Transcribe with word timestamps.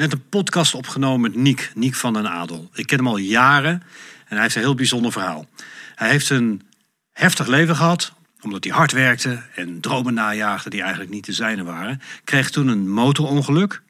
net 0.00 0.12
een 0.12 0.28
podcast 0.28 0.74
opgenomen 0.74 1.20
met 1.20 1.34
Niek, 1.34 1.72
Niek 1.74 1.94
van 1.94 2.12
den 2.12 2.30
Adel. 2.30 2.70
Ik 2.74 2.86
ken 2.86 2.98
hem 2.98 3.06
al 3.06 3.16
jaren 3.16 3.72
en 3.72 3.82
hij 4.28 4.40
heeft 4.40 4.54
een 4.54 4.60
heel 4.60 4.74
bijzonder 4.74 5.12
verhaal. 5.12 5.46
Hij 5.94 6.10
heeft 6.10 6.30
een 6.30 6.62
heftig 7.12 7.46
leven 7.46 7.76
gehad, 7.76 8.12
omdat 8.40 8.64
hij 8.64 8.72
hard 8.72 8.92
werkte 8.92 9.42
en 9.54 9.80
dromen 9.80 10.14
najaagde 10.14 10.70
die 10.70 10.80
eigenlijk 10.80 11.10
niet 11.10 11.24
te 11.24 11.32
zijne 11.32 11.64
waren. 11.64 12.00
Kreeg 12.24 12.50
toen 12.50 12.68
een 12.68 12.90
motorongeluk 12.90 13.82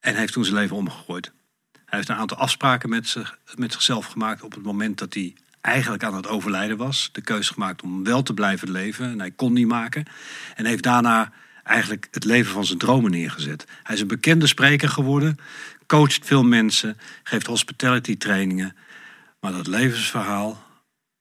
en 0.00 0.14
heeft 0.14 0.32
toen 0.32 0.44
zijn 0.44 0.56
leven 0.56 0.76
omgegooid. 0.76 1.32
Hij 1.72 1.98
heeft 1.98 2.08
een 2.08 2.16
aantal 2.16 2.38
afspraken 2.38 2.88
met, 2.88 3.16
met 3.54 3.72
zichzelf 3.72 4.06
gemaakt 4.06 4.42
op 4.42 4.54
het 4.54 4.62
moment 4.62 4.98
dat 4.98 5.14
hij 5.14 5.34
eigenlijk 5.60 6.04
aan 6.04 6.14
het 6.14 6.26
overlijden 6.26 6.76
was. 6.76 7.08
De 7.12 7.20
keuze 7.20 7.52
gemaakt 7.52 7.82
om 7.82 8.04
wel 8.04 8.22
te 8.22 8.34
blijven 8.34 8.70
leven 8.70 9.10
en 9.10 9.18
hij 9.18 9.30
kon 9.30 9.52
niet 9.52 9.66
maken. 9.66 10.06
En 10.54 10.64
heeft 10.64 10.82
daarna 10.82 11.32
eigenlijk 11.68 12.08
het 12.10 12.24
leven 12.24 12.52
van 12.52 12.64
zijn 12.64 12.78
dromen 12.78 13.10
neergezet. 13.10 13.64
Hij 13.82 13.94
is 13.94 14.00
een 14.00 14.06
bekende 14.06 14.46
spreker 14.46 14.88
geworden, 14.88 15.36
coacht 15.86 16.26
veel 16.26 16.44
mensen, 16.44 16.98
geeft 17.22 17.46
hospitality 17.46 18.16
trainingen. 18.16 18.76
Maar 19.40 19.52
dat 19.52 19.66
levensverhaal, 19.66 20.62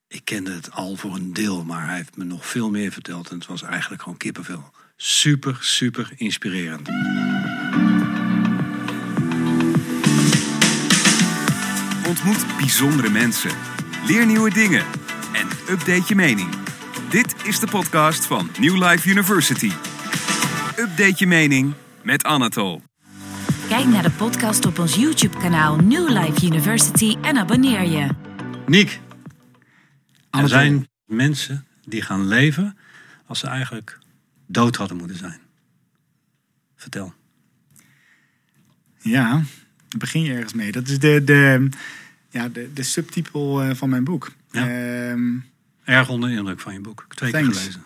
ik 0.07 0.21
kende 0.23 0.51
het 0.51 0.71
al 0.71 0.95
voor 0.95 1.15
een 1.15 1.33
deel, 1.33 1.63
maar 1.63 1.85
hij 1.87 1.95
heeft 1.95 2.17
me 2.17 2.23
nog 2.23 2.45
veel 2.45 2.69
meer 2.69 2.91
verteld. 2.91 3.29
En 3.29 3.37
het 3.37 3.47
was 3.47 3.61
eigenlijk 3.61 4.01
gewoon 4.01 4.17
kippenvel. 4.17 4.71
Super, 4.95 5.57
super 5.61 6.11
inspirerend. 6.15 6.89
Ontmoet 12.07 12.57
bijzondere 12.57 13.09
mensen. 13.09 13.51
Leer 14.05 14.25
nieuwe 14.25 14.53
dingen. 14.53 14.85
En 15.33 15.47
update 15.69 16.03
je 16.07 16.15
mening. 16.15 16.49
Dit 17.09 17.35
is 17.43 17.59
de 17.59 17.67
podcast 17.67 18.25
van 18.25 18.49
New 18.59 18.83
Life 18.83 19.09
University. 19.09 19.71
Update 20.79 21.13
je 21.17 21.27
mening 21.27 21.73
met 22.03 22.23
Anatol. 22.23 22.81
Kijk 23.67 23.85
naar 23.85 24.03
de 24.03 24.11
podcast 24.11 24.65
op 24.65 24.79
ons 24.79 24.95
YouTube-kanaal 24.95 25.75
New 25.75 26.09
Life 26.09 26.45
University 26.45 27.17
en 27.21 27.37
abonneer 27.37 27.81
je. 27.81 28.09
Niek, 28.65 28.99
er 30.29 30.49
zijn 30.49 30.87
mensen 31.05 31.65
die 31.85 32.01
gaan 32.01 32.27
leven 32.27 32.77
als 33.25 33.39
ze 33.39 33.47
eigenlijk 33.47 33.99
dood 34.47 34.75
hadden 34.75 34.97
moeten 34.97 35.17
zijn. 35.17 35.39
Vertel. 36.75 37.13
Ja, 38.99 39.29
daar 39.31 39.97
begin 39.97 40.21
je 40.21 40.33
ergens 40.33 40.53
mee. 40.53 40.71
Dat 40.71 40.87
is 40.87 40.99
de, 40.99 41.23
de, 41.23 41.69
ja, 42.29 42.49
de, 42.49 42.73
de 42.73 42.83
subtitel 42.83 43.61
eh, 43.61 43.75
van 43.75 43.89
mijn 43.89 44.03
boek. 44.03 44.31
Ja. 44.51 44.67
Ehm, 44.69 45.37
Erg 45.83 46.09
onder 46.09 46.29
de 46.29 46.35
indruk 46.35 46.59
van 46.59 46.73
je 46.73 46.79
boek. 46.79 47.01
Ik 47.01 47.05
heb 47.07 47.17
twee 47.17 47.31
keer 47.31 47.53
gelezen. 47.53 47.85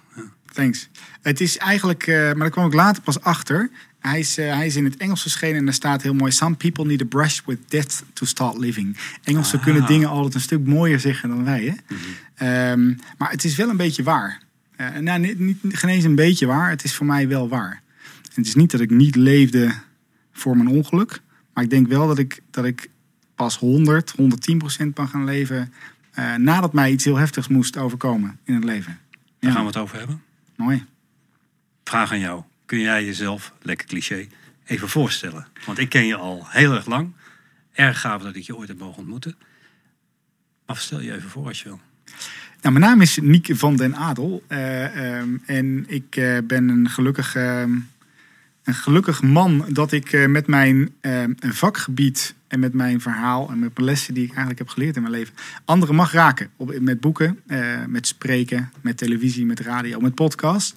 Thanks. 0.53 0.89
Het 1.21 1.41
is 1.41 1.57
eigenlijk, 1.57 2.07
eh, 2.07 2.15
maar 2.15 2.35
daar 2.35 2.49
kwam 2.49 2.65
ik 2.65 2.73
later 2.73 3.03
pas 3.03 3.21
achter. 3.21 3.69
Hij 3.99 4.19
is, 4.19 4.37
eh, 4.37 4.53
hij 4.55 4.65
is 4.65 4.75
in 4.75 4.83
het 4.85 4.97
Engels 4.97 5.21
verschenen 5.21 5.55
en 5.57 5.65
daar 5.65 5.73
staat 5.73 6.01
heel 6.01 6.13
mooi: 6.13 6.31
Some 6.31 6.55
people 6.55 6.85
need 6.85 7.01
a 7.01 7.05
brush 7.05 7.39
with 7.45 7.59
death 7.67 8.03
to 8.13 8.25
start 8.25 8.57
living. 8.57 8.97
Engelsen 9.23 9.57
Ah. 9.57 9.63
kunnen 9.63 9.85
dingen 9.85 10.09
altijd 10.09 10.33
een 10.33 10.41
stuk 10.41 10.65
mooier 10.65 10.99
zeggen 10.99 11.29
dan 11.29 11.43
wij. 11.43 11.63
Hè? 11.63 11.95
Mhm. 11.95 12.01
Ehm, 12.35 12.87
maar 13.17 13.31
het 13.31 13.43
is 13.43 13.55
wel 13.55 13.69
een 13.69 13.77
beetje 13.77 14.03
waar. 14.03 14.41
Eh, 14.75 14.95
nou, 14.97 15.19
niet, 15.19 15.39
niet, 15.39 15.57
geen 15.67 15.89
eens 15.89 16.03
een 16.03 16.15
beetje 16.15 16.45
waar. 16.45 16.69
Het 16.69 16.83
is 16.83 16.95
voor 16.95 17.05
mij 17.05 17.27
wel 17.27 17.49
waar. 17.49 17.81
En 18.23 18.31
het 18.35 18.45
is 18.47 18.55
niet 18.55 18.71
dat 18.71 18.81
ik 18.81 18.89
niet 18.89 19.15
leefde 19.15 19.71
voor 20.31 20.55
mijn 20.57 20.69
ongeluk. 20.69 21.21
Maar 21.53 21.63
ik 21.63 21.69
denk 21.69 21.87
wel 21.87 22.07
dat 22.07 22.17
ik, 22.17 22.41
dat 22.51 22.65
ik 22.65 22.89
pas 23.35 23.57
100, 23.57 24.11
110 24.15 24.57
procent 24.57 24.93
kan 24.95 25.07
gaan 25.07 25.23
leven. 25.25 25.73
nadat 26.37 26.73
mij 26.73 26.91
iets 26.91 27.03
heel 27.03 27.15
heftigs 27.17 27.47
moest 27.47 27.77
overkomen 27.77 28.37
in 28.43 28.53
het 28.53 28.63
leven. 28.63 28.99
Daar 29.39 29.49
Ja. 29.49 29.51
gaan 29.51 29.61
we 29.61 29.67
het 29.67 29.77
over 29.77 29.97
hebben. 29.97 30.21
Mooi. 30.61 30.85
Vraag 31.83 32.11
aan 32.11 32.19
jou. 32.19 32.43
Kun 32.65 32.79
jij 32.79 33.05
jezelf, 33.05 33.53
lekker 33.61 33.87
cliché, 33.87 34.27
even 34.65 34.89
voorstellen? 34.89 35.47
Want 35.65 35.77
ik 35.77 35.89
ken 35.89 36.05
je 36.05 36.15
al 36.15 36.45
heel 36.47 36.73
erg 36.73 36.85
lang. 36.85 37.13
Erg 37.71 37.99
gaaf 37.99 38.21
dat 38.21 38.35
ik 38.35 38.43
je 38.43 38.55
ooit 38.55 38.67
heb 38.67 38.79
mogen 38.79 38.97
ontmoeten. 38.97 39.35
Maar 40.65 40.77
stel 40.77 40.99
je 40.99 41.13
even 41.13 41.29
voor 41.29 41.47
als 41.47 41.61
je 41.61 41.67
wil. 41.67 41.79
Nou, 42.61 42.79
mijn 42.79 42.79
naam 42.79 43.01
is 43.01 43.17
Niek 43.21 43.49
van 43.51 43.75
den 43.75 43.95
Adel. 43.95 44.43
eh, 44.47 45.17
ehm, 45.17 45.37
en 45.45 45.85
ik 45.87 46.15
eh, 46.15 46.37
ben 46.43 46.69
een 46.69 46.89
gelukkig, 46.89 47.35
ehm, 47.35 47.71
een 48.63 48.73
gelukkig 48.73 49.21
man 49.21 49.65
dat 49.69 49.91
ik 49.91 50.13
eh, 50.13 50.27
met 50.27 50.47
mijn 50.47 50.93
ehm, 51.01 51.33
vakgebied 51.39 52.35
en 52.51 52.59
met 52.59 52.73
mijn 52.73 53.01
verhaal 53.01 53.49
en 53.49 53.59
met 53.59 53.73
mijn 53.73 53.85
lessen 53.85 54.13
die 54.13 54.23
ik 54.23 54.29
eigenlijk 54.29 54.59
heb 54.59 54.69
geleerd 54.69 54.95
in 54.95 55.01
mijn 55.01 55.13
leven, 55.13 55.33
anderen 55.65 55.95
mag 55.95 56.11
raken. 56.11 56.49
Op, 56.55 56.79
met 56.79 56.99
boeken, 56.99 57.39
eh, 57.47 57.85
met 57.87 58.07
spreken, 58.07 58.71
met 58.81 58.97
televisie, 58.97 59.45
met 59.45 59.59
radio, 59.59 59.99
met 59.99 60.15
podcast. 60.15 60.75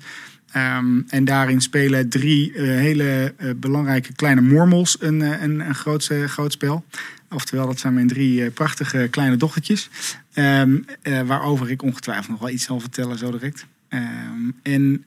Ehm, 0.53 1.01
en 1.09 1.25
daarin 1.25 1.61
spelen 1.61 2.09
drie 2.09 2.53
eh, 2.53 2.65
hele 2.65 3.35
eh, 3.37 3.51
belangrijke 3.57 4.13
kleine 4.13 4.41
mormels 4.41 4.97
een, 5.01 5.21
een, 5.21 5.61
een 5.61 5.75
groot, 5.75 6.11
groot 6.27 6.53
spel. 6.53 6.85
Oftewel, 7.31 7.67
dat 7.67 7.79
zijn 7.79 7.95
mijn 7.95 8.09
drie 8.09 8.51
prachtige 8.51 9.09
kleine 9.11 9.37
dochtertjes. 9.37 9.91
Ehm, 10.33 10.77
eh, 11.03 11.21
waarover 11.21 11.71
ik 11.71 11.83
ongetwijfeld 11.83 12.29
nog 12.29 12.41
wel 12.41 12.51
iets 12.51 12.65
zal 12.65 12.81
vertellen 12.81 13.19
zo 13.19 13.31
direct. 13.31 13.67
Ehm, 13.89 14.51
en 14.63 15.05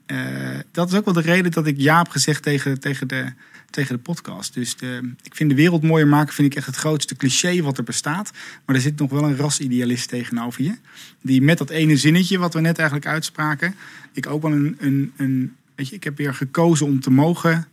dat 0.72 0.92
is 0.92 0.98
ook 0.98 1.06
wel 1.06 1.14
de 1.14 1.22
reden 1.22 1.52
dat 1.52 1.68
ik 1.68 1.78
ja 1.78 1.98
heb 1.98 2.10
gezegd 2.10 2.44
tegen, 2.44 2.80
tegen, 2.80 3.08
de, 3.08 3.34
tegen 3.70 3.96
de 3.96 4.02
podcast. 4.02 4.54
Dus 4.54 4.76
ik 5.24 5.36
vind 5.36 5.50
de 5.50 5.56
wereld 5.56 5.84
mooier 5.84 6.08
maken 6.08 6.34
vind 6.34 6.52
ik 6.52 6.58
echt 6.58 6.66
het 6.66 6.76
grootste 6.76 7.16
cliché 7.16 7.62
wat 7.62 7.78
er 7.78 7.84
bestaat. 7.84 8.32
Maar 8.66 8.76
er 8.76 8.82
zit 8.82 9.00
nog 9.00 9.10
wel 9.10 9.24
een 9.24 9.36
rasidealist 9.36 10.10
tegenover 10.10 10.64
je. 10.64 10.76
Die 11.22 11.42
met 11.42 11.58
dat 11.58 11.70
ene 11.70 11.98
zinnetje 11.98 12.38
wat 12.38 12.54
we 12.54 12.60
net 12.60 12.78
eigenlijk 12.78 13.08
uitspraken. 13.08 13.76
Ik 14.14 14.28
ook 14.28 14.42
wel 14.42 14.52
een, 14.52 14.76
een, 14.80 15.14
een 15.18 15.56
weet 15.76 15.88
je, 15.88 15.96
ik 15.96 16.04
heb 16.04 16.18
weer 16.18 16.34
gekozen 16.34 16.86
om 16.86 17.00
te 17.00 17.12
mogen 17.12 17.68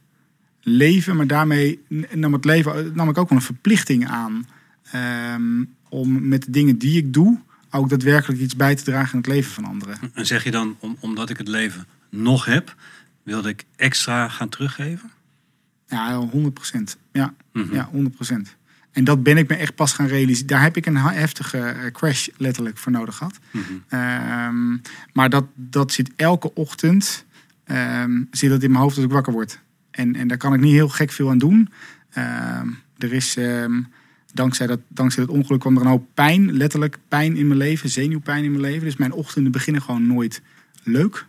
leven. 0.60 1.16
Maar 1.16 1.26
daarmee 1.26 1.80
nam, 2.14 2.32
het 2.32 2.44
leven, 2.44 2.90
nam 2.94 3.08
ik 3.08 3.18
ook 3.18 3.28
wel 3.28 3.38
een 3.38 3.44
verplichting 3.44 4.08
aan. 4.08 4.46
ehm, 4.90 5.64
om 5.88 6.28
met 6.28 6.44
de 6.44 6.50
dingen 6.50 6.78
die 6.78 6.96
ik 6.96 7.12
doe 7.12 7.40
ook 7.74 7.88
daadwerkelijk 7.88 8.40
iets 8.40 8.56
bij 8.56 8.74
te 8.74 8.82
dragen 8.82 9.12
aan 9.12 9.18
het 9.18 9.26
leven 9.26 9.52
van 9.52 9.64
anderen. 9.64 9.98
En 10.14 10.26
zeg 10.26 10.44
je 10.44 10.50
dan, 10.50 10.76
om, 10.78 10.96
omdat 11.00 11.30
ik 11.30 11.38
het 11.38 11.48
leven 11.48 11.86
nog 12.10 12.44
heb, 12.44 12.74
wilde 13.22 13.48
ik 13.48 13.64
extra 13.76 14.28
gaan 14.28 14.48
teruggeven? 14.48 15.10
Ja, 15.94 16.16
100 16.18 16.54
procent. 16.54 16.96
Ja, 17.12 17.34
Mhm. 17.52 17.74
ja 17.74 17.88
100 17.90 18.14
procent. 18.14 18.56
En 18.92 19.04
dat 19.04 19.22
ben 19.22 19.36
ik 19.36 19.48
me 19.48 19.54
echt 19.54 19.74
pas 19.74 19.92
gaan 19.92 20.06
realiseren. 20.06 20.46
Daar 20.46 20.62
heb 20.62 20.76
ik 20.76 20.86
een 20.86 20.96
heftige 20.96 21.58
eh, 21.58 21.90
crash 21.92 22.28
letterlijk 22.36 22.78
voor 22.78 22.92
nodig 22.92 23.16
gehad. 23.16 23.38
Mhm. 23.50 23.62
Ehm, 23.88 24.76
maar 25.12 25.30
dat, 25.30 25.44
dat 25.54 25.92
zit 25.92 26.10
elke 26.16 26.54
ochtend 26.54 27.24
ehm, 27.64 28.22
zit 28.30 28.50
dat 28.50 28.62
in 28.62 28.70
mijn 28.70 28.82
hoofd 28.82 28.96
als 28.96 29.04
ik 29.04 29.10
wakker 29.10 29.32
word. 29.32 29.58
En, 29.90 30.16
en 30.16 30.28
daar 30.28 30.36
kan 30.38 30.54
ik 30.54 30.60
niet 30.60 30.72
heel 30.72 30.88
gek 30.88 31.12
veel 31.12 31.30
aan 31.30 31.38
doen. 31.38 31.68
Ehm, 32.10 32.68
er 32.98 33.12
is, 33.12 33.38
dankzij, 34.32 34.66
dat, 34.66 34.80
dankzij 34.88 35.24
dat 35.24 35.34
ongeluk 35.34 35.60
kwam 35.60 35.76
er 35.76 35.82
een 35.82 35.88
hoop 35.88 36.06
pijn, 36.14 36.52
letterlijk 36.52 36.98
pijn 37.08 37.36
in 37.36 37.46
mijn 37.46 37.58
leven, 37.58 37.88
zenuwpijn 37.88 38.44
in 38.44 38.50
mijn 38.50 38.62
leven. 38.62 38.84
Dus 38.84 38.96
mijn 38.96 39.12
ochtenden 39.12 39.52
beginnen 39.52 39.82
gewoon 39.82 40.06
nooit 40.06 40.42
leuk. 40.82 41.26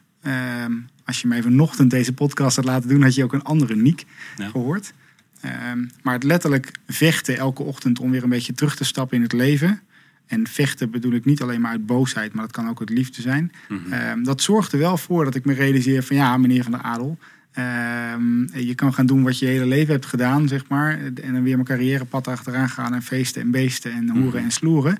Als 1.05 1.21
je 1.21 1.27
me 1.27 1.35
even 1.35 1.49
vanochtend 1.51 1.89
deze 1.89 2.13
podcast 2.13 2.55
had 2.55 2.65
laten 2.65 2.89
doen, 2.89 3.01
had 3.01 3.15
je 3.15 3.23
ook 3.23 3.33
een 3.33 3.43
andere 3.43 3.75
Niek 3.75 4.05
Ja. 4.37 4.47
gehoord. 4.49 4.93
Ehm, 5.41 5.85
maar 6.03 6.13
het 6.13 6.23
letterlijk 6.23 6.71
vechten 6.87 7.37
elke 7.37 7.63
ochtend 7.63 7.99
om 7.99 8.11
weer 8.11 8.23
een 8.23 8.29
beetje 8.29 8.53
terug 8.53 8.75
te 8.75 8.83
stappen 8.83 9.17
in 9.17 9.23
het 9.23 9.33
leven. 9.33 9.79
En 10.25 10.47
vechten 10.47 10.89
bedoel 10.91 11.11
ik 11.13 11.25
niet 11.25 11.41
alleen 11.41 11.61
maar 11.61 11.71
uit 11.71 11.85
boosheid, 11.85 12.33
maar 12.33 12.43
dat 12.43 12.51
kan 12.55 12.69
ook 12.69 12.79
uit 12.79 12.89
liefde 12.89 13.21
zijn. 13.21 13.51
Mhm. 13.69 13.93
Ehm, 13.93 14.23
dat 14.23 14.41
zorgt 14.41 14.71
er 14.71 14.79
wel 14.79 14.97
voor 14.97 15.23
dat 15.25 15.35
ik 15.35 15.45
me 15.45 15.53
realiseer 15.53 16.03
van 16.03 16.15
ja, 16.15 16.37
meneer 16.37 16.63
Van 16.63 16.71
der 16.71 16.81
Adel. 16.81 17.17
ehm, 17.51 18.57
je 18.57 18.75
kan 18.75 18.93
gaan 18.93 19.05
doen 19.05 19.23
wat 19.23 19.39
je 19.39 19.45
hele 19.45 19.65
leven 19.65 19.93
hebt 19.93 20.05
gedaan, 20.05 20.47
zeg 20.47 20.67
maar. 20.67 20.99
En 20.99 21.33
dan 21.33 21.43
weer 21.43 21.55
mijn 21.55 21.63
carrièrepad 21.67 22.27
achteraan 22.27 22.69
gaan 22.69 22.93
en 22.93 23.01
feesten 23.01 23.41
en 23.41 23.51
beesten 23.51 23.91
en 23.91 24.09
hoeren 24.09 24.27
Mhm. 24.35 24.43
en 24.43 24.51
sloeren. 24.51 24.99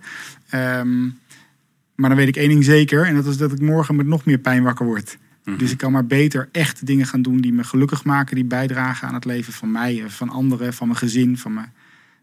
Maar 1.96 2.10
dan 2.10 2.16
weet 2.16 2.28
ik 2.28 2.36
één 2.36 2.50
ding 2.50 2.64
zeker. 2.64 3.06
En 3.06 3.16
dat 3.16 3.26
is 3.26 3.38
dat 3.38 3.52
ik 3.52 3.60
morgen 3.62 3.96
met 3.96 4.06
nog 4.06 4.26
meer 4.26 4.38
pijn 4.38 4.64
wakker 4.64 4.86
word. 4.86 5.18
Mhm. 5.46 5.58
Dus 5.58 5.72
ik 5.72 5.78
kan 5.78 5.92
maar 5.92 6.06
beter 6.06 6.50
echt 6.52 6.86
dingen 6.86 7.06
gaan 7.06 7.22
doen 7.22 7.42
die 7.42 7.54
me 7.54 7.64
gelukkig 7.64 8.04
maken. 8.04 8.36
Die 8.36 8.46
bijdragen 8.46 9.08
aan 9.08 9.14
het 9.14 9.26
leven 9.26 9.54
van 9.54 9.72
mij, 9.72 10.04
van 10.08 10.30
anderen, 10.30 10.74
van 10.74 10.88
mijn 10.88 11.00
gezin, 11.00 11.38
van 11.38 11.54
mijn, 11.54 11.74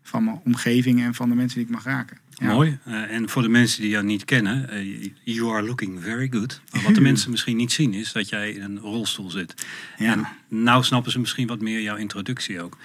van 0.03 0.25
mijn 0.25 0.41
omgeving 0.45 1.03
en 1.03 1.15
van 1.15 1.29
de 1.29 1.35
mensen 1.35 1.59
die 1.59 1.67
ik 1.67 1.75
mag 1.75 1.85
raken. 1.85 2.17
Ja. 2.31 2.53
Mooi. 2.53 2.79
Eh, 2.85 3.15
en 3.15 3.29
voor 3.29 3.43
de 3.43 3.49
mensen 3.49 3.81
die 3.81 3.91
jou 3.91 4.05
niet 4.05 4.25
kennen, 4.25 4.69
eh, 4.69 5.11
you 5.23 5.55
are 5.55 5.63
looking 5.63 6.03
very 6.03 6.29
good. 6.31 6.61
Maar 6.73 6.83
wat 6.83 6.95
de 6.95 7.01
mensen 7.11 7.31
misschien 7.31 7.57
niet 7.57 7.73
zien 7.73 7.95
is 7.95 8.13
dat 8.13 8.29
jij 8.29 8.51
in 8.51 8.63
een 8.63 8.79
rolstoel 8.79 9.31
zit. 9.31 9.67
Ja. 9.99 10.13
En 10.13 10.27
nou 10.49 10.85
snappen 10.85 11.13
ze 11.13 11.19
misschien 11.19 11.47
wat 11.47 11.61
meer 11.61 11.81
jouw 11.81 11.97
introductie 11.97 12.61
ook. 12.61 12.77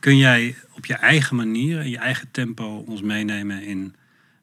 Kun 0.00 0.16
jij 0.16 0.56
op 0.72 0.86
je 0.86 0.94
eigen 0.94 1.36
manier, 1.36 1.80
in 1.80 1.90
je 1.90 1.98
eigen 1.98 2.28
tempo 2.30 2.84
ons 2.86 3.02
meenemen 3.02 3.62
in 3.62 3.94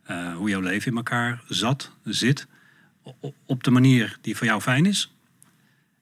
eh, 0.04 0.36
hoe 0.36 0.50
jouw 0.50 0.62
leven 0.62 0.92
in 0.92 0.98
elkaar 0.98 1.42
zat, 1.48 1.92
zit, 2.04 2.48
op 3.46 3.64
de 3.64 3.72
manier 3.72 4.18
die 4.22 4.36
voor 4.38 4.48
jou 4.48 4.62
fijn 4.62 4.86
is? 4.86 5.14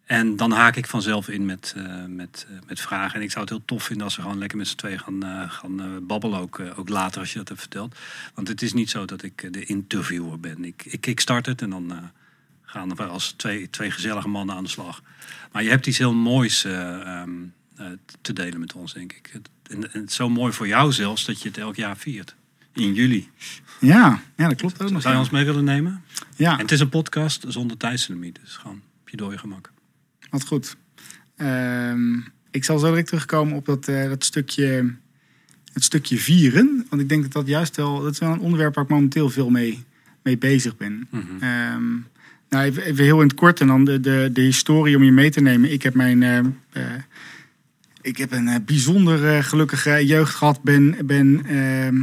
En 0.09 0.35
dan 0.35 0.51
haak 0.51 0.75
ik 0.75 0.88
vanzelf 0.88 1.27
in 1.29 1.45
met, 1.45 1.73
eh, 1.77 2.06
met, 2.07 2.45
eh, 2.50 2.56
met 2.67 2.79
vragen. 2.79 3.15
En 3.15 3.21
ik 3.21 3.29
zou 3.31 3.41
het 3.41 3.50
heel 3.53 3.65
tof 3.65 3.83
vinden 3.83 4.03
als 4.06 4.15
we 4.15 4.21
gewoon 4.21 4.38
lekker 4.38 4.57
met 4.57 4.67
z'n 4.67 4.75
tweeën 4.75 5.00
gaan, 5.00 5.23
eh, 5.23 5.51
gaan 5.51 6.06
babbelen. 6.07 6.39
Ook, 6.39 6.61
ook 6.75 6.89
later 6.89 7.19
als 7.19 7.31
je 7.31 7.38
dat 7.38 7.47
hebt 7.47 7.59
verteld. 7.59 7.95
Want 8.33 8.47
het 8.47 8.61
is 8.61 8.73
niet 8.73 8.89
zo 8.89 9.06
dat 9.06 9.23
ik 9.23 9.53
de 9.53 9.65
interviewer 9.65 10.39
ben. 10.39 10.63
Ik, 10.65 10.85
ik 10.85 11.01
kickstart 11.01 11.45
het 11.45 11.61
en 11.61 11.69
dan 11.69 12.11
gaan 12.61 12.95
we 12.95 13.03
als 13.03 13.31
twee, 13.38 13.69
twee 13.69 13.91
gezellige 13.91 14.27
mannen 14.27 14.56
aan 14.56 14.63
de 14.63 14.69
slag. 14.69 15.01
Maar 15.51 15.63
je 15.63 15.69
hebt 15.69 15.88
iets 15.88 15.97
heel 15.97 16.13
moois 16.13 16.63
eh, 16.63 17.01
ehm, 17.01 17.29
eh, 17.75 17.85
te 18.21 18.33
delen 18.33 18.59
met 18.59 18.73
ons, 18.73 18.94
denk 18.94 19.13
ik. 19.13 19.29
Het- 19.33 19.50
En, 19.71 19.94
en 19.94 20.00
het 20.01 20.09
is 20.09 20.15
zo 20.15 20.29
mooi 20.29 20.53
voor 20.53 20.67
jou 20.67 20.91
zelfs 20.91 21.25
dat 21.25 21.41
je 21.41 21.47
het 21.47 21.57
elk 21.57 21.75
jaar 21.75 21.97
viert. 21.97 22.35
In 22.73 22.94
juli. 22.94 23.29
Ja, 23.79 24.21
ja 24.35 24.47
dat 24.47 24.57
klopt 24.57 24.81
ook 24.81 24.89
nog. 24.89 25.01
Zou 25.01 25.13
je 25.13 25.19
ja. 25.19 25.25
ons 25.25 25.29
mee 25.29 25.45
willen 25.45 25.63
nemen? 25.63 26.03
Ja, 26.35 26.53
En 26.53 26.59
het 26.59 26.71
is 26.71 26.79
een 26.79 26.89
podcast 26.89 27.44
zonder 27.47 27.77
tijdslimiet. 27.77 28.39
Dus 28.44 28.56
gewoon 28.56 28.81
op 29.01 29.09
je 29.09 29.17
dode 29.17 29.38
gemak. 29.38 29.71
Wat 30.30 30.46
goed. 30.46 30.76
Ehm, 31.36 32.14
ik 32.52 32.64
zal 32.64 32.80
zo 32.80 32.88
direct 32.88 33.08
terugkomen 33.08 33.56
op 33.56 33.66
dat, 33.66 33.88
eh, 33.88 34.10
dat 34.10 34.24
stukje, 34.24 34.94
het 35.74 35.84
stukje 35.84 36.18
vieren. 36.18 36.86
Want 36.90 37.02
ik 37.02 37.10
denk 37.10 37.22
dat 37.22 37.31
dat 37.31 37.48
juist 37.48 37.76
wel, 37.76 38.02
dat 38.02 38.12
is 38.12 38.20
wel 38.20 38.31
een 38.31 38.40
onderwerp 38.40 38.76
waar 38.76 38.84
ik 38.84 38.90
momenteel 38.90 39.30
veel 39.30 39.50
mee, 39.50 39.84
mee 40.24 40.38
bezig 40.38 40.78
ben. 40.78 41.08
Mhm. 41.10 41.24
Ehm, 41.40 41.90
nou, 42.50 42.64
even, 42.66 42.84
even 42.84 43.04
heel 43.04 43.22
in 43.22 43.28
het 43.28 43.36
kort 43.38 43.60
en 43.62 43.68
dan 43.68 43.86
de, 43.86 44.00
de, 44.00 44.30
de 44.34 44.42
historie 44.42 44.96
om 44.96 45.04
je 45.04 45.12
mee 45.12 45.30
te 45.30 45.42
nemen. 45.42 45.72
Ik 45.72 45.84
heb 45.84 45.94
mijn. 45.94 46.24
eh, 46.24 46.38
eh, 46.38 47.02
ik 48.02 48.18
heb 48.18 48.31
een 48.31 48.64
bijzonder 48.66 49.44
gelukkige 49.44 50.06
jeugd 50.06 50.36
gehad. 50.36 50.64
Ben, 50.64 50.96
ben 51.06 51.46
ehm, 51.46 52.02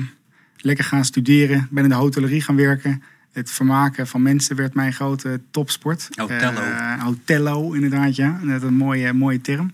lekker 0.57 0.85
gaan 0.85 1.05
studeren. 1.05 1.69
Ben 1.71 1.83
in 1.83 1.89
de 1.89 1.95
hotellerie 1.95 2.41
gaan 2.41 2.57
werken. 2.57 3.03
Het 3.37 3.51
vermaken 3.51 4.07
van 4.07 4.23
mensen 4.23 4.57
werd 4.57 4.75
mijn 4.75 4.93
grote 4.93 5.41
topsport. 5.51 6.09
Hotello. 6.15 6.61
Eh, 6.61 7.03
hotello, 7.03 7.73
inderdaad, 7.73 8.17
ja. 8.17 8.41
Dat 8.43 8.63
is 8.63 8.69
een 8.69 8.75
mooie, 8.75 9.13
mooie 9.13 9.41
term. 9.41 9.73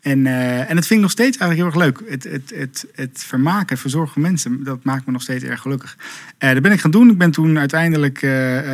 En, 0.00 0.26
eh, 0.26 0.70
en 0.70 0.76
het 0.76 0.86
vind 0.86 0.90
ik 0.90 1.00
nog 1.00 1.10
steeds 1.10 1.36
eigenlijk 1.36 1.74
heel 1.74 1.82
erg 1.82 1.94
leuk. 1.98 2.10
Het, 2.10 2.24
het, 2.24 2.52
het, 2.54 2.86
het 2.94 3.24
vermaken, 3.26 3.78
verzorgen 3.78 4.12
van 4.12 4.22
mensen, 4.22 4.64
dat 4.64 4.84
maakt 4.84 5.06
me 5.06 5.12
nog 5.12 5.22
steeds 5.22 5.44
erg 5.44 5.60
gelukkig. 5.60 5.96
Eh 6.38 6.52
dat 6.52 6.62
ben 6.62 6.72
ik 6.72 6.80
gaan 6.80 6.90
doen. 6.90 7.10
Ik 7.10 7.18
ben 7.18 7.30
toen 7.30 7.58
uiteindelijk 7.58 8.18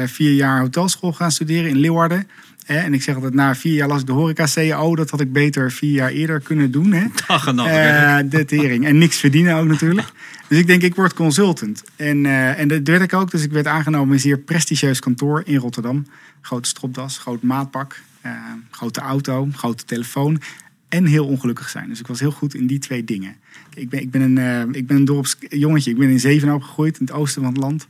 vier 0.06 0.32
jaar 0.32 0.61
hotelschool 0.61 1.12
gaan 1.12 1.32
studeren 1.32 1.70
in 1.70 1.76
Leeuwarden. 1.76 2.26
Eh, 2.69 2.85
en 2.85 2.94
ik 2.94 3.03
zeg 3.03 3.15
altijd, 3.15 3.35
na 3.35 3.55
vier 3.55 3.75
jaar 3.75 3.88
las 3.88 4.00
ik 4.00 4.06
de 4.06 4.12
horeca 4.12 4.47
CAO. 4.55 4.97
Dat 4.97 5.11
had 5.11 5.20
ik 5.20 5.32
beter 5.32 5.73
vier 5.73 5.93
jaar 5.93 6.11
eerder 6.11 6.41
kunnen 6.41 6.70
doen. 6.70 6.93
Hè? 6.93 7.06
Dag 7.26 7.47
en 7.47 7.55
nacht. 7.55 7.70
Eh, 7.70 8.19
de 8.31 8.44
tering. 8.44 8.87
En 8.87 8.99
niks 8.99 9.17
verdienen 9.17 9.56
ook 9.56 9.67
natuurlijk. 9.67 10.09
Dus 10.49 10.59
ik 10.59 10.67
denk, 10.67 10.82
ik 10.82 10.94
word 10.94 11.15
consultant. 11.15 11.85
En, 11.97 12.26
eh, 12.26 12.59
en 12.59 12.69
dat 12.69 12.81
werd 12.85 13.03
ik 13.03 13.12
ook. 13.12 13.31
Dus 13.31 13.43
ik 13.43 13.50
werd 13.50 13.67
aangenomen 13.67 14.06
in 14.09 14.12
een 14.12 14.20
zeer 14.20 14.38
prestigieus 14.38 15.00
kantoor 15.00 15.43
in 15.44 15.56
Rotterdam. 15.56 16.06
Grote 16.41 16.69
stropdas, 16.69 17.19
groot 17.19 17.43
maatpak, 17.43 18.03
eh, 18.20 18.32
grote 18.70 19.00
auto, 19.00 19.49
grote 19.53 19.85
telefoon. 19.85 20.41
En 20.88 21.05
heel 21.05 21.26
ongelukkig 21.26 21.69
zijn. 21.69 21.88
Dus 21.88 22.00
ik 22.00 22.06
was 22.06 22.20
heel 22.20 22.31
goed 22.31 22.55
in 22.55 22.67
die 22.67 22.79
twee 22.79 23.05
dingen. 23.05 23.37
Ik 23.75 23.88
ben, 23.88 24.00
ik 24.00 24.11
ben, 24.11 24.20
een, 24.20 24.75
ik 24.75 24.87
ben 24.87 24.97
een 24.97 25.05
dorpsjongetje. 25.05 25.91
Ik 25.91 25.99
ben 25.99 26.09
in 26.09 26.20
Zevenhoop 26.20 26.61
opgegroeid, 26.61 26.99
in 26.99 27.06
het 27.06 27.15
oosten 27.15 27.43
van 27.43 27.53
het 27.53 27.62
land. 27.62 27.88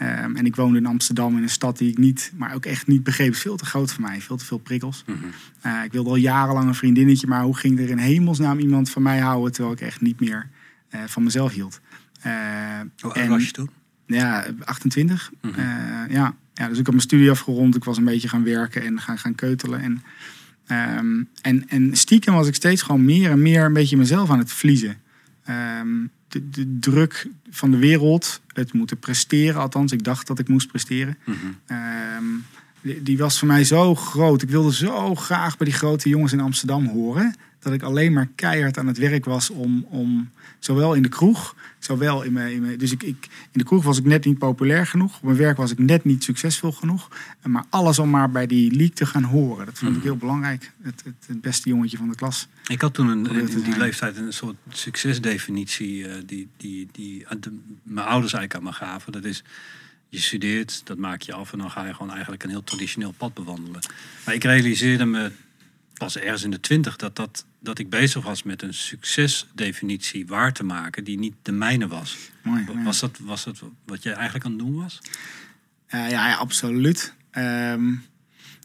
Ehm, 0.00 0.36
en 0.36 0.46
ik 0.46 0.56
woonde 0.56 0.78
in 0.78 0.86
Amsterdam, 0.86 1.36
in 1.36 1.42
een 1.42 1.48
stad 1.48 1.78
die 1.78 1.90
ik 1.90 1.98
niet, 1.98 2.32
maar 2.36 2.54
ook 2.54 2.64
echt 2.64 2.86
niet 2.86 3.02
begreep. 3.02 3.32
Is 3.32 3.40
veel 3.40 3.56
te 3.56 3.64
groot 3.64 3.92
voor 3.92 4.02
mij, 4.02 4.20
veel 4.20 4.36
te 4.36 4.44
veel 4.44 4.58
prikkels. 4.58 5.04
Mhm. 5.06 5.18
Eh, 5.60 5.84
ik 5.84 5.92
wilde 5.92 6.08
al 6.08 6.16
jarenlang 6.16 6.68
een 6.68 6.74
vriendinnetje, 6.74 7.26
maar 7.26 7.42
hoe 7.42 7.56
ging 7.56 7.78
er 7.78 7.90
in 7.90 7.98
hemelsnaam 7.98 8.58
iemand 8.58 8.90
van 8.90 9.02
mij 9.02 9.18
houden 9.18 9.52
terwijl 9.52 9.74
ik 9.74 9.80
echt 9.80 10.00
niet 10.00 10.20
meer 10.20 10.48
eh, 10.88 11.00
van 11.06 11.22
mezelf 11.22 11.52
hield? 11.52 11.80
Eh, 12.20 12.32
Hoe 13.00 13.12
oud 13.12 13.28
was 13.28 13.46
je 13.46 13.52
toen? 13.52 13.70
ja, 14.06 14.46
28. 14.64 15.30
Mhm. 15.42 15.60
Ja. 16.08 16.34
ja, 16.54 16.68
dus 16.68 16.78
ik 16.78 16.84
had 16.84 16.94
mijn 16.94 17.00
studie 17.00 17.30
afgerond. 17.30 17.76
Ik 17.76 17.84
was 17.84 17.96
een 17.96 18.04
beetje 18.04 18.28
gaan 18.28 18.44
werken 18.44 18.82
en 18.82 19.00
gaan, 19.00 19.18
gaan 19.18 19.34
keutelen. 19.34 19.80
En, 19.80 20.02
ehm, 20.66 21.22
en, 21.42 21.68
en 21.68 21.96
stiekem 21.96 22.34
was 22.34 22.48
ik 22.48 22.54
steeds 22.54 22.82
gewoon 22.82 23.04
meer 23.04 23.30
en 23.30 23.42
meer 23.42 23.64
een 23.64 23.72
beetje 23.72 23.96
mezelf 23.96 24.30
aan 24.30 24.38
het 24.38 24.52
verliezen. 24.52 24.96
Ehm, 25.44 25.88
de, 26.28 26.50
de 26.50 26.78
druk 26.78 27.26
van 27.50 27.70
de 27.70 27.76
wereld, 27.78 28.40
het 28.60 28.72
moeten 28.72 28.98
presteren. 28.98 29.60
Althans, 29.60 29.92
ik 29.92 30.04
dacht 30.04 30.26
dat 30.26 30.38
ik 30.38 30.48
moest 30.48 30.68
presteren. 30.68 31.18
Mhm. 31.24 31.36
Ehm, 31.66 32.24
die, 32.80 33.02
die 33.02 33.18
was 33.18 33.38
voor 33.38 33.48
mij 33.48 33.64
zo 33.64 33.94
groot. 33.94 34.42
Ik 34.42 34.50
wilde 34.50 34.74
zo 34.74 35.14
graag 35.14 35.56
bij 35.56 35.66
die 35.66 35.76
grote 35.76 36.08
jongens 36.08 36.32
in 36.32 36.40
Amsterdam 36.40 36.86
horen. 36.86 37.34
Dat 37.58 37.72
ik 37.72 37.82
alleen 37.82 38.12
maar 38.12 38.28
keihard 38.34 38.78
aan 38.78 38.86
het 38.86 38.98
werk 38.98 39.24
was 39.24 39.50
om, 39.50 39.86
om 39.88 40.30
zowel 40.58 40.94
in 40.94 41.02
de 41.02 41.08
kroeg, 41.08 41.54
zowel 41.80 42.22
in 42.22 42.32
mijn. 42.32 42.52
In 42.52 42.60
mijn 42.62 42.78
dus 42.78 42.92
ik, 42.92 43.02
ik, 43.02 43.26
in 43.30 43.58
de 43.58 43.64
kroeg 43.64 43.84
was 43.84 43.98
ik 43.98 44.04
net 44.04 44.24
niet 44.24 44.38
populair 44.38 44.86
genoeg. 44.86 45.16
Op 45.16 45.22
mijn 45.22 45.36
werk 45.36 45.56
was 45.56 45.70
ik 45.70 45.78
net 45.78 46.04
niet 46.04 46.24
succesvol 46.24 46.72
genoeg. 46.72 47.08
Maar 47.46 47.64
alles 47.70 47.98
om 47.98 48.10
maar 48.10 48.30
bij 48.30 48.46
die 48.46 48.70
league 48.70 48.92
te 48.94 49.06
gaan 49.06 49.22
horen. 49.24 49.66
Dat 49.66 49.78
vond 49.78 49.90
ik 49.90 49.96
Mhm. 49.96 50.06
heel 50.06 50.16
belangrijk. 50.16 50.72
Het, 50.82 51.02
het, 51.04 51.14
het 51.26 51.40
beste 51.40 51.68
jongetje 51.68 51.96
van 51.96 52.08
de 52.08 52.14
klas. 52.14 52.48
Ik 52.66 52.80
had 52.80 52.94
toen 52.94 53.08
een, 53.08 53.26
in 53.30 53.46
die 53.46 53.62
zijn. 53.64 53.78
leeftijd 53.78 54.16
een 54.16 54.32
soort 54.32 54.56
succesdefinitie 54.68 56.08
eh, 56.08 56.22
die, 56.26 56.48
die, 56.56 56.88
die 56.92 57.28
aan 57.28 57.40
de- 57.40 57.58
mijn 57.82 58.06
ouders 58.06 58.32
eigenlijk 58.32 58.54
aan 58.54 58.62
me 58.62 58.86
gaven. 58.86 59.12
Dat 59.12 59.24
is, 59.24 59.42
je 60.08 60.20
studeert, 60.20 60.80
dat 60.84 60.98
maak 60.98 61.22
je 61.22 61.32
af 61.32 61.52
en 61.52 61.58
dan 61.58 61.70
ga 61.70 61.86
je 61.86 61.94
gewoon 61.94 62.10
eigenlijk 62.12 62.42
een 62.42 62.50
heel 62.50 62.64
traditioneel 62.64 63.14
pad 63.16 63.34
bewandelen. 63.34 63.80
Maar 64.26 64.34
ik 64.34 64.44
realiseerde 64.44 65.04
me 65.04 65.30
pas 66.00 66.16
ergens 66.16 66.42
in 66.42 66.50
de 66.50 66.60
twintig 66.60 66.96
dat, 66.96 67.16
dat, 67.16 67.46
dat 67.58 67.78
ik 67.78 67.90
bezig 67.90 68.24
was 68.24 68.42
met 68.42 68.62
een 68.62 68.74
succesdefinitie 68.74 70.26
waar 70.26 70.52
te 70.52 70.64
maken 70.64 71.04
die 71.04 71.18
niet 71.18 71.34
de 71.42 71.52
mijne 71.52 71.88
was. 71.88 72.16
Mooi. 72.42 72.64
ja. 72.68 72.82
Was 72.82 73.00
dat, 73.00 73.18
was 73.18 73.44
dat 73.44 73.62
wat 73.84 74.02
jij 74.02 74.12
eigenlijk 74.12 74.44
aan 74.44 74.50
het 74.50 74.60
doen 74.60 74.74
was? 74.74 74.98
Eh, 75.86 76.10
ja, 76.10 76.28
ja, 76.28 76.34
absoluut. 76.34 77.14
Ehm, 77.30 77.92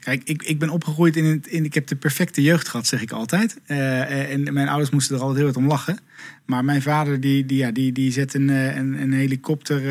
kijk, 0.05 0.21
ik, 0.23 0.43
ik 0.43 0.59
ben 0.59 0.69
opgegroeid 0.69 1.15
in, 1.15 1.25
het, 1.25 1.47
in... 1.47 1.65
Ik 1.65 1.73
heb 1.73 1.87
de 1.87 1.95
perfecte 1.95 2.41
jeugd 2.41 2.67
gehad, 2.67 2.87
zeg 2.87 3.01
ik 3.01 3.11
altijd. 3.11 3.57
Eh, 3.65 4.01
eh, 4.01 4.31
en 4.33 4.53
mijn 4.53 4.67
ouders 4.67 4.89
moesten 4.89 5.15
er 5.15 5.21
altijd 5.21 5.37
heel 5.37 5.45
hard 5.47 5.57
om 5.57 5.67
lachen. 5.67 5.99
Maar 6.45 6.65
mijn 6.65 6.81
vader, 6.81 7.19
die, 7.19 7.45
die, 7.45 7.57
ja, 7.57 7.71
die, 7.71 7.91
die 7.91 8.11
zet 8.11 8.33
een, 8.33 8.49
eh, 8.49 8.75
een, 8.75 9.01
een 9.01 9.13
helikopter 9.13 9.81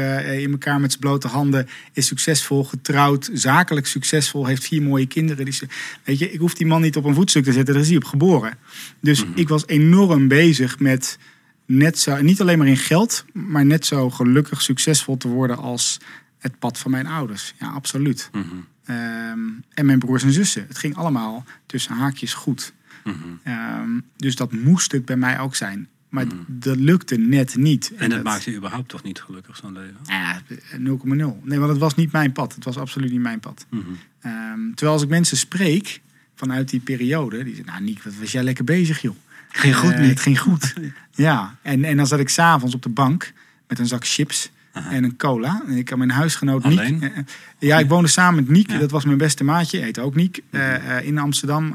in 0.40 0.50
elkaar 0.50 0.81
met 0.81 0.90
zijn 0.90 1.02
blote 1.02 1.28
handen. 1.28 1.66
Is 1.93 2.06
succesvol, 2.06 2.64
getrouwd, 2.64 3.31
zakelijk 3.32 3.87
succesvol. 3.87 4.46
Heeft 4.46 4.64
vier 4.64 4.82
mooie 4.82 5.06
kinderen. 5.06 5.44
Die, 5.44 5.55
ze- 5.55 5.69
weet 6.05 6.19
je, 6.19 6.31
ik 6.32 6.38
hoef 6.38 6.55
die 6.55 6.66
man 6.66 6.81
niet 6.82 6.96
op 6.96 7.05
een 7.05 7.14
voetstuk 7.14 7.44
te 7.44 7.52
zetten. 7.52 7.75
Daar 7.75 7.82
is 7.82 7.88
hij 7.88 7.96
op 7.99 8.05
geboren. 8.05 8.56
Dus 9.00 9.25
ik 9.34 9.49
was 9.49 9.66
enorm 9.66 10.28
bezig 10.28 10.78
met 10.78 11.19
net 11.66 11.99
zo... 11.99 12.22
Niet 12.22 12.40
alleen 12.40 12.58
maar 12.58 12.66
in 12.66 12.76
geld, 12.76 13.25
maar 13.32 13.66
net 13.66 13.87
zo 13.87 14.11
gelukkig 14.11 14.62
succesvol 14.62 15.16
te 15.16 15.28
worden 15.28 15.56
als 15.58 15.99
het 16.38 16.58
pad 16.58 16.78
van 16.78 16.90
mijn 16.90 17.06
ouders. 17.06 17.55
Ja, 17.61 17.66
absoluut. 17.69 18.28
Mhm, 18.32 18.44
Ehm, 18.85 19.39
en 19.75 19.87
mijn 19.87 19.99
broers 19.99 20.23
en 20.23 20.33
zussen. 20.33 20.65
Het 20.69 20.79
ging 20.79 20.97
allemaal 20.97 21.45
tussen 21.67 21.95
haakjes 21.97 22.35
goed. 22.35 22.73
mhm. 23.05 23.17
Ehm, 23.43 23.91
dus 24.17 24.37
dat 24.37 24.53
moest 24.53 24.93
het 24.93 25.05
bij 25.05 25.17
mij 25.17 25.39
ook 25.41 25.55
zijn. 25.55 25.89
Maar 26.09 26.27
Mhm. 26.27 26.35
dat 26.49 26.77
lukte 26.77 27.17
net 27.17 27.57
niet. 27.57 27.93
En 27.97 28.11
dat 28.11 28.23
maakt 28.23 28.45
je 28.45 28.55
überhaupt 28.57 28.89
toch 28.89 29.03
niet 29.03 29.21
gelukkig, 29.21 29.57
zo'n 29.57 29.73
leven? 29.73 29.97
Ja, 30.07 30.41
0,0. 30.79 31.41
Nee, 31.45 31.59
want 31.59 31.71
het 31.71 31.81
was 31.81 31.95
niet 31.95 32.13
mijn 32.13 32.33
pad. 32.33 32.55
Het 32.55 32.65
was 32.65 32.77
absoluut 32.77 33.11
niet 33.11 33.21
mijn 33.21 33.41
pad. 33.41 33.67
Mhm. 33.71 33.81
Ehm, 34.21 34.61
terwijl 34.75 34.93
als 34.93 35.03
ik 35.03 35.09
mensen 35.09 35.37
spreek 35.37 36.01
vanuit 36.35 36.69
die 36.71 36.81
periode, 36.81 37.45
die 37.45 37.55
zeggen, 37.55 37.73
nou 37.73 37.85
Niek, 37.85 38.03
wat 38.03 38.15
was 38.15 38.33
jij 38.33 38.43
lekker 38.43 38.65
bezig 38.65 39.03
joh. 39.03 39.17
Ging 39.49 39.77
goed 39.77 39.91
Eh, 39.93 39.99
niet. 40.01 40.09
Het 40.09 40.21
ging 40.21 40.41
goed. 40.41 40.75
ja, 41.27 41.57
en, 41.63 41.85
en 41.85 41.97
dan 41.97 42.07
zat 42.07 42.19
ik 42.21 42.29
s'avonds 42.29 42.75
op 42.75 42.83
de 42.83 42.89
bank 42.89 43.33
met 43.69 43.79
een 43.79 43.87
zak 43.87 44.07
chips 44.07 44.50
Aha. 44.75 44.90
en 44.90 45.04
een 45.04 45.16
cola. 45.16 45.62
En 45.66 45.76
ik 45.76 45.88
had 45.88 45.99
mijn 45.99 46.11
huisgenoot 46.11 46.64
Niek. 46.64 46.78
Alleen? 46.78 47.02
eh, 47.02 47.19
eh, 47.19 47.25
ja, 47.59 47.78
ik 47.78 47.88
woonde 47.88 48.09
samen 48.09 48.35
met 48.45 48.49
Niek. 48.52 48.71
Ja. 48.71 48.78
Dat 48.78 48.90
was 48.90 49.04
mijn 49.04 49.19
beste 49.19 49.45
maatje. 49.45 49.78
Heet 49.78 49.99
ook 49.99 50.14
Niek. 50.14 50.40
eh, 50.50 50.97
eh, 50.99 51.07
in 51.07 51.19
Amsterdam 51.19 51.75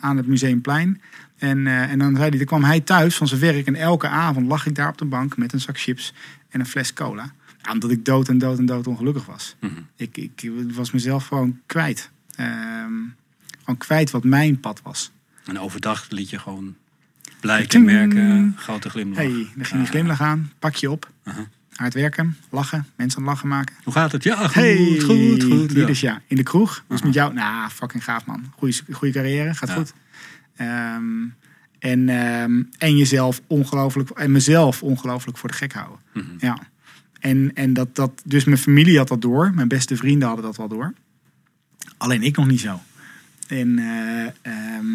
aan 0.00 0.16
het 0.16 0.26
Museumplein. 0.26 1.00
En, 1.38 1.66
en 1.66 1.98
dan, 1.98 2.14
zei 2.16 2.28
hij, 2.28 2.36
dan 2.38 2.46
kwam 2.46 2.64
hij 2.64 2.80
thuis 2.80 3.16
van 3.16 3.28
zijn 3.28 3.40
werk. 3.40 3.66
En 3.66 3.74
elke 3.74 4.08
avond 4.08 4.46
lag 4.46 4.66
ik 4.66 4.74
daar 4.74 4.88
op 4.88 4.98
de 4.98 5.04
bank 5.04 5.36
met 5.36 5.52
een 5.52 5.60
zak 5.60 5.78
chips 5.80 6.12
en 6.48 6.60
een 6.60 6.66
fles 6.66 6.92
cola. 6.92 7.32
Ja, 7.62 7.72
omdat 7.72 7.90
ik 7.90 8.04
dood 8.04 8.28
en 8.28 8.38
dood 8.38 8.58
en 8.58 8.66
dood 8.66 8.86
ongelukkig 8.86 9.26
was. 9.26 9.56
Mhm. 9.60 9.72
Ik, 9.96 10.16
ik 10.16 10.50
was 10.74 10.90
mezelf 10.90 11.26
gewoon 11.26 11.58
kwijt. 11.66 12.10
Ehm, 12.36 12.92
gewoon 13.58 13.76
kwijt 13.78 14.10
wat 14.10 14.24
mijn 14.24 14.60
pad 14.60 14.80
was. 14.82 15.10
En 15.44 15.58
overdag 15.58 16.06
liet 16.10 16.30
je 16.30 16.38
gewoon 16.38 16.74
blij 17.40 17.66
Ting. 17.66 17.84
merken, 17.84 18.54
grote 18.58 18.90
glimlach. 18.90 19.16
hey, 19.18 19.28
dan 19.32 19.64
ging 19.64 19.68
die 19.68 19.80
Ah. 19.80 19.86
glimlach 19.88 20.20
aan, 20.20 20.52
pak 20.58 20.74
je 20.74 20.90
op. 20.90 21.10
Hard 21.74 21.94
werken, 21.94 22.36
lachen, 22.50 22.86
mensen 22.96 23.18
aan 23.18 23.24
het 23.24 23.32
lachen 23.34 23.48
maken. 23.48 23.74
Hoe 23.84 23.92
gaat 23.92 24.12
het? 24.12 24.22
Ja, 24.22 24.36
goed, 24.36 24.54
Hey, 24.54 25.00
goed, 25.04 25.42
goed. 25.44 25.72
ja. 25.72 25.86
dus 25.86 26.00
ja, 26.00 26.20
in 26.26 26.36
de 26.36 26.42
kroeg. 26.42 26.84
Dus 26.88 26.98
Aha. 26.98 27.06
met 27.06 27.14
jou, 27.14 27.34
nou, 27.34 27.70
fucking 27.70 28.04
gaaf 28.04 28.26
man. 28.26 28.52
Goeie, 28.56 28.74
goede 28.90 29.12
carrière, 29.14 29.54
gaat 29.54 29.68
Ja. 29.68 29.74
goed. 29.74 29.92
Ehm, 30.56 31.02
en, 31.78 32.08
ehm, 32.08 32.62
en 32.78 32.96
jezelf 32.96 33.40
ongelooflijk, 33.46 34.10
en 34.10 34.32
mezelf 34.32 34.82
ongelooflijk 34.82 35.38
voor 35.38 35.48
de 35.48 35.54
gek 35.54 35.72
houden. 35.72 35.98
Mhm. 36.12 36.24
Ja. 36.38 36.58
En, 37.20 37.50
en 37.54 37.72
dat, 37.72 37.94
dat, 37.96 38.22
dus 38.24 38.44
mijn 38.44 38.58
familie 38.58 38.98
had 38.98 39.08
dat 39.08 39.22
door. 39.22 39.52
Mijn 39.54 39.68
beste 39.68 39.96
vrienden 39.96 40.26
hadden 40.28 40.44
dat 40.46 40.56
wel 40.56 40.68
door. 40.68 40.92
Alleen 41.96 42.22
ik 42.22 42.36
nog 42.36 42.46
niet 42.46 42.60
zo. 42.60 42.80
En, 43.48 43.78
eh, 43.78 44.26
ehm, 44.42 44.86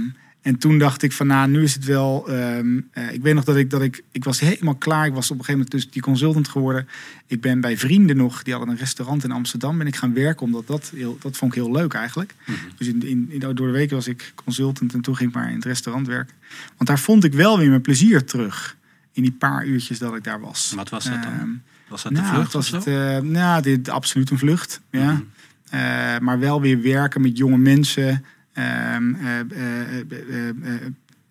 en 0.41 0.57
toen 0.57 0.77
dacht 0.77 1.01
ik 1.01 1.11
van, 1.11 1.27
nou, 1.27 1.49
nu 1.49 1.63
is 1.63 1.73
het 1.73 1.85
wel... 1.85 2.29
ehm, 2.29 2.79
eh, 2.91 3.13
ik 3.13 3.21
weet 3.21 3.33
nog 3.33 3.43
dat 3.43 3.55
ik, 3.55 3.69
dat 3.69 3.81
ik... 3.81 4.03
Ik 4.11 4.23
was 4.23 4.39
helemaal 4.39 4.75
klaar. 4.75 5.05
Ik 5.05 5.13
was 5.13 5.31
op 5.31 5.37
een 5.39 5.45
gegeven 5.45 5.53
moment 5.53 5.71
dus 5.71 5.91
die 5.91 6.01
consultant 6.01 6.47
geworden. 6.47 6.87
Ik 7.27 7.41
ben 7.41 7.61
bij 7.61 7.77
vrienden 7.77 8.17
nog, 8.17 8.43
die 8.43 8.53
hadden 8.53 8.71
een 8.73 8.79
restaurant 8.79 9.23
in 9.23 9.31
Amsterdam. 9.31 9.77
Ben 9.77 9.87
ik 9.87 9.95
gaan 9.95 10.13
werken, 10.13 10.45
omdat 10.45 10.67
dat, 10.67 10.91
heel, 10.95 11.17
dat 11.21 11.37
vond 11.37 11.55
ik 11.55 11.61
heel 11.63 11.71
leuk 11.71 11.93
eigenlijk. 11.93 12.33
Mhm. 12.45 12.57
Dus 12.77 12.87
in, 12.87 13.07
in, 13.07 13.25
in- 13.29 13.39
door 13.39 13.53
de 13.55 13.63
week 13.71 13.91
was 13.91 14.07
ik 14.07 14.31
consultant 14.35 14.93
en 14.93 15.01
toen 15.01 15.15
ging 15.15 15.29
ik 15.29 15.35
maar 15.35 15.49
in 15.49 15.55
het 15.55 15.65
restaurant 15.65 16.07
werken. 16.07 16.35
Want 16.75 16.89
daar 16.89 16.99
vond 16.99 17.23
ik 17.23 17.33
wel 17.33 17.57
weer 17.57 17.69
mijn 17.69 17.81
plezier 17.81 18.25
terug. 18.25 18.77
In 19.13 19.21
die 19.23 19.31
paar 19.31 19.65
uurtjes 19.65 19.99
dat 19.99 20.15
ik 20.15 20.23
daar 20.23 20.39
was. 20.39 20.73
Wat 20.75 20.89
was 20.89 21.03
dat 21.03 21.23
dan? 21.23 21.31
Ehm, 21.31 21.49
Was 21.87 22.03
dat 22.03 22.15
de 22.15 22.21
nou, 22.21 22.33
vlucht 22.33 22.53
het 22.53 22.55
of 22.55 22.69
was 22.69 22.85
het, 22.85 22.93
eh, 22.95 23.17
nou, 23.29 23.61
dit, 23.61 23.89
absoluut 23.89 24.29
een 24.29 24.37
vlucht. 24.37 24.81
Ja. 24.91 25.11
Mhm. 25.11 25.21
Eh, 25.69 26.19
maar 26.19 26.39
wel 26.39 26.61
weer 26.61 26.81
werken 26.81 27.21
met 27.21 27.37
jonge 27.37 27.57
mensen. 27.57 28.25
Ehm, 28.53 29.15
eh, 29.15 29.39
eh, 29.39 29.99
eh, 29.99 29.99
eh, 30.09 30.49
eh, 30.49 30.81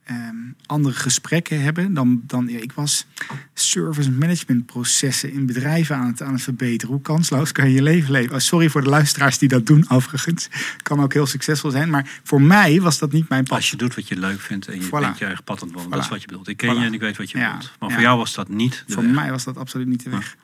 ehm, 0.05 0.37
andere 0.67 0.95
gesprekken 0.95 1.63
hebben 1.63 1.95
dan, 1.95 2.23
dan 2.27 2.49
ja, 2.49 2.59
ik 2.59 2.73
was 2.73 3.07
service 3.55 4.11
management 4.11 4.67
processen 4.67 5.33
in 5.33 5.47
bedrijven 5.47 5.97
aan 5.97 6.07
het, 6.07 6.23
aan 6.23 6.33
het 6.33 6.43
verbeteren. 6.43 6.95
Hoe 6.95 7.03
kansloos 7.03 7.53
kan 7.53 7.69
je 7.69 7.75
je 7.75 7.83
leven 7.83 8.13
leven? 8.13 8.35
Oh, 8.35 8.39
sorry 8.41 8.69
voor 8.69 8.83
de 8.83 8.89
luisteraars 8.89 9.39
die 9.39 9.49
dat 9.49 9.67
doen, 9.67 9.85
overigens. 9.91 10.49
Kan 10.83 11.01
ook 11.01 11.13
heel 11.13 11.27
succesvol 11.27 11.71
zijn. 11.71 11.91
Maar 11.91 12.21
voor 12.23 12.43
mij 12.43 12.81
was 12.81 12.99
dat 12.99 13.13
niet 13.13 13.29
mijn 13.29 13.45
pad. 13.45 13.57
Als 13.57 13.71
je 13.71 13.77
doet 13.77 13.95
wat 13.95 14.09
je 14.09 14.19
leuk 14.19 14.41
vindt 14.41 14.67
en 14.69 14.75
je 14.81 14.87
Voilà. 14.87 14.91
bent 14.91 15.19
je 15.19 15.25
eigen 15.25 15.45
pad 15.45 15.61
aan 15.63 15.67
het 15.69 15.77
wandelen, 15.77 15.91
dat 15.99 16.05
is 16.07 16.11
wat 16.13 16.21
je 16.21 16.27
bedoelt. 16.27 16.49
Ik 16.49 16.57
ken 16.57 16.75
Voilà. 16.75 16.79
je 16.79 16.85
en 16.85 16.95
ik 16.95 17.01
weet 17.01 17.17
wat 17.17 17.31
je 17.31 17.39
Ja. 17.39 17.47
bedoelt. 17.53 17.73
Maar 17.79 17.89
Ja. 17.89 17.95
voor 17.95 18.05
jou 18.05 18.19
was 18.19 18.35
dat 18.35 18.49
niet 18.49 18.83
de 18.87 18.93
Voor 18.93 19.03
weg. 19.03 19.13
mij 19.13 19.31
was 19.31 19.45
dat 19.45 19.57
absoluut 19.57 19.87
niet 19.87 20.05
de 20.05 20.11
weg. 20.11 20.37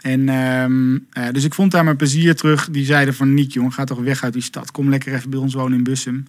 En 0.00 0.28
ehm, 0.28 0.98
eh, 1.12 1.32
dus 1.32 1.44
ik 1.44 1.54
vond 1.54 1.70
daar 1.70 1.84
mijn 1.84 1.96
plezier 1.96 2.34
terug. 2.34 2.68
Die 2.70 2.84
zeiden 2.84 3.14
van 3.14 3.34
Niek, 3.34 3.52
jongen, 3.52 3.72
ga 3.72 3.84
toch 3.84 4.00
weg 4.00 4.22
uit 4.22 4.32
die 4.32 4.42
stad. 4.42 4.70
Kom 4.70 4.88
lekker 4.88 5.14
even 5.14 5.30
bij 5.30 5.38
ons 5.38 5.54
wonen 5.54 5.78
in 5.78 5.84
Bussum. 5.84 6.26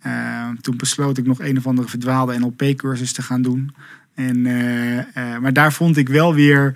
Eh, 0.00 0.48
toen 0.60 0.76
besloot 0.76 1.18
ik 1.18 1.26
nog 1.26 1.40
een 1.40 1.56
of 1.58 1.66
andere 1.66 1.88
verdwaalde 1.88 2.38
NLP-cursus 2.38 3.12
te 3.12 3.22
gaan 3.22 3.42
doen. 3.42 3.74
En, 4.14 4.46
eh, 4.46 4.98
eh, 4.98 5.40
maar 5.40 5.52
daar 5.52 5.72
vond 5.72 5.96
ik 5.96 6.08
wel 6.08 6.34
weer... 6.34 6.66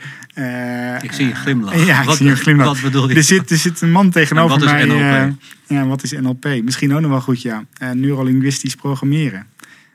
Ik 1.03 1.13
zie 1.13 1.27
je 1.27 1.35
glimlachen. 1.35 1.85
Ja, 1.87 2.01
ik 2.01 2.07
Wat- 2.07 2.17
zie 2.17 2.27
je 2.27 2.37
glimlach. 2.37 2.67
wat 2.67 2.81
bedoel 2.83 3.09
je? 3.09 3.15
Er 3.15 3.23
zit, 3.23 3.51
er 3.51 3.57
zit 3.57 3.81
een 3.81 3.91
man 3.91 4.11
tegenover 4.11 4.55
En 4.57 4.61
wat 4.65 4.69
is 4.81 4.87
mij. 4.87 5.27
NLP? 5.27 5.35
ja, 5.67 5.87
wat 5.87 6.03
is 6.03 6.13
NLP? 6.13 6.45
Misschien 6.65 6.95
ook 6.95 7.01
nog 7.01 7.11
wel 7.11 7.21
goed, 7.21 7.43
ja. 7.43 7.65
Neurolinguistisch 7.95 8.75
programmeren. 8.75 9.47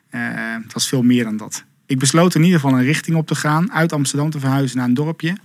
Het 0.09 0.73
was 0.73 0.87
veel 0.87 1.03
meer 1.03 1.23
dan 1.23 1.37
dat. 1.37 1.63
Ik 1.85 1.99
besloot 1.99 2.35
in 2.35 2.43
ieder 2.43 2.59
geval 2.59 2.77
een 2.77 2.85
richting 2.85 3.17
op 3.17 3.27
te 3.27 3.35
gaan. 3.35 3.71
Uit 3.71 3.93
Amsterdam 3.93 4.29
te 4.29 4.39
verhuizen 4.39 4.77
naar 4.77 4.87
een 4.87 4.93
dorpje. 4.93 5.37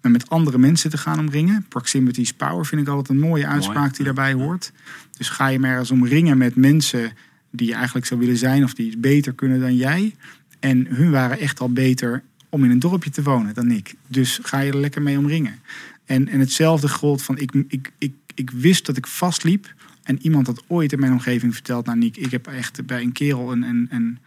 En 0.00 0.10
met 0.10 0.30
andere 0.30 0.58
mensen 0.58 0.90
te 0.90 0.98
gaan 0.98 1.18
omringen. 1.18 1.66
Proximity 1.68 2.20
is 2.20 2.32
power 2.32 2.66
vind 2.66 2.80
ik 2.80 2.88
altijd 2.88 3.08
een 3.08 3.28
mooie 3.28 3.46
uitspraak 3.46 3.76
Mooi. 3.76 3.92
die 3.92 4.04
daarbij 4.04 4.32
hoort. 4.32 4.72
Dus 5.16 5.28
ga 5.28 5.46
je 5.48 5.58
maar 5.58 5.70
ergens 5.70 5.90
omringen 5.90 6.38
met 6.38 6.56
mensen 6.56 7.12
die 7.50 7.66
je 7.66 7.74
eigenlijk 7.74 8.06
zou 8.06 8.20
willen 8.20 8.36
zijn. 8.36 8.64
Of 8.64 8.74
die 8.74 8.86
iets 8.86 9.00
beter 9.00 9.32
kunnen 9.32 9.60
dan 9.60 9.76
jij. 9.76 10.14
En 10.60 10.86
hun 10.86 11.10
waren 11.10 11.38
echt 11.38 11.60
al 11.60 11.72
beter 11.72 12.22
om 12.48 12.64
in 12.64 12.70
een 12.70 12.78
dorpje 12.78 13.10
te 13.10 13.22
wonen 13.22 13.54
dan 13.54 13.70
ik. 13.70 13.94
Dus 14.06 14.38
ga 14.42 14.60
je 14.60 14.72
er 14.72 14.78
lekker 14.78 15.02
mee 15.02 15.18
omringen. 15.18 15.58
En, 16.04 16.28
en 16.28 16.40
hetzelfde 16.40 16.88
gold 16.88 17.22
van 17.22 17.38
ik, 17.38 17.52
ik, 17.68 17.92
ik, 17.98 18.14
ik 18.34 18.50
wist 18.50 18.86
dat 18.86 18.96
ik 18.96 19.06
vastliep. 19.06 19.74
En 20.02 20.18
iemand 20.22 20.46
had 20.46 20.64
ooit 20.66 20.92
in 20.92 21.00
mijn 21.00 21.12
omgeving 21.12 21.54
verteld, 21.54 21.86
nou 21.86 21.98
Niek, 21.98 22.16
ik 22.16 22.30
heb 22.30 22.46
echt 22.46 22.86
bij 22.86 23.00
een 23.00 23.12
kerel 23.12 23.52
een, 23.52 23.62
een, 23.62 23.86
een, 23.90 24.00
een 24.00 24.18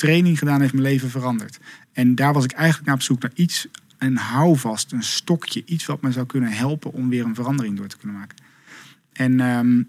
training 0.00 0.38
gedaan, 0.38 0.60
heeft 0.60 0.72
mijn 0.72 0.84
leven 0.84 1.10
veranderd. 1.10 1.58
En 1.92 2.14
daar 2.14 2.32
was 2.32 2.44
ik 2.44 2.52
eigenlijk 2.52 2.86
naar 2.86 2.94
op 2.94 3.02
zoek 3.02 3.22
naar 3.22 3.32
iets, 3.34 3.66
een 3.98 4.16
houvast, 4.16 4.92
een 4.92 5.02
stokje, 5.02 5.62
iets 5.64 5.86
wat 5.86 6.02
me 6.02 6.12
zou 6.12 6.26
kunnen 6.26 6.52
helpen 6.52 6.92
om 6.92 7.08
weer 7.08 7.24
een 7.24 7.34
verandering 7.34 7.76
door 7.76 7.86
te 7.86 7.96
kunnen 7.96 8.18
maken. 8.18 8.36
En 9.12 9.40
ehm, 9.40 9.82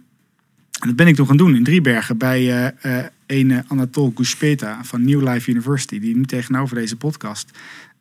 dat 0.71 0.95
ben 0.95 1.07
ik 1.07 1.15
toen 1.15 1.27
gaan 1.27 1.37
doen 1.37 1.55
in 1.55 1.63
Driebergen 1.63 2.17
bij 2.17 2.39
eh 2.39 2.99
eh 2.99 3.05
een 3.27 3.51
eh, 3.51 3.59
Anatol 3.67 4.11
Guspeta 4.15 4.83
van 4.83 5.05
New 5.05 5.27
Life 5.27 5.49
University, 5.49 5.99
die 5.99 6.15
nu 6.15 6.25
tegenover 6.25 6.75
deze 6.75 6.95
podcast 6.95 7.51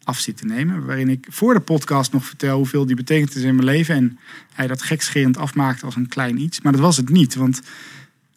af 0.02 0.19
zit 0.19 0.37
te 0.37 0.47
nemen. 0.47 0.87
Waarin 0.87 1.09
ik 1.09 1.26
voor 1.31 1.55
de 1.55 1.61
podcast 1.61 2.12
nog 2.12 2.25
vertel 2.25 2.57
hoeveel 2.57 2.87
die 2.87 2.97
betekent 2.97 3.35
is 3.35 3.43
in 3.43 3.55
mijn 3.55 3.67
leven. 3.67 3.95
En 3.95 4.19
hij 4.52 4.67
dat 4.67 4.83
gekscherend 4.83 5.37
afmaakte 5.37 5.85
als 5.85 5.97
een 5.97 6.09
klein 6.09 6.40
iets. 6.40 6.61
Maar 6.61 6.73
dat 6.73 6.81
was 6.81 6.97
het 6.97 7.09
niet, 7.09 7.35
want 7.35 7.61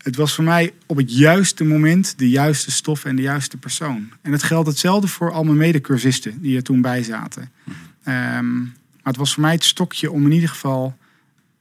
het 0.04 0.16
was 0.16 0.36
voor 0.36 0.44
mij 0.44 0.74
op 0.86 0.98
het 0.98 1.16
juiste 1.18 1.64
moment 1.64 2.14
de 2.18 2.30
juiste 2.30 2.72
stof 2.72 3.06
en 3.06 3.16
de 3.16 3.22
juiste 3.22 3.58
persoon. 3.58 4.10
En 4.22 4.32
dat 4.32 4.44
geldt 4.44 4.68
hetzelfde 4.68 5.08
voor 5.08 5.32
al 5.32 5.44
mijn 5.44 5.58
medecursisten 5.58 6.42
die 6.42 6.56
er 6.56 6.64
toen 6.64 6.82
bij 6.82 7.04
zaten. 7.04 7.52
Ehm, 8.04 8.58
maar 8.58 9.14
het 9.14 9.18
was 9.18 9.34
voor 9.34 9.44
mij 9.44 9.52
het 9.52 9.64
stokje 9.64 10.12
om 10.12 10.26
in 10.26 10.32
ieder 10.32 10.50
geval 10.50 10.98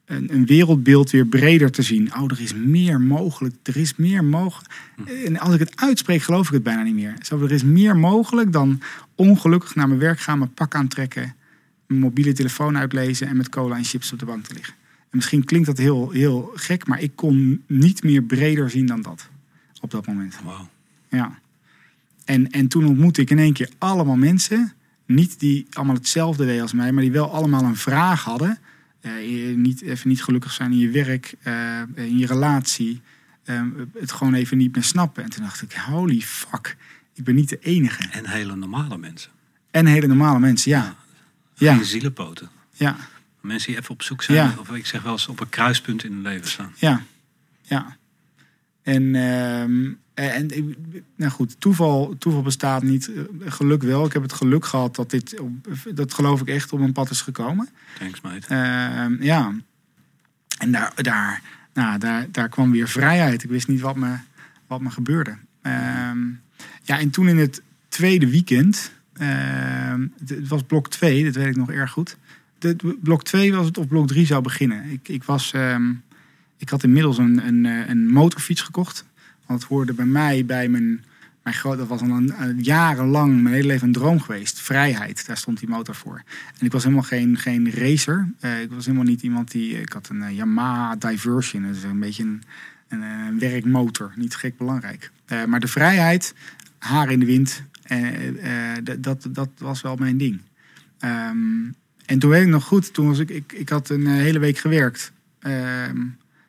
een, 0.05 0.35
een 0.35 0.47
wereldbeeld 0.47 1.11
weer 1.11 1.27
breder 1.27 1.71
te 1.71 1.83
zien. 1.83 2.15
Oh, 2.15 2.31
er 2.31 2.41
is 2.41 2.55
meer 2.55 3.01
mogelijk. 3.01 3.55
Er 3.63 3.77
is 3.77 3.97
meer 3.97 4.25
mogelijk. 4.25 4.75
En 5.25 5.39
als 5.39 5.55
ik 5.55 5.61
het 5.61 5.81
uitspreek, 5.81 6.23
geloof 6.23 6.47
ik 6.47 6.53
het 6.53 6.63
bijna 6.63 6.83
niet 6.83 6.95
meer. 6.95 7.15
Zo, 7.21 7.43
er 7.43 7.53
is 7.53 7.63
meer 7.63 7.97
mogelijk 7.97 8.53
dan 8.53 8.81
ongelukkig 9.15 9.75
naar 9.75 9.89
mijn 9.89 10.01
werk 10.01 10.21
gaan, 10.21 10.39
mijn 10.39 10.55
pak 10.55 10.75
aantrekken, 10.75 11.35
mijn 11.87 12.01
mobiele 12.01 12.33
telefoon 12.33 12.79
uitlezen 12.79 13.27
en 13.27 13.37
met 13.37 13.49
cola 13.49 13.77
en 13.77 13.85
chips 13.85 14.13
op 14.13 14.19
de 14.19 14.25
bank 14.25 14.45
te 14.45 14.55
liggen. 14.55 14.75
En 15.13 15.19
misschien 15.19 15.45
klinkt 15.45 15.67
dat 15.67 15.79
heel, 15.79 16.11
heel 16.11 16.51
gek, 16.55 16.87
maar 16.87 17.01
ik 17.01 17.13
kon 17.17 17.63
niet 17.67 18.03
meer 18.03 18.23
breder 18.23 18.71
zien 18.71 18.87
dan 18.87 19.03
dat 19.03 19.29
op 19.81 19.91
dat 19.91 20.07
moment. 20.07 20.37
Wauw. 20.45 20.69
Ja. 21.09 21.39
En, 22.25 22.51
en 22.51 22.69
toen 22.69 22.87
ontmoette 22.87 23.21
ik 23.21 23.31
in 23.31 23.39
één 23.39 23.53
keer 23.53 23.69
allemaal 23.79 24.17
mensen. 24.17 24.73
Niet 25.07 25.41
die 25.41 25.67
allemaal 25.73 25.95
hetzelfde 25.95 26.45
deden 26.45 26.63
als 26.63 26.73
mij, 26.73 26.93
maar 26.93 27.03
die 27.03 27.13
wel 27.13 27.31
allemaal 27.33 27.63
een 27.65 27.77
vraag 27.77 28.25
hadden. 28.25 28.59
Je 29.03 29.55
niet, 29.57 29.83
even 29.83 30.09
niet 30.09 30.23
gelukkig 30.23 30.53
zijn 30.53 30.73
in 30.73 30.79
je 30.79 30.91
werk, 30.91 31.35
eh, 31.43 31.81
in 31.95 32.19
je 32.19 32.27
relatie. 32.27 33.01
eh, 33.45 33.63
het 33.99 34.13
gewoon 34.13 34.35
even 34.35 34.57
niet 34.59 34.75
meer 34.75 34.85
snappen. 34.85 35.25
En 35.25 35.31
toen 35.31 35.43
dacht 35.45 35.63
ik, 35.63 35.73
holy 35.73 36.21
fuck, 36.21 36.77
ik 37.15 37.25
ben 37.25 37.35
niet 37.35 37.49
de 37.49 37.59
enige. 37.59 38.09
En 38.11 38.29
hele 38.29 38.57
normale 38.57 38.99
mensen. 38.99 39.31
En 39.71 39.87
hele 39.87 40.07
normale 40.07 40.39
mensen, 40.39 40.71
ja. 40.71 40.97
Ja, 41.55 41.75
Geen 41.75 41.85
zielenpoten. 41.85 42.49
ja, 42.73 42.97
Mensen 43.43 43.69
die 43.73 43.81
even 43.81 43.91
op 43.95 44.03
zoek 44.03 44.23
zijn, 44.23 44.37
Ja. 44.37 44.55
of 44.59 44.71
ik 44.71 44.87
zeg 44.87 45.03
wel 45.03 45.13
eens 45.13 45.29
op 45.29 45.41
een 45.41 45.49
kruispunt 45.49 46.05
in 46.05 46.13
hun 46.13 46.23
leven 46.23 46.49
staan. 46.49 46.73
ja, 46.77 47.03
ja. 47.63 47.97
En, 48.83 49.15
ehm, 49.15 49.91
en 50.15 50.75
nou 51.17 51.31
goed, 51.31 51.61
toeval, 51.61 52.15
toeval 52.19 52.43
bestaat 52.43 52.83
niet. 52.83 53.11
Geluk 53.45 53.83
wel. 53.83 54.05
Ik 54.07 54.13
heb 54.13 54.23
het 54.23 54.33
geluk 54.33 54.65
gehad 54.65 54.97
dat 54.97 55.11
dit, 55.11 55.41
dat 55.95 56.15
geloof 56.15 56.41
ik 56.41 56.49
echt, 56.49 56.73
op 56.73 56.79
mijn 56.79 56.93
pad 56.93 57.11
is 57.11 57.21
gekomen. 57.21 57.69
Thanks, 57.99 58.21
mate. 58.21 58.47
Ehm, 58.47 59.23
ja. 59.23 59.53
En 60.59 60.73
daar, 60.73 60.93
daar, 60.97 61.43
nou, 61.75 61.99
daar, 61.99 62.27
daar 62.31 62.49
kwam 62.49 62.71
weer 62.71 62.89
vrijheid. 62.89 63.43
Ik 63.43 63.51
wist 63.51 63.69
niet 63.69 63.81
wat 63.81 63.97
me, 63.97 64.15
wat 64.67 64.81
me 64.81 64.91
gebeurde. 64.91 65.37
Ehm, 65.63 66.19
ja, 66.83 66.99
en 66.99 67.11
toen 67.11 67.29
in 67.29 67.39
het 67.39 67.63
tweede 67.89 68.31
weekend, 68.31 68.93
het, 69.13 70.29
het 70.29 70.49
was 70.49 70.63
blok 70.63 70.89
2, 70.91 71.25
dat 71.25 71.35
weet 71.35 71.47
ik 71.47 71.57
nog 71.57 71.71
erg 71.71 71.91
goed. 71.91 72.17
De, 72.63 72.99
blok 73.03 73.23
2 73.25 73.53
was 73.53 73.67
het 73.67 73.79
of 73.79 73.87
blok 73.89 74.07
3 74.07 74.27
zou 74.27 74.43
beginnen. 74.43 74.91
Ik, 74.91 75.09
ik, 75.09 75.25
was, 75.25 75.53
ehm, 75.53 75.93
ik 76.57 76.69
had 76.69 76.83
inmiddels 76.83 77.19
een, 77.19 77.47
een, 77.47 77.67
eh, 77.67 77.89
een 77.89 78.11
motorfiets 78.11 78.61
gekocht. 78.61 79.05
Want 79.47 79.61
het 79.61 79.69
hoorde 79.69 79.93
bij 79.95 80.05
mij, 80.07 80.45
bij 80.45 80.69
mijn, 80.69 81.05
mijn 81.43 81.57
groot, 81.57 81.79
dat 81.79 81.89
was 81.89 82.01
al 82.01 82.09
een, 82.11 82.59
jarenlang, 82.59 83.43
mijn 83.43 83.55
hele 83.55 83.67
leven 83.67 83.87
een 83.87 83.93
droom 83.93 84.21
geweest. 84.21 84.61
Vrijheid, 84.61 85.27
daar 85.27 85.37
stond 85.37 85.59
die 85.59 85.69
motor 85.69 85.95
voor. 85.95 86.23
En 86.59 86.67
ik 86.67 86.73
was 86.73 86.83
helemaal 86.83 87.05
geen, 87.05 87.39
geen 87.39 87.71
racer. 87.71 88.29
Eh, 88.41 88.61
ik 88.61 88.71
was 88.71 88.85
helemaal 88.87 89.07
niet 89.07 89.23
iemand 89.23 89.51
die. 89.51 89.81
Ik 89.81 89.93
had 89.93 90.09
een 90.09 90.23
eh, 90.23 90.37
Yamaha 90.37 90.97
Diversion. 90.97 91.65
Is 91.65 91.83
een 91.83 92.01
beetje 92.01 92.23
een, 92.23 92.43
een, 92.89 93.03
eh, 93.03 93.39
werkmotor. 93.51 94.13
Niet 94.17 94.35
gek 94.35 94.57
belangrijk. 94.57 95.11
Eh, 95.27 95.45
maar 95.45 95.61
de 95.61 95.69
vrijheid, 95.69 96.35
haar 96.79 97.11
in 97.11 97.21
de 97.21 97.27
wind. 97.27 97.63
eh, 97.83 98.75
eh, 98.77 98.85
dat, 98.99 99.29
dat 99.31 99.49
was 99.59 99.81
wel 99.81 99.97
mijn 99.97 100.17
ding. 100.17 100.41
Ehm, 100.99 101.71
en 102.13 102.19
toen 102.19 102.31
weet 102.31 102.43
ik 102.43 102.49
nog 102.49 102.65
goed. 102.65 102.95
Toen 102.95 103.07
was 103.07 103.19
ik, 103.19 103.31
ik, 103.31 103.53
ik 103.53 103.69
had 103.69 103.89
een 103.89 104.07
eh, 104.07 104.13
hele 104.13 104.39
week 104.39 104.59
gewerkt. 104.59 105.13
Ehm, 105.39 105.97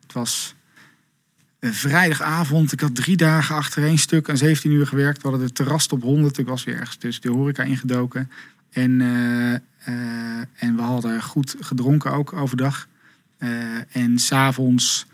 het 0.01 0.13
was 0.13 0.55
vrijdagavond. 1.62 2.72
Ik 2.72 2.79
had 2.79 2.96
drie 2.96 3.17
dagen 3.17 3.55
achtereen 3.55 3.98
stuk 3.98 4.29
aan 4.29 4.38
17 4.38 4.72
uur 4.72 4.88
gewerkt. 4.88 5.22
We 5.22 5.29
hadden 5.29 5.48
de 5.48 5.53
terras 5.53 5.88
op 5.88 6.01
100. 6.01 6.38
Ik 6.38 6.48
was 6.48 6.63
weer 6.63 6.79
ergens 6.79 6.96
tussen 6.96 7.22
de 7.22 7.29
horeca 7.29 7.63
ingedoken. 7.63 8.32
En, 8.72 9.01
eh, 9.01 9.53
eh, 9.53 10.46
en 10.55 10.75
we 10.75 10.82
hadden 10.82 11.22
goed 11.22 11.55
gedronken 11.60 12.12
ook 12.12 12.34
overdag. 12.34 12.88
Eh, 13.38 13.96
en 13.96 14.20
s'avonds 14.20 15.05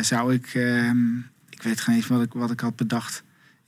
zou 0.00 0.34
ik... 0.34 0.54
ehm, 0.54 1.16
ik 1.50 1.62
weet 1.62 1.80
geen 1.80 1.94
eens 1.94 2.06
wat 2.06 2.22
ik, 2.22 2.32
wat 2.32 2.50
ik 2.50 2.60
had 2.60 2.76
bedacht. 2.76 3.22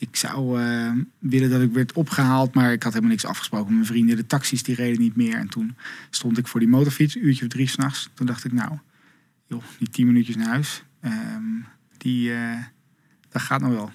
Ik 0.09 0.17
zou 0.17 0.61
ehm, 0.61 0.99
willen 1.19 1.51
dat 1.51 1.61
ik 1.61 1.73
werd 1.73 1.93
opgehaald, 1.93 2.55
maar 2.55 2.73
ik 2.73 2.83
had 2.83 2.93
helemaal 2.93 3.15
niks 3.15 3.25
afgesproken 3.25 3.67
met 3.67 3.75
mijn 3.75 3.87
vrienden. 3.87 4.17
De 4.17 4.27
taxis 4.27 4.63
die 4.63 4.75
reden 4.75 5.01
niet 5.01 5.17
meer. 5.17 5.35
En 5.35 5.49
toen 5.49 5.77
stond 6.11 6.39
ik 6.39 6.47
voor 6.47 6.61
die 6.61 6.69
motorfiets, 6.69 7.17
uurtje 7.17 7.43
of 7.45 7.51
drie 7.51 7.69
s'nachts. 7.69 8.11
Toen 8.15 8.27
dacht 8.27 8.45
ik, 8.45 8.53
nou, 8.53 8.79
joh, 9.47 9.63
die 9.79 9.89
tien 9.89 10.07
minuutjes 10.07 10.37
naar 10.37 10.49
huis. 10.49 10.83
ehm, 11.01 11.43
die, 11.97 12.33
eh, 12.33 12.63
dat 13.29 13.43
gaat 13.43 13.61
nog 13.61 13.71
wel. 13.71 13.93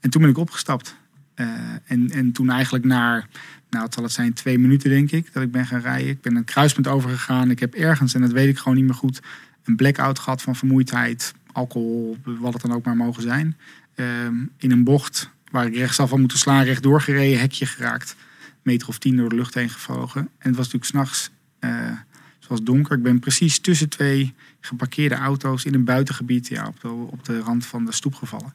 En 0.00 0.10
toen 0.10 0.20
ben 0.20 0.30
ik 0.30 0.38
opgestapt. 0.38 0.96
Eh, 1.34 1.46
en, 1.84 2.10
en 2.10 2.32
toen 2.32 2.50
eigenlijk 2.50 2.84
naar, 2.84 3.28
nou 3.70 3.84
het 3.84 3.94
zal 3.94 4.02
het 4.02 4.12
zijn, 4.12 4.32
twee 4.32 4.58
minuten 4.58 4.90
denk 4.90 5.10
ik, 5.10 5.32
dat 5.32 5.42
ik 5.42 5.50
ben 5.50 5.66
gaan 5.66 5.80
rijden. 5.80 6.08
Ik 6.08 6.20
ben 6.20 6.36
een 6.36 6.44
kruispunt 6.44 6.86
overgegaan. 6.86 7.50
Ik 7.50 7.58
heb 7.58 7.74
ergens, 7.74 8.14
en 8.14 8.20
dat 8.20 8.32
weet 8.32 8.48
ik 8.48 8.58
gewoon 8.58 8.76
niet 8.76 8.86
meer 8.86 8.94
goed, 8.94 9.20
een 9.64 9.76
blackout 9.76 10.18
gehad 10.18 10.42
van 10.42 10.56
vermoeidheid, 10.56 11.34
alcohol, 11.52 12.16
wat 12.24 12.52
het 12.52 12.62
dan 12.62 12.72
ook 12.72 12.84
maar 12.84 12.96
mogen 12.96 13.22
zijn. 13.22 13.56
Ehm, 13.94 14.36
in 14.56 14.70
een 14.70 14.84
bocht 14.84 15.30
waar 15.50 15.66
ik 15.66 15.74
rechtsaf 15.74 16.10
had 16.10 16.18
moeten 16.18 16.38
slaan, 16.38 16.64
rechtdoor 16.64 17.00
gereden, 17.00 17.40
hekje 17.40 17.66
geraakt. 17.66 18.16
Meter 18.62 18.88
of 18.88 18.98
tien 18.98 19.16
door 19.16 19.28
de 19.28 19.34
lucht 19.34 19.54
heen 19.54 19.70
gevlogen. 19.70 20.20
En 20.20 20.48
het 20.48 20.56
was 20.56 20.72
natuurlijk 20.72 20.84
s'nachts, 20.84 21.30
eh 21.58 21.90
het 22.38 22.50
was 22.50 22.62
donker. 22.62 22.96
Ik 22.96 23.02
ben 23.02 23.18
precies 23.18 23.58
tussen 23.58 23.88
twee 23.88 24.34
geparkeerde 24.60 25.14
auto's 25.14 25.64
in 25.64 25.74
een 25.74 25.84
buitengebied 25.84 26.48
ja, 26.48 26.66
op, 26.66 26.80
de, 26.80 26.88
op 26.88 27.24
de 27.24 27.40
rand 27.40 27.66
van 27.66 27.84
de 27.84 27.92
stoep 27.92 28.14
gevallen. 28.14 28.54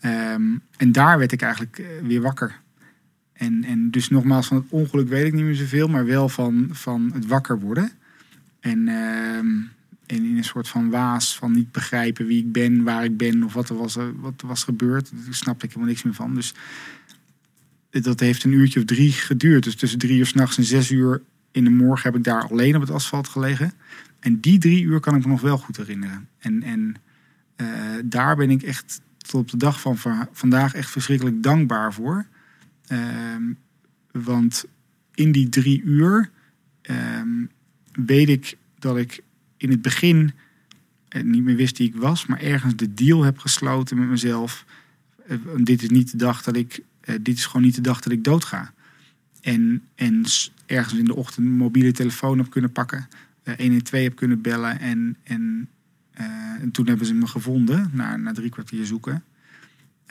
Ehm, 0.00 0.42
en 0.76 0.92
daar 0.92 1.18
werd 1.18 1.32
ik 1.32 1.42
eigenlijk 1.42 1.78
eh, 1.78 1.86
weer 2.02 2.20
wakker. 2.20 2.60
En, 3.32 3.64
en 3.64 3.90
dus 3.90 4.08
nogmaals, 4.08 4.46
van 4.46 4.56
het 4.56 4.66
ongeluk 4.68 5.08
weet 5.08 5.26
ik 5.26 5.32
niet 5.32 5.44
meer 5.44 5.54
zoveel, 5.54 5.88
maar 5.88 6.04
wel 6.04 6.28
van, 6.28 6.68
van 6.72 7.10
het 7.14 7.26
wakker 7.26 7.60
worden. 7.60 7.90
En 8.60 8.88
ehm, 8.88 9.54
en 10.06 10.24
in 10.24 10.36
een 10.36 10.44
soort 10.44 10.68
van 10.68 10.90
waas 10.90 11.36
van 11.36 11.52
niet 11.52 11.72
begrijpen 11.72 12.26
wie 12.26 12.38
ik 12.38 12.52
ben, 12.52 12.82
waar 12.82 13.04
ik 13.04 13.16
ben 13.16 13.42
of 13.42 13.52
wat 13.52 13.68
er 13.68 13.76
was, 13.76 13.96
eh, 13.96 14.04
wat 14.16 14.40
er 14.40 14.46
was 14.46 14.64
gebeurd. 14.64 15.10
Daar 15.24 15.34
snapte 15.34 15.64
ik 15.64 15.70
helemaal 15.70 15.90
niks 15.90 16.02
meer 16.02 16.14
van. 16.14 16.34
Dus 16.34 16.54
dat 17.90 18.20
heeft 18.20 18.44
een 18.44 18.52
uurtje 18.52 18.80
of 18.80 18.86
drie 18.86 19.12
geduurd. 19.12 19.64
Dus 19.64 19.74
tussen 19.74 19.98
drie 19.98 20.18
uur 20.18 20.26
s'nachts 20.26 20.56
en 20.56 20.64
zes 20.64 20.90
uur 20.90 21.22
in 21.50 21.64
de 21.64 21.70
morgen 21.70 22.10
heb 22.10 22.18
ik 22.18 22.24
daar 22.24 22.48
alleen 22.48 22.74
op 22.74 22.80
het 22.80 22.90
asfalt 22.90 23.28
gelegen. 23.28 23.72
En 24.20 24.40
die 24.40 24.58
drie 24.58 24.82
uur 24.82 25.00
kan 25.00 25.16
ik 25.16 25.24
me 25.24 25.30
nog 25.30 25.40
wel 25.40 25.58
goed 25.58 25.76
herinneren. 25.76 26.28
En, 26.38 26.62
en 26.62 26.94
uh, 27.56 27.68
daar 28.04 28.36
ben 28.36 28.50
ik 28.50 28.62
echt 28.62 29.00
tot 29.16 29.40
op 29.40 29.50
de 29.50 29.56
dag 29.56 29.80
van 29.80 29.98
vandaag 30.32 30.74
echt 30.74 30.90
verschrikkelijk 30.90 31.42
dankbaar 31.42 31.92
voor. 31.92 32.26
Uh, 32.92 32.98
want 34.12 34.64
in 35.14 35.32
die 35.32 35.48
drie 35.48 35.82
uur 35.82 36.30
um, 36.82 37.50
weet 37.92 38.28
ik 38.28 38.56
dat 38.78 38.96
ik 38.96 39.22
in 39.56 39.70
het 39.70 39.82
begin 39.82 40.32
eh, 41.08 41.22
niet 41.22 41.44
meer 41.44 41.56
wist 41.56 41.78
wie 41.78 41.88
ik 41.88 41.96
was, 41.96 42.26
maar 42.26 42.40
ergens 42.40 42.76
de 42.76 42.94
deal 42.94 43.22
heb 43.22 43.38
gesloten 43.38 43.98
met 43.98 44.08
mezelf. 44.08 44.64
Uh, 45.28 45.38
dit 45.56 45.82
is 45.82 45.88
niet 45.88 46.10
de 46.10 46.16
dag 46.16 46.42
dat 46.42 46.56
ik, 46.56 46.82
uh, 47.04 47.14
dit 47.20 47.36
is 47.36 47.46
gewoon 47.46 47.62
niet 47.62 47.74
de 47.74 47.80
dag 47.80 48.00
dat 48.00 48.12
ik 48.12 48.24
doodga. 48.24 48.72
En, 49.40 49.82
en 49.94 50.24
ergens 50.66 50.94
in 50.94 51.04
de 51.04 51.14
ochtend 51.14 51.46
een 51.46 51.52
mobiele 51.52 51.92
telefoon 51.92 52.38
heb 52.38 52.50
kunnen 52.50 52.72
pakken, 52.72 53.08
uh, 53.44 53.54
112 53.54 54.02
heb 54.02 54.16
kunnen 54.16 54.40
bellen 54.40 54.80
en, 54.80 55.16
en, 55.22 55.68
en 56.60 56.70
toen 56.70 56.86
hebben 56.86 57.06
ze 57.06 57.14
me 57.14 57.26
gevonden 57.26 57.90
na, 57.92 58.16
na 58.16 58.32
drie 58.32 58.50
kwartier 58.50 58.86
zoeken. 58.86 59.24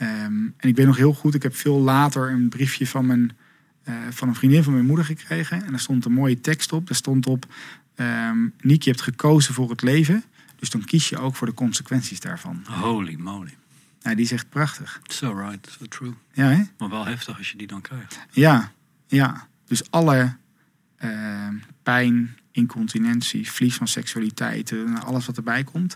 Um, 0.02 0.54
en 0.58 0.70
ik 0.70 0.76
weet 0.76 0.86
nog 0.86 0.98
heel 0.98 1.14
goed, 1.14 1.36
ik 1.36 1.44
heb 1.44 1.56
veel 1.56 1.80
later 1.80 2.30
een 2.30 2.50
briefje 2.50 2.88
van, 2.88 3.06
mijn, 3.06 3.32
van 4.10 4.28
een 4.28 4.36
vriendin 4.36 4.64
van 4.64 4.74
mijn 4.74 4.86
moeder 4.86 5.06
gekregen. 5.06 5.64
En 5.64 5.70
daar 5.70 5.80
stond 5.80 6.06
een 6.06 6.12
mooie 6.12 6.42
tekst 6.42 6.74
op. 6.74 6.88
Daar 6.88 6.96
stond 6.96 7.28
op, 7.28 7.48
Um, 7.96 8.54
Niek, 8.62 8.84
je 8.84 8.90
hebt 8.90 9.02
gekozen 9.02 9.54
voor 9.54 9.70
het 9.70 9.82
leven. 9.82 10.24
Dus 10.56 10.70
dan 10.70 10.86
kies 10.86 11.10
je 11.10 11.18
ook 11.18 11.36
voor 11.36 11.48
de 11.48 11.54
consequenties 11.54 12.20
daarvan. 12.20 12.66
Holy 12.70 13.16
moly. 13.16 13.58
Nou, 14.02 14.16
die 14.16 14.26
is 14.26 14.32
echt 14.32 14.50
prachtig. 14.50 15.00
So 15.04 15.32
right, 15.32 15.76
so 15.80 15.86
true. 15.86 16.14
Ja, 16.34 16.48
hè? 16.48 16.64
Maar 16.78 16.90
wel 16.90 17.06
heftig 17.06 17.38
als 17.38 17.52
je 17.52 17.58
die 17.58 17.68
dan 17.68 17.82
krijgt. 17.82 18.20
Ja, 18.32 18.72
ja. 19.08 19.48
Dus 19.66 19.92
alle 19.92 20.36
uh, 21.00 21.48
pijn, 21.84 22.38
incontinentie, 22.52 23.52
verlies 23.52 23.76
van 23.76 23.88
seksualiteit, 23.88 24.74
alles 25.04 25.26
wat 25.26 25.38
erbij 25.38 25.64
komt. 25.64 25.96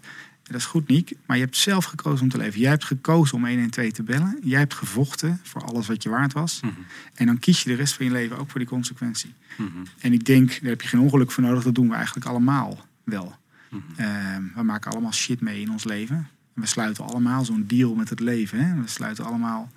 Dat 0.49 0.59
is 0.59 0.65
goed, 0.65 0.87
Niek. 0.87 1.13
Maar 1.25 1.37
je 1.37 1.43
hebt 1.43 1.57
zelf 1.57 1.85
gekozen 1.85 2.23
om 2.23 2.29
te 2.29 2.37
leven. 2.37 2.59
Jij 2.59 2.69
hebt 2.69 2.83
gekozen 2.83 3.37
om 3.37 3.45
112 3.45 3.91
te 3.91 4.03
bellen. 4.03 4.39
Jij 4.43 4.59
hebt 4.59 4.73
gevochten 4.73 5.39
voor 5.43 5.63
alles 5.63 5.87
wat 5.87 6.03
je 6.03 6.09
waard 6.09 6.33
was. 6.33 6.61
Mm 6.61 6.69
-hmm. 6.69 6.85
En 7.13 7.25
dan 7.25 7.39
kies 7.39 7.63
je 7.63 7.69
de 7.69 7.75
rest 7.75 7.93
van 7.93 8.05
je 8.05 8.11
leven 8.11 8.37
ook 8.37 8.49
voor 8.49 8.59
die 8.59 8.69
consequentie. 8.69 9.33
Mm 9.57 9.71
-hmm. 9.73 9.83
En 9.99 10.13
ik 10.13 10.25
denk, 10.25 10.49
daar 10.49 10.69
heb 10.69 10.81
je 10.81 10.87
geen 10.87 10.99
ongeluk 10.99 11.31
voor 11.31 11.43
nodig. 11.43 11.63
Dat 11.63 11.75
doen 11.75 11.89
we 11.89 11.95
eigenlijk 11.95 12.25
allemaal 12.25 12.85
wel. 13.03 13.35
Mm 13.69 13.83
-hmm. 13.95 14.05
uh, 14.05 14.55
we 14.55 14.63
maken 14.63 14.91
allemaal 14.91 15.13
shit 15.13 15.41
mee 15.41 15.61
in 15.61 15.71
ons 15.71 15.83
leven. 15.83 16.15
En 16.55 16.61
we 16.61 16.65
sluiten 16.65 17.03
allemaal 17.03 17.45
zo'n 17.45 17.63
deal 17.67 17.95
met 17.95 18.09
het 18.09 18.19
leven. 18.19 18.65
Hè? 18.65 18.81
We 18.81 18.87
sluiten 18.87 19.25
allemaal 19.25 19.71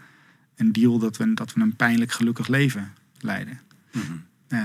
een 0.56 0.72
deal 0.72 0.98
dat 0.98 1.16
we, 1.16 1.34
dat 1.34 1.52
we 1.52 1.60
een 1.60 1.76
pijnlijk 1.76 2.12
gelukkig 2.12 2.48
leven 2.48 2.92
leiden. 3.18 3.60
Uh, 4.48 4.60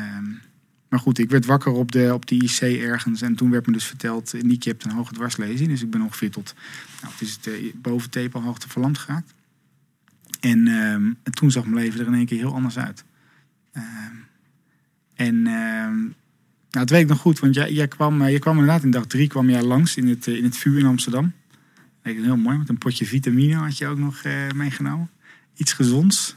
maar 0.90 1.00
goed, 1.00 1.18
ik 1.18 1.30
werd 1.30 1.46
wakker 1.46 1.72
op 1.72 1.92
de, 1.92 2.14
op 2.14 2.26
de 2.26 2.36
IC 2.36 2.60
ergens. 2.62 3.22
En 3.22 3.36
toen 3.36 3.52
werd 3.52 3.66
me 3.66 3.74
dus 3.74 3.86
verteld, 3.86 4.34
Niek, 4.44 4.64
je 4.64 4.70
hebt 4.70 4.84
een 4.84 4.92
hoge 4.92 5.14
dwarslezing. 5.14 5.70
Dus 5.70 5.82
ik 5.82 5.90
ben 5.90 6.02
ongeveer 6.02 6.32
tot, 6.32 6.56
nou, 7.02 7.14
het 7.14 7.22
is 7.22 7.40
uh, 7.48 7.74
boven 7.76 8.10
tepelhoogte 8.10 8.70
verlamd 8.70 8.98
geraakt. 8.98 9.34
En, 10.40 10.66
uh, 10.66 10.94
en, 10.94 11.18
toen 11.32 11.52
zag 11.52 11.64
mijn 11.64 11.84
leven 11.84 12.00
er 12.00 12.08
in 12.08 12.14
één 12.14 12.26
keer 12.26 12.38
heel 12.38 12.54
anders 12.54 12.78
uit. 12.78 13.04
Uh, 13.74 13.84
en 15.16 15.42
nou, 15.42 16.16
dat 16.70 16.90
weet 16.90 17.02
ik 17.02 17.08
nog 17.08 17.20
goed, 17.20 17.40
want 17.40 17.56
jij, 17.56 17.72
jij, 17.72 17.88
kwam, 17.88 18.22
jij 18.22 18.40
kwam 18.40 18.58
inderdaad 18.58 18.84
in 18.84 18.92
dag 18.92 19.06
drie 19.06 19.28
kwam 19.28 19.50
jij 19.50 19.64
langs 19.64 19.96
in 19.98 20.08
het, 20.08 20.28
in 20.28 20.44
het 20.44 20.58
vuur 20.58 20.80
in 20.80 20.86
Amsterdam. 20.86 21.34
Dat 22.04 22.16
heel 22.16 22.38
mooi, 22.38 22.58
met 22.58 22.70
een 22.70 22.78
potje 22.78 23.06
vitamine 23.06 23.56
had 23.56 23.78
je 23.78 23.88
ook 23.88 23.98
nog 23.98 24.22
meegenomen. 24.56 25.10
Iets 25.56 25.74
gezonds, 25.74 26.36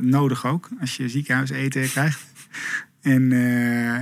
nodig 0.00 0.46
ook, 0.46 0.68
als 0.80 0.96
je 0.96 1.08
ziekenhuis 1.08 1.50
eten 1.50 1.88
krijgt. 1.88 2.26
En, 3.00 3.22
uh, 3.22 3.98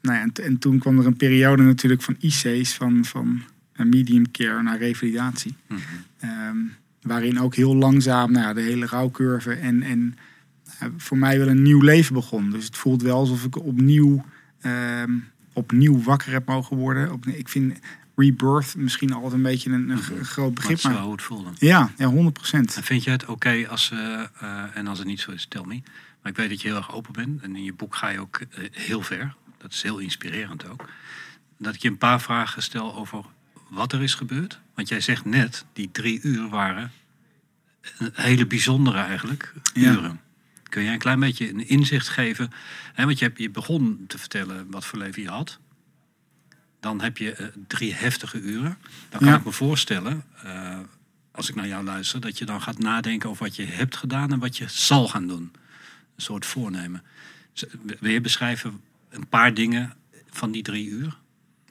nou 0.00 0.16
ja, 0.16 0.20
en, 0.20 0.32
en, 0.32 0.58
toen 0.58 0.78
kwam 0.78 0.98
er 0.98 1.06
een 1.06 1.16
periode 1.16 1.62
natuurlijk 1.62 2.02
van 2.02 2.16
IC's, 2.18 2.74
van, 2.74 3.04
van 3.04 3.42
medium 3.76 4.30
care 4.30 4.62
naar 4.62 4.78
revalidatie. 4.78 5.54
Mm 5.68 5.78
-hmm. 6.18 6.72
waarin 7.02 7.40
ook 7.40 7.54
heel 7.54 7.76
langzaam 7.76 8.32
nou 8.32 8.46
ja, 8.46 8.52
de 8.52 8.60
hele 8.60 8.86
rouwcurve 8.86 9.52
en, 9.52 9.82
en 9.82 10.16
voor 10.96 11.18
mij 11.18 11.38
wel 11.38 11.48
een 11.48 11.62
nieuw 11.62 11.80
leven 11.80 12.14
begon. 12.14 12.50
Dus 12.50 12.64
het 12.64 12.76
voelt 12.76 13.02
wel 13.02 13.16
alsof 13.16 13.44
ik 13.44 13.56
opnieuw, 13.56 14.24
um, 14.62 15.24
opnieuw 15.52 16.02
wakker 16.02 16.32
heb 16.32 16.46
mogen 16.46 16.76
worden. 16.76 17.12
Op, 17.12 17.26
ik 17.26 17.48
vind 17.48 17.78
rebirth 18.16 18.74
misschien 18.76 19.12
altijd 19.12 19.32
een 19.32 19.42
beetje 19.42 19.70
een, 19.70 19.90
een 19.90 20.24
groot 20.24 20.54
begrip. 20.54 20.82
Maar 20.82 20.94
zo 20.94 21.10
het 21.10 21.22
voelde. 21.22 21.50
Ja, 21.58 21.90
ja 21.96 22.06
100 22.06 22.34
procent. 22.34 22.76
En 22.76 22.82
vind 22.82 23.04
je 23.04 23.10
het 23.10 23.22
oké 23.22 23.32
okay 23.32 23.64
als, 23.64 23.90
uh, 23.94 23.98
uh, 24.42 24.64
en 24.74 24.86
als 24.86 24.98
het 24.98 25.06
niet 25.06 25.20
zo 25.20 25.30
is, 25.30 25.46
tel 25.48 25.64
me. 25.64 25.80
Maar 26.24 26.32
ik 26.32 26.38
weet 26.38 26.48
dat 26.48 26.60
je 26.60 26.68
heel 26.68 26.76
erg 26.76 26.92
open 26.92 27.12
bent. 27.12 27.42
En 27.42 27.56
in 27.56 27.64
je 27.64 27.72
boek 27.72 27.96
ga 27.96 28.08
je 28.08 28.20
ook 28.20 28.40
uh, 28.40 28.68
heel 28.70 29.02
ver. 29.02 29.34
Dat 29.58 29.72
is 29.72 29.82
heel 29.82 29.98
inspirerend 29.98 30.68
ook. 30.68 30.88
Dat 31.58 31.74
ik 31.74 31.82
je 31.82 31.88
een 31.88 31.98
paar 31.98 32.20
vragen 32.20 32.62
stel 32.62 32.94
over 32.94 33.24
wat 33.68 33.92
er 33.92 34.02
is 34.02 34.14
gebeurd. 34.14 34.60
Want 34.74 34.88
jij 34.88 35.00
zegt 35.00 35.24
net, 35.24 35.64
die 35.72 35.90
drie 35.92 36.20
uur 36.22 36.48
waren 36.48 36.92
een 37.98 38.10
hele 38.12 38.46
bijzondere 38.46 38.98
eigenlijk 38.98 39.52
uren. 39.74 40.02
Ja. 40.02 40.16
Kun 40.62 40.82
jij 40.82 40.92
een 40.92 40.98
klein 40.98 41.20
beetje 41.20 41.48
een 41.48 41.68
inzicht 41.68 42.08
geven? 42.08 42.50
Hè, 42.92 43.04
want 43.04 43.18
je, 43.18 43.24
hebt, 43.24 43.38
je 43.38 43.50
begon 43.50 44.04
te 44.06 44.18
vertellen 44.18 44.70
wat 44.70 44.84
voor 44.84 44.98
leven 44.98 45.22
je 45.22 45.28
had. 45.28 45.58
Dan 46.80 47.00
heb 47.00 47.18
je 47.18 47.36
uh, 47.40 47.46
drie 47.66 47.94
heftige 47.94 48.40
uren. 48.40 48.78
Dan 49.08 49.20
kan 49.20 49.28
Ja. 49.28 49.36
ik 49.36 49.44
me 49.44 49.52
voorstellen, 49.52 50.24
uh, 50.44 50.78
als 51.30 51.48
ik 51.48 51.54
naar 51.54 51.66
jou 51.66 51.84
luister, 51.84 52.20
dat 52.20 52.38
je 52.38 52.44
dan 52.44 52.62
gaat 52.62 52.78
nadenken 52.78 53.28
over 53.30 53.44
wat 53.44 53.56
je 53.56 53.64
hebt 53.64 53.96
gedaan 53.96 54.32
en 54.32 54.38
wat 54.38 54.56
je 54.56 54.64
zal 54.68 55.08
gaan 55.08 55.26
doen. 55.26 55.52
Soort 56.16 56.46
voornemen. 56.46 57.02
Wil 58.00 58.10
je 58.10 58.20
beschrijven 58.20 58.80
een 59.08 59.26
paar 59.26 59.54
dingen 59.54 59.92
van 60.30 60.50
die 60.52 60.62
drie 60.62 60.88
uur? 60.88 61.16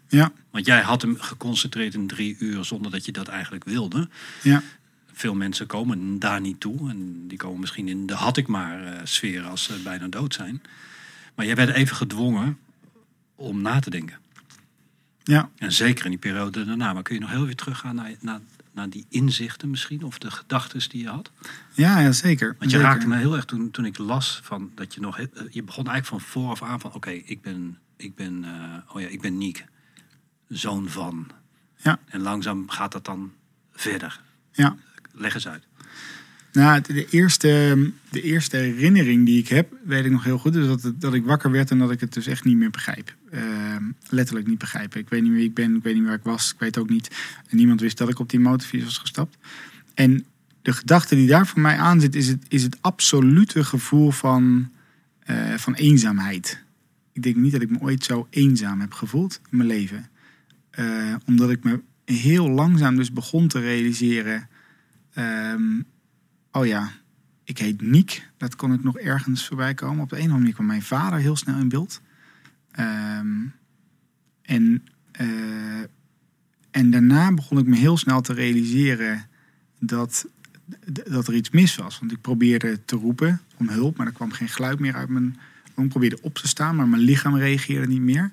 Ja, 0.08 0.32
Want 0.52 0.66
jij 0.66 0.82
had 0.82 1.02
hem 1.02 1.20
geconcentreerd 1.20 1.94
in 1.94 2.08
drie 2.08 2.36
uur 2.40 2.66
zonder 2.66 2.92
dat 2.92 3.06
je 3.06 3.12
dat 3.12 3.28
eigenlijk 3.28 3.64
wilde. 3.64 4.10
ja, 4.42 4.62
Veel 5.14 5.36
mensen 5.36 5.68
komen 5.68 6.20
daar 6.20 6.42
niet 6.42 6.60
toe. 6.60 6.90
En 6.90 7.28
die 7.28 7.38
komen 7.38 7.60
misschien 7.60 7.88
in 7.88 8.06
de 8.06 8.14
had 8.14 8.38
ik 8.38 8.48
maar 8.48 8.84
eh, 8.86 9.00
sfeer 9.04 9.44
als 9.44 9.64
ze 9.64 9.82
bijna 9.84 10.08
dood 10.08 10.34
zijn. 10.34 10.62
Maar 11.36 11.46
jij 11.46 11.56
werd 11.56 11.70
even 11.76 11.96
gedwongen 11.96 12.58
om 13.36 13.62
na 13.62 13.80
te 13.80 13.90
denken. 13.90 14.18
ja. 15.24 15.50
En 15.58 15.72
zeker 15.72 16.06
in 16.06 16.12
die 16.12 16.20
periode 16.20 16.66
daarna. 16.66 16.94
Maar 16.94 17.04
kun 17.04 17.16
je 17.16 17.22
nog 17.22 17.30
heel 17.30 17.46
weer 17.46 17.56
teruggaan 17.56 17.96
naar, 17.96 18.12
naar, 18.20 18.40
naar 18.74 18.90
die 18.90 19.06
inzichten 19.10 19.70
misschien? 19.70 20.04
Of 20.04 20.18
de 20.18 20.32
gedachten 20.32 20.90
die 20.90 21.02
je 21.02 21.08
had? 21.10 21.32
Ja, 21.72 22.00
ja 22.00 22.12
zeker. 22.12 22.48
Want 22.48 22.72
je 22.72 22.78
zeker. 22.78 22.86
raakte 22.92 23.08
me 23.08 23.18
heel 23.18 23.36
erg 23.36 23.46
toen, 23.46 23.72
toen 23.72 23.86
ik 23.86 23.98
las 23.98 24.40
van 24.44 24.72
dat 24.76 24.94
je 24.94 25.00
nog... 25.00 25.20
eh, 25.20 25.26
Je 25.50 25.64
begon 25.64 25.88
eigenlijk 25.88 26.06
van 26.24 26.32
vooraf 26.32 26.64
aan 26.64 26.80
van... 26.80 26.94
Oké, 26.94 27.10
ik 27.10 27.42
ben, 27.42 27.78
ik 27.98 28.16
ben, 28.16 28.44
eh, 28.44 28.96
oh 28.96 29.02
ja, 29.02 29.08
ik 29.08 29.22
ben 29.22 29.38
Niek. 29.38 29.66
Zoon 30.48 30.90
van. 30.90 31.28
Ja. 31.78 32.00
En 32.06 32.22
langzaam 32.22 32.70
gaat 32.70 32.92
dat 32.92 33.06
dan 33.06 33.32
verder. 33.72 34.22
Ja. 34.52 34.76
Leg 35.14 35.34
eens 35.34 35.48
uit. 35.48 35.64
Nou, 36.52 36.82
de- 36.82 37.08
eerste, 37.10 37.92
de 38.10 38.22
eerste 38.22 38.58
herinnering 38.58 39.26
die 39.26 39.40
ik 39.40 39.48
heb, 39.48 39.74
weet 39.84 40.06
ik 40.06 40.12
nog 40.12 40.24
heel 40.24 40.38
goed. 40.38 40.54
Dus 40.54 40.68
dat, 40.68 40.82
het- 40.82 41.02
dat 41.02 41.14
ik 41.14 41.26
wakker 41.26 41.52
werd 41.52 41.72
en 41.72 41.78
dat 41.78 41.92
ik 41.92 42.00
het 42.00 42.14
dus 42.14 42.28
echt 42.28 42.44
niet 42.44 42.58
meer 42.58 42.70
begrijp. 42.70 43.16
Ehm, 43.32 43.53
letterlijk 44.14 44.48
niet 44.48 44.58
begrijpen. 44.58 45.00
Ik 45.00 45.10
weet 45.10 45.22
niet 45.22 45.32
wie 45.32 45.44
ik 45.44 45.54
ben, 45.54 45.76
ik 45.76 45.84
weet 45.84 45.96
niet 45.96 46.06
waar 46.06 46.14
ik 46.14 46.24
was. 46.24 46.52
Ik 46.54 46.60
weet 46.60 46.78
ook 46.78 46.90
niet. 46.90 47.10
Niemand 47.50 47.82
wist 47.82 47.98
dat 47.98 48.10
ik 48.10 48.20
op 48.20 48.30
die 48.30 48.40
motorfiets 48.40 48.84
was 48.84 48.98
gestapt. 48.98 49.38
En 49.94 50.26
de 50.62 50.74
gedachte 50.74 51.16
die 51.16 51.28
daar 51.28 51.48
voor 51.48 51.62
mij 51.62 51.78
aan 51.78 52.02
zit, 52.02 52.16
is 52.16 52.28
het, 52.28 52.46
is 52.48 52.64
het 52.64 52.78
absolute 52.82 53.64
gevoel 53.64 54.12
van, 54.12 54.72
eh, 55.20 55.54
van 55.54 55.74
eenzaamheid. 55.74 56.64
Ik 57.12 57.24
denk 57.24 57.36
niet 57.36 57.52
dat 57.52 57.62
ik 57.62 57.70
me 57.70 57.80
ooit 57.80 58.04
zo 58.04 58.28
eenzaam 58.30 58.80
heb 58.80 58.94
gevoeld 58.94 59.40
in 59.50 59.58
mijn 59.58 59.70
leven. 59.70 60.10
Eh, 60.70 61.16
omdat 61.26 61.50
ik 61.50 61.64
me 61.64 61.82
heel 62.06 62.50
langzaam 62.50 62.96
dus 62.96 63.12
begon 63.12 63.48
te 63.48 63.60
realiseren. 63.60 64.48
ehm, 65.14 65.82
oh 66.52 66.66
ja, 66.66 66.92
ik 67.44 67.58
heet 67.58 67.82
Niek. 67.82 68.30
Dat 68.38 68.56
kon 68.56 68.74
ik 68.74 68.84
nog 68.84 68.98
ergens 68.98 69.48
voorbij 69.48 69.74
komen. 69.74 70.04
Op 70.04 70.10
de 70.10 70.16
een 70.16 70.22
of 70.22 70.28
andere 70.28 70.40
manier 70.40 70.54
kwam 70.54 70.66
mijn 70.66 70.82
vader 70.82 71.20
heel 71.20 71.36
snel 71.36 71.60
in 71.60 71.70
beeld. 71.70 72.02
Ehm, 72.72 73.46
en, 74.44 74.84
eh, 75.12 75.28
en 76.72 76.92
daarna 76.92 77.34
begon 77.34 77.58
ik 77.58 77.66
me 77.66 77.76
heel 77.76 77.98
snel 77.98 78.22
te 78.22 78.34
realiseren 78.34 79.28
dat, 79.80 80.26
dat 80.86 81.28
er 81.28 81.36
iets 81.36 81.50
mis 81.50 81.76
was. 81.76 82.00
Want 82.00 82.12
ik 82.12 82.22
probeerde 82.22 82.80
te 82.86 82.96
roepen 82.96 83.42
om 83.58 83.70
hulp, 83.70 83.98
maar 83.98 84.08
er 84.08 84.14
kwam 84.14 84.32
geen 84.32 84.50
geluid 84.50 84.80
meer 84.80 84.96
uit 84.96 85.10
mijn... 85.10 85.38
Ik 85.76 85.90
probeerde 85.90 86.22
op 86.22 86.36
te 86.36 86.48
staan, 86.48 86.76
maar 86.76 86.88
mijn 86.88 87.02
lichaam 87.02 87.38
reageerde 87.38 87.88
niet 87.88 88.02
meer. 88.02 88.32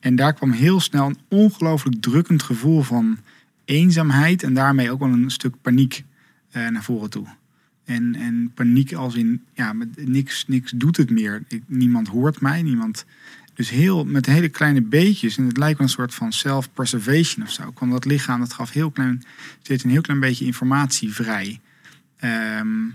En 0.00 0.16
daar 0.16 0.32
kwam 0.32 0.50
heel 0.50 0.80
snel 0.80 1.06
een 1.06 1.18
ongelooflijk 1.28 2.00
drukkend 2.00 2.42
gevoel 2.42 2.82
van 2.82 3.18
eenzaamheid... 3.64 4.42
en 4.42 4.54
daarmee 4.54 4.90
ook 4.90 4.98
wel 5.00 5.08
een 5.08 5.30
stuk 5.30 5.54
paniek 5.62 6.04
eh, 6.50 6.68
naar 6.68 6.82
voren 6.82 7.10
toe. 7.10 7.26
En, 7.84 8.14
en 8.14 8.50
paniek 8.54 8.92
als 8.92 9.14
in, 9.14 9.42
ja, 9.54 9.74
niks, 9.96 10.46
niks 10.46 10.72
doet 10.74 10.96
het 10.96 11.10
meer. 11.10 11.42
Niemand 11.66 12.08
hoort 12.08 12.40
mij, 12.40 12.62
niemand. 12.62 13.04
Dus 13.54 13.70
heel, 13.70 14.04
met 14.04 14.26
hele 14.26 14.48
kleine 14.48 14.82
beetjes. 14.82 15.36
En 15.36 15.46
het 15.46 15.56
lijkt 15.56 15.78
wel 15.78 15.86
een 15.86 15.92
soort 15.92 16.14
van 16.14 16.32
self-preservation 16.32 17.44
of 17.44 17.52
zo. 17.52 17.70
Kwam 17.70 17.90
dat 17.90 18.04
lichaam, 18.04 18.40
dat 18.40 18.52
gaf 18.52 18.70
heel 18.70 18.90
klein, 18.90 19.22
steeds 19.62 19.84
een 19.84 19.90
heel 19.90 20.00
klein 20.00 20.20
beetje 20.20 20.44
informatie 20.44 21.12
vrij. 21.12 21.60
Ehm, 22.16 22.88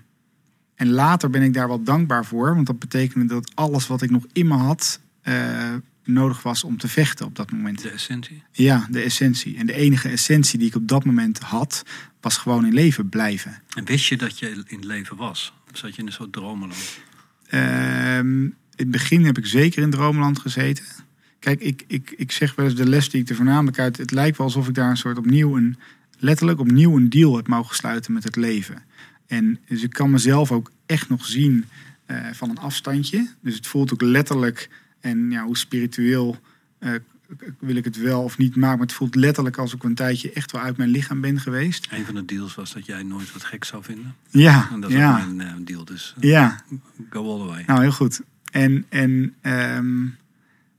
en 0.76 0.90
later 0.90 1.30
ben 1.30 1.42
ik 1.42 1.54
daar 1.54 1.68
wel 1.68 1.84
dankbaar 1.84 2.26
voor. 2.26 2.56
Want 2.56 2.68
dat 2.68 2.80
betekende 2.80 3.26
dat 3.26 3.52
alles 3.56 3.88
wat 3.88 4.02
ik 4.02 4.10
nog 4.10 4.26
in 4.34 4.48
me 4.48 4.56
had... 4.56 5.00
eh, 5.22 5.74
nodig 6.04 6.44
was 6.44 6.64
om 6.64 6.78
te 6.78 6.88
vechten 6.88 7.26
op 7.26 7.36
dat 7.36 7.52
moment. 7.52 7.82
De 7.82 7.90
essentie. 7.90 8.44
Ja, 8.52 8.88
de 8.90 9.02
essentie. 9.02 9.58
En 9.58 9.66
de 9.66 9.74
enige 9.74 10.10
essentie 10.10 10.60
die 10.60 10.68
ik 10.68 10.76
op 10.76 10.88
dat 10.88 11.06
moment 11.06 11.40
had... 11.40 11.84
was 12.22 12.38
gewoon 12.38 12.66
in 12.66 12.74
leven 12.74 13.10
blijven. 13.10 13.62
En 13.76 13.86
wist 13.86 14.06
je 14.06 14.18
dat 14.18 14.40
je 14.40 14.64
in 14.68 14.86
leven 14.86 15.18
was? 15.18 15.54
Of 15.72 15.78
zat 15.78 15.96
je 15.96 16.02
in 16.02 16.08
een 16.08 16.14
soort 16.14 16.34
dromenland? 16.34 17.00
Ehm, 17.48 18.48
in 18.78 18.84
het 18.84 18.92
begin 18.92 19.26
heb 19.26 19.38
ik 19.38 19.46
zeker 19.46 19.82
in 19.82 19.90
Droomland 19.90 20.40
gezeten. 20.40 20.86
Kijk, 21.40 21.62
ik, 21.62 21.84
ik, 21.88 22.14
ik 22.18 22.32
zeg 22.32 22.56
wel 22.56 22.66
eens 22.66 22.76
de 22.76 22.90
les 22.90 23.10
die 23.10 23.22
ik 23.22 23.30
er 23.30 23.36
voornamelijk 23.36 23.80
uit... 23.80 23.98
Het 23.98 24.12
lijkt 24.12 24.38
wel 24.38 24.48
alsof 24.48 24.68
ik 24.68 24.74
daar 24.74 24.90
een 24.90 24.98
soort 24.98 25.18
opnieuw 25.18 25.58
een... 25.58 25.78
Letterlijk 26.20 26.60
opnieuw 26.60 26.96
een 26.96 27.10
deal 27.10 27.36
heb 27.36 27.48
mogen 27.48 27.76
sluiten 27.76 28.14
met 28.14 28.24
het 28.24 28.36
leven. 28.36 28.84
En 29.28 29.60
dus 29.68 29.84
ik 29.84 29.90
kan 29.90 30.10
mezelf 30.10 30.52
ook 30.52 30.72
echt 30.86 31.10
nog 31.10 31.26
zien 31.26 31.66
eh, 32.06 32.26
van 32.32 32.50
een 32.50 32.58
afstandje. 32.58 33.28
Dus 33.42 33.56
het 33.56 33.68
voelt 33.68 33.94
ook 33.94 34.02
letterlijk... 34.02 34.70
En 35.00 35.32
ja, 35.32 35.44
hoe 35.44 35.58
spiritueel 35.58 36.40
eh, 36.80 36.94
wil 37.60 37.76
ik 37.76 37.86
het 37.86 37.98
wel 37.98 38.24
of 38.24 38.38
niet 38.38 38.56
maken. 38.56 38.78
Maar 38.78 38.88
het 38.88 38.96
voelt 38.96 39.16
letterlijk 39.16 39.58
alsof 39.58 39.80
ik 39.80 39.86
een 39.86 39.96
tijdje 39.96 40.32
echt 40.32 40.52
wel 40.52 40.62
uit 40.62 40.78
mijn 40.78 40.90
lichaam 40.90 41.22
ben 41.22 41.40
geweest. 41.40 41.88
Een 41.92 42.06
van 42.06 42.16
de 42.16 42.26
deals 42.26 42.56
was 42.56 42.74
dat 42.74 42.86
jij 42.86 43.04
nooit 43.04 43.34
wat 43.34 43.44
gek 43.44 43.64
zou 43.64 43.84
vinden. 43.84 44.16
Ja, 44.30 44.70
En 44.72 44.80
dat 44.80 44.90
is 44.90 44.96
ja, 44.96 45.12
ook 45.12 45.34
mijn 45.34 45.48
eh, 45.48 45.66
deal, 45.66 45.86
dus 45.86 46.16
ja. 46.20 46.64
go 47.10 47.32
all 47.32 47.40
the 47.40 47.46
way. 47.46 47.64
Nou, 47.68 47.82
heel 47.82 47.92
goed. 47.92 48.22
En, 48.58 48.86
en, 48.90 49.36
ehm, 49.42 50.06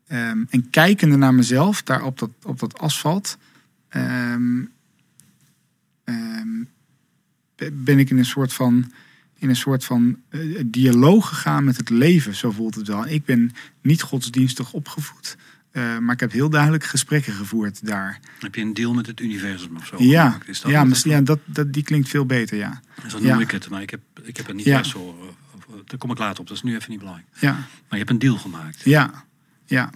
ehm, 0.07 0.45
en 0.51 0.71
kijkende 0.71 1.17
naar 1.17 1.35
mezelf, 1.35 1.83
daar 1.83 2.03
op 2.03 2.19
dat, 2.19 2.31
op 2.43 2.59
dat 2.59 2.79
asfalt, 2.79 3.39
ehm, 3.89 4.63
ben 7.73 7.99
ik 7.99 8.11
in 8.11 8.19
een 8.19 8.25
soort 8.25 8.53
van, 8.53 8.93
in 9.39 9.49
een 9.49 9.57
soort 9.57 9.85
van 9.85 10.19
eh, 10.29 10.41
dialoog 10.67 11.29
gegaan 11.29 11.65
met 11.65 11.77
het 11.77 11.91
leven. 11.91 12.35
Zo 12.35 12.51
voelt 12.51 12.75
het 12.75 12.89
wel. 12.89 13.07
Ik 13.07 13.25
ben 13.25 13.53
niet 13.83 14.03
godsdienstig 14.03 14.73
opgevoed, 14.73 15.37
eh, 15.71 15.99
maar 15.99 16.15
ik 16.15 16.21
heb 16.21 16.33
heel 16.33 16.51
duidelijk 16.51 16.85
gesprekken 16.85 17.33
gevoerd 17.33 17.87
daar. 17.87 18.21
Heb 18.39 18.55
je 18.55 18.61
een 18.61 18.75
deal 18.75 18.95
met 18.95 19.07
het 19.07 19.21
universum 19.21 19.77
of 19.77 19.87
zo? 19.87 19.97
Ja? 19.99 20.39
Is 20.47 20.61
dat 20.61 20.71
ja, 20.71 20.87
ja 21.05 21.21
dat, 21.21 21.39
dat, 21.45 21.73
die 21.73 21.83
klinkt 21.83 22.09
veel 22.09 22.27
beter, 22.27 22.57
ja. 22.57 22.81
Zo 23.07 23.19
ja. 23.21 23.33
noem 23.33 23.41
ik 23.41 23.51
het, 23.51 23.69
maar 23.69 23.83
ik 23.83 23.91
heb, 23.91 24.01
ik 24.23 24.37
heb 24.37 24.47
het 24.47 24.57
niet 24.57 24.65
Ja. 24.65 24.83
zo... 24.83 25.37
Daar 25.85 25.99
kom 25.99 26.11
ik 26.11 26.19
later 26.19 26.41
op, 26.41 26.47
dat 26.47 26.57
is 26.57 26.63
nu 26.63 26.75
even 26.75 26.91
niet 26.91 26.99
belangrijk. 26.99 27.29
Ja, 27.41 27.53
Maar 27.53 27.67
je 27.89 27.97
hebt 27.97 28.11
een 28.11 28.19
deal 28.19 28.37
gemaakt. 28.37 28.83
Ja, 28.85 29.25
ja. 29.65 29.91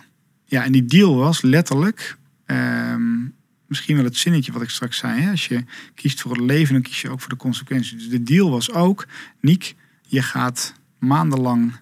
ja, 0.44 0.64
en 0.64 0.72
die 0.72 0.84
deal 0.84 1.16
was 1.16 1.40
letterlijk, 1.40 2.16
ehm, 2.46 3.20
misschien 3.66 3.96
wel 3.96 4.04
het 4.04 4.16
zinnetje 4.16 4.52
wat 4.52 4.62
ik 4.62 4.70
straks 4.70 4.96
zei. 4.96 5.20
Hè? 5.20 5.30
Als 5.30 5.46
je 5.46 5.64
kiest 5.94 6.20
voor 6.20 6.30
het 6.30 6.40
leven, 6.40 6.72
dan 6.72 6.82
kies 6.82 7.00
je 7.00 7.10
ook 7.10 7.20
voor 7.20 7.30
de 7.30 7.36
consequenties. 7.36 7.92
Dus 7.92 8.08
de 8.08 8.22
deal 8.22 8.50
was 8.50 8.70
ook, 8.70 9.06
Niek, 9.40 9.74
je 10.06 10.22
gaat 10.22 10.74
maandenlang 10.98 11.72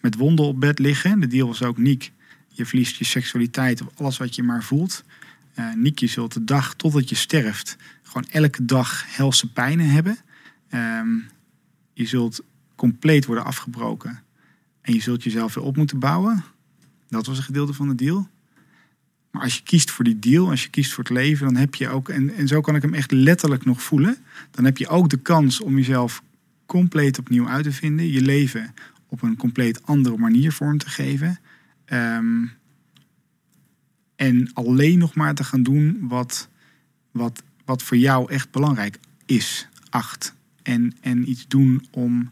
met 0.00 0.14
wonden 0.14 0.44
op 0.44 0.60
bed 0.60 0.78
liggen. 0.78 1.20
De 1.20 1.26
deal 1.26 1.46
was 1.46 1.62
ook, 1.62 1.78
Niek, 1.78 2.12
je 2.48 2.66
verliest 2.66 2.96
je 2.96 3.04
seksualiteit 3.04 3.82
of 3.82 3.88
alles 3.96 4.16
wat 4.16 4.34
je 4.34 4.42
maar 4.42 4.62
voelt. 4.62 5.04
Eh 5.54 5.72
Niek, 5.74 5.98
je 5.98 6.06
zult 6.06 6.32
de 6.32 6.44
dag 6.44 6.74
totdat 6.74 7.08
je 7.08 7.14
sterft 7.14 7.76
gewoon 8.02 8.30
elke 8.30 8.64
dag 8.64 9.16
helse 9.16 9.52
pijnen 9.52 9.88
hebben. 9.88 10.18
Ehm, 10.68 11.08
je 11.92 12.06
zult 12.06 12.42
compleet 12.76 13.26
worden 13.26 13.44
afgebroken. 13.44 14.22
En 14.80 14.94
je 14.94 15.00
zult 15.00 15.22
jezelf 15.22 15.54
weer 15.54 15.64
op 15.64 15.76
moeten 15.76 15.98
bouwen. 15.98 16.44
Dat 17.08 17.26
was 17.26 17.38
een 17.38 17.44
gedeelte 17.44 17.72
van 17.72 17.88
de 17.88 17.94
deal. 17.94 18.28
Maar 19.30 19.42
als 19.42 19.54
je 19.54 19.62
kiest 19.62 19.90
voor 19.90 20.04
die 20.04 20.18
deal, 20.18 20.50
als 20.50 20.62
je 20.62 20.70
kiest 20.70 20.92
voor 20.92 21.04
het 21.04 21.12
leven, 21.12 21.46
dan 21.46 21.56
heb 21.56 21.74
je 21.74 21.88
ook, 21.88 22.08
en, 22.08 22.34
en 22.34 22.48
zo 22.48 22.60
kan 22.60 22.76
ik 22.76 22.82
hem 22.82 22.94
echt 22.94 23.10
letterlijk 23.10 23.64
nog 23.64 23.82
voelen, 23.82 24.16
dan 24.50 24.64
heb 24.64 24.78
je 24.78 24.88
ook 24.88 25.08
de 25.08 25.16
kans 25.16 25.60
om 25.60 25.76
jezelf 25.76 26.22
compleet 26.66 27.18
opnieuw 27.18 27.48
uit 27.48 27.64
te 27.64 27.72
vinden, 27.72 28.10
je 28.10 28.20
leven 28.20 28.74
op 29.06 29.22
een 29.22 29.36
compleet 29.36 29.86
andere 29.86 30.16
manier 30.16 30.52
vorm 30.52 30.78
te 30.78 30.88
geven. 30.88 31.38
Ehm, 31.84 32.44
en 34.16 34.50
alleen 34.52 34.98
nog 34.98 35.14
maar 35.14 35.34
te 35.34 35.44
gaan 35.44 35.62
doen 35.62 35.98
wat, 36.00 36.48
wat, 37.10 37.42
wat 37.64 37.82
voor 37.82 37.96
jou 37.96 38.30
echt 38.32 38.50
belangrijk 38.50 38.98
is, 39.26 39.68
acht. 39.88 40.34
En, 40.62 40.92
en 41.00 41.30
iets 41.30 41.48
doen 41.48 41.86
om 41.90 42.30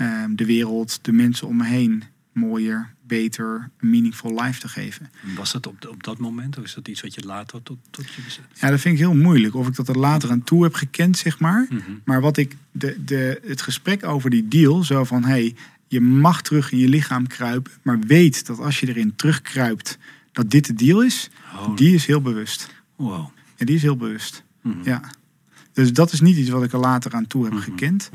ehm, 0.00 0.34
de 0.34 0.44
wereld, 0.46 0.98
de 1.02 1.12
mensen 1.12 1.46
om 1.46 1.56
me 1.56 1.64
heen 1.64 2.02
mooier, 2.32 2.94
beter, 3.06 3.70
een 3.78 3.90
meaningful 3.90 4.42
life 4.42 4.60
te 4.60 4.68
geven. 4.68 5.10
Was 5.36 5.52
dat 5.52 5.66
op, 5.66 5.86
op 5.88 6.02
dat 6.02 6.18
moment 6.18 6.58
of 6.58 6.64
is 6.64 6.74
dat 6.74 6.88
iets 6.88 7.00
wat 7.00 7.14
je 7.14 7.24
later 7.26 7.62
tot, 7.62 7.78
tot 7.90 8.08
je 8.14 8.22
bezet? 8.22 8.44
Ja, 8.60 8.70
dat 8.70 8.80
vind 8.80 8.94
ik 8.94 9.00
heel 9.00 9.14
moeilijk. 9.14 9.54
Of 9.54 9.66
ik 9.68 9.74
dat 9.74 9.88
er 9.88 9.98
later 9.98 10.30
aan 10.30 10.44
toe 10.44 10.62
heb 10.62 10.74
gekend, 10.74 11.18
zeg 11.18 11.38
maar. 11.38 11.66
Mhm. 11.70 11.80
Maar 12.04 12.20
wat 12.20 12.36
ik, 12.36 12.56
de, 12.72 13.04
de, 13.04 13.40
het 13.46 13.62
gesprek 13.62 14.04
over 14.04 14.30
die 14.30 14.48
deal, 14.48 14.84
zo 14.84 15.04
van 15.04 15.24
hey, 15.24 15.54
je 15.88 16.00
mag 16.00 16.42
terug 16.42 16.72
in 16.72 16.78
je 16.78 16.88
lichaam 16.88 17.26
kruipen, 17.26 17.72
maar 17.82 17.98
weet 18.00 18.46
dat 18.46 18.58
als 18.58 18.80
je 18.80 18.88
erin 18.88 19.16
terugkruipt, 19.16 19.98
dat 20.32 20.50
dit 20.50 20.66
de 20.66 20.74
deal 20.74 21.02
is, 21.04 21.30
Oh, 21.54 21.76
die 21.76 21.94
is 21.94 22.06
heel 22.06 22.20
bewust. 22.22 22.74
wow. 22.96 23.28
En 23.56 23.66
die 23.66 23.74
is 23.76 23.82
heel 23.82 23.96
bewust. 23.96 24.42
Mhm. 24.62 24.76
Ja. 24.84 25.00
Dus 25.72 25.92
dat 25.92 26.12
is 26.12 26.20
niet 26.20 26.36
iets 26.36 26.50
wat 26.50 26.62
ik 26.62 26.72
er 26.72 26.78
later 26.78 27.12
aan 27.14 27.26
toe 27.26 27.44
heb 27.44 27.52
Mhm. 27.52 27.62
gekend. 27.62 28.10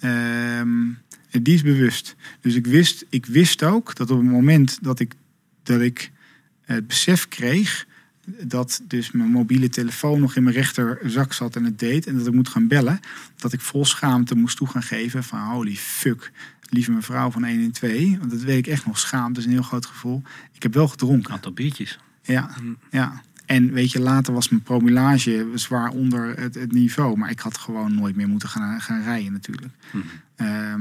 En 0.00 0.98
die 1.42 1.54
is 1.54 1.62
bewust. 1.62 2.16
Dus 2.40 2.54
ik 2.54 2.66
wist, 2.66 3.04
ik 3.08 3.26
wist 3.26 3.62
ook 3.62 3.94
dat 3.94 4.10
op 4.10 4.18
het 4.18 4.26
moment 4.26 4.78
dat 4.82 5.00
ik, 5.00 5.14
dat 5.62 5.80
ik 5.80 6.10
het 6.64 6.86
besef 6.86 7.28
kreeg 7.28 7.86
dat 8.40 8.82
dus 8.84 9.10
mijn 9.10 9.30
mobiele 9.30 9.68
telefoon 9.68 10.20
nog 10.20 10.36
in 10.36 10.42
mijn 10.42 10.56
rechterzak 10.56 11.32
zat 11.32 11.56
en 11.56 11.64
het 11.64 11.78
deed 11.78 12.06
en 12.06 12.18
dat 12.18 12.26
ik 12.26 12.32
moet 12.32 12.48
gaan 12.48 12.68
bellen, 12.68 13.00
dat 13.36 13.52
ik 13.52 13.60
vol 13.60 13.84
schaamte 13.84 14.34
moest 14.34 14.56
toe 14.56 14.68
gaan 14.68 14.82
geven 14.82 15.24
van 15.24 15.40
holy 15.40 15.76
fuck, 15.76 16.32
lieve 16.70 16.90
mevrouw 16.92 17.30
van 17.30 17.44
1 17.44 17.60
en 17.60 17.72
2, 17.72 18.16
want 18.18 18.30
dat 18.30 18.40
weet 18.40 18.58
ik 18.58 18.66
echt 18.66 18.86
nog 18.86 18.98
schaamte, 18.98 19.40
is 19.40 19.46
een 19.46 19.52
heel 19.52 19.62
groot 19.62 19.86
gevoel. 19.86 20.22
Ik 20.52 20.62
heb 20.62 20.74
wel 20.74 20.88
gedronken. 20.88 21.32
Aantal 21.32 21.52
biertjes. 21.52 21.98
Ja, 22.22 22.50
Mm. 22.62 22.78
ja. 22.90 23.22
En 23.46 23.72
weet 23.72 23.92
je, 23.92 24.00
later 24.00 24.32
was 24.32 24.48
mijn 24.48 24.62
promillage 24.62 25.48
zwaar 25.54 25.90
onder 25.90 26.38
het, 26.38 26.54
het 26.54 26.72
niveau. 26.72 27.16
Maar 27.16 27.30
ik 27.30 27.40
had 27.40 27.58
gewoon 27.58 27.94
nooit 27.94 28.16
meer 28.16 28.28
moeten 28.28 28.48
gaan, 28.48 28.80
gaan 28.80 29.02
rijden 29.02 29.32
natuurlijk. 29.32 29.72
Mhm. 29.90 30.04
Ehm, 30.36 30.80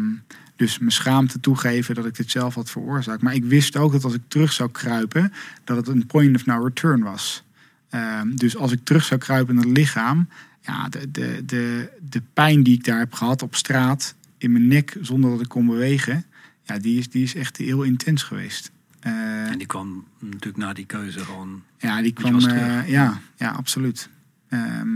dus 0.56 0.80
mijn 0.80 0.91
schaamte 0.91 1.39
toegeven 1.39 1.95
dat 1.95 2.06
ik 2.06 2.15
dit 2.15 2.32
zelf 2.32 2.56
had 2.56 2.69
veroorzaakt. 2.69 3.21
Maar 3.21 3.34
ik 3.34 3.45
wist 3.45 3.78
ook 3.78 3.91
dat 3.91 4.04
als 4.04 4.13
ik 4.13 4.21
terug 4.28 4.54
zou 4.54 4.71
kruipen, 4.71 5.34
dat 5.63 5.78
het 5.78 5.88
een 5.88 6.06
point 6.06 6.36
of 6.36 6.45
no 6.45 6.63
return 6.63 7.04
was. 7.04 7.43
Ehm, 7.89 8.36
dus 8.36 8.58
als 8.58 8.71
ik 8.71 8.80
terug 8.84 9.04
zou 9.04 9.19
kruipen 9.19 9.56
naar 9.56 9.63
het 9.63 9.78
lichaam, 9.78 10.28
ja, 10.62 10.89
de, 10.89 11.12
de, 11.12 11.43
de, 11.45 11.89
de 12.10 12.21
pijn 12.34 12.63
die 12.63 12.73
ik 12.73 12.84
daar 12.84 12.99
heb 12.99 13.13
gehad 13.13 13.41
op 13.41 13.56
straat, 13.56 14.15
in 14.38 14.51
mijn 14.51 14.67
nek, 14.67 14.97
zonder 15.01 15.32
dat 15.32 15.41
ik 15.41 15.47
kon 15.47 15.65
bewegen, 15.65 16.25
ja, 16.63 16.80
die 16.80 16.99
is, 16.99 17.10
die 17.10 17.23
is 17.23 17.36
echt 17.36 17.58
heel 17.58 17.84
intens 17.84 18.23
geweest. 18.23 18.71
Eh, 19.06 19.50
En 19.52 19.58
die 19.58 19.68
kwam 19.68 20.06
natuurlijk 20.20 20.58
na 20.58 20.74
die 20.74 20.86
keuze 20.86 21.20
gewoon... 21.20 21.63
ja, 21.78 22.02
die 22.02 22.13
kwam. 22.13 22.39
eh, 22.39 22.89
ja, 22.89 23.20
ja, 23.38 23.50
absoluut. 23.52 24.10
Ehm, 24.50 24.89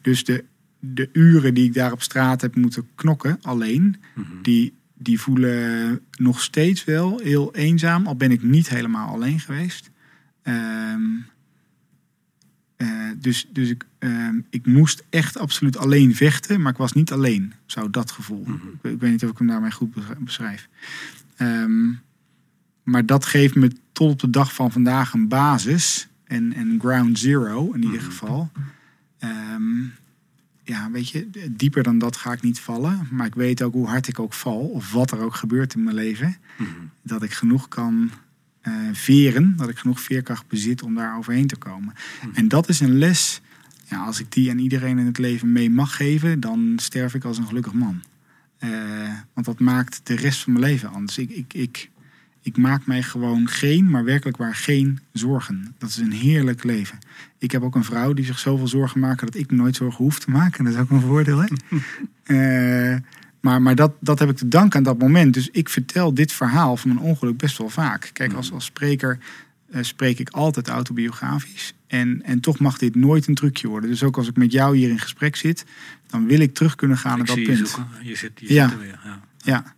dus 0.00 0.24
de, 0.24 0.44
de 0.78 1.08
uren 1.12 1.54
die 1.54 1.64
ik 1.64 1.74
daar 1.74 1.92
op 1.92 2.02
straat 2.02 2.40
heb 2.40 2.56
moeten 2.56 2.88
knokken, 2.94 3.38
alleen, 3.42 3.96
Mhm. 4.14 4.26
die, 4.42 4.74
die 4.94 5.20
voelen 5.20 6.00
nog 6.18 6.42
steeds 6.42 6.84
wel 6.84 7.18
heel 7.18 7.54
eenzaam. 7.54 8.06
Al 8.06 8.16
ben 8.16 8.30
ik 8.30 8.42
niet 8.42 8.68
helemaal 8.68 9.14
alleen 9.14 9.40
geweest. 9.40 9.90
Ehm, 10.42 11.02
eh, 12.76 12.88
dus 13.18 13.48
dus 13.52 13.68
ik, 13.70 13.84
ehm, 13.98 14.40
ik 14.50 14.66
moest 14.66 15.04
echt 15.10 15.38
absoluut 15.38 15.76
alleen 15.76 16.14
vechten, 16.16 16.60
maar 16.62 16.72
ik 16.72 16.78
was 16.78 16.92
niet 16.92 17.12
alleen. 17.12 17.52
Zo 17.66 17.90
dat 17.90 18.10
gevoel. 18.10 18.44
Mhm. 18.46 18.52
Ik, 18.82 18.92
ik 18.92 19.00
weet 19.00 19.10
niet 19.10 19.24
of 19.24 19.30
ik 19.30 19.38
hem 19.38 19.46
daarmee 19.46 19.70
goed 19.72 19.94
beschrijf. 20.18 20.68
Ehm, 21.36 21.90
maar 22.82 23.06
dat 23.06 23.24
geeft 23.24 23.54
me 23.54 23.70
tot 23.92 24.10
op 24.12 24.18
de 24.18 24.30
dag 24.30 24.54
van 24.54 24.72
vandaag 24.72 25.12
een 25.12 25.28
basis. 25.28 26.08
En, 26.24 26.52
en 26.52 26.78
ground 26.80 27.18
zero 27.18 27.72
in 27.72 27.82
ieder 27.82 28.00
Mhm. 28.00 28.06
geval. 28.10 28.50
Ehm, 29.18 29.80
ja, 30.64 30.90
weet 30.90 31.08
je, 31.08 31.50
dieper 31.50 31.82
dan 31.82 31.98
dat 31.98 32.16
ga 32.16 32.32
ik 32.32 32.42
niet 32.42 32.60
vallen. 32.60 33.08
Maar 33.10 33.26
ik 33.26 33.34
weet 33.34 33.62
ook 33.62 33.72
hoe 33.72 33.86
hard 33.88 34.08
ik 34.08 34.18
ook 34.18 34.32
val. 34.32 34.58
Of 34.60 34.92
wat 34.92 35.10
er 35.10 35.18
ook 35.20 35.34
gebeurt 35.34 35.74
in 35.74 35.82
mijn 35.82 35.96
leven. 35.96 36.36
Mhm. 36.58 36.68
Dat 37.02 37.22
ik 37.22 37.32
genoeg 37.32 37.68
kan 37.68 38.10
eh, 38.60 38.72
veren. 38.92 39.54
Dat 39.56 39.68
ik 39.68 39.78
genoeg 39.78 40.00
veerkracht 40.00 40.46
bezit 40.46 40.82
om 40.82 40.94
daar 40.94 41.16
overheen 41.16 41.46
te 41.46 41.56
komen. 41.56 41.94
Mhm. 42.22 42.34
En 42.34 42.48
dat 42.48 42.68
is 42.68 42.80
een 42.80 42.98
les. 42.98 43.40
Ja, 43.84 44.04
als 44.04 44.20
ik 44.20 44.32
die 44.32 44.50
aan 44.50 44.58
iedereen 44.58 44.98
in 44.98 45.06
het 45.06 45.18
leven 45.18 45.52
mee 45.52 45.70
mag 45.70 45.96
geven. 45.96 46.40
Dan 46.40 46.72
sterf 46.76 47.14
ik 47.14 47.24
als 47.24 47.38
een 47.38 47.46
gelukkig 47.46 47.72
man. 47.72 48.02
Eh, 48.58 48.70
want 49.34 49.46
dat 49.46 49.60
maakt 49.60 50.00
de 50.04 50.14
rest 50.14 50.42
van 50.42 50.52
mijn 50.52 50.64
leven 50.64 50.90
anders. 50.90 51.18
Ik, 51.18 51.30
ik, 51.30 51.54
ik, 51.54 51.90
ik 52.42 52.56
maak 52.56 52.86
mij 52.86 53.02
gewoon 53.02 53.48
geen, 53.48 53.90
maar 53.90 54.04
werkelijk 54.04 54.36
waar 54.36 54.54
geen 54.54 54.98
zorgen. 55.12 55.74
Dat 55.78 55.88
is 55.88 55.96
een 55.96 56.12
heerlijk 56.12 56.64
leven. 56.64 56.98
Ik 57.38 57.50
heb 57.50 57.62
ook 57.62 57.74
een 57.74 57.84
vrouw 57.84 58.12
die 58.12 58.24
zich 58.24 58.38
zoveel 58.38 58.68
zorgen 58.68 59.00
maakt 59.00 59.20
dat 59.20 59.34
ik 59.34 59.50
nooit 59.50 59.76
zorgen 59.76 60.04
hoef 60.04 60.18
te 60.18 60.30
maken. 60.30 60.64
Dat 60.64 60.74
is 60.74 60.80
ook 60.80 60.90
een 60.90 61.00
voordeel, 61.00 61.38
hè? 61.38 61.46
Eh, 62.22 62.96
maar 63.40 63.62
maar 63.62 63.74
dat, 63.74 63.92
dat 64.00 64.18
heb 64.18 64.30
ik 64.30 64.36
te 64.36 64.48
danken 64.48 64.78
aan 64.78 64.84
dat 64.84 64.98
moment. 64.98 65.34
Dus 65.34 65.48
ik 65.50 65.68
vertel 65.68 66.14
dit 66.14 66.32
verhaal 66.32 66.76
van 66.76 66.94
mijn 66.94 67.04
ongeluk 67.06 67.36
best 67.36 67.58
wel 67.58 67.68
vaak. 67.68 68.10
Kijk, 68.12 68.32
als, 68.32 68.52
als 68.52 68.64
spreker 68.64 69.18
eh, 69.70 69.82
spreek 69.82 70.18
ik 70.18 70.28
altijd 70.30 70.68
autobiografisch. 70.68 71.74
En, 71.86 72.22
en 72.24 72.40
toch 72.40 72.58
mag 72.58 72.78
dit 72.78 72.94
nooit 72.94 73.26
een 73.26 73.34
trucje 73.34 73.68
worden. 73.68 73.90
Dus 73.90 74.02
ook 74.02 74.16
als 74.16 74.28
ik 74.28 74.36
met 74.36 74.52
jou 74.52 74.76
hier 74.76 74.88
in 74.90 74.98
gesprek 74.98 75.36
zit, 75.36 75.64
dan 76.06 76.26
wil 76.26 76.40
ik 76.40 76.54
terug 76.54 76.74
kunnen 76.74 76.98
gaan 76.98 77.20
Ik 77.20 77.26
naar 77.26 77.36
dat 77.36 77.46
je 77.46 77.52
punt. 77.52 77.68
zoeken. 77.68 77.86
Je 78.02 78.14
zit, 78.16 78.32
je 78.34 78.54
Ja. 78.54 78.68
zit 78.68 78.78
er 78.78 78.82
weer. 78.84 79.00
Ja. 79.04 79.20
Ja. 79.44 79.74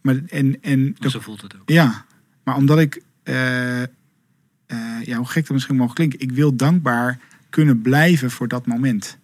Maar, 0.00 0.20
en, 0.26 0.62
en 0.62 0.96
zo 1.00 1.20
voelt 1.20 1.42
het 1.42 1.54
ook. 1.54 1.68
Ja, 1.68 2.04
maar 2.44 2.56
omdat 2.56 2.78
ik, 2.78 3.02
eh, 3.22 3.82
eh, 3.82 3.88
ja, 5.04 5.16
hoe 5.16 5.26
gek 5.26 5.42
dat 5.42 5.52
misschien 5.52 5.76
mogen 5.76 5.94
klinken, 5.94 6.20
ik 6.20 6.32
wil 6.32 6.56
dankbaar 6.56 7.18
kunnen 7.50 7.80
blijven 7.80 8.30
voor 8.30 8.48
dat 8.48 8.66
moment. 8.66 9.18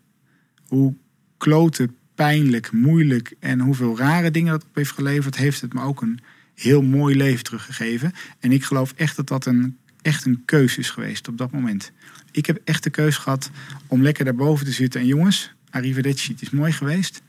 Hoe 0.69 0.95
klote, 1.37 1.91
pijnlijk, 2.15 2.73
moeilijk 2.73 3.35
en 3.41 3.61
hoeveel 3.61 3.99
rare 3.99 4.31
dingen 4.31 4.53
dat 4.53 4.65
op 4.65 4.75
heeft 4.75 4.91
geleverd, 4.91 5.37
heeft 5.37 5.61
het 5.61 5.73
me 5.73 5.81
ook 5.81 6.03
een 6.03 6.21
heel 6.55 6.83
mooi 6.83 7.17
leven 7.17 7.45
teruggegeven. 7.45 8.12
En 8.41 8.53
ik 8.53 8.65
geloof 8.65 8.93
echt 8.97 9.17
dat 9.17 9.29
dat 9.29 9.47
een, 9.47 9.77
echt 10.03 10.25
een 10.25 10.43
keuze 10.45 10.79
is 10.79 10.91
geweest 10.91 11.29
op 11.29 11.39
dat 11.39 11.51
moment. 11.51 11.93
Ik 12.31 12.47
heb 12.47 12.61
echt 12.65 12.83
de 12.83 12.91
keus 12.91 13.17
gehad 13.17 13.51
om 13.87 14.03
lekker 14.03 14.25
daarboven 14.25 14.67
te 14.67 14.73
zitten. 14.73 15.01
En 15.01 15.07
jongens, 15.07 15.55
arrivederci, 15.71 16.33
het 16.33 16.43
is 16.43 16.51
mooi 16.51 16.73
geweest. 16.73 17.23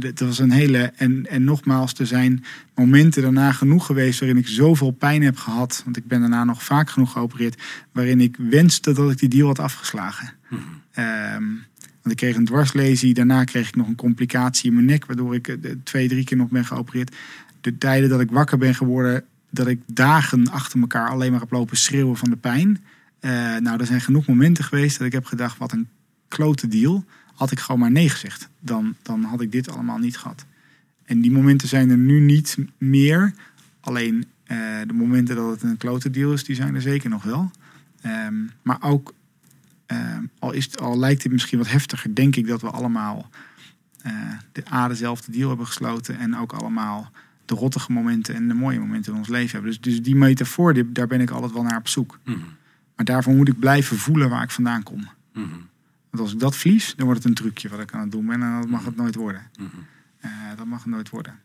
Dat 0.00 0.18
was 0.18 0.38
een 0.38 0.50
hele. 0.50 0.92
En, 0.96 1.26
en 1.26 1.44
nogmaals, 1.44 1.94
er 1.94 2.06
zijn 2.06 2.44
momenten 2.74 3.22
daarna 3.22 3.52
genoeg 3.52 3.86
geweest 3.86 4.20
waarin 4.20 4.38
ik 4.38 4.48
zoveel 4.48 4.90
pijn 4.90 5.22
heb 5.22 5.36
gehad. 5.36 5.80
Want 5.84 5.96
ik 5.96 6.06
ben 6.06 6.20
daarna 6.20 6.44
nog 6.44 6.62
vaak 6.62 6.90
genoeg 6.90 7.12
geopereerd. 7.12 7.62
Waarin 7.92 8.20
ik 8.20 8.36
wenste 8.38 8.92
dat 8.92 9.10
ik 9.10 9.18
die 9.18 9.28
deal 9.28 9.46
had 9.46 9.58
afgeslagen. 9.58 10.32
Ehm, 10.92 11.44
want 11.78 12.10
ik 12.10 12.16
kreeg 12.16 12.36
een 12.36 12.44
dwarslesie. 12.44 13.14
Daarna 13.14 13.44
kreeg 13.44 13.68
ik 13.68 13.76
nog 13.76 13.88
een 13.88 13.94
complicatie 13.94 14.68
in 14.68 14.74
mijn 14.74 14.86
nek. 14.86 15.06
Waardoor 15.06 15.34
ik 15.34 15.48
eh, 15.48 15.70
twee, 15.84 16.08
drie 16.08 16.24
keer 16.24 16.36
nog 16.36 16.48
ben 16.48 16.64
geopereerd. 16.64 17.16
De 17.60 17.78
tijden 17.78 18.08
dat 18.08 18.20
ik 18.20 18.30
wakker 18.30 18.58
ben 18.58 18.74
geworden. 18.74 19.24
Dat 19.50 19.66
ik 19.66 19.80
dagen 19.86 20.50
achter 20.50 20.80
elkaar 20.80 21.08
alleen 21.08 21.30
maar 21.30 21.40
heb 21.40 21.50
lopen 21.50 21.76
schreeuwen 21.76 22.16
van 22.16 22.30
de 22.30 22.36
pijn. 22.36 22.84
Eh, 23.20 23.30
nou, 23.56 23.80
er 23.80 23.86
zijn 23.86 24.00
genoeg 24.00 24.26
momenten 24.26 24.64
geweest 24.64 24.98
dat 24.98 25.06
ik 25.06 25.12
heb 25.12 25.24
gedacht: 25.24 25.58
wat 25.58 25.72
een 25.72 25.88
klote 26.28 26.68
deal. 26.68 27.04
Had 27.38 27.50
ik 27.50 27.58
gewoon 27.60 27.80
maar 27.80 27.90
nee 27.90 28.08
gezegd, 28.08 28.48
dan, 28.60 28.94
dan 29.02 29.22
had 29.24 29.40
ik 29.40 29.52
dit 29.52 29.70
allemaal 29.70 29.98
niet 29.98 30.16
gehad. 30.16 30.44
En 31.04 31.20
die 31.20 31.30
momenten 31.30 31.68
zijn 31.68 31.90
er 31.90 31.98
nu 31.98 32.20
niet 32.20 32.56
meer. 32.78 33.32
Alleen 33.80 34.24
eh, 34.44 34.56
de 34.86 34.92
momenten 34.92 35.36
dat 35.36 35.50
het 35.50 35.62
een 35.62 35.76
klote 35.76 36.10
deal 36.10 36.32
is, 36.32 36.44
die 36.44 36.56
zijn 36.56 36.74
er 36.74 36.82
zeker 36.82 37.10
nog 37.10 37.22
wel. 37.22 37.50
Ehm, 38.00 38.34
maar 38.62 38.76
ook, 38.82 39.14
ehm, 39.86 40.22
al, 40.38 40.52
is 40.52 40.64
het, 40.64 40.80
al 40.80 40.98
lijkt 40.98 41.22
het 41.22 41.32
misschien 41.32 41.58
wat 41.58 41.70
heftiger, 41.70 42.14
denk 42.14 42.36
ik 42.36 42.46
dat 42.46 42.60
we 42.60 42.70
allemaal 42.70 43.30
eh, 44.02 44.12
de 44.52 44.62
A 44.72 44.88
dezelfde 44.88 45.32
deal 45.32 45.48
hebben 45.48 45.66
gesloten. 45.66 46.18
En 46.18 46.36
ook 46.36 46.52
allemaal 46.52 47.10
de 47.44 47.54
rottige 47.54 47.92
momenten 47.92 48.34
en 48.34 48.48
de 48.48 48.54
mooie 48.54 48.78
momenten 48.78 49.12
in 49.12 49.18
ons 49.18 49.28
leven 49.28 49.50
hebben. 49.52 49.70
Dus, 49.70 49.80
dus 49.80 50.02
die 50.02 50.16
metafoor, 50.16 50.74
die- 50.74 50.92
daar 50.92 51.06
ben 51.06 51.20
ik 51.20 51.30
altijd 51.30 51.52
wel 51.52 51.62
naar 51.62 51.78
op 51.78 51.88
zoek. 51.88 52.18
Mhm. 52.24 52.38
Maar 52.96 53.04
daarvoor 53.04 53.34
moet 53.34 53.48
ik 53.48 53.58
blijven 53.58 53.96
voelen 53.98 54.30
waar 54.30 54.42
ik 54.42 54.50
vandaan 54.50 54.82
kom. 54.82 55.08
Mhm. 55.34 55.46
Want 56.10 56.22
als 56.22 56.32
ik 56.32 56.40
dat 56.40 56.56
verlies, 56.56 56.94
dan 56.96 57.06
wordt 57.06 57.22
het 57.22 57.28
een 57.28 57.36
trucje 57.36 57.68
wat 57.68 57.80
ik 57.80 57.92
aan 57.92 58.00
het 58.00 58.10
doen 58.10 58.26
ben. 58.26 58.42
En 58.42 58.60
dat 58.60 58.68
mag 58.68 58.84
het 58.84 58.96
nooit 58.96 59.14
worden. 59.14 59.50
Mhm. 59.58 59.68
Eh, 60.20 60.30
dat 60.56 60.66
mag 60.66 60.82
het 60.82 60.92
nooit 60.92 61.08
worden. 61.08 61.40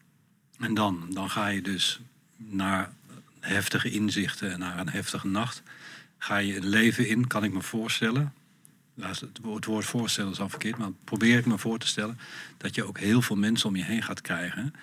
En 0.59 0.73
dan, 0.73 1.07
dan 1.09 1.29
ga 1.29 1.47
je 1.47 1.61
dus 1.61 2.01
naar 2.37 2.91
heftige 3.39 3.91
inzichten 3.91 4.51
en 4.51 4.59
naar 4.59 4.79
een 4.79 4.89
heftige 4.89 5.27
nacht. 5.27 5.63
Ga 6.17 6.37
je 6.37 6.57
een 6.57 6.67
leven 6.67 7.07
in, 7.07 7.27
kan 7.27 7.43
ik 7.43 7.53
me 7.53 7.61
voorstellen. 7.61 8.33
Het 8.99 9.39
woord, 9.41 9.55
het 9.55 9.65
woord 9.65 9.85
voorstellen 9.85 10.31
is 10.31 10.39
al 10.39 10.49
verkeerd, 10.49 10.77
maar 10.77 10.91
probeer 11.03 11.37
ik 11.37 11.45
me 11.45 11.57
voor 11.57 11.79
te 11.79 11.87
stellen 11.87 12.17
dat 12.57 12.75
je 12.75 12.83
ook 12.83 12.99
heel 12.99 13.21
veel 13.21 13.35
mensen 13.35 13.69
om 13.69 13.75
je 13.75 13.83
heen 13.83 14.03
gaat 14.03 14.21
krijgen 14.21 14.73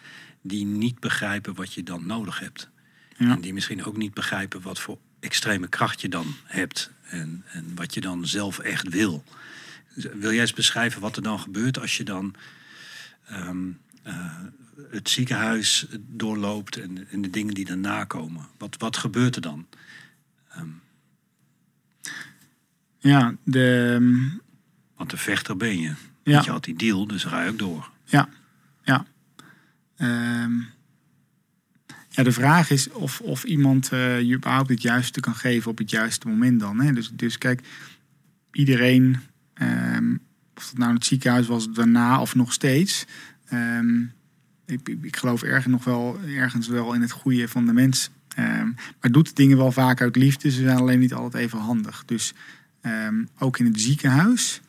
die 0.41 0.65
niet 0.65 1.01
begrijpen 1.01 1.55
wat 1.55 1.75
je 1.75 1.83
dan 1.83 2.07
nodig 2.07 2.39
hebt. 2.39 2.69
Ja. 3.17 3.31
En 3.31 3.41
die 3.41 3.55
misschien 3.55 3.85
ook 3.85 3.97
niet 3.97 4.15
begrijpen 4.15 4.61
wat 4.61 4.81
voor 4.81 4.99
extreme 5.21 5.69
kracht 5.69 6.01
je 6.01 6.09
dan 6.09 6.35
hebt 6.45 6.91
en, 7.03 7.45
en 7.47 7.73
wat 7.75 7.95
je 7.95 8.01
dan 8.01 8.27
zelf 8.27 8.59
echt 8.59 8.89
wil. 8.89 9.25
Wil 9.95 10.33
jij 10.33 10.41
eens 10.41 10.53
beschrijven 10.53 11.01
wat 11.01 11.17
er 11.17 11.23
dan 11.23 11.41
gebeurt 11.41 11.81
als 11.81 11.97
je 11.97 12.05
dan 12.05 12.35
ehm, 13.27 13.69
eh, 14.03 14.39
het 14.91 15.09
ziekenhuis 15.09 15.87
doorloopt 16.01 16.77
en, 16.77 17.09
en 17.11 17.23
de 17.23 17.31
dingen 17.31 17.55
die 17.55 17.65
daarna 17.65 18.05
komen? 18.05 18.47
Wat, 18.59 18.77
wat 18.79 18.97
gebeurt 18.97 19.37
er 19.37 19.43
dan? 19.43 19.67
Ja, 23.01 23.35
de, 23.45 23.93
ehm, 23.95 24.39
Want 24.97 25.11
de 25.11 25.17
vechter 25.17 25.57
ben 25.57 25.81
je. 25.81 25.89
Ja. 26.23 26.33
Want 26.33 26.45
Je 26.45 26.51
had 26.51 26.65
die 26.65 26.77
deal, 26.77 27.07
dus 27.07 27.25
ga 27.25 27.43
je 27.43 27.51
ook 27.51 27.59
door. 27.59 27.91
ja, 28.05 28.29
ja. 28.85 29.07
Ehm, 29.97 30.53
ja, 32.09 32.23
de 32.23 32.33
vraag 32.33 32.71
is 32.71 32.91
of, 32.91 33.21
of 33.21 33.45
iemand 33.45 33.93
eh, 33.93 34.21
je 34.21 34.35
überhaupt 34.35 34.69
het 34.69 34.83
juiste 34.83 35.21
kan 35.21 35.35
geven 35.35 35.71
op 35.71 35.79
het 35.79 35.91
juiste 35.91 36.29
moment 36.29 36.61
dan. 36.61 36.81
Hè? 36.81 36.93
Dus, 36.93 37.11
dus 37.13 37.39
kijk, 37.39 37.61
iedereen, 38.53 39.21
ehm, 39.61 40.17
of 40.57 40.69
het 40.69 40.79
nou 40.79 40.95
het 40.95 41.05
ziekenhuis 41.05 41.47
was 41.47 41.73
daarna 41.73 42.21
of 42.21 42.35
nog 42.35 42.53
steeds. 42.53 43.07
ehm, 43.49 44.01
ik, 44.67 44.89
ik, 44.89 45.03
ik 45.03 45.17
geloof 45.17 45.43
erg 45.43 45.67
nog 45.67 45.85
wel, 45.85 46.19
ergens 46.27 46.69
wel 46.69 46.95
in 46.95 47.01
het 47.01 47.11
goede 47.11 47.49
van 47.49 47.67
de 47.67 47.73
mens. 47.73 48.11
Ehm, 48.29 48.67
maar 49.01 49.11
doet 49.11 49.37
dingen 49.37 49.57
wel 49.57 49.73
vaak 49.73 50.01
uit 50.01 50.17
liefde. 50.17 50.51
Ze 50.51 50.63
zijn 50.63 50.77
alleen 50.77 50.99
niet 50.99 51.15
altijd 51.15 51.45
even 51.45 51.59
handig. 51.59 52.03
Dus 52.07 52.35
ook 53.39 53.59
in 53.59 53.67
het 53.67 53.81
ziekenhuis 53.81 54.61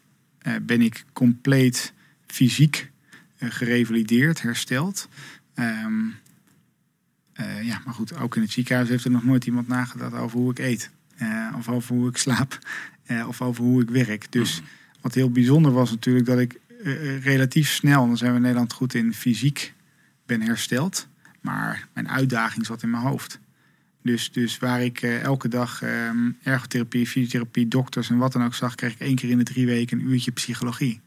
eh, 0.41 0.54
ben 0.62 0.82
ik 0.82 1.06
compleet 1.13 1.93
fysiek 2.27 2.91
eh, 3.38 3.49
gerevalideerd, 3.51 4.41
hersteld. 4.41 5.10
Eh, 5.54 5.86
ja, 7.63 7.82
maar 7.86 7.93
goed, 7.93 8.17
ook 8.17 8.36
in 8.36 8.41
het 8.41 8.51
ziekenhuis 8.51 8.89
heeft 8.89 9.06
er 9.06 9.12
nog 9.12 9.23
nooit 9.23 9.45
iemand 9.45 9.67
nagedacht 9.67 10.13
over 10.13 10.39
hoe 10.39 10.51
ik 10.51 10.60
eet. 10.60 10.89
Of 11.58 11.69
over 11.69 11.95
hoe 11.95 12.10
ik 12.10 12.17
slaap. 12.17 12.60
of 13.27 13.41
over 13.41 13.63
hoe 13.63 13.82
ik 13.82 13.89
werk. 13.89 14.32
Dus 14.32 14.62
wat 15.02 15.14
heel 15.14 15.32
bijzonder 15.32 15.72
was 15.72 15.92
natuurlijk 15.92 16.26
dat 16.26 16.40
ik 16.40 16.60
eh, 16.84 17.16
eh, 17.16 17.24
relatief 17.24 17.70
snel, 17.70 18.02
en 18.02 18.08
dan 18.08 18.18
zijn 18.18 18.30
we 18.32 18.36
in 18.36 18.42
Nederland 18.42 18.74
goed 18.74 18.94
in, 18.94 19.14
fysiek 19.14 19.74
ben 20.26 20.42
hersteld. 20.42 21.08
Maar 21.42 21.88
mijn 21.94 22.10
uitdaging 22.10 22.66
zat 22.66 22.84
in 22.84 22.90
mijn 22.90 23.04
hoofd. 23.04 23.40
Dus, 24.04 24.32
dus 24.32 24.60
waar 24.60 24.84
ik 24.84 25.02
eh, 25.02 25.22
elke 25.22 25.48
dag 25.48 25.82
ehm, 25.82 26.30
ergotherapie, 26.44 27.08
fysiotherapie, 27.08 27.68
dokters 27.68 28.10
en 28.10 28.18
wat 28.18 28.32
dan 28.32 28.44
ook 28.44 28.54
zag, 28.54 28.76
kreeg 28.76 28.92
ik 28.94 29.00
één 29.00 29.16
keer 29.16 29.30
in 29.30 29.38
de 29.38 29.44
drie 29.44 29.66
weken 29.66 30.00
een 30.00 30.10
uurtje 30.10 30.32
psychologie. 30.32 31.02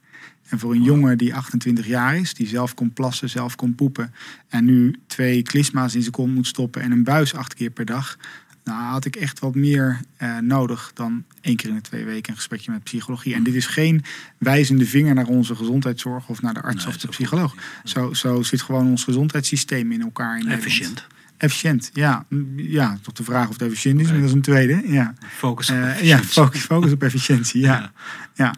En 0.49 0.59
voor 0.59 0.73
een 0.73 0.83
jongen 0.83 1.19
die 1.19 1.35
28 1.35 1.87
jaar 1.87 2.17
is, 2.17 2.35
die 2.35 2.47
zelf 2.47 2.75
kon 2.75 2.93
plassen, 2.93 3.31
zelf 3.31 3.57
kon 3.57 3.75
poepen. 3.75 4.15
En 4.49 4.65
nu 4.65 4.95
twee 5.07 5.43
klisma's 5.43 5.95
in 5.95 6.01
zijn 6.01 6.13
kont 6.13 6.35
moet 6.35 6.47
stoppen 6.47 6.83
en 6.83 6.93
een 6.93 7.05
buis 7.05 7.35
acht 7.35 7.55
keer 7.55 7.71
per 7.71 7.85
dag. 7.85 8.19
Nou, 8.65 8.83
had 8.83 9.05
ik 9.05 9.17
echt 9.17 9.39
wat 9.39 9.55
meer 9.55 10.01
eh, 10.17 10.39
nodig 10.39 10.91
dan 10.95 11.25
één 11.41 11.57
keer 11.57 11.69
in 11.69 11.75
de 11.75 11.81
twee 11.81 12.05
weken 12.05 12.31
een 12.31 12.37
gesprekje 12.37 12.71
met 12.71 12.83
psychologie. 12.83 13.35
En 13.35 13.43
dit 13.43 13.55
is 13.55 13.67
geen 13.67 14.05
wijzende 14.39 14.87
vinger 14.87 15.15
naar 15.15 15.27
onze 15.27 15.55
gezondheidszorg 15.57 16.29
of 16.29 16.43
naar 16.43 16.55
de 16.55 16.63
arts 16.63 16.85
Nee, 16.85 16.95
of 16.95 17.01
de 17.01 17.09
psycholoog. 17.09 17.55
Zo, 17.85 18.13
zo 18.13 18.43
zit 18.43 18.63
gewoon 18.63 18.87
ons 18.87 19.05
gezondheidssysteem 19.05 19.93
in 19.93 20.03
elkaar. 20.03 20.39
In. 20.39 20.49
Efficiënt. 20.49 21.07
Efficiënt, 21.37 21.91
ja. 21.93 22.25
Ja, 22.57 22.99
tot 23.03 23.17
de 23.17 23.25
vraag 23.25 23.49
of 23.49 23.53
het 23.53 23.63
efficiënt 23.63 24.01
is, 24.01 24.07
maar 24.09 24.17
dat 24.19 24.29
is 24.29 24.33
een 24.33 24.41
tweede. 24.43 24.83
Ja. 24.87 25.15
Focus 25.29 25.71
op 25.71 25.77
Eh, 25.77 25.83
ja, 25.83 25.89
efficiëntie. 25.89 26.29
focus, 26.29 26.61
focus 26.61 26.93
op 26.93 27.03
efficiëntie, 27.03 27.61
ja. 27.61 27.73
Ja. 27.79 27.93
ja. 28.35 28.55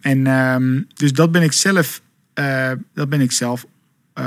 En 0.00 0.26
ehm, 0.26 0.82
dus 0.94 1.12
dat 1.12 1.32
ben 1.32 1.42
ik 1.42 1.52
zelf, 1.52 2.02
eh, 2.34 2.72
dat 2.94 3.08
ben 3.08 3.20
ik 3.20 3.32
zelf 3.32 3.66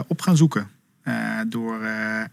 op 0.08 0.21
gaan 0.21 0.38
zoeken. 0.38 0.67
Eh, 1.04 1.39
door, 1.48 1.82
eh, 1.82 2.22
eh, 2.22 2.28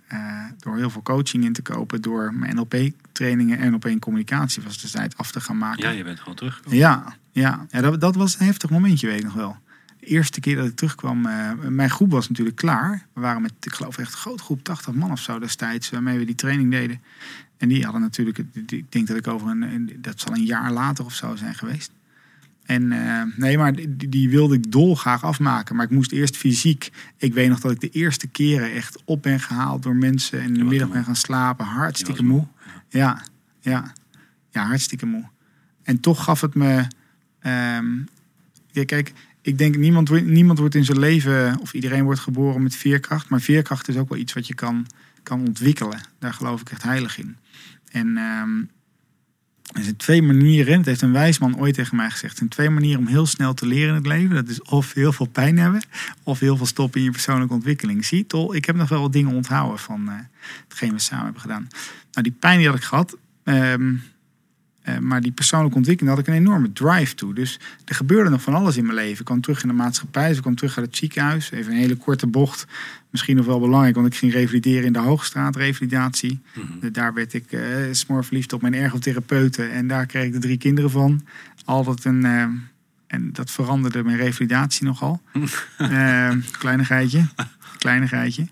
door 0.58 0.76
heel 0.76 0.90
veel 0.90 1.02
coaching 1.02 1.44
in 1.44 1.52
te 1.52 1.62
kopen, 1.62 2.02
door 2.02 2.34
mijn 2.34 2.54
NLP-trainingen 2.56 3.58
en 3.58 3.70
NLP 3.70 3.86
in 3.86 3.98
communicatie 3.98 4.62
was 4.62 4.78
de 4.80 4.90
tijd 4.90 5.16
af 5.16 5.30
te 5.32 5.40
gaan 5.40 5.58
maken. 5.58 5.82
Ja, 5.82 5.90
je 5.90 6.04
bent 6.04 6.18
gewoon 6.20 6.34
terug. 6.34 6.62
Ja, 6.68 7.16
ja. 7.32 7.66
ja 7.70 7.80
dat, 7.80 8.00
dat 8.00 8.14
was 8.14 8.38
een 8.38 8.46
heftig 8.46 8.70
momentje, 8.70 9.06
weet 9.06 9.18
ik 9.18 9.24
nog 9.24 9.34
wel. 9.34 9.56
De 10.00 10.06
eerste 10.06 10.40
keer 10.40 10.56
dat 10.56 10.66
ik 10.66 10.76
terugkwam, 10.76 11.20
mijn 11.68 11.90
groep 11.90 12.10
was 12.10 12.28
natuurlijk 12.28 12.56
klaar. 12.56 13.06
We 13.12 13.20
waren 13.20 13.42
met, 13.42 13.52
ik 13.60 13.72
geloof 13.74 13.98
echt 13.98 14.12
een 14.12 14.18
grote 14.18 14.42
groep, 14.42 14.62
80 14.64 14.94
man 14.94 15.10
of 15.10 15.20
zo 15.20 15.38
destijds, 15.38 15.90
waarmee 15.90 16.18
we 16.18 16.24
die 16.24 16.34
training 16.34 16.70
deden. 16.70 17.00
En 17.56 17.68
die 17.68 17.82
hadden 17.84 18.00
natuurlijk, 18.02 18.38
ik 18.66 18.92
denk 18.92 19.06
dat 19.06 19.16
ik 19.16 19.26
over 19.26 19.48
een- 19.48 19.96
dat 19.98 20.20
zal 20.20 20.34
een 20.34 20.44
jaar 20.44 20.72
later 20.72 21.04
of 21.04 21.14
zo 21.14 21.36
zijn 21.36 21.54
geweest. 21.54 21.90
En 22.70 22.92
eh, 22.92 23.22
nee, 23.36 23.58
maar 23.58 23.74
die, 23.74 24.08
die 24.08 24.30
wilde 24.30 24.54
ik 24.54 24.72
dolgraag 24.72 25.24
afmaken. 25.24 25.76
Maar 25.76 25.84
ik 25.84 25.90
moest 25.90 26.12
eerst 26.12 26.36
fysiek. 26.36 26.90
Ik 27.16 27.34
weet 27.34 27.48
nog 27.48 27.60
dat 27.60 27.70
ik 27.70 27.80
de 27.80 27.88
eerste 27.88 28.26
keren 28.26 28.72
echt 28.72 29.02
op 29.04 29.22
ben 29.22 29.40
gehaald 29.40 29.82
door 29.82 29.96
mensen. 29.96 30.40
En 30.40 30.46
in 30.46 30.54
de 30.54 30.64
middag 30.64 30.90
ben 30.90 31.04
gaan 31.04 31.16
slapen. 31.16 31.66
Hartstikke 31.66 32.22
moe. 32.22 32.46
Ja, 32.88 33.22
ja. 33.60 33.92
Ja, 34.50 34.66
hartstikke 34.66 35.06
moe. 35.06 35.24
En 35.82 36.00
toch 36.00 36.24
gaf 36.24 36.40
het 36.40 36.54
me. 36.54 36.86
ehm, 37.40 37.96
ja, 38.70 38.84
kijk, 38.84 39.12
ik 39.42 39.58
denk 39.58 39.76
niemand, 39.76 40.08
wordt- 40.08 40.26
niemand 40.26 40.58
wordt 40.58 40.74
in 40.74 40.84
zijn 40.84 40.98
leven. 40.98 41.58
Of 41.60 41.74
iedereen 41.74 42.04
wordt 42.04 42.20
geboren 42.20 42.62
met 42.62 42.76
veerkracht. 42.76 43.28
Maar 43.28 43.40
veerkracht 43.40 43.88
is 43.88 43.96
ook 43.96 44.08
wel 44.08 44.18
iets 44.18 44.32
wat 44.32 44.46
je 44.46 44.54
kan, 44.54 44.86
kan 45.22 45.40
ontwikkelen. 45.40 46.00
Daar 46.18 46.34
geloof 46.34 46.60
ik 46.60 46.70
echt 46.70 46.82
heilig 46.82 47.18
in. 47.18 47.36
En 47.90 48.16
ehm, 48.16 48.62
er 49.72 49.82
zijn 49.82 49.96
twee 49.96 50.22
manieren. 50.22 50.76
Het 50.76 50.86
heeft 50.86 51.02
een 51.02 51.12
wijsman 51.12 51.58
ooit 51.58 51.74
tegen 51.74 51.96
mij 51.96 52.10
gezegd. 52.10 52.32
Er 52.32 52.38
zijn 52.38 52.48
twee 52.50 52.70
manieren 52.70 53.00
om 53.00 53.06
heel 53.06 53.26
snel 53.26 53.54
te 53.54 53.66
leren 53.66 53.88
in 53.88 53.94
het 53.94 54.06
leven. 54.06 54.34
Dat 54.34 54.48
is 54.48 54.62
of 54.62 54.92
heel 54.92 55.12
veel 55.12 55.26
pijn 55.26 55.58
hebben. 55.58 55.82
Of 56.22 56.38
heel 56.38 56.56
veel 56.56 56.66
stoppen 56.66 57.00
in 57.00 57.06
je 57.06 57.12
persoonlijke 57.12 57.54
ontwikkeling. 57.54 58.04
Zie, 58.04 58.26
Tol, 58.26 58.54
ik 58.54 58.64
heb 58.64 58.76
nog 58.76 58.88
wel 58.88 59.00
wat 59.00 59.12
dingen 59.12 59.34
onthouden 59.34 59.78
van 59.78 60.08
eh, 60.08 60.14
hetgeen 60.68 60.92
we 60.92 60.98
samen 60.98 61.24
hebben 61.24 61.42
gedaan. 61.42 61.68
Nou, 62.12 62.22
die 62.22 62.36
pijn 62.40 62.58
die 62.58 62.66
had 62.66 62.76
ik 62.76 62.82
gehad. 62.82 63.16
ehm, 63.44 63.94
eh, 64.82 64.98
maar 64.98 65.20
die 65.20 65.32
persoonlijke 65.32 65.76
ontwikkeling 65.76 66.16
had 66.16 66.26
ik 66.26 66.32
een 66.34 66.40
enorme 66.40 66.72
drive 66.72 67.14
toe. 67.14 67.34
Dus 67.34 67.60
er 67.84 67.94
gebeurde 67.94 68.30
nog 68.30 68.42
van 68.42 68.54
alles 68.54 68.76
in 68.76 68.84
mijn 68.84 68.96
leven. 68.96 69.18
Ik 69.18 69.24
kwam 69.24 69.40
terug 69.40 69.62
in 69.62 69.68
de 69.68 69.74
maatschappij, 69.74 70.26
dus 70.28 70.36
ik 70.36 70.42
kwam 70.42 70.54
terug 70.54 70.76
uit 70.78 70.86
het 70.86 70.96
ziekenhuis. 70.96 71.50
Even 71.50 71.72
een 71.72 71.78
hele 71.78 71.96
korte 71.96 72.26
bocht. 72.26 72.66
Misschien 73.10 73.36
nog 73.36 73.46
wel 73.46 73.60
belangrijk, 73.60 73.94
want 73.94 74.06
ik 74.06 74.14
ging 74.14 74.32
revalideren 74.32 74.84
in 74.84 74.92
de 74.92 74.98
Hoogstraat, 74.98 75.56
revalidatie. 75.56 76.40
Mhm. 76.54 76.92
Daar 76.92 77.14
werd 77.14 77.34
ik 77.34 77.52
uh, 77.52 77.62
smoor 77.90 78.24
verliefd 78.24 78.52
op 78.52 78.60
mijn 78.62 78.74
ergotherapeuten. 78.74 79.70
En 79.72 79.86
daar 79.86 80.06
kreeg 80.06 80.24
ik 80.24 80.32
de 80.32 80.38
drie 80.38 80.58
kinderen 80.58 80.90
van. 80.90 81.26
Altijd 81.64 82.04
een... 82.04 82.24
eh, 82.24 82.44
en 83.06 83.32
dat 83.32 83.50
veranderde 83.50 84.04
mijn 84.04 84.16
revalidatie 84.16 84.84
nogal. 84.86 85.20
uh, 85.78 86.30
kleinigheidje. 86.58 87.26
Kleinigheidje. 87.78 88.46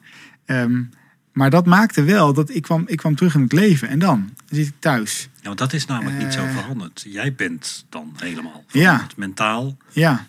Ehm, 0.44 0.82
maar 1.32 1.50
dat 1.50 1.66
maakte 1.66 2.02
wel 2.02 2.32
dat 2.32 2.50
ik 2.50 2.62
kwam, 2.62 2.82
ik 2.86 2.96
kwam 2.96 3.14
terug 3.14 3.34
in 3.34 3.40
het 3.42 3.52
leven. 3.52 3.88
En 3.88 3.98
dan 3.98 4.30
zit 4.50 4.66
ik 4.66 4.72
thuis. 4.78 5.28
Want 5.48 5.58
dat 5.58 5.72
is 5.72 5.87
namelijk 5.87 6.18
niet 6.22 6.32
zo 6.32 6.44
Eh. 6.44 6.56
veranderd. 6.58 7.04
Jij 7.08 7.34
bent 7.34 7.87
dan 7.88 8.12
helemaal 8.16 8.64
Ja. 8.72 9.06
Mentaal, 9.16 9.76
Ja, 9.92 10.26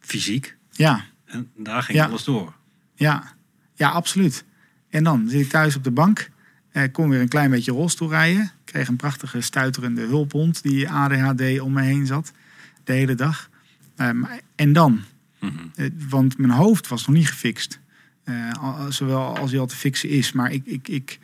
fysiek. 0.00 0.56
ja, 0.70 1.04
En 1.24 1.50
daar 1.56 1.82
ging 1.82 1.98
Ja. 1.98 2.06
alles 2.06 2.24
door. 2.24 2.54
ja. 2.94 3.36
Ja, 3.74 3.88
absoluut. 3.90 4.44
En 4.90 5.04
dan 5.04 5.28
zit 5.28 5.40
ik 5.40 5.48
thuis 5.50 5.76
op 5.76 5.84
de 5.84 5.90
bank. 5.90 6.30
Eh, 6.70 6.82
kon 6.92 7.08
weer 7.08 7.20
een 7.20 7.28
klein 7.28 7.50
beetje 7.50 7.72
rolstoel 7.72 8.08
rijden. 8.10 8.50
Kreeg 8.64 8.88
een 8.88 8.96
prachtige 8.96 9.40
stuiterende 9.40 10.00
hulphond 10.06 10.62
die 10.62 10.88
ADHD 10.90 11.60
om 11.60 11.72
me 11.72 11.82
heen 11.82 12.06
zat. 12.06 12.32
De 12.84 12.92
hele 12.92 13.14
dag. 13.14 13.48
Ehm, 13.96 14.24
en 14.56 14.72
dan? 14.72 15.00
Eh, 15.74 15.86
want 16.08 16.38
mijn 16.38 16.50
hoofd 16.52 16.88
was 16.88 17.06
nog 17.06 17.16
niet 17.16 17.28
gefixt. 17.28 17.80
Eh, 18.24 18.86
zowel 18.88 19.36
als 19.38 19.50
hij 19.50 19.60
al 19.60 19.66
te 19.66 19.76
fixen 19.76 20.08
is. 20.08 20.32
Maar 20.32 20.52
ik. 20.52 20.62
ik, 20.66 20.88
ik 20.88 21.18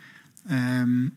ehm, 0.47 1.03
eh, 1.05 1.09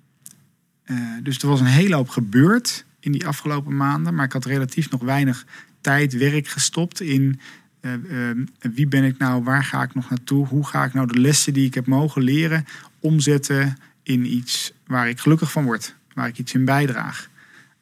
dus 1.23 1.39
er 1.39 1.49
was 1.49 1.61
een 1.61 1.67
hele 1.67 1.95
hoop 1.95 2.09
gebeurd 2.09 2.85
in 3.01 3.13
die 3.13 3.27
afgelopen 3.27 3.77
maanden. 3.77 4.15
Maar 4.15 4.25
ik 4.25 4.33
had 4.33 4.45
relatief 4.45 4.91
nog 4.91 5.03
weinig 5.03 5.47
tijd, 5.81 6.13
werk 6.13 6.49
gestopt 6.49 7.01
in. 7.01 7.41
eh, 7.81 7.93
ehm, 7.93 8.45
wie 8.61 8.87
ben 8.87 9.05
ik 9.05 9.19
nou? 9.19 9.43
Waar 9.43 9.65
ga 9.65 9.83
ik 9.83 9.95
nog 9.95 10.11
naartoe? 10.11 10.47
Hoe 10.47 10.67
ga 10.67 10.85
ik 10.85 10.95
nou 10.95 11.07
de 11.07 11.21
lessen 11.21 11.53
die 11.53 11.67
ik 11.67 11.75
heb 11.75 11.87
mogen 11.87 12.23
leren 12.23 12.65
omzetten 13.01 13.77
in 14.03 14.35
iets 14.35 14.73
waar 14.87 15.09
ik 15.09 15.21
gelukkig 15.21 15.53
van 15.53 15.65
word? 15.65 15.95
Waar 16.15 16.29
ik 16.29 16.39
iets 16.39 16.55
in 16.55 16.65
bijdraag? 16.65 17.29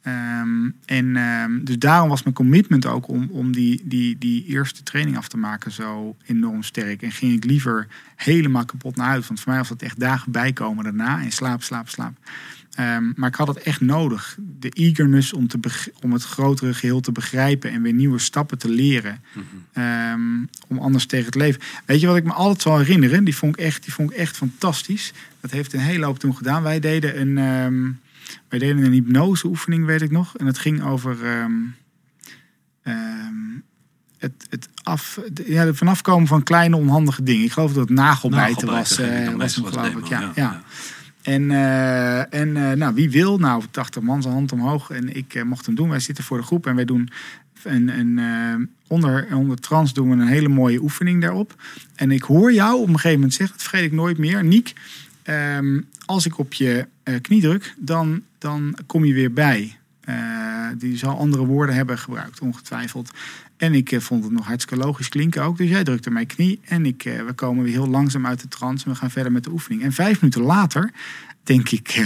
Ehm, 0.02 0.70
en 0.84 1.16
ehm, 1.16 1.64
dus 1.64 1.78
daarom 1.78 2.08
was 2.08 2.22
mijn 2.22 2.34
commitment 2.34 2.86
ook 2.86 3.08
om, 3.08 3.28
om 3.30 3.52
die, 3.52 3.82
die, 3.84 4.18
die 4.18 4.44
eerste 4.44 4.82
training 4.82 5.16
af 5.16 5.28
te 5.28 5.36
maken 5.36 5.72
zo 5.72 6.16
enorm 6.26 6.62
sterk. 6.62 7.02
En 7.02 7.12
ging 7.12 7.32
ik 7.32 7.44
liever 7.44 7.86
helemaal 8.16 8.64
kapot 8.64 8.96
naar 8.96 9.06
huis. 9.06 9.26
Want 9.26 9.40
voor 9.40 9.50
mij 9.50 9.60
was 9.60 9.68
dat 9.68 9.82
echt 9.82 10.00
dagen 10.00 10.32
bijkomen 10.32 10.84
daarna. 10.84 11.22
En 11.22 11.32
slaap, 11.32 11.62
slaap, 11.62 11.88
slaap. 11.88 12.18
Ehm, 12.76 13.12
maar 13.14 13.28
ik 13.28 13.34
had 13.34 13.46
het 13.46 13.58
echt 13.58 13.80
nodig. 13.80 14.36
De 14.58 14.68
eagerness 14.68 15.32
om, 15.32 15.48
te 15.48 15.58
om 16.00 16.12
het 16.12 16.22
grotere 16.22 16.74
geheel 16.74 17.00
te 17.00 17.12
begrijpen. 17.12 17.70
En 17.70 17.82
weer 17.82 17.92
nieuwe 17.92 18.18
stappen 18.18 18.58
te 18.58 18.68
leren. 18.68 19.22
Ehm, 19.72 20.20
om 20.68 20.78
anders 20.78 21.06
tegen 21.06 21.26
het 21.26 21.34
leven. 21.34 21.60
Weet 21.84 22.00
je 22.00 22.06
wat 22.06 22.16
ik 22.16 22.24
me 22.24 22.32
altijd 22.32 22.62
zal 22.62 22.78
herinneren? 22.78 23.24
Die 23.24 23.36
vond 23.36 23.58
ik 23.58 23.64
echt, 23.64 23.84
die 23.84 23.92
vond 23.92 24.10
ik 24.10 24.16
echt 24.16 24.36
fantastisch. 24.36 25.12
Dat 25.40 25.50
heeft 25.50 25.72
een 25.72 25.80
hele 25.80 26.04
hoop 26.04 26.18
toen 26.18 26.36
gedaan. 26.36 26.62
Wij 26.62 26.80
deden 26.80 27.20
een... 27.20 27.38
ehm, 27.38 27.90
wij 28.48 28.58
deden 28.58 28.84
een 28.84 28.92
hypnoseoefening, 28.92 29.84
weet 29.84 30.02
ik 30.02 30.10
nog. 30.10 30.36
En 30.36 30.46
het 30.46 30.58
ging 30.58 30.82
over 30.82 31.16
het, 34.18 34.46
het 34.50 34.68
af, 34.82 35.20
ja, 35.46 35.72
vanafkomen 35.74 36.26
van 36.26 36.42
kleine 36.42 36.76
onhandige 36.76 37.22
dingen. 37.22 37.44
Ik 37.44 37.52
geloof 37.52 37.72
dat 37.72 37.88
het 37.88 37.96
nagelbijten 37.96 38.66
was. 38.66 38.98
Nagelbijten 38.98 39.32
eh, 39.32 39.36
was 39.38 39.54
hem, 39.54 39.64
als 39.64 39.74
geloof 39.74 40.02
ik. 40.02 40.06
ja, 40.06 40.32
ja. 40.34 40.62
En, 41.26 41.50
eh, 41.50 42.34
en 42.34 42.56
eh, 42.56 42.72
nou, 42.72 42.94
wie 42.94 43.10
wil? 43.10 43.38
Nou, 43.38 43.62
80 43.70 44.02
man 44.02 44.22
zijn 44.22 44.34
hand 44.34 44.52
omhoog. 44.52 44.90
En 44.90 45.16
ik 45.16 45.34
eh, 45.34 45.42
mocht 45.42 45.66
hem 45.66 45.74
doen. 45.74 45.88
Wij 45.88 46.00
zitten 46.00 46.24
voor 46.24 46.38
de 46.38 46.44
groep 46.44 46.66
en 46.66 46.74
wij 46.74 46.84
doen 46.84 47.08
een, 47.62 47.88
een, 47.88 48.70
onder, 48.86 49.28
onder 49.34 49.60
trans 49.60 49.92
doen 49.92 50.08
we 50.08 50.14
een 50.14 50.28
hele 50.28 50.48
mooie 50.48 50.82
oefening 50.82 51.20
daarop. 51.20 51.62
En 51.94 52.10
ik 52.10 52.22
hoor 52.22 52.52
jou 52.52 52.80
op 52.80 52.88
een 52.88 52.94
gegeven 52.94 53.14
moment 53.14 53.34
zeggen, 53.34 53.56
dat 53.56 53.66
vergeet 53.66 53.86
ik 53.86 53.92
nooit 53.92 54.18
meer, 54.18 54.44
Niek, 54.44 54.72
ehm, 55.22 55.80
als 56.04 56.26
ik 56.26 56.38
op 56.38 56.52
je 56.52 56.86
knie 57.20 57.40
druk, 57.40 57.74
dan, 57.78 58.22
dan 58.38 58.76
kom 58.86 59.04
je 59.04 59.14
weer 59.14 59.32
bij. 59.32 59.76
Eh, 60.06 60.68
die 60.78 60.96
zal 60.96 61.18
andere 61.18 61.46
woorden 61.46 61.74
hebben 61.74 61.98
gebruikt, 61.98 62.40
ongetwijfeld. 62.40 63.10
En 63.56 63.74
ik 63.74 63.92
eh, 63.92 64.00
vond 64.00 64.24
het 64.24 64.32
nog 64.32 64.46
hartstikke 64.46 64.84
logisch 64.84 65.08
klinken 65.08 65.42
ook. 65.42 65.56
Dus 65.58 65.68
jij 65.68 65.84
drukte 65.84 66.10
mijn 66.10 66.26
knie 66.26 66.60
en 66.64 66.86
ik, 66.86 67.04
eh, 67.04 67.22
we 67.22 67.32
komen 67.32 67.64
weer 67.64 67.72
heel 67.72 67.88
langzaam 67.88 68.26
uit 68.26 68.40
de 68.40 68.48
trance 68.48 68.84
en 68.84 68.90
we 68.90 68.96
gaan 68.96 69.10
verder 69.10 69.32
met 69.32 69.44
de 69.44 69.50
oefening. 69.50 69.82
En 69.82 69.92
vijf 69.92 70.20
minuten 70.20 70.42
later 70.42 70.92
denk 71.42 71.70
ik, 71.70 72.02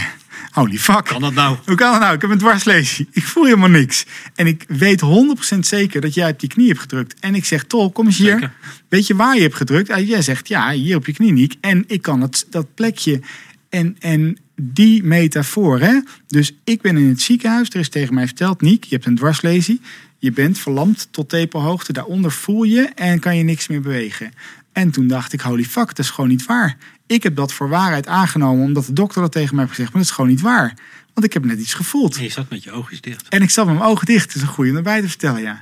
holy 0.50 0.78
fuck. 0.78 1.04
Kan 1.04 1.20
dat 1.20 1.34
nou? 1.34 1.56
Hoe 1.66 1.76
kan 1.76 1.90
dat 1.90 2.00
nou? 2.00 2.14
Ik 2.14 2.20
heb 2.20 2.30
een 2.30 2.38
dwarslesie. 2.38 3.08
Ik 3.12 3.24
voel 3.24 3.44
helemaal 3.44 3.68
niks. 3.68 4.06
En 4.34 4.46
ik 4.46 4.64
weet 4.68 5.00
100% 5.00 5.58
zeker 5.58 6.00
dat 6.00 6.14
jij 6.14 6.30
op 6.30 6.40
die 6.40 6.48
knie 6.48 6.68
hebt 6.68 6.80
gedrukt. 6.80 7.20
En 7.20 7.34
ik 7.34 7.44
zeg, 7.44 7.64
Tol, 7.64 7.90
kom 7.90 8.06
eens 8.06 8.18
hier. 8.18 8.32
Zeker. 8.32 8.52
Weet 8.88 9.06
je 9.06 9.16
waar 9.16 9.36
je 9.36 9.42
hebt 9.42 9.54
gedrukt? 9.54 9.88
En 9.88 10.04
jij 10.04 10.22
zegt, 10.22 10.48
ja, 10.48 10.70
hier 10.70 10.96
op 10.96 11.06
je 11.06 11.12
knie, 11.12 11.32
Niek. 11.32 11.54
En 11.60 11.84
ik 11.86 12.02
kan 12.02 12.20
het, 12.20 12.46
dat 12.50 12.74
plekje. 12.74 13.20
En, 13.68 13.96
en 13.98 14.38
die 14.62 15.02
metafoor, 15.02 15.80
hè? 15.80 16.00
Dus 16.26 16.52
ik 16.64 16.80
ben 16.80 16.96
in 16.96 17.08
het 17.08 17.20
ziekenhuis. 17.20 17.68
Er 17.68 17.80
is 17.80 17.88
tegen 17.88 18.14
mij 18.14 18.26
verteld, 18.26 18.60
Niek, 18.60 18.84
je 18.84 18.94
hebt 18.94 19.06
een 19.06 19.16
dwarslesie. 19.16 19.80
Je 20.18 20.32
bent 20.32 20.58
verlamd 20.58 21.08
tot 21.10 21.28
tepelhoogte. 21.28 21.92
Daaronder 21.92 22.32
voel 22.32 22.62
je 22.62 22.82
en 22.82 23.18
kan 23.18 23.36
je 23.36 23.42
niks 23.42 23.68
meer 23.68 23.80
bewegen. 23.80 24.32
En 24.72 24.90
toen 24.90 25.06
dacht 25.06 25.32
ik, 25.32 25.40
holy 25.40 25.64
fuck, 25.64 25.86
dat 25.86 25.98
is 25.98 26.10
gewoon 26.10 26.30
niet 26.30 26.46
waar. 26.46 26.76
Ik 27.06 27.22
heb 27.22 27.36
dat 27.36 27.52
voor 27.52 27.68
waarheid 27.68 28.06
aangenomen 28.06 28.64
omdat 28.64 28.86
de 28.86 28.92
dokter 28.92 29.22
dat 29.22 29.32
tegen 29.32 29.54
mij 29.54 29.64
heeft 29.64 29.76
gezegd. 29.76 29.92
Maar 29.92 30.02
dat 30.02 30.10
is 30.10 30.16
gewoon 30.16 30.30
niet 30.30 30.40
waar. 30.40 30.74
Want 31.14 31.26
ik 31.26 31.32
heb 31.32 31.44
net 31.44 31.58
iets 31.58 31.74
gevoeld. 31.74 32.16
En 32.16 32.22
je 32.22 32.30
zat 32.30 32.50
met 32.50 32.64
je 32.64 32.72
oogjes 32.72 33.00
dicht. 33.00 33.28
En 33.28 33.42
ik 33.42 33.50
zat 33.50 33.66
met 33.66 33.74
mijn 33.74 33.88
ogen 33.88 34.06
dicht. 34.06 34.26
Dat 34.26 34.36
is 34.36 34.42
een 34.42 34.48
goeie 34.48 34.70
om 34.70 34.76
erbij 34.76 35.00
te 35.00 35.08
vertellen, 35.08 35.42
ja. 35.42 35.60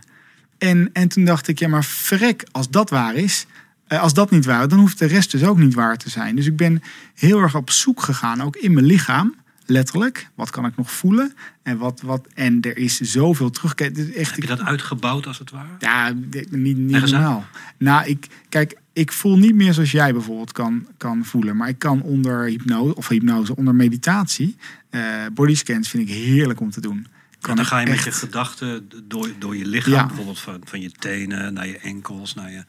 En, 0.58 0.90
en 0.92 1.08
toen 1.08 1.24
dacht 1.24 1.48
ik, 1.48 1.58
ja, 1.58 1.68
maar 1.68 1.84
verrek, 1.84 2.44
als 2.52 2.70
dat 2.70 2.90
waar 2.90 3.14
is, 3.14 3.46
als 3.88 4.14
dat 4.14 4.30
niet 4.30 4.44
waar 4.44 4.62
is, 4.62 4.68
dan 4.68 4.78
hoeft 4.78 4.98
de 4.98 5.06
rest 5.06 5.30
dus 5.30 5.44
ook 5.44 5.58
niet 5.58 5.74
waar 5.74 5.96
te 5.96 6.10
zijn. 6.10 6.36
Dus 6.36 6.46
ik 6.46 6.56
ben 6.56 6.82
heel 7.14 7.40
erg 7.40 7.54
op 7.54 7.70
zoek 7.70 8.02
gegaan, 8.02 8.40
ook 8.42 8.56
in 8.56 8.72
mijn 8.72 8.86
lichaam, 8.86 9.34
letterlijk. 9.66 10.28
Wat 10.34 10.50
kan 10.50 10.66
ik 10.66 10.76
nog 10.76 10.90
voelen? 10.92 11.34
En, 11.62 11.78
wat, 11.78 12.00
wat, 12.00 12.26
en 12.34 12.60
er 12.60 12.76
is 12.76 13.00
zoveel 13.00 13.50
terug. 13.50 13.74
Is 13.74 14.12
echt, 14.12 14.30
Heb 14.30 14.40
je 14.42 14.46
dat 14.48 14.60
uitgebouwd 14.60 15.26
als 15.26 15.38
het 15.38 15.50
ware? 15.50 15.68
ja, 15.78 16.12
niet, 16.50 16.76
niet 16.76 16.90
normaal. 17.10 17.46
Nou, 17.78 18.06
ik, 18.06 18.26
kijk, 18.48 18.76
ik 18.92 19.12
voel 19.12 19.38
niet 19.38 19.54
meer 19.54 19.72
zoals 19.74 19.90
jij 19.90 20.12
bijvoorbeeld 20.12 20.52
kan, 20.52 20.86
kan 20.96 21.24
voelen. 21.24 21.56
Maar 21.56 21.68
ik 21.68 21.78
kan 21.78 22.02
onder 22.02 22.44
hypnose, 22.44 22.94
of 22.94 23.08
hypnose, 23.08 23.56
onder 23.56 23.74
meditatie, 23.74 24.56
eh 24.90 25.00
bodyscans 25.32 25.88
vind 25.88 26.08
ik 26.08 26.14
heerlijk 26.14 26.60
om 26.60 26.70
te 26.70 26.80
doen. 26.80 27.06
Kan 27.40 27.50
En 27.50 27.56
dan 27.56 27.66
ga 27.66 27.78
je 27.80 27.86
met 27.86 28.02
je 28.04 28.12
gedachten 28.12 28.88
door, 29.04 29.28
door 29.38 29.56
je 29.56 29.66
lichaam, 29.66 29.92
Ja. 29.92 30.06
bijvoorbeeld 30.06 30.40
van, 30.40 30.60
van 30.64 30.80
je 30.80 30.90
tenen 30.90 31.52
naar 31.52 31.66
je 31.66 31.78
enkels, 31.78 32.34
naar 32.34 32.50
je 32.52 32.64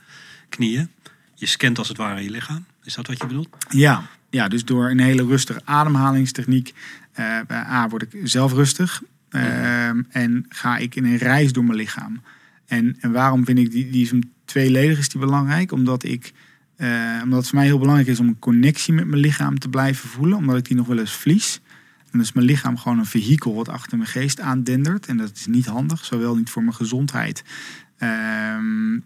knieën. 0.49 0.89
Je 1.39 1.45
scant 1.45 1.77
als 1.77 1.87
het 1.87 1.97
ware 1.97 2.23
je 2.23 2.29
lichaam. 2.29 2.65
Is 2.83 2.93
dat 2.95 3.07
wat 3.07 3.17
je 3.17 3.27
bedoelt? 3.27 3.49
Ja, 3.69 4.03
ja, 4.29 4.47
dus 4.47 4.65
door 4.65 4.89
een 4.89 4.99
hele 4.99 5.25
rustige 5.25 5.61
ademhalingstechniek. 5.65 6.73
bij 7.47 7.57
A 7.57 7.89
word 7.89 8.01
ik 8.01 8.19
zelf 8.23 8.53
rustig. 8.53 9.01
ehm, 9.29 10.01
En 10.09 10.45
ga 10.49 10.77
ik 10.77 10.95
in 10.95 11.05
een 11.05 11.17
reis 11.17 11.51
door 11.53 11.63
mijn 11.63 11.77
lichaam. 11.77 12.21
En, 12.65 12.97
en 12.99 13.11
waarom 13.11 13.45
vind 13.45 13.57
ik 13.59 13.71
die, 13.71 13.89
die 13.89 14.01
is 14.01 14.11
een 14.11 14.31
tweeledig 14.45 14.97
is 14.97 15.09
die 15.09 15.19
belangrijk? 15.19 15.71
Omdat 15.71 16.03
ik 16.03 16.33
eh, 16.75 17.19
omdat 17.23 17.39
het 17.39 17.47
voor 17.47 17.57
mij 17.57 17.65
heel 17.67 17.79
belangrijk 17.79 18.09
is 18.09 18.19
om 18.19 18.27
een 18.27 18.39
connectie 18.39 18.93
met 18.93 19.07
mijn 19.07 19.21
lichaam 19.21 19.59
te 19.59 19.69
blijven 19.69 20.09
voelen. 20.09 20.37
Omdat 20.37 20.57
ik 20.57 20.65
die 20.65 20.75
nog 20.75 20.87
wel 20.87 20.97
eens 20.99 21.11
verlies. 21.17 21.59
En 21.99 22.09
dan 22.11 22.21
is 22.21 22.31
mijn 22.31 22.45
lichaam 22.45 22.77
gewoon 22.77 22.99
een 22.99 23.05
vehikel 23.05 23.55
wat 23.55 23.69
achter 23.69 23.97
mijn 23.97 24.09
geest 24.09 24.39
aandendert. 24.39 25.05
En 25.05 25.17
dat 25.17 25.31
is 25.35 25.45
niet 25.47 25.65
handig, 25.65 26.05
zowel 26.05 26.35
niet 26.35 26.49
voor 26.49 26.63
mijn 26.63 26.75
gezondheid. 26.75 27.43
ehm, 27.97 28.99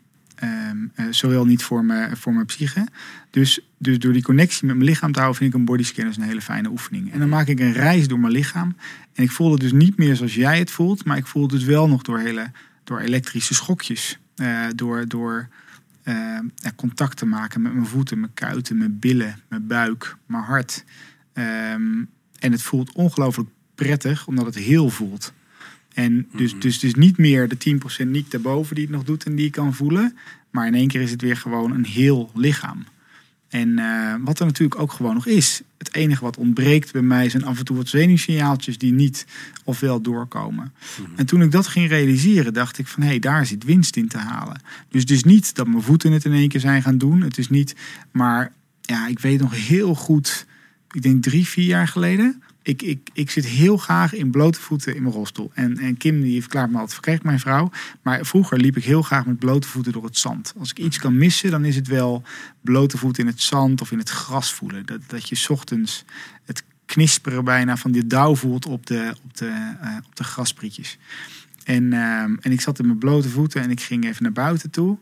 ehm, 0.48 0.78
eh, 0.94 1.06
zowel 1.10 1.46
niet 1.46 1.64
voor 1.64 1.86
mijn, 1.86 2.18
voor 2.18 2.34
mijn 2.34 2.46
psyche. 2.46 2.88
Dus, 3.30 3.60
dus 3.78 4.00
door 4.00 4.14
die 4.14 4.24
connectie 4.24 4.66
met 4.66 4.76
mijn 4.76 4.90
lichaam 4.90 5.12
te 5.12 5.20
houden, 5.20 5.40
vind 5.40 5.54
ik 5.54 5.60
een 5.60 5.66
bodyscan 5.66 6.06
dus 6.06 6.18
een 6.18 6.24
hele 6.24 6.42
fijne 6.42 6.70
oefening. 6.70 7.12
En 7.12 7.20
dan 7.20 7.30
maak 7.30 7.48
ik 7.48 7.60
een 7.60 7.74
reis 7.74 8.08
door 8.08 8.20
mijn 8.20 8.34
lichaam. 8.34 8.76
En 9.14 9.24
ik 9.24 9.32
voel 9.32 9.52
het 9.52 9.60
dus 9.60 9.72
niet 9.72 9.98
meer 9.98 10.16
zoals 10.16 10.36
jij 10.36 10.60
het 10.60 10.72
voelt, 10.72 11.06
maar 11.06 11.18
ik 11.18 11.28
voel 11.28 11.42
het 11.42 11.52
dus 11.52 11.64
wel 11.64 11.88
nog 11.88 12.02
door, 12.02 12.20
hele, 12.20 12.52
door 12.84 13.00
elektrische 13.00 13.54
schokjes. 13.54 14.20
Eh, 14.36 14.66
door 14.76 15.08
door 15.08 15.48
eh, 16.04 16.16
ja, 16.56 16.72
contact 16.76 17.18
te 17.18 17.26
maken 17.26 17.62
met 17.62 17.74
mijn 17.74 17.86
voeten, 17.86 18.20
mijn 18.20 18.34
kuiten, 18.34 18.78
mijn 18.78 19.00
billen, 19.00 19.40
mijn 19.48 19.68
buik, 19.68 20.18
mijn 20.26 20.44
hart. 20.44 20.84
Ehm, 21.34 22.04
en 22.40 22.52
het 22.52 22.62
voelt 22.62 22.92
ongelooflijk 22.92 23.50
prettig, 23.76 24.28
omdat 24.28 24.46
het 24.46 24.56
heel 24.56 24.90
voelt. 24.90 25.34
En 25.94 26.28
dus, 26.36 26.52
Mhm. 26.52 26.62
dus, 26.62 26.80
dus 26.80 26.94
niet 26.96 27.18
meer 27.18 27.48
de 27.48 27.58
10% 27.58 28.10
niet 28.10 28.32
daarboven 28.32 28.76
die 28.76 28.84
het 28.84 28.94
nog 28.94 29.04
doet 29.04 29.24
en 29.24 29.36
die 29.36 29.46
ik 29.46 29.52
kan 29.52 29.74
voelen. 29.74 30.18
Maar 30.52 30.68
in 30.68 30.76
één 30.76 30.88
keer 30.88 31.02
is 31.02 31.12
het 31.12 31.22
weer 31.22 31.38
gewoon 31.38 31.72
een 31.72 31.86
heel 31.86 32.32
lichaam. 32.34 32.84
En 33.50 33.80
eh, 33.80 34.16
wat 34.22 34.40
er 34.40 34.46
natuurlijk 34.46 34.82
ook 34.82 34.92
gewoon 34.92 35.14
nog 35.14 35.26
is. 35.26 35.62
Het 35.78 35.94
enige 35.96 36.24
wat 36.24 36.38
ontbreekt 36.38 36.92
bij 36.92 37.02
mij 37.02 37.30
zijn 37.30 37.46
af 37.46 37.60
en 37.60 37.66
toe 37.66 37.78
wat 37.78 37.88
zenuwsignaaltjes 37.88 38.78
die 38.78 38.94
niet 38.94 39.26
of 39.64 39.80
wel 39.80 40.02
doorkomen. 40.02 40.74
En 41.16 41.26
toen 41.26 41.42
ik 41.42 41.52
dat 41.52 41.68
ging 41.68 41.90
realiseren, 41.90 42.54
dacht 42.54 42.78
ik 42.78 42.88
van 42.88 43.02
hé, 43.04 43.10
hey, 43.10 43.20
daar 43.20 43.46
zit 43.46 43.64
winst 43.64 43.96
in 43.96 44.08
te 44.08 44.18
halen. 44.18 44.62
Dus 44.90 45.02
het 45.02 45.12
is 45.12 45.24
niet 45.24 45.56
dat 45.56 45.68
mijn 45.68 45.82
voeten 45.82 46.12
het 46.12 46.26
in 46.26 46.34
één 46.34 46.50
keer 46.50 46.60
zijn 46.60 46.82
gaan 46.82 46.98
doen. 46.98 47.22
Het 47.22 47.38
is 47.38 47.50
niet, 47.50 47.76
maar 48.12 48.52
ja, 48.82 49.08
ik 49.08 49.20
weet 49.20 49.40
nog 49.40 49.68
heel 49.68 49.96
goed, 49.96 50.46
ik 50.92 51.02
denk 51.02 51.24
drie, 51.24 51.48
vier 51.48 51.66
jaar 51.66 51.88
geleden, 51.88 52.44
ik, 52.64 52.82
ik, 52.82 53.10
ik 53.14 53.32
zit 53.32 53.46
heel 53.46 53.78
graag 53.78 54.14
in 54.14 54.32
blote 54.32 54.60
voeten 54.60 54.96
in 54.96 55.02
mijn 55.02 55.14
rolstoel. 55.14 55.52
En, 55.54 55.78
en 55.78 55.98
Kim 55.98 56.22
die 56.22 56.42
verklaart 56.42 56.70
me 56.70 56.76
altijd 56.76 56.94
verkreeg 56.94 57.24
mijn 57.24 57.40
vrouw. 57.40 57.72
Maar 58.02 58.26
vroeger 58.26 58.58
liep 58.58 58.78
ik 58.78 58.84
heel 58.84 59.02
graag 59.02 59.26
met 59.26 59.40
blote 59.40 59.68
voeten 59.68 59.92
door 59.92 60.04
het 60.04 60.18
zand. 60.18 60.54
Als 60.60 60.70
ik 60.70 60.80
iets 60.80 61.00
kan 61.00 61.18
missen, 61.18 61.52
dan 61.52 61.66
is 61.66 61.76
het 61.76 61.88
wel 61.88 62.24
blote 62.62 62.98
voeten 62.98 63.24
in 63.24 63.30
het 63.30 63.42
zand 63.42 63.82
of 63.82 63.92
in 63.92 63.98
het 63.98 64.10
gras 64.10 64.54
voelen. 64.54 64.86
Dat, 64.86 65.00
dat 65.08 65.30
je 65.30 65.46
ochtends 65.50 66.06
het 66.46 66.64
knisperen 66.86 67.44
bijna 67.44 67.78
van 67.78 67.92
die 67.92 68.08
dauw 68.08 68.36
voelt 68.36 68.66
op 68.66 68.86
de, 68.86 69.16
op 69.24 69.38
de, 69.38 69.76
eh, 69.82 69.96
op 70.06 70.16
de 70.16 70.24
grasprietjes. 70.24 70.98
En, 71.64 71.94
ehm, 71.94 72.36
en 72.40 72.52
ik 72.52 72.62
zat 72.62 72.80
in 72.80 72.86
mijn 72.86 72.98
blote 72.98 73.30
voeten 73.30 73.62
en 73.62 73.70
ik 73.72 73.82
ging 73.82 74.06
even 74.06 74.24
naar 74.24 74.32
buiten 74.32 74.70
toe. 74.70 74.98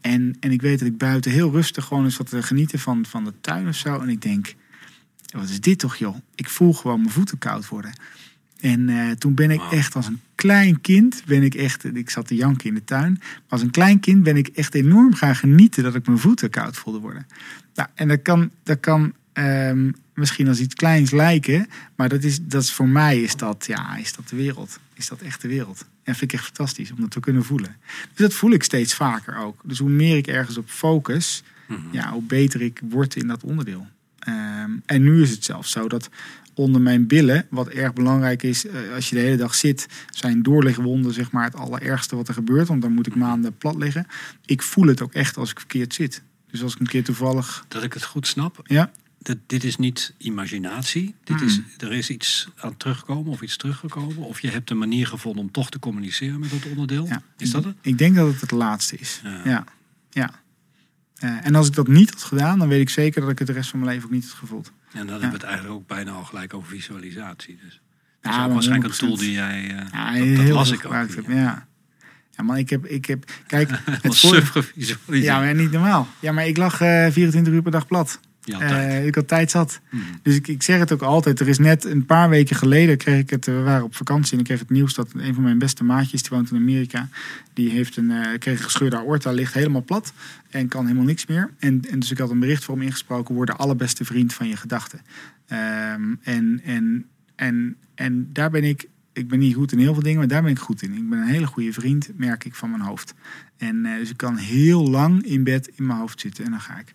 En, 0.00 0.36
en 0.40 0.52
ik 0.52 0.62
weet 0.62 0.78
dat 0.78 0.88
ik 0.88 0.98
buiten 0.98 1.30
heel 1.30 1.50
rustig 1.50 1.84
gewoon 1.84 2.04
eens 2.04 2.16
wat 2.16 2.28
te 2.28 2.42
genieten 2.42 2.78
van, 2.78 3.06
van 3.06 3.24
de 3.24 3.32
tuin 3.40 3.68
of 3.68 3.76
zo. 3.76 4.00
En 4.00 4.08
ik 4.08 4.22
denk, 4.22 4.54
wat 5.26 5.48
is 5.48 5.60
dit 5.60 5.78
toch 5.78 5.96
joh? 5.96 6.16
Ik 6.34 6.48
voel 6.48 6.72
gewoon 6.72 7.00
mijn 7.00 7.12
voeten 7.12 7.38
koud 7.38 7.68
worden. 7.68 7.92
En 8.60 8.88
eh, 8.88 9.10
toen 9.10 9.34
ben 9.34 9.50
ik 9.50 9.60
echt 9.70 9.94
als 9.94 10.06
een 10.06 10.20
klein 10.34 10.80
kind, 10.80 11.22
ben 11.26 11.42
ik 11.42 11.54
echt, 11.54 11.96
ik 11.96 12.10
zat 12.10 12.26
te 12.26 12.34
janken 12.34 12.68
in 12.68 12.74
de 12.74 12.84
tuin. 12.84 13.12
Maar 13.20 13.42
als 13.48 13.62
een 13.62 13.70
klein 13.70 14.00
kind 14.00 14.22
ben 14.22 14.36
ik 14.36 14.48
echt 14.48 14.74
enorm 14.74 15.14
gaan 15.14 15.36
genieten 15.36 15.82
dat 15.82 15.94
ik 15.94 16.06
mijn 16.06 16.18
voeten 16.18 16.50
koud 16.50 16.76
voelde 16.76 16.98
worden. 16.98 17.26
Nou, 17.74 17.88
en 17.94 18.08
dat 18.08 18.22
kan, 18.22 18.50
dat 18.62 18.80
kan 18.80 19.12
ehm, 19.32 19.90
misschien 20.14 20.48
als 20.48 20.60
iets 20.60 20.74
kleins 20.74 21.10
lijken, 21.10 21.68
maar 21.96 22.08
dat 22.08 22.22
is, 22.24 22.38
dat 22.42 22.62
is 22.62 22.72
voor 22.72 22.88
mij 22.88 23.22
is 23.22 23.36
dat, 23.36 23.64
ja, 23.66 23.96
is 23.96 24.12
dat 24.12 24.28
de 24.28 24.36
wereld. 24.36 24.78
Is 24.94 25.08
dat 25.08 25.20
echt 25.20 25.42
de 25.42 25.48
wereld. 25.48 25.84
En 26.02 26.14
vind 26.14 26.32
ik 26.32 26.38
echt 26.38 26.44
fantastisch 26.44 26.90
om 26.90 27.00
dat 27.00 27.10
te 27.10 27.20
kunnen 27.20 27.44
voelen. 27.44 27.76
Dus 28.08 28.26
dat 28.26 28.34
voel 28.34 28.50
ik 28.50 28.62
steeds 28.62 28.94
vaker 28.94 29.36
ook. 29.36 29.60
Dus 29.64 29.78
hoe 29.78 29.90
meer 29.90 30.16
ik 30.16 30.26
ergens 30.26 30.56
op 30.56 30.68
focus, 30.68 31.42
ja, 31.90 32.12
hoe 32.12 32.22
beter 32.22 32.62
ik 32.62 32.80
word 32.88 33.16
in 33.16 33.26
dat 33.26 33.42
onderdeel. 33.42 33.86
Ehm, 34.26 34.70
en 34.86 35.02
nu 35.02 35.22
is 35.22 35.30
het 35.30 35.44
zelfs 35.44 35.70
zo 35.70 35.88
dat 35.88 36.08
onder 36.54 36.80
mijn 36.80 37.06
billen, 37.06 37.46
wat 37.50 37.68
erg 37.68 37.92
belangrijk 37.92 38.42
is 38.42 38.66
eh, 38.66 38.92
als 38.94 39.08
je 39.08 39.14
de 39.14 39.20
hele 39.20 39.36
dag 39.36 39.54
zit, 39.54 39.86
zijn 40.10 40.42
doorligwonden 40.42 41.12
zeg 41.12 41.30
maar 41.30 41.44
het 41.44 41.54
allerergste 41.56 42.16
wat 42.16 42.28
er 42.28 42.34
gebeurt. 42.34 42.68
Want 42.68 42.82
dan 42.82 42.92
moet 42.92 43.06
ik 43.06 43.14
maanden 43.14 43.56
plat 43.56 43.76
liggen. 43.76 44.06
Ik 44.44 44.62
voel 44.62 44.86
het 44.86 45.02
ook 45.02 45.12
echt 45.12 45.36
als 45.36 45.50
ik 45.50 45.58
verkeerd 45.58 45.94
zit. 45.94 46.22
Dus 46.50 46.62
als 46.62 46.74
ik 46.74 46.80
een 46.80 46.86
keer 46.86 47.04
toevallig, 47.04 47.64
Dat 47.68 47.82
ik 47.82 47.92
het 47.92 48.04
goed 48.04 48.26
snap. 48.26 48.60
ja, 48.64 48.90
Dat, 49.18 49.36
dit 49.46 49.64
is 49.64 49.76
niet 49.76 50.14
imaginatie. 50.18 51.14
Dit 51.24 51.36
Hmm. 51.38 51.46
is, 51.46 51.60
er 51.78 51.92
is 51.92 52.10
iets 52.10 52.48
aan 52.56 52.76
teruggekomen 52.76 53.32
of 53.32 53.42
iets 53.42 53.56
teruggekomen. 53.56 54.16
Of 54.16 54.40
je 54.40 54.48
hebt 54.50 54.70
een 54.70 54.78
manier 54.78 55.06
gevonden 55.06 55.42
om 55.42 55.50
toch 55.50 55.70
te 55.70 55.78
communiceren 55.78 56.40
met 56.40 56.50
dat 56.50 56.66
onderdeel. 56.70 57.06
ja. 57.06 57.22
Is 57.38 57.50
dat 57.50 57.64
het? 57.64 57.76
Ik 57.80 57.98
denk 57.98 58.14
dat 58.16 58.26
het 58.32 58.40
het 58.40 58.50
laatste 58.50 58.96
is. 58.96 59.20
Ja. 59.24 59.40
Ja, 59.44 59.64
ja. 60.10 60.30
Eh, 61.16 61.46
en 61.46 61.54
als 61.54 61.66
ik 61.68 61.74
dat 61.74 61.88
niet 61.88 62.10
had 62.10 62.22
gedaan, 62.22 62.58
dan 62.58 62.68
weet 62.68 62.80
ik 62.80 62.88
zeker 62.90 63.20
dat 63.20 63.30
ik 63.30 63.38
het 63.38 63.46
de 63.46 63.52
rest 63.52 63.70
van 63.70 63.78
mijn 63.80 63.90
leven 63.92 64.06
ook 64.08 64.14
niet 64.14 64.24
had 64.24 64.32
gevoeld. 64.38 64.72
En 64.92 64.98
dan 64.98 65.08
hebben 65.08 65.28
we 65.28 65.34
het 65.34 65.42
eigenlijk 65.44 65.74
ook 65.74 65.86
bijna 65.86 66.10
al 66.10 66.24
gelijk 66.24 66.54
over 66.54 66.68
visualisatie. 66.68 67.58
Dus 67.64 67.80
dat 68.20 68.32
is 68.32 68.38
Ja, 68.38 68.44
ook 68.46 68.52
waarschijnlijk 68.52 68.88
een 69.00 69.08
100%. 69.08 69.08
tool 69.08 69.16
die 69.16 69.32
jij... 69.32 69.62
eh, 69.62 69.86
Ja, 69.92 70.12
dat, 70.12 70.18
dat 70.36 70.44
heel 70.44 70.54
las 70.54 70.68
veel 70.68 70.78
ik 70.78 70.84
ook. 70.86 71.14
heb. 71.14 71.24
Ja. 71.28 71.66
Ja. 72.36 72.42
maar 72.42 72.58
ik 72.58 72.70
heb, 72.70 72.86
ik 72.86 73.04
heb, 73.04 73.24
kijk, 73.46 73.70
Het 74.02 74.18
voor, 74.18 75.16
ja, 75.16 75.38
maar 75.38 75.54
niet 75.54 75.70
normaal. 75.70 76.08
Ja, 76.20 76.32
maar 76.32 76.46
ik 76.46 76.56
lag 76.56 76.80
eh 76.80 77.06
24 77.10 77.52
uur 77.52 77.62
per 77.62 77.70
dag 77.72 77.86
plat. 77.86 78.20
Ja. 78.46 78.60
Eh, 78.60 79.06
ik 79.06 79.14
had 79.14 79.28
tijd 79.28 79.50
zat. 79.50 79.80
Hmm. 79.88 80.02
Dus 80.22 80.34
ik, 80.34 80.48
ik 80.48 80.62
zeg 80.62 80.78
het 80.78 80.92
ook 80.92 81.02
altijd. 81.02 81.40
Er 81.40 81.48
is 81.48 81.58
net 81.58 81.84
een 81.84 82.06
paar 82.06 82.28
weken 82.28 82.56
geleden 82.56 82.96
kreeg 82.96 83.20
ik 83.20 83.30
het. 83.30 83.46
We 83.46 83.62
waren 83.62 83.84
op 83.84 83.94
vakantie 83.94 84.32
en 84.32 84.38
ik 84.38 84.44
kreeg 84.44 84.58
het 84.58 84.70
nieuws 84.70 84.94
dat 84.94 85.08
een 85.14 85.34
van 85.34 85.42
mijn 85.42 85.58
beste 85.58 85.84
maatjes, 85.84 86.22
die 86.22 86.30
woont 86.30 86.50
in 86.50 86.56
Amerika, 86.56 87.08
die 87.52 87.70
heeft 87.70 87.96
een 87.96 88.10
eh, 88.10 88.38
kreeg 88.38 88.58
een 88.58 88.64
gescheurde 88.64 88.96
aorta, 88.96 89.30
ligt 89.30 89.54
helemaal 89.54 89.84
plat 89.84 90.12
en 90.50 90.68
kan 90.68 90.84
helemaal 90.84 91.06
niks 91.06 91.26
meer. 91.26 91.50
En, 91.58 91.82
en 91.90 91.98
dus 91.98 92.10
ik 92.10 92.18
had 92.18 92.30
een 92.30 92.40
bericht 92.40 92.64
voor 92.64 92.74
hem 92.74 92.84
ingesproken: 92.84 93.34
word 93.34 93.48
de 93.48 93.56
allerbeste 93.56 94.04
vriend 94.04 94.34
van 94.34 94.48
je 94.48 94.56
gedachten. 94.56 95.00
Ehm, 95.46 96.14
en, 96.22 96.60
en, 96.64 97.06
en, 97.34 97.76
en 97.94 98.28
daar 98.32 98.50
ben 98.50 98.64
ik. 98.64 98.88
Ik 99.12 99.28
ben 99.28 99.38
niet 99.38 99.54
goed 99.54 99.72
in 99.72 99.78
heel 99.78 99.92
veel 99.92 100.02
dingen, 100.02 100.18
maar 100.18 100.28
daar 100.28 100.42
ben 100.42 100.50
ik 100.50 100.58
goed 100.58 100.82
in. 100.82 100.92
Ik 100.92 101.08
ben 101.08 101.18
een 101.18 101.26
hele 101.26 101.46
goede 101.46 101.72
vriend, 101.72 102.10
merk 102.16 102.44
ik 102.44 102.54
van 102.54 102.70
mijn 102.70 102.82
hoofd. 102.82 103.14
En 103.56 103.86
eh, 103.86 103.98
dus 103.98 104.10
ik 104.10 104.16
kan 104.16 104.36
heel 104.36 104.90
lang 104.90 105.22
in 105.22 105.44
bed 105.44 105.70
in 105.74 105.86
mijn 105.86 105.98
hoofd 105.98 106.20
zitten 106.20 106.44
en 106.44 106.50
dan 106.50 106.60
ga 106.60 106.78
ik 106.78 106.94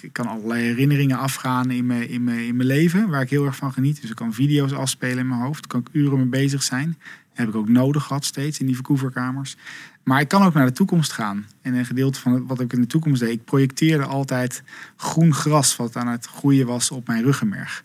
ik 0.00 0.12
kan 0.12 0.26
allerlei 0.26 0.62
herinneringen 0.62 1.18
afgaan 1.18 1.70
in 1.70 1.86
mijn, 1.86 2.08
in, 2.08 2.24
mijn, 2.24 2.46
in 2.46 2.56
mijn 2.56 2.68
leven, 2.68 3.08
waar 3.08 3.22
ik 3.22 3.30
heel 3.30 3.44
erg 3.44 3.56
van 3.56 3.72
geniet. 3.72 4.00
Dus 4.00 4.10
ik 4.10 4.16
kan 4.16 4.32
video's 4.32 4.72
afspelen 4.72 5.18
in 5.18 5.28
mijn 5.28 5.40
hoofd, 5.40 5.66
kan 5.66 5.80
ik 5.80 5.88
uren 5.92 6.16
mee 6.16 6.26
bezig 6.26 6.62
zijn. 6.62 6.98
heb 7.32 7.48
ik 7.48 7.54
ook 7.54 7.68
nodig 7.68 8.04
gehad 8.04 8.24
steeds 8.24 8.60
in 8.60 8.66
die 8.66 8.74
verkoeverkamers. 8.74 9.56
Maar 10.02 10.20
ik 10.20 10.28
kan 10.28 10.42
ook 10.42 10.54
naar 10.54 10.66
de 10.66 10.72
toekomst 10.72 11.12
gaan. 11.12 11.46
En 11.62 11.74
een 11.74 11.86
gedeelte 11.86 12.20
van 12.20 12.46
wat 12.46 12.60
ik 12.60 12.72
in 12.72 12.80
de 12.80 12.86
toekomst 12.86 13.20
deed, 13.20 13.30
ik 13.30 13.44
projecteerde 13.44 14.04
altijd 14.04 14.62
groen 14.96 15.34
gras 15.34 15.76
wat 15.76 15.96
aan 15.96 16.08
het 16.08 16.26
groeien 16.26 16.66
was 16.66 16.90
op 16.90 17.06
mijn 17.06 17.22
ruggenmerg. 17.22 17.84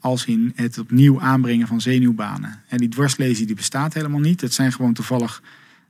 Als 0.00 0.24
in 0.24 0.52
het 0.54 0.78
opnieuw 0.78 1.20
aanbrengen 1.20 1.66
van 1.66 1.80
zenuwbanen. 1.80 2.60
En 2.68 2.78
die 2.78 2.88
dwarslesie 2.88 3.46
die 3.46 3.54
bestaat 3.54 3.94
helemaal 3.94 4.20
niet. 4.20 4.40
Het 4.40 4.54
zijn 4.54 4.72
gewoon 4.72 4.92
toevallig, 4.92 5.42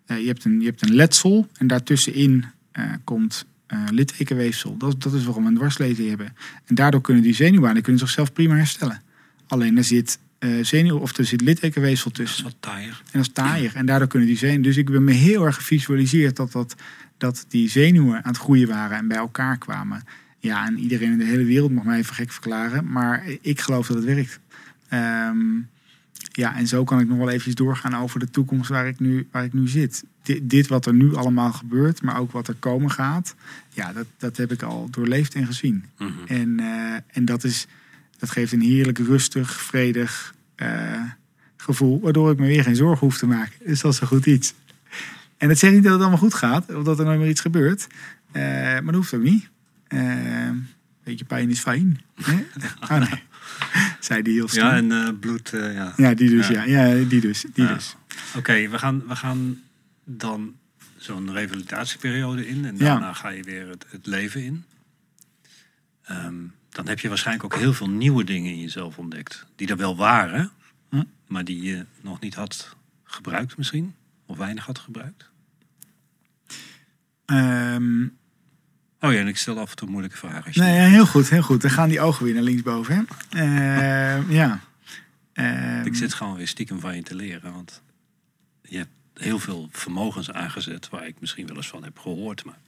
eh, 0.06 0.20
je, 0.20 0.26
hebt 0.26 0.44
een, 0.44 0.60
je 0.60 0.66
hebt 0.66 0.82
een 0.82 0.94
letsel 0.94 1.48
en 1.56 1.66
daartussenin 1.66 2.44
eh, 2.72 2.84
komt 3.04 3.46
eh 3.70 3.78
littekenweefsel. 3.90 4.76
Dat, 4.76 5.02
dat 5.02 5.12
is 5.12 5.24
waarom 5.24 5.42
we 5.42 5.48
een 5.48 5.54
dwarslesie 5.56 6.08
hebben. 6.08 6.34
En 6.64 6.74
daardoor 6.74 7.00
kunnen 7.00 7.22
die 7.22 7.34
zenuwbanen 7.34 7.82
kunnen 7.82 8.00
zichzelf 8.00 8.32
prima 8.32 8.54
herstellen. 8.54 9.02
Alleen 9.46 9.76
er 9.76 9.84
zit 9.84 10.18
eh, 10.38 10.50
zenuw 10.62 10.98
of 10.98 11.16
er 11.16 11.24
zit 11.24 11.40
littekenweefsel 11.40 12.10
Dat 12.10 12.20
is 12.20 12.26
tussen. 12.26 12.44
wat 12.44 12.56
taaier. 12.60 13.02
En 13.04 13.10
dat 13.12 13.22
is 13.22 13.32
taaier. 13.32 13.72
En 13.76 13.86
daardoor 13.86 14.08
kunnen 14.08 14.28
die 14.28 14.36
zenuwen. 14.36 14.62
Dus 14.62 14.76
ik 14.76 14.90
ben 14.90 15.04
me 15.04 15.12
heel 15.12 15.44
erg 15.44 15.56
gevisualiseerd 15.56 16.36
dat, 16.36 16.52
dat, 16.52 16.74
dat 17.18 17.44
die 17.48 17.68
zenuwen 17.68 18.16
aan 18.24 18.32
het 18.32 18.36
groeien 18.40 18.68
waren 18.68 18.96
en 18.96 19.08
bij 19.08 19.16
elkaar 19.16 19.58
kwamen. 19.58 20.02
Ja, 20.38 20.66
en 20.66 20.78
iedereen 20.78 21.12
in 21.12 21.18
de 21.18 21.24
hele 21.24 21.44
wereld 21.44 21.72
mag 21.72 21.84
mij 21.84 21.98
even 21.98 22.14
gek 22.14 22.32
verklaren. 22.32 22.90
Maar 22.90 23.24
ik 23.40 23.60
geloof 23.60 23.86
dat 23.86 23.96
het 23.96 24.06
werkt. 24.06 24.40
Ehm, 24.88 25.36
ja, 26.32 26.56
en 26.56 26.66
zo 26.66 26.84
kan 26.84 27.00
ik 27.00 27.08
nog 27.08 27.18
wel 27.18 27.28
eventjes 27.28 27.54
doorgaan 27.54 27.96
over 27.96 28.20
de 28.20 28.30
toekomst 28.30 28.68
waar 28.68 28.86
ik 28.86 29.00
nu, 29.00 29.28
waar 29.30 29.44
ik 29.44 29.52
nu 29.52 29.68
zit. 29.68 30.04
Dit, 30.22 30.50
dit 30.50 30.68
wat 30.68 30.86
er 30.86 30.94
nu 30.94 31.14
allemaal 31.14 31.52
gebeurt, 31.52 32.02
maar 32.02 32.18
ook 32.18 32.32
wat 32.32 32.48
er 32.48 32.54
komen 32.54 32.90
gaat. 32.90 33.34
Ja, 33.68 33.92
dat, 33.92 34.06
dat 34.18 34.36
heb 34.36 34.52
ik 34.52 34.62
al 34.62 34.88
doorleefd 34.90 35.34
en 35.34 35.46
gezien. 35.46 35.84
Mhm. 35.98 36.10
En, 36.26 36.60
eh, 36.60 36.94
en 37.06 37.24
dat, 37.24 37.44
is, 37.44 37.66
dat 38.18 38.30
geeft 38.30 38.52
een 38.52 38.60
heerlijk, 38.60 38.98
rustig, 38.98 39.60
vredig 39.60 40.34
eh, 40.54 41.02
gevoel. 41.56 42.00
Waardoor 42.00 42.30
ik 42.30 42.38
me 42.38 42.46
weer 42.46 42.62
geen 42.62 42.76
zorgen 42.76 43.06
hoef 43.06 43.18
te 43.18 43.26
maken. 43.26 43.58
Dus 43.66 43.80
dat 43.80 43.92
is 43.92 44.00
een 44.00 44.06
goed 44.06 44.26
iets. 44.26 44.54
En 45.36 45.48
dat 45.48 45.58
zegt 45.58 45.72
niet 45.72 45.82
dat 45.82 45.92
het 45.92 46.00
allemaal 46.00 46.18
goed 46.18 46.34
gaat. 46.34 46.74
Of 46.74 46.84
dat 46.84 46.98
er 46.98 47.04
nooit 47.04 47.18
meer 47.18 47.28
iets 47.28 47.40
gebeurt. 47.40 47.86
Eh, 48.32 48.42
maar 48.42 48.84
dat 48.84 48.94
hoeft 48.94 49.14
ook 49.14 49.22
niet. 49.22 49.48
Eh 49.88 50.50
beetje 51.10 51.24
pijn 51.24 51.50
is 51.50 51.60
fijn. 51.60 52.00
hè? 52.14 52.44
Oh 52.82 52.98
nee. 53.08 53.22
Zei 54.10 54.22
die 54.22 54.34
heel. 54.34 54.48
Ja, 54.50 54.64
Ja, 54.70 54.76
en 54.76 54.92
eh, 54.92 55.08
bloed, 55.20 55.52
eh, 55.52 55.74
ja. 55.96 56.14
die 56.14 56.28
dus. 56.30 56.48
Ja. 56.48 56.62
Ja. 56.64 56.84
Ja, 56.84 57.04
die 57.04 57.20
dus. 57.20 57.44
Die 57.52 57.64
Ja. 57.64 57.74
dus. 57.74 57.96
Oké, 58.36 58.68
we, 58.68 58.78
gaan, 58.78 59.06
we 59.06 59.16
gaan 59.16 59.60
dan 60.04 60.56
zo'n 60.96 61.32
revalidatieperiode 61.32 62.48
in. 62.48 62.64
En 62.64 62.76
Ja. 62.76 62.84
daarna 62.84 63.12
ga 63.12 63.28
je 63.28 63.42
weer 63.42 63.68
het, 63.68 63.86
het 63.88 64.06
leven 64.06 64.42
in. 64.44 64.64
Ehm, 66.02 66.34
dan 66.70 66.88
heb 66.88 67.00
je 67.00 67.08
waarschijnlijk 67.08 67.44
ook 67.54 67.60
heel 67.60 67.72
veel 67.72 67.90
nieuwe 67.90 68.24
dingen 68.24 68.50
in 68.52 68.60
jezelf 68.60 68.98
ontdekt. 68.98 69.46
Die 69.56 69.68
er 69.68 69.76
wel 69.76 69.96
waren, 69.96 70.50
Hm. 70.88 71.02
maar 71.26 71.44
die 71.44 71.62
je 71.62 71.84
nog 72.00 72.20
niet 72.20 72.34
had 72.34 72.76
gebruikt 73.04 73.56
misschien. 73.56 73.94
Of 74.26 74.36
weinig 74.36 74.66
had 74.66 74.78
gebruikt. 74.78 75.30
Ehm, 77.24 78.06
Oh 79.00 79.12
ja, 79.12 79.18
en 79.18 79.26
ik 79.28 79.36
stel 79.36 79.58
af 79.58 79.70
en 79.70 79.76
toe 79.76 79.88
moeilijke 79.88 80.16
vragen. 80.16 80.52
nee, 80.62 80.74
ja, 80.76 80.86
heel 80.88 81.06
goed, 81.06 81.30
heel 81.30 81.42
goed. 81.42 81.60
Dan 81.60 81.70
gaan 81.70 81.88
die 81.88 82.00
ogen 82.00 82.24
weer 82.24 82.34
naar 82.34 82.42
linksboven. 82.42 82.94
Hè? 82.94 83.02
Ehm, 83.40 84.30
ja. 84.32 84.60
Ehm, 85.32 85.86
Ik 85.86 85.94
zit 85.94 86.14
gewoon 86.14 86.36
weer 86.36 86.48
stiekem 86.48 86.80
van 86.80 86.96
je 86.96 87.02
te 87.02 87.14
leren. 87.14 87.52
Want 87.52 87.82
je 88.62 88.76
hebt 88.76 88.90
heel 89.14 89.38
veel 89.38 89.68
vermogens 89.72 90.30
aangezet 90.30 90.88
waar 90.88 91.06
ik 91.06 91.20
misschien 91.20 91.46
wel 91.46 91.56
eens 91.56 91.68
van 91.68 91.84
heb 91.84 91.98
gehoord. 91.98 92.44
Maar 92.44 92.58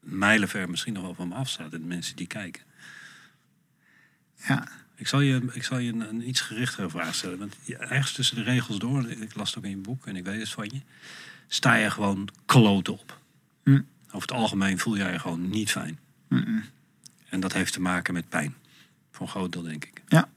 mijlenver 0.00 0.70
misschien 0.70 0.92
nog 0.92 1.02
wel 1.02 1.14
van 1.14 1.28
me 1.28 1.34
afstaat. 1.34 1.72
En 1.72 1.80
de 1.80 1.86
mensen 1.86 2.16
die 2.16 2.26
kijken. 2.26 2.62
ja. 4.46 4.68
Ik 4.96 5.06
zal 5.08 5.20
je, 5.20 5.42
ik 5.52 5.64
zal 5.64 5.78
je 5.78 5.92
een, 5.92 6.08
een 6.08 6.28
iets 6.28 6.40
gerichtere 6.40 6.90
vraag 6.90 7.14
stellen. 7.14 7.38
Want 7.38 7.56
ergens 7.66 8.12
tussen 8.12 8.36
de 8.36 8.42
regels 8.42 8.78
door, 8.78 9.10
ik 9.10 9.34
las 9.34 9.48
het 9.48 9.58
ook 9.58 9.64
in 9.64 9.70
je 9.70 9.76
boek 9.76 10.06
en 10.06 10.16
ik 10.16 10.24
weet 10.24 10.40
het 10.40 10.48
van 10.48 10.64
je, 10.72 10.80
sta 11.48 11.74
je 11.74 11.90
gewoon 11.90 12.28
kloot 12.46 12.88
op. 12.88 13.18
Hm. 13.64 13.80
Over 14.14 14.28
het 14.28 14.38
algemeen 14.38 14.78
voel 14.78 14.96
jij 14.96 15.12
je 15.12 15.18
gewoon 15.18 15.48
niet 15.48 15.70
fijn. 15.70 15.98
En 17.28 17.40
dat 17.40 17.52
heeft 17.52 17.72
te 17.72 17.80
maken 17.80 18.14
met 18.14 18.28
pijn. 18.28 18.54
Voor 19.10 19.26
een 19.26 19.32
groot 19.32 19.52
deel, 19.52 19.62
denk 19.62 19.84
ik. 19.84 20.02
Ja. 20.06 20.28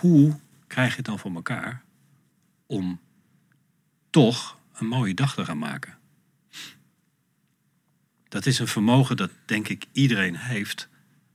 Hoe 0.00 0.40
krijg 0.66 0.90
je 0.90 0.96
het 0.96 1.04
dan 1.04 1.18
voor 1.18 1.34
elkaar 1.34 1.82
om 2.66 3.00
toch 4.10 4.58
een 4.74 4.86
mooie 4.86 5.14
dag 5.14 5.34
te 5.34 5.44
gaan 5.44 5.58
maken? 5.58 5.98
Dat 8.28 8.46
is 8.46 8.58
een 8.58 8.68
vermogen 8.68 9.16
dat, 9.16 9.30
denk 9.44 9.68
ik, 9.68 9.86
iedereen 9.92 10.36
heeft, 10.36 10.88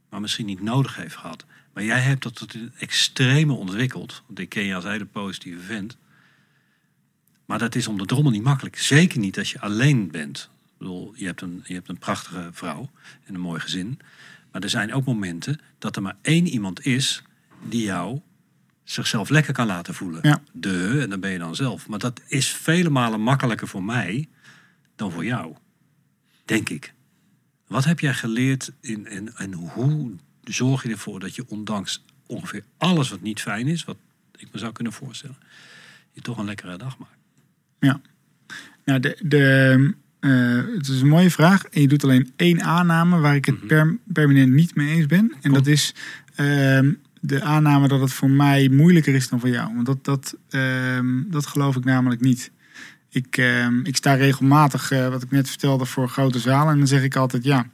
maar 0.10 0.22
misschien 0.22 0.46
niet 0.46 0.62
nodig 0.62 0.96
heeft 0.96 1.16
gehad. 1.16 1.46
Maar 1.74 1.84
jij 1.84 2.00
hebt 2.00 2.24
dat 2.24 2.36
tot 2.36 2.54
een 2.54 2.74
extreme 2.78 3.54
ontwikkeld. 3.54 4.24
Want 4.28 4.40
ik 4.40 4.50
ken 4.50 4.64
je 4.64 4.76
als 4.76 4.84
hele 4.84 5.06
positieve 5.06 5.62
vent. 5.62 5.98
Maar 7.52 7.60
dat 7.60 7.76
is 7.76 7.88
om 7.88 7.98
de 7.98 8.06
drommel 8.06 8.32
niet 8.32 8.44
makkelijk. 8.44 8.78
Zeker 8.78 9.20
niet 9.20 9.38
als 9.38 9.52
je 9.52 9.60
alleen 9.60 10.12
bent. 10.12 10.50
Ik 10.64 10.78
bedoel, 10.78 11.14
je 11.16 11.26
hebt 11.26 11.42
een, 11.42 11.62
je 11.64 11.74
hebt 11.74 11.90
een 11.90 11.98
prachtige 11.98 12.50
vrouw 12.52 12.90
en 13.24 13.34
een 13.34 13.42
mooi 13.42 13.60
gezin. 13.60 14.00
Maar 14.52 14.62
er 14.62 14.70
zijn 14.70 14.94
ook 14.94 15.06
momenten 15.06 15.60
dat 15.78 15.96
er 15.96 16.02
maar 16.02 16.18
één 16.22 16.48
iemand 16.48 16.86
is 16.86 17.24
die 17.70 17.84
jou 17.84 18.22
zichzelf 18.84 19.30
lekker 19.30 19.54
kan 19.54 19.66
laten 19.66 19.94
voelen. 19.94 20.20
Ja. 20.24 20.42
De, 20.52 21.00
en 21.02 21.10
dan 21.10 21.20
ben 21.20 21.32
je 21.32 21.38
dan 21.38 21.56
zelf. 21.56 21.88
Maar 21.88 22.00
dat 22.00 22.22
is 22.28 22.52
vele 22.52 22.90
malen 22.90 23.22
makkelijker 23.22 23.68
voor 23.68 23.84
mij 23.84 24.30
dan 24.96 25.12
voor 25.12 25.26
jou. 25.26 25.56
Denk 26.46 26.70
ik. 26.70 26.94
Wat 27.68 27.84
heb 27.84 28.00
jij 28.00 28.14
geleerd 28.14 28.72
in, 28.80 29.08
en, 29.08 29.36
en 29.36 29.54
hoe 29.54 30.12
zorg 30.44 30.84
je 30.84 30.90
ervoor 30.90 31.20
dat 31.20 31.36
je 31.36 31.46
ondanks 31.48 32.04
ongeveer 32.26 32.64
alles 32.78 33.10
wat 33.10 33.22
niet 33.22 33.42
fijn 33.42 33.68
is, 33.68 33.84
wat 33.84 33.98
ik 34.38 34.48
me 34.52 34.60
zou 34.60 34.72
kunnen 34.72 34.94
voorstellen, 34.94 35.38
je 36.12 36.22
toch 36.22 36.38
een 36.38 36.46
lekkere 36.46 36.78
dag 36.78 36.98
maakt? 36.98 37.20
Nou, 38.86 39.00
de, 39.00 39.18
de, 39.22 39.94
eh, 40.20 40.76
het 40.78 40.88
is 40.88 41.02
een 41.02 41.08
mooie 41.08 41.32
vraag. 41.32 41.64
En 41.66 41.82
je 41.82 41.88
doet 41.88 42.04
alleen 42.04 42.32
één 42.36 42.62
aanname 42.64 43.20
waar 43.20 43.36
ik 43.36 43.46
het 43.46 43.56
Mhm. 43.58 43.68
per, 43.68 43.98
permanent 44.06 44.52
niet 44.52 44.76
mee 44.76 44.96
eens 44.96 45.06
ben. 45.06 45.20
En 45.20 45.40
Kom. 45.42 45.54
dat 45.54 45.68
is 45.68 45.94
ehm, 46.36 46.92
de 47.22 47.42
aanname 47.42 47.88
dat 47.88 48.02
het 48.02 48.14
voor 48.14 48.30
mij 48.30 48.70
moeilijker 48.70 49.16
is 49.16 49.30
dan 49.30 49.40
voor 49.40 49.50
jou. 49.50 49.74
Want 49.74 49.86
dat, 49.86 50.06
dat, 50.06 50.38
ehm, 50.50 51.22
dat 51.28 51.46
geloof 51.46 51.76
ik 51.76 51.84
namelijk 51.84 52.22
niet. 52.22 52.52
Ik, 53.10 53.38
ehm, 53.38 53.80
ik 53.84 53.96
sta 53.96 54.14
regelmatig, 54.14 54.92
eh, 54.92 55.08
wat 55.10 55.24
ik 55.24 55.32
net 55.32 55.50
vertelde, 55.50 55.86
voor 55.86 56.08
grote 56.10 56.40
zalen. 56.40 56.72
En 56.72 56.78
dan 56.78 56.88
zeg 56.88 57.04
ik 57.04 57.16
altijd 57.16 57.44
ja. 57.44 57.66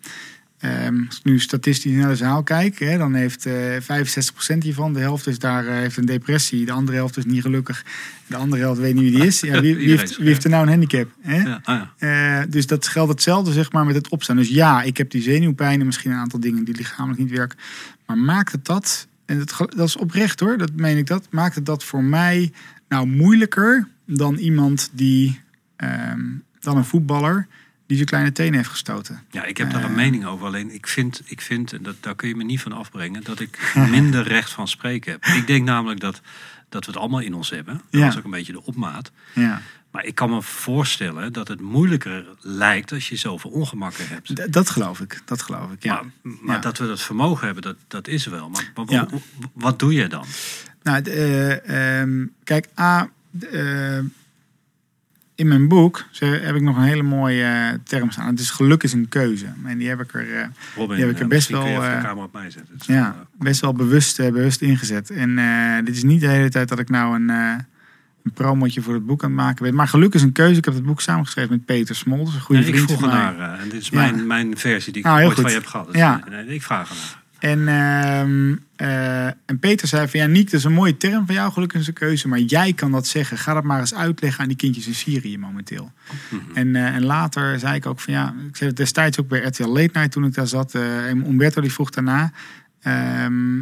Ehm, 0.60 1.06
als 1.08 1.18
ik 1.18 1.24
nu 1.24 1.40
statistisch 1.40 1.92
naar 1.92 2.10
de 2.10 2.16
zaal 2.16 2.44
kijk, 2.44 2.80
hè, 2.80 2.98
dan 2.98 3.14
heeft 3.14 3.46
eh 3.46 3.54
65% 3.82 4.64
hiervan, 4.64 4.94
de 4.94 5.00
helft 5.00 5.28
is 5.28 5.40
daar, 5.40 5.68
eh, 5.68 5.74
heeft 5.74 5.98
een 5.98 6.06
depressie, 6.06 6.66
de 6.66 6.72
andere 6.72 6.98
helft 6.98 7.18
is 7.18 7.26
niet 7.26 7.42
gelukkig, 7.42 7.86
de 8.28 8.36
andere 8.36 8.62
helft 8.62 8.80
weet 8.80 8.94
niet 8.94 9.04
wie 9.04 9.12
die 9.12 9.26
is. 9.26 9.40
Ja, 9.40 9.62
wie, 9.62 9.76
wie, 9.86 9.90
heeft, 9.90 10.18
wie 10.18 10.28
heeft 10.28 10.44
er 10.44 10.50
nou 10.50 10.64
een 10.64 10.70
handicap? 10.70 11.10
Hè? 11.22 11.42
Ja, 11.42 11.60
ah 11.64 11.82
ja. 11.98 12.40
Eh, 12.40 12.46
dus 12.50 12.68
dat 12.68 12.88
geldt 12.88 13.12
hetzelfde 13.12 13.52
zeg 13.52 13.72
maar 13.72 13.86
met 13.86 13.96
het 13.96 14.10
opstaan. 14.10 14.36
Dus 14.36 14.50
ja, 14.50 14.82
ik 14.82 14.98
heb 14.98 15.10
die 15.10 15.22
zenuwpijn 15.22 15.80
en 15.80 15.86
misschien 15.86 16.12
een 16.12 16.18
aantal 16.18 16.40
dingen 16.40 16.64
die 16.64 16.76
lichamelijk 16.76 17.20
niet 17.20 17.32
werken. 17.32 17.58
Maar 18.06 18.18
maakt 18.18 18.52
het 18.52 18.66
dat, 18.66 19.08
en 19.26 19.38
dat, 19.38 19.58
dat 19.58 19.88
is 19.88 19.98
oprecht 19.98 20.40
hoor, 20.40 20.58
dat 20.58 20.72
meen 20.76 20.98
ik 20.98 21.08
dat, 21.08 21.28
maakt 21.30 21.56
het 21.56 21.66
dat 21.66 21.84
voor 21.84 22.04
mij 22.04 22.52
nou 22.88 23.08
moeilijker 23.08 23.88
dan 24.06 24.36
iemand 24.36 24.90
die, 24.94 25.42
ehm, 25.76 26.22
dan 26.60 26.78
een 26.78 26.86
voetballer 26.86 27.48
die 27.88 27.96
zijn 27.96 28.10
kleine 28.10 28.32
tenen 28.32 28.54
heeft 28.54 28.70
gestoten. 28.70 29.22
Ja, 29.32 29.44
ik 29.44 29.58
heb 29.58 29.72
daar 29.72 29.84
een 29.84 29.90
Eh. 29.90 29.96
mening 29.96 30.26
over. 30.26 30.46
Alleen 30.46 30.74
ik 30.74 30.88
vind, 30.88 31.22
ik 31.26 31.42
vind, 31.42 31.74
en 31.74 31.84
dat, 31.84 31.96
daar 32.00 32.16
kun 32.16 32.28
je 32.28 32.36
me 32.36 32.44
niet 32.44 32.62
van 32.62 32.72
afbrengen, 32.72 33.24
dat 33.24 33.40
ik 33.40 33.74
minder 33.90 34.24
recht 34.28 34.52
van 34.52 34.68
spreken 34.68 35.12
heb. 35.12 35.26
Ik 35.26 35.48
denk 35.48 35.66
namelijk 35.66 36.00
dat, 36.00 36.22
dat 36.70 36.86
we 36.86 36.92
het 36.92 37.00
allemaal 37.00 37.20
in 37.20 37.34
ons 37.34 37.50
hebben. 37.50 37.74
Dat 37.74 38.00
Ja. 38.02 38.06
was 38.06 38.18
ook 38.18 38.24
een 38.24 38.30
beetje 38.32 38.52
de 38.54 38.64
opmaat. 38.64 39.12
Ja. 39.34 39.62
Maar 39.92 40.06
ik 40.06 40.16
kan 40.16 40.30
me 40.30 40.42
voorstellen 40.42 41.34
dat 41.34 41.48
het 41.48 41.62
moeilijker 41.62 42.26
lijkt 42.40 42.92
als 42.92 43.10
je 43.10 43.16
zoveel 43.16 43.50
ongemakken 43.52 44.08
hebt. 44.08 44.36
D- 44.36 44.54
dat 44.54 44.70
geloof 44.70 45.00
ik, 45.00 45.22
dat 45.26 45.42
geloof 45.42 45.72
ik, 45.72 45.84
ja. 45.84 45.94
Maar, 46.22 46.34
maar 46.42 46.56
Ja. 46.56 46.62
dat 46.62 46.78
we 46.78 46.88
dat 46.88 47.02
vermogen 47.02 47.46
hebben, 47.46 47.64
dat, 47.64 47.76
dat 47.88 48.08
is 48.08 48.26
wel. 48.26 48.50
Maar, 48.50 48.64
Ja. 48.88 49.08
wat 49.54 49.80
doe 49.80 49.94
je 49.94 50.08
dan? 50.08 50.26
Nou, 50.84 51.02
de, 51.02 51.12
eh, 51.12 52.00
ehm, 52.02 52.26
kijk, 52.44 52.68
A, 52.80 53.10
de, 53.32 53.48
eh, 53.48 54.04
in 55.38 55.48
mijn 55.48 55.68
boek 55.68 56.04
heb 56.20 56.56
ik 56.56 56.62
nog 56.62 56.78
een 56.78 56.84
hele 56.84 57.04
mooie 57.04 57.44
eh, 57.44 57.80
term 57.84 58.12
staan. 58.12 58.28
Het 58.28 58.40
is 58.40 58.50
geluk 58.50 58.84
is 58.84 58.94
een 58.94 59.08
keuze. 59.10 59.46
En 59.66 59.78
die 59.78 59.88
heb 59.88 60.02
ik 60.02 60.14
er 60.14 60.36
eh, 60.36 60.46
Robin, 60.76 60.96
Die 60.96 61.06
heb 61.06 61.14
ik 61.14 61.18
er 61.18 61.24
eh, 61.24 61.30
best 61.30 61.50
wel, 61.50 62.24
op 62.24 62.34
mij 62.34 62.50
zetten. 62.52 62.76
Ja, 62.80 63.16
best 63.38 63.62
wel 63.62 63.74
bewust, 63.74 64.18
bewust 64.18 64.62
ingezet. 64.62 65.10
En 65.10 65.36
dit 65.86 65.96
is 65.96 66.04
niet 66.04 66.22
de 66.22 66.28
hele 66.28 66.50
tijd 66.50 66.70
dat 66.70 66.80
ik 66.80 66.90
nou 66.90 67.16
een, 67.16 67.30
eh 67.30 67.54
een 68.24 68.34
promotje 68.34 68.82
voor 68.82 68.94
het 68.94 69.06
boek 69.06 69.24
aan 69.24 69.30
het 69.30 69.40
maken 69.40 69.64
ben. 69.64 69.76
Maar 69.76 69.88
geluk 69.88 70.14
is 70.14 70.22
een 70.22 70.32
keuze. 70.32 70.58
Ik 70.58 70.66
heb 70.66 70.74
het 70.74 70.86
boek 70.86 71.02
samengeschreven 71.02 71.52
met 71.52 71.66
Peter 71.66 71.96
Smol. 71.96 72.18
Dat 72.18 72.28
is 72.28 72.34
een 72.34 72.42
goede 72.42 72.62
ik 72.62 72.68
vriend 72.68 72.86
vroeg 72.92 73.00
van 73.00 73.10
mij. 73.10 73.18
ernaar. 73.28 73.54
eh, 73.58 73.62
en 73.64 73.70
dit 73.70 73.82
is 73.82 73.90
Ja. 73.90 74.00
mijn, 74.00 74.28
mijn 74.28 74.58
versie 74.58 74.94
die 74.94 75.02
ik 75.02 75.08
heel 75.12 75.16
ooit 75.26 75.34
goed. 75.34 75.42
van 75.42 75.52
je 75.52 75.58
heb 75.58 75.66
gehad. 75.66 75.88
Dus, 75.88 75.96
Ja. 75.96 76.22
nee, 76.30 76.46
nee, 76.46 76.56
ik 76.56 76.64
vraag 76.64 76.90
ernaar. 76.90 77.22
En, 77.40 77.68
ehm, 77.68 78.56
eh, 78.76 79.26
en 79.26 79.60
Peter 79.60 79.88
zei 79.88 80.08
van 80.08 80.20
ja, 80.20 80.26
Niek, 80.26 80.46
dat 80.46 80.60
is 80.60 80.64
een 80.66 80.74
mooie 80.74 80.98
term 80.98 81.26
van 81.26 81.36
jou, 81.36 81.52
geluk 81.52 81.74
is 81.74 81.88
een 81.88 81.94
keuze. 81.94 82.28
Maar 82.28 82.40
jij 82.40 82.74
kan 82.74 82.92
dat 82.92 83.08
zeggen. 83.08 83.38
Ga 83.38 83.54
dat 83.54 83.64
maar 83.64 83.80
eens 83.80 83.94
uitleggen 83.94 84.42
aan 84.42 84.48
die 84.48 84.58
kindjes 84.58 84.88
in 84.88 84.96
Syrië 84.96 85.38
momenteel. 85.38 85.92
Mhm. 86.30 86.42
En, 86.58 86.76
eh, 86.76 86.86
en 86.96 87.06
later 87.06 87.60
zei 87.60 87.76
ik 87.76 87.86
ook 87.86 88.00
van 88.00 88.14
ja, 88.14 88.36
ik 88.50 88.56
zei 88.56 88.70
het 88.70 88.78
destijds 88.78 89.20
ook 89.20 89.28
bij 89.28 89.40
RTL 89.40 89.68
Late 89.68 89.90
Night 89.94 90.12
toen 90.12 90.26
ik 90.26 90.34
daar 90.34 90.48
zat. 90.48 90.76
eh, 90.76 91.10
en 91.10 91.28
Umberto 91.28 91.62
die 91.62 91.72
vroeg 91.72 91.90
daarna. 91.90 92.32
ehm, 92.82 93.60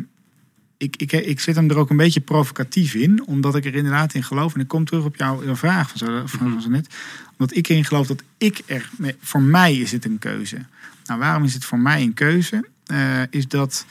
ik, 0.78 0.96
ik, 0.96 1.12
ik 1.12 1.40
zit 1.40 1.56
hem 1.56 1.70
er 1.70 1.78
ook 1.78 1.90
een 1.90 1.98
beetje 1.98 2.20
provocatief 2.20 2.94
in, 2.94 3.26
omdat 3.26 3.56
ik 3.56 3.66
er 3.66 3.76
inderdaad 3.76 4.14
in 4.14 4.24
geloof. 4.24 4.54
En 4.54 4.62
ik 4.62 4.68
kom 4.68 4.86
terug 4.86 5.04
op 5.04 5.16
jouw 5.16 5.56
vraag 5.56 5.90
van 5.90 5.98
zo, 5.98 6.22
van, 6.26 6.52
van 6.52 6.62
zo 6.62 6.70
net. 6.70 6.96
Omdat 7.32 7.56
ik 7.56 7.68
erin 7.68 7.86
geloof 7.86 8.08
dat 8.08 8.24
ik 8.38 8.62
er, 8.66 8.90
voor 9.20 9.42
mij 9.42 9.76
is 9.76 9.92
het 9.92 10.06
een 10.06 10.20
keuze. 10.20 10.58
Nou, 11.06 11.20
waarom 11.20 11.44
is 11.44 11.54
het 11.54 11.66
voor 11.66 11.80
mij 11.80 12.02
een 12.02 12.14
keuze? 12.14 12.66
Eh, 12.86 13.22
is 13.30 13.48
dat 13.48 13.86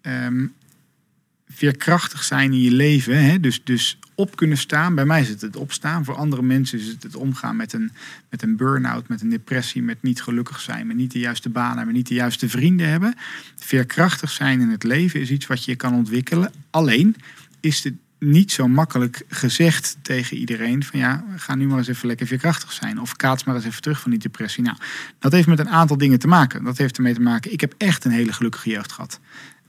ehm, 0.00 0.46
veerkrachtig 1.48 2.22
zijn 2.22 2.52
in 2.52 2.60
je 2.60 2.70
leven. 2.70 3.24
Hè? 3.24 3.40
Dus, 3.40 3.64
dus 3.64 3.98
op 4.14 4.36
kunnen 4.36 4.58
staan. 4.58 4.94
Bij 4.94 5.04
mij 5.04 5.20
is 5.20 5.28
het 5.28 5.40
het 5.40 5.56
opstaan. 5.56 6.04
Voor 6.04 6.14
andere 6.14 6.42
mensen 6.42 6.78
is 6.78 6.86
het 6.86 7.02
het 7.02 7.16
omgaan 7.16 7.56
met 7.56 7.72
een, 7.72 7.92
met 8.30 8.42
een 8.42 8.56
burn-out, 8.56 9.08
met 9.08 9.20
een 9.20 9.28
depressie, 9.28 9.82
met 9.82 10.02
niet 10.02 10.22
gelukkig 10.22 10.60
zijn, 10.60 10.86
met 10.86 10.96
niet 10.96 11.12
de 11.12 11.18
juiste 11.18 11.48
baan 11.48 11.76
hebben, 11.76 11.94
niet 11.94 12.08
de 12.08 12.14
juiste 12.14 12.48
vrienden 12.48 12.88
hebben. 12.88 13.14
Veerkrachtig 13.56 14.30
zijn 14.30 14.60
in 14.60 14.68
het 14.68 14.82
leven 14.82 15.20
is 15.20 15.30
iets 15.30 15.46
wat 15.46 15.64
je 15.64 15.76
kan 15.76 15.94
ontwikkelen. 15.94 16.52
Alleen 16.70 17.16
is 17.60 17.84
het 17.84 17.94
niet 18.24 18.52
zo 18.52 18.68
makkelijk 18.68 19.22
gezegd 19.28 19.96
tegen 20.02 20.36
iedereen 20.36 20.84
van 20.84 20.98
ja, 20.98 21.24
ga 21.36 21.54
nu 21.54 21.66
maar 21.66 21.78
eens 21.78 21.88
even 21.88 22.06
lekker 22.06 22.26
veerkrachtig 22.26 22.72
zijn. 22.72 23.00
Of 23.00 23.16
kaats 23.16 23.44
maar 23.44 23.54
eens 23.54 23.64
even 23.64 23.82
terug 23.82 24.00
van 24.00 24.10
die 24.10 24.20
depressie. 24.20 24.62
Nou, 24.62 24.76
dat 25.18 25.32
heeft 25.32 25.46
met 25.46 25.58
een 25.58 25.68
aantal 25.68 25.98
dingen 25.98 26.18
te 26.18 26.26
maken. 26.26 26.64
Dat 26.64 26.78
heeft 26.78 26.96
ermee 26.96 27.14
te 27.14 27.20
maken, 27.20 27.52
ik 27.52 27.60
heb 27.60 27.74
echt 27.78 28.04
een 28.04 28.10
hele 28.10 28.32
gelukkige 28.32 28.70
jeugd 28.70 28.92
gehad. 28.92 29.20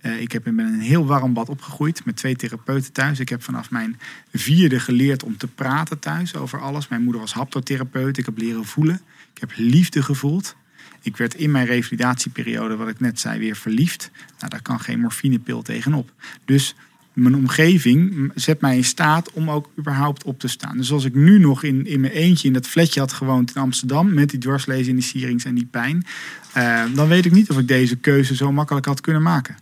Eh, 0.01 0.21
ik 0.21 0.31
heb 0.31 0.47
in 0.47 0.59
een 0.59 0.79
heel 0.79 1.05
warm 1.05 1.33
bad 1.33 1.49
opgegroeid 1.49 2.05
met 2.05 2.15
twee 2.15 2.35
therapeuten 2.35 2.91
thuis. 2.91 3.19
Ik 3.19 3.29
heb 3.29 3.43
vanaf 3.43 3.71
mijn 3.71 3.99
vierde 4.33 4.79
geleerd 4.79 5.23
om 5.23 5.37
te 5.37 5.47
praten 5.47 5.99
thuis 5.99 6.35
over 6.35 6.59
alles. 6.59 6.87
Mijn 6.87 7.03
moeder 7.03 7.21
was 7.21 7.33
haptotherapeut. 7.33 8.17
Ik 8.17 8.25
heb 8.25 8.37
leren 8.37 8.65
voelen. 8.65 9.01
Ik 9.33 9.39
heb 9.39 9.51
liefde 9.55 10.01
gevoeld. 10.01 10.55
Ik 11.01 11.17
werd 11.17 11.35
in 11.35 11.51
mijn 11.51 11.65
revalidatieperiode, 11.65 12.75
wat 12.75 12.87
ik 12.87 12.99
net 12.99 13.19
zei, 13.19 13.39
weer 13.39 13.55
verliefd. 13.55 14.11
Nou, 14.37 14.49
daar 14.49 14.61
kan 14.61 14.79
geen 14.79 14.99
morfinepil 14.99 15.61
tegenop. 15.61 16.11
Dus 16.45 16.75
mijn 17.13 17.35
omgeving 17.35 18.31
zet 18.35 18.61
mij 18.61 18.75
in 18.75 18.83
staat 18.83 19.31
om 19.31 19.49
ook 19.49 19.69
überhaupt 19.79 20.23
op 20.23 20.39
te 20.39 20.47
staan. 20.47 20.77
Dus 20.77 20.91
als 20.91 21.05
ik 21.05 21.15
nu 21.15 21.39
nog 21.39 21.63
in, 21.63 21.85
in 21.85 21.99
mijn 21.99 22.13
eentje 22.13 22.47
in 22.47 22.53
dat 22.53 22.67
flatje 22.67 22.99
had 22.99 23.13
gewoond 23.13 23.55
in 23.55 23.61
Amsterdam... 23.61 24.13
met 24.13 24.29
die 24.29 24.39
dwarslezen 24.39 24.89
en 24.89 24.95
die 24.95 25.03
sierings 25.03 25.45
en 25.45 25.55
die 25.55 25.65
pijn... 25.71 26.05
eh, 26.53 26.83
dan 26.95 27.07
weet 27.07 27.25
ik 27.25 27.31
niet 27.31 27.49
of 27.49 27.57
ik 27.57 27.67
deze 27.67 27.95
keuze 27.95 28.35
zo 28.35 28.51
makkelijk 28.51 28.85
had 28.85 29.01
kunnen 29.01 29.21
maken. 29.21 29.55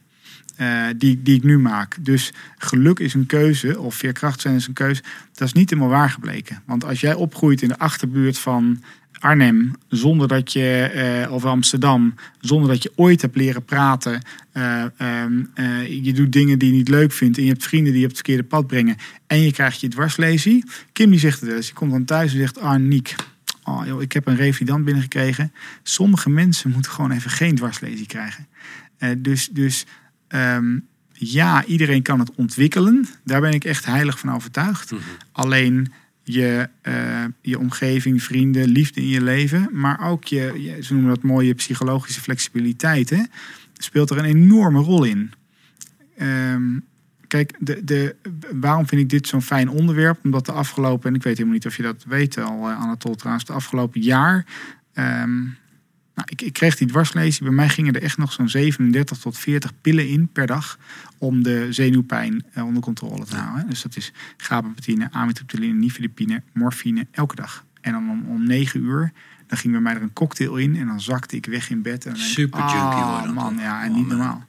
eh, 0.61 0.83
die, 0.97 1.21
die 1.23 1.35
ik 1.35 1.43
nu 1.43 1.59
maak. 1.59 1.97
Dus 1.99 2.33
geluk 2.57 2.99
is 2.99 3.13
een 3.13 3.25
keuze, 3.25 3.79
of 3.79 3.95
veerkracht 3.95 4.41
zijn 4.41 4.55
is 4.55 4.67
een 4.67 4.73
keuze. 4.73 5.01
Dat 5.33 5.47
is 5.47 5.53
niet 5.53 5.69
helemaal 5.69 5.91
waar 5.91 6.09
gebleken. 6.09 6.61
Want 6.65 6.85
als 6.85 6.99
jij 6.99 7.13
opgroeit 7.13 7.61
in 7.61 7.67
de 7.67 7.77
achterbuurt 7.79 8.37
van 8.37 8.83
Arnhem, 9.21 9.71
zonder 9.87 10.27
dat 10.27 10.53
je, 10.53 10.81
eh, 10.83 11.31
of 11.31 11.45
Amsterdam, 11.45 12.15
zonder 12.39 12.69
dat 12.69 12.83
je 12.83 12.91
ooit 12.95 13.21
hebt 13.21 13.35
leren 13.35 13.65
praten. 13.65 14.21
eh, 14.51 14.83
ehm, 14.97 15.43
eh, 15.53 16.03
je 16.03 16.13
doet 16.13 16.31
dingen 16.31 16.59
die 16.59 16.69
je 16.71 16.75
niet 16.75 16.89
leuk 16.89 17.11
vindt. 17.11 17.37
En 17.37 17.43
je 17.43 17.49
hebt 17.49 17.63
vrienden 17.63 17.91
die 17.91 18.01
je 18.01 18.07
op 18.07 18.11
het 18.13 18.21
verkeerde 18.25 18.47
pad 18.47 18.67
brengen. 18.67 18.95
En 19.27 19.41
je 19.41 19.51
krijgt 19.51 19.81
je 19.81 19.87
dwarslesie. 19.87 20.63
Kim 20.91 21.09
die 21.09 21.19
zegt 21.19 21.41
het 21.41 21.49
eens. 21.51 21.65
Die 21.65 21.75
komt 21.75 21.91
dan 21.91 22.05
thuis 22.05 22.31
en 22.31 22.37
zegt: 22.37 22.59
Ah, 22.59 22.79
Niek. 22.79 23.15
Oh, 23.63 23.85
joh, 23.85 24.01
ik 24.01 24.11
heb 24.11 24.27
een 24.27 24.35
revalidant 24.35 24.85
binnengekregen. 24.85 25.53
Sommige 25.83 26.29
mensen 26.29 26.71
moeten 26.71 26.91
gewoon 26.91 27.11
even 27.11 27.31
geen 27.31 27.55
dwarslesie 27.55 28.05
krijgen. 28.05 28.47
Dus 29.17 29.49
dus 29.51 29.85
ehm, 30.27 30.77
ja, 31.13 31.65
iedereen 31.65 32.01
kan 32.01 32.19
het 32.19 32.31
ontwikkelen. 32.35 33.07
Daar 33.23 33.41
ben 33.41 33.53
ik 33.53 33.63
echt 33.63 33.85
heilig 33.85 34.19
van 34.19 34.33
overtuigd. 34.33 34.91
Mhm. 34.91 35.01
Alleen 35.31 35.91
je, 36.23 36.69
eh, 36.81 37.23
je 37.41 37.59
omgeving, 37.59 38.23
vrienden, 38.23 38.67
liefde 38.67 39.01
in 39.01 39.07
je 39.07 39.21
leven, 39.21 39.69
maar 39.71 40.09
ook 40.09 40.23
je, 40.23 40.77
ze 40.81 40.93
noemen 40.93 41.13
dat 41.13 41.23
mooie 41.23 41.53
psychologische 41.53 42.21
flexibiliteit, 42.21 43.09
hè, 43.09 43.23
speelt 43.73 44.09
er 44.09 44.17
een 44.17 44.25
enorme 44.25 44.79
rol 44.79 45.03
in. 45.03 45.31
Ehm, 46.17 46.79
kijk, 47.27 47.53
de, 47.59 47.83
de, 47.83 48.15
waarom 48.51 48.87
vind 48.87 49.01
ik 49.01 49.09
dit 49.09 49.27
zo'n 49.27 49.41
fijn 49.41 49.69
onderwerp? 49.69 50.19
Omdat 50.23 50.45
de 50.45 50.51
afgelopen, 50.51 51.09
en 51.09 51.15
ik 51.15 51.23
weet 51.23 51.33
helemaal 51.33 51.53
niet 51.55 51.65
of 51.65 51.77
je 51.77 51.83
dat 51.83 52.03
weet 52.07 52.37
al, 52.37 52.69
uh, 52.69 52.81
Anatol 52.81 53.15
trouwens, 53.15 53.45
de 53.45 53.53
afgelopen 53.53 54.01
jaar. 54.01 54.45
ehm, 54.93 55.39
nou, 56.15 56.27
ik, 56.31 56.41
ik 56.41 56.53
kreeg 56.53 56.77
die 56.77 56.87
dwarslesie. 56.87 57.43
Bij 57.43 57.53
mij 57.53 57.69
gingen 57.69 57.93
er 57.93 58.01
echt 58.01 58.17
nog 58.17 58.31
zo'n 58.31 58.49
37 58.49 59.17
tot 59.17 59.37
40 59.37 59.71
pillen 59.81 60.07
in 60.07 60.27
per 60.27 60.47
dag 60.47 60.79
om 61.17 61.43
de 61.43 61.67
zenuwpijn 61.69 62.45
eh, 62.53 62.65
onder 62.65 62.81
controle 62.81 63.25
te 63.25 63.35
houden. 63.35 63.69
Dus 63.69 63.81
dat 63.81 63.95
is 63.95 64.11
gabapenine, 64.37 65.11
amitriptyline, 65.11 65.73
nifedipine, 65.73 66.43
morfine, 66.53 67.07
elke 67.11 67.35
dag. 67.35 67.65
En 67.81 67.91
dan 67.91 68.09
om, 68.09 68.25
om 68.27 68.43
9 68.47 68.83
uur, 68.83 69.11
dan 69.47 69.57
ging 69.57 69.73
bij 69.73 69.81
mij 69.81 69.95
er 69.95 70.01
een 70.01 70.13
cocktail 70.13 70.55
in 70.55 70.75
en 70.75 70.87
dan 70.87 71.01
zakte 71.01 71.35
ik 71.35 71.45
weg 71.45 71.69
in 71.69 71.81
bed. 71.81 72.05
En 72.05 72.15
ik, 72.15 72.21
Super 72.21 72.59
junkie 72.59 72.77
ah, 72.77 73.23
dan 73.23 73.33
man, 73.33 73.55
ja, 73.55 73.83
en 73.83 73.89
Oh, 73.89 73.97
niet 73.97 74.07
normaal. 74.07 74.45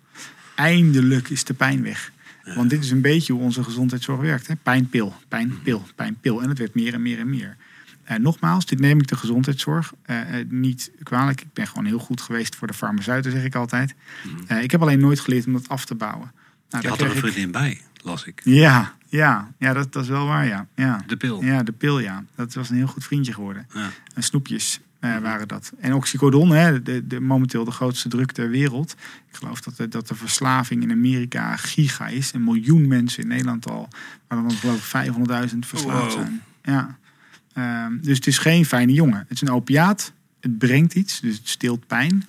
Eindelijk 0.54 1.28
is 1.28 1.44
de 1.44 1.54
pijn 1.54 1.82
weg. 1.82 2.12
Want 2.44 2.70
dit 2.70 2.84
is 2.84 2.90
een 2.90 3.00
beetje 3.00 3.32
hoe 3.32 3.42
onze 3.42 3.64
gezondheidszorg 3.64 4.20
werkt. 4.20 4.46
Hè? 4.46 4.56
Pijnpil, 4.56 5.14
pijnpil, 5.28 5.86
pijnpil. 5.94 6.42
En 6.42 6.48
het 6.48 6.58
werd 6.58 6.74
meer 6.74 6.94
en 6.94 7.02
meer 7.02 7.18
en 7.18 7.30
meer. 7.30 7.56
Eh, 8.04 8.16
nogmaals, 8.16 8.66
dit 8.66 8.80
neem 8.80 8.98
ik 9.00 9.06
de 9.06 9.16
gezondheidszorg 9.16 9.92
eh, 10.02 10.38
eh, 10.40 10.46
niet 10.48 10.90
kwalijk. 11.02 11.40
Ik 11.40 11.52
ben 11.52 11.66
gewoon 11.66 11.84
heel 11.84 11.98
goed 11.98 12.20
geweest 12.20 12.56
voor 12.56 12.66
de 12.66 12.74
farmaceuten, 12.74 13.30
zeg 13.32 13.44
ik 13.44 13.54
altijd. 13.54 13.94
Eh, 14.46 14.62
ik 14.62 14.70
heb 14.70 14.82
alleen 14.82 15.00
nooit 15.00 15.20
geleerd 15.20 15.46
om 15.46 15.52
dat 15.52 15.68
af 15.68 15.84
te 15.84 15.94
bouwen. 15.94 16.32
Nou, 16.70 16.82
Je 16.82 16.88
had 16.90 17.00
er 17.00 17.06
een 17.06 17.12
ik- 17.12 17.18
vriendin 17.18 17.50
bij. 17.50 17.80
las 18.02 18.24
ik. 18.24 18.40
Ja, 18.44 18.94
ja, 19.08 19.52
ja 19.58 19.72
dat, 19.72 19.92
dat 19.92 20.02
is 20.02 20.08
wel 20.08 20.26
waar, 20.26 20.46
ja. 20.46 20.66
ja. 20.74 21.02
De 21.06 21.16
pil. 21.16 21.42
Ja, 21.44 21.62
de 21.62 21.72
pil, 21.72 21.98
ja. 21.98 22.24
Dat 22.34 22.54
was 22.54 22.70
een 22.70 22.76
heel 22.76 22.86
goed 22.86 23.04
vriendje 23.04 23.32
geworden. 23.32 23.66
Ja. 23.74 23.90
En 24.14 24.22
snoepjes 24.22 24.80
eh, 25.00 25.18
waren 25.18 25.48
dat. 25.48 25.72
En 25.78 25.94
oxycodon, 25.94 26.50
hè, 26.50 26.82
de, 26.82 27.06
de, 27.06 27.20
momenteel 27.20 27.64
de 27.64 27.70
grootste 27.70 28.08
druk 28.08 28.32
ter 28.32 28.48
wereld. 28.50 28.94
Ik 29.30 29.36
geloof 29.36 29.60
dat 29.60 29.76
de, 29.76 29.88
dat 29.88 30.08
de 30.08 30.14
verslaving 30.14 30.82
in 30.82 30.90
Amerika 30.90 31.56
giga 31.56 32.06
is. 32.08 32.32
Een 32.32 32.44
miljoen 32.44 32.88
mensen 32.88 33.22
in 33.22 33.28
Nederland 33.28 33.70
al. 33.70 33.88
Maar 34.28 34.38
dan 34.42 34.50
geloof 34.52 34.76
ik 34.94 35.12
500.000 35.50 35.58
verslaafd 35.58 36.14
Wow. 36.14 36.22
zijn. 36.22 36.42
Ja. 36.62 36.98
Ehm, 37.52 37.92
dus 38.00 38.16
het 38.16 38.26
is 38.26 38.38
geen 38.38 38.64
fijne 38.64 38.92
jongen. 38.92 39.18
Het 39.18 39.30
is 39.30 39.40
een 39.40 39.50
opiaat. 39.50 40.12
Het 40.40 40.58
brengt 40.58 40.94
iets, 40.94 41.20
dus 41.20 41.36
het 41.36 41.48
stilt 41.48 41.86
pijn. 41.86 42.24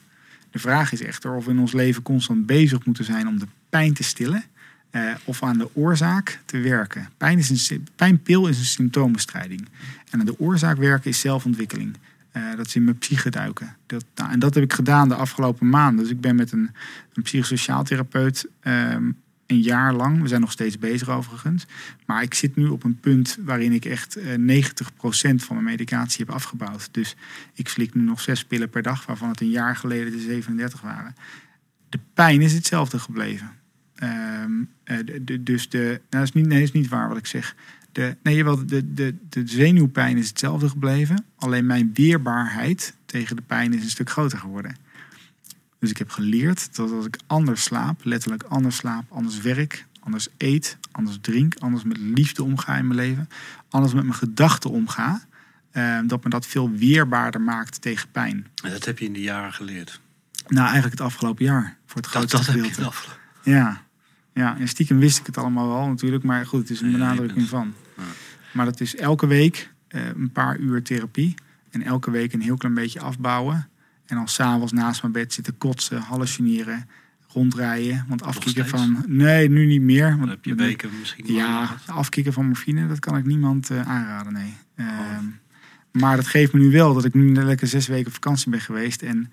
De 0.51 0.59
vraag 0.59 0.91
is 0.91 1.01
echter 1.01 1.35
of 1.35 1.45
we 1.45 1.51
in 1.51 1.59
ons 1.59 1.71
leven 1.73 2.01
constant 2.01 2.45
bezig 2.45 2.85
moeten 2.85 3.05
zijn 3.05 3.27
om 3.27 3.39
de 3.39 3.47
pijn 3.69 3.93
te 3.93 4.03
stillen. 4.03 4.43
eh, 4.89 5.13
of 5.23 5.43
aan 5.43 5.57
de 5.57 5.69
oorzaak 5.75 6.39
te 6.45 6.57
werken. 6.59 7.09
Pijn 7.17 7.37
is 7.37 7.69
een, 7.69 7.87
pijnpil 7.95 8.47
is 8.47 8.59
een 8.59 8.65
symptoombestrijding. 8.65 9.67
En 10.09 10.19
aan 10.19 10.25
de 10.25 10.39
oorzaak 10.39 10.77
werken 10.77 11.09
is 11.09 11.19
zelfontwikkeling. 11.19 11.97
Eh, 12.31 12.43
dat 12.55 12.65
is 12.65 12.75
in 12.75 12.83
mijn 12.83 12.97
psyche 12.97 13.29
duiken. 13.29 13.75
Dat, 13.85 14.05
nou, 14.15 14.31
en 14.31 14.39
dat 14.39 14.53
heb 14.53 14.63
ik 14.63 14.73
gedaan 14.73 15.09
de 15.09 15.15
afgelopen 15.15 15.69
maanden. 15.69 16.03
Dus 16.03 16.13
ik 16.13 16.21
ben 16.21 16.35
met 16.35 16.51
een, 16.51 16.71
een 17.13 17.23
psychosociaal 17.23 17.83
therapeut 17.83 18.47
ehm, 18.59 19.11
een 19.47 19.61
jaar 19.61 19.93
lang. 19.93 20.21
We 20.21 20.27
zijn 20.27 20.41
nog 20.41 20.51
steeds 20.51 20.77
bezig 20.77 21.09
overigens. 21.09 21.65
Maar 22.05 22.21
ik 22.21 22.33
zit 22.33 22.55
nu 22.55 22.67
op 22.67 22.83
een 22.83 22.99
punt 22.99 23.37
waarin 23.41 23.71
ik 23.71 23.85
echt 23.85 24.15
eh 24.15 24.33
90% 24.33 25.35
van 25.35 25.55
mijn 25.55 25.63
medicatie 25.63 26.25
heb 26.25 26.35
afgebouwd. 26.35 26.89
Dus 26.91 27.15
ik 27.53 27.67
slik 27.67 27.93
nu 27.93 28.01
nog 28.01 28.21
zes 28.21 28.45
pillen 28.45 28.69
per 28.69 28.81
dag, 28.81 29.05
waarvan 29.05 29.29
het 29.29 29.41
een 29.41 29.49
jaar 29.49 29.75
geleden 29.75 30.11
de 30.11 30.19
37 30.19 30.81
waren. 30.81 31.15
De 31.89 31.99
pijn 32.13 32.41
is 32.41 32.53
hetzelfde 32.53 32.99
gebleven. 32.99 33.51
Ehm, 33.95 34.51
eh, 34.83 34.97
dus 35.39 35.69
de. 35.69 35.77
Nou, 35.77 35.99
dat 36.09 36.23
is 36.23 36.31
niet, 36.31 36.45
nee, 36.47 36.59
dat 36.59 36.67
is 36.67 36.73
niet 36.73 36.89
waar 36.89 37.07
wat 37.07 37.17
ik 37.17 37.25
zeg. 37.25 37.55
De, 37.91 38.17
nee, 38.23 38.35
jawel, 38.35 38.65
de, 38.65 38.93
de, 38.93 39.15
de 39.29 39.41
zenuwpijn 39.45 40.17
is 40.17 40.27
hetzelfde 40.27 40.69
gebleven. 40.69 41.25
Alleen 41.35 41.65
mijn 41.65 41.91
weerbaarheid 41.93 42.95
tegen 43.05 43.35
de 43.35 43.41
pijn 43.41 43.73
is 43.73 43.83
een 43.83 43.89
stuk 43.89 44.09
groter 44.09 44.37
geworden. 44.37 44.75
Dus 45.83 45.91
ik 45.91 45.97
heb 45.97 46.09
geleerd 46.09 46.75
dat 46.75 46.91
als 46.91 47.05
ik 47.05 47.17
anders 47.27 47.63
slaap, 47.63 48.03
letterlijk 48.03 48.43
anders 48.43 48.75
slaap, 48.75 49.11
anders 49.11 49.41
werk, 49.41 49.85
anders 49.99 50.27
eet, 50.37 50.77
anders 50.91 51.17
drink, 51.21 51.55
anders 51.59 51.83
met 51.83 51.97
liefde 51.97 52.43
omga 52.43 52.77
in 52.77 52.87
mijn 52.87 52.99
leven, 52.99 53.29
anders 53.69 53.93
met 53.93 54.03
mijn 54.03 54.15
gedachten 54.15 54.69
omga, 54.69 55.25
eh, 55.71 55.99
dat 56.05 56.23
me 56.23 56.29
dat 56.29 56.45
veel 56.45 56.71
weerbaarder 56.71 57.41
maakt 57.41 57.81
tegen 57.81 58.09
pijn. 58.11 58.47
En 58.63 58.71
dat 58.71 58.85
heb 58.85 58.99
je 58.99 59.05
in 59.05 59.13
de 59.13 59.21
jaren 59.21 59.53
geleerd. 59.53 59.99
Nou, 60.47 60.63
eigenlijk 60.63 60.91
het 60.97 61.07
afgelopen 61.07 61.45
jaar, 61.45 61.77
voor 61.85 62.01
het 62.01 62.03
Dat, 62.03 62.13
grootste 62.13 62.37
dat 62.37 62.45
heb 62.45 62.55
je 62.55 62.61
gedeelte. 62.61 62.81
het 62.81 62.89
afgelopen. 62.89 63.21
Ja. 63.43 63.83
ja, 64.33 64.57
en 64.57 64.67
stiekem 64.67 64.99
wist 64.99 65.19
ik 65.19 65.25
het 65.25 65.37
allemaal 65.37 65.67
wel 65.67 65.87
natuurlijk, 65.87 66.23
maar 66.23 66.45
goed, 66.45 66.59
het 66.59 66.69
is 66.69 66.81
een 66.81 66.91
je 66.91 66.97
benadrukking 66.97 67.47
van. 67.47 67.73
Ja. 67.97 68.03
Maar 68.51 68.65
dat 68.65 68.79
is 68.79 68.95
elke 68.95 69.27
week 69.27 69.71
eh, 69.87 70.05
een 70.07 70.31
paar 70.31 70.57
uur 70.57 70.83
therapie 70.83 71.35
en 71.69 71.81
elke 71.81 72.11
week 72.11 72.33
een 72.33 72.41
heel 72.41 72.57
klein 72.57 72.75
beetje 72.75 72.99
afbouwen. 72.99 73.67
En 74.05 74.15
dan 74.15 74.27
s'avonds 74.27 74.71
naast 74.71 75.01
mijn 75.01 75.13
bed 75.13 75.33
zitten 75.33 75.57
kotsen, 75.57 76.01
hallucineren, 76.01 76.89
rondrijden. 77.27 78.05
Want 78.07 78.23
afkicken 78.23 78.67
steeds? 78.67 78.83
van, 78.83 79.03
nee, 79.07 79.49
nu 79.49 79.65
niet 79.65 79.81
meer. 79.81 80.09
Dan 80.09 80.17
Want 80.17 80.29
heb 80.29 80.45
je 80.45 80.55
weken 80.55 80.89
misschien. 80.99 81.33
ja, 81.33 81.65
gehad. 81.65 81.97
afkicken 81.97 82.33
van 82.33 82.45
morfine, 82.45 82.87
dat 82.87 82.99
kan 82.99 83.17
ik 83.17 83.25
niemand 83.25 83.69
eh, 83.69 83.87
aanraden, 83.87 84.33
nee. 84.33 84.53
Oh. 84.77 84.85
Ehm, 84.85 85.25
maar 85.91 86.15
dat 86.15 86.27
geeft 86.27 86.53
me 86.53 86.59
nu 86.59 86.71
wel 86.71 86.93
dat 86.93 87.05
ik 87.05 87.13
nu 87.13 87.33
lekker 87.33 87.67
zes 87.67 87.87
weken 87.87 88.07
op 88.07 88.13
vakantie 88.13 88.49
ben 88.51 88.61
geweest 88.61 89.01
en 89.01 89.31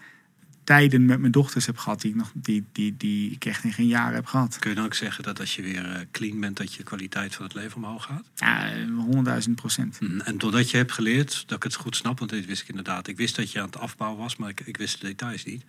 tijden 0.70 1.04
met 1.04 1.20
mijn 1.20 1.32
dochters 1.32 1.66
heb 1.66 1.76
gehad 1.78 2.00
die 2.00 2.10
ik, 2.10 2.16
nog, 2.16 2.30
die, 2.34 2.64
die, 2.72 2.96
die 2.96 3.30
ik 3.30 3.44
echt 3.44 3.64
in 3.64 3.72
geen 3.72 3.86
jaren 3.86 4.14
heb 4.14 4.26
gehad. 4.26 4.58
Kun 4.58 4.70
je 4.70 4.76
dan 4.76 4.84
ook 4.84 4.94
zeggen 4.94 5.22
dat 5.24 5.40
als 5.40 5.56
je 5.56 5.62
weer 5.62 5.84
eh, 5.94 6.00
clean 6.10 6.40
bent, 6.40 6.56
dat 6.56 6.74
je 6.74 6.82
kwaliteit 6.82 7.34
van 7.34 7.44
het 7.44 7.54
leven 7.54 7.76
omhoog 7.76 8.04
gaat? 8.04 8.24
Ja, 8.34 8.86
honderdduizend 8.86 9.56
procent. 9.56 10.00
Mm, 10.00 10.20
En 10.20 10.38
doordat 10.38 10.70
je 10.70 10.76
hebt 10.76 10.92
geleerd, 10.92 11.42
dat 11.46 11.56
ik 11.56 11.62
het 11.62 11.74
goed 11.74 11.96
snap, 11.96 12.18
want 12.18 12.30
dit 12.30 12.46
wist 12.46 12.62
ik 12.62 12.68
inderdaad. 12.68 13.06
Ik 13.08 13.16
wist 13.16 13.36
dat 13.36 13.50
je 13.52 13.58
aan 13.60 13.66
het 13.66 13.76
afbouwen 13.78 14.18
was, 14.20 14.36
maar 14.36 14.48
ik, 14.48 14.60
ik 14.60 14.76
wist 14.76 15.00
de 15.00 15.06
details 15.06 15.44
niet. 15.44 15.64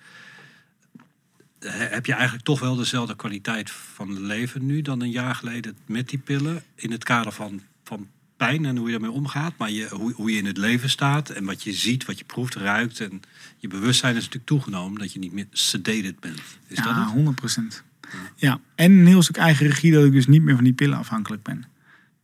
He- 1.60 1.70
Heb 1.88 2.06
je 2.06 2.14
eigenlijk 2.14 2.44
toch 2.44 2.60
wel 2.60 2.76
dezelfde 2.76 3.16
kwaliteit 3.16 3.72
van 3.72 4.22
leven 4.26 4.66
nu 4.66 4.82
dan 4.82 5.02
een 5.02 5.12
jaar 5.12 5.36
geleden 5.36 5.78
met 5.86 6.10
die 6.10 6.20
pillen? 6.20 6.64
In 6.76 6.92
het 6.92 7.04
kader 7.04 7.32
van, 7.32 7.62
van 7.84 8.08
pijn 8.48 8.66
en 8.66 8.78
hoe 8.78 8.86
je 8.86 8.92
daarmee 8.92 9.12
omgaat. 9.12 9.54
Maar 9.58 9.72
je, 9.72 9.88
hoe, 9.92 10.14
hoe 10.14 10.32
je 10.32 10.38
in 10.38 10.46
het 10.46 10.58
leven 10.58 10.90
staat 10.90 11.30
en 11.30 11.46
wat 11.46 11.64
je 11.64 11.74
ziet, 11.74 12.06
wat 12.06 12.18
je 12.18 12.26
proeft, 12.26 12.56
ruikt. 12.56 13.00
En 13.00 13.22
je 13.58 13.68
bewustzijn 13.68 14.12
is 14.16 14.20
natuurlijk 14.24 14.46
toegenomen 14.46 15.00
dat 15.00 15.14
je 15.14 15.20
niet 15.20 15.32
meer 15.34 15.46
sedated 15.52 16.20
bent. 16.20 16.40
Is 16.68 16.76
dat 16.76 16.86
Ja, 16.86 17.00
het? 17.04 17.10
honderd 17.12 17.36
procent. 17.36 17.84
Ja, 18.36 18.60
en 18.76 18.92
een 18.92 19.08
heel 19.08 19.22
stuk 19.22 19.38
eigen 19.38 19.68
regie 19.68 19.92
dat 19.92 20.06
ik 20.06 20.12
dus 20.12 20.28
niet 20.28 20.42
meer 20.42 20.56
van 20.56 20.64
die 20.64 20.74
pillen 20.74 20.98
afhankelijk 20.98 21.44
ben. 21.44 21.64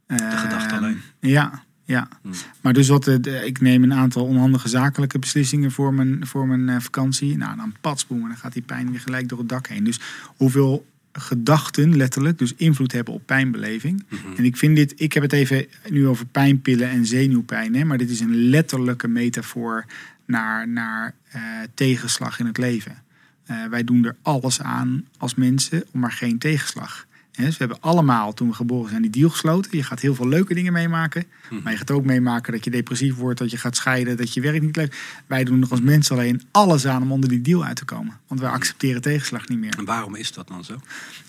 De 0.07 0.15
gedachte 0.17 0.73
Ehm, 0.75 0.83
alleen. 0.83 1.01
Ja, 1.19 1.63
ja. 1.85 2.07
Hmm. 2.21 2.31
Maar 2.61 2.73
dus 2.73 2.87
wat, 2.87 3.03
de, 3.03 3.19
de- 3.19 3.45
ik 3.45 3.61
neem 3.61 3.83
een 3.83 3.93
aantal 3.93 4.25
onhandige 4.25 4.67
zakelijke 4.69 5.19
beslissingen 5.19 5.71
voor 5.71 5.93
mijn, 5.93 6.27
voor 6.27 6.47
mijn 6.47 6.69
eh, 6.69 6.79
vakantie. 6.79 7.37
Nou, 7.37 7.57
dan 7.57 7.73
patsboem, 7.81 8.21
dan 8.21 8.37
gaat 8.37 8.53
die 8.53 8.61
pijn 8.61 8.91
weer 8.91 8.99
gelijk 8.99 9.29
door 9.29 9.37
het 9.39 9.49
dak 9.49 9.67
heen. 9.67 9.83
Dus 9.83 9.99
hoeveel 10.25 10.85
gedachten 11.19 11.97
letterlijk 11.97 12.37
dus 12.37 12.53
invloed 12.55 12.91
hebben 12.91 13.13
op 13.13 13.25
pijnbeleving. 13.25 14.05
Mhm. 14.09 14.37
En 14.37 14.43
ik 14.43 14.57
vind 14.57 14.75
dit, 14.75 14.93
ik 14.95 15.13
heb 15.13 15.23
het 15.23 15.33
even 15.33 15.65
nu 15.89 16.07
over 16.07 16.25
pijnpillen 16.25 16.89
en 16.89 17.05
zenuwpijn, 17.05 17.75
hè, 17.75 17.83
maar 17.83 17.97
dit 17.97 18.09
is 18.09 18.19
een 18.19 18.49
letterlijke 18.49 19.07
metafoor 19.07 19.85
naar, 20.25 20.67
naar 20.67 21.13
eh, 21.27 21.41
tegenslag 21.73 22.39
in 22.39 22.45
het 22.45 22.57
leven. 22.57 23.03
Eh, 23.45 23.65
wij 23.65 23.83
doen 23.83 24.05
er 24.05 24.15
alles 24.21 24.61
aan 24.61 25.05
als 25.17 25.35
mensen 25.35 25.83
om 25.91 25.99
maar 25.99 26.11
geen 26.11 26.37
tegenslag. 26.37 27.07
Dus 27.45 27.57
we 27.57 27.63
hebben 27.65 27.81
allemaal, 27.81 28.33
toen 28.33 28.47
we 28.47 28.53
geboren 28.53 28.89
zijn, 28.89 29.01
die 29.01 29.11
deal 29.11 29.29
gesloten. 29.29 29.77
Je 29.77 29.83
gaat 29.83 29.99
heel 29.99 30.15
veel 30.15 30.27
leuke 30.27 30.53
dingen 30.53 30.73
meemaken. 30.73 31.23
Mhm. 31.49 31.61
Maar 31.63 31.71
je 31.71 31.77
gaat 31.77 31.91
ook 31.91 32.05
meemaken 32.05 32.53
dat 32.53 32.63
je 32.63 32.69
depressief 32.69 33.15
wordt, 33.15 33.39
dat 33.39 33.51
je 33.51 33.57
gaat 33.57 33.75
scheiden, 33.75 34.17
dat 34.17 34.33
je 34.33 34.41
werk 34.41 34.61
niet 34.61 34.75
leuk. 34.75 34.95
Wij 35.27 35.43
doen 35.43 35.61
er 35.61 35.67
als 35.69 35.81
mensen 35.81 36.15
alleen 36.15 36.41
alles 36.51 36.87
aan 36.87 37.01
om 37.01 37.11
onder 37.11 37.29
die 37.29 37.41
deal 37.41 37.65
uit 37.65 37.75
te 37.75 37.85
komen. 37.85 38.17
Want 38.27 38.41
wij 38.41 38.49
accepteren 38.49 39.01
tegenslag 39.01 39.47
niet 39.47 39.59
meer. 39.59 39.73
En 39.77 39.85
waarom 39.85 40.15
is 40.15 40.31
dat 40.31 40.47
dan 40.47 40.63
zo? 40.63 40.75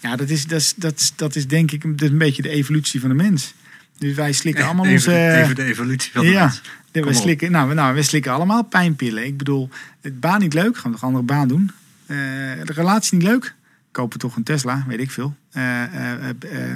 Ja, 0.00 0.16
dat 0.16 0.28
is, 0.28 0.46
dat 0.46 0.60
is, 0.60 0.74
dat 0.74 0.98
is, 0.98 1.12
dat 1.16 1.36
is 1.36 1.46
denk 1.46 1.70
ik 1.70 1.82
dat 1.82 2.02
is 2.02 2.08
een 2.10 2.18
beetje 2.18 2.42
de 2.42 2.48
evolutie 2.48 3.00
van 3.00 3.08
de 3.08 3.14
mens. 3.14 3.54
Dus 3.98 4.14
wij 4.14 4.32
slikken 4.32 4.64
allemaal 4.64 4.84
even, 4.86 5.12
onze... 5.12 5.32
even 5.42 5.54
de 5.54 5.64
evolutie 5.64 6.12
van 6.12 6.22
de 6.24 6.30
ja, 6.30 6.44
mens. 6.92 7.06
op. 7.06 7.22
slikken, 7.22 7.50
nou, 7.50 7.68
we- 7.68 7.74
nou, 7.74 7.94
we 7.94 8.02
slikken 8.02 8.32
allemaal 8.32 8.62
pijnpillen. 8.64 9.24
Ik 9.26 9.36
bedoel, 9.36 9.68
het 10.00 10.20
baan 10.20 10.40
niet 10.40 10.54
leuk, 10.54 10.76
gaan 10.76 10.90
we 10.92 10.98
toch 10.98 11.08
een 11.08 11.14
andere 11.14 11.24
baan 11.24 11.48
doen. 11.48 11.70
Eh, 12.06 12.16
de 12.64 12.72
relatie 12.72 13.18
niet 13.18 13.26
leuk, 13.26 13.54
kopen 13.90 14.18
toch 14.18 14.36
een 14.36 14.42
Tesla, 14.42 14.84
weet 14.88 15.00
ik 15.00 15.10
veel. 15.10 15.36
Eh, 15.58 16.28
eh, 16.28 16.74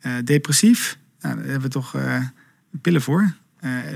eh, 0.00 0.12
depressief, 0.24 0.98
nou, 1.20 1.34
daar 1.34 1.44
hebben 1.44 1.62
we 1.62 1.68
toch 1.68 1.96
pillen 2.80 3.02
voor. 3.02 3.34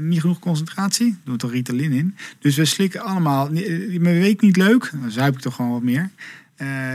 Niet 0.01 0.21
genoeg 0.21 0.39
concentratie, 0.39 1.17
doen 1.25 1.35
we 1.35 1.41
toch 1.41 1.51
Ritalin 1.51 1.93
in. 1.93 2.17
Dus 2.39 2.57
we 2.57 2.65
slikken 2.65 3.01
allemaal, 3.01 3.51
mijn 3.51 4.21
week 4.21 4.41
niet 4.41 4.57
leuk, 4.57 4.91
dan 5.01 5.11
zuip 5.11 5.35
ik 5.35 5.41
toch 5.41 5.55
gewoon 5.55 5.71
wat 5.71 5.83
meer. 5.83 6.11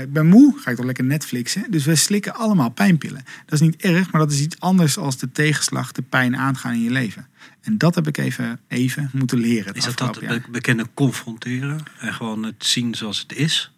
Ik 0.01 0.13
ben 0.13 0.27
moe, 0.27 0.53
ga 0.57 0.71
ik 0.71 0.75
toch 0.77 0.85
lekker 0.85 1.03
Netflixen. 1.03 1.65
Dus 1.69 1.85
we 1.85 1.95
slikken 1.95 2.35
allemaal 2.35 2.69
pijnpillen. 2.69 3.23
Dat 3.45 3.53
is 3.53 3.59
niet 3.59 3.75
erg, 3.75 4.11
maar 4.11 4.21
dat 4.21 4.31
is 4.31 4.41
iets 4.41 4.59
anders 4.59 4.97
als 4.97 5.17
de 5.17 5.31
tegenslag, 5.31 5.91
de 5.91 6.01
pijn 6.01 6.37
aangaan 6.37 6.73
in 6.73 6.83
je 6.83 6.91
leven. 6.91 7.27
En 7.61 7.77
dat 7.77 7.95
heb 7.95 8.07
ik 8.07 8.17
even, 8.17 8.59
even 8.67 9.09
moeten 9.13 9.37
leren. 9.37 9.73
Is 9.73 9.85
dat 9.85 9.97
dat 9.97 10.17
jaar. 10.21 10.41
be- 10.41 10.51
bekende 10.51 10.85
confronteren 10.93 11.79
en 11.99 12.13
gewoon 12.13 12.43
het 12.43 12.65
zien 12.65 12.95
zoals 12.95 13.19
het 13.19 13.33
is? 13.33 13.71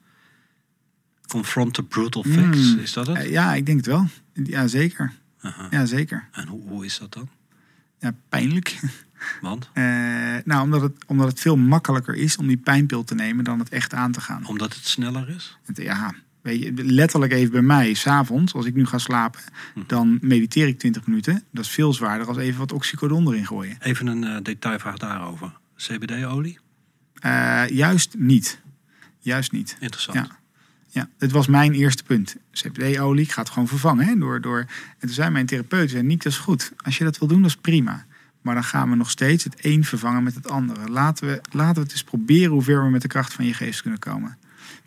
Confront 1.32 1.74
the 1.74 1.84
brutal 1.84 2.24
facts, 2.24 2.72
Hmm. 2.72 2.80
is 2.80 2.94
dat 2.94 3.08
het? 3.08 3.18
Eh, 3.18 3.30
ja, 3.32 3.54
ik 3.54 3.66
denk 3.66 3.78
het 3.78 3.86
wel. 3.86 4.08
Ja, 4.34 4.68
zeker. 4.68 5.12
Aha. 5.42 5.68
Ja, 5.70 5.86
zeker. 5.86 6.28
En 6.32 6.48
hoe, 6.48 6.62
hoe 6.68 6.86
is 6.86 6.98
dat 7.00 7.14
dan? 7.14 7.30
Ja, 8.00 8.14
pijnlijk. 8.30 8.80
Want? 9.42 9.70
Eh, 9.74 9.84
nou, 10.46 10.62
omdat 10.64 10.82
het, 10.82 10.94
omdat 11.08 11.28
het 11.28 11.40
veel 11.40 11.58
makkelijker 11.58 12.16
is 12.16 12.38
om 12.38 12.48
die 12.48 12.58
pijnpil 12.58 13.04
te 13.04 13.16
nemen 13.16 13.44
dan 13.44 13.60
het 13.60 13.70
echt 13.70 13.94
aan 13.94 14.12
te 14.12 14.22
gaan. 14.22 14.46
Omdat 14.46 14.74
het 14.76 14.86
sneller 14.88 15.30
is? 15.30 15.58
Ja, 15.74 16.14
weet 16.42 16.62
je, 16.64 16.74
letterlijk 16.74 17.32
even 17.34 17.52
bij 17.52 17.62
mij, 17.62 17.94
s'avonds, 17.94 18.54
als 18.54 18.66
ik 18.66 18.76
nu 18.76 18.86
ga 18.86 18.98
slapen, 18.98 19.42
dan 19.88 20.18
mediteer 20.22 20.68
ik 20.68 20.80
20 20.80 21.06
minuten. 21.08 21.44
Dat 21.52 21.66
is 21.66 21.70
veel 21.72 21.94
zwaarder 21.94 22.28
als 22.28 22.38
even 22.38 22.60
wat 22.60 22.72
oxycodon 22.72 23.28
erin 23.28 23.46
gooien. 23.46 23.78
Even 23.82 24.08
een 24.08 24.24
eh, 24.24 24.38
detailvraag 24.44 24.98
daarover. 24.98 25.54
CBD-olie? 25.76 26.60
Juist 27.70 28.16
niet. 28.18 28.62
Juist 29.20 29.52
niet. 29.52 29.78
Interessant. 29.80 30.18
Ja. 30.28 30.40
Ja, 30.94 31.10
dit 31.18 31.32
was 31.32 31.48
mijn 31.48 31.74
eerste 31.74 32.04
punt. 32.04 32.36
CBD-olie, 32.52 33.24
ik 33.24 33.32
ga 33.32 33.42
het 33.42 33.50
gewoon 33.50 33.68
vervangen. 33.68 34.06
Hè, 34.06 34.18
door, 34.18 34.42
door... 34.42 34.60
En 34.60 34.68
toen 35.00 35.10
zei 35.10 35.30
mijn 35.30 35.46
therapeut, 35.46 35.90
zei, 35.90 36.04
Nick, 36.04 36.24
dat 36.24 36.32
is 36.32 36.38
goed. 36.38 36.72
Als 36.78 36.98
je 36.98 37.04
dat 37.04 37.18
wil 37.18 37.28
doen, 37.28 37.42
dat 37.42 37.50
is 37.50 37.58
prima. 37.58 38.06
Maar 38.42 38.54
dan 38.54 38.64
gaan 38.64 38.90
we 38.90 38.96
nog 38.96 39.10
steeds 39.10 39.44
het 39.44 39.56
een 39.66 39.84
vervangen 39.84 40.24
met 40.24 40.36
het 40.36 40.50
andere. 40.50 40.90
Laten 40.90 41.28
we, 41.28 41.42
laten 41.52 41.76
we 41.76 41.82
het 41.82 41.92
eens 41.92 42.04
proberen 42.04 42.52
hoe 42.52 42.62
ver 42.62 42.84
we 42.84 42.90
met 42.90 43.02
de 43.02 43.08
kracht 43.08 43.34
van 43.34 43.46
je 43.46 43.54
geest 43.54 43.82
kunnen 43.82 44.00
komen. 44.00 44.38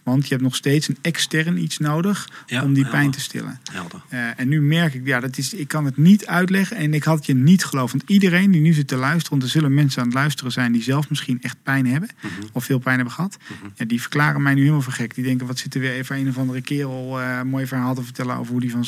Want 0.05 0.23
je 0.23 0.29
hebt 0.31 0.43
nog 0.43 0.57
steeds 0.57 0.89
een 0.89 0.97
extern 1.01 1.63
iets 1.63 1.79
nodig 1.79 2.29
Ja, 2.47 2.63
om 2.63 2.73
die 2.75 2.83
helder. 2.83 3.01
pijn 3.01 3.11
te 3.13 3.21
stillen. 3.21 3.61
Eh, 4.09 4.41
en 4.41 4.49
nu 4.49 4.63
merk 4.63 4.95
ik, 4.95 5.07
ja, 5.07 5.21
dat 5.21 5.39
is, 5.39 5.55
ik 5.55 5.69
kan 5.69 5.85
het 5.85 5.97
niet 5.97 6.27
uitleggen 6.27 6.77
en 6.77 6.95
ik 6.95 7.05
had 7.05 7.27
je 7.27 7.35
niet 7.35 7.65
geloofd. 7.65 7.93
Want 7.93 8.05
iedereen 8.11 8.51
die 8.51 8.61
nu 8.61 8.73
zit 8.73 8.89
te 8.89 8.97
luisteren, 8.97 9.31
want 9.31 9.43
er 9.43 9.49
zullen 9.49 9.75
mensen 9.75 10.01
aan 10.01 10.07
het 10.09 10.17
luisteren 10.17 10.53
zijn 10.53 10.73
die 10.73 10.83
zelf 10.83 11.09
misschien 11.09 11.39
echt 11.43 11.57
pijn 11.63 11.87
hebben, 11.87 12.09
Mhm. 12.23 12.31
of 12.53 12.65
veel 12.65 12.79
pijn 12.79 12.97
hebben 12.97 13.15
gehad. 13.15 13.37
Ja, 13.75 13.85
die 13.85 14.01
verklaren 14.01 14.43
mij 14.43 14.55
nu 14.55 14.61
helemaal 14.61 14.83
voor 14.83 14.93
gek. 14.93 15.15
Die 15.15 15.25
denken, 15.25 15.47
wat 15.47 15.59
zit 15.59 15.75
er 15.75 15.81
weer 15.81 15.93
even 15.93 16.17
een 16.17 16.29
of 16.29 16.39
andere 16.39 16.61
kerel 16.61 17.21
een 17.23 17.49
mooi 17.49 17.67
verhaal 17.67 17.95
te 17.95 18.03
vertellen 18.03 18.37
over 18.37 18.53
hoe 18.53 18.61
die 18.61 18.71
van 18.71 18.87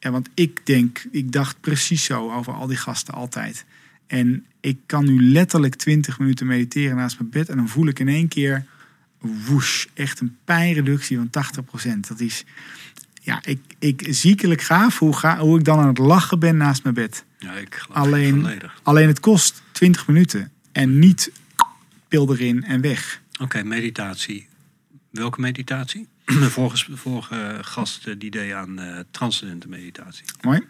Ja, 0.00 0.10
want 0.10 0.28
ik 0.34 0.60
denk, 0.64 1.04
ik 1.10 1.32
dacht 1.32 1.60
precies 1.60 2.04
zo 2.04 2.32
over 2.32 2.52
al 2.52 2.66
die 2.66 2.76
gasten 2.76 3.14
altijd. 3.14 3.64
En 4.06 4.44
ik 4.60 4.78
kan 4.86 5.04
nu 5.04 5.22
letterlijk 5.22 5.74
20 5.74 6.18
minuten 6.18 6.46
mediteren 6.46 6.96
naast 6.96 7.18
mijn 7.18 7.30
bed. 7.30 7.48
En 7.48 7.56
dan 7.56 7.68
voel 7.68 7.86
ik 7.88 7.98
in 7.98 8.08
één 8.08 8.28
keer 8.28 8.64
woesh, 9.20 9.84
echt 9.94 10.20
een 10.20 10.36
pijnreductie 10.44 11.16
van 11.16 11.30
80%. 11.86 12.00
Dat 12.08 12.20
is, 12.20 12.44
ja, 13.22 13.40
ik, 13.44 13.60
ik 13.78 14.06
ziekelijk 14.10 14.60
gaaf 14.62 14.98
hoe, 14.98 15.16
ga, 15.16 15.38
hoe 15.38 15.58
ik 15.58 15.64
dan 15.64 15.78
aan 15.78 15.88
het 15.88 15.98
lachen 15.98 16.38
ben 16.38 16.56
naast 16.56 16.82
mijn 16.82 16.94
bed. 16.94 17.24
Ja, 17.38 17.52
ik 17.52 17.86
Alleen, 17.88 18.60
alleen 18.82 19.06
het 19.08 19.20
kost 19.20 19.62
20 19.72 20.06
minuten. 20.06 20.50
En 20.72 20.98
niet 20.98 21.32
pil 22.08 22.32
erin 22.32 22.64
en 22.64 22.80
weg. 22.80 23.22
Oké, 23.40 23.62
meditatie. 23.62 24.48
Welke 25.10 25.40
meditatie? 25.40 26.08
De 26.24 26.50
vorige, 26.50 26.96
vorige 26.96 27.58
gast 27.60 28.06
eh, 28.06 28.14
die 28.18 28.30
deed 28.30 28.52
aan 28.52 28.78
eh 28.78 28.98
transcendente 29.10 29.68
meditatie. 29.68 30.24
Mooi. 30.40 30.60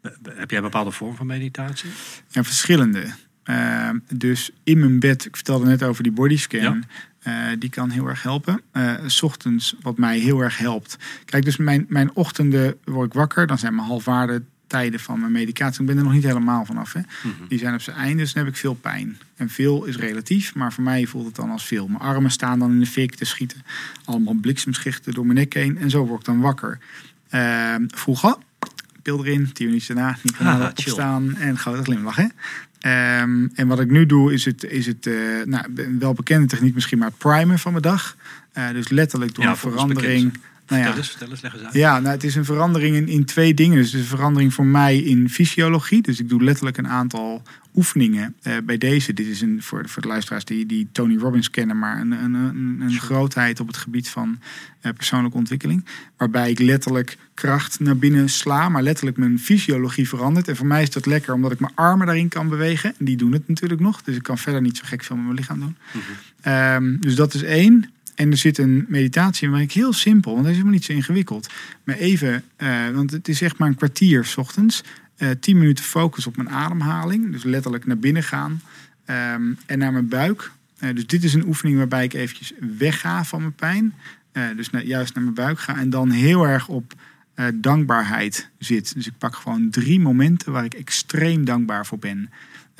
Be- 0.00 0.34
Heb 0.36 0.48
jij 0.50 0.58
een 0.58 0.64
bepaalde 0.64 0.90
vorm 0.90 1.16
van 1.16 1.26
meditatie? 1.26 1.90
Ja, 2.28 2.44
verschillende. 2.44 3.14
Eh, 3.42 3.90
dus 4.14 4.50
in 4.64 4.78
mijn 4.78 4.98
bed, 5.00 5.24
ik 5.26 5.34
vertelde 5.36 5.66
net 5.66 5.82
over 5.82 6.02
die 6.02 6.12
bodyscan. 6.12 6.60
Ja. 6.60 6.78
Eh, 7.22 7.34
die 7.58 7.70
kan 7.70 7.90
heel 7.90 8.06
erg 8.06 8.22
helpen. 8.22 8.60
Eh, 8.72 8.94
s 9.06 9.22
ochtends, 9.22 9.74
wat 9.80 9.98
mij 9.98 10.18
heel 10.18 10.40
erg 10.40 10.58
helpt. 10.58 10.96
Kijk, 11.24 11.44
dus 11.44 11.56
mijn, 11.56 11.86
mijn 11.88 12.10
ochtenden 12.14 12.76
word 12.84 13.06
ik 13.06 13.12
wakker. 13.12 13.46
Dan 13.46 13.58
zijn 13.58 13.74
mijn 13.74 13.86
halfwaarde 13.86 14.42
tijden 14.66 15.00
van 15.00 15.20
mijn 15.20 15.32
medicatie. 15.32 15.80
Ik 15.80 15.86
ben 15.86 15.96
er 15.96 16.02
nog 16.02 16.12
niet 16.12 16.24
helemaal 16.24 16.64
vanaf. 16.64 16.92
Hè. 16.92 17.00
Die 17.48 17.58
zijn 17.58 17.74
op 17.74 17.80
zijn 17.80 17.96
einde, 17.96 18.22
dus 18.22 18.32
dan 18.32 18.44
heb 18.44 18.52
ik 18.52 18.58
veel 18.58 18.74
pijn. 18.74 19.18
En 19.36 19.48
veel 19.50 19.84
is 19.84 19.96
relatief, 19.96 20.54
maar 20.54 20.72
voor 20.72 20.84
mij 20.84 21.06
voelt 21.06 21.26
het 21.26 21.36
dan 21.36 21.50
als 21.50 21.64
veel. 21.64 21.86
Mijn 21.86 22.00
armen 22.00 22.30
staan 22.30 22.58
dan 22.58 22.70
in 22.70 22.80
de 22.80 22.86
fik 22.86 23.14
te 23.14 23.24
schieten. 23.24 23.62
Allemaal 24.04 24.34
bliksemschichten 24.34 25.12
door 25.12 25.26
mijn 25.26 25.38
nek 25.38 25.54
heen. 25.54 25.78
En 25.78 25.90
zo 25.90 26.06
word 26.06 26.20
ik 26.20 26.26
dan 26.26 26.40
wakker. 26.40 26.78
Eh, 27.28 27.74
vroeger, 27.86 28.36
pil 29.02 29.24
erin, 29.24 29.52
tien 29.52 29.66
minuten 29.66 29.94
daarna, 29.94 30.18
niet 30.22 30.36
chill. 30.36 30.92
opstaan 30.92 31.36
en 31.36 31.58
grote 31.58 31.82
glimlach. 31.82 32.16
Hè? 32.16 32.26
Ehm, 32.80 33.46
en 33.54 33.66
wat 33.66 33.80
ik 33.80 33.90
nu 33.90 34.06
doe, 34.06 34.32
is 34.32 34.44
het, 34.44 34.64
is 34.64 34.86
het 34.86 35.06
eh, 35.06 35.14
nou, 35.44 35.64
een 35.74 35.98
welbekende 35.98 36.46
techniek 36.46 36.74
misschien, 36.74 36.98
maar 36.98 37.12
primen 37.18 37.58
van 37.58 37.72
mijn 37.72 37.84
dag. 37.84 38.16
Eh, 38.52 38.70
dus 38.70 38.88
letterlijk 38.88 39.34
door 39.34 39.44
Ja, 39.44 39.50
een 39.50 39.56
verandering. 39.56 40.38
Nou 40.70 40.82
ja, 40.82 40.88
Vertel 40.88 41.02
eens, 41.02 41.10
vertel 41.10 41.30
eens, 41.30 41.40
leg 41.40 41.54
eens 41.54 41.62
uit. 41.62 41.74
ja, 41.74 42.00
nou, 42.00 42.14
het 42.14 42.24
is 42.24 42.34
een 42.34 42.44
verandering 42.44 42.96
in, 42.96 43.08
in 43.08 43.24
twee 43.24 43.54
dingen. 43.54 43.76
Dus 43.76 43.86
het 43.86 43.94
is 43.94 44.00
een 44.00 44.16
verandering 44.16 44.54
voor 44.54 44.66
mij 44.66 44.98
in 44.98 45.30
fysiologie. 45.30 46.02
Dus 46.02 46.20
ik 46.20 46.28
doe 46.28 46.42
letterlijk 46.42 46.76
een 46.76 46.88
aantal 46.88 47.42
oefeningen 47.74 48.34
eh, 48.42 48.56
bij 48.64 48.78
deze. 48.78 49.12
Dit 49.12 49.26
is 49.26 49.40
een, 49.40 49.62
voor, 49.62 49.88
voor 49.88 50.02
de 50.02 50.08
luisteraars 50.08 50.44
die, 50.44 50.66
die 50.66 50.88
Tony 50.92 51.16
Robbins 51.16 51.50
kennen, 51.50 51.78
maar 51.78 52.00
een, 52.00 52.10
een, 52.12 52.34
een, 52.34 52.80
een 52.80 52.92
grootheid 52.92 53.60
op 53.60 53.66
het 53.66 53.76
gebied 53.76 54.08
van 54.08 54.38
eh, 54.80 54.92
persoonlijke 54.92 55.36
ontwikkeling. 55.36 55.84
Waarbij 56.16 56.50
ik 56.50 56.58
letterlijk 56.58 57.16
kracht 57.34 57.80
naar 57.80 57.96
binnen 57.96 58.28
sla, 58.28 58.68
maar 58.68 58.82
letterlijk 58.82 59.16
mijn 59.16 59.38
fysiologie 59.38 60.08
verandert. 60.08 60.48
En 60.48 60.56
voor 60.56 60.66
mij 60.66 60.82
is 60.82 60.90
dat 60.90 61.06
lekker, 61.06 61.34
omdat 61.34 61.52
ik 61.52 61.60
mijn 61.60 61.74
armen 61.74 62.06
daarin 62.06 62.28
kan 62.28 62.48
bewegen. 62.48 62.94
En 62.98 63.04
die 63.04 63.16
doen 63.16 63.32
het 63.32 63.48
natuurlijk 63.48 63.80
nog. 63.80 64.02
Dus 64.02 64.16
ik 64.16 64.22
kan 64.22 64.38
verder 64.38 64.60
niet 64.60 64.76
zo 64.76 64.82
gek 64.86 65.04
veel 65.04 65.16
met 65.16 65.24
mijn 65.24 65.36
lichaam 65.36 65.60
doen. 65.60 65.76
Ehm, 66.40 66.96
dus 67.00 67.14
dat 67.14 67.34
is 67.34 67.42
één. 67.42 67.90
En 68.20 68.30
er 68.30 68.36
zit 68.36 68.58
een 68.58 68.84
meditatie 68.88 69.46
in 69.46 69.52
waar 69.52 69.60
ik 69.60 69.72
heel 69.72 69.92
simpel, 69.92 70.32
want 70.32 70.42
dat 70.42 70.50
is 70.50 70.58
helemaal 70.58 70.78
niet 70.78 70.88
zo 70.88 70.92
ingewikkeld. 70.92 71.48
Maar 71.84 71.96
even, 71.96 72.44
eh, 72.56 72.88
want 72.88 73.10
het 73.10 73.28
is 73.28 73.42
echt 73.42 73.58
maar 73.58 73.68
een 73.68 73.74
kwartier 73.74 74.24
's 74.24 74.36
ochtends. 74.36 74.84
eh 75.16 75.30
10 75.40 75.58
minuten 75.58 75.84
focus 75.84 76.26
op 76.26 76.36
mijn 76.36 76.50
ademhaling. 76.50 77.32
Dus 77.32 77.42
letterlijk 77.42 77.86
naar 77.86 77.98
binnen 77.98 78.22
gaan. 78.22 78.60
ehm, 79.04 79.52
en 79.66 79.78
naar 79.78 79.92
mijn 79.92 80.08
buik. 80.08 80.50
Eh, 80.78 80.94
dus 80.94 81.06
dit 81.06 81.24
is 81.24 81.34
een 81.34 81.46
oefening 81.46 81.76
waarbij 81.76 82.04
ik 82.04 82.12
eventjes 82.12 82.52
wegga 82.78 83.24
van 83.24 83.40
mijn 83.40 83.54
pijn. 83.54 83.94
Dus 84.56 84.70
juist 84.84 85.14
naar 85.14 85.22
mijn 85.22 85.34
buik 85.34 85.58
ga. 85.58 85.76
En 85.76 85.90
dan 85.90 86.10
heel 86.10 86.46
erg 86.46 86.68
op 86.68 86.94
dankbaarheid 87.54 88.48
zit. 88.58 88.94
Dus 88.94 89.06
ik 89.06 89.18
pak 89.18 89.36
gewoon 89.36 89.70
drie 89.70 90.00
momenten 90.00 90.52
waar 90.52 90.64
ik 90.64 90.74
extreem 90.74 91.44
dankbaar 91.44 91.86
voor 91.86 91.98
ben. 91.98 92.30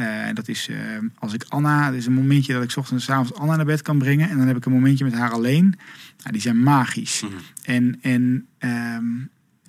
Eh, 0.01 0.35
dat 0.35 0.49
is 0.49 0.69
eh, 0.69 0.77
als 1.19 1.33
ik 1.33 1.45
Anna, 1.49 1.87
dat 1.87 1.95
is 1.95 2.07
een 2.07 2.13
momentje 2.13 2.53
dat 2.53 2.63
ik 2.63 2.71
's 2.71 2.77
ochtends 2.77 3.07
en 3.07 3.15
's 3.15 3.19
avonds 3.19 3.41
Anna 3.41 3.57
naar 3.57 3.65
bed 3.65 3.83
kan 3.83 3.99
brengen. 3.99 4.29
En 4.29 4.39
dan 4.39 4.47
heb 4.47 4.57
ik 4.57 4.65
een 4.65 4.73
momentje 4.73 5.05
met 5.05 5.15
haar 5.15 5.31
alleen. 5.31 5.75
Nou, 6.19 6.33
die 6.33 6.41
zijn 6.41 6.63
magisch. 6.63 7.23
Mhm. 7.23 7.33
En, 7.63 7.99
en 8.01 8.47
ehm, 8.59 9.05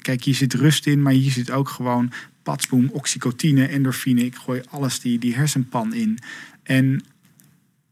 kijk, 0.01 0.23
hier 0.23 0.35
zit 0.35 0.53
rust 0.53 0.87
in, 0.87 1.01
maar 1.01 1.13
hier 1.13 1.31
zit 1.31 1.51
ook 1.51 1.69
gewoon 1.69 2.11
patsboom, 2.43 2.89
oxycotine, 2.91 3.67
endorfine. 3.67 4.25
Ik 4.25 4.35
gooi 4.35 4.61
alles 4.69 4.99
die, 4.99 5.19
die 5.19 5.35
hersenpan 5.35 5.93
in. 5.93 6.17
En 6.63 7.03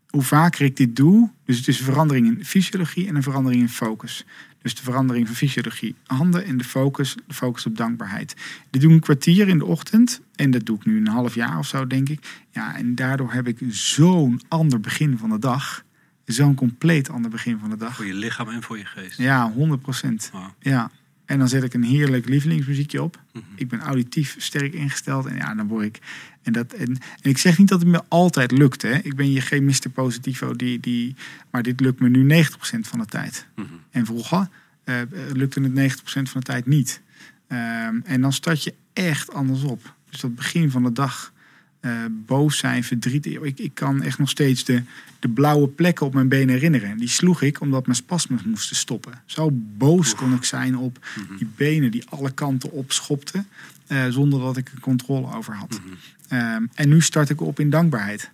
hoe 0.10 0.24
vaker 0.24 0.66
ik 0.66 0.78
dit 0.78 0.96
doe, 0.96 1.30
dus 1.46 1.58
het 1.58 1.68
is 1.68 1.80
een 1.80 1.86
verandering 1.86 2.28
in 2.28 2.46
fysiologie 2.46 3.08
en 3.08 3.16
een 3.16 3.24
verandering 3.24 3.62
in 3.62 3.70
focus. 3.70 4.26
Dus 4.62 4.76
de 4.76 4.82
verandering 4.84 5.28
van 5.28 5.36
fysiologie, 5.36 5.96
handen 6.06 6.46
en 6.46 6.58
de 6.58 6.64
focus, 6.64 7.16
de 7.28 7.34
focus 7.34 7.66
op 7.66 7.78
dankbaarheid. 7.78 8.36
Dit 8.70 8.82
doe 8.82 8.90
ik 8.90 8.96
een 8.96 9.04
kwartier 9.04 9.48
in 9.48 9.58
de 9.58 9.66
ochtend 9.66 10.22
en 10.36 10.52
dat 10.52 10.66
doe 10.66 10.76
ik 10.76 10.86
nu 10.86 10.98
een 10.98 11.08
half 11.08 11.36
jaar 11.36 11.58
of 11.58 11.68
zo, 11.68 11.88
denk 11.88 12.10
ik. 12.10 12.44
Ja, 12.52 12.76
en 12.76 12.96
daardoor 12.96 13.34
heb 13.34 13.48
ik 13.48 13.60
zo'n 13.70 14.42
ander 14.48 14.80
begin 14.80 15.18
van 15.18 15.30
de 15.30 15.40
dag. 15.40 15.84
Zo'n 16.26 16.56
compleet 16.56 17.10
ander 17.10 17.32
begin 17.32 17.60
van 17.60 17.70
de 17.70 17.78
dag. 17.78 17.96
Voor 17.96 18.06
je 18.06 18.14
lichaam 18.14 18.50
en 18.50 18.64
voor 18.64 18.78
je 18.78 18.86
geest. 18.86 19.18
Ja, 19.18 19.52
100 19.52 19.82
procent. 19.82 20.32
Ja. 20.60 20.92
En 21.30 21.40
dan 21.40 21.48
zet 21.48 21.64
ik 21.64 21.74
een 21.74 21.84
heerlijk 21.84 22.30
lievelingsmuziekje 22.30 23.04
op. 23.04 23.22
Mhm. 23.34 23.44
Ik 23.56 23.68
ben 23.68 23.80
auditief 23.80 24.36
sterk 24.38 24.74
ingesteld. 24.74 25.26
En 25.26 25.36
ja, 25.36 25.56
dan 25.56 25.68
word 25.68 25.86
ik. 25.86 26.00
En, 26.42 26.54
dat, 26.54 26.74
en, 26.74 26.88
en 27.22 27.30
ik 27.30 27.38
zeg 27.38 27.58
niet 27.58 27.68
dat 27.68 27.80
het 27.80 27.90
me 27.90 28.02
altijd 28.08 28.52
lukt. 28.52 28.82
Hè. 28.82 28.98
Ik 28.98 29.16
ben 29.16 29.26
hier 29.26 29.42
geen 29.42 29.66
Mr. 29.66 29.90
Positivo. 29.94 30.56
Die, 30.56 30.80
die, 30.80 31.16
maar 31.52 31.64
dit 31.64 31.80
lukt 31.80 32.00
me 32.00 32.10
nu 32.10 32.44
90% 32.46 32.50
van 32.80 33.00
de 33.00 33.06
tijd. 33.06 33.48
Mhm. 33.56 33.68
En 33.92 34.06
vroeger 34.06 34.50
eh, 34.84 34.96
lukte 35.34 35.62
het 35.62 36.00
90% 36.00 36.02
van 36.04 36.40
de 36.40 36.46
tijd 36.46 36.66
niet. 36.66 37.02
Ehm, 37.48 38.00
en 38.04 38.22
dan 38.22 38.34
start 38.34 38.64
je 38.64 38.74
echt 38.94 39.34
anders 39.34 39.64
op. 39.64 39.94
Dus 40.10 40.20
dat 40.20 40.36
begin 40.36 40.72
van 40.72 40.84
de 40.84 40.92
dag. 40.92 41.34
Eh, 41.80 41.92
boos 42.10 42.58
zijn, 42.58 42.84
verdriet. 42.84 43.26
Ik, 43.26 43.60
ik 43.60 43.72
kan 43.74 44.02
echt 44.02 44.18
nog 44.18 44.30
steeds 44.30 44.64
de, 44.64 44.84
de 45.20 45.30
blauwe 45.30 45.68
plekken 45.68 46.06
op 46.06 46.14
mijn 46.14 46.28
benen 46.30 46.54
herinneren. 46.54 46.98
Die 46.98 47.08
sloeg 47.08 47.42
ik 47.42 47.62
omdat 47.62 47.86
mijn 47.86 47.98
spasmen 47.98 48.40
moesten 48.46 48.76
stoppen. 48.76 49.22
Zo 49.26 49.50
boos 49.54 50.16
kon 50.16 50.34
ik 50.34 50.44
zijn 50.44 50.78
op 50.78 51.00
die 51.38 51.48
benen 51.56 51.92
die 51.92 52.04
alle 52.10 52.32
kanten 52.32 52.72
opschopten. 52.72 53.48
eh, 53.88 54.06
zonder 54.10 54.40
dat 54.40 54.58
ik 54.58 54.70
er 54.74 54.80
controle 54.80 55.36
over 55.36 55.56
had. 55.56 55.80
Ehm, 56.28 56.66
en 56.74 56.90
nu 56.90 57.02
start 57.02 57.30
ik 57.30 57.42
op 57.42 57.60
in 57.60 57.70
dankbaarheid. 57.70 58.30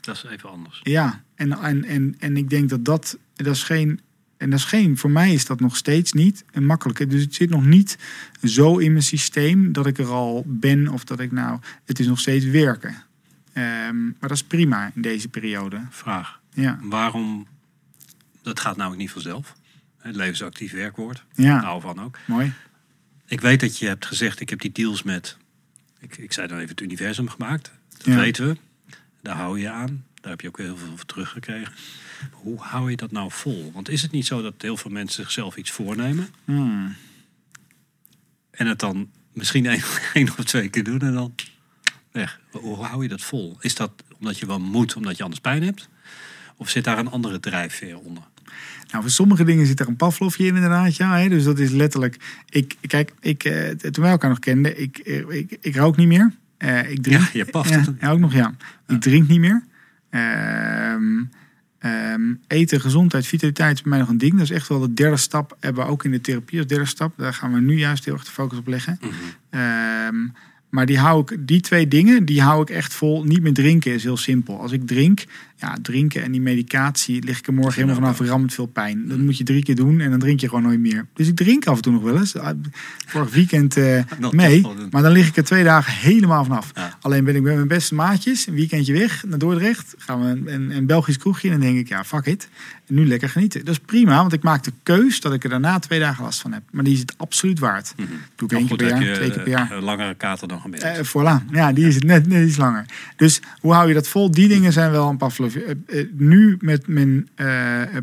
Dat 0.00 0.16
is 0.16 0.24
even 0.30 0.50
anders. 0.50 0.80
Ja, 0.82 1.22
en, 1.34 1.52
en, 1.52 1.84
en, 1.84 2.14
en 2.18 2.36
ik 2.36 2.50
denk 2.50 2.68
dat 2.68 2.84
dat, 2.84 3.18
dat 3.36 3.54
is 3.54 3.62
geen. 3.62 4.00
En 4.38 4.50
dat 4.50 4.58
is 4.58 4.64
geen, 4.64 4.96
voor 4.96 5.10
mij 5.10 5.32
is 5.32 5.46
dat 5.46 5.60
nog 5.60 5.76
steeds 5.76 6.12
niet 6.12 6.44
een 6.50 6.66
makkelijke. 6.66 7.06
Dus 7.06 7.22
het 7.22 7.34
zit 7.34 7.50
nog 7.50 7.64
niet 7.66 7.98
zo 8.42 8.76
in 8.78 8.92
mijn 8.92 9.04
systeem 9.04 9.72
dat 9.72 9.86
ik 9.86 9.98
er 9.98 10.06
al 10.06 10.42
ben 10.46 10.88
of 10.88 11.04
dat 11.04 11.20
ik 11.20 11.32
nou. 11.32 11.60
Het 11.84 11.98
is 11.98 12.06
nog 12.06 12.20
steeds 12.20 12.44
werken. 12.44 12.96
Ehm, 13.52 14.04
maar 14.04 14.14
dat 14.28 14.30
is 14.30 14.42
prima 14.44 14.90
in 14.94 15.02
deze 15.02 15.28
periode. 15.28 15.80
Vraag. 15.90 16.40
Ja, 16.52 16.78
Waarom, 16.82 17.46
dat 18.42 18.60
gaat 18.60 18.76
namelijk 18.76 19.00
niet 19.02 19.10
vanzelf. 19.10 19.54
Het 19.98 20.16
levensactief 20.16 20.72
werkwoord. 20.72 21.24
ja 21.34 21.60
Nou 21.60 21.80
van 21.80 22.00
ook. 22.02 22.18
mooi. 22.26 22.52
Ik 23.26 23.40
weet 23.40 23.60
dat 23.60 23.78
je 23.78 23.86
hebt 23.86 24.06
gezegd, 24.06 24.40
ik 24.40 24.50
heb 24.50 24.60
die 24.60 24.72
deals 24.72 25.02
met, 25.02 25.36
ik, 26.00 26.16
ik 26.16 26.32
zei 26.32 26.46
dan 26.46 26.56
even 26.56 26.70
het 26.70 26.80
universum 26.80 27.28
gemaakt. 27.28 27.70
Dat 27.96 28.06
Ja. 28.06 28.16
weten 28.20 28.46
we. 28.46 28.56
Daar 29.22 29.36
hou 29.36 29.60
je 29.60 29.70
aan. 29.70 30.04
Daar 30.20 30.30
heb 30.30 30.40
je 30.40 30.48
ook 30.48 30.58
heel 30.58 30.76
veel 30.76 30.96
voor 30.96 31.06
teruggekregen. 31.06 31.72
Hoe 32.30 32.60
hou 32.60 32.90
je 32.90 32.96
dat 32.96 33.10
nou 33.10 33.30
vol? 33.32 33.70
Want 33.74 33.88
is 33.88 34.02
het 34.02 34.10
niet 34.10 34.26
zo 34.26 34.42
dat 34.42 34.54
heel 34.58 34.76
veel 34.76 34.90
mensen 34.90 35.22
zichzelf 35.22 35.56
iets 35.56 35.70
voornemen 35.70 36.28
Hmm. 36.44 36.94
en 38.50 38.66
het 38.66 38.78
dan 38.78 39.10
misschien 39.32 39.66
één, 40.14 40.28
of 40.38 40.44
twee 40.44 40.68
keer 40.68 40.84
doen 40.84 41.00
en 41.00 41.12
dan 41.14 41.34
weg? 42.12 42.40
Hoe 42.50 42.84
hou 42.84 43.02
je 43.02 43.08
dat 43.08 43.22
vol? 43.22 43.56
Is 43.60 43.74
dat 43.74 43.92
omdat 44.18 44.38
je 44.38 44.46
wel 44.46 44.60
moet, 44.60 44.96
omdat 44.96 45.16
je 45.16 45.22
anders 45.22 45.40
pijn 45.40 45.62
hebt? 45.62 45.88
Of 46.56 46.70
zit 46.70 46.84
daar 46.84 46.98
een 46.98 47.10
andere 47.10 47.40
drijfveer 47.40 47.98
onder? 47.98 48.22
Nou, 48.90 49.02
voor 49.02 49.10
sommige 49.10 49.44
dingen 49.44 49.66
zit 49.66 49.80
er 49.80 49.88
een 49.88 49.96
Pavlovje 49.96 50.46
in 50.46 50.54
inderdaad. 50.54 50.96
Ja, 50.96 51.18
hè? 51.18 51.28
Dus 51.28 51.44
dat 51.44 51.58
is 51.58 51.70
letterlijk... 51.70 52.42
Ik, 52.48 52.76
kijk, 52.86 53.12
ik, 53.20 53.44
eh, 53.44 53.68
toen 53.70 54.02
wij 54.02 54.12
elkaar 54.12 54.30
nog 54.30 54.38
kenden, 54.38 54.80
ik, 54.80 54.98
eh, 54.98 55.28
ik, 55.28 55.56
ik 55.60 55.76
rook 55.76 55.96
niet 55.96 56.08
meer. 56.08 56.32
Eh, 56.56 56.90
ik 56.90 57.02
drink, 57.02 57.20
Ja, 57.20 57.28
je 57.32 57.44
paft 57.44 57.90
ook 58.04 58.18
nog, 58.18 58.32
ja. 58.32 58.54
Ik 58.86 59.00
drink 59.00 59.28
niet 59.28 59.40
meer. 59.40 59.64
Ehm, 60.10 61.24
ehm, 61.78 62.34
eten, 62.46 62.80
gezondheid, 62.80 63.26
vitaliteit 63.26 63.74
is 63.74 63.82
bij 63.82 63.90
mij 63.90 64.00
nog 64.00 64.08
een 64.08 64.18
ding. 64.18 64.32
Dat 64.32 64.42
is 64.42 64.50
echt 64.50 64.68
wel 64.68 64.78
de 64.78 64.94
derde 64.94 65.16
stap. 65.16 65.56
Hebben 65.60 65.84
we 65.84 65.90
ook 65.90 66.04
in 66.04 66.10
de 66.10 66.20
therapie 66.20 66.58
als 66.58 66.66
derde 66.66 66.84
stap. 66.84 67.12
Daar 67.16 67.34
gaan 67.34 67.52
we 67.52 67.60
nu 67.60 67.78
juist 67.78 68.04
heel 68.04 68.14
erg 68.14 68.24
de 68.24 68.30
focus 68.30 68.58
op 68.58 68.66
leggen. 68.66 69.00
Ehm, 69.50 70.16
maar 70.68 70.86
die 70.86 70.98
hou 70.98 71.20
ik, 71.20 71.36
die 71.46 71.60
twee 71.60 71.88
dingen, 71.88 72.24
die 72.24 72.42
hou 72.42 72.62
ik 72.62 72.70
echt 72.70 72.94
vol. 72.94 73.24
Niet 73.24 73.42
meer 73.42 73.52
drinken 73.52 73.92
is 73.92 74.02
heel 74.02 74.16
simpel. 74.16 74.60
Als 74.60 74.72
ik 74.72 74.86
drink, 74.86 75.24
ja, 75.56 75.76
drinken 75.82 76.22
en 76.22 76.32
die 76.32 76.40
medicatie, 76.40 77.24
lig 77.24 77.38
ik 77.38 77.46
er 77.46 77.54
morgen 77.54 77.74
helemaal 77.74 78.14
vanaf, 78.14 78.30
ram 78.30 78.40
met 78.40 78.54
veel 78.54 78.66
pijn. 78.66 79.08
Dat 79.08 79.18
moet 79.18 79.38
je 79.38 79.44
drie 79.44 79.62
keer 79.62 79.74
doen 79.74 80.00
en 80.00 80.10
dan 80.10 80.18
drink 80.18 80.40
je 80.40 80.48
gewoon 80.48 80.62
nooit 80.62 80.80
meer. 80.80 81.06
Dus 81.14 81.28
ik 81.28 81.36
drink 81.36 81.66
af 81.66 81.76
en 81.76 81.82
toe 81.82 81.92
nog 81.92 82.02
wel 82.02 82.18
eens. 82.18 82.36
Ah, 82.36 82.56
Vorig 83.06 83.34
weekend 83.34 83.76
eh, 83.76 84.02
mee, 84.30 84.66
maar 84.90 85.02
dan 85.02 85.12
lig 85.12 85.28
ik 85.28 85.36
er 85.36 85.44
twee 85.44 85.64
dagen 85.64 85.92
helemaal 85.92 86.44
vanaf. 86.44 86.70
Ja. 86.74 86.96
Alleen 87.00 87.24
ben 87.24 87.36
ik 87.36 87.42
met 87.42 87.54
mijn 87.54 87.68
beste 87.68 87.94
maatjes 87.94 88.46
een 88.46 88.54
weekendje 88.54 88.92
weg 88.92 89.24
naar 89.26 89.38
Dordrecht. 89.38 89.94
Gaan 89.98 90.20
we 90.20 90.26
een, 90.26 90.54
een, 90.54 90.76
een 90.76 90.86
Belgisch 90.86 91.18
kroegje 91.18 91.50
en 91.50 91.60
dan 91.60 91.66
denk 91.66 91.78
ik, 91.78 91.88
ja, 91.88 92.04
fuck 92.04 92.26
it. 92.26 92.48
Nu 92.88 93.06
lekker 93.06 93.28
genieten. 93.28 93.64
Dat 93.64 93.74
is 93.74 93.80
prima, 93.80 94.16
want 94.16 94.32
ik 94.32 94.42
maak 94.42 94.64
de 94.64 94.72
keus 94.82 95.20
dat 95.20 95.32
ik 95.32 95.44
er 95.44 95.50
daarna 95.50 95.78
twee 95.78 95.98
dagen 95.98 96.24
last 96.24 96.40
van 96.40 96.52
heb. 96.52 96.62
Maar 96.70 96.84
die 96.84 96.92
is 96.92 97.00
het 97.00 97.14
absoluut 97.16 97.58
waard. 97.58 97.94
Doe 98.34 98.48
ik 98.48 98.56
één 98.56 98.66
keer 98.66 98.76
per 98.76 98.88
jaar, 98.88 99.02
je 99.02 99.12
twee 99.12 99.30
keer 99.30 99.42
per 99.42 99.50
jaar. 99.50 99.70
een 99.70 99.82
langere 99.82 100.14
kater 100.14 100.48
dan 100.48 100.60
gemiddeld. 100.60 100.96
Eh 100.96 101.04
voilà, 101.04 101.44
ja, 101.50 101.72
die 101.72 101.86
is 101.86 101.94
het 101.94 102.04
net, 102.04 102.26
net 102.26 102.48
iets 102.48 102.56
langer. 102.56 102.84
Dus 103.16 103.40
hoe 103.60 103.72
hou 103.72 103.88
je 103.88 103.94
dat 103.94 104.08
vol? 104.08 104.30
Die 104.30 104.48
dingen 104.48 104.72
zijn 104.72 104.90
wel 104.90 105.08
een 105.08 105.16
Pavlov. 105.16 105.54
Eh, 105.54 105.70
eh, 105.86 106.06
nu 106.12 106.56
met 106.60 106.86
mijn 106.86 107.28
eh, 107.34 107.46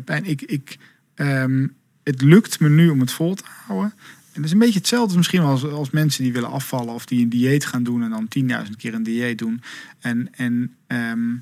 pijn, 0.04 0.24
ik, 0.24 0.42
ik, 0.42 0.78
ehm, 1.14 1.66
het 2.02 2.22
lukt 2.22 2.60
me 2.60 2.68
nu 2.68 2.88
om 2.88 3.00
het 3.00 3.12
vol 3.12 3.34
te 3.34 3.44
houden. 3.66 3.92
En 4.36 4.42
dat 4.42 4.44
is 4.44 4.52
een 4.52 4.58
beetje 4.58 4.78
hetzelfde 4.78 5.16
misschien 5.16 5.40
als, 5.40 5.64
als 5.64 5.90
mensen 5.90 6.22
die 6.22 6.32
willen 6.32 6.50
afvallen 6.50 6.94
of 6.94 7.06
die 7.06 7.22
een 7.22 7.28
dieet 7.28 7.66
gaan 7.66 7.82
doen 7.82 8.02
en 8.02 8.10
dan 8.10 8.28
10.000 8.66 8.76
keer 8.76 8.94
een 8.94 9.02
dieet 9.02 9.38
doen. 9.38 9.62
En, 10.00 10.28
en 10.32 10.74
ehm, 10.86 11.34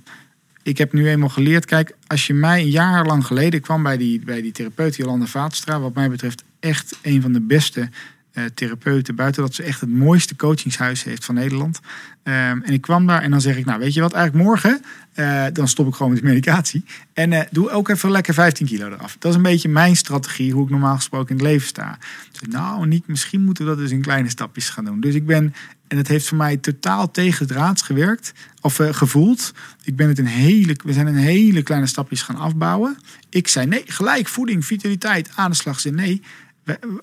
ik 0.64 0.78
heb 0.78 0.92
nu 0.92 1.08
eenmaal 1.08 1.28
geleerd, 1.28 1.64
kijk, 1.64 1.96
als 2.06 2.26
je 2.26 2.34
mij 2.34 2.60
een 2.60 2.70
jaar 2.70 3.06
lang 3.06 3.26
geleden 3.26 3.60
kwam 3.60 3.82
bij 3.82 3.96
die, 3.96 4.20
bij 4.24 4.42
die 4.42 4.52
therapeut 4.52 4.96
Jolanda 4.96 5.26
Vaatstra, 5.26 5.80
wat 5.80 5.94
mij 5.94 6.10
betreft 6.10 6.44
echt 6.60 6.98
een 7.02 7.22
van 7.22 7.32
de 7.32 7.40
beste 7.40 7.88
eh, 8.32 8.44
therapeuten, 8.44 9.14
buiten 9.14 9.42
dat 9.42 9.54
ze 9.54 9.62
echt 9.62 9.80
het 9.80 9.90
mooiste 9.90 10.36
coachingshuis 10.36 11.04
heeft 11.04 11.24
van 11.24 11.34
Nederland. 11.34 11.80
Ehm, 12.22 12.60
en 12.62 12.72
ik 12.72 12.80
kwam 12.80 13.06
daar 13.06 13.22
en 13.22 13.30
dan 13.30 13.40
zeg 13.40 13.56
ik, 13.56 13.64
nou 13.64 13.78
weet 13.78 13.94
je 13.94 14.00
wat, 14.00 14.12
eigenlijk 14.12 14.44
morgen, 14.44 14.82
eh, 15.12 15.44
dan 15.52 15.68
stop 15.68 15.86
ik 15.86 15.94
gewoon 15.94 16.12
met 16.12 16.22
medicatie. 16.22 16.84
En 17.12 17.32
eh, 17.32 17.40
doe 17.50 17.70
ook 17.70 17.88
even 17.88 18.10
lekker 18.10 18.34
15 18.34 18.66
kilo 18.66 18.86
eraf. 18.86 19.16
Dat 19.18 19.30
is 19.30 19.36
een 19.36 19.42
beetje 19.42 19.68
mijn 19.68 19.96
strategie, 19.96 20.52
hoe 20.52 20.64
ik 20.64 20.70
normaal 20.70 20.96
gesproken 20.96 21.28
in 21.28 21.36
het 21.36 21.52
leven 21.52 21.66
sta. 21.66 21.98
Dus 22.30 22.48
nou, 22.48 22.86
niet, 22.86 23.06
misschien 23.06 23.44
moeten 23.44 23.64
we 23.64 23.70
dat 23.70 23.78
dus 23.78 23.90
in 23.90 24.00
kleine 24.00 24.28
stapjes 24.28 24.68
gaan 24.68 24.84
doen. 24.84 25.00
Dus 25.00 25.14
ik 25.14 25.26
ben, 25.26 25.54
en 25.95 26.01
het 26.01 26.09
heeft 26.09 26.28
voor 26.28 26.36
mij 26.36 26.57
totaal 26.57 27.11
tegen 27.11 27.47
draads 27.47 27.82
gewerkt, 27.82 28.32
of 28.61 28.78
eh, 28.78 28.95
gevoeld. 28.95 29.53
Ik 29.82 29.97
ben 29.97 30.09
het 30.09 30.18
een 30.18 30.26
hele, 30.26 30.76
we 30.84 30.92
zijn 30.92 31.07
een 31.07 31.14
hele 31.14 31.62
kleine 31.62 31.86
stapjes 31.86 32.22
gaan 32.22 32.36
afbouwen. 32.36 32.97
Ik 33.28 33.49
zei 33.49 33.66
nee, 33.66 33.82
gelijk 33.86 34.28
voeding, 34.28 34.64
vitaliteit, 34.64 35.30
aan 35.34 35.51
de 35.51 35.57
slag. 35.57 35.80
Ze 35.80 35.88
zei, 35.88 35.95
nee, 35.95 36.22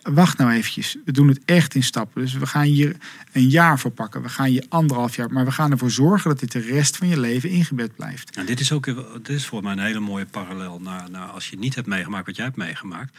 wacht 0.02 0.38
nou 0.38 0.52
eventjes. 0.52 0.98
We 1.06 1.12
doen 1.12 1.28
het 1.28 1.40
echt 1.46 1.76
in 1.76 1.84
stappen. 1.84 2.22
Dus 2.22 2.34
we 2.34 2.46
gaan 2.46 2.64
hier 2.64 2.96
een 3.32 3.50
jaar 3.50 3.80
voor 3.80 3.92
pakken. 3.92 4.22
We 4.22 4.30
gaan 4.30 4.46
hier 4.46 4.66
anderhalf 4.70 5.16
jaar. 5.16 5.32
Maar 5.32 5.46
we 5.46 5.52
gaan 5.52 5.72
ervoor 5.72 5.92
zorgen 5.92 6.30
dat 6.30 6.40
dit 6.40 6.52
de 6.52 6.60
rest 6.60 6.98
van 6.98 7.08
je 7.08 7.20
leven 7.20 7.50
ingebed 7.50 7.96
blijft. 7.96 8.36
En 8.36 8.46
dit 8.46 8.60
is 8.60 8.72
ook 8.72 8.86
dit 9.24 9.30
is 9.30 9.46
voor 9.46 9.64
mij 9.64 9.72
een 9.72 9.80
hele 9.80 10.00
mooie 10.00 10.26
parallel 10.26 10.80
naar, 10.80 11.10
naar 11.10 11.28
als 11.28 11.50
je 11.50 11.58
niet 11.58 11.76
hebt 11.76 11.88
meegemaakt 11.88 12.26
wat 12.26 12.36
jij 12.36 12.46
hebt 12.46 12.58
meegemaakt. 12.58 13.18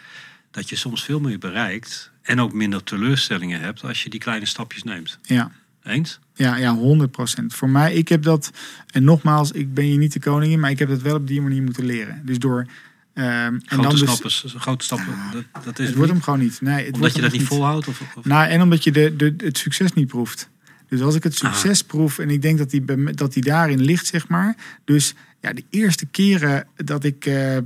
Dat 0.50 0.68
je 0.68 0.76
soms 0.76 1.04
veel 1.04 1.20
meer 1.20 1.38
bereikt 1.38 2.10
en 2.22 2.40
ook 2.40 2.52
minder 2.52 2.84
teleurstellingen 2.84 3.60
hebt 3.60 3.84
als 3.84 4.02
je 4.02 4.10
die 4.10 4.20
kleine 4.20 4.46
stapjes 4.46 4.82
neemt. 4.82 5.18
Ja. 5.22 5.50
Eens? 5.84 6.18
Ja, 6.34 6.56
ja, 6.56 6.76
100%. 6.76 7.44
Voor 7.46 7.68
mij, 7.70 7.94
ik 7.94 8.08
heb 8.08 8.22
dat, 8.22 8.50
en 8.90 9.04
nogmaals, 9.04 9.50
ik 9.52 9.74
ben 9.74 9.84
hier 9.84 9.98
niet 9.98 10.12
de 10.12 10.20
koningin, 10.20 10.60
maar 10.60 10.70
ik 10.70 10.78
heb 10.78 10.88
dat 10.88 11.02
wel 11.02 11.14
op 11.16 11.26
die 11.26 11.40
manier 11.42 11.62
moeten 11.62 11.84
leren. 11.84 12.22
Dus 12.24 12.38
door. 12.38 12.66
ehm, 13.14 13.26
en 13.26 13.62
Grote 13.66 13.82
dan 13.82 13.90
dus, 13.90 14.00
stappen, 14.40 14.60
grote 14.60 14.84
stappen. 14.84 15.14
Dat, 15.32 15.64
dat 15.64 15.78
is 15.78 15.86
het 15.86 15.96
wordt 15.96 15.98
niet- 15.98 16.10
hem 16.10 16.22
gewoon 16.22 16.38
niet. 16.38 16.60
Nee, 16.60 16.84
het 16.86 16.94
omdat 16.94 17.14
je 17.14 17.20
dat 17.20 17.32
niet 17.32 17.42
volhoudt? 17.42 17.88
Of, 17.88 18.00
of- 18.16 18.24
Nou, 18.24 18.48
en 18.48 18.62
omdat 18.62 18.84
je 18.84 18.92
de, 18.92 19.16
de, 19.16 19.34
het 19.36 19.58
succes 19.58 19.92
niet 19.92 20.06
proeft. 20.06 20.48
Dus 20.92 21.00
als 21.00 21.14
ik 21.14 21.22
het 21.22 21.34
succes 21.34 21.82
proef 21.84 22.18
en 22.18 22.30
ik 22.30 22.42
denk 22.42 22.58
dat 22.58 22.70
die, 22.70 23.12
dat 23.14 23.32
die 23.32 23.42
daarin 23.42 23.80
ligt, 23.80 24.06
zeg 24.06 24.28
maar. 24.28 24.56
Dus 24.84 25.14
ja, 25.40 25.52
de 25.52 25.64
eerste 25.70 26.06
keren 26.06 26.66
dat 26.76 27.04
ik 27.04 27.26
eh, 27.26 27.56
eh, 27.56 27.62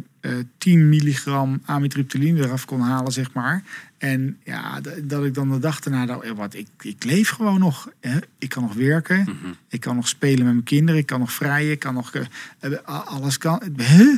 10 0.58 0.88
milligram 0.88 1.60
amitriptyline 1.64 2.44
eraf 2.44 2.64
kon 2.64 2.80
halen, 2.80 3.12
zeg 3.12 3.32
maar. 3.32 3.62
En 3.98 4.36
ja, 4.44 4.80
dat 5.02 5.24
ik 5.24 5.34
dan 5.34 5.50
de 5.50 5.58
dag 5.58 5.80
daarna 5.80 6.06
dacht, 6.06 6.22
eh, 6.24 6.30
wat, 6.32 6.54
ik, 6.54 6.66
ik 6.80 7.04
leef 7.04 7.28
gewoon 7.28 7.58
nog. 7.58 7.88
Hè? 8.00 8.18
Ik 8.38 8.48
kan 8.48 8.62
nog 8.62 8.74
werken, 8.74 9.18
Mhm. 9.20 9.52
ik 9.68 9.80
kan 9.80 9.96
nog 9.96 10.08
spelen 10.08 10.44
met 10.44 10.52
mijn 10.52 10.64
kinderen, 10.64 11.00
ik 11.00 11.06
kan 11.06 11.20
nog 11.20 11.32
vrijen, 11.32 11.70
ik 11.70 11.78
kan 11.78 11.94
nog... 11.94 12.12
eh, 12.14 12.22
eh, 12.60 13.06
alles 13.06 13.38
kan... 13.38 13.62
Huh? 13.76 14.16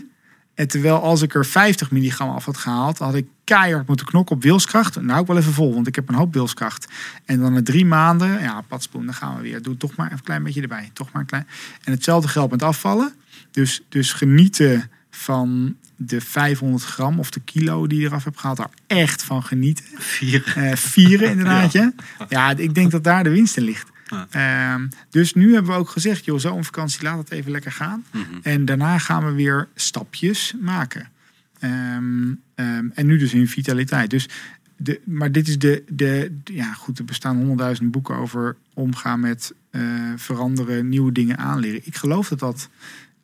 En 0.59 0.68
terwijl 0.68 1.02
als 1.02 1.22
ik 1.22 1.34
er 1.34 1.46
50 1.46 1.90
milligram 1.90 2.30
af 2.30 2.44
had 2.44 2.56
gehaald, 2.56 2.98
had 2.98 3.14
ik 3.14 3.26
keihard 3.44 3.86
moeten 3.86 4.06
knokken 4.06 4.36
op 4.36 4.42
wilskracht. 4.42 5.00
Nou, 5.00 5.20
ook 5.20 5.26
wel 5.26 5.36
even 5.36 5.52
vol, 5.52 5.74
want 5.74 5.86
ik 5.86 5.94
heb 5.94 6.09
een 6.09 6.14
hoop 6.14 6.34
wilskracht. 6.34 6.86
En 7.24 7.40
dan 7.40 7.52
na 7.52 7.62
drie 7.62 7.84
maanden, 7.84 8.40
ja, 8.40 8.61
padspoen, 8.68 9.04
dan 9.04 9.14
gaan 9.14 9.36
we 9.36 9.42
weer. 9.42 9.62
Doe 9.62 9.76
toch 9.76 9.96
maar 9.96 10.12
een 10.12 10.22
klein 10.22 10.42
beetje 10.42 10.62
erbij. 10.62 10.90
Toch 10.92 11.12
maar 11.12 11.22
een 11.22 11.28
klein. 11.28 11.46
En 11.84 11.92
hetzelfde 11.92 12.28
geldt 12.28 12.50
met 12.50 12.62
afvallen. 12.62 13.14
Dus, 13.50 13.82
dus 13.88 14.12
genieten 14.12 14.90
van 15.11 15.76
de 15.96 16.20
500 16.20 16.84
gram 16.84 17.18
of 17.18 17.30
de 17.30 17.40
kilo 17.40 17.86
die 17.86 18.00
je 18.00 18.06
eraf 18.06 18.24
hebt 18.24 18.38
gehaald. 18.38 18.56
Daar 18.59 18.70
echt 18.86 19.22
van 19.22 19.42
genieten. 19.42 19.84
Vier. 19.94 20.52
Eh, 20.56 20.72
vieren 20.74 21.30
inderdaad, 21.30 21.72
ja. 21.80 21.92
ja. 22.28 22.56
ik 22.56 22.74
denk 22.74 22.90
dat 22.90 23.04
daar 23.04 23.24
de 23.24 23.30
winst 23.30 23.56
in 23.56 23.62
ligt. 23.62 23.88
Ja. 24.09 24.26
Ehm, 24.30 24.88
dus 25.11 25.34
nu 25.34 25.52
hebben 25.54 25.72
we 25.72 25.78
ook 25.78 25.88
gezegd, 25.90 26.24
joh, 26.24 26.38
zo'n 26.38 26.64
vakantie 26.64 27.02
laat 27.02 27.18
het 27.18 27.30
even 27.30 27.50
lekker 27.50 27.72
gaan. 27.72 28.04
Mhm. 28.12 28.24
En 28.42 28.64
daarna 28.64 28.98
gaan 28.98 29.24
we 29.24 29.32
weer 29.32 29.68
stapjes 29.74 30.54
maken. 30.61 31.09
Ehm, 31.59 32.32
ehm, 32.54 32.88
en 32.94 33.06
nu 33.06 33.18
dus 33.18 33.32
in 33.34 33.48
vitaliteit. 33.48 34.11
Dus 34.11 34.28
de, 34.76 35.00
maar 35.04 35.32
dit 35.32 35.48
is 35.48 35.59
de, 35.59 35.84
de, 35.88 36.38
de- 36.44 36.52
ja 36.54 36.72
goed, 36.72 36.98
er 36.98 37.04
bestaan 37.04 37.36
honderdduizend 37.36 37.90
boeken 37.90 38.16
over 38.16 38.56
omgaan 38.74 39.20
met 39.20 39.54
eh, 39.70 39.82
veranderen, 40.16 40.88
nieuwe 40.88 41.12
dingen 41.12 41.38
aanleren. 41.38 41.80
Ik 41.84 41.96
geloof 41.96 42.28
dat 42.28 42.38
dat 42.38 42.68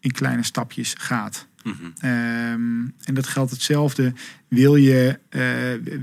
in 0.01 0.12
kleine 0.12 0.43
stapjes 0.43 0.95
gaat. 0.99 1.47
Mhm. 1.65 1.75
Ehm, 1.99 2.85
en 3.05 3.15
dat 3.15 3.27
geldt 3.27 3.51
hetzelfde. 3.51 4.12
Wil 4.49 4.77
je, 4.77 5.19
eh, 5.29 5.43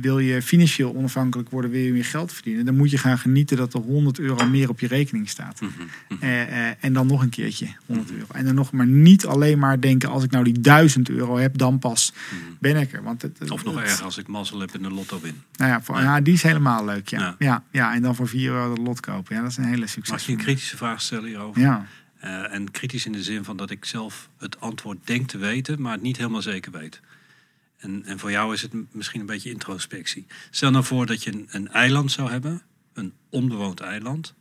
wil 0.02 0.20
je 0.20 0.42
financieel 0.42 0.96
onafhankelijk 0.96 1.50
worden, 1.50 1.72
wil 1.72 1.82
je 1.82 1.92
meer 1.92 2.06
geld 2.06 2.34
verdienen, 2.34 2.66
dan 2.66 2.76
moet 2.78 2.92
je 2.92 2.98
gaan 2.98 3.18
genieten 3.18 3.58
dat 3.58 3.74
er 3.74 3.80
100 3.80 4.20
euro 4.20 4.48
meer 4.48 4.70
op 4.70 4.80
je 4.80 4.88
rekening 4.88 5.30
staat. 5.30 5.62
Mhm. 5.62 5.72
Eh, 6.24 6.42
eh, 6.70 6.76
en 6.80 6.94
dan 6.94 7.08
nog 7.08 7.22
een 7.22 7.30
keertje 7.30 7.68
100 7.86 8.12
euro. 8.12 8.26
En 8.32 8.46
dan 8.46 8.56
nog 8.56 8.72
maar 8.72 8.88
niet 8.88 9.26
alleen 9.26 9.60
maar 9.60 9.82
denken: 9.82 10.10
als 10.10 10.24
ik 10.24 10.32
nou 10.32 10.44
die 10.44 10.60
1000 10.60 11.10
euro 11.10 11.38
heb, 11.38 11.58
dan 11.58 11.80
pas 11.80 12.14
ben 12.60 12.76
ik 12.76 12.94
er. 12.94 13.04
Want 13.04 13.22
het, 13.22 13.40
het- 13.40 13.52
Of 13.52 13.64
nog 13.64 13.76
het- 13.76 13.84
erger 13.84 14.04
als 14.06 14.18
ik 14.18 14.28
mazzel 14.28 14.60
heb 14.60 14.76
in 14.76 14.82
de 14.82 14.90
lotto 14.92 15.20
win. 15.22 15.42
Nou 15.56 15.72
ja, 15.72 15.82
voor, 15.82 15.96
Ja. 15.96 16.02
ja, 16.04 16.22
die 16.22 16.34
is 16.34 16.44
helemaal 16.44 16.86
leuk. 16.86 17.10
Ja. 17.10 17.20
Ja. 17.20 17.36
Ja. 17.40 17.64
Ja, 17.72 17.94
en 17.94 18.02
dan 18.02 18.16
voor 18.16 18.28
4 18.28 18.50
euro 18.52 18.76
dat 18.76 18.86
lot 18.86 19.00
kopen. 19.00 19.36
Ja, 19.36 19.42
dat 19.42 19.52
is 19.52 19.58
een 19.58 19.64
hele 19.64 19.88
succes. 19.88 20.12
Mag 20.12 20.26
je 20.26 20.32
een 20.32 20.38
kritische 20.38 20.78
vraag 20.78 21.02
stellen 21.02 21.26
hierover? 21.26 21.62
Ja. 21.62 21.86
Eh, 22.22 22.54
en 22.54 22.72
kritisch 22.72 23.06
in 23.06 23.12
de 23.12 23.24
zin 23.24 23.44
van 23.44 23.58
dat 23.58 23.70
ik 23.70 23.86
zelf 23.86 24.30
het 24.38 24.60
antwoord 24.60 25.08
denk 25.08 25.28
te 25.28 25.38
weten, 25.38 25.82
maar 25.82 25.92
het 25.92 26.02
niet 26.02 26.18
helemaal 26.18 26.42
zeker 26.42 26.72
weet. 26.72 27.02
En, 27.78 28.06
en 28.06 28.20
voor 28.20 28.32
jou 28.32 28.54
is 28.54 28.62
het 28.62 28.74
misschien 28.92 29.20
een 29.20 29.26
beetje 29.26 29.50
introspectie. 29.50 30.26
Stel 30.50 30.72
nou 30.72 30.84
voor 30.84 31.06
dat 31.06 31.24
je 31.24 31.32
een, 31.32 31.48
een 31.52 31.68
eiland 31.68 32.12
zou 32.12 32.30
hebben, 32.32 32.62
een 32.94 33.14
onbewoond 33.30 33.80
eiland, 33.80 34.34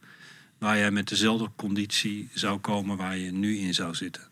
waar 0.58 0.78
jij 0.78 0.90
met 0.90 1.08
dezelfde 1.08 1.50
conditie 1.56 2.28
zou 2.34 2.58
komen 2.58 2.96
waar 2.96 3.16
je 3.16 3.32
nu 3.32 3.58
in 3.58 3.74
zou 3.74 3.94
zitten. 3.94 4.28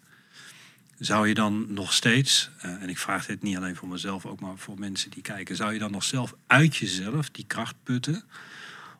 Zou 0.98 1.28
je 1.28 1.34
dan 1.34 1.72
nog 1.72 1.92
steeds, 1.92 2.50
eh, 2.58 2.82
en 2.82 2.88
ik 2.88 2.98
vraag 2.98 3.26
dit 3.26 3.42
niet 3.42 3.56
alleen 3.56 3.76
voor 3.76 3.88
mezelf, 3.88 4.26
ook 4.26 4.40
maar 4.40 4.58
voor 4.58 4.78
mensen 4.78 5.10
die 5.10 5.22
kijken, 5.22 5.56
zou 5.56 5.72
je 5.72 5.78
dan 5.78 5.90
nog 5.90 6.04
zelf 6.04 6.34
uit 6.46 6.76
jezelf 6.76 7.30
die 7.30 7.44
kracht 7.46 7.76
putten 7.82 8.24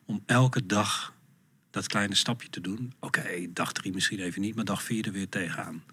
om 0.05 0.23
elke 0.25 0.65
dag 0.65 1.13
dat 1.71 1.87
kleine 1.87 2.15
stapje 2.15 2.49
te 2.49 2.61
doen. 2.61 2.93
Oké, 2.99 3.47
dag 3.49 3.71
drie 3.71 3.93
misschien 3.93 4.19
even 4.19 4.41
niet, 4.41 4.55
maar 4.55 4.65
dag 4.65 4.83
vier 4.83 5.05
er 5.05 5.11
weer 5.11 5.29
tegenaan. 5.29 5.83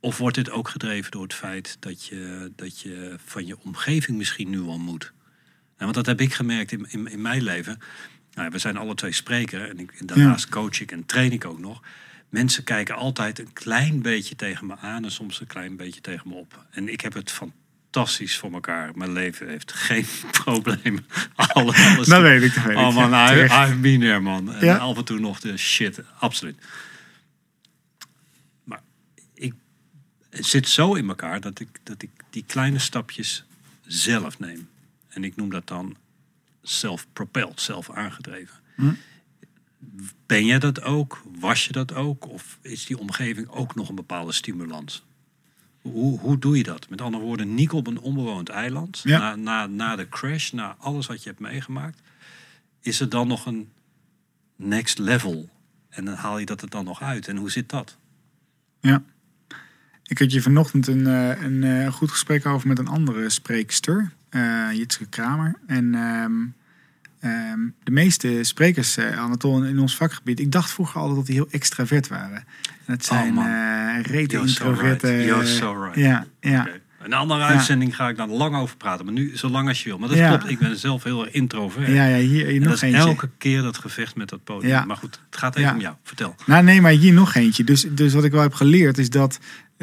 Of 0.00 0.18
wordt 0.18 0.36
dit 0.36 0.50
ook 0.50 0.68
gedreven 0.68 1.10
door 1.10 1.22
het 1.22 1.34
feit 1.34 1.76
dat 1.80 2.06
je, 2.06 2.52
dat 2.56 2.80
je 2.80 3.16
van 3.24 3.46
je 3.46 3.58
omgeving 3.60 4.16
misschien 4.16 4.50
nu 4.50 4.60
al 4.60 4.78
moet? 4.78 5.12
En 5.76 5.84
want 5.84 5.94
dat 5.94 6.06
heb 6.06 6.20
ik 6.20 6.32
gemerkt 6.32 6.72
in, 6.72 6.86
in, 6.88 7.06
in 7.06 7.22
mijn 7.22 7.42
leven. 7.42 7.78
Nou, 8.32 8.46
ja, 8.46 8.52
we 8.52 8.58
zijn 8.58 8.76
alle 8.76 8.94
twee 8.94 9.12
spreker 9.12 9.68
en, 9.68 9.78
ik, 9.78 9.92
en 9.92 10.06
daarnaast 10.06 10.48
coach 10.48 10.80
ik 10.80 10.92
en 10.92 11.06
train 11.06 11.32
ik 11.32 11.44
ook 11.44 11.58
nog. 11.58 11.82
Mensen 12.28 12.64
kijken 12.64 12.94
altijd 12.94 13.38
een 13.38 13.52
klein 13.52 14.02
beetje 14.02 14.36
tegen 14.36 14.66
me 14.66 14.76
aan 14.76 15.04
en 15.04 15.10
soms 15.10 15.40
een 15.40 15.46
klein 15.46 15.76
beetje 15.76 16.00
tegen 16.00 16.28
me 16.28 16.34
op. 16.34 16.66
En 16.70 16.88
ik 16.88 17.00
heb 17.00 17.12
het 17.12 17.30
fantastisch 17.92 18.36
voor 18.38 18.52
elkaar. 18.52 18.90
Mijn 18.94 19.12
leven 19.12 19.48
heeft 19.48 19.72
geen 19.72 20.06
problemen. 20.44 21.06
Alle, 21.34 21.74
alles 21.74 22.06
Dat 22.08 22.22
weet 22.22 22.42
ik, 22.42 22.54
dat 22.54 22.64
weet. 22.64 22.76
Oh 22.76 22.94
man, 22.94 23.10
Ja, 23.10 23.24
I, 23.24 23.28
terecht. 23.34 23.54
I've 23.68 23.76
been 23.80 24.00
there 24.00 24.20
man. 24.20 24.52
En 24.54 24.64
Ja. 24.66 24.76
af 24.76 24.96
en 24.96 25.04
toe 25.04 25.18
nog 25.18 25.40
de 25.40 25.56
shit, 25.56 26.00
absoluut. 26.18 26.58
Maar 28.64 28.82
ik 29.34 29.54
het 30.30 30.46
zit 30.46 30.68
zo 30.68 30.94
in 30.94 31.08
elkaar 31.08 31.40
dat 31.40 31.60
ik, 31.60 31.68
dat 31.82 32.02
ik 32.02 32.10
die 32.30 32.44
kleine 32.46 32.78
stapjes 32.78 33.44
zelf 33.86 34.38
neem. 34.38 34.68
En 35.08 35.24
ik 35.24 35.36
noem 35.36 35.50
dat 35.50 35.66
dan 35.68 35.96
zelf-propelled, 36.62 37.60
zelf 37.60 37.90
aangedreven. 37.90 38.56
Hm. 38.76 38.92
Ben 40.26 40.44
jij 40.46 40.58
dat 40.58 40.82
ook? 40.82 41.22
Was 41.38 41.64
je 41.66 41.72
dat 41.72 41.94
ook? 41.94 42.28
Of 42.28 42.58
is 42.62 42.86
die 42.86 42.98
omgeving 42.98 43.48
ook 43.48 43.74
nog 43.74 43.88
een 43.88 43.94
bepaalde 43.94 44.32
stimulans? 44.32 45.04
Hoe, 45.82 46.18
hoe 46.18 46.38
doe 46.38 46.56
je 46.56 46.62
dat? 46.62 46.88
Met 46.88 47.00
andere 47.00 47.24
woorden, 47.24 47.54
Nico 47.54 47.76
op 47.76 47.86
een 47.86 48.00
onbewoond 48.00 48.48
eiland. 48.48 49.00
Ja. 49.04 49.18
Na, 49.18 49.36
na, 49.36 49.66
na 49.66 49.96
de 49.96 50.08
crash, 50.08 50.50
na 50.50 50.76
alles 50.78 51.06
wat 51.06 51.22
je 51.22 51.28
hebt 51.28 51.40
meegemaakt. 51.40 52.00
Is 52.80 53.00
er 53.00 53.08
dan 53.08 53.28
nog 53.28 53.46
een 53.46 53.68
next 54.56 54.98
level? 54.98 55.48
En 55.88 56.04
dan 56.04 56.14
haal 56.14 56.38
je 56.38 56.46
dat 56.46 56.62
er 56.62 56.70
dan 56.70 56.84
nog 56.84 57.02
uit. 57.02 57.28
En 57.28 57.36
hoe 57.36 57.50
zit 57.50 57.68
dat? 57.68 57.96
Ja. 58.80 59.02
Ik 60.10 60.18
had 60.18 60.32
je 60.32 60.42
vanochtend 60.42 60.86
een, 60.86 61.06
eh, 61.06 61.42
een 61.42 61.64
eh, 61.64 61.92
goed 61.92 62.10
gesprek 62.10 62.46
over 62.46 62.68
met 62.68 62.78
een 62.78 62.88
andere 62.88 63.30
spreekster, 63.30 64.12
eh 64.28 64.68
Jitske 64.72 65.06
Kramer. 65.06 65.54
En 65.66 65.94
ehm, 65.94 66.46
ehm, 67.20 67.58
de 67.82 67.90
meeste 67.90 68.38
sprekers, 68.42 68.98
uh, 68.98 69.18
Anatol, 69.18 69.62
in 69.64 69.78
ons 69.78 69.96
vakgebied, 69.96 70.40
ik 70.40 70.52
dacht 70.52 70.70
vroeger 70.70 70.96
altijd 71.00 71.16
dat 71.16 71.26
die 71.26 71.34
heel 71.34 71.48
extravert 71.50 72.08
waren. 72.08 72.44
En 72.86 72.92
het 72.96 73.04
zijn 73.04 73.34
man. 73.34 73.46
uh, 73.46 74.02
rete 74.02 74.36
so 74.36 74.42
introverte. 74.42 75.06
right. 75.06 75.24
You're 75.26 75.46
so 75.46 75.82
right. 75.82 75.96
Ja, 75.98 76.26
ja. 76.40 76.68
Een 77.02 77.12
andere 77.12 77.42
uitzending 77.42 77.96
ga 77.96 78.08
ik 78.08 78.16
daar 78.16 78.28
lang 78.28 78.56
over 78.56 78.76
praten. 78.76 79.04
Maar 79.04 79.14
nu 79.14 79.36
zo 79.36 79.48
lang 79.48 79.68
als 79.68 79.82
je 79.82 79.88
wil. 79.88 79.98
Maar 79.98 80.08
dat 80.08 80.18
Ja. 80.18 80.28
klopt, 80.28 80.50
ik 80.50 80.58
ben 80.58 80.76
zelf 80.78 81.02
heel 81.04 81.24
erg 81.24 81.34
introvert. 81.34 81.86
Ja, 81.86 82.06
ja, 82.06 82.16
hier, 82.18 82.54
nog 82.54 82.64
dat 82.64 82.72
is 82.72 82.80
eentje. 82.82 82.98
elke 82.98 83.28
keer 83.38 83.62
dat 83.62 83.78
gevecht 83.78 84.16
met 84.16 84.28
dat 84.28 84.44
podium. 84.44 84.70
Ja. 84.70 84.84
Maar 84.84 84.96
goed, 84.96 85.20
het 85.30 85.38
gaat 85.38 85.56
even 85.56 85.68
Ja. 85.68 85.74
om 85.74 85.80
jou. 85.80 85.94
Vertel. 86.02 86.34
Nou, 86.46 86.64
nee, 86.64 86.80
maar 86.80 86.90
hier 86.92 87.12
nog 87.12 87.34
eentje. 87.34 87.64
Dus, 87.64 87.86
dus 87.90 88.12
wat 88.12 88.24
ik 88.24 88.32
wel 88.32 88.42
heb 88.42 88.54
geleerd 88.54 88.98
is 88.98 89.10
dat 89.10 89.38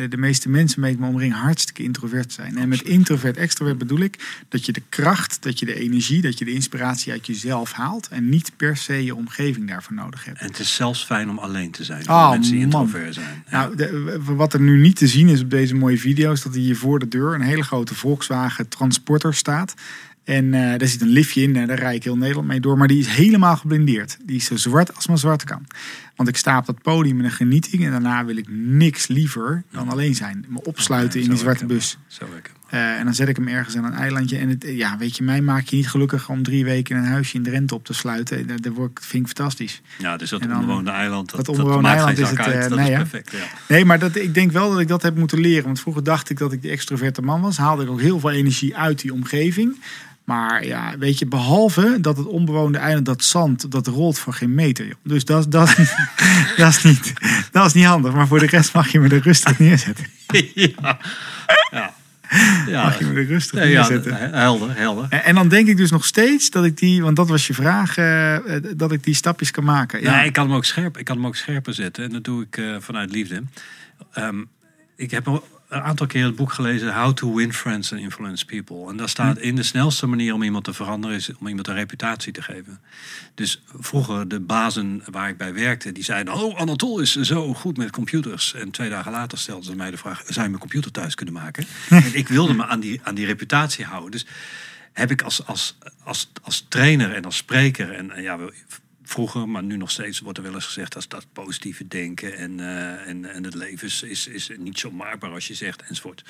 de 0.10 0.18
meeste 0.18 0.50
mensen 0.50 0.82
mee 0.82 0.91
ik 0.91 1.00
me 1.00 1.08
omring 1.08 1.34
hartstikke 1.34 1.84
introvert 1.84 2.34
zijn. 2.34 2.58
En 2.58 2.70
met 2.70 2.82
introvert, 2.82 3.38
extrovert 3.38 3.78
bedoel 3.78 4.00
ik 4.00 4.43
dat 4.50 4.66
je 4.66 4.72
de 4.72 4.82
kracht, 4.89 5.43
dat 5.43 5.60
je 5.60 5.66
de 5.66 5.76
energie, 5.80 6.22
dat 6.22 6.38
je 6.38 6.45
de 6.45 6.54
inspiratie 6.54 7.12
uit 7.12 7.28
jezelf 7.28 7.72
haalt. 7.72 8.08
En 8.08 8.30
niet 8.30 8.52
per 8.58 8.78
se 8.78 9.04
je 9.04 9.16
omgeving 9.16 9.68
daarvoor 9.68 9.95
nodig 9.95 10.26
hebt. 10.26 10.39
En 10.39 10.48
het 10.48 10.60
is 10.60 10.76
zelfs 10.76 11.04
fijn 11.06 11.30
om 11.30 11.38
alleen 11.38 11.72
te 11.72 11.84
zijn. 11.84 12.10
Oh, 12.10 12.22
voor 12.22 12.30
mensen 12.34 12.54
die 12.54 12.62
introvert 12.62 13.14
zijn. 13.14 13.43
Ja. 13.50 13.60
Nou, 13.60 13.76
de- 13.76 14.20
wat 14.24 14.54
er 14.54 14.62
nu 14.62 14.80
niet 14.82 14.95
te 14.95 15.08
zien 15.08 15.28
is 15.28 15.41
op 15.41 15.50
deze 15.50 15.76
mooie 15.76 15.98
video, 15.98 16.32
is 16.32 16.41
dat 16.41 16.56
hier 16.56 16.76
voor 16.78 17.00
de 17.00 17.08
deur 17.08 17.34
een 17.34 17.41
hele 17.41 17.64
grote 17.64 17.95
Volkswagen 17.95 18.68
Transporter 18.70 19.34
staat. 19.34 19.74
En 20.28 20.53
eh, 20.53 20.78
daar 20.80 20.88
zit 20.88 21.01
een 21.01 21.07
liftje 21.07 21.41
in, 21.41 21.55
en 21.55 21.67
daar 21.67 21.80
rijd 21.80 21.95
ik 21.95 22.03
heel 22.03 22.17
Nederland 22.17 22.47
mee 22.47 22.59
door. 22.59 22.78
Maar 22.78 22.88
die 22.88 22.99
is 22.99 23.07
helemaal 23.07 23.57
geblindeerd. 23.57 24.17
Die 24.23 24.36
is 24.36 24.45
zo 24.45 24.55
zwart 24.55 24.95
als 24.95 25.07
maar 25.07 25.17
zwart 25.17 25.43
kan. 25.43 25.65
Want 26.15 26.30
ik 26.30 26.38
sta 26.38 26.57
op 26.57 26.65
dat 26.65 26.82
podium 26.82 27.15
met 27.15 27.25
een 27.25 27.32
genieting. 27.32 27.86
En 27.86 27.91
daarna 27.91 28.25
wil 28.25 28.38
ik 28.38 28.45
niks 28.49 29.07
liever 29.07 29.63
dan 29.71 29.89
alleen 29.89 30.15
zijn. 30.15 30.45
Me 30.47 30.63
opsluiten 30.63 31.21
in 31.21 31.30
die 31.30 31.38
zwarte 31.38 31.65
bus. 31.65 31.97
Zo 32.07 32.25
herkenbaar. 32.32 32.55
Eh, 32.69 32.99
en 32.99 33.05
dan 33.05 33.13
zet 33.13 33.28
ik 33.28 33.36
hem 33.36 33.47
ergens 33.47 33.75
aan 33.75 33.84
een 33.86 33.93
eilandje. 33.93 34.38
En 34.38 34.49
het, 34.49 34.65
ja, 34.67 34.97
weet 34.97 35.17
je, 35.17 35.23
mij 35.23 35.41
maak 35.41 35.65
je 35.65 35.75
niet 35.75 35.89
gelukkig 35.89 36.30
om 36.30 36.43
drie 36.43 36.63
weken 36.65 36.95
in 36.95 37.01
een 37.03 37.07
huisje 37.09 37.36
in 37.36 37.43
Drenthe 37.43 37.75
op 37.75 37.86
te 37.86 37.93
sluiten. 37.93 38.47
Dat, 38.47 38.63
dat 38.63 38.73
vind 38.93 39.28
ik 39.28 39.36
fantastisch. 39.36 39.82
Ja, 39.97 40.17
dus 40.17 40.30
dat 40.30 40.41
dan- 40.41 40.55
onbewoonde 40.55 40.91
eiland. 40.91 41.30
Dat, 41.30 41.45
dat 41.45 41.57
onbewoonde 41.57 41.89
eiland 41.89 42.17
is 42.17 42.30
het, 42.30 42.39
uit. 42.39 42.63
eh, 42.63 42.69
dat 42.69 42.80
nee, 42.80 42.91
is 42.91 42.97
perfect. 42.97 43.32
Ja. 43.32 43.38
Nee, 43.67 43.86
maar 43.86 43.99
dat, 43.99 44.15
ik 44.15 44.34
denk 44.34 44.51
wel 44.51 44.69
dat 44.71 44.80
ik 44.80 44.88
dat 44.88 45.01
heb 45.01 45.15
moeten 45.15 45.39
leren. 45.39 45.63
Want 45.63 45.80
vroeger 45.80 46.03
dacht 46.03 46.30
ik 46.30 46.38
dat 46.38 46.51
ik 46.51 46.61
de 46.61 46.69
extroverte 46.69 47.21
man 47.21 47.41
was. 47.41 47.57
Haalde 47.57 47.84
ik 47.84 47.89
ook 47.89 48.01
heel 48.01 48.19
veel 48.19 48.32
energie 48.32 48.75
uit 48.75 49.01
die 49.01 49.13
omgeving. 49.13 49.75
Maar 50.28 50.65
ja, 50.65 50.97
weet 50.97 51.19
je, 51.19 51.25
behalve 51.25 51.97
dat 52.01 52.17
het 52.17 52.25
onbewoonde 52.25 52.78
eiland, 52.78 53.05
dat 53.05 53.23
zand, 53.23 53.71
dat 53.71 53.88
rolt 53.88 54.19
voor 54.19 54.34
geen 54.34 54.55
meter. 54.55 54.86
Joh. 54.86 54.95
Dus 55.03 55.25
dat, 55.25 55.51
dat, 55.51 55.75
dat, 56.57 56.69
is 56.69 56.84
niet, 56.84 57.13
dat 57.51 57.65
is 57.65 57.73
niet 57.73 57.86
handig. 57.86 58.13
Maar 58.13 58.28
voor 58.28 58.39
de 58.39 58.45
rest 58.45 58.73
mag 58.73 58.91
je 58.91 58.99
me 58.99 59.09
er 59.09 59.21
rustig 59.21 59.59
neerzetten. 59.59 60.05
ja. 60.53 60.99
Ja. 61.71 61.93
Ja. 62.67 62.84
Mag 62.84 62.99
je 62.99 63.05
me 63.05 63.19
er 63.19 63.25
rustig 63.25 63.59
Nee, 63.59 63.71
ja, 63.71 63.80
neerzetten. 63.80 64.32
helder, 64.34 64.78
helder. 64.78 65.09
En, 65.09 65.36
dan 65.36 65.47
denk 65.47 65.67
ik 65.67 65.78
dus 65.78 65.91
nog 65.91 66.05
steeds 66.05 66.49
dat 66.49 66.65
ik 66.65 66.78
die, 66.78 67.01
want 67.01 67.15
dat 67.15 67.28
was 67.28 67.47
je 67.47 67.53
vraag, 67.53 67.97
eh, 67.97 68.38
dat 68.75 68.91
ik 68.91 69.03
die 69.03 69.15
stapjes 69.15 69.51
kan 69.51 69.63
maken. 69.63 70.01
Ja, 70.01 70.21
ik 70.23 70.34
kan 70.34 70.47
hem 70.47 70.55
ook 70.55 70.65
scherp. 70.65 70.97
Ik 70.97 71.05
kan 71.05 71.15
hem 71.15 71.25
ook 71.25 71.36
scherper 71.36 71.73
zetten. 71.73 72.03
En 72.03 72.11
dat 72.11 72.23
doe 72.23 72.43
ik 72.43 72.57
eh, 72.57 72.75
vanuit 72.80 73.11
liefde. 73.11 73.43
Ehm, 74.13 74.43
ik 74.95 75.11
heb 75.11 75.41
een 75.70 75.82
aantal 75.82 76.07
keer 76.07 76.26
het 76.26 76.36
boek 76.36 76.53
gelezen 76.53 76.93
How 76.93 77.13
to 77.13 77.34
Win 77.36 77.53
Friends 77.53 77.91
and 77.91 78.01
Influence 78.01 78.45
People. 78.45 78.89
En 78.89 78.97
daar 78.97 79.09
staat 79.09 79.38
in 79.38 79.55
de 79.55 79.63
snelste 79.63 80.07
manier 80.07 80.34
om 80.34 80.43
iemand 80.43 80.63
te 80.63 80.74
veranderen 80.74 81.15
is 81.15 81.32
om 81.39 81.47
iemand 81.47 81.68
een 81.68 81.74
reputatie 81.76 82.34
te 82.34 82.41
geven. 82.41 82.80
Dus 83.36 83.61
vroeger 83.80 84.28
de 84.28 84.39
bazen 84.39 85.03
waar 85.11 85.30
ik 85.30 85.38
bij 85.38 85.53
werkte, 85.53 85.91
die 85.91 86.03
zeiden: 86.03 86.34
"Oh, 86.34 86.59
Anatol 86.59 86.99
is 86.99 87.15
zo 87.15 87.53
goed 87.53 87.78
met 87.78 87.91
computers." 87.91 88.53
En 88.53 88.72
twee 88.72 88.89
dagen 88.89 89.11
later 89.11 89.38
stelden 89.38 89.65
ze 89.65 89.76
mij 89.76 89.91
de 89.91 89.97
vraag: 89.97 90.18
"Zou 90.26 90.41
je 90.41 90.49
mijn 90.49 90.59
computer 90.61 90.91
thuis 90.91 91.15
kunnen 91.15 91.34
maken?" 91.34 91.65
en 91.89 92.15
ik 92.15 92.28
wilde 92.28 92.53
me 92.53 92.65
aan 92.65 92.80
die 92.80 92.99
aan 93.03 93.15
die 93.15 93.26
reputatie 93.26 93.86
houden. 93.86 94.11
Dus 94.11 94.26
heb 94.93 95.11
ik 95.11 95.22
als, 95.22 95.45
als, 95.45 95.78
als, 96.03 96.32
als 96.41 96.65
trainer 96.70 97.13
en 97.13 97.26
als 97.26 97.38
spreker 97.38 97.91
en, 97.91 98.11
en 98.11 98.22
ja, 98.22 98.38
we- 98.38 98.53
vroeger, 99.08 99.49
maar 99.49 99.64
nu 99.64 99.78
nog 99.78 99.91
steeds 99.91 100.20
wordt 100.20 100.38
er 100.38 100.43
wel 100.43 100.53
eens 100.53 100.66
gezegd 100.66 100.93
dat 100.93 101.05
dat 101.10 101.26
positieve 101.34 101.88
denken 101.88 102.38
en, 102.38 102.60
eh, 102.60 103.08
en, 103.08 103.26
en 103.34 103.43
het 103.43 103.53
leven 103.53 103.88
is, 103.88 104.03
is, 104.03 104.28
is 104.28 104.49
niet 104.58 104.80
zo 104.80 104.91
maakbaar 104.91 105.32
als 105.32 105.47
je 105.47 105.53
zegt 105.53 105.82
enzovoort. 105.82 106.24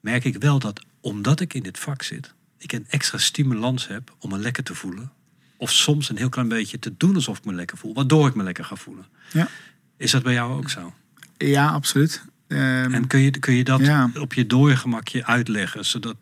Merk 0.00 0.24
ik 0.24 0.36
wel 0.36 0.58
dat 0.58 0.84
omdat 1.00 1.40
ik 1.40 1.54
in 1.54 1.62
dit 1.62 1.78
vak 1.78 2.02
zit, 2.02 2.34
ik 2.58 2.72
een 2.72 2.86
extra 2.88 3.18
stimulans 3.18 3.86
heb 3.88 4.14
om 4.18 4.30
me 4.30 4.38
lekker 4.38 4.62
te 4.64 4.74
voelen. 4.74 5.12
Of 5.56 5.70
soms 5.72 6.08
een 6.08 6.16
heel 6.16 6.28
klein 6.28 6.48
beetje 6.48 6.78
te 6.78 6.94
doen 6.96 7.14
alsof 7.14 7.38
ik 7.38 7.44
me 7.44 7.52
lekker 7.52 7.76
voel, 7.78 7.94
waardoor 7.94 8.28
ik 8.28 8.34
me 8.34 8.42
lekker 8.42 8.64
ga 8.64 8.76
voelen. 8.76 9.06
Ja. 9.32 9.48
Is 9.96 10.10
dat 10.10 10.22
bij 10.22 10.32
jou 10.32 10.52
ook 10.56 10.70
zo? 10.70 10.94
ja 11.36 11.68
absoluut. 11.68 12.22
Ehm, 12.48 12.94
En 12.94 13.06
kun 13.06 13.20
je, 13.20 13.30
kun 13.38 13.54
je 13.54 13.64
dat 13.64 13.80
Ja. 13.80 14.10
op 14.20 14.32
je 14.34 14.46
dode 14.46 14.76
gemakje 14.76 15.26
uitleggen, 15.26 15.84
zodat 15.84 16.16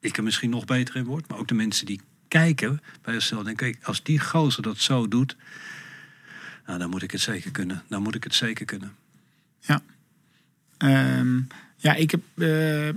ik 0.00 0.16
er 0.16 0.22
misschien 0.22 0.50
nog 0.50 0.64
beter 0.64 0.96
in 0.96 1.04
word, 1.04 1.28
maar 1.28 1.38
ook 1.38 1.48
de 1.48 1.54
mensen 1.54 1.86
die 1.86 2.00
kijken 2.32 2.80
bij 3.02 3.14
zichzelf 3.14 3.44
denken, 3.44 3.72
kijk, 3.72 3.84
als 3.84 4.02
die 4.02 4.20
gozer 4.20 4.62
dat 4.62 4.78
zo 4.78 5.08
doet, 5.08 5.36
nou, 6.66 6.78
dan 6.78 6.90
moet 6.90 7.02
ik 7.02 7.10
het 7.10 7.20
zeker 7.20 7.50
kunnen. 7.50 7.82
Dan 7.88 8.02
moet 8.02 8.14
ik 8.14 8.24
het 8.24 8.34
zeker 8.34 8.64
kunnen. 8.64 8.92
Ehm, 10.82 11.40
ja, 11.76 11.94
ik 11.94 12.10
heb. 12.10 12.20
eh, 12.34 12.88
eh, 12.88 12.94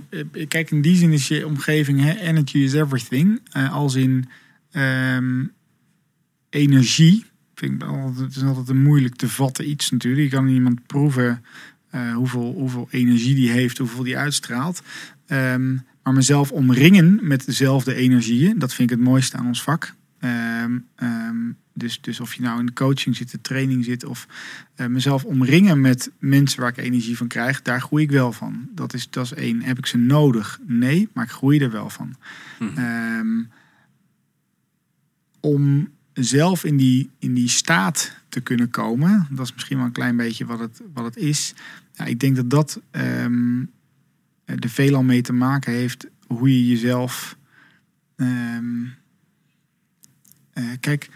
kijk, 0.48 0.70
in 0.70 0.82
die 0.82 0.96
zin 0.96 1.12
is 1.12 1.28
je 1.28 1.46
omgeving, 1.46 2.00
hè, 2.00 2.14
energy 2.18 2.58
is 2.58 2.72
everything. 2.72 3.40
Eh, 3.50 3.72
als 3.72 3.94
in 3.94 4.28
ehm, 4.70 5.44
energie. 6.50 7.24
Vind 7.54 7.82
ik 7.82 7.88
altijd, 7.88 8.18
het 8.18 8.36
is 8.36 8.42
altijd 8.42 8.68
een 8.68 8.82
moeilijk 8.82 9.14
te 9.14 9.28
vatten 9.28 9.70
iets 9.70 9.90
natuurlijk. 9.90 10.30
Je 10.30 10.36
kan 10.36 10.48
iemand 10.48 10.86
proeven 10.86 11.44
hoeveel, 12.14 12.52
hoeveel 12.52 12.88
energie 12.90 13.34
die 13.34 13.50
heeft, 13.50 13.78
hoeveel 13.78 14.02
die 14.02 14.18
uitstraalt. 14.18 14.82
Ehm, 15.26 15.76
maar 16.06 16.14
mezelf 16.14 16.52
omringen 16.52 17.18
met 17.22 17.46
dezelfde 17.46 17.94
energieën, 17.94 18.58
dat 18.58 18.74
vind 18.74 18.90
ik 18.90 18.96
het 18.96 19.06
mooiste 19.06 19.36
aan 19.36 19.46
ons 19.46 19.62
vak. 19.62 19.94
Ehm, 20.18 20.78
ehm, 20.94 21.36
dus, 21.74 22.00
dus 22.00 22.20
of 22.20 22.34
je 22.34 22.42
nou 22.42 22.60
in 22.60 22.66
de 22.66 22.72
coaching 22.72 23.16
zit, 23.16 23.30
de 23.30 23.40
training 23.40 23.84
zit, 23.84 24.04
of 24.04 24.26
eh, 24.74 24.86
mezelf 24.86 25.24
omringen 25.24 25.80
met 25.80 26.10
mensen 26.18 26.60
waar 26.60 26.68
ik 26.68 26.76
energie 26.76 27.16
van 27.16 27.26
krijg, 27.26 27.62
daar 27.62 27.80
groei 27.80 28.04
ik 28.04 28.10
wel 28.10 28.32
van. 28.32 28.68
Dat 28.70 28.94
is, 28.94 29.10
dat 29.10 29.24
is 29.24 29.32
één. 29.32 29.62
Heb 29.62 29.78
ik 29.78 29.86
ze 29.86 29.98
nodig? 29.98 30.60
Nee, 30.66 31.08
maar 31.12 31.24
ik 31.24 31.30
groei 31.30 31.58
er 31.58 31.70
wel 31.70 31.90
van. 31.90 32.16
Mhm. 32.58 32.78
Ehm, 32.78 33.42
om 35.40 35.88
zelf 36.12 36.64
in 36.64 36.76
die, 36.76 37.10
in 37.18 37.34
die 37.34 37.48
staat 37.48 38.16
te 38.28 38.40
kunnen 38.40 38.70
komen, 38.70 39.26
dat 39.30 39.46
is 39.46 39.52
misschien 39.52 39.76
wel 39.76 39.86
een 39.86 39.92
klein 39.92 40.16
beetje 40.16 40.46
wat 40.46 40.58
het, 40.58 40.80
wat 40.94 41.04
het 41.04 41.16
is. 41.16 41.54
Ja, 41.92 42.04
ik 42.04 42.20
denk 42.20 42.36
dat 42.36 42.50
dat 42.50 42.80
er 44.46 44.68
veelal 44.68 45.02
mee 45.02 45.22
te 45.22 45.32
maken 45.32 45.72
heeft 45.72 46.06
hoe 46.26 46.52
je 46.52 46.66
jezelf. 46.66 47.36
ehm, 48.16 48.84
eh, 50.52 50.64
kijk, 50.80 51.08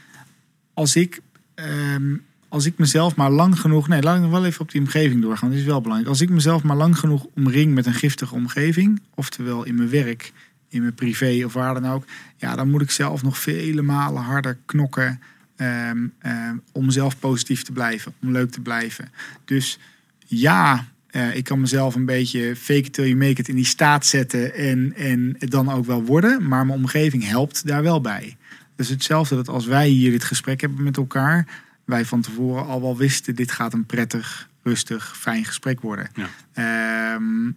als 0.74 0.96
ik, 0.96 1.20
ehm, 1.54 2.16
als 2.48 2.64
ik 2.66 2.78
mezelf 2.78 3.16
maar 3.16 3.30
lang 3.30 3.60
genoeg. 3.60 3.88
Nee, 3.88 4.02
laat 4.02 4.16
ik 4.16 4.22
nog 4.22 4.30
wel 4.30 4.44
even 4.44 4.60
op 4.60 4.70
die 4.70 4.80
omgeving 4.80 5.22
doorgaan. 5.22 5.50
Dat 5.50 5.58
is 5.58 5.64
wel 5.64 5.80
belangrijk. 5.80 6.10
Als 6.10 6.20
ik 6.20 6.30
mezelf 6.30 6.62
maar 6.62 6.76
lang 6.76 6.98
genoeg 6.98 7.26
omring 7.34 7.74
met 7.74 7.86
een 7.86 7.94
giftige 7.94 8.34
omgeving, 8.34 9.00
oftewel 9.14 9.64
in 9.64 9.74
mijn 9.74 9.90
werk, 9.90 10.32
in 10.68 10.80
mijn 10.80 10.94
privé 10.94 11.42
of 11.44 11.52
waar 11.52 11.74
dan 11.74 11.86
ook, 11.86 12.04
ja, 12.36 12.56
dan 12.56 12.70
moet 12.70 12.82
ik 12.82 12.90
zelf 12.90 13.22
nog 13.22 13.38
vele 13.38 13.82
malen 13.82 14.22
harder 14.22 14.58
knokken. 14.64 15.20
ehm, 15.56 16.56
om 16.72 16.90
zelf 16.90 17.18
positief 17.18 17.62
te 17.62 17.72
blijven, 17.72 18.12
om 18.22 18.30
leuk 18.30 18.50
te 18.50 18.60
blijven. 18.60 19.12
Dus 19.44 19.78
ja, 20.26 20.86
eh, 21.10 21.36
ik 21.36 21.44
kan 21.44 21.60
mezelf 21.60 21.94
een 21.94 22.04
beetje 22.04 22.56
fake 22.56 22.78
it 22.80 22.92
till 22.92 23.04
you 23.04 23.16
make 23.16 23.40
it 23.40 23.48
in 23.48 23.54
die 23.54 23.64
staat 23.64 24.06
zetten 24.06 24.54
en, 24.54 24.92
en 24.96 25.34
het 25.38 25.50
dan 25.50 25.70
ook 25.70 25.84
wel 25.84 26.02
worden. 26.04 26.48
Maar 26.48 26.66
mijn 26.66 26.78
omgeving 26.78 27.26
helpt 27.28 27.66
daar 27.66 27.82
wel 27.82 28.00
bij. 28.00 28.36
Dus 28.76 28.88
hetzelfde 28.88 29.34
dat 29.34 29.48
als 29.48 29.66
wij 29.66 29.88
hier 29.88 30.10
dit 30.10 30.24
gesprek 30.24 30.60
hebben 30.60 30.82
met 30.82 30.96
elkaar, 30.96 31.46
wij 31.84 32.04
van 32.04 32.20
tevoren 32.20 32.66
al 32.66 32.80
wel 32.80 32.96
wisten, 32.96 33.34
dit 33.34 33.50
gaat 33.52 33.72
een 33.72 33.86
prettig, 33.86 34.48
rustig, 34.62 35.16
fijn 35.18 35.44
gesprek 35.44 35.80
worden. 35.80 36.08
Ja. 36.14 36.28
Ehm, 36.52 37.50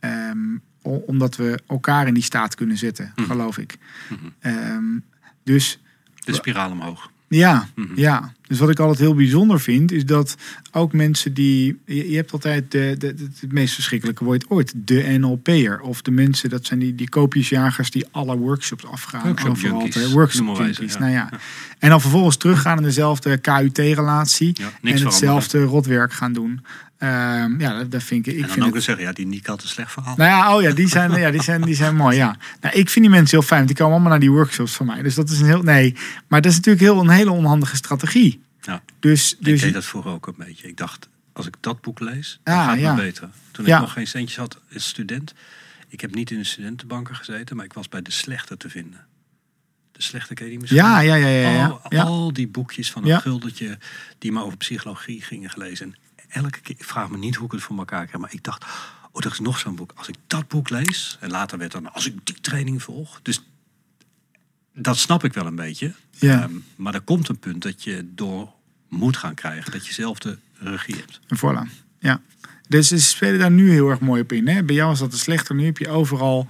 ehm, 0.00 0.56
omdat 0.82 1.36
we 1.36 1.58
elkaar 1.66 2.06
in 2.06 2.14
die 2.14 2.22
staat 2.22 2.54
kunnen 2.54 2.76
zetten, 2.76 3.12
Mhm. 3.16 3.26
geloof 3.26 3.58
ik. 3.58 3.76
Mhm. 4.08 4.18
Ehm, 4.40 4.84
dus 5.44 5.80
De 6.24 6.32
spiraal 6.34 6.70
omhoog. 6.70 7.10
ja, 7.28 7.68
Mhm. 7.74 7.92
ja, 8.00 8.32
dus 8.48 8.58
wat 8.58 8.70
ik 8.70 8.78
altijd 8.78 8.98
heel 8.98 9.14
bijzonder 9.14 9.60
vind, 9.60 9.92
is 9.92 10.06
dat 10.06 10.34
ook 10.72 10.92
mensen 10.92 11.34
die. 11.34 11.78
Je, 11.86 12.10
je 12.10 12.16
hebt 12.16 12.32
altijd 12.32 12.70
de, 12.70 12.94
de, 12.98 13.14
de- 13.14 13.28
het 13.40 13.52
meest 13.52 13.74
verschrikkelijke 13.74 14.24
woord 14.24 14.44
ooit, 14.50 14.72
de 14.76 15.16
NLP'er. 15.18 15.80
Of 15.80 16.02
de 16.02 16.10
mensen, 16.10 16.50
dat 16.50 16.66
zijn 16.66 16.78
die, 16.78 16.94
die 16.94 17.08
koopjesjagers 17.08 17.90
die 17.90 18.06
alle 18.10 18.36
workshops 18.36 18.86
afgaan. 18.86 19.22
Workshop 19.26 19.50
overal 19.50 19.78
junkies, 19.80 20.02
te- 20.02 20.10
workshop 20.10 20.56
junkies. 20.56 20.92
ja. 20.92 20.98
Nou 20.98 21.12
ja. 21.12 21.30
En 21.78 21.88
dan 21.88 22.00
vervolgens 22.00 22.36
teruggaan 22.36 22.76
in 22.76 22.82
dezelfde 22.82 23.36
KUT-relatie. 23.38 24.50
Ja, 24.54 24.70
en 24.82 25.02
hetzelfde 25.04 25.62
rotwerk 25.62 26.12
gaan 26.12 26.32
doen. 26.32 26.60
Ehm, 26.98 27.60
ja, 27.60 27.78
dat, 27.78 27.90
dat 27.90 28.02
vind 28.02 28.26
ik. 28.26 28.32
ik 28.32 28.40
en 28.40 28.40
dan 28.46 28.50
vind 28.50 28.60
ook 28.60 28.66
het- 28.66 28.74
eens 28.76 28.84
zeggen, 28.84 29.04
ja, 29.04 29.12
die 29.12 29.26
Nick 29.26 29.46
had 29.46 29.62
een 29.62 29.68
slecht 29.68 29.92
verhaal. 29.92 30.14
nou 30.16 30.30
ja, 30.30 30.56
oh 30.56 30.62
ja, 30.62 30.70
die 30.70 30.88
zijn, 30.88 31.12
ja, 31.20 31.30
die 31.30 31.42
zijn, 31.42 31.60
die 31.62 31.74
zijn 31.74 31.96
mooi, 31.96 32.16
ja. 32.16 32.36
Nou, 32.60 32.74
ik 32.78 32.88
vind 32.90 33.04
die 33.04 33.14
mensen 33.14 33.38
heel 33.38 33.46
fijn, 33.46 33.58
want 33.64 33.66
die 33.68 33.76
komen 33.76 33.92
allemaal 33.92 34.10
naar 34.10 34.20
die 34.20 34.30
workshops 34.30 34.72
van 34.72 34.86
mij. 34.86 35.02
Dus 35.02 35.14
dat 35.14 35.30
is 35.30 35.40
een 35.40 35.46
heel, 35.46 35.62
nee, 35.62 35.94
maar 36.28 36.40
dat 36.40 36.50
is 36.50 36.56
natuurlijk 36.56 36.84
heel, 36.84 37.00
een 37.00 37.08
hele 37.08 37.30
onhandige 37.30 37.76
strategie. 37.76 38.37
Ja. 38.68 38.82
Dus, 39.00 39.32
ik 39.32 39.44
dus 39.44 39.60
deed 39.60 39.72
dat 39.72 39.84
vroeger 39.84 40.10
ook 40.10 40.26
een 40.26 40.34
beetje. 40.38 40.68
Ik 40.68 40.76
dacht, 40.76 41.08
als 41.32 41.46
ik 41.46 41.56
dat 41.60 41.80
boek 41.80 42.00
lees, 42.00 42.40
dan 42.42 42.54
Ah, 42.54 42.64
gaat 42.64 42.70
het 42.72 42.80
ja. 42.80 42.94
me 42.94 43.00
beter. 43.00 43.28
Toen 43.50 43.66
Ja. 43.66 43.74
ik 43.74 43.80
nog 43.80 43.92
geen 43.92 44.06
centjes 44.06 44.36
had 44.38 44.60
als 44.74 44.88
student. 44.88 45.34
Ik 45.88 46.00
heb 46.00 46.14
niet 46.14 46.30
in 46.30 46.38
de 46.38 46.44
studentenbanken 46.44 47.16
gezeten, 47.16 47.56
maar 47.56 47.64
ik 47.64 47.72
was 47.72 47.88
bij 47.88 48.02
de 48.02 48.10
slechte 48.10 48.56
te 48.56 48.70
vinden. 48.70 49.06
De 49.92 50.02
slechte 50.02 50.34
ken 50.34 50.44
je 50.44 50.50
die 50.50 50.60
misschien? 50.60 50.80
Ja, 50.82 51.00
ja, 51.00 51.14
ja, 51.14 51.28
ja. 51.28 51.50
ja. 51.50 51.66
Al, 52.02 52.06
al 52.06 52.32
die 52.32 52.48
boekjes 52.48 52.90
van 52.90 53.02
een 53.02 53.08
Ja. 53.08 53.18
guldetje 53.18 53.78
die 54.18 54.32
maar 54.32 54.42
over 54.44 54.58
psychologie 54.58 55.22
gingen 55.22 55.50
gelezen. 55.50 55.94
En 56.16 56.42
elke 56.42 56.60
keer, 56.60 56.74
ik 56.78 56.84
vraag 56.84 57.10
me 57.10 57.18
niet 57.18 57.34
hoe 57.36 57.46
ik 57.46 57.52
het 57.52 57.62
voor 57.62 57.78
elkaar 57.78 58.06
krijg, 58.06 58.20
maar 58.22 58.32
ik 58.32 58.42
dacht, 58.44 58.64
oh, 59.12 59.24
er 59.24 59.30
is 59.30 59.38
nog 59.40 59.58
zo'n 59.58 59.74
boek. 59.76 59.92
Als 59.94 60.08
ik 60.08 60.14
dat 60.26 60.48
boek 60.48 60.68
lees, 60.70 61.16
en 61.20 61.30
later 61.30 61.58
werd 61.58 61.72
dan, 61.72 61.92
als 61.92 62.06
ik 62.06 62.14
die 62.26 62.40
training 62.40 62.82
volg. 62.82 63.20
Dus 63.22 63.42
dat 64.74 64.96
snap 64.98 65.24
ik 65.24 65.32
wel 65.32 65.46
een 65.46 65.54
beetje. 65.56 65.94
Ja. 66.10 66.42
Ehm, 66.42 66.52
maar 66.76 66.94
er 66.94 67.00
komt 67.00 67.28
een 67.28 67.38
punt 67.38 67.62
dat 67.62 67.82
je 67.84 68.08
door 68.14 68.52
moet 68.88 69.16
gaan 69.16 69.34
krijgen 69.34 69.72
dat 69.72 69.86
je 69.86 69.92
zelf 69.92 70.18
de 70.18 70.38
regie 70.58 70.96
hebt. 70.96 71.20
En 71.26 71.36
Voilà, 71.36 71.70
ja. 71.98 72.20
Dus 72.68 72.88
ze 72.88 73.00
spelen 73.00 73.38
daar 73.38 73.50
nu 73.50 73.70
heel 73.70 73.90
erg 73.90 74.00
mooi 74.00 74.22
op 74.22 74.32
in. 74.32 74.48
Hè? 74.48 74.62
Bij 74.62 74.74
jou 74.74 74.92
is 74.92 74.98
dat 74.98 75.10
de 75.10 75.16
slechter. 75.16 75.54
Nu 75.54 75.64
heb 75.64 75.78
je 75.78 75.88
overal 75.88 76.46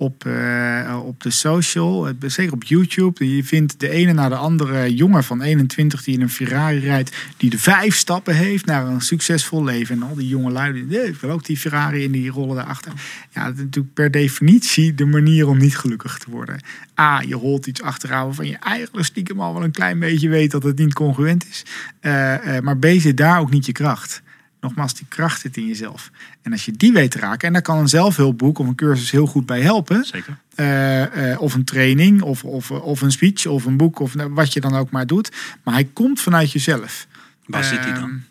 op, 0.00 0.24
eh, 0.26 1.00
op 1.04 1.22
de 1.22 1.30
social, 1.30 2.08
eh, 2.08 2.14
zeker 2.26 2.52
op 2.52 2.64
YouTube. 2.64 3.34
Je 3.34 3.44
vindt 3.44 3.80
de 3.80 3.88
ene 3.88 4.12
na 4.12 4.28
de 4.28 4.36
andere 4.36 4.94
jongen 4.94 5.24
van 5.24 5.42
21 5.42 6.02
die 6.02 6.14
in 6.14 6.20
een 6.20 6.30
Ferrari 6.30 6.78
rijdt. 6.78 7.16
Die 7.36 7.50
de 7.50 7.58
vijf 7.58 7.96
stappen 7.96 8.34
heeft 8.34 8.66
naar 8.66 8.86
een 8.86 9.00
succesvol 9.00 9.64
leven. 9.64 9.94
En 9.94 10.02
al 10.02 10.14
die 10.14 10.28
jonge 10.28 10.50
lui, 10.50 10.72
die, 10.72 10.84
"Nee, 10.84 11.30
ook 11.30 11.44
die 11.44 11.56
Ferrari 11.56 12.04
en 12.04 12.10
die 12.10 12.30
rollen 12.30 12.56
daarachter. 12.56 12.92
Ja, 13.30 13.44
dat 13.44 13.54
is 13.54 13.62
natuurlijk 13.62 13.94
per 13.94 14.10
definitie 14.10 14.94
de 14.94 15.06
manier 15.06 15.48
om 15.48 15.58
niet 15.58 15.76
gelukkig 15.76 16.18
te 16.18 16.30
worden. 16.30 16.60
A, 17.00 17.20
je 17.20 17.34
holt 17.34 17.66
iets 17.66 17.82
achteraan 17.82 18.24
waarvan 18.24 18.46
je 18.46 18.56
eigenlijk 18.56 19.06
stiekem 19.06 19.40
al 19.40 19.54
wel 19.54 19.64
een 19.64 19.70
klein 19.70 19.98
beetje 19.98 20.28
weet 20.28 20.50
dat 20.50 20.62
het 20.62 20.78
niet 20.78 20.94
congruent 20.94 21.46
is. 21.50 21.64
Eh, 22.00 22.56
eh, 22.56 22.62
maar 22.62 22.78
B, 22.78 22.86
zit 22.86 23.16
daar 23.16 23.40
ook 23.40 23.50
niet 23.50 23.66
je 23.66 23.72
kracht. 23.72 24.22
Nogmaals, 24.60 24.94
die 24.94 25.06
kracht 25.08 25.40
zit 25.40 25.56
in 25.56 25.66
jezelf. 25.66 26.10
En 26.42 26.52
als 26.52 26.64
je 26.64 26.72
die 26.72 26.92
weet 26.92 27.10
te 27.10 27.18
raken, 27.18 27.46
en 27.46 27.52
daar 27.52 27.62
kan 27.62 27.78
een 27.78 27.88
zelfhulpboek 27.88 28.58
of 28.58 28.66
een 28.66 28.74
cursus 28.74 29.10
heel 29.10 29.26
goed 29.26 29.46
bij 29.46 29.60
helpen. 29.60 30.04
Zeker. 30.04 30.38
Eh, 30.54 31.32
eh, 31.32 31.40
of 31.40 31.54
een 31.54 31.64
training, 31.64 32.22
of, 32.22 32.44
of, 32.44 32.70
of 32.70 33.00
een 33.00 33.12
speech, 33.12 33.46
of 33.46 33.64
een 33.64 33.76
boek, 33.76 33.98
of 33.98 34.14
nou, 34.14 34.32
wat 34.32 34.52
je 34.52 34.60
dan 34.60 34.74
ook 34.74 34.90
maar 34.90 35.06
doet. 35.06 35.32
Maar 35.62 35.74
hij 35.74 35.84
komt 35.84 36.20
vanuit 36.20 36.52
jezelf. 36.52 37.06
Waar 37.46 37.64
zit 37.64 37.82
die 37.82 37.92
dan? 37.92 38.22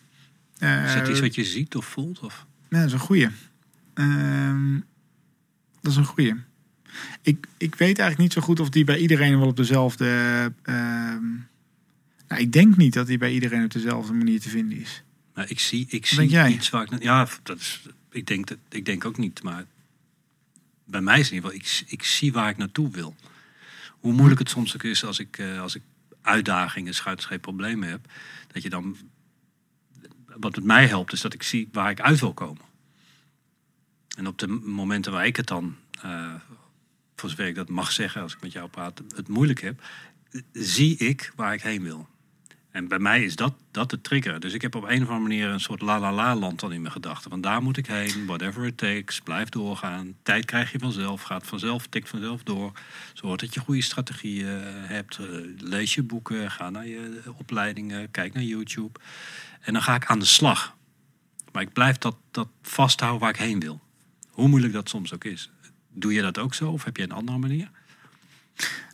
Eh, 0.58 0.86
Is 0.86 0.94
dat 0.94 1.08
iets 1.08 1.20
wat 1.20 1.36
je 1.36 1.44
ziet 1.44 1.76
of 1.76 1.86
voelt? 1.86 2.20
Of? 2.20 2.46
ja, 2.70 2.78
dat 2.78 2.88
is 2.88 2.94
een 2.94 3.00
goeie. 3.00 3.30
Ehm, 3.94 4.74
dat 5.82 5.92
is 5.92 5.98
een 5.98 6.06
goeie. 6.06 6.34
Ik, 7.22 7.48
ik 7.58 7.76
weet 7.76 8.00
eigenlijk 8.00 8.18
niet 8.18 8.34
zo 8.34 8.42
goed 8.42 8.60
of 8.60 8.70
die 8.70 8.84
bij 8.84 8.98
iedereen 8.98 9.40
wel 9.40 9.48
op 9.48 9.58
dezelfde... 9.58 10.06
ehm, 10.64 11.26
nou, 12.28 12.42
ik 12.42 12.52
denk 12.52 12.78
niet 12.78 12.94
dat 12.94 13.08
die 13.08 13.18
bij 13.18 13.32
iedereen 13.32 13.64
op 13.64 13.72
dezelfde 13.72 14.14
manier 14.14 14.40
te 14.40 14.50
vinden 14.50 14.80
is. 14.80 15.04
Nou, 15.38 15.50
ik 15.50 15.60
zie, 15.60 15.86
ik 15.90 16.06
zie 16.06 16.28
jij? 16.28 16.52
iets 16.52 16.70
waar 16.70 16.94
ik... 16.94 17.04
Ja, 17.04 17.28
dat 17.44 17.60
is, 17.60 17.82
ik, 18.12 18.28
denk 18.28 18.48
dat, 18.48 18.58
ik 18.70 18.86
denk 18.86 19.06
ook 19.06 19.18
niet, 19.18 19.44
maar 19.44 19.66
bij 20.86 21.02
mij 21.02 21.20
is 21.20 21.30
het 21.30 21.30
in 21.30 21.36
ieder 21.36 21.52
geval... 21.52 21.82
Ik, 21.86 21.92
ik 21.92 22.04
zie 22.04 22.34
waar 22.34 22.50
ik 22.50 22.58
naartoe 22.58 22.92
wil. 22.92 23.16
Hoe 24.00 24.14
moeilijk 24.14 24.40
het 24.40 24.50
soms 24.50 24.74
ook 24.74 24.84
is 24.84 25.04
als 25.04 25.20
ik, 25.20 25.38
eh, 25.38 25.62
als 25.62 25.76
ik 25.76 25.82
uitdagingen, 26.22 26.94
schuitscheep 26.94 27.42
problemen 27.42 27.90
heb... 27.90 28.12
dat 28.48 28.64
je 28.64 28.70
dan... 28.70 28.98
Wat 30.26 30.56
het 30.56 30.64
mij 30.64 30.88
helpt, 30.88 31.14
is 31.14 31.22
dat 31.22 31.34
ik 31.34 31.44
zie 31.44 31.70
waar 31.72 31.90
ik 31.90 32.02
uit 32.02 32.20
wil 32.20 32.34
komen. 32.34 32.64
En 34.18 34.28
op 34.28 34.38
de 34.38 34.48
momenten 34.48 35.12
waar 35.12 35.26
ik 35.26 35.36
het 35.36 35.48
dan... 35.48 35.76
eh, 36.02 36.34
voor 37.16 37.30
zover 37.30 37.48
ik 37.48 37.56
dat 37.56 37.70
mag 37.70 37.92
zeggen, 37.92 38.22
als 38.22 38.34
ik 38.34 38.42
met 38.42 38.52
jou 38.52 38.70
praat, 38.70 39.02
het 39.16 39.28
moeilijk 39.28 39.62
heb... 39.62 39.82
zie 40.52 40.98
ik 40.98 41.32
waar 41.36 41.54
ik 41.54 41.62
heen 41.62 41.84
wil. 41.84 42.08
En 42.78 42.88
bij 42.88 43.00
mij 43.00 43.24
is 43.24 43.36
dat, 43.36 43.54
dat 43.72 43.90
de 43.90 44.02
trigger. 44.02 44.40
Dus 44.40 44.54
ik 44.54 44.62
heb 44.62 44.76
op 44.76 44.84
een 44.84 45.02
of 45.02 45.10
andere 45.10 45.20
manier 45.20 45.48
een 45.48 45.60
soort 45.60 45.82
la-la-la-land 45.82 46.60
dan 46.60 46.74
in 46.74 46.82
mijn 46.82 46.94
gedachten. 46.94 47.30
Van 47.30 47.42
daar 47.42 47.62
moet 47.62 47.78
ik 47.78 47.88
heen, 47.88 48.26
whatever 48.26 48.66
it 48.66 48.78
takes, 48.78 49.22
blijf 49.22 49.50
doorgaan. 49.50 50.16
Tijd 50.24 50.46
krijg 50.46 50.72
je 50.72 50.80
vanzelf, 50.80 51.22
gaat 51.22 51.48
vanzelf, 51.48 51.88
tikt 51.88 52.10
vanzelf 52.10 52.44
door. 52.44 52.72
Zorg 53.14 53.40
dat 53.40 53.54
je 53.54 53.60
goede 53.60 53.82
strategieën 53.82 54.48
eh, 54.48 54.64
hebt. 54.70 55.18
Eh, 55.18 55.26
Lees 55.58 55.96
je 55.96 56.04
boeken, 56.04 56.52
ga 56.52 56.70
naar 56.70 56.88
je 56.88 57.22
opleidingen, 57.38 58.12
kijk 58.12 58.34
naar 58.34 58.44
YouTube. 58.44 59.00
En 59.62 59.74
dan 59.74 59.82
ga 59.82 59.96
ik 59.96 60.06
aan 60.06 60.20
de 60.20 60.26
slag. 60.26 60.76
Maar 61.52 61.62
ik 61.62 61.74
blijf 61.74 61.98
dat, 61.98 62.16
dat 62.32 62.48
vasthouden 62.62 63.22
waar 63.22 63.30
ik 63.30 63.40
heen 63.40 63.60
wil. 63.60 63.82
Hoe 64.30 64.48
moeilijk 64.48 64.74
dat 64.74 64.90
soms 64.90 65.14
ook 65.14 65.24
is. 65.24 65.50
Doe 65.94 66.14
je 66.14 66.22
dat 66.22 66.38
ook 66.38 66.54
zo 66.54 66.72
of 66.72 66.84
heb 66.84 66.98
je 66.98 67.04
een 67.04 67.12
andere 67.12 67.38
manier? 67.38 67.70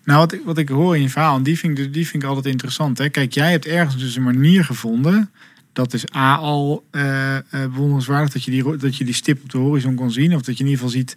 Nou, 0.04 0.20
wat 0.20 0.34
ik, 0.34 0.42
wat 0.46 0.58
ik 0.58 0.70
hoor 0.70 0.96
in 0.96 1.02
je 1.02 1.10
verhaal, 1.10 1.36
en 1.38 1.44
die 1.44 1.58
vind, 1.60 1.80
ik, 1.80 1.94
die 1.94 2.08
vind 2.08 2.24
ik 2.24 2.30
altijd 2.30 2.46
interessant. 2.46 2.98
Hè? 2.98 3.10
Kijk, 3.10 3.34
jij 3.34 3.52
hebt 3.52 3.66
ergens 3.66 3.98
dus 3.98 4.16
een 4.16 4.24
manier 4.24 4.66
gevonden. 4.66 5.32
Dat 5.74 5.94
is 5.94 6.16
A 6.16 6.36
al 6.36 6.86
eh, 6.92 7.38
bewonderenswaardig 7.50 8.34
dat 8.34 8.44
je, 8.44 8.52
die, 8.52 8.78
dat 8.78 8.96
je 8.98 9.06
die 9.06 9.14
stip 9.14 9.44
op 9.44 9.50
de 9.50 9.58
horizon 9.58 9.96
kon 9.96 10.12
zien. 10.12 10.36
Of 10.36 10.42
dat 10.42 10.58
je 10.58 10.64
in 10.64 10.70
ieder 10.70 10.84
geval 10.86 11.00
ziet, 11.00 11.16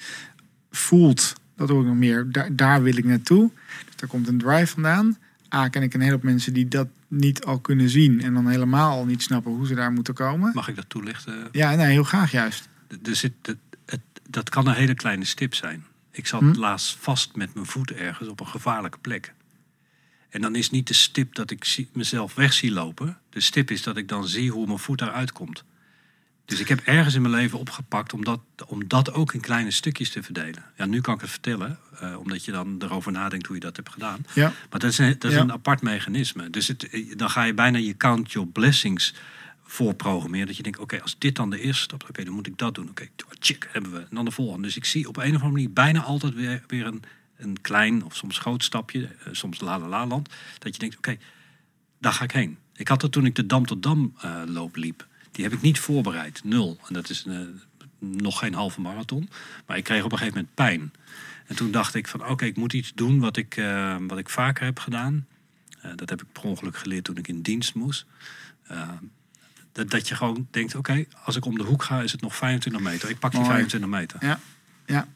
voelt, 0.70 1.32
dat 1.56 1.68
hoor 1.68 1.80
ik 1.80 1.86
nog 1.86 1.96
meer. 1.96 2.26
Daar, 2.32 2.56
daar 2.56 2.82
wil 2.82 2.96
ik 2.96 3.04
naartoe. 3.04 3.50
Dus 3.86 3.96
daar 3.96 4.08
komt 4.08 4.28
een 4.28 4.38
drive 4.38 4.66
vandaan. 4.66 5.16
A, 5.54 5.68
ken 5.68 5.82
ik 5.82 5.94
een 5.94 6.00
hele 6.00 6.12
hoop 6.12 6.22
mensen 6.22 6.52
die 6.52 6.68
dat 6.68 6.88
niet 7.08 7.44
al 7.44 7.58
kunnen 7.58 7.88
zien. 7.88 8.22
En 8.22 8.34
dan 8.34 8.48
helemaal 8.48 9.04
niet 9.04 9.22
snappen 9.22 9.52
hoe 9.52 9.66
ze 9.66 9.74
daar 9.74 9.92
moeten 9.92 10.14
komen. 10.14 10.50
Mag 10.54 10.68
ik 10.68 10.76
dat 10.76 10.88
toelichten? 10.88 11.48
Ja, 11.52 11.74
nee, 11.74 11.86
heel 11.90 12.04
graag 12.04 12.30
juist. 12.30 12.68
Er 13.04 13.16
zit, 13.16 13.32
het- 13.44 14.00
dat 14.30 14.48
kan 14.48 14.66
een 14.66 14.74
hele 14.74 14.94
kleine 14.94 15.24
stip 15.24 15.54
zijn. 15.54 15.84
Ik 16.16 16.26
zat 16.26 16.40
Hm. 16.40 16.52
laatst 16.54 16.96
vast 17.00 17.36
met 17.36 17.54
mijn 17.54 17.66
voeten 17.66 17.98
ergens 17.98 18.28
op 18.28 18.40
een 18.40 18.46
gevaarlijke 18.46 18.98
plek. 18.98 19.34
En 20.28 20.40
dan 20.40 20.54
is 20.54 20.70
niet 20.70 20.86
de 20.88 20.94
stip 20.94 21.34
dat 21.34 21.50
ik 21.50 21.86
mezelf 21.92 22.34
weg 22.34 22.52
zie 22.52 22.72
lopen. 22.72 23.18
De 23.30 23.40
stip 23.40 23.70
is 23.70 23.82
dat 23.82 23.96
ik 23.96 24.08
dan 24.08 24.28
zie 24.28 24.50
hoe 24.50 24.66
mijn 24.66 24.78
voet 24.78 25.00
eruit 25.00 25.32
komt. 25.32 25.64
Dus 26.44 26.60
ik 26.60 26.68
heb 26.68 26.80
ergens 26.84 27.14
in 27.14 27.22
mijn 27.22 27.34
leven 27.34 27.58
opgepakt 27.58 28.12
om 28.12 28.24
dat, 28.24 28.40
om 28.66 28.88
dat 28.88 29.12
ook 29.12 29.34
in 29.34 29.40
kleine 29.40 29.70
stukjes 29.70 30.10
te 30.10 30.22
verdelen. 30.22 30.64
Ja, 30.76 30.84
nu 30.84 31.00
kan 31.00 31.14
ik 31.14 31.20
het 31.20 31.30
vertellen, 31.30 31.78
eh, 32.00 32.18
omdat 32.18 32.44
je 32.44 32.52
dan 32.52 32.76
erover 32.82 33.12
nadenkt 33.12 33.46
hoe 33.46 33.56
je 33.56 33.62
dat 33.62 33.76
hebt 33.76 33.88
gedaan. 33.90 34.26
Ja, 34.34 34.52
Maar 34.70 34.80
dat 34.80 34.90
is 34.90 34.98
een, 34.98 35.16
dat 35.18 35.30
is 35.30 35.36
Ja. 35.36 35.42
een 35.42 35.52
apart 35.52 35.82
mechanisme. 35.82 36.50
Dus 36.50 36.68
het, 36.68 36.88
dan 37.16 37.30
ga 37.30 37.42
je 37.42 37.54
bijna 37.54 37.78
je 37.78 37.96
count 37.96 38.32
your 38.32 38.48
blessings 38.48 39.14
voorprogrammeren. 39.66 40.46
Dat 40.46 40.56
je 40.56 40.62
denkt, 40.62 40.78
oké, 40.78 41.02
als 41.02 41.18
dit 41.18 41.36
dan 41.36 41.50
de 41.50 41.60
eerste 41.60 41.82
stap 41.82 42.18
is, 42.18 42.24
dan 42.24 42.34
moet 42.34 42.46
ik 42.46 42.58
dat 42.58 42.74
doen. 42.74 42.88
Oké, 42.88 43.08
check, 43.38 43.68
hebben 43.72 43.92
we. 43.92 43.98
En 43.98 44.14
dan 44.14 44.24
de 44.24 44.30
volgende. 44.30 44.62
Dus 44.62 44.76
ik 44.76 44.84
zie 44.84 45.08
op 45.08 45.16
een 45.16 45.22
of 45.22 45.32
andere 45.32 45.50
manier 45.50 45.72
bijna 45.72 46.02
altijd 46.02 46.34
weer, 46.34 46.64
weer 46.66 46.86
een, 46.86 47.02
een 47.36 47.60
klein 47.60 48.04
of 48.04 48.16
soms 48.16 48.38
groot 48.38 48.64
stapje, 48.64 49.04
eh, 49.04 49.32
soms 49.32 49.60
la 49.60 49.78
la 49.78 49.88
la 49.88 50.06
land. 50.06 50.28
Dat 50.58 50.72
je 50.74 50.78
denkt, 50.78 50.96
oké, 50.96 51.16
daar 51.98 52.12
ga 52.12 52.24
ik 52.24 52.30
heen. 52.30 52.58
Ik 52.74 52.88
had 52.88 53.00
dat 53.00 53.12
toen 53.12 53.26
ik 53.26 53.34
de 53.34 53.46
Dam 53.46 53.66
tot 53.66 53.82
Dam 53.82 54.14
eh, 54.20 54.42
loop 54.46 54.76
liep. 54.76 55.06
Die 55.30 55.44
heb 55.44 55.52
ik 55.52 55.60
niet 55.60 55.78
voorbereid, 55.78 56.44
nul. 56.44 56.78
En 56.88 56.94
dat 56.94 57.10
is 57.10 57.24
eh, 57.26 57.40
nog 57.98 58.38
geen 58.38 58.54
halve 58.54 58.80
marathon. 58.80 59.28
Maar 59.66 59.76
ik 59.76 59.84
kreeg 59.84 60.04
op 60.04 60.12
een 60.12 60.18
gegeven 60.18 60.38
moment 60.38 60.54
pijn. 60.54 60.92
En 61.46 61.56
toen 61.56 61.70
dacht 61.70 61.94
ik 61.94 62.08
van, 62.08 62.26
oké, 62.26 62.44
ik 62.44 62.56
moet 62.56 62.72
iets 62.72 62.92
doen 62.94 63.18
wat 63.20 63.36
ik, 63.36 63.62
wat 64.06 64.18
ik 64.18 64.28
vaker 64.28 64.64
heb 64.64 64.78
gedaan. 64.78 65.26
Dat 65.96 66.10
heb 66.10 66.22
ik 66.22 66.32
per 66.32 66.42
ongeluk 66.42 66.76
geleerd 66.76 67.04
toen 67.04 67.16
ik 67.16 67.28
in 67.28 67.42
dienst 67.42 67.74
moest. 67.74 68.06
Dat, 69.76 69.90
dat 69.90 70.08
je 70.08 70.14
gewoon 70.14 70.46
denkt, 70.50 70.74
oké, 70.74 71.04
als 71.24 71.36
ik 71.36 71.44
om 71.44 71.58
de 71.58 71.64
hoek 71.64 71.82
ga, 71.82 72.00
is 72.02 72.12
het 72.12 72.20
nog 72.20 72.36
25 72.36 72.82
meter. 72.82 73.10
Ik 73.10 73.18
pak 73.18 73.30
die 73.30 73.40
Mooi. 73.40 73.52
25 73.52 73.90
meter. 73.90 74.18
ja, 74.20 74.38
ja. 74.86 75.06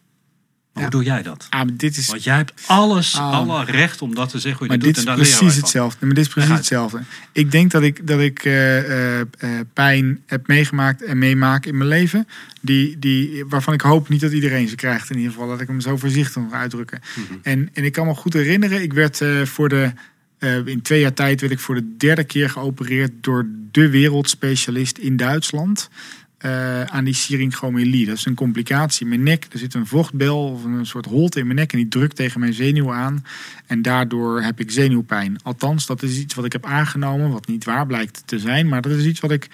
Maar 0.72 0.82
Ja. 0.82 0.90
hoe 0.90 1.00
doe 1.00 1.10
jij 1.12 1.22
dat? 1.22 1.46
Ah, 1.50 1.68
dit 1.72 1.96
is 1.96 2.06
Want 2.08 2.22
jij 2.24 2.36
hebt 2.36 2.52
alles, 2.66 3.16
Ah. 3.16 3.32
alle 3.32 3.64
recht 3.64 4.02
om 4.02 4.14
dat 4.14 4.28
te 4.28 4.38
zeggen 4.38 4.58
hoe 4.58 4.62
je 4.62 4.68
Maar 4.68 4.86
dat 4.86 4.86
dit 4.86 5.06
doet. 5.06 5.18
is 5.18 5.30
En 5.32 5.38
precies 5.38 5.56
hetzelfde. 5.60 6.06
Maar 6.06 6.14
dit 6.14 6.26
is 6.26 6.32
precies 6.32 6.50
hetzelfde. 6.50 7.00
Ik 7.32 7.50
denk 7.50 7.70
dat 7.70 7.82
ik, 7.82 8.06
dat 8.06 8.20
ik 8.20 8.44
eh, 8.44 8.78
eh, 9.18 9.20
eh, 9.20 9.60
pijn 9.72 10.22
heb 10.26 10.46
meegemaakt 10.46 11.02
en 11.04 11.18
meemaak 11.18 11.66
in 11.66 11.76
mijn 11.76 11.88
leven. 11.88 12.28
Die, 12.60 12.98
die, 12.98 13.44
waarvan 13.44 13.74
ik 13.74 13.80
hoop 13.80 14.08
niet 14.08 14.20
dat 14.20 14.32
iedereen 14.32 14.68
ze 14.68 14.74
krijgt. 14.74 15.10
In 15.10 15.16
ieder 15.16 15.32
geval, 15.32 15.48
dat 15.48 15.60
ik 15.60 15.66
hem 15.68 15.80
zo 15.80 15.96
voorzichtig 15.96 16.42
nog 16.42 16.52
uitdrukken. 16.52 17.00
Mhm. 17.16 17.38
En, 17.42 17.70
en 17.72 17.84
ik 17.84 17.92
kan 17.92 18.06
me 18.06 18.14
goed 18.14 18.32
herinneren, 18.32 18.82
ik 18.82 18.92
werd 18.92 19.20
voor 19.44 19.68
de. 19.68 19.92
Eh, 20.40 20.66
in 20.66 20.82
twee 20.82 21.00
jaar 21.00 21.14
tijd 21.14 21.40
werd 21.40 21.52
ik 21.52 21.58
voor 21.60 21.74
de 21.74 21.96
derde 21.96 22.24
keer 22.24 22.50
geopereerd 22.50 23.10
door 23.20 23.46
de 23.70 23.90
wereldspecialist 23.90 24.98
in 24.98 25.16
Duitsland. 25.16 25.90
eh, 26.38 26.82
aan 26.84 27.04
die 27.04 27.14
syringomelie. 27.14 28.06
Dat 28.06 28.16
is 28.16 28.24
een 28.26 28.34
complicatie 28.34 29.02
in 29.02 29.08
mijn 29.08 29.22
nek. 29.22 29.46
Er 29.52 29.58
zit 29.58 29.74
een 29.74 29.86
vochtbel 29.86 30.44
of 30.52 30.64
een 30.64 30.86
soort 30.86 31.06
holte 31.06 31.38
in 31.38 31.44
mijn 31.46 31.58
nek 31.58 31.72
en 31.72 31.78
die 31.78 31.88
drukt 31.88 32.16
tegen 32.16 32.40
mijn 32.40 32.52
zenuwen 32.52 32.94
aan. 32.94 33.24
En 33.66 33.82
daardoor 33.82 34.42
heb 34.42 34.60
ik 34.60 34.70
zenuwpijn. 34.70 35.38
Althans, 35.42 35.86
dat 35.86 36.02
is 36.02 36.18
iets 36.18 36.34
wat 36.34 36.44
ik 36.44 36.52
heb 36.52 36.66
aangenomen, 36.66 37.30
wat 37.30 37.46
niet 37.46 37.64
waar 37.64 37.86
blijkt 37.86 38.22
te 38.26 38.38
zijn. 38.38 38.68
Maar 38.68 38.82
dat 38.82 38.92
is 38.92 39.04
iets 39.04 39.20
wat 39.20 39.30
ik. 39.30 39.48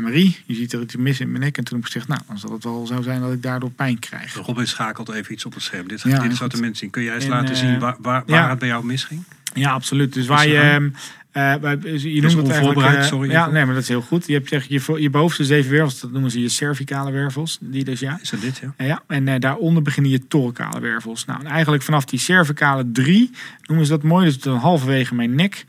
MRI, 0.00 0.36
je 0.46 0.54
ziet 0.54 0.72
er 0.72 0.80
iets 0.82 0.96
mis 0.96 1.20
in 1.20 1.28
mijn 1.30 1.42
nek. 1.42 1.56
En 1.58 1.64
toen 1.64 1.76
heb 1.76 1.86
ik 1.86 1.92
gezegd, 1.92 2.08
nou, 2.08 2.20
dan 2.26 2.38
zal 2.38 2.52
het 2.52 2.64
wel 2.64 2.86
zo 2.86 3.02
zijn 3.02 3.20
dat 3.20 3.32
ik 3.32 3.42
daardoor 3.42 3.70
pijn 3.70 3.98
krijg. 3.98 4.34
Robin 4.34 4.66
schakelt 4.66 5.08
even 5.08 5.32
iets 5.32 5.44
op 5.44 5.54
het 5.54 5.62
scherm. 5.62 5.88
Dit, 5.88 6.02
Ja, 6.02 6.18
dit 6.18 6.36
zouden 6.36 6.60
mensen 6.60 6.78
zien. 6.78 6.90
Kun 6.90 7.02
jij 7.02 7.14
eens 7.14 7.24
En, 7.24 7.30
laten 7.30 7.54
eh, 7.54 7.60
zien 7.60 7.78
waar, 7.78 7.96
waar, 8.00 8.22
waar 8.26 8.42
ja. 8.42 8.50
het 8.50 8.58
bij 8.58 8.68
jou 8.68 8.84
misging? 8.84 9.22
Ja, 9.54 9.70
absoluut. 9.72 10.12
Dus 10.14 10.26
waar 10.26 10.48
je. 10.48 10.56
ehm, 10.56 10.90
eh, 11.30 11.54
bij- 11.60 11.78
je 11.82 12.20
noemt 12.20 12.36
het 12.36 12.48
eigenlijk. 12.50 12.80
eh, 12.96 13.02
sorry 13.02 13.30
Ja, 13.30 13.46
nee, 13.50 13.64
maar 13.64 13.74
dat 13.74 13.82
is 13.82 13.88
heel 13.88 14.00
goed. 14.00 14.26
Je 14.26 14.32
hebt 14.32 14.48
zeg, 14.48 14.64
je, 14.68 14.96
je 15.02 15.10
bovenste 15.10 15.44
zeven 15.44 15.70
wervels, 15.70 16.00
dat 16.00 16.10
noemen 16.12 16.30
ze 16.30 16.40
je 16.40 16.48
cervicale 16.48 17.10
wervels. 17.10 17.58
Die 17.60 17.84
dus 17.84 18.00
ja. 18.00 18.18
Is 18.22 18.30
dat 18.30 18.40
dit, 18.40 18.58
ja? 18.58 18.72
Eh, 18.76 18.86
Ja, 18.86 19.02
en 19.06 19.40
daaronder 19.40 19.82
beginnen 19.82 20.10
je 20.12 20.26
thorakale 20.28 20.80
wervels. 20.80 21.24
Nou, 21.24 21.40
en 21.40 21.46
eigenlijk 21.46 21.82
vanaf 21.82 22.04
die 22.04 22.18
cervicale 22.18 22.90
drie 22.92 23.30
noemen 23.66 23.86
ze 23.86 23.92
dat 23.92 24.02
mooi. 24.02 24.24
Dus 24.24 24.40
dan 24.40 24.56
halverwege 24.58 25.14
mijn 25.14 25.34
nek 25.34 25.64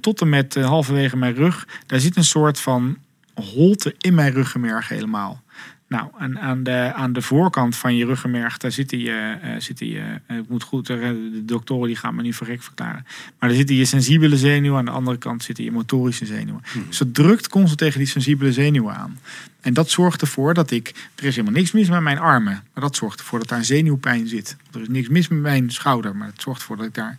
tot 0.00 0.20
en 0.20 0.28
met 0.28 0.54
halverwege 0.54 1.16
mijn 1.16 1.34
rug. 1.34 1.66
Daar 1.86 2.00
zit 2.00 2.16
een 2.16 2.24
soort 2.24 2.60
van 2.60 2.96
holte 3.34 3.94
in 3.98 4.14
mijn 4.14 4.32
ruggenmerg 4.32 4.88
helemaal. 4.88 5.42
Nou, 5.88 6.08
en 6.18 6.38
aan 6.38 6.62
de, 6.62 6.92
aan 6.94 7.12
de 7.12 7.22
voorkant 7.22 7.76
van 7.76 7.96
je 7.96 8.06
ruggenmerg, 8.06 8.56
daar 8.56 8.72
zitten 8.72 8.98
je, 8.98 9.38
uh, 9.44 9.50
zitten 9.58 9.86
je 9.86 9.98
uh, 9.98 10.36
het 10.36 10.48
moet 10.48 10.62
goed, 10.62 10.86
de 10.86 11.42
doktoren 11.44 11.86
die 11.86 11.96
gaan 11.96 12.14
me 12.14 12.22
nu 12.22 12.32
verrek 12.32 12.62
verklaren. 12.62 13.06
Maar 13.38 13.48
daar 13.48 13.58
zitten 13.58 13.76
je 13.76 13.84
sensibele 13.84 14.36
zenuwen, 14.36 14.78
aan 14.78 14.84
de 14.84 14.90
andere 14.90 15.18
kant 15.18 15.42
zitten 15.42 15.64
je 15.64 15.72
motorische 15.72 16.26
zenuwen. 16.26 16.62
Mhm. 16.74 16.86
Dus 16.86 16.98
dat 16.98 17.14
drukt 17.14 17.48
constant 17.48 17.78
tegen 17.78 17.98
die 17.98 18.08
sensibele 18.08 18.52
zenuwen 18.52 18.94
aan. 18.94 19.18
En 19.60 19.74
dat 19.74 19.90
zorgt 19.90 20.20
ervoor 20.20 20.54
dat 20.54 20.70
ik, 20.70 20.88
er 21.14 21.24
is 21.24 21.36
helemaal 21.36 21.58
niks 21.58 21.72
mis 21.72 21.88
met 21.88 22.00
mijn 22.00 22.18
armen, 22.18 22.62
maar 22.72 22.82
dat 22.82 22.96
zorgt 22.96 23.18
ervoor 23.18 23.38
dat 23.38 23.48
daar 23.48 23.64
zenuwpijn 23.64 24.28
zit. 24.28 24.56
Er 24.72 24.80
is 24.80 24.88
niks 24.88 25.08
mis 25.08 25.28
met 25.28 25.40
mijn 25.40 25.70
schouder, 25.70 26.16
maar 26.16 26.28
het 26.28 26.42
zorgt 26.42 26.60
ervoor 26.60 26.76
dat 26.76 26.86
ik 26.86 26.94
daar. 26.94 27.18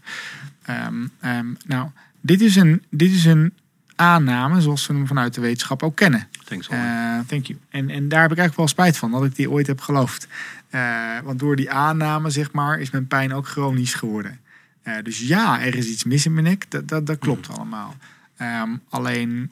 Um, 0.69 1.11
um, 1.25 1.57
nou, 1.65 1.89
dit 2.21 2.41
is 2.41 2.55
een, 2.55 2.83
dit 2.89 3.11
is 3.11 3.25
een 3.25 3.53
aanname 3.97 4.61
zoals 4.61 4.87
we 4.87 4.93
hem 4.93 5.07
vanuit 5.07 5.33
de 5.33 5.41
wetenschap 5.41 5.83
ook 5.83 5.95
kennen. 5.95 6.27
Thanks, 6.43 6.69
Uh, 6.69 7.19
thank 7.27 7.45
you. 7.45 7.59
En, 7.69 7.89
en 7.89 8.09
daar 8.09 8.21
heb 8.21 8.31
ik 8.31 8.37
eigenlijk 8.37 8.55
wel 8.57 8.67
spijt 8.67 8.97
van 8.97 9.11
dat 9.11 9.25
ik 9.25 9.35
die 9.35 9.49
ooit 9.49 9.67
heb 9.67 9.81
geloofd. 9.81 10.27
Uh, 10.71 11.19
want 11.23 11.39
door 11.39 11.55
die 11.55 11.71
aanname, 11.71 12.29
zeg 12.29 12.51
maar, 12.51 12.79
is 12.79 12.89
mijn 12.89 13.07
pijn 13.07 13.33
ook 13.33 13.47
chronisch 13.47 13.93
geworden. 13.93 14.39
Uh, 14.83 14.93
dus 15.03 15.19
ja, 15.19 15.61
er 15.61 15.75
is 15.75 15.87
iets 15.87 16.03
mis 16.03 16.25
in 16.25 16.33
mijn 16.33 16.45
nek. 16.45 16.65
Dat, 16.71 16.87
dat, 16.87 17.05
dat 17.05 17.17
klopt 17.19 17.49
allemaal. 17.49 17.95
Um, 18.41 18.81
alleen 18.89 19.51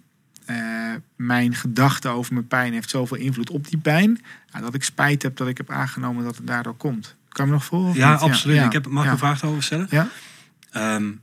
mijn 1.16 1.56
gedachte 1.56 2.08
over 2.08 2.34
mijn 2.34 2.48
pijn 2.48 2.74
heeft 2.74 2.90
zoveel 2.90 3.18
invloed 3.18 3.50
op 3.50 3.68
die 3.68 3.78
pijn. 3.78 4.22
dat 4.60 4.74
ik 4.74 4.84
spijt 4.84 5.22
heb 5.22 5.38
dat 5.38 5.48
ik 5.48 5.58
heb 5.58 5.70
aangenomen 5.70 6.24
dat 6.24 6.38
het 6.38 6.48
daardoor 6.48 6.76
komt. 6.76 7.16
Kan 7.30 7.46
je 7.46 7.52
me 7.52 7.58
nog 7.58 7.66
volgen? 7.66 8.00
Ja, 8.00 8.14
absoluut. 8.14 8.56
Ja, 8.56 8.66
ik 8.66 8.72
heb, 8.72 8.88
mag 8.88 9.02
ik 9.02 9.06
ja. 9.06 9.12
een 9.12 9.18
vraag 9.18 9.44
over 9.44 9.64
stellen? 9.64 9.88
Ja. 9.90 10.08
Um, 10.96 11.22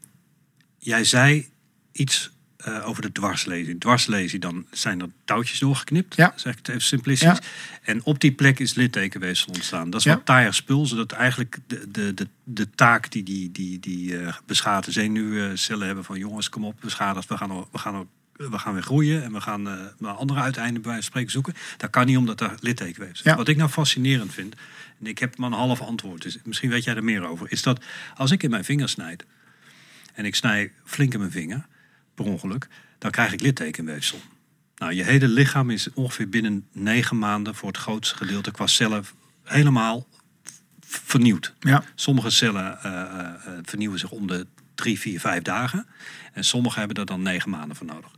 jij 0.79 1.05
zei 1.05 1.49
iets 1.93 2.33
uh, 2.69 2.89
over 2.89 3.03
de 3.03 3.13
dwarslezing. 3.13 3.81
Dwarslezing, 3.81 4.43
dan 4.43 4.67
zijn 4.71 5.01
er 5.01 5.09
touwtjes 5.25 5.59
doorgeknipt. 5.59 6.17
Ja. 6.17 6.33
Zeg 6.37 6.53
ik 6.53 6.59
het 6.59 6.69
even 6.69 6.83
simplistisch. 6.83 7.29
Ja. 7.29 7.41
En 7.83 8.05
op 8.05 8.21
die 8.21 8.33
plek 8.33 8.59
is 8.59 8.75
littekenweefsel 8.75 9.53
ontstaan. 9.53 9.91
Dat 9.91 10.01
is 10.01 10.07
Ja. 10.07 10.15
wat 10.15 10.27
taaier 10.27 10.55
spul, 10.55 10.87
zodat 10.87 11.13
eigenlijk 11.13 11.59
de, 11.67 11.91
de, 11.91 12.15
de, 12.15 12.29
de 12.45 12.71
taak 12.71 13.11
die 13.11 13.23
die, 13.23 13.51
die, 13.53 13.81
die 13.81 14.13
uh, 14.13 14.35
beschadigde 14.47 14.93
zenuwcellen 14.93 15.87
hebben 15.87 16.05
van 16.05 16.19
jongens, 16.19 16.49
kom 16.49 16.65
op, 16.65 16.77
beschadigd, 16.81 17.29
we 17.29 17.37
gaan, 17.37 17.67
we 17.73 17.79
gaan, 17.79 18.09
we 18.33 18.59
gaan 18.59 18.73
weer 18.73 18.83
groeien 18.83 19.23
en 19.23 19.33
we 19.33 19.41
gaan 19.41 19.69
uh, 20.01 20.17
andere 20.17 20.41
uiteinden 20.41 20.83
bij 20.83 21.01
spreken 21.01 21.31
zoeken. 21.31 21.55
Dat 21.77 21.91
kan 21.91 22.07
niet 22.07 22.17
omdat 22.17 22.41
er 22.41 22.55
littekenweefsel 22.61 23.31
is. 23.31 23.37
Wat 23.37 23.49
ik 23.49 23.57
nou 23.57 23.71
fascinerend 23.71 24.33
vind, 24.35 24.55
en 25.01 25.07
ik 25.07 25.19
heb 25.19 25.37
maar 25.37 25.51
een 25.51 25.57
half 25.57 25.81
antwoord, 25.81 26.23
dus 26.23 26.39
misschien 26.45 26.71
weet 26.71 26.85
jij 26.85 26.95
er 26.95 27.05
meer 27.05 27.27
over, 27.27 27.47
is 27.51 27.63
dat 27.63 27.85
als 28.17 28.31
ik 28.31 28.43
in 28.43 28.51
mijn 28.51 28.65
vinger 28.65 28.89
snijd 28.89 29.25
en 30.15 30.25
ik 30.25 30.35
snij 30.35 30.73
flink 30.85 31.13
in 31.13 31.19
mijn 31.19 31.31
vinger, 31.31 31.67
per 32.15 32.25
ongeluk, 32.25 32.69
dan 32.99 33.11
krijg 33.11 33.33
ik 33.33 33.41
littekenweefsel. 33.41 34.21
Nou, 34.77 34.95
je 34.95 35.03
hele 35.03 35.29
lichaam 35.29 35.71
is 35.71 35.89
ongeveer 35.95 36.29
binnen 36.29 36.67
negen 36.73 37.19
maanden 37.19 37.55
voor 37.55 37.69
het 37.69 37.77
grootste 37.77 38.17
gedeelte 38.17 38.51
qua 38.51 38.67
cellen 38.67 39.05
helemaal 39.43 40.07
vernieuwd. 40.81 41.55
Ja. 41.61 41.85
Sommige 41.95 42.31
cellen 42.31 42.79
uh, 42.85 42.93
uh, 42.93 43.29
vernieuwen 43.63 43.99
zich 43.99 44.11
om 44.11 44.27
de 44.27 44.47
drie, 44.75 44.99
vier, 44.99 45.21
vijf 45.21 45.43
dagen. 45.43 45.87
En 46.33 46.45
sommige 46.45 46.79
hebben 46.79 46.97
er 46.97 47.07
dan 47.07 47.23
negen 47.23 47.51
maanden 47.51 47.77
voor 47.77 47.87
nodig. 47.87 48.11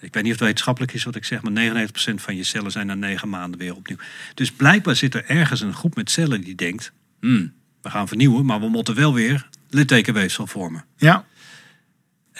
Ik 0.00 0.14
weet 0.14 0.22
niet 0.22 0.32
of 0.32 0.38
het 0.38 0.46
wetenschappelijk 0.46 0.92
is 0.92 1.04
wat 1.04 1.16
ik 1.16 1.24
zeg, 1.24 1.42
maar 1.42 1.86
99% 1.88 2.14
van 2.14 2.36
je 2.36 2.44
cellen 2.44 2.70
zijn 2.70 2.86
na 2.86 2.94
negen 2.94 3.28
maanden 3.28 3.60
weer 3.60 3.74
opnieuw. 3.74 3.96
Dus 4.34 4.52
blijkbaar 4.52 4.96
zit 4.96 5.14
er 5.14 5.24
ergens 5.24 5.60
een 5.60 5.74
groep 5.74 5.94
met 5.94 6.10
cellen 6.10 6.40
die 6.40 6.54
denkt: 6.54 6.92
hmm, 7.20 7.52
we 7.82 7.90
gaan 7.90 8.08
vernieuwen, 8.08 8.44
maar 8.44 8.60
we 8.60 8.68
moeten 8.68 8.94
wel 8.94 9.14
weer 9.14 9.48
littekenweefsel 9.68 10.46
vormen. 10.46 10.84
Ja, 10.96 11.24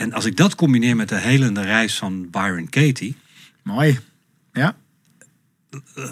En 0.01 0.13
als 0.13 0.25
ik 0.25 0.37
dat 0.37 0.55
combineer 0.55 0.97
met 0.97 1.09
de 1.09 1.19
helende 1.19 1.63
reis 1.63 1.99
van 1.99 2.31
Byron 2.31 2.69
Katie, 2.69 3.17
mooi. 3.63 3.99
Ja, 4.53 4.75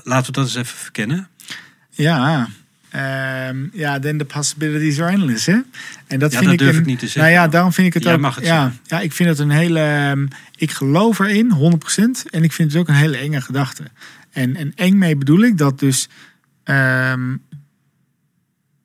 laten 0.04 0.26
we 0.26 0.32
dat 0.32 0.44
eens 0.44 0.54
even 0.54 0.76
verkennen. 0.78 1.28
ja. 1.90 2.48
Ehm, 2.90 3.66
ja, 3.72 3.98
then 3.98 4.18
the 4.18 4.24
possibilities 4.24 5.00
are 5.00 5.12
endless, 5.12 5.46
hè? 5.46 5.58
En 6.06 6.18
dat 6.18 6.32
Ja, 6.32 6.38
vind 6.38 6.44
dat 6.44 6.52
ik 6.52 6.58
durf 6.58 6.74
een, 6.74 6.80
ik 6.80 6.86
niet 6.86 6.98
te 6.98 7.04
zeggen. 7.04 7.22
Nou 7.22 7.32
ja, 7.34 7.48
daarom 7.48 7.72
vind 7.72 7.86
ik 7.86 7.94
het 7.94 8.02
Jij 8.02 8.14
ook. 8.14 8.20
mag 8.20 8.34
het 8.34 8.44
ja, 8.44 8.62
zeggen. 8.62 8.80
ja, 8.86 9.00
ik 9.00 9.12
vind 9.12 9.28
het 9.28 9.38
een 9.38 9.50
hele. 9.50 9.80
ehm, 9.80 10.26
Ik 10.56 10.70
geloof 10.70 11.18
erin, 11.18 11.52
100%. 11.52 12.24
En 12.30 12.42
ik 12.42 12.52
vind 12.52 12.72
het 12.72 12.80
ook 12.80 12.88
een 12.88 12.94
hele 12.94 13.16
enge 13.16 13.40
gedachte. 13.40 13.82
En, 14.30 14.56
en 14.56 14.72
eng 14.74 14.98
mee 14.98 15.16
bedoel 15.16 15.40
ik 15.42 15.58
dat 15.58 15.78
dus. 15.78 16.08
ehm, 16.64 17.36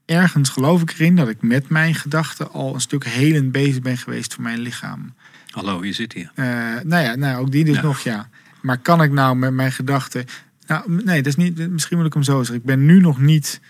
ergens 0.05 0.49
geloof 0.49 0.81
ik 0.81 0.91
erin 0.91 1.15
dat 1.15 1.29
ik 1.29 1.41
met 1.41 1.69
mijn 1.69 1.95
gedachten 1.95 2.51
al 2.51 2.73
een 2.73 2.81
stuk 2.81 3.05
helend 3.05 3.51
bezig 3.51 3.81
ben 3.81 3.97
geweest 3.97 4.33
voor 4.33 4.43
mijn 4.43 4.59
lichaam. 4.59 5.13
Hallo, 5.49 5.85
je 5.85 5.93
zit 5.93 6.13
hier. 6.13 6.31
Eh, 6.35 6.45
nou 6.83 7.03
ja, 7.03 7.15
nou, 7.15 7.41
ook 7.41 7.51
die 7.51 7.65
dus 7.65 7.75
Ja. 7.75 7.81
nog, 7.81 7.99
ja. 7.99 8.29
Maar 8.61 8.77
kan 8.77 9.03
ik 9.03 9.11
nou 9.11 9.35
met 9.35 9.53
mijn 9.53 9.71
gedachten... 9.71 10.25
Nou, 10.67 11.03
nee, 11.03 11.17
dat 11.21 11.25
is 11.25 11.35
niet, 11.35 11.69
misschien 11.71 11.97
moet 11.97 12.05
ik 12.05 12.13
hem 12.13 12.23
zo 12.23 12.37
zeggen. 12.37 12.55
Ik 12.55 12.63
ben 12.63 12.85
nu 12.85 12.99
nog 12.99 13.19
niet 13.19 13.61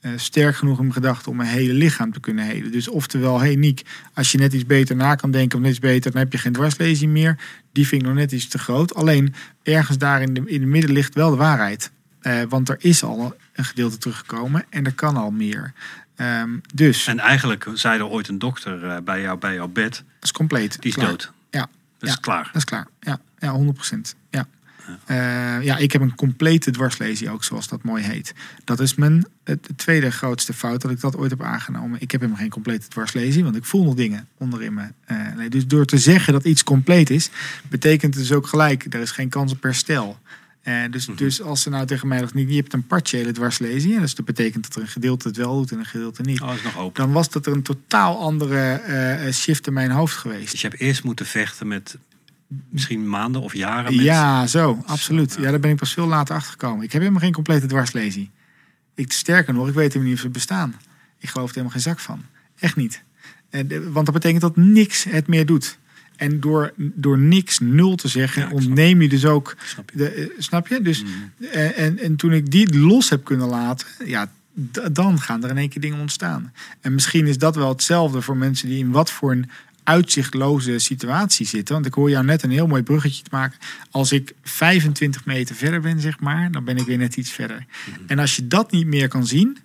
eh, 0.00 0.10
sterk 0.16 0.56
genoeg 0.56 0.76
in 0.76 0.82
mijn 0.82 0.94
gedachten 0.94 1.30
om 1.30 1.36
mijn 1.36 1.48
hele 1.48 1.72
lichaam 1.72 2.12
te 2.12 2.20
kunnen 2.20 2.44
helen. 2.44 2.72
Dus 2.72 2.88
oftewel, 2.88 3.40
hey 3.40 3.54
Niek, 3.56 3.82
als 4.14 4.32
je 4.32 4.38
net 4.38 4.52
iets 4.52 4.66
beter 4.66 4.96
na 4.96 5.14
kan 5.14 5.30
denken 5.30 5.58
of 5.58 5.62
net 5.64 5.70
iets 5.72 5.80
beter, 5.80 6.10
dan 6.10 6.20
heb 6.20 6.32
je 6.32 6.38
geen 6.38 6.52
dwarslezing 6.52 7.12
meer. 7.12 7.38
Die 7.72 7.86
vind 7.86 8.02
ik 8.02 8.08
nog 8.08 8.16
net 8.16 8.32
iets 8.32 8.48
te 8.48 8.58
groot. 8.58 8.94
Alleen 8.94 9.34
ergens 9.62 9.98
daar 9.98 10.22
in 10.22 10.34
de, 10.34 10.42
in 10.46 10.60
de 10.60 10.66
midden 10.66 10.92
ligt 10.92 11.14
wel 11.14 11.30
de 11.30 11.36
waarheid. 11.36 11.90
Eh, 12.20 12.40
want 12.48 12.68
er 12.68 12.76
is 12.78 13.02
al 13.02 13.34
een 13.52 13.64
gedeelte 13.64 13.98
teruggekomen 13.98 14.64
en 14.68 14.84
er 14.84 14.94
kan 14.94 15.16
al 15.16 15.30
meer. 15.30 15.72
Ehm, 16.16 16.50
dus 16.74 17.06
En 17.06 17.18
eigenlijk 17.18 17.66
zei 17.74 17.98
er 17.98 18.06
ooit 18.06 18.28
een 18.28 18.38
dokter 18.38 18.84
eh, 18.84 18.96
bij, 19.04 19.20
jou, 19.20 19.38
bij 19.38 19.54
jouw 19.54 19.68
bed, 19.68 19.92
dat 19.94 20.04
is 20.20 20.32
compleet. 20.32 20.80
die 20.80 20.90
is 20.90 20.96
Klaar. 20.96 21.08
dood. 21.08 21.32
Ja. 21.50 21.68
Dat 21.98 22.08
is 22.08 22.20
klaar. 22.20 22.44
Dat 22.44 22.56
is 22.56 22.64
klaar. 22.64 22.86
Ja, 23.00 23.20
ja 23.38 23.52
100%. 23.52 24.14
Ja. 24.30 24.46
Ja. 25.06 25.58
ja, 25.58 25.76
ik 25.76 25.92
heb 25.92 26.02
een 26.02 26.14
complete 26.14 26.70
dwarslesie 26.70 27.30
ook, 27.30 27.44
zoals 27.44 27.68
dat 27.68 27.82
mooi 27.82 28.02
heet. 28.02 28.34
Dat 28.64 28.80
is 28.80 28.94
mijn 28.94 29.26
het, 29.44 29.68
tweede 29.76 30.10
grootste 30.10 30.52
fout 30.52 30.80
dat 30.80 30.90
ik 30.90 31.00
dat 31.00 31.16
ooit 31.16 31.30
heb 31.30 31.42
aangenomen. 31.42 32.00
Ik 32.00 32.10
heb 32.10 32.20
helemaal 32.20 32.42
geen 32.42 32.50
complete 32.50 32.88
dwarslesie, 32.88 33.44
want 33.44 33.56
ik 33.56 33.64
voel 33.64 33.84
nog 33.84 33.94
dingen 33.94 34.28
onderin 34.38 34.74
me. 34.74 34.86
Eh, 35.04 35.16
dus 35.48 35.66
door 35.66 35.84
te 35.84 35.98
zeggen 35.98 36.32
dat 36.32 36.44
iets 36.44 36.64
compleet 36.64 37.10
is, 37.10 37.30
betekent 37.68 38.14
het 38.14 38.22
dus 38.22 38.32
ook 38.32 38.46
gelijk, 38.46 38.94
er 38.94 39.00
is 39.00 39.10
geen 39.10 39.28
kans 39.28 39.52
op 39.52 39.62
herstel. 39.62 40.18
Eh, 40.62 40.74
dus, 40.90 41.06
dus 41.16 41.42
als 41.42 41.62
ze 41.62 41.70
nou 41.70 41.86
tegen 41.86 42.08
mij 42.08 42.18
zegt, 42.18 42.32
je 42.34 42.54
hebt 42.54 42.72
een 42.72 42.86
partiële 42.86 43.32
dwarslesie, 43.32 44.00
dus 44.00 44.14
dat 44.14 44.24
betekent 44.24 44.64
dat 44.64 44.74
er 44.74 44.82
een 44.82 44.88
gedeelte 44.88 45.28
het 45.28 45.36
wel 45.36 45.56
doet 45.56 45.72
en 45.72 45.78
een 45.78 45.84
gedeelte 45.84 46.22
niet. 46.22 46.40
Oh, 46.40 46.54
is 46.54 46.62
nog 46.62 46.78
open. 46.78 47.02
Dan 47.02 47.12
was 47.12 47.30
dat 47.30 47.46
er 47.46 47.52
een 47.52 47.62
totaal 47.62 48.20
andere 48.20 48.58
eh, 48.58 49.26
eh, 49.26 49.34
shift 49.34 49.66
in 49.66 49.72
mijn 49.72 49.90
hoofd 49.90 50.16
geweest. 50.16 50.50
Dus 50.50 50.60
je 50.60 50.68
hebt 50.68 50.80
eerst 50.80 51.04
moeten 51.04 51.26
vechten 51.26 51.66
met 51.66 51.98
misschien 52.68 53.08
maanden 53.08 53.42
of 53.42 53.54
jaren. 53.54 53.96
Met... 53.96 54.04
Ja, 54.04 54.46
zo, 54.46 54.82
absoluut. 54.86 55.34
ja. 55.34 55.42
Ja, 55.42 55.50
daar 55.50 55.60
ben 55.60 55.70
ik 55.70 55.76
pas 55.76 55.92
veel 55.92 56.06
later 56.06 56.34
achter 56.34 56.50
gekomen. 56.50 56.84
Ik 56.84 56.92
heb 56.92 57.00
helemaal 57.00 57.22
geen 57.22 57.32
complete 57.32 57.66
dwarslesie. 57.66 58.30
Ik, 58.94 59.12
sterker 59.12 59.54
nog, 59.54 59.68
ik 59.68 59.74
weet 59.74 59.92
helemaal 59.92 60.08
niet 60.08 60.16
of 60.16 60.20
ze 60.22 60.28
bestaan. 60.28 60.74
Ik 61.18 61.28
geloof 61.28 61.48
er 61.48 61.54
helemaal 61.54 61.74
geen 61.74 61.82
zak 61.82 61.98
van. 61.98 62.22
Echt 62.58 62.76
niet. 62.76 63.02
En, 63.50 63.92
want 63.92 64.06
dat 64.06 64.14
betekent 64.14 64.40
dat 64.40 64.56
niks 64.56 65.04
het 65.04 65.26
meer 65.26 65.46
doet. 65.46 65.78
En 66.22 66.40
door, 66.40 66.72
door 66.76 67.18
niks 67.18 67.58
nul 67.58 67.94
te 67.96 68.08
zeggen, 68.08 68.42
Ja, 68.42 68.50
ontneem 68.50 69.02
je 69.02 69.08
dus 69.08 69.24
ook. 69.24 69.56
Snap 69.64 69.90
je? 69.90 69.96
De, 69.96 70.08
eh, 70.08 70.26
snap 70.38 70.68
je? 70.68 70.80
Dus, 70.82 71.02
Mhm. 71.02 71.12
en, 71.52 71.74
en, 71.74 71.98
en 71.98 72.16
toen 72.16 72.32
ik 72.32 72.50
die 72.50 72.78
los 72.78 73.08
heb 73.08 73.24
kunnen 73.24 73.48
laten, 73.48 73.86
ja, 74.04 74.30
dan 74.92 75.20
gaan 75.20 75.44
er 75.44 75.50
in 75.50 75.58
één 75.58 75.68
keer 75.68 75.80
dingen 75.82 75.98
ontstaan. 75.98 76.52
En 76.80 76.94
misschien 76.94 77.26
is 77.26 77.38
dat 77.38 77.56
wel 77.56 77.68
hetzelfde 77.68 78.22
voor 78.22 78.36
mensen 78.36 78.68
die 78.68 78.78
in 78.78 78.90
wat 78.90 79.10
voor 79.10 79.32
een 79.32 79.50
uitzichtloze 79.84 80.78
situatie 80.78 81.46
zitten. 81.46 81.74
Want 81.74 81.86
ik 81.86 81.94
hoor 81.94 82.10
jou 82.10 82.24
net 82.24 82.42
een 82.42 82.50
heel 82.50 82.66
mooi 82.66 82.82
bruggetje 82.82 83.22
te 83.22 83.30
maken. 83.32 83.58
Als 83.90 84.12
ik 84.12 84.32
25 84.42 85.24
meter 85.24 85.54
verder 85.54 85.80
ben, 85.80 86.00
zeg 86.00 86.20
maar, 86.20 86.50
dan 86.50 86.64
ben 86.64 86.76
ik 86.76 86.86
weer 86.86 86.98
net 86.98 87.16
iets 87.16 87.30
verder. 87.30 87.66
En 88.06 88.18
als 88.18 88.36
je 88.36 88.48
dat 88.48 88.70
niet 88.70 88.86
meer 88.86 89.08
kan 89.08 89.26
zien, 89.26 89.58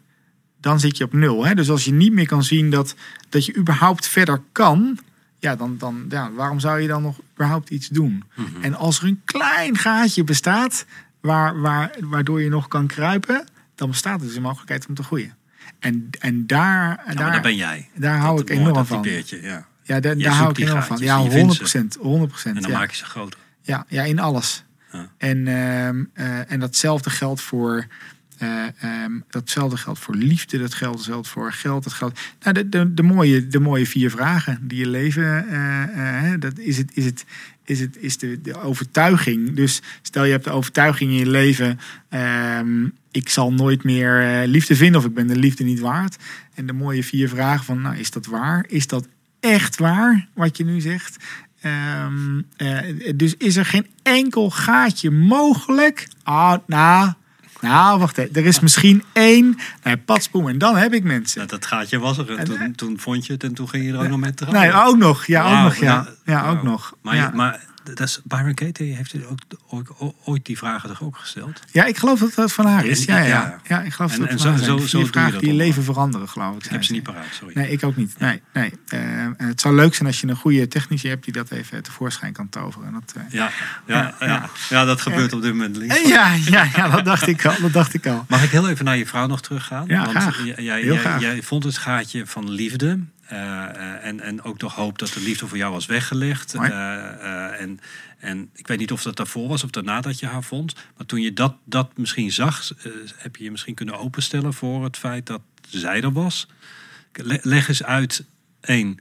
dan 0.62 0.80
zit 0.80 0.98
je 0.98 1.04
op 1.04 1.14
nul. 1.14 1.46
Hè? 1.46 1.56
Dus 1.56 1.70
als 1.70 1.86
je 1.86 1.92
niet 1.94 2.14
meer 2.14 2.28
kan 2.28 2.44
zien 2.44 2.70
dat, 2.70 2.96
dat 3.30 3.46
je 3.46 3.56
überhaupt 3.56 4.08
verder 4.08 4.42
kan, 4.52 5.00
ja, 5.48 5.56
dan, 5.56 5.78
dan 5.78 6.06
ja, 6.10 6.32
waarom 6.32 6.60
zou 6.60 6.80
je 6.80 6.88
dan 6.88 7.02
nog 7.02 7.20
überhaupt 7.34 7.70
iets 7.70 7.88
doen? 7.88 8.24
En 8.62 8.74
als 8.74 9.00
er 9.00 9.08
een 9.08 9.22
klein 9.26 9.78
gaatje 9.78 10.24
bestaat 10.24 10.86
waar, 11.22 11.62
waar, 11.62 11.96
waardoor 12.00 12.42
je 12.42 12.50
nog 12.50 12.68
kan 12.68 12.88
kruipen, 12.88 13.48
dan 13.76 13.90
bestaat 13.90 14.20
er 14.22 14.28
dus 14.28 14.36
een 14.36 14.42
mogelijkheid 14.42 14.86
om 14.88 14.96
te 14.96 15.04
groeien. 15.04 15.36
En, 15.80 16.10
en 16.20 16.48
daar, 16.48 17.04
Ja, 17.08 17.14
daar, 17.14 17.42
ben 17.42 17.56
jij. 17.56 17.90
daar 17.96 18.18
hou 18.18 18.42
ik 18.42 18.50
enorm 18.50 18.86
van. 18.86 19.04
ja. 19.26 19.68
Ja, 19.84 20.00
daar, 20.00 20.22
hou 20.22 20.50
ik 20.50 20.58
enorm 20.58 20.82
van. 20.82 20.98
Ja, 20.98 21.18
je 21.18 21.30
100 21.30 21.32
vindt 21.32 21.58
procent. 21.58 21.96
100 21.96 22.44
En 22.46 22.54
dan 22.54 22.72
ja. 22.72 22.78
maak 22.78 22.90
je 22.90 22.98
ze 22.98 23.06
groter. 23.06 23.40
Ja, 23.62 23.86
ja, 23.88 24.04
in 24.04 24.20
alles. 24.20 24.64
Ja. 24.92 25.10
En, 25.18 25.48
ehm, 25.48 26.04
eh, 26.14 26.52
en 26.52 26.60
datzelfde 26.60 27.10
geldt 27.10 27.42
voor. 27.42 27.88
Eh, 28.38 28.66
ehm, 28.82 29.12
datzelfde 29.30 29.78
geldt 29.78 30.00
voor 30.00 30.16
liefde, 30.16 30.58
dat 30.58 30.74
geldt, 30.74 31.04
geldt 31.04 31.28
voor 31.28 31.54
geld. 31.54 31.84
Dat 31.84 31.94
geldt, 31.94 32.20
nou, 32.42 32.54
de, 32.54 32.70
de, 32.70 32.94
de, 32.94 33.04
mooie, 33.04 33.48
de 33.48 33.60
mooie 33.60 33.86
vier 33.86 34.10
vragen 34.10 34.60
die 34.62 34.80
je 34.80 34.88
leven. 34.88 35.48
eh, 35.48 36.34
eh, 36.34 36.40
dat 36.40 36.58
is 36.60 36.78
het, 36.78 36.92
is 36.94 37.06
het, 37.06 37.26
is 37.66 37.80
het, 37.80 37.98
is 38.00 38.18
de, 38.18 38.42
de 38.42 38.62
overtuiging. 38.62 39.56
Dus 39.56 39.82
stel 40.02 40.24
je 40.24 40.32
hebt 40.32 40.44
de 40.44 40.52
overtuiging 40.52 41.12
in 41.12 41.18
je 41.18 41.30
leven. 41.30 41.80
ehm, 42.10 42.86
ik 43.12 43.30
zal 43.30 43.54
nooit 43.54 43.84
meer 43.84 44.48
liefde 44.48 44.76
vinden 44.76 45.00
of 45.00 45.08
ik 45.08 45.14
ben 45.14 45.28
de 45.28 45.36
liefde 45.36 45.64
niet 45.64 45.80
waard. 45.80 46.18
En 46.54 46.66
de 46.66 46.74
mooie 46.74 47.04
vier 47.04 47.30
vragen 47.30 47.66
van, 47.66 47.82
nou, 47.82 47.98
is 47.98 48.12
dat 48.12 48.26
waar? 48.26 48.66
Is 48.68 48.88
dat 48.88 49.08
echt 49.40 49.78
waar 49.78 50.28
wat 50.34 50.58
je 50.58 50.66
nu 50.66 50.82
zegt? 50.82 51.18
Ehm, 51.62 52.42
eh, 52.58 53.16
dus 53.16 53.36
is 53.38 53.56
er 53.56 53.66
geen 53.66 53.88
enkel 54.04 54.50
gaatje 54.50 55.12
mogelijk? 55.12 56.08
Ah, 56.24 56.58
nou, 56.68 57.14
Nou, 57.62 58.00
wacht 58.00 58.18
even. 58.18 58.36
Er 58.36 58.46
is 58.46 58.60
misschien 58.60 59.04
één. 59.14 59.58
Nee, 59.84 59.98
patsboom. 59.98 60.48
En 60.48 60.58
dan 60.58 60.76
heb 60.76 60.94
ik 60.94 61.04
mensen. 61.04 61.38
Nou, 61.38 61.50
dat 61.50 61.66
gaatje 61.66 62.00
was 62.00 62.18
er. 62.18 62.36
En 62.36 62.46
toen, 62.46 62.76
toen 62.76 63.00
vond 63.00 63.26
je 63.26 63.34
het 63.34 63.44
en 63.44 63.54
toen 63.54 63.70
ging 63.70 63.86
je 63.86 63.94
er 63.94 64.00
ook 64.00 64.08
nog 64.08 64.20
mee 64.20 64.34
trouwen. 64.34 64.62
Nee, 64.62 64.74
ook 64.74 64.98
nog. 64.98 65.26
Ja, 65.26 65.58
ook 65.58 65.64
nog. 65.64 65.76
Ja, 65.76 66.08
ja, 66.26 66.50
ook 66.50 66.64
nog. 66.64 66.94
Maar, 67.02 67.32
maar 67.34 67.60
dat 67.96 68.08
is, 68.08 68.20
Byron 68.24 68.54
Katie 68.54 68.96
heeft 68.96 69.14
u 69.14 69.26
ook 69.70 69.96
ooit, 70.24 70.46
die 70.46 70.58
vragen 70.58 70.90
toch 70.90 71.04
ook 71.04 71.18
gesteld? 71.18 71.62
ja, 71.72 71.86
ik 71.86 71.98
geloof 71.98 72.20
dat 72.20 72.34
dat 72.36 72.54
van 72.54 72.66
haar 72.66 72.86
is. 72.86 73.06
Ja, 73.06 73.18
ja. 73.18 73.26
Ja. 73.28 73.60
ja 73.68 73.82
ik 73.82 73.94
geloof 73.94 74.14
En- 74.14 74.20
dat 74.20 74.30
en 74.30 74.40
zo- 74.40 74.56
zo- 74.58 74.78
zo 74.78 75.06
vragen 75.06 75.40
die 75.40 75.54
leven 75.54 75.84
veranderen, 75.84 76.30
geloof 76.30 76.56
ik. 76.56 76.66
Ik 76.66 76.72
heb 76.72 76.84
ze 76.84 76.92
niet 76.92 77.04
paraat, 77.04 77.26
sorry. 77.40 77.54
Nee, 77.56 77.70
ik 77.72 77.84
ook 77.84 77.96
niet. 77.96 78.16
Nee, 78.20 78.42
nee. 78.54 78.74
Eh, 78.88 79.00
het 79.38 79.62
zou 79.62 79.76
leuk 79.76 79.96
zijn 79.96 80.08
als 80.08 80.22
je 80.22 80.28
een 80.28 80.36
goede 80.36 80.68
technicus 80.68 81.10
hebt 81.10 81.24
die 81.24 81.34
dat 81.34 81.52
even 81.52 81.84
tevoorschijn 81.84 82.34
kan 82.34 82.50
toveren. 82.50 82.94
Dat, 82.94 83.14
eh, 83.16 83.24
Ja, 83.30 83.50
ja, 83.86 84.16
Ja, 84.20 84.28
ja, 84.28 84.50
ja. 84.70 84.86
dat 84.86 85.02
gebeurt 85.02 85.34
op 85.34 85.42
dit 85.42 85.52
moment 85.52 85.76
links. 85.78 85.96
Eh, 86.02 86.08
Ja, 86.10 86.34
ja, 86.34 86.68
ja, 86.76 86.90
dat 86.90 87.06
dacht 87.06 87.28
ik 87.28 87.46
al. 87.46 87.56
Dat 87.62 87.74
dacht 87.74 87.94
ik 87.94 88.08
al. 88.08 88.26
Mag 88.28 88.44
ik 88.44 88.50
heel 88.50 88.70
even 88.70 88.86
naar 88.86 88.98
je 88.98 89.06
vrouw 89.06 89.28
nog 89.28 89.42
teruggaan? 89.42 89.88
Ja, 89.88 90.00
Want 90.06 90.12
graag. 90.18 90.44
Jij, 90.46 90.54
Heel 90.56 90.94
jij, 90.94 90.98
graag. 90.98 91.22
jij 91.22 91.42
vond 91.44 91.64
het 91.64 91.78
gaatje 91.78 92.26
van 92.26 92.50
liefde. 92.52 93.00
Eh, 93.28 93.64
eh, 93.64 94.06
en, 94.06 94.20
en 94.20 94.42
ook 94.42 94.62
nog 94.62 94.76
hoop 94.76 95.00
dat 95.00 95.14
de 95.14 95.20
liefde 95.20 95.48
voor 95.48 95.58
jou 95.58 95.74
was 95.74 95.86
weggelegd. 95.86 96.54
Eh, 96.54 97.62
en, 97.62 97.80
en 98.20 98.50
ik 98.54 98.68
weet 98.68 98.80
niet 98.80 98.92
of 98.92 99.02
dat 99.02 99.16
daarvoor 99.16 99.48
was 99.48 99.64
of 99.64 99.70
daarna 99.70 100.02
dat 100.02 100.20
je 100.20 100.26
haar 100.26 100.44
vond. 100.44 100.76
Maar 100.98 101.06
toen 101.06 101.22
je 101.22 101.34
dat, 101.34 101.56
dat 101.64 101.98
misschien 101.98 102.32
zag, 102.32 102.72
heb 103.16 103.36
je 103.36 103.44
je 103.44 103.52
misschien 103.52 103.76
kunnen 103.76 104.00
openstellen 104.00 104.54
voor 104.54 104.84
het 104.84 104.98
feit 104.98 105.26
dat 105.26 105.42
zij 105.70 106.02
er 106.02 106.12
was. 106.12 106.48
Le- 107.14 107.40
leg 107.42 107.68
eens 107.68 107.84
uit, 107.84 108.24
één, 108.62 109.00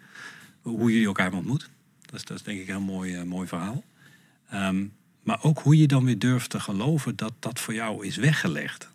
hoe 0.62 0.92
jullie 0.92 1.06
elkaar 1.06 1.32
ontmoet. 1.32 1.68
Dat 2.00 2.14
is, 2.14 2.24
dat 2.24 2.36
is 2.36 2.42
denk 2.42 2.60
ik 2.60 2.68
een 2.68 2.74
heel 2.74 2.84
mooi, 2.84 3.24
mooi 3.24 3.48
verhaal. 3.48 3.84
Ehm, 4.50 4.84
maar 5.22 5.42
ook 5.42 5.58
hoe 5.58 5.78
je 5.78 5.86
dan 5.86 6.04
weer 6.04 6.18
durft 6.18 6.50
te 6.50 6.60
geloven 6.60 7.16
dat 7.16 7.32
dat 7.38 7.60
voor 7.60 7.74
jou 7.74 8.06
is 8.06 8.16
weggelegd. 8.16 8.88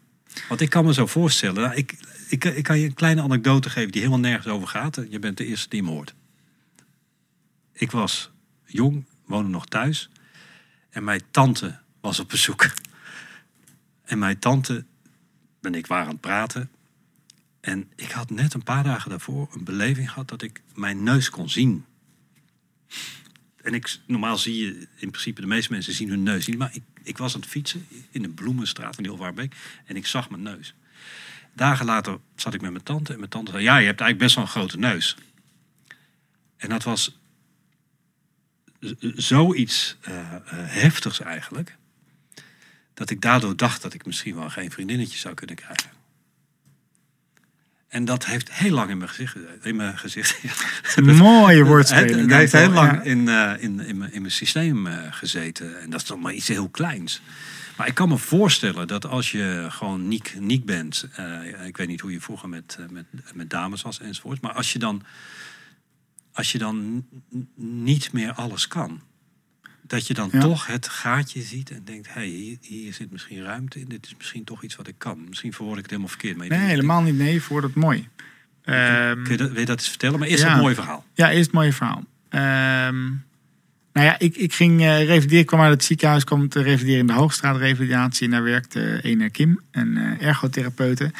Want 0.49 0.61
ik 0.61 0.69
kan 0.69 0.85
me 0.85 0.93
zo 0.93 1.05
voorstellen, 1.05 1.77
ik, 1.77 1.95
ik, 2.29 2.45
ik 2.45 2.63
kan 2.63 2.79
je 2.79 2.85
een 2.85 2.93
kleine 2.93 3.21
anekdote 3.21 3.69
geven 3.69 3.91
die 3.91 4.01
helemaal 4.01 4.29
nergens 4.29 4.47
over 4.47 4.67
gaat. 4.67 5.01
Je 5.09 5.19
bent 5.19 5.37
de 5.37 5.45
eerste 5.45 5.69
die 5.69 5.83
me 5.83 5.89
hoort. 5.89 6.13
Ik 7.73 7.91
was 7.91 8.31
jong, 8.65 9.05
woonde 9.25 9.49
nog 9.49 9.65
thuis. 9.65 10.09
En 10.89 11.03
mijn 11.03 11.21
tante 11.31 11.79
was 12.01 12.19
op 12.19 12.29
bezoek. 12.29 12.71
En 14.03 14.19
mijn 14.19 14.39
tante 14.39 14.85
en 15.61 15.75
ik 15.75 15.87
waren 15.87 16.05
aan 16.05 16.11
het 16.11 16.21
praten. 16.21 16.69
En 17.59 17.91
ik 17.95 18.11
had 18.11 18.29
net 18.29 18.53
een 18.53 18.63
paar 18.63 18.83
dagen 18.83 19.09
daarvoor 19.09 19.49
een 19.51 19.63
beleving 19.63 20.09
gehad 20.09 20.27
dat 20.27 20.41
ik 20.41 20.61
mijn 20.75 21.03
neus 21.03 21.29
kon 21.29 21.49
zien. 21.49 21.85
En 23.61 23.73
ik, 23.73 23.99
normaal 24.07 24.37
zie 24.37 24.65
je 24.65 24.87
in 24.95 25.09
principe, 25.09 25.41
de 25.41 25.47
meeste 25.47 25.71
mensen 25.71 25.93
zien 25.93 26.09
hun 26.09 26.23
neus 26.23 26.47
niet. 26.47 26.57
Maar 26.57 26.75
ik 27.03 27.17
was 27.17 27.33
aan 27.33 27.41
het 27.41 27.49
fietsen 27.49 27.87
in 28.11 28.21
de 28.21 28.29
Bloemenstraat 28.29 28.97
in 28.97 29.03
Hilvaarbeek. 29.03 29.55
En 29.85 29.95
ik 29.95 30.07
zag 30.07 30.29
mijn 30.29 30.41
neus. 30.41 30.73
Dagen 31.53 31.85
later 31.85 32.19
zat 32.35 32.53
ik 32.53 32.61
met 32.61 32.71
mijn 32.71 32.83
tante. 32.83 33.11
En 33.11 33.17
mijn 33.19 33.31
tante 33.31 33.51
zei, 33.51 33.63
ja, 33.63 33.77
je 33.77 33.85
hebt 33.85 34.01
eigenlijk 34.01 34.17
best 34.17 34.35
wel 34.35 34.43
een 34.43 34.49
grote 34.49 34.77
neus. 34.77 35.15
En 36.57 36.69
dat 36.69 36.83
was 36.83 37.19
zoiets 39.15 39.97
eh, 40.01 40.35
eh, 40.35 40.41
heftigs 40.49 41.19
eigenlijk. 41.19 41.77
Dat 42.93 43.09
ik 43.09 43.21
daardoor 43.21 43.55
dacht 43.55 43.81
dat 43.81 43.93
ik 43.93 44.05
misschien 44.05 44.35
wel 44.35 44.49
geen 44.49 44.71
vriendinnetje 44.71 45.17
zou 45.17 45.33
kunnen 45.33 45.55
krijgen. 45.55 46.00
En 47.91 48.05
dat 48.05 48.25
heeft 48.25 48.51
heel 48.51 48.71
lang 48.71 48.89
in 48.89 48.97
mijn 48.97 49.09
gezicht, 49.09 49.35
in 49.61 49.75
mijn 49.75 49.97
gezicht 49.97 50.43
Mooie 51.01 51.63
woordspeling. 51.63 52.21
het 52.21 52.31
heeft 52.31 52.51
heel 52.51 52.69
lang 52.69 53.03
in, 53.03 53.27
eh, 53.27 53.53
in, 53.59 53.79
in, 53.79 53.97
mijn, 53.97 54.13
in 54.13 54.21
mijn 54.21 54.33
systeem 54.33 54.87
eh, 54.87 54.97
gezeten. 55.09 55.81
En 55.81 55.89
dat 55.89 56.01
is 56.01 56.07
dan 56.07 56.19
maar 56.19 56.33
iets 56.33 56.47
heel 56.47 56.69
kleins. 56.69 57.21
Maar 57.77 57.87
ik 57.87 57.93
kan 57.93 58.09
me 58.09 58.17
voorstellen 58.17 58.87
dat 58.87 59.05
als 59.05 59.31
je 59.31 59.65
gewoon 59.69 60.07
niek, 60.07 60.35
niek 60.39 60.65
bent. 60.65 61.07
eh, 61.15 61.65
ik 61.65 61.77
weet 61.77 61.87
niet 61.87 62.01
hoe 62.01 62.11
je 62.11 62.21
vroeger 62.21 62.49
met, 62.49 62.77
met, 62.89 63.05
met 63.33 63.49
dames 63.49 63.81
was 63.81 63.99
enzovoort. 63.99 64.41
Maar 64.41 64.53
als 64.53 64.73
je 64.73 64.79
dan, 64.79 65.03
als 66.33 66.51
je 66.51 66.57
dan 66.57 67.05
niet 67.55 68.11
meer 68.11 68.33
alles 68.33 68.67
kan. 68.67 69.01
Dat 69.91 70.07
je 70.07 70.13
dan 70.13 70.29
Ja. 70.31 70.39
toch 70.39 70.67
het 70.67 70.87
gaatje 70.87 71.41
ziet 71.41 71.69
en 71.71 71.81
denkt: 71.85 72.07
hé, 72.07 72.13
hey, 72.13 72.25
hier, 72.25 72.57
hier 72.61 72.93
zit 72.93 73.11
misschien 73.11 73.43
ruimte 73.43 73.79
in. 73.79 73.85
Dit 73.87 74.05
is 74.05 74.13
misschien 74.17 74.43
toch 74.43 74.63
iets 74.63 74.75
wat 74.75 74.87
ik 74.87 74.95
kan. 74.97 75.23
Misschien 75.29 75.53
verwoord 75.53 75.75
ik 75.77 75.81
het 75.81 75.91
helemaal 75.91 76.11
verkeerd. 76.11 76.37
Maar 76.37 76.47
Nee, 76.47 76.59
helemaal 76.59 77.01
niet. 77.01 77.17
Nee, 77.17 77.41
voor 77.41 77.61
dat 77.61 77.73
mooi. 77.73 78.07
Ehm, 78.63 79.23
Kun 79.23 79.31
je 79.31 79.37
dat, 79.37 79.49
wil 79.51 79.59
je 79.59 79.65
dat 79.65 79.79
eens 79.79 79.89
vertellen? 79.89 80.19
Maar 80.19 80.27
eerst 80.27 80.43
Ja. 80.43 80.53
een 80.53 80.59
mooi 80.59 80.75
verhaal. 80.75 81.05
Ja, 81.13 81.29
eerst 81.31 81.45
het 81.45 81.53
mooie 81.53 81.73
verhaal. 81.73 82.03
Ehm, 82.29 82.99
nou 83.93 84.05
ja, 84.07 84.19
ik, 84.19 84.35
ik 84.35 84.53
ging 84.53 84.81
eh 84.81 84.87
revalideren. 85.05 85.39
Ik 85.39 85.45
kwam 85.45 85.59
uit 85.61 85.71
het 85.73 85.83
ziekenhuis, 85.83 86.23
kwam 86.23 86.49
te 86.49 86.61
revalideren 86.61 86.99
in 86.99 87.07
de 87.07 87.13
Hoogstraat 87.13 87.57
revalidatie. 87.57 88.25
En 88.25 88.31
daar 88.31 88.43
werkte 88.43 88.99
ene 89.03 89.29
Kim, 89.29 89.59
een 89.71 89.97
eh, 89.97 90.27
ergotherapeute. 90.27 91.11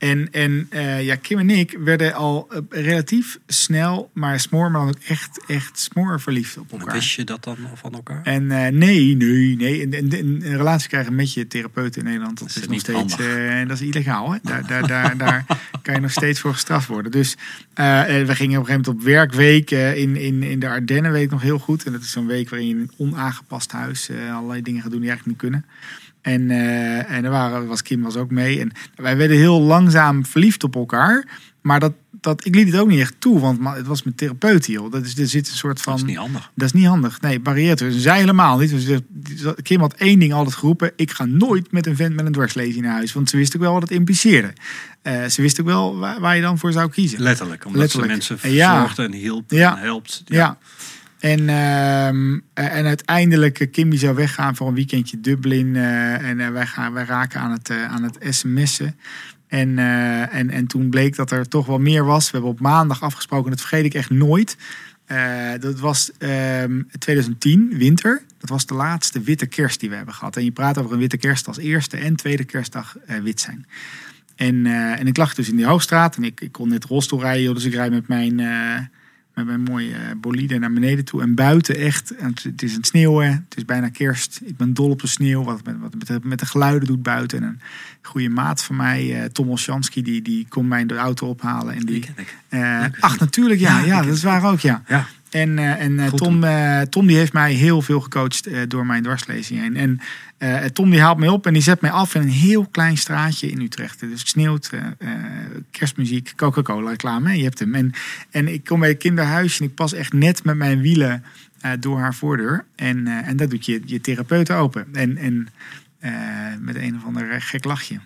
En, 0.00 0.28
en 0.30 0.66
eh, 0.70 1.04
ja, 1.04 1.16
Kim 1.16 1.38
en 1.38 1.50
ik 1.50 1.76
werden 1.78 2.14
al 2.14 2.46
eh, 2.50 2.58
relatief 2.68 3.38
snel, 3.46 4.10
maar 4.12 4.40
smoor, 4.40 4.70
maar 4.70 4.80
dan 4.80 4.88
ook 4.88 5.02
echt, 5.08 5.40
echt 5.46 5.78
smoor 5.78 6.20
verliefd 6.20 6.58
op 6.58 6.72
elkaar. 6.72 6.94
Wist 6.94 7.10
je 7.10 7.24
dat 7.24 7.44
dan 7.44 7.56
van 7.74 7.92
elkaar? 7.92 8.22
En 8.22 8.50
eh, 8.50 8.72
nee, 8.72 9.16
nee, 9.16 9.56
nee. 9.56 9.82
Een, 9.82 10.18
een, 10.18 10.56
relatie 10.56 10.88
krijgen 10.88 11.14
met 11.14 11.32
je 11.32 11.46
therapeut 11.46 11.96
in 11.96 12.04
Nederland, 12.04 12.38
dat, 12.38 12.48
Dat 12.48 12.56
is, 12.56 12.62
is 12.62 12.68
nog 12.68 12.80
steeds, 12.80 13.16
dat 13.68 13.80
is 13.80 13.86
illegaal. 13.86 14.32
Hè? 14.32 14.38
Daar, 14.42 14.66
daar, 14.66 14.86
daar, 14.94 15.16
daar 15.16 15.44
kan 15.82 15.94
je 15.94 16.00
nog 16.00 16.10
steeds 16.10 16.40
voor 16.40 16.52
gestraft 16.52 16.86
worden. 16.86 17.12
Dus 17.12 17.36
we 17.74 17.82
gingen 18.26 18.26
op 18.26 18.28
een 18.28 18.36
gegeven 18.36 18.66
moment 18.66 18.88
op 18.88 19.02
werkweek 19.02 19.70
in, 19.70 20.16
in, 20.16 20.42
in 20.42 20.58
de 20.58 20.68
Ardennen, 20.68 21.12
weet 21.12 21.24
ik 21.24 21.30
nog 21.30 21.42
heel 21.42 21.58
goed. 21.58 21.84
En 21.84 21.92
dat 21.92 22.00
is 22.00 22.10
zo'n 22.10 22.26
week 22.26 22.48
waarin 22.48 22.68
je 22.68 22.74
in 22.74 22.80
een 22.80 22.92
onaangepast 22.96 23.72
huis 23.72 24.10
allerlei 24.32 24.62
dingen 24.62 24.82
gaat 24.82 24.90
doen 24.90 25.00
die 25.00 25.10
eigenlijk 25.10 25.42
niet 25.42 25.50
kunnen. 25.50 25.64
En, 26.22 26.50
eh, 26.50 27.10
en 27.10 27.24
er 27.24 27.30
waren, 27.30 27.66
was 27.66 27.82
Kim 27.82 28.02
was 28.02 28.16
ook 28.16 28.30
mee. 28.30 28.60
En 28.60 28.72
wij 28.96 29.16
werden 29.16 29.36
heel 29.36 29.60
langzaam 29.60 30.26
verliefd 30.26 30.64
op 30.64 30.74
elkaar. 30.74 31.26
Maar 31.62 31.80
dat, 31.80 31.92
dat, 32.20 32.46
ik 32.46 32.54
liet 32.54 32.66
het 32.72 32.80
ook 32.80 32.88
niet 32.88 33.00
echt 33.00 33.14
toe, 33.18 33.40
want 33.40 33.58
het 33.76 33.86
was 33.86 34.02
mijn 34.02 34.16
therapeut 34.16 34.66
hier. 34.66 34.80
Dat 34.90 35.04
is, 35.04 35.18
er 35.18 35.26
zit 35.26 35.48
een 35.48 35.54
soort 35.56 35.80
van. 35.80 35.92
Dat 35.92 36.02
is 36.02 36.08
niet 36.08 36.16
handig. 36.16 36.50
Dat 36.54 36.66
is 36.66 36.72
niet 36.72 36.86
handig. 36.86 37.20
Nee, 37.20 37.40
barrière 37.40 37.74
tussen. 37.76 38.02
Zij 38.02 38.18
helemaal 38.18 38.58
niet. 38.58 38.70
Dus 38.70 38.84
de- 38.84 39.56
Kim 39.62 39.80
had 39.80 39.94
één 39.94 40.18
ding 40.18 40.32
altijd 40.32 40.54
geroepen. 40.56 40.92
Ik 40.96 41.10
ga 41.10 41.24
nooit 41.24 41.72
met 41.72 41.86
een 41.86 41.96
vent 41.96 42.14
met 42.16 42.26
een 42.26 42.32
dwarslezing 42.32 42.84
naar 42.84 42.92
huis. 42.94 43.12
Want 43.12 43.30
ze 43.30 43.36
wist 43.36 43.54
ook 43.56 43.62
wel 43.62 43.72
wat 43.72 43.82
het 43.82 43.90
impliceerde. 43.90 44.52
Eh, 45.02 45.24
ze 45.26 45.42
wist 45.42 45.60
ook 45.60 45.66
wel 45.66 45.96
waar, 45.98 46.20
waar 46.20 46.36
je 46.36 46.42
dan 46.42 46.58
voor 46.58 46.72
zou 46.72 46.90
kiezen. 46.90 47.20
Letterlijk, 47.20 47.64
omdat 47.64 47.80
Letterlijk. 47.80 48.22
ze 48.22 48.32
mensen 48.32 48.50
En 48.50 48.56
ja. 48.56 48.70
verzorgt 48.72 48.98
en 48.98 49.12
hielp 49.18 49.50
Ja. 49.50 49.76
en 49.76 49.82
helpt. 49.82 50.22
Ja. 50.24 50.58
En, 51.20 51.48
ehm, 51.48 52.38
eh, 52.54 52.76
en 52.76 52.86
uiteindelijk, 52.86 53.60
eh, 53.60 53.70
Kim 53.70 53.90
die 53.90 53.98
zou 53.98 54.14
weggaan 54.14 54.56
voor 54.56 54.68
een 54.68 54.74
weekendje 54.74 55.20
Dublin. 55.20 55.76
eh, 55.76 56.28
en 56.28 56.52
wij, 56.52 56.66
gaan, 56.66 56.92
wij 56.92 57.04
raken 57.04 57.40
aan 57.40 57.52
het, 57.52 57.70
aan 57.70 58.02
het 58.02 58.18
sms'en. 58.28 58.96
En, 59.48 59.78
en, 60.28 60.50
en 60.50 60.66
toen 60.66 60.90
bleek 60.90 61.16
dat 61.16 61.30
er 61.30 61.48
toch 61.48 61.66
wel 61.66 61.78
meer 61.78 62.04
was. 62.04 62.24
We 62.24 62.30
hebben 62.32 62.50
op 62.50 62.60
maandag 62.60 63.02
afgesproken, 63.02 63.50
dat 63.50 63.60
vergeet 63.60 63.84
ik 63.84 63.94
echt 63.94 64.10
nooit. 64.10 64.56
Dat 65.60 65.78
was 65.78 66.10
ehm 66.18 66.82
2010, 66.98 67.72
winter. 67.76 68.22
Dat 68.38 68.50
was 68.50 68.66
de 68.66 68.74
laatste 68.74 69.20
witte 69.20 69.46
kerst 69.46 69.80
die 69.80 69.88
we 69.88 69.96
hebben 69.96 70.14
gehad. 70.14 70.36
En 70.36 70.44
je 70.44 70.50
praat 70.50 70.78
over 70.78 70.92
een 70.92 70.98
witte 70.98 71.16
kerst 71.16 71.46
als 71.46 71.58
eerste 71.58 71.96
en 71.96 72.16
tweede 72.16 72.44
kerstdag 72.44 72.96
wit 73.22 73.40
zijn. 73.40 73.66
En, 74.36 74.66
en 74.96 75.06
ik 75.06 75.16
lag 75.16 75.34
dus 75.34 75.48
in 75.48 75.56
die 75.56 75.66
Hoogstraat 75.66 76.16
en 76.16 76.24
ik, 76.24 76.40
ik 76.40 76.52
kon 76.52 76.68
net 76.68 76.84
rolstoel 76.84 77.20
rijden. 77.20 77.54
Dus 77.54 77.64
ik 77.64 77.74
rijd 77.74 77.92
met 77.92 78.08
mijn, 78.08 78.40
met 79.34 79.46
mijn 79.46 79.60
mooie 79.60 79.94
eh, 79.94 80.00
bolide 80.16 80.58
naar 80.58 80.72
beneden 80.72 81.04
toe. 81.04 81.22
En 81.22 81.34
buiten 81.34 81.76
echt, 81.76 82.12
het, 82.16 82.62
is 82.62 82.70
aan 82.70 82.76
het 82.76 82.86
sneeuwen. 82.86 83.26
Het 83.48 83.56
is 83.56 83.64
bijna 83.64 83.88
kerst. 83.88 84.40
Ik 84.44 84.56
ben 84.56 84.74
dol 84.74 84.90
op 84.90 85.00
de 85.00 85.06
sneeuw. 85.06 85.44
Wat, 85.44 85.64
met, 85.64 85.78
wat 85.78 86.22
met, 86.24 86.38
de, 86.38 86.46
geluiden 86.46 86.88
doet 86.88 87.02
buiten. 87.02 87.42
En 87.42 87.44
een 87.44 87.60
goede 88.02 88.28
maat 88.28 88.62
van 88.62 88.76
mij, 88.76 89.22
eh, 89.22 89.24
Tom 89.24 89.48
Olsjanski, 89.48 90.02
die, 90.02 90.22
die 90.22 90.46
kon 90.48 90.68
mij 90.68 90.86
de 90.86 90.96
auto 90.96 91.28
ophalen. 91.28 91.74
En 91.74 91.80
Die 91.80 92.00
die, 92.00 92.10
eh, 92.48 92.84
ach, 93.00 93.18
natuurlijk, 93.18 93.60
ja. 93.60 93.80
Ja, 93.80 94.02
dat 94.02 94.14
is 94.14 94.22
waar 94.22 94.44
ook, 94.44 94.60
ja. 94.60 94.82
Ja, 94.88 95.06
En, 95.30 95.58
en 95.58 96.10
Tom, 96.14 96.44
Tom 96.90 97.06
die 97.06 97.16
heeft 97.16 97.32
mij 97.32 97.52
heel 97.52 97.82
veel 97.82 98.00
gecoacht 98.00 98.48
door 98.68 98.86
mijn 98.86 99.02
dwarslezing 99.02 99.60
heen. 99.60 99.76
En 99.76 100.00
eh, 100.40 100.64
Tom 100.64 100.90
die 100.90 101.00
haalt 101.00 101.18
mij 101.18 101.28
op 101.28 101.46
en 101.46 101.52
die 101.52 101.62
zet 101.62 101.80
mij 101.80 101.90
af 101.90 102.14
in 102.14 102.20
een 102.20 102.28
heel 102.28 102.66
klein 102.66 102.96
straatje 102.96 103.50
in 103.50 103.60
Utrecht. 103.60 104.00
Dus 104.00 104.28
sneeuwt, 104.28 104.70
eh, 104.72 104.86
eh, 104.98 105.24
kerstmuziek, 105.70 106.32
Coca-Cola 106.36 106.90
reclame. 106.90 107.36
Je 107.36 107.42
hebt 107.42 107.58
hem. 107.58 107.74
En, 107.74 107.92
en 108.30 108.48
ik 108.48 108.64
kom 108.64 108.80
bij 108.80 108.88
het 108.88 108.98
kinderhuisje 108.98 109.62
en 109.62 109.68
ik 109.68 109.74
pas 109.74 109.92
echt 109.92 110.12
net 110.12 110.44
met 110.44 110.56
mijn 110.56 110.80
wielen 110.80 111.24
door 111.80 111.98
haar 111.98 112.14
voordeur. 112.14 112.64
En, 112.76 113.06
en 113.06 113.36
dat 113.36 113.50
doet 113.50 113.66
je, 113.66 113.82
je 113.84 114.00
therapeut 114.00 114.50
open. 114.50 114.86
En, 114.92 115.16
en 115.16 115.48
met 116.60 116.76
een 116.76 116.96
of 116.96 117.04
ander 117.04 117.42
gek 117.42 117.64
lachje. 117.64 118.00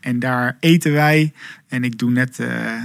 En 0.00 0.18
daar 0.18 0.56
eten 0.60 0.92
wij. 0.92 1.32
En 1.68 1.84
ik 1.84 1.98
doe 1.98 2.10
net 2.10 2.38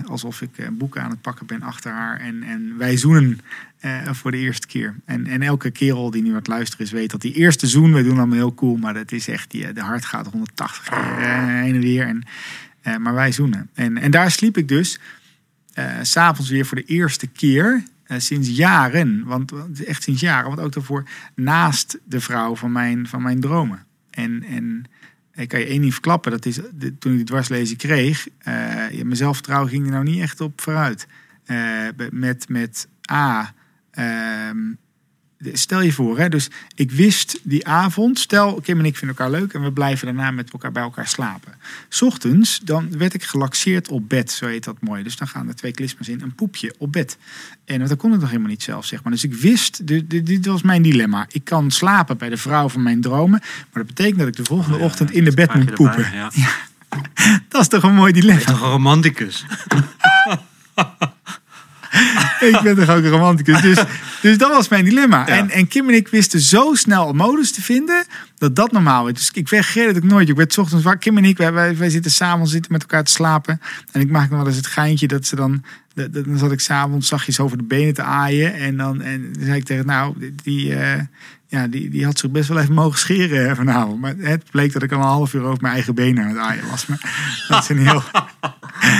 alsof 0.05 0.41
ik 0.41 0.69
boeken 0.71 1.01
aan 1.01 1.09
het 1.09 1.21
pakken 1.21 1.45
ben 1.45 1.61
achter 1.61 1.91
haar. 1.91 2.19
En, 2.19 2.43
en 2.43 2.77
wij 2.77 2.97
zoenen 2.97 3.39
eh, 3.79 4.13
voor 4.13 4.31
de 4.31 4.37
eerste 4.37 4.67
keer. 4.67 4.95
En, 5.05 5.27
en 5.27 5.41
elke 5.41 5.71
kerel 5.71 6.11
die 6.11 6.21
nu 6.21 6.29
aan 6.29 6.35
het 6.35 6.47
luisteren 6.47 6.85
is, 6.85 6.91
weet 6.91 7.11
dat 7.11 7.21
die 7.21 7.33
eerste 7.33 7.67
zoen, 7.67 7.93
we 7.93 8.03
doen 8.03 8.17
allemaal 8.17 8.37
heel 8.37 8.53
cool. 8.53 8.75
Maar 8.77 8.93
dat 8.93 9.11
is 9.11 9.27
echt, 9.27 9.51
die, 9.51 9.73
de 9.73 9.81
hart 9.81 10.05
gaat 10.05 10.27
180 10.31 10.83
keer 10.89 11.17
eh, 11.17 11.59
en 11.59 11.79
weer. 11.79 12.05
En, 12.07 12.23
eh, 12.81 12.97
maar 12.97 13.13
wij 13.13 13.31
zoenen. 13.31 13.69
En, 13.73 13.97
en 13.97 14.11
daar 14.11 14.31
sliep 14.31 14.57
ik 14.57 14.67
dus 14.67 14.99
eh, 15.73 15.85
s 16.01 16.11
s'avonds 16.11 16.49
weer 16.51 16.65
voor 16.65 16.77
de 16.77 16.83
eerste 16.85 17.27
keer. 17.27 17.83
eh, 18.03 18.19
sinds 18.19 18.49
jaren, 18.49 19.23
want 19.25 19.53
echt 19.83 20.03
sinds 20.03 20.21
jaren, 20.21 20.47
want 20.47 20.59
ook 20.59 20.73
daarvoor 20.73 21.03
naast 21.35 21.97
de 22.03 22.19
vrouw 22.19 22.55
van 22.55 22.71
mijn, 22.71 23.07
van 23.07 23.21
mijn 23.21 23.39
dromen. 23.39 23.85
En, 24.09 24.43
en 24.43 24.83
ik 25.33 25.47
kan 25.47 25.59
je 25.59 25.65
één 25.65 25.81
ding 25.81 25.91
verklappen. 25.93 26.31
Dat 26.31 26.45
is, 26.45 26.55
de- 26.55 26.97
toen 26.97 27.11
ik 27.11 27.17
die 27.17 27.25
dwarslezing 27.25 27.77
kreeg, 27.79 28.27
eh, 28.37 28.53
mijn 29.03 29.15
zelfvertrouwen 29.15 29.69
ging 29.69 29.85
er 29.85 29.91
nou 29.91 30.03
niet 30.03 30.21
echt 30.21 30.41
op 30.41 30.61
vooruit. 30.61 31.07
Eh, 31.45 31.57
met, 32.11 32.49
met 32.49 32.87
A, 33.11 33.53
ehm, 33.97 34.57
de- 35.37 35.57
stel 35.57 35.81
je 35.81 35.91
voor, 35.93 36.17
hè, 36.19 36.29
dus 36.29 36.49
ik 36.75 36.91
wist 36.91 37.39
die 37.43 37.67
avond, 37.67 38.19
stel 38.19 38.61
Kim 38.61 38.79
en 38.79 38.85
ik 38.85 38.97
vinden 38.97 39.17
elkaar 39.17 39.39
leuk 39.39 39.53
en 39.53 39.63
we 39.63 39.71
blijven 39.71 40.05
daarna 40.05 40.31
met 40.31 40.51
elkaar 40.51 40.71
bij 40.71 40.83
elkaar 40.83 41.07
slapen. 41.07 41.53
's 41.89 42.01
Ochtends, 42.01 42.59
dan 42.63 42.97
werd 42.97 43.13
ik 43.13 43.23
gelaxeerd 43.23 43.89
op 43.89 44.09
bed, 44.09 44.31
zo 44.31 44.45
heet 44.47 44.63
dat 44.63 44.75
mooi. 44.81 45.03
Dus 45.03 45.15
dan 45.17 45.27
gaan 45.27 45.47
er 45.47 45.55
twee 45.55 45.71
klisma's 45.71 46.07
in, 46.07 46.21
een 46.21 46.35
poepje 46.35 46.75
op 46.77 46.91
bed. 46.91 47.17
En 47.65 47.79
dat 47.79 47.95
kon 47.97 48.13
ik 48.13 48.19
nog 48.19 48.29
helemaal 48.29 48.49
niet 48.49 48.63
zelf, 48.63 48.85
zeg 48.85 49.03
maar. 49.03 49.11
Dus 49.11 49.23
ik 49.23 49.33
wist, 49.33 49.87
dit, 49.87 50.09
dit, 50.09 50.25
dit 50.25 50.45
was 50.45 50.61
mijn 50.61 50.81
dilemma. 50.81 51.25
Ik 51.31 51.43
kan 51.43 51.71
slapen 51.71 52.17
bij 52.17 52.29
de 52.29 52.37
vrouw 52.37 52.69
van 52.69 52.83
mijn 52.83 53.01
dromen, 53.01 53.39
maar 53.39 53.83
dat 53.83 53.85
betekent 53.87 54.17
dat 54.19 54.27
ik 54.27 54.35
de 54.35 54.43
volgende 54.45 54.75
Oh 54.75 54.79
ja, 54.81 54.85
ochtend 54.87 55.11
in 55.11 55.23
de 55.23 55.33
bed 55.33 55.53
moet 55.53 55.73
poepen. 55.73 56.05
erbij, 56.05 56.19
ja. 56.33 56.49
Dat 57.49 57.61
is 57.61 57.67
toch 57.67 57.83
een 57.83 57.95
mooi 57.95 58.13
dilemma. 58.13 58.41
Toch 58.41 58.61
een 58.61 58.69
romanticus. 58.69 59.45
ik 62.51 62.59
ben 62.63 62.75
toch 62.75 62.89
ook 62.89 63.03
een 63.03 63.09
romanticus. 63.09 63.61
Dus, 63.61 63.83
dus 64.21 64.37
dat 64.37 64.49
was 64.51 64.67
mijn 64.67 64.85
dilemma. 64.85 65.27
En, 65.27 65.49
en 65.49 65.67
Kim 65.67 65.87
en 65.89 65.95
ik 65.95 66.07
wisten 66.07 66.39
zo 66.39 66.73
snel 66.73 67.09
een 67.09 67.15
modus 67.15 67.51
te 67.51 67.61
vinden 67.61 68.05
dat 68.37 68.55
dat 68.55 68.71
normaal 68.71 69.07
is. 69.07 69.13
Dus 69.13 69.31
ik 69.33 69.47
vergeet 69.47 69.87
het 69.87 69.97
ook 69.97 70.03
nooit. 70.03 70.29
Ik 70.29 70.35
werd 70.35 70.53
's 70.53 70.57
ochtends 70.57 70.83
wakker. 70.83 71.01
Kim 71.01 71.17
en 71.17 71.25
ik, 71.25 71.37
wij, 71.37 71.53
wij, 71.53 71.77
wij 71.77 71.89
zitten 71.89 72.11
s'avonds 72.11 72.51
zitten 72.51 72.71
met 72.71 72.81
elkaar 72.81 73.03
te 73.03 73.11
slapen. 73.11 73.61
En 73.91 74.01
ik 74.01 74.09
maak 74.09 74.29
nog 74.29 74.37
wel 74.39 74.47
eens 74.47 74.55
het 74.57 74.67
geintje 74.67 75.07
dat 75.07 75.25
ze 75.25 75.35
dan... 75.35 75.63
dat- 75.93 76.13
dat- 76.13 76.25
Dan 76.25 76.37
zat 76.37 76.51
ik 76.51 76.59
s'avonds 76.59 77.07
zachtjes 77.07 77.39
over 77.39 77.57
de 77.57 77.63
benen 77.63 77.93
te 77.93 78.01
aaien. 78.01 78.53
En 78.53 78.77
dan, 78.77 79.01
en 79.01 79.29
dan 79.33 79.43
zei 79.43 79.57
ik 79.57 79.65
tegen 79.65 79.85
nou, 79.85 80.31
die, 80.43 80.75
eh, 80.75 81.01
ja, 81.47 81.67
die, 81.67 81.89
die 81.89 82.05
had 82.05 82.19
zich 82.19 82.31
best 82.31 82.49
wel 82.49 82.59
even 82.59 82.73
mogen 82.73 82.99
scheren 82.99 83.55
vanavond. 83.55 84.01
Maar 84.01 84.13
het 84.17 84.43
bleek 84.51 84.73
dat 84.73 84.83
ik 84.83 84.91
al 84.91 84.99
een 84.99 85.05
half 85.05 85.33
uur 85.33 85.43
over 85.43 85.61
mijn 85.61 85.73
eigen 85.73 85.95
benen 85.95 86.23
aan 86.23 86.29
het 86.29 86.37
aaien 86.37 86.69
was. 86.69 86.85
Maar 86.85 86.99
dat 87.47 87.63
is 87.63 87.69
een 87.69 87.87
heel... 87.87 88.03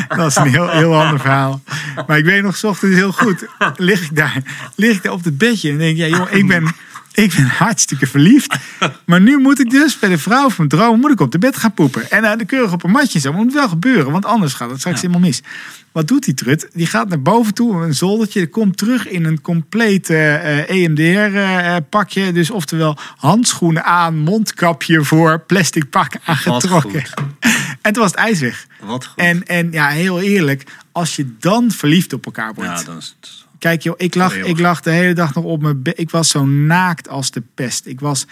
Dat 0.08 0.28
is 0.28 0.36
een 0.36 0.48
heel, 0.48 0.70
heel 0.70 1.02
ander 1.02 1.20
verhaal. 1.20 1.62
Maar 2.08 2.18
ik 2.18 2.26
weet 2.26 2.44
nog, 2.44 2.58
's 2.58 2.64
ochtends 2.64 2.96
heel 2.96 3.12
goed. 3.12 3.46
Lig 3.76 4.02
ik 4.02 4.16
daar, 4.16 4.42
lig 4.76 4.96
ik 4.96 5.04
daar 5.04 5.12
op 5.12 5.24
het 5.24 5.38
bedje 5.38 5.72
en 5.72 5.78
denk 5.78 5.98
ja, 5.98 6.08
joh, 6.08 6.32
ik 6.32 6.48
ben, 6.48 6.76
ik 7.24 7.34
ben 7.36 7.46
hartstikke 7.46 8.08
verliefd. 8.08 8.56
Maar 9.06 9.22
nu 9.22 9.38
moet 9.38 9.60
ik 9.60 9.70
dus 9.70 10.00
bij 10.00 10.10
de 10.10 10.18
vrouw 10.18 10.50
van 10.50 10.54
mijn 10.58 10.70
droom 10.70 11.00
moet 11.00 11.12
ik 11.12 11.20
op 11.20 11.32
de 11.32 11.38
bed 11.38 11.58
gaan 11.58 11.74
poepen. 11.74 12.12
En 12.12 12.24
uh, 12.24 12.36
de 12.38 12.46
keurig 12.46 12.74
op 12.74 12.84
een 12.84 12.92
matje 12.92 13.20
zo. 13.20 13.30
Maar 13.30 13.38
het 13.40 13.48
moet 13.48 13.58
wel 13.58 13.70
gebeuren, 13.70 14.12
want 14.12 14.26
anders 14.26 14.54
gaat 14.54 14.70
het 14.70 14.80
straks 14.80 15.02
helemaal 15.02 15.22
mis. 15.22 15.42
Wat 15.92 16.08
doet 16.08 16.26
die 16.26 16.34
trut? 16.34 16.70
Die 16.74 16.86
gaat 16.86 17.10
naar 17.10 17.22
boven 17.22 17.54
toe, 17.54 17.84
een 17.84 17.94
zoldertje. 17.94 18.48
Komt 18.48 18.78
terug 18.78 19.08
in 19.08 19.26
een 19.26 19.42
compleet 19.42 20.10
eh, 20.10 20.70
EMDR-pakje. 20.70 22.32
dus 22.32 22.52
oftewel 22.52 22.98
handschoenen 23.18 23.84
aan, 23.84 24.18
mondkapje 24.18 25.04
voor, 25.04 25.40
plastic 25.40 25.90
pak 25.90 26.14
aangetrokken. 26.26 27.04
En 27.82 27.94
toen 27.94 28.02
was 28.02 28.12
het 28.12 28.20
ijs 28.20 28.40
weg. 28.40 28.68
Wat 28.82 29.06
goed. 29.06 29.18
En, 29.24 29.46
en 29.46 29.72
ja, 29.72 29.88
heel 29.88 30.22
eerlijk, 30.22 30.64
als 30.92 31.16
je 31.16 31.36
dan 31.40 31.72
verliefd 31.72 32.14
op 32.14 32.26
elkaar 32.26 32.54
wordt. 32.54 32.80
ja, 32.80 32.86
dan 32.86 32.98
is 32.98 33.16
het... 33.20 33.47
Kijk 33.60 33.82
joh, 33.82 33.94
ik 33.98 34.16
lag, 34.16 34.36
ik 34.36 34.60
lag 34.60 34.82
de 34.82 34.92
hele 34.92 35.14
dag 35.14 35.34
nog 35.34 35.44
op 35.44 35.62
mijn 35.62 35.82
bed. 35.82 36.00
Ik 36.00 36.10
was 36.10 36.30
zo 36.30 36.46
naakt 36.46 37.10
als 37.10 37.32
de 37.32 37.44
pest. 37.54 37.86
Ik 37.86 38.00
was 38.00 38.26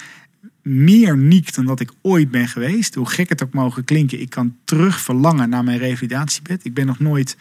meer 0.61 1.17
niek 1.17 1.55
dan 1.55 1.65
dat 1.65 1.79
ik 1.79 1.91
ooit 2.01 2.31
ben 2.31 2.47
geweest. 2.47 2.95
Hoe 2.95 3.09
gek 3.09 3.29
het 3.29 3.43
ook 3.43 3.53
mogen 3.53 3.83
klinken. 3.83 4.21
Ik 4.21 4.29
kan 4.29 4.55
terug 4.65 4.99
verlangen 4.99 5.49
naar 5.49 5.63
mijn 5.63 5.77
revalidatiebed. 5.77 6.65
Ik 6.65 6.73
ben 6.73 6.85
nog 6.85 6.99
nooit 6.99 7.37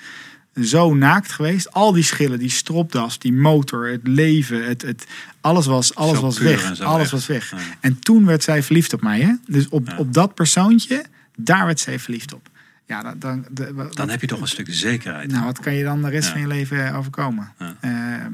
zo 0.63 0.95
naakt 0.95 1.33
geweest. 1.33 1.73
Al 1.73 1.93
die 1.93 2.03
schillen, 2.03 2.39
die 2.39 2.51
stropdas, 2.51 3.19
die 3.19 3.33
motor, 3.33 3.87
het 3.87 4.07
leven, 4.09 4.67
het, 4.67 4.83
het, 4.83 5.07
alles 5.41 5.67
was, 5.67 5.95
alles 5.95 6.21
was 6.21 6.39
weg. 6.39 6.81
Alles 6.81 7.03
echt. 7.03 7.11
was 7.11 7.27
weg. 7.27 7.51
Ja. 7.51 7.57
En 7.81 7.99
toen 7.99 8.27
werd 8.27 8.43
zij 8.43 8.63
verliefd 8.63 8.93
op 8.93 9.03
mij. 9.03 9.21
Hè? 9.21 9.33
Dus 9.47 9.69
op, 9.69 9.89
Ja. 9.89 9.97
op 9.97 10.15
dat 10.15 10.35
persoontje, 10.35 11.05
daar 11.37 11.67
werd 11.67 11.81
zij 11.81 11.99
verliefd 11.99 12.35
op. 12.35 12.49
Ja, 12.87 13.03
dan, 13.03 13.15
dan, 13.19 13.45
de- 13.51 13.73
wat- 13.75 13.97
Dan 13.97 14.09
heb 14.11 14.21
je 14.21 14.27
toch 14.27 14.41
een 14.41 14.49
stuk 14.49 14.67
zekerheid. 14.71 15.31
nou, 15.31 15.45
wat 15.45 15.61
kan 15.61 15.75
je 15.75 15.85
dan 15.85 16.03
de 16.03 16.09
rest 16.09 16.27
Ja. 16.27 16.33
van 16.33 16.41
je 16.41 16.47
leven 16.47 16.95
overkomen? 16.95 17.53
Ja. 17.59 17.77
Ehm, 17.81 18.33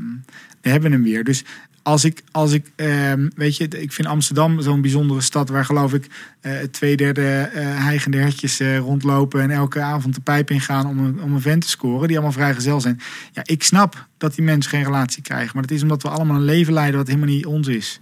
we 0.61 0.69
hebben 0.71 0.93
hem 0.93 1.03
weer. 1.03 1.25
Dus 1.25 1.45
als 1.83 2.05
ik, 2.05 2.23
als 2.31 2.53
ik 2.53 2.71
ehm, 2.77 3.29
weet 3.35 3.57
je, 3.57 3.69
ik 3.69 3.93
vind 3.93 4.09
Amsterdam 4.09 4.61
zo'n 4.61 4.81
bijzondere 4.81 5.21
stad 5.21 5.49
waar 5.49 5.65
geloof 5.65 5.95
ik 5.95 6.07
eh 6.41 6.59
twee 6.71 6.97
derde 6.97 7.51
eh 7.55 7.85
heigende 7.85 8.17
hertjes 8.19 8.61
eh, 8.61 8.79
rondlopen 8.79 9.41
en 9.43 9.51
elke 9.51 9.81
avond 9.81 10.15
de 10.15 10.21
pijp 10.21 10.51
ingaan 10.51 10.87
om 10.87 10.99
een, 10.99 11.23
om 11.23 11.33
een 11.35 11.41
vent 11.41 11.63
te 11.63 11.69
scoren 11.69 12.07
die 12.09 12.17
allemaal 12.17 12.35
vrijgezel 12.35 12.81
zijn. 12.81 13.01
Ja, 13.33 13.43
ik 13.45 13.63
snap 13.63 14.07
dat 14.19 14.35
die 14.35 14.45
mensen 14.45 14.71
geen 14.71 14.85
relatie 14.85 15.23
krijgen, 15.23 15.51
maar 15.55 15.63
dat 15.67 15.77
is 15.77 15.83
omdat 15.83 16.03
we 16.03 16.09
allemaal 16.09 16.37
een 16.37 16.45
leven 16.45 16.73
leiden 16.73 16.97
wat 16.99 17.07
helemaal 17.09 17.29
niet 17.29 17.47
ons 17.47 17.69
is. 17.69 18.01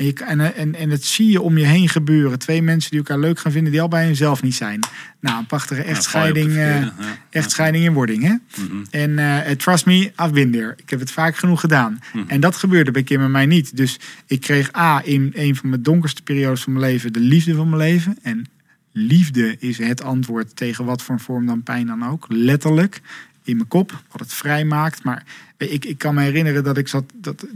En, 0.00 0.06
je, 0.06 0.12
en, 0.12 0.54
en, 0.54 0.74
en 0.74 0.90
dat 0.90 1.02
zie 1.02 1.30
je 1.30 1.40
om 1.40 1.58
je 1.58 1.64
heen 1.64 1.88
gebeuren. 1.88 2.38
Twee 2.38 2.62
mensen 2.62 2.90
die 2.90 2.98
elkaar 2.98 3.18
leuk 3.18 3.38
gaan 3.38 3.52
vinden, 3.52 3.72
die 3.72 3.80
al 3.80 3.88
bij 3.88 4.04
hunzelf 4.04 4.42
niet 4.42 4.54
zijn. 4.54 4.80
Nou, 5.20 5.38
een 5.38 5.46
prachtige 5.46 5.82
echtscheiding. 5.82 6.48
eh, 6.50 6.80
ja. 6.80 6.94
echtscheiding 7.30 7.84
in 7.84 7.92
wording, 7.92 8.22
hè? 8.22 8.34
Mhm. 8.64 8.84
En 8.90 9.18
eh, 9.18 9.50
trust 9.50 9.86
me, 9.86 9.94
I've 9.94 10.30
been 10.32 10.50
there. 10.50 10.74
Ik 10.76 10.90
heb 10.90 11.00
het 11.00 11.10
vaak 11.10 11.36
genoeg 11.36 11.60
gedaan. 11.60 12.00
Mhm. 12.12 12.28
En 12.28 12.40
dat 12.40 12.56
gebeurde 12.56 12.90
bij 12.90 13.02
Kim 13.02 13.20
en 13.22 13.30
mij 13.30 13.46
niet. 13.46 13.76
Dus 13.76 13.98
ik 14.26 14.40
kreeg 14.40 14.76
A, 14.76 15.02
in 15.04 15.32
een 15.34 15.56
van 15.56 15.68
mijn 15.68 15.82
donkerste 15.82 16.22
periodes 16.22 16.62
van 16.62 16.72
mijn 16.72 16.84
leven, 16.84 17.12
de 17.12 17.20
liefde 17.20 17.54
van 17.54 17.68
mijn 17.68 17.82
leven. 17.82 18.18
En 18.22 18.46
liefde 18.92 19.56
is 19.58 19.78
het 19.78 20.02
antwoord 20.02 20.56
tegen 20.56 20.84
wat 20.84 21.02
voor 21.02 21.20
vorm 21.20 21.46
dan 21.46 21.62
pijn 21.62 21.86
dan 21.86 22.04
ook. 22.06 22.24
Letterlijk. 22.28 23.00
In 23.44 23.56
mijn 23.56 23.68
kop, 23.68 24.02
wat 24.10 24.20
het 24.20 24.32
vrij 24.32 24.64
maakt. 24.64 25.04
Maar 25.04 25.24
ik, 25.56 25.84
ik 25.84 25.98
kan 25.98 26.14
me 26.14 26.22
herinneren 26.22 26.64
dat 26.64 26.76
ik 26.76 26.88
zat. 26.88 27.04
Dat, 27.14 27.46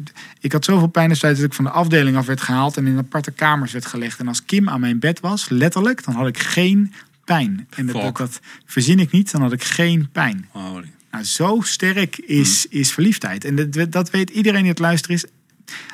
ik 0.40 0.52
had 0.52 0.64
zoveel 0.64 0.88
pijn 0.88 1.08
destijds 1.08 1.40
dat 1.40 1.48
ik 1.48 1.54
van 1.54 1.64
de 1.64 1.70
afdeling 1.70 2.16
af 2.16 2.26
werd 2.26 2.40
gehaald 2.40 2.76
en 2.76 2.86
in 2.86 2.98
aparte 2.98 3.30
kamers 3.30 3.72
werd 3.72 3.86
gelegd. 3.86 4.20
En 4.20 4.28
als 4.28 4.44
Kim 4.44 4.68
aan 4.68 4.80
mijn 4.80 4.98
bed 4.98 5.20
was, 5.20 5.48
letterlijk, 5.48 6.04
dan 6.04 6.14
had 6.14 6.26
ik 6.26 6.38
geen 6.38 6.92
pijn. 7.24 7.66
En 7.70 7.86
dat, 7.86 8.02
dat, 8.02 8.16
dat 8.16 8.40
verzin 8.66 8.98
ik 8.98 9.10
niet, 9.10 9.30
dan 9.30 9.42
had 9.42 9.52
ik 9.52 9.64
geen 9.64 10.08
pijn. 10.12 10.48
Holy. 10.50 10.92
Nou, 11.10 11.24
zo 11.24 11.60
sterk 11.62 12.18
is, 12.18 12.66
is 12.66 12.92
verliefdheid. 12.92 13.44
En 13.44 13.70
dat, 13.70 13.92
dat 13.92 14.10
weet 14.10 14.30
iedereen 14.30 14.60
die 14.60 14.70
het 14.70 14.78
luisteren 14.78 15.16
is. 15.16 15.24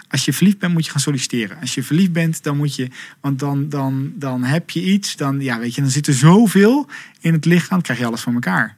Als 0.09 0.25
je 0.25 0.33
verliefd 0.33 0.59
bent, 0.59 0.73
moet 0.73 0.85
je 0.85 0.91
gaan 0.91 1.01
solliciteren. 1.01 1.61
Als 1.61 1.75
je 1.75 1.83
verliefd 1.83 2.13
bent, 2.13 2.43
dan 2.43 2.57
moet 2.57 2.75
je. 2.75 2.89
Want 3.21 3.39
dan, 3.39 3.69
dan, 3.69 4.13
dan 4.15 4.45
heb 4.45 4.71
je 4.71 4.83
iets. 4.83 5.17
Dan, 5.17 5.41
ja, 5.41 5.59
weet 5.59 5.75
je, 5.75 5.81
dan 5.81 5.91
zit 5.91 6.07
er 6.07 6.15
zoveel 6.15 6.89
in 7.21 7.33
het 7.33 7.45
lichaam. 7.45 7.69
Dan 7.69 7.83
krijg 7.83 7.99
je 7.99 8.07
alles 8.07 8.21
van 8.21 8.35
elkaar. 8.35 8.77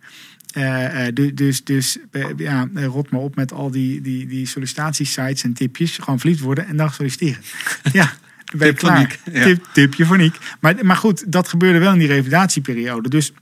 Eh, 0.53 1.07
eh, 1.07 1.15
du- 1.15 1.35
dus 1.35 1.65
dus 1.65 1.99
eh, 2.11 2.27
ja, 2.37 2.69
rot 2.75 3.11
maar 3.11 3.21
op 3.21 3.37
met 3.37 3.53
al 3.53 3.71
die, 3.71 4.01
die, 4.01 4.27
die 4.27 4.47
sollicitatiesites 4.47 5.43
en 5.43 5.53
tipjes. 5.53 5.99
Gewoon 5.99 6.19
verliefd 6.19 6.41
worden 6.41 6.67
en 6.67 6.77
dan 6.77 6.91
solliciteren. 6.91 7.43
Ja, 7.93 8.13
dan 8.45 8.59
ben 8.59 8.67
je 8.69 8.75
klaar. 8.75 9.19
Ja. 9.33 9.43
Tip, 9.45 9.69
tipje 9.73 10.05
voor 10.07 10.17
Niek. 10.17 10.39
Maar, 10.61 10.75
maar 10.83 10.97
goed, 10.97 11.33
dat 11.33 11.49
gebeurde 11.49 11.79
wel 11.79 11.93
in 11.93 11.99
die 11.99 12.09
revalidatieperiode. 12.09 13.09
Dus 13.09 13.33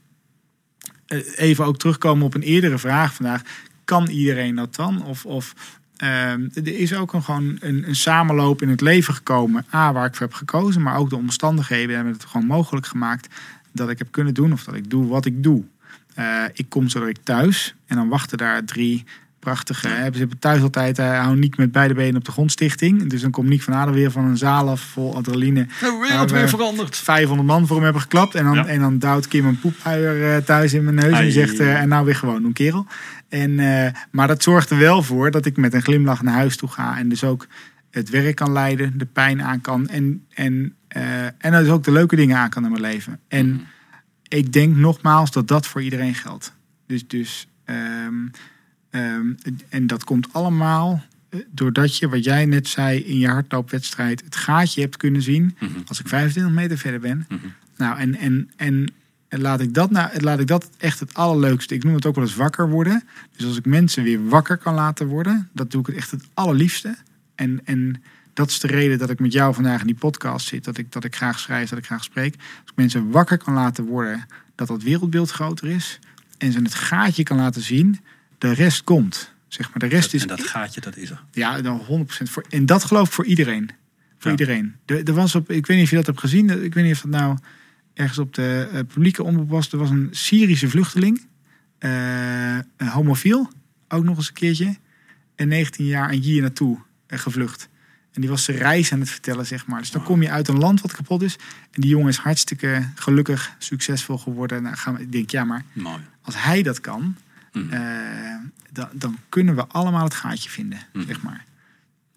even 1.37 1.65
ook 1.65 1.79
terugkomen 1.79 2.27
op 2.27 2.35
een 2.35 2.43
eerdere 2.43 2.79
vraag 2.79 3.15
vandaag. 3.15 3.43
Kan 3.85 4.09
iedereen 4.09 4.55
dat 4.55 4.75
dan? 4.75 5.05
Of, 5.05 5.27
of 5.27 5.55
ehm, 5.97 6.49
er 6.55 6.79
is 6.79 6.95
ook 6.95 7.13
een, 7.13 7.23
gewoon 7.23 7.57
een, 7.61 7.89
een 7.89 7.97
samenloop 7.97 8.63
in 8.63 8.69
het 8.69 8.81
leven 8.81 9.15
gekomen. 9.15 9.65
A, 9.75 9.93
waar 9.93 10.07
ik 10.07 10.15
voor 10.15 10.27
heb 10.27 10.35
gekozen, 10.35 10.83
maar 10.83 10.97
ook 10.97 11.11
de 11.11 11.17
omstandigheden 11.17 11.95
hebben 11.95 12.13
het 12.13 12.25
gewoon 12.25 12.47
mogelijk 12.47 12.87
gemaakt 12.87 13.35
dat 13.73 13.91
ik 13.91 13.99
heb 13.99 14.09
kunnen 14.11 14.35
doen 14.35 14.53
of 14.53 14.65
dat 14.65 14.75
ik 14.75 14.91
doe 14.91 15.07
wat 15.07 15.25
ik 15.25 15.43
doe. 15.43 15.65
Eh, 16.15 16.43
ik 16.53 16.69
kom 16.69 16.89
zo 16.89 17.05
ik 17.07 17.17
thuis 17.25 17.75
en 17.87 17.97
dan 17.97 18.09
wachten 18.09 18.39
daar 18.39 18.65
drie 18.65 19.05
prachtige. 19.39 19.89
Hè, 19.89 20.13
ze 20.13 20.19
hebben 20.19 20.39
thuis 20.39 20.63
altijd 20.63 20.99
uh, 20.99 21.21
hou 21.21 21.37
Niek 21.37 21.57
met 21.57 21.73
beide 21.73 21.95
benen 21.95 22.17
op 22.17 22.25
de 22.25 22.33
grondstichting. 22.33 23.09
Dus 23.11 23.21
dan 23.21 23.31
komt 23.31 23.49
Niek 23.49 23.63
van 23.63 23.75
Ader 23.75 23.95
weer 23.95 24.11
van 24.11 24.25
een 24.25 24.37
zaal 24.37 24.69
af 24.69 24.81
vol 24.81 25.17
adrenaline. 25.17 25.67
De 25.81 26.07
wereld 26.09 26.31
we- 26.31 26.37
weer 26.37 26.49
veranderd. 26.49 26.97
500 26.97 27.49
man 27.49 27.67
voor 27.67 27.75
hem 27.77 27.85
hebben 27.85 28.03
geklapt. 28.03 28.35
En 28.35 28.45
dan, 28.45 28.55
Ja. 28.55 28.67
en 28.67 28.81
dan 28.81 28.99
duwt 28.99 29.29
Kim 29.29 29.47
een 29.47 29.59
poephuier 29.61 30.35
eh, 30.37 30.43
thuis 30.43 30.73
in 30.75 30.85
mijn 30.85 30.95
neus. 30.97 31.05
En 31.05 31.15
Ai. 31.15 31.23
die 31.23 31.33
zegt, 31.33 31.59
en 31.59 31.89
nou 31.89 32.05
weer 32.05 32.17
gewoon 32.17 32.43
doen, 32.43 32.53
kerel. 32.53 32.87
En, 33.29 33.55
maar 34.11 34.27
dat 34.29 34.43
zorgt 34.43 34.71
er 34.71 34.79
wel 34.79 35.03
voor 35.03 35.31
dat 35.31 35.47
ik 35.47 35.57
met 35.57 35.75
een 35.75 35.83
glimlach 35.83 36.23
naar 36.23 36.35
huis 36.35 36.57
toe 36.57 36.69
ga. 36.69 36.99
En 36.99 37.09
dus 37.09 37.25
ook 37.25 37.47
het 37.91 38.11
werk 38.11 38.35
kan 38.37 38.53
leiden, 38.53 38.99
de 38.99 39.07
pijn 39.07 39.43
aan 39.43 39.61
kan. 39.61 39.89
En, 39.89 40.25
en, 40.35 40.75
en 41.39 41.51
dus 41.53 41.69
ook 41.69 41.85
de 41.85 41.93
leuke 41.93 42.17
dingen 42.17 42.37
aan 42.37 42.51
kan 42.51 42.65
in 42.65 42.71
mijn 42.71 42.83
leven. 42.83 43.19
En 43.29 43.49
Mhm. 43.49 43.61
Ik 44.39 44.53
denk 44.53 44.77
nogmaals 44.77 45.31
dat 45.31 45.49
dat 45.49 45.67
voor 45.67 45.83
iedereen 45.83 46.15
geldt. 46.15 46.53
Dus, 46.87 47.07
dus 47.07 47.47
ehm, 47.65 48.15
ehm, 48.91 49.27
en 49.69 49.87
dat 49.87 50.05
komt 50.05 50.33
allemaal 50.33 51.03
eh, 51.29 51.41
doordat 51.51 51.97
je, 51.97 52.09
wat 52.09 52.25
jij 52.25 52.47
net 52.47 52.69
zei 52.69 52.99
in 52.99 53.19
je 53.19 53.29
hardloopwedstrijd, 53.29 54.25
het 54.25 54.37
gaatje 54.37 54.81
hebt 54.81 54.97
kunnen 54.97 55.23
zien 55.23 55.57
Mhm. 55.61 55.79
als 55.87 56.01
ik 56.01 56.09
25 56.09 56.53
meter 56.53 56.79
verder 56.79 57.01
ben. 57.01 57.27
Mhm. 57.29 57.47
Nou, 57.77 57.99
en, 57.99 58.17
en, 58.17 58.51
en, 58.57 58.93
en 59.29 59.41
laat, 59.41 59.61
ik 59.61 59.75
dat 59.75 59.91
nou, 59.91 60.21
laat 60.21 60.41
ik 60.41 60.47
dat 60.47 60.71
echt 60.79 61.01
het 61.01 61.15
allerleukste. 61.15 61.75
Ik 61.75 61.85
noem 61.85 61.95
het 61.95 62.07
ook 62.07 62.15
wel 62.15 62.25
eens 62.25 62.35
wakker 62.35 62.69
worden. 62.69 63.05
Dus 63.37 63.47
als 63.47 63.57
ik 63.57 63.67
mensen 63.67 64.03
weer 64.05 64.29
wakker 64.29 64.57
kan 64.57 64.75
laten 64.75 65.07
worden, 65.07 65.49
dat 65.53 65.71
doe 65.71 65.81
ik 65.81 65.87
het 65.87 65.97
echt 65.97 66.11
het 66.11 66.25
allerliefste. 66.35 66.97
En, 67.35 67.61
en 67.65 68.03
dat 68.41 68.51
is 68.51 68.61
de 68.61 68.67
reden 68.67 68.99
dat 68.99 69.11
ik 69.11 69.21
met 69.21 69.33
jou 69.33 69.55
vandaag 69.55 69.81
in 69.81 69.87
die 69.87 69.95
podcast 69.97 70.47
zit. 70.47 70.65
Dat 70.65 70.79
ik, 70.79 70.93
dat 70.93 71.05
ik 71.05 71.17
graag 71.17 71.39
schrijf, 71.39 71.69
dat 71.69 71.79
ik 71.79 71.85
graag 71.87 72.05
spreek. 72.05 72.35
Als 72.35 72.71
ik 72.71 72.77
mensen 72.77 73.11
wakker 73.11 73.39
kan 73.39 73.55
laten 73.55 73.85
worden, 73.85 74.27
dat 74.55 74.69
dat 74.69 74.83
wereldbeeld 74.83 75.31
groter 75.31 75.69
is. 75.69 75.99
En 76.39 76.53
ze 76.53 76.59
het 76.63 76.75
gaatje 76.75 77.23
kan 77.23 77.37
laten 77.37 77.63
zien, 77.63 77.99
de 78.39 78.53
rest 78.53 78.85
komt. 78.85 79.33
Zeg 79.49 79.69
maar, 79.69 79.79
de 79.79 79.87
rest 79.97 80.15
is 80.15 80.23
En 80.23 80.29
dat 80.29 80.41
gaatje, 80.43 80.81
dat 80.81 80.97
is 80.97 81.11
er. 81.11 81.25
ja, 81.33 81.61
dan 81.61 81.81
100% 81.81 82.07
voor. 82.23 82.45
En 82.49 82.67
dat 82.67 82.85
geloof 82.85 83.07
ik 83.07 83.13
voor 83.15 83.25
iedereen. 83.27 83.71
Voor 84.19 84.31
Ja. 84.31 84.39
iedereen. 84.39 84.75
Er, 84.87 85.05
er 85.05 85.15
was 85.15 85.35
op, 85.35 85.51
ik 85.51 85.67
weet 85.67 85.77
niet 85.77 85.85
of 85.85 85.91
je 85.91 85.97
dat 85.97 86.07
hebt 86.07 86.21
gezien. 86.21 86.65
Ik 86.65 86.75
weet 86.75 86.85
niet 86.85 86.95
of 86.95 87.01
dat 87.01 87.11
nou. 87.11 87.37
ergens 87.95 88.19
op 88.19 88.35
de 88.35 88.69
eh, 88.73 88.81
publieke 88.93 89.23
omroep 89.23 89.51
was. 89.51 89.73
Er 89.73 89.79
was 89.79 89.91
een 89.91 90.09
Syrische 90.11 90.69
vluchteling, 90.69 91.27
een 91.79 92.89
homofiel, 92.89 93.51
ook 93.89 94.05
nog 94.05 94.17
eens 94.17 94.29
een 94.29 94.35
keertje. 94.35 94.77
En 95.35 95.49
19 95.49 95.85
jaar 95.87 96.11
en 96.11 96.21
hier 96.21 96.41
naartoe 96.41 96.79
eh, 97.07 97.19
gevlucht. 97.19 97.69
En 98.13 98.21
die 98.21 98.31
was 98.31 98.45
zijn 98.45 98.57
reis 98.57 98.93
aan 98.93 99.01
het 99.01 99.11
vertellen, 99.11 99.47
zeg 99.47 99.67
maar. 99.67 99.81
Dus 99.81 99.91
dan 99.91 100.03
kom 100.03 100.23
je 100.23 100.31
uit 100.31 100.49
een 100.49 100.59
land 100.59 100.81
wat 100.81 100.93
kapot 100.93 101.23
is. 101.23 101.37
En 101.71 101.81
die 101.81 101.91
jongen 101.91 102.09
is 102.09 102.17
hartstikke 102.17 102.89
gelukkig, 102.95 103.53
succesvol 103.59 104.19
geworden. 104.19 104.63
Nou, 104.63 104.77
gaan 104.77 104.95
we, 104.95 105.01
ik 105.01 105.13
denk, 105.13 105.31
ja, 105.31 105.45
maar 105.45 105.65
Mooi. 105.73 106.01
als 106.23 106.43
hij 106.43 106.63
dat 106.63 106.81
kan, 106.81 107.17
Mhm. 107.53 107.73
eh, 107.73 108.37
dan, 108.73 108.89
dan 108.93 109.19
kunnen 109.29 109.55
we 109.55 109.67
allemaal 109.67 110.05
het 110.05 110.15
gaatje 110.15 110.51
vinden, 110.51 110.79
Mhm. 110.93 111.07
zeg 111.07 111.23
maar. 111.23 111.45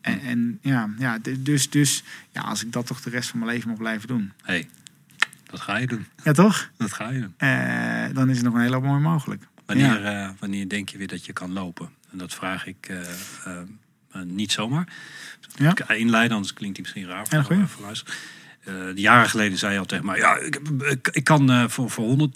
En, 0.01 0.19
en 0.21 0.59
ja, 0.61 0.89
ja, 0.97 1.17
dus, 1.39 1.69
dus 1.69 2.03
ja, 2.31 2.41
als 2.41 2.63
ik 2.65 2.71
dat 2.71 2.85
toch 2.85 3.01
de 3.01 3.09
rest 3.09 3.29
van 3.29 3.39
mijn 3.39 3.51
leven 3.51 3.69
mag 3.69 3.77
blijven 3.77 4.07
doen. 4.07 4.31
hey, 4.43 4.69
dat 5.45 5.59
ga 5.61 5.77
je 5.77 5.87
doen. 5.87 6.05
Ja, 6.23 6.31
toch? 6.31 6.69
Dat 6.77 6.93
ga 6.93 7.09
je 7.09 7.19
doen. 7.19 7.33
Eh, 7.37 8.05
dan 8.13 8.29
is 8.29 8.37
er 8.37 8.43
nog 8.43 8.53
een 8.53 8.61
hele 8.61 8.75
hoop 8.75 8.83
mooi 8.83 9.01
mogelijk. 9.01 9.43
Wanneer, 9.65 10.05
eh, 10.05 10.29
wanneer 10.39 10.69
denk 10.69 10.89
je 10.89 10.97
weer 10.97 11.07
dat 11.07 11.25
je 11.25 11.33
kan 11.33 11.51
lopen? 11.53 11.89
En 12.11 12.17
dat 12.17 12.33
vraag 12.33 12.65
ik 12.67 12.91
niet 14.25 14.51
zomaar. 14.51 14.87
Ja. 15.55 15.89
Inleiden, 15.89 16.35
anders 16.35 16.53
klinkt 16.53 16.77
hij 16.77 16.85
misschien 16.85 17.07
raar 17.15 17.27
voor, 17.27 17.55
Ja, 17.55 17.61
eh, 17.61 17.67
voor. 17.67 18.03
Eh, 18.63 18.95
jaren 18.95 19.29
geleden 19.29 19.57
zei 19.57 19.73
je 19.73 19.79
al 19.79 19.85
tegen 19.85 20.05
mij: 20.05 20.17
Ja, 20.17 20.37
ik, 20.37 20.59
ik, 20.79 21.07
ik 21.11 21.23
kan 21.23 21.49
eh, 21.51 21.67
voor, 21.67 21.89
voor 21.89 22.29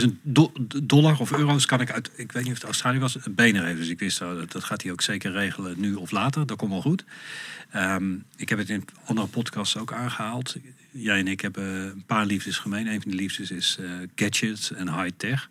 120.000 0.00 0.06
do- 0.22 0.52
dollar 0.82 1.18
of 1.20 1.32
euro's 1.32 1.66
kan 1.66 1.80
ik 1.80 1.92
uit, 1.92 2.10
ik 2.16 2.32
weet 2.32 2.42
niet 2.42 2.52
of 2.52 2.58
het 2.58 2.66
Australië 2.66 2.98
was, 2.98 3.16
benen 3.30 3.62
geven. 3.62 3.76
Dus 3.76 3.88
ik 3.88 3.98
wist, 3.98 4.18
dat, 4.18 4.52
dat 4.52 4.64
gaat 4.64 4.82
hij 4.82 4.92
ook 4.92 5.00
zeker 5.02 5.32
regelen 5.32 5.80
nu 5.80 5.94
of 5.94 6.10
later. 6.10 6.46
Dat 6.46 6.56
komt 6.56 6.70
wel 6.70 6.80
goed. 6.82 7.04
Ehm, 7.70 8.14
ik 8.36 8.48
heb 8.48 8.58
het 8.58 8.68
in 8.70 8.84
andere 9.04 9.26
podcasts 9.26 9.76
ook 9.76 9.92
aangehaald. 9.92 10.56
Jij 10.90 11.18
en 11.18 11.28
ik 11.28 11.40
hebben 11.40 11.64
een 11.90 12.04
paar 12.06 12.26
liefdes 12.26 12.58
gemeen. 12.58 12.86
Een 12.86 13.00
van 13.02 13.10
die 13.10 13.20
liefdes 13.20 13.50
is 13.50 13.76
eh, 13.80 13.90
gadgets 14.14 14.72
en 14.72 15.00
high-tech. 15.00 15.48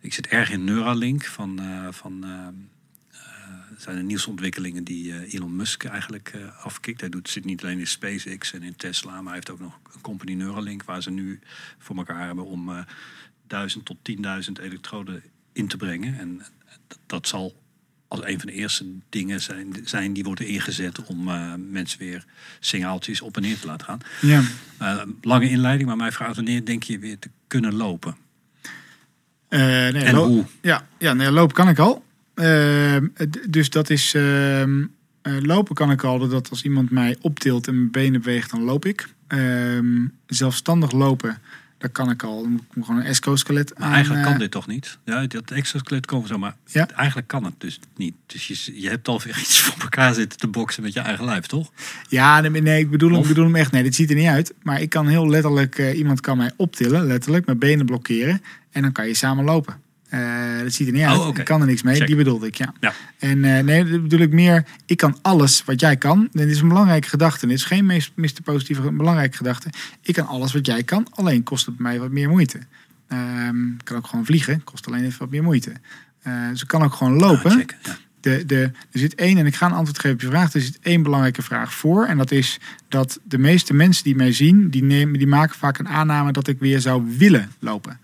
Ik 0.00 0.14
zit 0.14 0.26
erg 0.26 0.50
in 0.50 0.64
Neuralink 0.64 1.24
van. 1.24 1.58
eh, 1.60 1.86
van 1.90 2.24
eh, 2.24 2.30
het 2.30 2.54
zijn 3.82 3.96
de 3.96 4.02
nieuwste 4.02 4.30
ontwikkelingen 4.30 4.84
die 4.84 5.12
eh, 5.12 5.34
Elon 5.34 5.56
Musk 5.56 5.84
eigenlijk 5.84 6.30
eh, 6.34 6.64
afkikt. 6.64 7.00
Hij 7.00 7.10
doet, 7.10 7.28
zit 7.28 7.44
niet 7.44 7.62
alleen 7.62 7.78
in 7.78 7.86
SpaceX 7.86 8.52
en 8.52 8.62
in 8.62 8.76
Tesla, 8.76 9.10
maar 9.14 9.24
hij 9.24 9.32
heeft 9.34 9.50
ook 9.50 9.60
nog 9.60 9.78
een 9.94 10.00
company 10.00 10.32
Neuralink 10.32 10.82
waar 10.82 11.02
ze 11.02 11.10
nu 11.10 11.40
voor 11.78 11.96
elkaar 11.96 12.26
hebben 12.26 12.44
om 12.44 12.70
eh 12.70 12.82
1000 13.46 13.84
tot 13.84 13.96
10.000 14.10 14.16
elektroden 14.62 15.22
in 15.52 15.68
te 15.68 15.76
brengen. 15.76 16.18
En 16.18 16.42
dat, 16.88 16.98
dat 17.06 17.28
zal 17.28 17.62
als 18.08 18.20
een 18.24 18.38
van 18.38 18.46
de 18.48 18.52
eerste 18.54 18.84
dingen 19.08 19.40
zijn, 19.40 19.76
zijn 19.84 20.12
die 20.12 20.24
worden 20.24 20.46
ingezet 20.46 21.04
om 21.04 21.24
mensen 21.70 21.98
weer 21.98 22.24
signaaltjes 22.60 23.20
op 23.20 23.36
en 23.36 23.42
neer 23.42 23.58
te 23.60 23.66
laten 23.66 23.86
gaan. 23.86 24.00
Ja. 24.20 24.42
Lange 25.22 25.50
inleiding, 25.50 25.88
maar 25.88 25.96
mijn 25.96 26.12
vraag 26.12 26.30
is 26.30 26.36
wanneer 26.36 26.64
denk 26.64 26.82
je 26.82 26.98
weer 26.98 27.18
te 27.18 27.30
kunnen 27.46 27.74
lopen? 27.74 28.16
Eh, 29.48 29.60
nee, 29.60 29.92
En 30.04 30.14
loop- 30.14 30.26
hoe? 30.26 30.44
Ja, 30.60 30.86
ja 30.98 31.12
nee, 31.12 31.30
lopen 31.30 31.54
kan 31.54 31.68
ik 31.68 31.78
al. 31.78 32.04
Ehm, 32.40 33.06
dus 33.48 33.70
dat 33.70 33.90
is. 33.90 34.14
ehm, 34.14 34.84
eh, 35.22 35.32
lopen 35.40 35.74
kan 35.74 35.90
ik 35.90 36.04
al, 36.04 36.28
dat 36.28 36.50
als 36.50 36.62
iemand 36.62 36.90
mij 36.90 37.16
optilt 37.20 37.66
en 37.66 37.74
mijn 37.76 37.90
benen 37.90 38.20
beweegt, 38.22 38.50
dan 38.50 38.62
loop 38.62 38.84
ik. 38.84 39.08
Ehm, 39.26 40.06
zelfstandig 40.26 40.92
lopen, 40.92 41.38
dat 41.78 41.92
kan 41.92 42.10
ik 42.10 42.22
al. 42.22 42.42
Dan 42.42 42.50
moet 42.50 42.60
ik 42.60 42.84
gewoon 42.84 43.04
een 43.04 43.16
Maar 43.78 43.86
aan, 43.86 43.92
eigenlijk 43.92 44.24
kan 44.24 44.32
eh, 44.32 44.38
dit 44.38 44.50
toch 44.50 44.66
niet? 44.66 44.98
Ja, 45.04 45.26
dat 45.26 45.50
exoskelet 45.50 46.06
komen 46.06 46.28
zo, 46.28 46.38
maar 46.38 46.56
Ja. 46.66 46.88
eigenlijk 46.90 47.28
kan 47.28 47.44
het 47.44 47.54
dus 47.58 47.80
niet. 47.96 48.14
Dus 48.26 48.46
je, 48.46 48.80
je 48.80 48.88
hebt 48.88 49.08
al 49.08 49.20
weer 49.24 49.38
iets 49.44 49.60
voor 49.60 49.82
elkaar 49.82 50.14
zitten 50.14 50.38
te 50.38 50.46
boksen 50.48 50.82
met 50.82 50.92
je 50.92 51.00
eigen 51.00 51.24
lijf, 51.24 51.46
toch? 51.46 51.70
Ja, 52.08 52.40
nee, 52.40 52.62
nee, 52.62 52.80
ik 52.80 52.90
bedoel, 52.90 53.12
Of? 53.16 53.22
ik 53.22 53.28
bedoel 53.28 53.44
hem 53.44 53.56
echt. 53.56 53.72
Nee, 53.72 53.82
dit 53.82 53.94
ziet 53.94 54.10
er 54.10 54.16
niet 54.16 54.26
uit. 54.26 54.54
Maar 54.62 54.80
ik 54.80 54.90
kan 54.90 55.06
heel 55.06 55.28
letterlijk, 55.28 55.78
eh, 55.78 55.98
iemand 55.98 56.20
kan 56.20 56.36
mij 56.36 56.52
optillen, 56.56 57.06
letterlijk, 57.06 57.46
mijn 57.46 57.58
benen 57.58 57.86
blokkeren. 57.86 58.42
En 58.70 58.82
dan 58.82 58.92
kan 58.92 59.06
je 59.06 59.14
samen 59.14 59.44
lopen. 59.44 59.74
Eh, 60.10 60.62
dat 60.62 60.72
ziet 60.72 60.86
er 60.86 60.92
niet 60.92 61.02
Oh, 61.02 61.08
uit. 61.10 61.20
oké. 61.20 61.38
Ik 61.40 61.44
kan 61.44 61.60
er 61.60 61.66
niks 61.66 61.82
mee, 61.82 61.96
Check. 61.96 62.06
die 62.06 62.16
bedoelde 62.16 62.46
ik, 62.46 62.54
ja. 62.54 62.72
Ja. 62.80 62.92
En 63.18 63.44
eh, 63.44 63.64
nee, 63.64 63.84
dat 63.84 64.02
bedoel 64.02 64.20
ik 64.20 64.32
meer, 64.32 64.64
ik 64.86 64.96
kan 64.96 65.18
alles 65.22 65.64
wat 65.64 65.80
jij 65.80 65.96
kan. 65.96 66.28
Dit 66.32 66.48
is 66.48 66.60
een 66.60 66.68
belangrijke 66.68 67.08
gedachte. 67.08 67.46
Dit 67.46 67.56
is 67.56 67.64
geen 67.64 67.86
meest. 67.86 68.12
Positieve, 68.44 68.82
een 68.86 68.96
belangrijke 68.96 69.36
gedachte. 69.36 69.68
Ik 70.02 70.14
kan 70.14 70.26
alles 70.26 70.52
wat 70.52 70.66
jij 70.66 70.82
kan, 70.82 71.06
alleen 71.10 71.42
kost 71.42 71.66
het 71.66 71.78
mij 71.78 71.98
wat 72.00 72.10
meer 72.10 72.28
moeite. 72.28 72.58
Ehm, 73.08 73.66
ik 73.66 73.84
kan 73.84 73.96
ook 73.96 74.06
gewoon 74.06 74.24
vliegen, 74.24 74.64
kost 74.64 74.86
alleen 74.86 75.04
even 75.04 75.18
wat 75.18 75.30
meer 75.30 75.42
moeite. 75.42 75.72
Eh 76.22 76.32
dus 76.50 76.62
ik 76.62 76.68
kan 76.68 76.82
ook 76.82 76.94
gewoon 76.94 77.14
lopen. 77.16 77.50
Ah, 77.50 77.56
check, 77.56 77.76
ja. 77.82 77.96
De, 78.20 78.46
de, 78.46 78.60
er 78.62 78.98
zit 78.98 79.14
één, 79.14 79.38
en 79.38 79.46
ik 79.46 79.54
ga 79.54 79.66
een 79.66 79.72
antwoord 79.72 79.98
geven 79.98 80.16
op 80.16 80.20
je 80.22 80.26
vraag. 80.28 80.52
Er 80.54 80.60
zit 80.60 80.78
één 80.82 81.02
belangrijke 81.02 81.42
vraag 81.42 81.74
voor. 81.74 82.06
En 82.06 82.16
dat 82.16 82.30
is 82.30 82.58
dat 82.88 83.20
de 83.22 83.38
meeste 83.38 83.74
mensen 83.74 84.04
die 84.04 84.14
mij 84.16 84.32
zien, 84.32 84.70
die, 84.70 84.82
nemen, 84.82 85.18
die 85.18 85.26
maken 85.26 85.56
vaak 85.56 85.78
een 85.78 85.88
aanname 85.88 86.32
dat 86.32 86.48
ik 86.48 86.58
weer 86.58 86.80
zou 86.80 87.04
willen 87.18 87.52
lopen. 87.58 87.98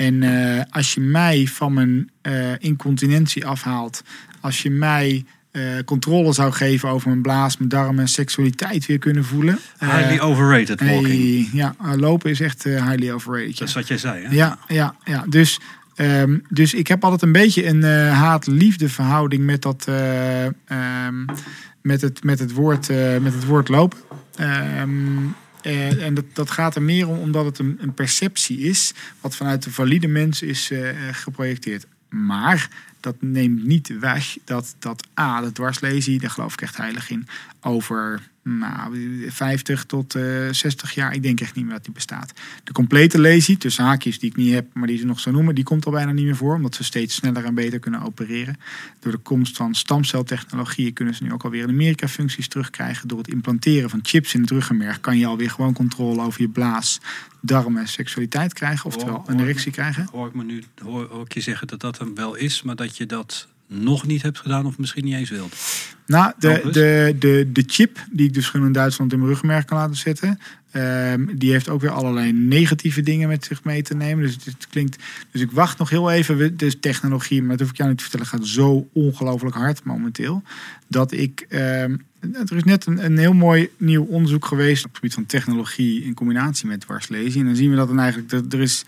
En 0.00 0.22
eh, 0.22 0.62
als 0.70 0.94
je 0.94 1.00
mij 1.00 1.46
van 1.46 1.72
mijn 1.72 2.10
eh, 2.22 2.58
incontinentie 2.58 3.46
afhaalt, 3.46 4.02
als 4.40 4.62
je 4.62 4.70
mij 4.70 5.24
eh, 5.50 5.62
controle 5.84 6.32
zou 6.32 6.52
geven 6.52 6.88
over 6.88 7.08
mijn 7.08 7.22
blaas, 7.22 7.56
mijn 7.56 7.68
darmen, 7.68 8.08
seksualiteit 8.08 8.86
weer 8.86 8.98
kunnen 8.98 9.24
voelen. 9.24 9.58
Highly 9.78 10.18
overrated 10.18 10.80
walking. 10.80 11.06
hey, 11.06 11.48
ja, 11.52 11.74
lopen 11.96 12.30
is 12.30 12.40
echt 12.40 12.64
highly 12.64 13.10
overrated. 13.10 13.52
ja. 13.52 13.58
Dat 13.58 13.68
is 13.68 13.74
wat 13.74 13.88
jij 13.88 13.98
zei, 13.98 14.24
hè? 14.24 14.34
Ja, 14.34 14.58
ja, 14.68 14.94
ja. 15.04 15.24
Dus, 15.28 15.60
ehm, 15.94 16.38
dus 16.48 16.74
ik 16.74 16.88
heb 16.88 17.04
altijd 17.04 17.22
een 17.22 17.32
beetje 17.32 17.66
een 17.66 17.82
haat-liefde 18.12 18.88
verhouding 18.88 19.44
met 19.44 19.62
dat. 19.62 19.84
eh, 19.88 20.46
ehm, 20.46 21.24
met, 21.82 22.00
het, 22.00 22.24
met, 22.24 22.38
het 22.38 22.52
woord, 22.52 22.88
met 23.20 23.34
het 23.34 23.44
woord 23.44 23.68
lopen. 23.68 23.98
Ehm, 24.36 25.26
eh, 25.62 26.04
en 26.04 26.14
dat, 26.14 26.24
dat 26.32 26.50
gaat 26.50 26.74
er 26.74 26.82
meer 26.82 27.08
om 27.08 27.18
omdat 27.18 27.44
het 27.44 27.58
een, 27.58 27.94
perceptie 27.94 28.58
is. 28.58 28.92
wat 29.20 29.36
vanuit 29.36 29.62
de 29.62 29.70
valide 29.70 30.06
mens 30.06 30.42
is 30.42 30.70
eh, 30.70 30.88
geprojecteerd. 31.12 31.86
Maar 32.08 32.68
dat 33.00 33.16
neemt 33.20 33.64
niet 33.64 33.98
weg 33.98 34.36
dat, 34.44 34.74
dat 34.78 35.08
A, 35.20 35.40
de 35.40 35.52
dwarslesie, 35.52 36.20
daar 36.20 36.30
geloof 36.30 36.52
ik 36.52 36.62
echt 36.62 36.76
heilig 36.76 37.10
in. 37.10 37.26
Over 37.60 38.30
nou, 38.42 39.26
50 39.30 39.84
tot 39.84 40.14
eh 40.14 40.48
60 40.50 40.94
jaar, 40.94 41.14
ik 41.14 41.22
denk 41.22 41.40
echt 41.40 41.54
niet 41.54 41.64
meer 41.64 41.74
dat 41.74 41.84
die 41.84 41.94
bestaat. 41.94 42.32
De 42.64 42.72
complete 42.72 43.20
lesie, 43.20 43.56
tussen 43.56 43.84
haakjes 43.84 44.18
die 44.18 44.30
ik 44.30 44.36
niet 44.36 44.52
heb, 44.52 44.66
maar 44.74 44.86
die 44.86 44.98
ze 44.98 45.06
nog 45.06 45.20
zo 45.20 45.30
noemen, 45.30 45.54
die 45.54 45.64
komt 45.64 45.86
al 45.86 45.92
bijna 45.92 46.12
niet 46.12 46.24
meer 46.24 46.36
voor, 46.36 46.54
omdat 46.54 46.74
ze 46.74 46.84
steeds 46.84 47.14
sneller 47.14 47.44
en 47.44 47.54
beter 47.54 47.78
kunnen 47.78 48.02
opereren. 48.02 48.58
Door 48.98 49.12
de 49.12 49.18
komst 49.18 49.56
van 49.56 49.74
stamceltechnologieën 49.74 50.92
kunnen 50.92 51.14
ze 51.14 51.22
nu 51.22 51.32
ook 51.32 51.44
alweer 51.44 51.62
in 51.62 51.68
Amerika 51.68 52.08
functies 52.08 52.48
terugkrijgen. 52.48 53.08
Door 53.08 53.18
het 53.18 53.28
implanteren 53.28 53.90
van 53.90 54.00
chips 54.02 54.34
in 54.34 54.40
het 54.40 54.50
ruggenmerg 54.50 55.00
kan 55.00 55.18
je 55.18 55.26
alweer 55.26 55.50
gewoon 55.50 55.72
controle 55.72 56.22
over 56.22 56.40
je 56.40 56.48
blaas, 56.48 57.00
darmen, 57.40 57.88
seksualiteit 57.88 58.52
krijgen, 58.52 58.86
oftewel 58.86 59.24
een 59.26 59.40
erectie 59.40 59.72
krijgen. 59.72 60.08
Hoor 60.12 60.26
ik 60.26 60.34
me 60.34 60.44
nu 60.44 60.64
hoor, 60.82 61.08
hoor 61.10 61.24
ik 61.24 61.34
je 61.34 61.40
zeggen 61.40 61.66
dat 61.66 61.80
dat 61.80 61.98
hem 61.98 62.14
wel 62.14 62.34
is, 62.34 62.62
maar 62.62 62.76
dat 62.76 62.96
je 62.96 63.06
dat 63.06 63.48
nog 63.72 64.06
niet 64.06 64.22
hebt 64.22 64.38
gedaan 64.38 64.66
of 64.66 64.78
misschien 64.78 65.04
niet 65.04 65.14
eens 65.14 65.30
wilt. 65.30 65.54
Nou, 66.06 66.32
de, 66.38 66.68
de, 66.72 67.16
de, 67.18 67.48
de 67.52 67.62
chip 67.66 67.98
die 68.10 68.26
ik 68.26 68.34
dus 68.34 68.48
gewoon 68.48 68.66
in 68.66 68.72
Duitsland 68.72 69.12
in 69.12 69.18
mijn 69.18 69.30
ruggenmerg 69.30 69.64
kan 69.64 69.78
laten 69.78 69.96
zetten, 69.96 70.38
ehm, 70.70 71.26
die 71.34 71.52
heeft 71.52 71.68
ook 71.68 71.80
weer 71.80 71.90
allerlei 71.90 72.32
negatieve 72.32 73.02
dingen 73.02 73.28
met 73.28 73.44
zich 73.44 73.64
mee 73.64 73.82
te 73.82 73.94
nemen. 73.94 74.24
Dus 74.24 74.36
het 74.44 74.66
klinkt. 74.70 75.02
Dus 75.30 75.40
ik 75.40 75.50
wacht 75.50 75.78
nog 75.78 75.90
heel 75.90 76.10
even. 76.10 76.56
Dus 76.56 76.76
technologie, 76.80 77.40
maar 77.40 77.50
dat 77.50 77.60
hoef 77.60 77.70
ik 77.70 77.76
jou 77.76 77.88
niet 77.88 77.98
te 77.98 78.04
vertellen, 78.04 78.26
gaat 78.26 78.46
zo 78.46 78.88
ongelooflijk 78.92 79.56
hard 79.56 79.84
momenteel. 79.84 80.42
Dat 80.86 81.12
ik. 81.12 81.46
ehm, 81.48 81.96
er 82.20 82.56
is 82.56 82.64
net 82.64 82.86
een, 82.86 83.04
een 83.04 83.18
heel 83.18 83.32
mooi 83.32 83.70
nieuw 83.76 84.04
onderzoek 84.04 84.44
geweest 84.44 84.84
op 84.84 84.88
het 84.88 84.98
gebied 84.98 85.14
van 85.14 85.26
technologie 85.26 86.04
in 86.04 86.14
combinatie 86.14 86.66
met 86.66 86.80
dwarslezen. 86.80 87.40
En 87.40 87.46
dan 87.46 87.56
zien 87.56 87.70
we 87.70 87.76
dat 87.76 87.88
dan 87.88 87.98
eigenlijk. 87.98 88.32
Er, 88.32 88.42
er 88.48 88.60
is, 88.60 88.84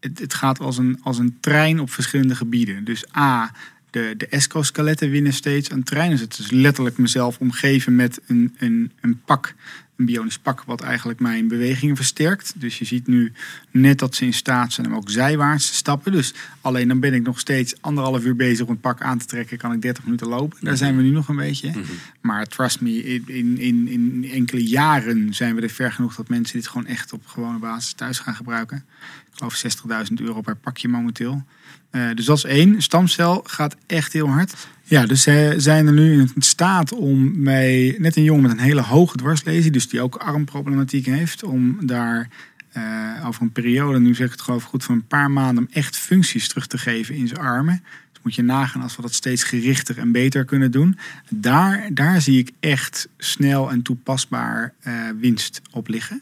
het 0.00 0.34
gaat 0.34 0.58
als 0.58 0.78
een, 0.78 0.98
als 1.02 1.18
een 1.18 1.36
trein 1.40 1.80
op 1.80 1.90
verschillende 1.90 2.34
gebieden. 2.34 2.84
Dus 2.84 3.04
A, 3.16 3.52
de, 3.92 4.14
de 4.16 4.26
escoskeletten 4.26 5.10
winnen 5.10 5.32
steeds 5.32 5.70
aan 5.70 5.82
trein. 5.82 6.10
Dus 6.10 6.20
het 6.20 6.38
is 6.38 6.50
letterlijk 6.50 6.98
mezelf 6.98 7.38
omgeven 7.38 7.96
met 7.96 8.20
een, 8.26 8.54
een, 8.58 8.92
een 9.00 9.20
pak, 9.24 9.54
een 9.96 10.04
bionisch 10.04 10.38
pak, 10.38 10.62
wat 10.62 10.80
eigenlijk 10.80 11.20
mijn 11.20 11.48
bewegingen 11.48 11.96
versterkt. 11.96 12.52
Dus 12.56 12.78
je 12.78 12.84
ziet 12.84 13.06
nu 13.06 13.32
net 13.70 13.98
dat 13.98 14.14
ze 14.14 14.24
in 14.24 14.32
staat 14.32 14.72
zijn 14.72 14.86
om 14.86 14.94
ook 14.94 15.10
zijwaarts 15.10 15.68
te 15.68 15.74
stappen. 15.74 16.12
Dus 16.12 16.34
alleen 16.60 16.88
dan 16.88 17.00
ben 17.00 17.14
ik 17.14 17.22
nog 17.22 17.38
steeds 17.40 17.74
anderhalf 17.80 18.24
uur 18.24 18.36
bezig 18.36 18.66
om 18.66 18.72
het 18.72 18.80
pak 18.80 19.00
aan 19.00 19.18
te 19.18 19.26
trekken, 19.26 19.58
kan 19.58 19.72
ik 19.72 19.82
30 19.82 20.04
minuten 20.04 20.28
lopen. 20.28 20.58
Daar 20.60 20.76
zijn 20.76 20.96
we 20.96 21.02
nu 21.02 21.10
nog 21.10 21.28
een 21.28 21.36
beetje. 21.36 21.72
Maar 22.20 22.46
trust 22.46 22.80
me, 22.80 23.04
in, 23.04 23.24
in, 23.26 23.58
in, 23.58 23.88
in 23.88 24.30
enkele 24.32 24.64
jaren 24.64 25.34
zijn 25.34 25.54
we 25.54 25.60
er 25.60 25.70
ver 25.70 25.92
genoeg 25.92 26.14
dat 26.14 26.28
mensen 26.28 26.56
dit 26.56 26.68
gewoon 26.68 26.86
echt 26.86 27.12
op 27.12 27.26
gewone 27.26 27.58
basis 27.58 27.92
thuis 27.92 28.18
gaan 28.18 28.34
gebruiken. 28.34 28.84
Ik 29.32 29.38
geloof 29.38 29.64
60.000 30.08 30.14
euro 30.14 30.40
per 30.40 30.56
pakje 30.56 30.88
momenteel. 30.88 31.44
Eh, 31.92 32.08
dus 32.14 32.24
dat 32.24 32.36
is 32.36 32.44
één. 32.44 32.82
Stamcel 32.82 33.42
gaat 33.46 33.76
echt 33.86 34.12
heel 34.12 34.28
hard. 34.28 34.54
Ja, 34.82 35.06
dus 35.06 35.22
ze 35.22 35.54
zijn 35.56 35.86
er 35.86 35.92
nu 35.92 36.20
in 36.20 36.30
staat 36.38 36.92
om 36.92 37.42
mij, 37.42 37.96
net 37.98 38.16
een 38.16 38.22
jongen 38.22 38.42
met 38.42 38.50
een 38.50 38.58
hele 38.58 38.82
hoge 38.82 39.16
dwarslesie, 39.16 39.70
dus 39.70 39.88
die 39.88 40.00
ook 40.00 40.16
armproblematiek 40.16 41.06
heeft, 41.06 41.42
om 41.42 41.86
daar 41.86 42.28
eh, 42.72 43.26
over 43.26 43.42
een 43.42 43.52
periode, 43.52 44.00
nu 44.00 44.14
zeg 44.14 44.26
ik 44.32 44.40
het 44.40 44.56
ik 44.56 44.62
goed, 44.62 44.84
van 44.84 44.94
een 44.94 45.06
paar 45.06 45.30
maanden, 45.30 45.64
om 45.64 45.72
echt 45.72 45.96
functies 45.96 46.48
terug 46.48 46.66
te 46.66 46.78
geven 46.78 47.14
in 47.14 47.28
zijn 47.28 47.40
armen. 47.40 47.82
Dus 48.12 48.22
moet 48.22 48.34
je 48.34 48.42
nagaan 48.42 48.82
als 48.82 48.96
we 48.96 49.02
dat 49.02 49.14
steeds 49.14 49.44
gerichter 49.44 49.98
en 49.98 50.12
beter 50.12 50.44
kunnen 50.44 50.70
doen. 50.70 50.98
Daar, 51.28 51.88
daar 51.92 52.20
zie 52.20 52.38
ik 52.38 52.50
echt 52.60 53.08
snel 53.18 53.70
en 53.70 53.82
toepasbaar 53.82 54.72
eh, 54.80 54.94
winst 55.20 55.60
op 55.70 55.88
liggen. 55.88 56.18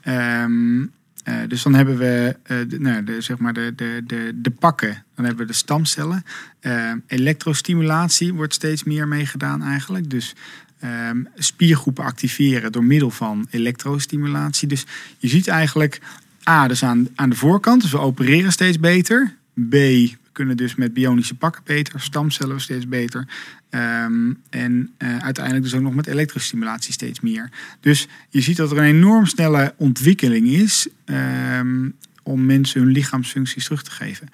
Ehm, 0.00 0.84
Eh, 1.28 1.34
dus 1.48 1.62
dan 1.62 1.74
hebben 1.74 1.98
we 1.98 2.36
eh, 2.42 2.56
de, 2.68 2.80
nou, 2.80 3.22
zeg 3.22 3.38
maar 3.38 3.52
de, 3.52 3.72
de, 3.76 4.02
de, 4.06 4.32
de 4.34 4.50
pakken. 4.50 5.04
Dan 5.14 5.24
hebben 5.24 5.46
we 5.46 5.52
de 5.52 5.58
stamcellen. 5.58 6.24
Eh, 6.60 6.92
elektrostimulatie 7.06 8.34
wordt 8.34 8.54
steeds 8.54 8.84
meer 8.84 9.08
meegedaan 9.08 9.62
eigenlijk. 9.62 10.10
Dus 10.10 10.34
ehm, 10.80 11.22
spiergroepen 11.34 12.04
activeren 12.04 12.72
door 12.72 12.84
middel 12.84 13.10
van 13.10 13.46
elektrostimulatie. 13.50 14.68
Dus 14.68 14.86
je 15.18 15.28
ziet 15.28 15.48
eigenlijk 15.48 16.00
A, 16.48 16.68
dus 16.68 16.84
aan, 16.84 17.08
aan 17.14 17.30
de 17.30 17.36
voorkant. 17.36 17.82
Dus 17.82 17.90
we 17.90 17.98
opereren 17.98 18.52
steeds 18.52 18.80
beter. 18.80 19.34
B, 19.68 19.74
kunnen 20.38 20.56
dus 20.56 20.74
met 20.74 20.94
bionische 20.94 21.34
pakken 21.34 21.62
beter. 21.64 22.00
Stamcellen 22.00 22.60
steeds 22.60 22.88
beter. 22.88 23.28
Ehm, 23.70 24.32
en 24.50 24.90
eh, 24.96 25.18
uiteindelijk 25.18 25.64
dus 25.64 25.74
ook 25.74 25.82
nog 25.82 25.94
met 25.94 26.06
elektrostimulatie 26.06 26.92
steeds 26.92 27.20
meer. 27.20 27.50
Dus 27.80 28.08
je 28.28 28.40
ziet 28.40 28.56
dat 28.56 28.70
er 28.70 28.78
een 28.78 28.84
enorm 28.84 29.26
snelle 29.26 29.74
ontwikkeling 29.76 30.46
is 30.46 30.88
ehm, 31.04 31.88
om 32.22 32.46
mensen 32.46 32.80
hun 32.80 32.90
lichaamsfuncties 32.90 33.64
terug 33.64 33.82
te 33.82 33.90
geven. 33.90 34.28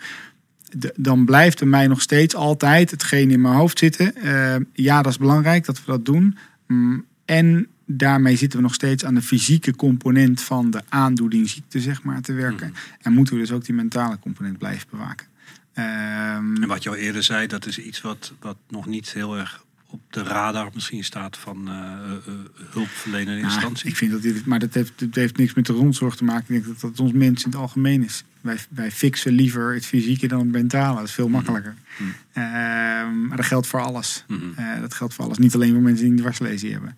De- 0.70 0.94
dan 0.96 1.24
blijft 1.24 1.60
er 1.60 1.68
mij 1.68 1.86
nog 1.86 2.00
steeds 2.00 2.34
altijd 2.34 2.90
hetgeen 2.90 3.30
in 3.30 3.40
mijn 3.40 3.54
hoofd 3.54 3.78
zitten. 3.78 4.14
Ehm, 4.14 4.62
ja, 4.72 5.02
dat 5.02 5.12
is 5.12 5.18
belangrijk 5.18 5.64
dat 5.64 5.78
we 5.78 5.84
dat 5.86 6.04
doen. 6.04 6.36
Mm, 6.66 7.04
en 7.24 7.66
daarmee 7.86 8.36
zitten 8.36 8.58
we 8.58 8.64
nog 8.64 8.74
steeds 8.74 9.04
aan 9.04 9.14
de 9.14 9.22
fysieke 9.22 9.76
component 9.76 10.42
van 10.42 10.70
de 10.70 10.82
aandoeningsziekte, 10.88 11.80
zeg 11.80 12.02
maar, 12.02 12.20
te 12.20 12.32
werken. 12.32 12.74
En 13.00 13.12
moeten 13.12 13.34
we 13.34 13.40
dus 13.40 13.52
ook 13.52 13.64
die 13.64 13.74
mentale 13.74 14.18
component 14.18 14.58
blijven 14.58 14.86
bewaken. 14.90 15.26
Ehm, 15.74 16.62
En 16.62 16.68
wat 16.68 16.82
je 16.82 16.88
al 16.88 16.94
eerder 16.96 17.22
zei, 17.22 17.46
dat 17.46 17.66
is 17.66 17.78
iets 17.78 18.00
wat, 18.00 18.32
wat 18.40 18.56
nog 18.68 18.86
niet 18.86 19.12
heel 19.12 19.36
erg 19.38 19.64
op 19.86 20.00
de 20.10 20.22
radar 20.22 20.70
misschien 20.74 21.04
staat 21.04 21.36
van 21.36 21.68
eh, 21.68 21.74
eh, 21.74 22.34
hulpverlenende 22.70 23.40
Ja, 23.40 23.44
instantie. 23.44 23.88
ik 23.88 23.96
vind 23.96 24.10
dat 24.12 24.22
dit, 24.22 24.46
maar 24.46 24.58
dat 24.58 24.74
heeft, 24.74 24.92
dat 24.98 25.14
heeft 25.14 25.36
niks 25.36 25.54
met 25.54 25.66
de 25.66 25.72
rondzorg 25.72 26.16
te 26.16 26.24
maken. 26.24 26.54
Ik 26.54 26.64
denk 26.64 26.80
dat 26.80 26.90
dat 26.90 27.00
ons 27.00 27.12
mens 27.12 27.44
in 27.44 27.50
het 27.50 27.60
algemeen 27.60 28.04
is. 28.04 28.24
Wij, 28.44 28.58
wij 28.70 28.90
fixen 28.90 29.32
liever 29.32 29.74
het 29.74 29.86
fysieke 29.86 30.26
dan 30.26 30.38
het 30.38 30.50
mentale. 30.50 30.96
Dat 30.96 31.08
is 31.08 31.14
veel 31.14 31.28
makkelijker. 31.28 31.74
Mhm. 31.96 32.08
Ehm, 32.32 33.26
maar 33.26 33.36
dat 33.36 33.46
geldt 33.46 33.66
voor 33.66 33.80
alles. 33.80 34.24
Mhm. 34.28 34.40
Eh, 34.56 34.80
dat 34.80 34.94
geldt 34.94 35.14
voor 35.14 35.24
alles. 35.24 35.38
Niet 35.38 35.54
alleen 35.54 35.72
voor 35.72 35.82
mensen 35.82 36.04
die 36.04 36.12
een 36.12 36.18
dwarslesie 36.18 36.72
hebben. 36.72 36.96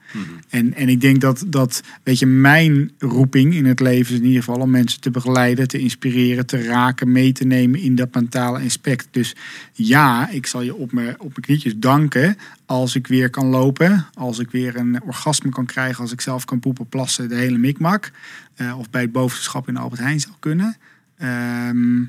En, 0.49 0.75
en 0.75 0.89
ik 0.89 1.01
denk 1.01 1.21
dat, 1.21 1.45
dat, 1.47 1.83
weet 2.03 2.19
je, 2.19 2.27
mijn 2.27 2.91
roeping 2.99 3.55
in 3.55 3.65
het 3.65 3.81
leven 3.81 4.13
is 4.13 4.21
in 4.21 4.27
ieder 4.27 4.43
geval 4.43 4.61
om 4.61 4.71
mensen 4.71 5.01
te 5.01 5.11
begeleiden, 5.11 5.69
te 5.69 5.79
inspireren, 5.79 6.47
te 6.47 6.63
raken, 6.63 7.13
mee 7.13 7.33
te 7.33 7.45
nemen 7.45 7.81
in 7.81 7.95
dat 7.95 8.15
mentale 8.15 8.65
aspect. 8.65 9.09
Dus 9.11 9.35
ja, 9.73 10.31
ik 10.31 10.47
zal 10.47 10.63
je 10.63 10.75
op 10.75 10.93
mijn, 10.93 11.21
op 11.21 11.29
mijn 11.29 11.41
knietjes 11.41 11.77
danken 11.77 12.37
als 12.65 12.95
ik 12.95 13.07
weer 13.07 13.31
kan 13.31 13.47
lopen, 13.47 14.07
als 14.15 14.39
ik 14.39 14.51
weer 14.51 14.77
een 14.77 15.03
orgasme 15.03 15.51
kan 15.51 15.67
krijgen, 15.67 16.03
als 16.03 16.13
ik 16.13 16.21
zelf 16.21 16.45
kan 16.45 16.61
poepen, 16.61 16.89
plassen, 16.89 17.29
de 17.29 17.35
hele 17.35 17.59
mikmak. 17.59 18.11
Eh, 18.55 18.79
of 18.79 18.91
bij 18.91 19.03
het 19.03 19.13
bovenschap 19.13 19.69
in 19.69 19.75
de 19.75 19.81
Albert 19.81 20.01
Heijn 20.01 20.21
zou 20.21 20.35
kunnen. 20.39 20.77
Ehm, 21.17 22.05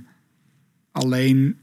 alleen, 0.91 1.57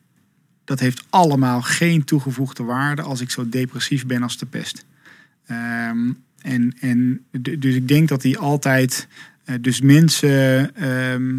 dat 0.64 0.80
heeft 0.80 1.04
allemaal 1.10 1.62
geen 1.62 2.04
toegevoegde 2.04 2.62
waarde 2.62 3.02
als 3.02 3.20
ik 3.20 3.30
zo 3.30 3.48
depressief 3.48 4.06
ben 4.06 4.22
als 4.22 4.38
de 4.38 4.46
pest. 4.46 4.84
Ehm, 5.46 6.12
en, 6.40 6.74
en 6.80 7.24
dus 7.58 7.74
ik 7.74 7.88
denk 7.88 8.08
dat 8.08 8.22
die 8.22 8.38
altijd. 8.38 9.08
eh, 9.44 9.54
dus 9.60 9.80
mensen. 9.80 10.74
ehm, 10.76 11.38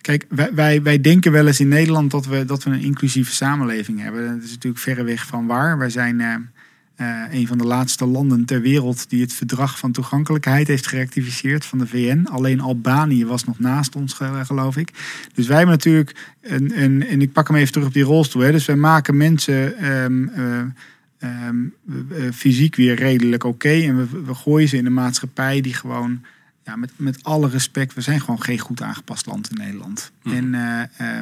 kijk, 0.00 0.26
wij, 0.28 0.54
wij, 0.54 0.82
wij 0.82 1.00
denken 1.00 1.32
wel 1.32 1.46
eens 1.46 1.60
in 1.60 1.68
Nederland 1.68 2.10
dat 2.10 2.26
we, 2.26 2.44
dat 2.44 2.64
we 2.64 2.70
een 2.70 2.80
inclusieve 2.82 3.32
samenleving 3.32 4.00
hebben. 4.00 4.34
Dat 4.34 4.42
is 4.42 4.50
natuurlijk 4.50 4.82
verreweg 4.82 5.26
van 5.26 5.46
waar. 5.46 5.78
Wij 5.78 5.90
zijn 5.90 6.20
eh, 6.96 7.22
eh, 7.24 7.32
een 7.32 7.46
van 7.46 7.58
de 7.58 7.64
laatste 7.64 8.06
landen 8.06 8.44
ter 8.44 8.60
wereld 8.60 9.10
die 9.10 9.20
het 9.20 9.32
verdrag 9.32 9.78
van 9.78 9.92
toegankelijkheid 9.92 10.68
heeft 10.68 10.86
gerectificeerd 10.86 11.64
van 11.64 11.78
de 11.78 11.86
VN. 11.86 12.26
Alleen 12.30 12.60
Albanië 12.60 13.26
was 13.26 13.44
nog 13.44 13.58
naast 13.58 13.96
ons, 13.96 14.12
ge- 14.12 14.44
geloof 14.44 14.76
ik. 14.76 14.90
Dus 15.34 15.46
wij 15.46 15.56
hebben 15.56 15.74
natuurlijk. 15.74 16.32
Een, 16.40 16.82
een, 16.82 17.06
en 17.06 17.20
ik 17.22 17.32
pak 17.32 17.48
hem 17.48 17.56
even 17.56 17.72
terug 17.72 17.86
op 17.86 17.92
die 17.94 18.02
rolstoel. 18.02 18.42
Hè. 18.42 18.52
Dus 18.52 18.64
wij 18.66 18.76
maken 18.76 19.16
mensen. 19.16 19.76
ehm, 19.78 20.28
eh, 20.28 20.60
ehm, 21.18 21.56
eh, 22.10 22.32
fysiek 22.32 22.76
weer 22.76 22.94
redelijk 22.94 23.44
oké. 23.44 23.68
En 23.82 23.96
we, 23.96 24.22
we 24.24 24.34
gooien 24.34 24.68
ze 24.68 24.76
in 24.76 24.86
een 24.86 24.92
maatschappij 24.94 25.60
die 25.60 25.74
gewoon, 25.74 26.20
ja, 26.64 26.76
met, 26.76 26.90
met 26.96 27.22
alle 27.22 27.48
respect, 27.48 27.94
we 27.94 28.00
zijn 28.00 28.20
gewoon 28.20 28.42
geen 28.42 28.58
goed 28.58 28.82
aangepast 28.82 29.26
land 29.26 29.50
in 29.50 29.56
Nederland. 29.56 30.12
Mhm. 30.22 30.34
En 30.36 30.54
eh, 30.54 31.20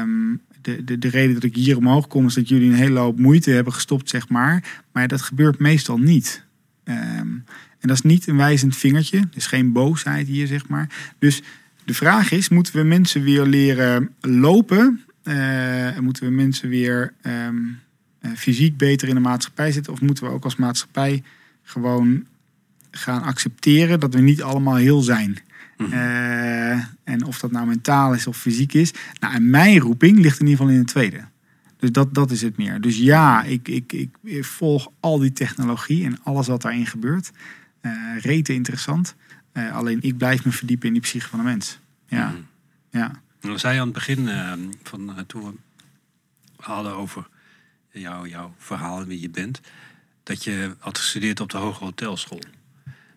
ehm, 0.00 0.34
de, 0.62 0.84
de, 0.84 0.98
de 0.98 1.08
reden 1.08 1.34
dat 1.34 1.42
ik 1.42 1.54
hier 1.54 1.76
omhoog 1.76 2.06
kom 2.06 2.26
is 2.26 2.34
dat 2.34 2.48
jullie 2.48 2.70
een 2.70 2.76
hele 2.76 2.98
hoop 2.98 3.18
moeite 3.18 3.50
hebben 3.50 3.72
gestopt, 3.72 4.08
zeg 4.08 4.28
maar. 4.28 4.82
Maar 4.92 5.08
dat 5.08 5.22
gebeurt 5.22 5.58
meestal 5.58 5.98
niet. 5.98 6.44
Ehm, 6.84 7.28
en 7.78 7.88
dat 7.88 7.96
is 7.96 8.02
niet 8.02 8.26
een 8.26 8.36
wijzend 8.36 8.76
vingertje. 8.76 9.18
Er 9.18 9.28
is 9.34 9.46
geen 9.46 9.72
boosheid 9.72 10.26
hier, 10.26 10.46
zeg 10.46 10.68
maar. 10.68 11.14
Dus 11.18 11.42
de 11.84 11.94
vraag 11.94 12.30
is, 12.30 12.48
moeten 12.48 12.76
we 12.76 12.82
mensen 12.82 13.22
weer 13.22 13.44
leren 13.44 14.10
lopen? 14.20 15.04
En 15.22 16.04
moeten 16.04 16.24
we 16.24 16.30
mensen 16.30 16.68
weer 16.68 17.12
ehm, 17.22 17.56
eh, 18.18 18.30
fysiek 18.36 18.76
beter 18.76 19.08
in 19.08 19.14
de 19.14 19.20
maatschappij 19.20 19.72
zitten? 19.72 19.92
Of 19.92 20.00
moeten 20.00 20.24
we 20.24 20.30
ook 20.30 20.44
als 20.44 20.56
maatschappij 20.56 21.22
gewoon 21.62 22.26
gaan 22.90 23.22
accepteren 23.22 24.00
dat 24.00 24.14
we 24.14 24.20
niet 24.20 24.42
allemaal 24.42 24.74
heel 24.74 25.00
zijn? 25.00 25.38
Mhm. 25.82 25.92
Eh, 25.92 26.72
en 27.04 27.24
of 27.24 27.38
dat 27.38 27.50
nou 27.50 27.66
mentaal 27.66 28.14
is 28.14 28.26
of 28.26 28.36
fysiek 28.36 28.72
is. 28.72 28.92
Nou, 29.20 29.34
en 29.34 29.50
mijn 29.50 29.78
roeping 29.78 30.18
ligt 30.18 30.40
in 30.40 30.46
ieder 30.46 30.58
geval 30.58 30.72
in 30.72 30.78
het 30.78 30.88
tweede. 30.88 31.24
Dus 31.76 31.92
dat, 31.92 32.14
dat 32.14 32.30
is 32.30 32.42
het 32.42 32.56
meer. 32.56 32.80
Dus 32.80 32.96
ja, 32.96 33.42
ik, 33.42 33.68
ik, 33.68 33.92
ik 33.92 34.44
volg 34.44 34.88
al 35.00 35.18
die 35.18 35.32
technologie 35.32 36.04
en 36.04 36.18
alles 36.22 36.46
wat 36.46 36.62
daarin 36.62 36.86
gebeurt. 36.86 37.30
Eh 37.80 37.92
rete 38.20 38.54
interessant. 38.54 39.14
Eh, 39.52 39.76
alleen 39.76 39.98
ik 40.02 40.16
blijf 40.16 40.44
me 40.44 40.52
verdiepen 40.52 40.86
in 40.86 40.92
die 40.92 41.02
psyche 41.02 41.28
van 41.28 41.38
de 41.38 41.44
mens. 41.44 41.78
Ja, 42.06 42.28
Mhm. 42.28 42.40
ja. 42.90 43.20
We 43.40 43.58
zei 43.58 43.78
aan 43.78 43.84
het 43.84 43.94
begin 43.94 44.28
van 44.82 45.24
toen 45.26 45.42
we 45.42 45.52
hadden 46.56 46.96
over 46.96 47.28
jou, 47.90 48.28
jouw 48.28 48.54
verhaal 48.58 49.00
en 49.00 49.06
wie 49.06 49.20
je 49.20 49.30
bent, 49.30 49.60
dat 50.22 50.44
je 50.44 50.74
had 50.78 50.98
gestudeerd 50.98 51.40
op 51.40 51.50
de 51.50 51.56
Hoge 51.56 51.84
Hotelschool. 51.84 52.42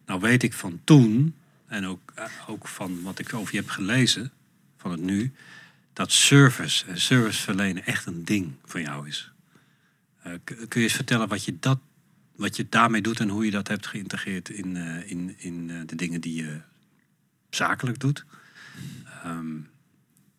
Nou 0.05 0.19
weet 0.19 0.43
ik 0.43 0.53
van 0.53 0.79
toen, 0.83 1.33
en 1.75 1.85
ook, 1.85 2.11
eh, 2.15 2.25
ook 2.47 2.67
van 2.67 3.01
wat 3.01 3.19
ik 3.19 3.33
over 3.33 3.53
je 3.53 3.59
heb 3.59 3.69
gelezen, 3.69 4.31
van 4.77 4.91
het 4.91 5.01
nu, 5.01 5.33
dat 5.93 6.11
service 6.11 6.85
en 6.85 7.01
service 7.01 7.41
verlenen 7.41 7.85
echt 7.85 8.05
een 8.05 8.25
ding 8.25 8.53
van 8.65 8.81
jou 8.81 9.07
is. 9.07 9.31
Eh, 10.21 10.31
kun 10.43 10.67
je 10.69 10.79
eens 10.79 10.93
vertellen 10.93 11.27
wat 11.27 11.45
je, 11.45 11.59
dat, 11.59 11.79
wat 12.35 12.55
je 12.55 12.69
daarmee 12.69 13.01
doet 13.01 13.19
en 13.19 13.29
hoe 13.29 13.45
je 13.45 13.51
dat 13.51 13.67
hebt 13.67 13.87
geïntegreerd 13.87 14.49
in, 14.49 14.77
eh, 14.77 15.11
in, 15.11 15.35
in 15.37 15.69
eh, 15.69 15.77
de 15.85 15.95
dingen 15.95 16.21
die 16.21 16.43
je 16.43 16.61
zakelijk 17.49 17.99
doet? 17.99 18.25
Ehm, 19.23 19.57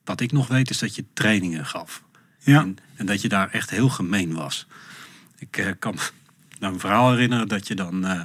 wat 0.04 0.20
ik 0.20 0.32
nog 0.32 0.48
weet 0.48 0.70
is 0.70 0.78
dat 0.78 0.94
je 0.94 1.04
trainingen 1.12 1.66
gaf. 1.66 2.02
ja. 2.38 2.60
En, 2.60 2.76
en 2.94 3.06
dat 3.06 3.22
je 3.22 3.28
daar 3.28 3.50
echt 3.50 3.70
heel 3.70 3.88
gemeen 3.88 4.34
was. 4.34 4.66
Ik 5.38 5.56
eh, 5.56 5.70
kan 5.78 5.94
me 5.94 6.00
nou 6.60 6.74
een 6.74 6.80
verhaal 6.80 7.10
herinneren 7.10 7.48
dat 7.48 7.68
je 7.68 7.74
dan 7.74 8.06
eh, 8.06 8.20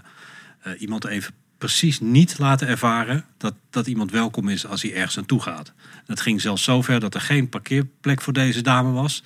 eh, 0.62 0.82
iemand 0.82 1.06
even 1.06 1.34
precies 1.62 2.00
niet 2.00 2.36
laten 2.38 2.68
ervaren 2.68 3.26
dat, 3.38 3.54
dat 3.70 3.88
iemand 3.88 4.12
welkom 4.12 4.50
is 4.50 4.66
als 4.66 4.82
hij 4.82 4.94
ergens 4.94 5.16
naartoe 5.16 5.42
gaat. 5.42 5.74
Het 6.06 6.22
ging 6.22 6.42
zelfs 6.42 6.64
zover 6.64 7.00
dat 7.00 7.14
er 7.16 7.22
geen 7.22 7.50
parkeerplek 7.50 8.22
voor 8.22 8.34
deze 8.34 8.62
dame 8.62 8.92
was. 8.92 9.24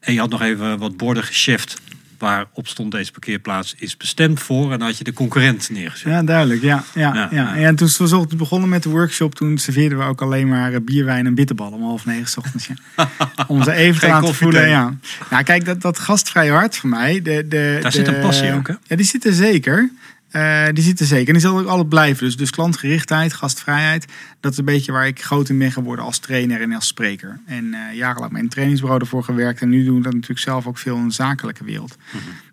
En 0.00 0.12
je 0.12 0.18
had 0.18 0.30
nog 0.30 0.42
even 0.42 0.78
wat 0.78 0.96
borden 0.96 1.24
gecheft 1.24 1.80
waarop 2.18 2.68
stond 2.68 2.92
deze 2.92 3.12
parkeerplaats 3.12 3.74
is 3.78 3.96
bestemd 3.96 4.40
voor. 4.40 4.72
En 4.72 4.78
dan 4.78 4.88
had 4.88 4.98
je 4.98 5.04
de 5.04 5.12
concurrent 5.12 5.70
neergezet. 5.70 6.12
Ja, 6.12 6.22
duidelijk. 6.22 6.62
Ja, 6.62 6.84
ja, 6.94 7.28
Ja. 7.30 7.56
En 7.56 7.76
toen 7.76 7.88
we 7.88 8.36
begonnen 8.36 8.68
met 8.68 8.82
de 8.82 8.88
workshop, 8.88 9.34
toen 9.34 9.58
serveerden 9.58 9.98
we 9.98 10.04
ook 10.04 10.22
alleen 10.22 10.48
maar 10.48 10.72
eh, 10.72 10.80
bierwijn 10.80 11.26
en 11.26 11.34
bitterballen 11.34 11.72
om 11.72 11.82
half 11.82 12.04
negen 12.04 12.28
's 12.28 12.36
ochtends. 12.36 12.66
Ja. 12.96 13.08
om 13.46 13.62
ze 13.62 13.72
even 13.72 14.00
te 14.00 14.06
laten 14.06 14.34
voelen. 14.34 14.68
Ja. 14.68 14.94
Nou, 15.30 15.42
kijk, 15.42 15.64
dat, 15.64 15.80
dat 15.80 15.98
gastvrije 15.98 16.50
hart 16.50 16.76
voor 16.76 16.88
mij. 16.90 17.22
De, 17.22 17.48
de, 17.48 17.78
Daar 17.82 17.90
de- 17.90 17.98
zit 17.98 18.06
een 18.08 18.20
passie 18.20 18.52
ook, 18.52 18.68
hè? 18.68 18.74
Ja, 18.86 18.96
die 18.96 19.06
zit 19.06 19.24
er 19.24 19.32
zeker. 19.32 19.90
Eh, 20.34 20.66
die 20.72 20.84
zit 20.84 21.00
er 21.00 21.06
zeker. 21.06 21.26
En 21.26 21.32
die 21.32 21.42
zal 21.42 21.58
ook 21.58 21.66
altijd 21.66 21.88
blijven. 21.88 22.24
Dus, 22.24 22.36
dus 22.36 22.50
klantgerichtheid, 22.50 23.32
gastvrijheid. 23.32 24.12
Dat 24.40 24.52
is 24.52 24.58
een 24.58 24.64
beetje 24.64 24.92
waar 24.92 25.06
ik 25.06 25.22
groot 25.22 25.48
in 25.48 25.58
ben 25.58 25.72
geworden 25.72 26.04
als 26.04 26.18
trainer 26.18 26.60
en 26.60 26.72
als 26.72 26.86
spreker. 26.86 27.40
En 27.46 27.74
eh 27.74 27.96
jarenlang 27.96 28.38
een 28.38 28.48
trainingsbureau 28.48 29.00
ervoor 29.00 29.24
gewerkt. 29.24 29.60
En 29.60 29.68
nu 29.68 29.84
doen 29.84 29.96
we 29.96 30.02
dat 30.02 30.12
natuurlijk 30.12 30.40
zelf 30.40 30.66
ook 30.66 30.78
veel 30.78 30.96
in 30.96 31.06
de 31.06 31.14
zakelijke 31.14 31.64
wereld. 31.64 31.96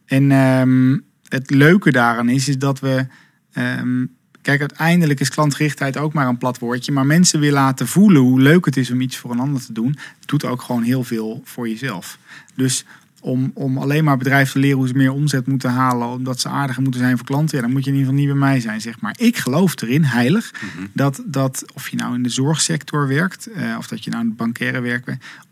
En 0.06 0.32
ehm, 0.32 0.98
het 1.28 1.50
leuke 1.50 1.92
daaraan 1.92 2.30
is, 2.30 2.48
is 2.48 2.58
dat 2.58 2.80
we... 2.80 3.06
ehm, 3.54 4.06
kijk, 4.42 4.60
uiteindelijk 4.60 5.20
is 5.20 5.30
klantgerichtheid 5.30 5.98
ook 5.98 6.14
maar 6.14 6.28
een 6.28 6.38
plat 6.38 6.60
woordje. 6.60 6.92
Maar 6.92 7.06
mensen 7.06 7.40
weer 7.40 7.52
laten 7.52 7.88
voelen 7.88 8.22
hoe 8.22 8.42
leuk 8.42 8.66
het 8.66 8.78
is 8.78 8.92
om 8.92 9.02
iets 9.02 9.18
voor 9.18 9.32
een 9.32 9.40
ander 9.40 9.66
te 9.66 9.74
doen... 9.74 9.98
doet 10.26 10.46
ook 10.46 10.62
gewoon 10.62 10.84
heel 10.84 11.04
veel 11.04 11.42
voor 11.46 11.70
jezelf. 11.70 12.18
Dus 12.56 12.86
om, 13.22 13.52
om 13.54 13.78
alleen 13.78 14.04
maar 14.04 14.18
bedrijven 14.18 14.54
te 14.54 14.60
leren 14.60 14.78
hoe 14.78 14.88
ze 14.88 14.94
meer 14.94 15.12
omzet 15.12 15.48
moeten 15.48 15.70
halen... 15.70 16.08
omdat 16.08 16.40
ze 16.40 16.50
aardiger 16.50 16.82
moeten 16.84 17.02
zijn 17.02 17.18
voor 17.18 17.26
klanten... 17.26 17.58
Ja, 17.58 17.64
dan 17.64 17.72
moet 17.72 17.84
je 17.84 17.92
in 17.92 17.98
ieder 17.98 18.12
geval 18.12 18.26
niet 18.26 18.40
bij 18.40 18.50
mij 18.50 18.60
zijn, 18.60 18.82
zeg 18.82 19.00
maar. 19.00 19.16
Ik 19.18 19.38
geloof 19.38 19.82
erin, 19.82 20.04
heilig, 20.04 20.54
dat, 20.94 21.24
dat 21.26 21.66
of 21.74 21.90
je 21.90 21.96
nou 21.98 22.16
in 22.16 22.24
de 22.24 22.30
zorgsector 22.30 23.08
werkt... 23.08 23.48
eh, 23.52 23.76
of 23.78 23.88
dat 23.88 24.04
je 24.04 24.10
nou 24.10 24.22
in 24.22 24.30
het 24.30 24.38
bankaire 24.38 24.80
werkt... 24.80 25.10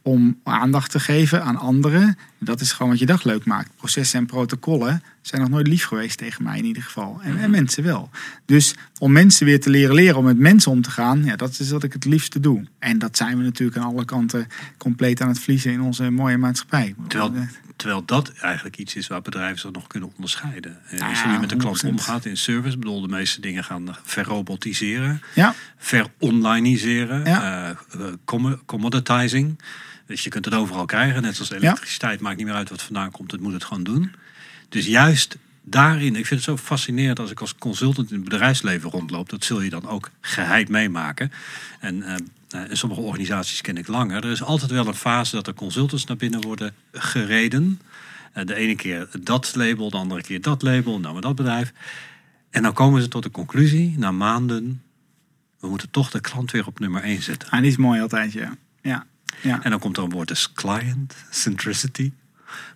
om 0.10 0.40
aandacht 0.44 0.92
te 0.92 1.00
geven 1.00 1.44
aan 1.44 1.56
anderen. 1.58 2.18
Dat 2.40 2.62
is 2.62 2.72
gewoon 2.72 2.92
wat 2.92 3.00
je 3.00 3.06
dag 3.06 3.24
leuk 3.24 3.46
maakt. 3.46 3.70
Processen 3.76 4.20
en 4.20 4.26
protocollen 4.26 5.04
zijn 5.22 5.42
nog 5.42 5.50
nooit 5.50 5.68
lief 5.68 5.86
geweest 5.86 6.18
tegen 6.18 6.44
mij 6.44 6.58
in 6.58 6.66
ieder 6.66 6.84
geval. 6.84 7.20
En, 7.24 7.38
en 7.38 7.50
mensen 7.52 7.84
wel. 7.84 8.10
Dus 8.46 8.76
om 9.00 9.12
mensen 9.12 9.46
weer 9.46 9.60
te 9.62 9.70
leren 9.70 9.96
leren 9.96 10.18
om 10.18 10.24
met 10.26 10.38
mensen 10.38 10.72
om 10.72 10.82
te 10.82 10.92
gaan, 10.92 11.24
ja, 11.26 11.36
dat 11.36 11.60
is 11.60 11.70
wat 11.72 11.84
ik 11.84 11.94
het 11.94 12.06
liefste 12.06 12.40
doe. 12.40 12.64
En 12.80 13.00
dat 13.00 13.18
zijn 13.18 13.38
we 13.38 13.44
natuurlijk 13.44 13.78
aan 13.78 13.86
alle 13.94 14.06
kanten 14.06 14.48
compleet 14.78 15.22
aan 15.22 15.28
het 15.28 15.40
verliezen 15.40 15.72
in 15.72 15.82
onze 15.82 16.10
mooie 16.10 16.38
maatschappij. 16.38 16.96
Terwijl, 17.08 17.34
terwijl 17.76 18.06
dat 18.06 18.32
eigenlijk 18.34 18.78
iets 18.78 18.96
is 18.96 19.08
waar 19.08 19.22
bedrijven 19.22 19.60
zich 19.60 19.72
nog 19.72 19.88
kunnen 19.88 20.12
onderscheiden. 20.16 20.78
Eh, 20.90 21.10
Als 21.10 21.22
je 21.22 21.28
Ja, 21.28 21.40
met 21.40 21.50
de 21.50 21.56
klant 21.56 21.82
100%. 21.82 21.90
omgaat 21.90 22.26
in 22.26 22.38
service, 22.38 22.78
bedoel, 22.78 23.02
de 23.02 23.08
meeste 23.08 23.42
dingen 23.42 23.64
gaan 23.64 23.96
verrobotiseren, 24.04 25.22
Ja, 25.36 25.56
veronlineiseren, 25.78 27.26
Ja. 27.26 27.76
eh, 27.92 28.06
eh, 28.08 28.14
commo- 28.26 28.60
commoditizing. 28.66 29.60
Dus 30.10 30.24
je 30.24 30.30
kunt 30.30 30.46
het 30.46 30.54
overal 30.54 30.86
krijgen, 30.86 31.22
net 31.22 31.36
zoals 31.36 31.52
elektriciteit, 31.52 32.20
maakt 32.20 32.38
niet 32.38 32.46
meer 32.46 32.56
uit 32.56 32.70
wat 32.70 32.82
vandaan 32.82 33.12
komt, 33.12 33.32
het 33.32 33.42
moet 33.42 33.54
het 33.54 33.64
gewoon 33.64 33.84
doen. 33.84 34.12
Dus 34.70 34.86
juist 34.86 35.38
daarin, 35.62 36.16
ik 36.16 36.26
vind 36.26 36.30
het 36.30 36.44
zo 36.44 36.58
fascinerend 36.58 37.20
als 37.20 37.32
ik 37.32 37.42
als 37.42 37.56
consultant 37.56 38.10
in 38.10 38.16
het 38.16 38.30
bedrijfsleven 38.30 38.90
rondloop, 38.90 39.30
dat 39.30 39.44
zul 39.44 39.62
je 39.62 39.70
dan 39.70 39.88
ook 39.88 40.10
geheid 40.22 40.70
meemaken. 40.70 41.32
En 41.80 42.04
eh, 42.04 42.16
eh, 42.50 42.70
in 42.70 42.78
sommige 42.78 43.02
organisaties 43.02 43.62
ken 43.62 43.78
ik 43.78 43.88
langer. 43.88 44.24
Er 44.24 44.32
is 44.32 44.44
altijd 44.44 44.72
wel 44.72 44.88
een 44.88 44.94
fase 44.94 45.36
dat 45.36 45.48
er 45.48 45.54
consultants 45.54 46.06
naar 46.06 46.18
binnen 46.18 46.42
worden 46.42 46.74
gereden. 46.92 47.82
Eh, 48.34 48.46
de 48.46 48.56
ene 48.56 48.76
keer 48.76 49.10
dat 49.22 49.56
label, 49.56 49.90
de 49.90 49.98
andere 49.98 50.22
keer 50.22 50.42
dat 50.42 50.62
label, 50.62 51.00
nou 51.00 51.14
maar 51.14 51.22
dat 51.22 51.36
bedrijf. 51.36 51.74
En 52.50 52.64
dan 52.64 52.74
komen 52.74 53.02
ze 53.02 53.08
tot 53.08 53.24
de 53.24 53.32
conclusie, 53.32 53.96
na 53.98 54.12
maanden, 54.12 54.82
we 55.60 55.68
moeten 55.68 55.90
toch 55.90 56.10
de 56.10 56.22
klant 56.22 56.52
weer 56.52 56.68
op 56.68 56.80
nummer 56.80 57.04
1 57.04 57.22
zetten. 57.22 57.50
ah, 57.50 57.60
die 57.60 57.70
is 57.70 57.78
mooi 57.78 58.02
altijd, 58.02 58.32
ja. 58.32 58.58
Ja, 58.82 59.06
ja. 59.42 59.64
En 59.64 59.70
dan 59.70 59.80
komt 59.80 59.98
er 59.98 60.04
een 60.04 60.10
woord 60.10 60.30
als 60.30 60.54
client 60.54 61.16
centricity, 61.30 62.14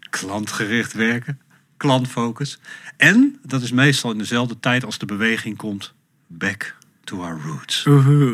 klantgericht 0.09 0.93
werken, 0.93 1.41
klantfocus. 1.77 2.59
En 2.97 3.39
dat 3.43 3.61
is 3.61 3.71
meestal 3.71 4.11
in 4.11 4.17
dezelfde 4.17 4.59
tijd 4.59 4.85
als 4.85 4.97
de 4.97 5.05
beweging 5.05 5.57
komt 5.57 5.93
back 6.27 6.75
to 7.03 7.21
our 7.21 7.41
roots. 7.41 7.83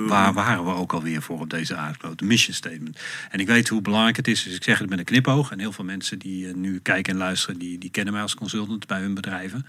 Waar 0.07 0.33
waren 0.33 0.65
we 0.65 0.71
ook 0.71 0.93
alweer 0.93 1.21
voor 1.21 1.39
op 1.39 1.49
deze 1.49 1.75
aardkloot? 1.75 2.19
De 2.19 2.25
mission 2.25 2.55
statement. 2.55 2.99
En 3.29 3.39
ik 3.39 3.47
weet 3.47 3.67
hoe 3.67 3.81
belangrijk 3.81 4.15
het 4.15 4.27
is, 4.27 4.43
dus 4.43 4.55
ik 4.55 4.63
zeg 4.63 4.79
het 4.79 4.89
met 4.89 4.99
een 4.99 5.05
knipoog. 5.05 5.51
En 5.51 5.59
heel 5.59 5.71
veel 5.71 5.85
mensen 5.85 6.19
die 6.19 6.47
eh, 6.47 6.53
nu 6.55 6.79
kijken 6.79 7.13
en 7.13 7.19
luisteren, 7.19 7.59
die, 7.59 7.77
die 7.77 7.89
kennen 7.89 8.13
mij 8.13 8.21
als 8.21 8.35
consultant 8.35 8.87
bij 8.87 8.99
hun 8.99 9.13
bedrijven. 9.13 9.65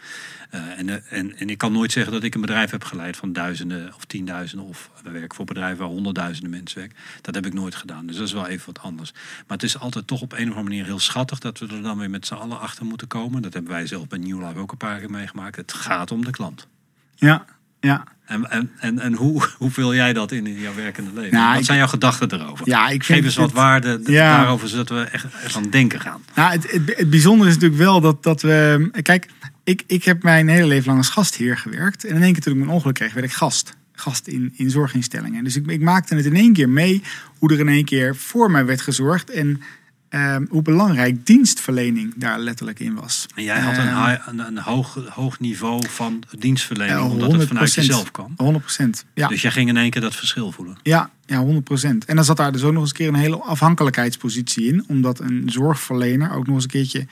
Eh, 0.51 0.78
en, 0.78 0.89
eh, 0.89 1.18
en, 1.18 1.36
en 1.36 1.51
ik 1.51 1.59
kan 1.59 1.72
nooit 1.72 1.93
zeggen 1.93 2.12
dat 2.12 2.22
ik 2.22 2.35
een 2.35 2.40
bedrijf 2.40 2.70
heb 2.70 2.85
geleid 2.85 3.16
van 3.16 3.32
duizenden 3.32 3.94
of 3.94 4.05
tienduizenden. 4.05 4.66
Of 4.66 4.90
we 5.02 5.10
werken 5.10 5.36
voor 5.36 5.44
bedrijven 5.44 5.78
waar 5.78 5.89
honderdduizenden 5.89 6.51
mensen 6.51 6.78
werken. 6.78 6.97
Dat 7.20 7.35
heb 7.35 7.47
ik 7.47 7.52
nooit 7.52 7.74
gedaan. 7.74 8.06
Dus 8.06 8.16
dat 8.16 8.27
is 8.27 8.32
wel 8.32 8.47
even 8.47 8.66
wat 8.66 8.85
anders. 8.85 9.12
Maar 9.12 9.56
het 9.56 9.62
is 9.62 9.78
altijd 9.78 10.06
toch 10.06 10.20
op 10.20 10.32
een 10.32 10.39
of 10.39 10.56
andere 10.56 10.62
manier 10.62 10.85
heel 10.85 10.98
schattig 10.98 11.39
dat 11.39 11.59
we 11.59 11.66
er 11.66 11.82
dan 11.82 11.98
weer 11.98 12.10
met 12.10 12.27
z'n 12.27 12.35
allen 12.35 12.60
achter 12.60 12.85
moeten 12.85 13.06
komen. 13.06 13.43
Dat 13.43 13.52
hebben 13.52 13.72
wij 13.72 13.86
zelf 13.86 14.06
bij 14.06 14.18
New 14.18 14.47
Life 14.47 14.59
ook 14.59 14.72
een 14.72 14.77
paar 14.77 14.98
keer 14.98 15.10
meegemaakt. 15.10 15.56
Het 15.56 15.72
gaat 15.72 16.10
om 16.10 16.24
de 16.24 16.31
klant. 16.31 16.66
ja, 17.16 17.44
ja. 17.81 18.05
En, 18.31 18.51
en, 18.51 18.70
en, 18.78 18.98
en 18.98 19.12
hoe, 19.15 19.43
hoe 19.59 19.70
vul 19.70 19.94
jij 19.94 20.12
dat 20.12 20.32
in 20.32 20.47
in 20.47 20.61
jouw 20.61 20.74
werkende 20.74 21.11
leven? 21.15 21.35
Nou, 21.36 21.48
wat 21.51 21.59
ik- 21.59 21.65
zijn 21.65 21.78
jouw 21.78 21.86
gedachten 21.86 22.32
erover? 22.32 22.69
Ja, 22.69 22.89
ik 22.89 23.05
Geef 23.05 23.24
eens 23.24 23.35
wat 23.36 23.47
het- 23.47 23.55
waarde 23.55 24.01
Ja. 24.05 24.36
daarover, 24.36 24.69
zodat 24.69 24.89
we 24.89 25.01
echt, 25.01 25.27
echt 25.44 25.57
aan 25.57 25.70
denken 25.70 26.01
gaan. 26.01 26.20
Nou, 26.35 26.52
het, 26.52 26.70
het, 26.73 26.93
het 26.97 27.11
bijzondere 27.11 27.48
is 27.51 27.55
natuurlijk 27.55 27.82
wel 27.82 28.01
dat, 28.01 28.23
dat 28.23 28.43
we. 28.43 28.89
Kijk, 29.02 29.28
ik, 29.65 29.82
ik 29.86 30.05
heb 30.05 30.23
mijn 30.23 30.48
hele 30.48 30.66
leven 30.66 30.86
lang 30.86 30.98
als 30.98 31.09
gastheer 31.09 31.57
gewerkt. 31.59 32.05
En 32.05 32.16
in 32.16 32.23
één 32.23 32.32
keer 32.32 32.43
toen 32.43 32.52
ik 32.52 32.59
mijn 32.59 32.70
ongeluk 32.70 32.94
kreeg, 32.94 33.12
werd 33.12 33.27
ik 33.27 33.32
gast. 33.32 33.77
Gast 33.93 34.27
in, 34.27 34.52
in 34.57 34.70
zorginstellingen. 34.70 35.44
Dus 35.44 35.57
ik, 35.57 35.66
ik 35.66 35.81
maakte 35.81 36.15
het 36.15 36.24
in 36.24 36.36
één 36.36 36.52
keer 36.52 36.69
mee 36.69 37.02
hoe 37.39 37.52
er 37.52 37.59
in 37.61 37.69
één 37.69 37.85
keer 37.85 38.16
voor 38.16 38.51
mij 38.51 38.65
werd 38.65 38.81
gezorgd. 38.81 39.31
En 39.31 39.61
ehm, 40.11 40.45
hoe 40.49 40.62
belangrijk 40.62 41.27
dienstverlening 41.27 42.12
daar 42.16 42.39
letterlijk 42.39 42.81
in 42.81 42.95
was. 42.95 43.27
En 43.35 43.43
jij 43.43 43.61
had 43.61 43.77
een, 43.77 43.89
Ehm, 43.89 44.05
high- 44.07 44.28
een, 44.28 44.39
een 44.39 44.59
hoog, 44.59 44.99
hoog 45.09 45.41
niveau 45.41 45.89
van 45.89 46.23
dienstverlening, 46.39 46.99
omdat 47.01 47.32
het 47.32 47.49
vanuit 47.49 47.49
100%. 47.49 47.87
jezelf 47.87 48.11
kwam. 48.11 48.32
100 48.37 48.65
procent. 48.65 49.05
Ja. 49.15 49.28
Dus 49.28 49.43
jij 49.43 49.51
ging 49.51 49.69
in 49.69 49.77
één 49.77 49.91
keer 49.91 50.03
dat 50.03 50.16
verschil 50.16 50.53
voelen. 50.53 50.77
Ja, 50.82 51.11
ja, 51.27 51.39
100 51.39 51.65
procent. 51.65 52.05
En 52.05 52.16
dan 52.16 52.24
zat 52.24 52.37
daar 52.37 52.53
dus 52.53 52.62
ook 52.62 52.73
nog 52.73 52.81
eens 52.82 52.91
een 52.91 52.97
keer 52.97 53.09
een 53.09 53.15
hele 53.15 53.37
afhankelijkheidspositie 53.43 54.65
in. 54.66 54.85
Omdat 54.89 55.20
een 55.20 55.43
zorgverlener 55.47 56.32
ook 56.32 56.47
nog 56.47 56.55
eens 56.55 56.65
een 56.65 56.70
keertje 56.70 57.07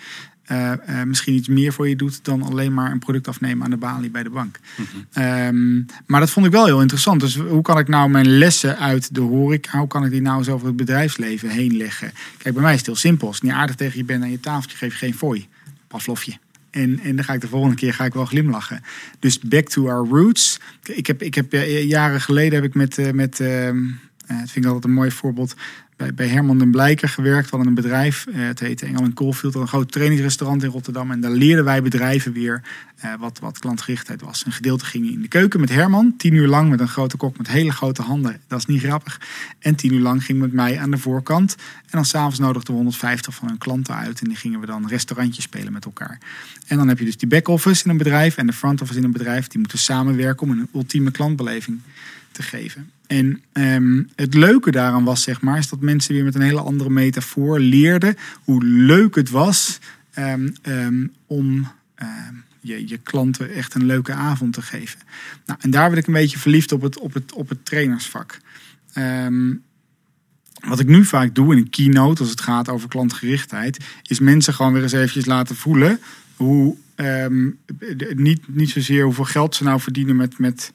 eh, 0.48 0.72
eh, 0.72 1.06
misschien 1.06 1.34
iets 1.34 1.48
meer 1.48 1.72
voor 1.72 1.88
je 1.88 1.96
doet 1.96 2.24
dan 2.24 2.42
alleen 2.42 2.74
maar 2.74 2.90
een 2.90 2.98
product 2.98 3.28
afnemen 3.28 3.64
aan 3.64 3.70
de 3.70 3.76
balie 3.76 4.10
bij 4.10 4.22
de 4.22 4.30
bank. 4.30 4.58
Ehm, 5.12 5.82
maar 6.06 6.20
dat 6.20 6.30
vond 6.30 6.46
ik 6.46 6.52
wel 6.52 6.64
heel 6.64 6.80
interessant. 6.80 7.20
Dus 7.20 7.36
hoe 7.36 7.62
kan 7.62 7.78
ik 7.78 7.88
nou 7.88 8.10
mijn 8.10 8.38
lessen 8.38 8.78
uit 8.78 9.14
de 9.14 9.20
horeca, 9.20 9.78
hoe 9.78 9.88
kan 9.88 10.04
ik 10.04 10.10
die 10.10 10.20
nou 10.20 10.38
eens 10.38 10.48
over 10.48 10.66
het 10.66 10.76
bedrijfsleven 10.76 11.48
heen 11.48 11.76
leggen? 11.76 12.12
Kijk, 12.36 12.54
bij 12.54 12.62
mij 12.62 12.72
is 12.72 12.78
het 12.78 12.86
heel 12.86 12.96
simpel. 12.96 13.26
Als 13.26 13.36
ik 13.36 13.42
niet 13.42 13.52
aardig 13.52 13.76
tegen 13.76 13.98
je 13.98 14.04
bent 14.04 14.22
aan 14.22 14.30
je 14.30 14.40
tafeltje, 14.40 14.76
geef 14.76 14.92
je 14.92 14.98
geen 14.98 15.14
fooi. 15.14 15.48
Pavlovje. 15.88 16.32
En, 16.70 17.00
en 17.02 17.16
dan 17.16 17.24
ga 17.24 17.32
ik 17.32 17.40
de 17.40 17.48
volgende 17.48 17.76
keer 17.76 17.94
ga 17.94 18.04
ik 18.04 18.14
wel 18.14 18.24
glimlachen. 18.24 18.82
Dus 19.18 19.38
back 19.38 19.68
to 19.68 19.88
our 19.88 20.08
roots. 20.08 20.60
Ik 20.84 21.06
heb, 21.06 21.22
ik 21.22 21.34
heb 21.34 21.52
eh, 21.52 21.88
jaren 21.88 22.20
geleden 22.20 22.54
heb 22.54 22.64
ik 22.64 22.74
met, 22.74 23.14
met 23.14 23.40
eh, 23.40 23.70
dat 24.26 24.50
vind 24.50 24.56
ik 24.56 24.64
altijd 24.64 24.84
een 24.84 24.92
mooi 24.92 25.10
voorbeeld. 25.10 25.54
Bij, 26.14 26.28
Herman 26.28 26.58
den 26.58 26.70
Blijker 26.70 27.08
gewerkt. 27.08 27.50
We 27.50 27.56
hadden 27.56 27.68
een 27.68 27.82
bedrijf. 27.82 28.26
eh, 28.26 28.40
het 28.40 28.60
heette 28.60 28.86
Engel 28.86 29.04
en 29.04 29.12
Coalfield. 29.12 29.54
Een 29.54 29.68
groot 29.68 29.92
trainingsrestaurant 29.92 30.62
in 30.62 30.70
Rotterdam. 30.70 31.10
En 31.10 31.20
daar 31.20 31.30
leerden 31.30 31.64
wij 31.64 31.82
bedrijven 31.82 32.32
weer 32.32 32.62
eh, 32.96 33.12
wat, 33.18 33.38
wat 33.38 33.58
klantgerichtheid 33.58 34.20
was. 34.20 34.46
Een 34.46 34.52
gedeelte 34.52 34.84
ging 34.84 35.10
in 35.10 35.22
de 35.22 35.28
keuken 35.28 35.60
met 35.60 35.68
Herman. 35.68 36.14
Tien 36.16 36.34
uur 36.34 36.46
lang 36.46 36.70
met 36.70 36.80
een 36.80 36.88
grote 36.88 37.16
kok 37.16 37.38
met 37.38 37.48
hele 37.48 37.72
grote 37.72 38.02
handen. 38.02 38.40
Dat 38.46 38.58
is 38.58 38.66
niet 38.66 38.82
grappig. 38.82 39.20
En 39.58 39.74
tien 39.74 39.92
uur 39.92 40.00
lang 40.00 40.24
ging 40.24 40.38
met 40.38 40.52
mij 40.52 40.78
aan 40.78 40.90
de 40.90 40.98
voorkant. 40.98 41.56
En 41.58 41.90
dan 41.90 42.04
s'avonds 42.04 42.38
nodigden 42.38 42.70
we 42.70 42.76
150 42.76 43.34
van 43.34 43.48
hun 43.48 43.58
klanten 43.58 43.94
uit. 43.94 44.20
En 44.20 44.28
die 44.28 44.36
gingen 44.36 44.60
we 44.60 44.66
dan 44.66 44.88
restaurantjes 44.88 45.44
spelen 45.44 45.72
met 45.72 45.84
elkaar. 45.84 46.18
En 46.66 46.76
dan 46.76 46.88
heb 46.88 46.98
je 46.98 47.04
dus 47.04 47.16
die 47.16 47.28
back-office 47.28 47.84
in 47.84 47.90
een 47.90 47.96
bedrijf. 47.96 48.36
En 48.36 48.46
de 48.46 48.52
front-office 48.52 48.98
in 48.98 49.04
een 49.04 49.12
bedrijf. 49.12 49.46
Die 49.46 49.60
moeten 49.60 49.78
samenwerken 49.78 50.46
om 50.46 50.58
een 50.58 50.68
ultieme 50.74 51.10
klantbeleving 51.10 51.80
te 52.32 52.42
geven. 52.42 52.90
En 53.08 53.42
ehm, 53.52 54.02
het 54.16 54.34
leuke 54.34 54.70
daaraan 54.70 55.04
was, 55.04 55.22
zeg 55.22 55.40
maar, 55.40 55.58
is 55.58 55.68
dat 55.68 55.80
mensen 55.80 56.14
weer 56.14 56.24
met 56.24 56.34
een 56.34 56.40
hele 56.40 56.60
andere 56.60 56.90
metafoor 56.90 57.60
leerden 57.60 58.16
hoe 58.44 58.64
leuk 58.64 59.14
het 59.14 59.30
was 59.30 59.78
ehm, 60.10 60.48
ehm, 60.62 61.06
om 61.26 61.68
je, 62.60 62.88
je 62.88 62.98
klanten 62.98 63.50
echt 63.54 63.74
een 63.74 63.86
leuke 63.86 64.12
avond 64.12 64.52
te 64.52 64.62
geven. 64.62 65.00
Nou, 65.46 65.58
en 65.62 65.70
daar 65.70 65.88
werd 65.88 66.00
ik 66.00 66.06
een 66.06 66.12
beetje 66.12 66.38
verliefd 66.38 66.72
op 66.72 66.82
het, 66.82 66.98
op 66.98 67.14
het, 67.14 67.32
op 67.32 67.48
het 67.48 67.64
trainersvak. 67.64 68.40
Wat 70.66 70.80
ik 70.80 70.86
nu 70.86 71.04
vaak 71.04 71.34
doe 71.34 71.52
in 71.52 71.58
een 71.58 71.70
keynote, 71.70 72.20
als 72.20 72.30
het 72.30 72.40
gaat 72.40 72.68
over 72.68 72.88
klantgerichtheid, 72.88 73.84
is 74.02 74.18
mensen 74.18 74.54
gewoon 74.54 74.72
weer 74.72 74.82
eens 74.82 74.92
eventjes 74.92 75.26
laten 75.26 75.56
voelen 75.56 76.00
hoe 76.36 76.76
niet, 78.16 78.40
niet 78.48 78.70
zozeer 78.70 79.04
hoeveel 79.04 79.24
geld 79.24 79.54
ze 79.54 79.64
nou 79.64 79.80
verdienen 79.80 80.16
met, 80.16 80.38
met, 80.38 80.72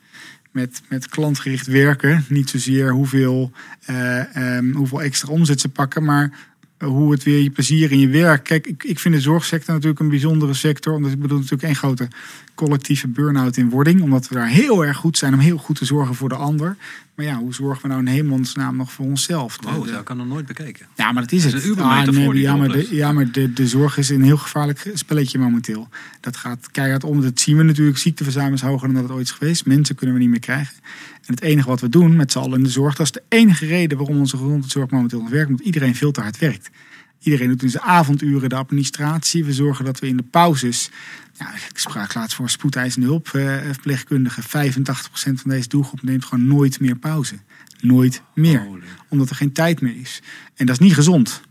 met, 0.53 0.81
met 0.89 1.07
klantgericht 1.07 1.67
werken. 1.67 2.25
Niet 2.29 2.49
zozeer 2.49 2.91
hoeveel, 2.91 3.51
eh, 3.85 4.35
ehm, 4.35 4.71
hoeveel 4.71 5.01
extra 5.01 5.31
omzet 5.31 5.61
ze 5.61 5.69
pakken, 5.69 6.03
maar 6.03 6.52
hoe 6.83 7.11
het 7.11 7.23
weer 7.23 7.39
je 7.43 7.49
plezier 7.49 7.91
in 7.91 7.99
je 7.99 8.07
werk. 8.07 8.43
Kijk, 8.43 8.67
ik, 8.67 8.83
ik 8.83 8.99
vind 8.99 9.13
de 9.15 9.21
zorgsector 9.21 9.73
natuurlijk 9.73 9.99
een 9.99 10.09
bijzondere 10.09 10.53
sector. 10.53 10.93
Omdat 10.93 11.11
ik 11.11 11.19
bedoel 11.19 11.37
natuurlijk 11.37 11.63
één 11.63 11.75
grote 11.75 12.07
collectieve 12.55 13.07
burn-out 13.07 13.57
in 13.57 13.69
wording. 13.69 14.01
Omdat 14.01 14.27
we 14.27 14.35
daar 14.35 14.47
heel 14.47 14.85
erg 14.85 14.97
goed 14.97 15.17
zijn 15.17 15.33
om 15.33 15.39
heel 15.39 15.57
goed 15.57 15.75
te 15.77 15.85
zorgen 15.85 16.15
voor 16.15 16.29
de 16.29 16.35
ander. 16.35 16.77
Maar 17.15 17.25
ja, 17.25 17.35
hoe 17.37 17.53
zorgen 17.53 17.81
we 17.81 17.87
nou 17.87 17.99
in 17.99 18.07
hemelsnaam 18.07 18.75
nog 18.75 18.91
voor 18.91 19.05
onszelf? 19.05 19.57
Wow, 19.61 19.85
de- 19.85 19.91
dat 19.91 20.03
kan 20.03 20.17
nog 20.17 20.27
nooit 20.27 20.45
bekeken. 20.45 20.85
ja, 20.95 21.11
maar 21.11 21.21
dat 21.23 21.31
is 21.31 21.43
Dat 21.43 21.51
het. 21.51 21.61
is 21.61 21.67
een 21.67 21.73
Uber-metafoor 21.75 22.33
die 22.33 22.41
ja, 22.41 22.55
maar, 22.55 22.67
de, 22.71 22.87
ja, 22.95 23.11
maar 23.11 23.31
de, 23.31 23.53
de 23.53 23.67
zorg 23.67 23.97
is 23.97 24.09
een 24.09 24.23
heel 24.23 24.37
gevaarlijk 24.37 24.91
spelletje 24.93 25.39
momenteel. 25.39 25.87
Dat 26.19 26.37
gaat 26.37 26.67
keihard 26.71 27.03
om. 27.03 27.21
Dat 27.21 27.39
zien 27.39 27.57
we 27.57 27.63
natuurlijk. 27.63 27.97
Ziekteverzuim 27.97 28.53
is 28.53 28.61
hoger 28.61 28.87
dan 28.87 28.93
dat 28.95 29.03
het 29.03 29.11
ooit 29.11 29.25
is 29.25 29.31
geweest. 29.31 29.65
Mensen 29.65 29.95
kunnen 29.95 30.15
we 30.15 30.21
niet 30.21 30.31
meer 30.31 30.39
krijgen. 30.39 30.75
En 31.25 31.33
het 31.33 31.41
enige 31.41 31.67
wat 31.67 31.81
we 31.81 31.89
doen 31.89 32.15
met 32.15 32.31
z'n 32.31 32.37
allen 32.37 32.57
in 32.57 32.63
de 32.63 32.69
zorg... 32.69 32.95
dat 32.95 33.05
is 33.05 33.11
de 33.11 33.23
enige 33.29 33.65
reden 33.65 33.97
waarom 33.97 34.17
onze 34.17 34.37
gezondheidszorg 34.37 34.89
momenteel 34.89 35.21
nog 35.21 35.29
werkt. 35.29 35.49
Omdat 35.49 35.65
iedereen 35.65 35.95
veel 35.95 36.11
te 36.11 36.21
hard 36.21 36.37
werkt. 36.37 36.69
Iedereen 37.19 37.47
doet 37.47 37.63
in 37.63 37.69
zijn 37.69 37.83
avonduren 37.83 38.49
de 38.49 38.55
administratie. 38.55 39.45
We 39.45 39.53
zorgen 39.53 39.85
dat 39.85 39.99
we 39.99 40.07
in 40.07 40.17
de 40.17 40.23
pauzes... 40.23 40.89
Ja, 41.37 41.53
ik 41.53 41.77
sprak 41.77 42.13
laatst 42.13 42.35
voor 42.35 42.49
spoedeisende 42.49 43.07
hulp 43.07 43.27
eh, 43.27 43.57
verpleegkundige. 43.71 44.41
85% 44.41 44.45
van 45.13 45.49
deze 45.49 45.67
doelgroep 45.67 46.01
neemt 46.01 46.25
gewoon 46.25 46.47
nooit 46.47 46.79
meer 46.79 46.95
pauze. 46.95 47.35
Nooit 47.81 48.21
meer 48.35 48.67
omdat 49.09 49.29
er 49.29 49.35
geen 49.35 49.51
tijd 49.51 49.81
meer 49.81 49.95
is. 49.99 50.21
En 50.55 50.65
dat 50.65 50.79
is 50.79 50.85
niet 50.85 50.93
gezond. 50.93 51.41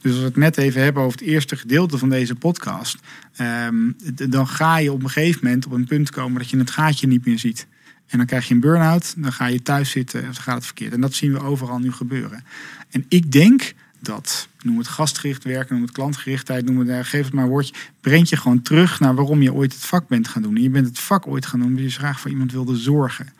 Dus 0.00 0.10
als 0.10 0.20
we 0.20 0.26
het 0.26 0.36
net 0.36 0.56
even 0.56 0.82
hebben 0.82 1.02
over 1.02 1.18
het 1.18 1.28
eerste 1.28 1.56
gedeelte 1.56 1.98
van 1.98 2.08
deze 2.08 2.34
podcast, 2.34 2.98
ehm, 3.36 3.76
dan 4.28 4.48
ga 4.48 4.78
je 4.78 4.92
op 4.92 5.02
een 5.02 5.10
gegeven 5.10 5.40
moment 5.42 5.66
op 5.66 5.72
een 5.72 5.84
punt 5.84 6.10
komen 6.10 6.38
dat 6.38 6.50
je 6.50 6.58
het 6.58 6.70
gaatje 6.70 7.06
niet 7.06 7.26
meer 7.26 7.38
ziet. 7.38 7.66
En 8.12 8.18
dan 8.18 8.26
krijg 8.26 8.48
je 8.48 8.54
een 8.54 8.60
burn-out, 8.60 9.14
dan 9.16 9.32
ga 9.32 9.46
je 9.46 9.62
thuis 9.62 9.90
zitten, 9.90 10.20
of 10.20 10.34
dan 10.34 10.42
gaat 10.42 10.54
het 10.54 10.64
verkeerd. 10.64 10.92
En 10.92 11.00
dat 11.00 11.14
zien 11.14 11.32
we 11.32 11.40
overal 11.40 11.78
nu 11.78 11.92
gebeuren. 11.92 12.44
En 12.90 13.04
ik 13.08 13.32
denk 13.32 13.74
dat, 14.00 14.48
noem 14.62 14.78
het 14.78 14.88
gastgericht 14.88 15.44
werken, 15.44 15.74
noem 15.74 15.84
het 15.84 15.92
klantgerichtheid, 15.92 16.64
noem 16.64 16.78
het, 16.78 16.88
uh, 16.88 16.98
geef 17.02 17.24
het 17.24 17.32
maar 17.32 17.44
een 17.44 17.50
woordje, 17.50 17.74
brengt 18.00 18.28
je 18.28 18.36
gewoon 18.36 18.62
terug 18.62 19.00
naar 19.00 19.14
waarom 19.14 19.42
je 19.42 19.52
ooit 19.52 19.72
het 19.72 19.84
vak 19.84 20.08
bent 20.08 20.28
gaan 20.28 20.42
doen. 20.42 20.56
En 20.56 20.62
je 20.62 20.70
bent 20.70 20.86
het 20.86 20.98
vak 20.98 21.26
ooit 21.26 21.46
gaan 21.46 21.60
doen 21.60 21.68
omdat 21.68 21.84
je 21.84 21.90
graag 21.90 22.20
voor 22.20 22.30
iemand 22.30 22.52
wilde 22.52 22.76
zorgen. 22.76 23.32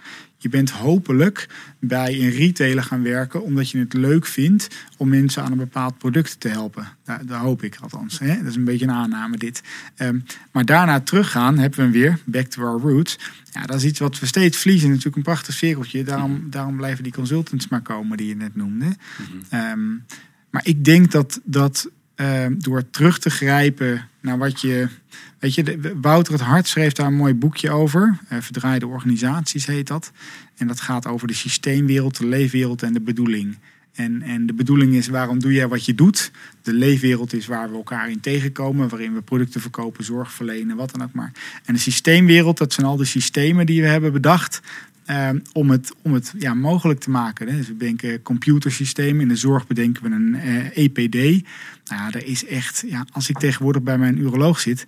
Je 0.43 0.49
bent 0.49 0.71
hopelijk 0.71 1.49
bij 1.79 2.21
een 2.21 2.31
retailer 2.31 2.85
gaan 2.85 3.03
werken 3.03 3.43
omdat 3.43 3.71
je 3.71 3.79
het 3.79 3.93
leuk 3.93 4.27
vindt 4.27 4.69
om 4.97 5.09
mensen 5.09 5.43
aan 5.43 5.53
een 5.53 5.59
bepaald 5.59 5.99
product 5.99 6.41
te 6.41 6.49
helpen. 6.49 6.89
Daar, 7.05 7.27
daar 7.27 7.41
hoop 7.41 7.63
ik 7.63 7.77
althans. 7.81 8.19
Hè? 8.19 8.37
Dat 8.37 8.47
is 8.47 8.57
een 8.57 8.65
beetje 8.65 8.85
een 8.85 8.93
aanname 8.93 9.37
dit. 9.37 9.63
Um, 9.97 10.25
maar 10.53 10.65
daarna 10.65 11.01
teruggaan 11.01 11.59
hebben 11.59 11.87
we 11.87 11.99
weer, 11.99 12.19
back 12.25 12.47
to 12.47 12.63
our 12.63 12.81
roots. 12.81 13.19
Ja, 13.51 13.63
dat 13.63 13.77
is 13.77 13.85
iets 13.85 13.99
wat 13.99 14.19
we 14.19 14.27
steeds 14.27 14.59
verliezen. 14.59 14.89
Natuurlijk 14.89 15.17
een 15.17 15.23
prachtig 15.23 15.55
cirkeltje. 15.55 16.05
Daarom, 16.05 16.47
daarom 16.51 16.77
blijven 16.77 17.03
die 17.03 17.13
consultants 17.13 17.69
maar 17.69 17.83
komen 17.83 18.17
die 18.17 18.29
je 18.29 18.37
net 18.37 18.57
noemde. 18.57 18.85
Mm 18.85 18.95
-hmm. 19.51 19.71
um, 19.71 20.05
maar 20.51 20.67
ik 20.67 20.85
denk 20.85 21.11
dat, 21.11 21.41
dat 21.45 21.91
uh, 22.17 22.47
door 22.59 22.91
terug 22.91 23.19
te 23.19 23.31
grijpen 23.31 24.09
naar 24.21 24.39
wat 24.39 24.61
je. 24.61 24.89
Weet 25.43 25.55
je, 25.55 25.95
Wouter 26.01 26.33
het 26.33 26.43
Hart 26.43 26.69
schreef 26.69 26.93
daar 26.93 27.07
een 27.07 27.15
mooi 27.15 27.35
boekje 27.35 27.71
over. 27.71 28.19
Uh, 28.33 28.41
Verdraaide 28.41 28.87
organisaties 28.87 29.67
heet 29.67 29.87
dat. 29.87 30.13
En 30.57 30.67
dat 30.67 30.81
gaat 30.81 31.07
over 31.07 31.27
de 31.27 31.35
systeemwereld, 31.35 32.19
de 32.19 32.27
leefwereld 32.27 32.83
en 32.83 32.93
de 32.93 33.01
bedoeling. 33.01 33.59
En, 33.95 34.23
en 34.23 34.47
de 34.47 34.53
bedoeling 34.53 34.95
is 34.95 35.09
waarom 35.09 35.39
doe 35.39 35.53
jij 35.53 35.69
wat 35.69 35.85
je 35.85 35.95
doet. 35.95 36.31
De 36.63 36.73
leefwereld 36.73 37.33
is 37.33 37.47
waar 37.47 37.71
we 37.71 37.77
elkaar 37.77 38.11
in 38.11 38.21
tegenkomen, 38.21 38.89
waarin 38.89 39.15
we 39.15 39.21
producten 39.21 39.61
verkopen, 39.61 40.05
zorg 40.05 40.33
verlenen, 40.33 40.77
wat 40.77 40.91
dan 40.91 41.03
ook 41.03 41.13
maar. 41.13 41.33
En 41.65 41.75
de 41.75 41.81
systeemwereld, 41.81 42.59
dat 42.59 42.73
zijn 42.73 42.87
al 42.87 42.97
de 42.97 43.05
systemen 43.05 43.67
die 43.67 43.83
we 43.83 43.89
hebben 43.89 44.13
bedacht. 44.13 44.61
Uh, 45.11 45.29
om 45.53 45.71
het, 45.71 45.93
om 46.03 46.13
het 46.13 46.33
ja, 46.39 46.55
mogelijk 46.55 47.01
te 47.01 47.11
maken. 47.11 47.47
Dus 47.47 47.67
we 47.67 47.75
bedenken 47.75 48.23
computersystemen. 48.23 49.21
In 49.21 49.29
de 49.29 49.37
zorg 49.37 49.67
bedenken 49.67 50.03
we 50.03 50.11
een 50.11 50.35
EPD. 50.75 51.15
Nou 51.15 52.03
ja, 52.03 52.13
er 52.13 52.27
is 52.27 52.47
echt, 52.47 52.85
ja, 52.87 53.07
als 53.13 53.29
ik 53.29 53.39
tegenwoordig 53.39 53.83
bij 53.83 53.99
mijn 53.99 54.19
uroloog 54.19 54.61
zit, 54.61 54.87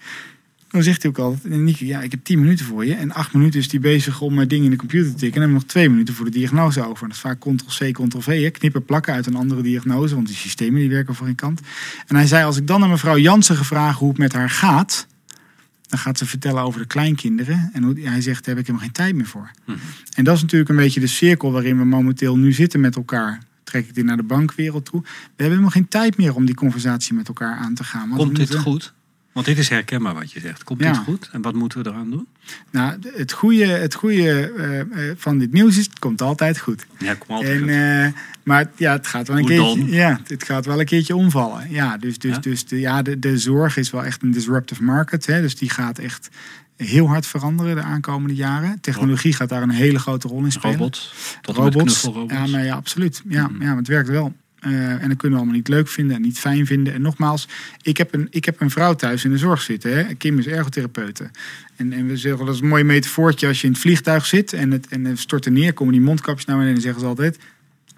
dan 0.74 0.82
zegt 0.82 1.02
hij 1.02 1.10
ook 1.10 1.18
altijd: 1.18 1.54
Nieke, 1.60 1.86
ja, 1.86 2.00
ik 2.02 2.10
heb 2.10 2.24
10 2.24 2.40
minuten 2.40 2.66
voor 2.66 2.84
je. 2.86 2.94
En 2.94 3.12
8 3.12 3.32
minuten 3.32 3.60
is 3.60 3.70
hij 3.70 3.80
bezig 3.80 4.20
om 4.20 4.38
uh, 4.38 4.46
dingen 4.48 4.64
in 4.64 4.70
de 4.70 4.76
computer 4.76 5.10
te 5.10 5.16
tikken. 5.18 5.42
En 5.42 5.48
dan 5.48 5.50
hebben 5.50 5.58
we 5.58 5.64
nog 5.64 5.72
2 5.72 5.88
minuten 5.88 6.14
voor 6.14 6.24
de 6.24 6.30
diagnose 6.30 6.86
over. 6.86 7.06
Dat 7.06 7.16
is 7.16 7.22
vaak 7.22 7.38
Ctrl-C, 7.38 7.92
Ctrl-V. 7.92 8.42
Hè? 8.42 8.50
Knippen, 8.50 8.84
plakken 8.84 9.14
uit 9.14 9.26
een 9.26 9.34
andere 9.34 9.62
diagnose. 9.62 10.14
Want 10.14 10.26
die 10.26 10.36
systemen 10.36 10.80
die 10.80 10.88
werken 10.90 11.14
voor 11.14 11.26
een 11.26 11.34
kant. 11.34 11.60
En 12.06 12.16
hij 12.16 12.26
zei: 12.26 12.44
Als 12.44 12.56
ik 12.56 12.66
dan 12.66 12.82
aan 12.82 12.90
mevrouw 12.90 13.18
Jansen 13.18 13.56
gevraagd 13.56 13.98
hoe 13.98 14.08
het 14.08 14.18
met 14.18 14.32
haar 14.32 14.50
gaat. 14.50 15.06
Dan 15.86 15.98
gaat 15.98 16.18
ze 16.18 16.26
vertellen 16.26 16.62
over 16.62 16.80
de 16.80 16.86
kleinkinderen. 16.86 17.70
En 17.72 17.82
hoe, 17.82 18.00
hij 18.00 18.20
zegt, 18.20 18.44
daar 18.44 18.54
heb 18.54 18.58
ik 18.58 18.66
helemaal 18.66 18.80
geen 18.86 18.92
tijd 18.92 19.14
meer 19.14 19.26
voor. 19.26 19.50
Mhm. 19.66 19.78
En 20.14 20.24
dat 20.24 20.36
is 20.36 20.42
natuurlijk 20.42 20.70
een 20.70 20.76
beetje 20.76 21.00
de 21.00 21.06
cirkel 21.06 21.52
waarin 21.52 21.78
we 21.78 21.84
momenteel 21.84 22.36
nu 22.38 22.52
zitten 22.52 22.80
met 22.80 22.96
elkaar. 22.96 23.42
Trek 23.64 23.88
ik 23.88 23.94
dit 23.94 24.04
naar 24.04 24.16
de 24.16 24.22
bankwereld 24.22 24.84
toe. 24.84 25.00
We 25.02 25.08
hebben 25.26 25.46
helemaal 25.46 25.70
geen 25.70 25.88
tijd 25.88 26.16
meer 26.16 26.34
om 26.34 26.44
die 26.44 26.54
conversatie 26.54 27.14
met 27.14 27.28
elkaar 27.28 27.56
aan 27.56 27.74
te 27.74 27.84
gaan. 27.84 28.08
Want 28.08 28.20
Komt 28.20 28.36
dit 28.36 28.38
moeten- 28.38 28.60
goed? 28.60 28.92
Want 29.34 29.46
dit 29.46 29.58
is 29.58 29.68
herkenbaar 29.68 30.14
wat 30.14 30.32
je 30.32 30.40
zegt. 30.40 30.64
Komt 30.64 30.80
Ja. 30.82 30.92
dit 30.92 31.00
goed? 31.02 31.28
En 31.32 31.42
wat 31.42 31.54
moeten 31.54 31.82
we 31.82 31.88
eraan 31.90 32.10
doen? 32.10 32.26
Nou, 32.70 32.98
het 33.16 33.32
goede, 33.32 33.64
het 33.66 33.94
goede 33.94 34.52
eh, 34.56 34.80
eh, 34.80 34.86
van 35.16 35.38
dit 35.38 35.52
nieuws 35.52 35.76
is, 35.78 35.84
het 35.84 35.98
komt 35.98 36.22
altijd 36.22 36.58
goed. 36.58 36.86
Ja, 36.98 37.14
kom 37.14 37.36
altijd 37.36 37.52
En, 37.52 37.58
goed. 37.60 37.68
eh, 38.16 38.20
maar 38.42 38.70
ja, 38.76 38.92
het 38.92 39.06
gaat 39.06 39.28
wel 39.28 39.36
een 39.36 39.42
Hoe 39.42 39.50
keertje. 39.52 39.78
dan? 39.78 39.88
Ja, 39.88 40.20
het 40.26 40.44
gaat 40.44 40.66
wel 40.66 40.80
een 40.80 40.86
keertje 40.86 41.16
omvallen. 41.16 41.70
Ja, 41.70 41.96
dus, 41.96 42.18
dus, 42.18 42.34
Ja? 42.34 42.40
dus 42.40 42.66
de, 42.66 42.80
ja, 42.80 43.02
de, 43.02 43.18
de 43.18 43.38
zorg 43.38 43.76
is 43.76 43.90
wel 43.90 44.04
echt 44.04 44.22
een 44.22 44.30
disruptive 44.30 44.82
market. 44.82 45.26
Hè, 45.26 45.40
dus 45.40 45.56
die 45.56 45.70
gaat 45.70 45.98
echt 45.98 46.28
heel 46.76 47.06
hard 47.08 47.26
veranderen 47.26 47.74
de 47.76 47.82
aankomende 47.82 48.34
jaren. 48.34 48.80
Technologie 48.80 49.32
gaat 49.32 49.48
daar 49.48 49.62
een 49.62 49.70
hele 49.70 49.98
grote 49.98 50.28
rol 50.28 50.44
in 50.44 50.52
spelen. 50.52 50.76
Robots. 50.78 51.12
Tot 51.40 51.56
en 51.56 51.64
met 51.64 51.74
robots. 51.74 52.00
knuffelrobots. 52.00 52.34
Ja, 52.34 52.46
maar 52.46 52.64
ja, 52.64 52.74
absoluut. 52.74 53.22
Ja, 53.28 53.46
Mhm. 53.48 53.62
ja, 53.62 53.76
het 53.76 53.88
werkt 53.88 54.08
wel. 54.08 54.34
Eh, 54.64 55.02
en 55.02 55.08
dat 55.08 55.16
kunnen 55.16 55.38
we 55.38 55.44
allemaal 55.44 55.54
niet 55.54 55.68
leuk 55.68 55.88
vinden 55.88 56.16
en 56.16 56.22
niet 56.22 56.38
fijn 56.38 56.66
vinden. 56.66 56.94
En 56.94 57.02
nogmaals, 57.02 57.48
ik 57.82 57.96
heb 57.96 58.14
een, 58.14 58.26
ik 58.30 58.44
heb 58.44 58.60
een 58.60 58.70
vrouw 58.70 58.94
thuis 58.94 59.24
in 59.24 59.30
de 59.30 59.38
zorg 59.38 59.60
zitten. 59.60 59.96
Hè. 59.96 60.14
Kim 60.14 60.38
is 60.38 60.46
ergotherapeute. 60.46 61.30
En, 61.76 61.92
en 61.92 62.06
we 62.06 62.16
zeggen, 62.16 62.46
dat 62.46 62.54
is 62.54 62.60
een 62.60 62.68
mooi 62.68 62.84
metafoortje 62.84 63.46
als 63.46 63.60
je 63.60 63.66
in 63.66 63.72
het 63.72 63.82
vliegtuig 63.82 64.26
zit 64.26 64.52
en 64.52 64.70
het, 64.70 64.86
en 64.88 65.04
het 65.04 65.18
stort 65.18 65.44
er 65.44 65.52
neer, 65.52 65.72
komen 65.72 65.92
die 65.92 66.02
mondkapjes 66.02 66.44
naar 66.44 66.56
beneden 66.56 66.76
en 66.76 66.82
zeggen 66.82 67.00
ze 67.00 67.06
altijd, 67.06 67.38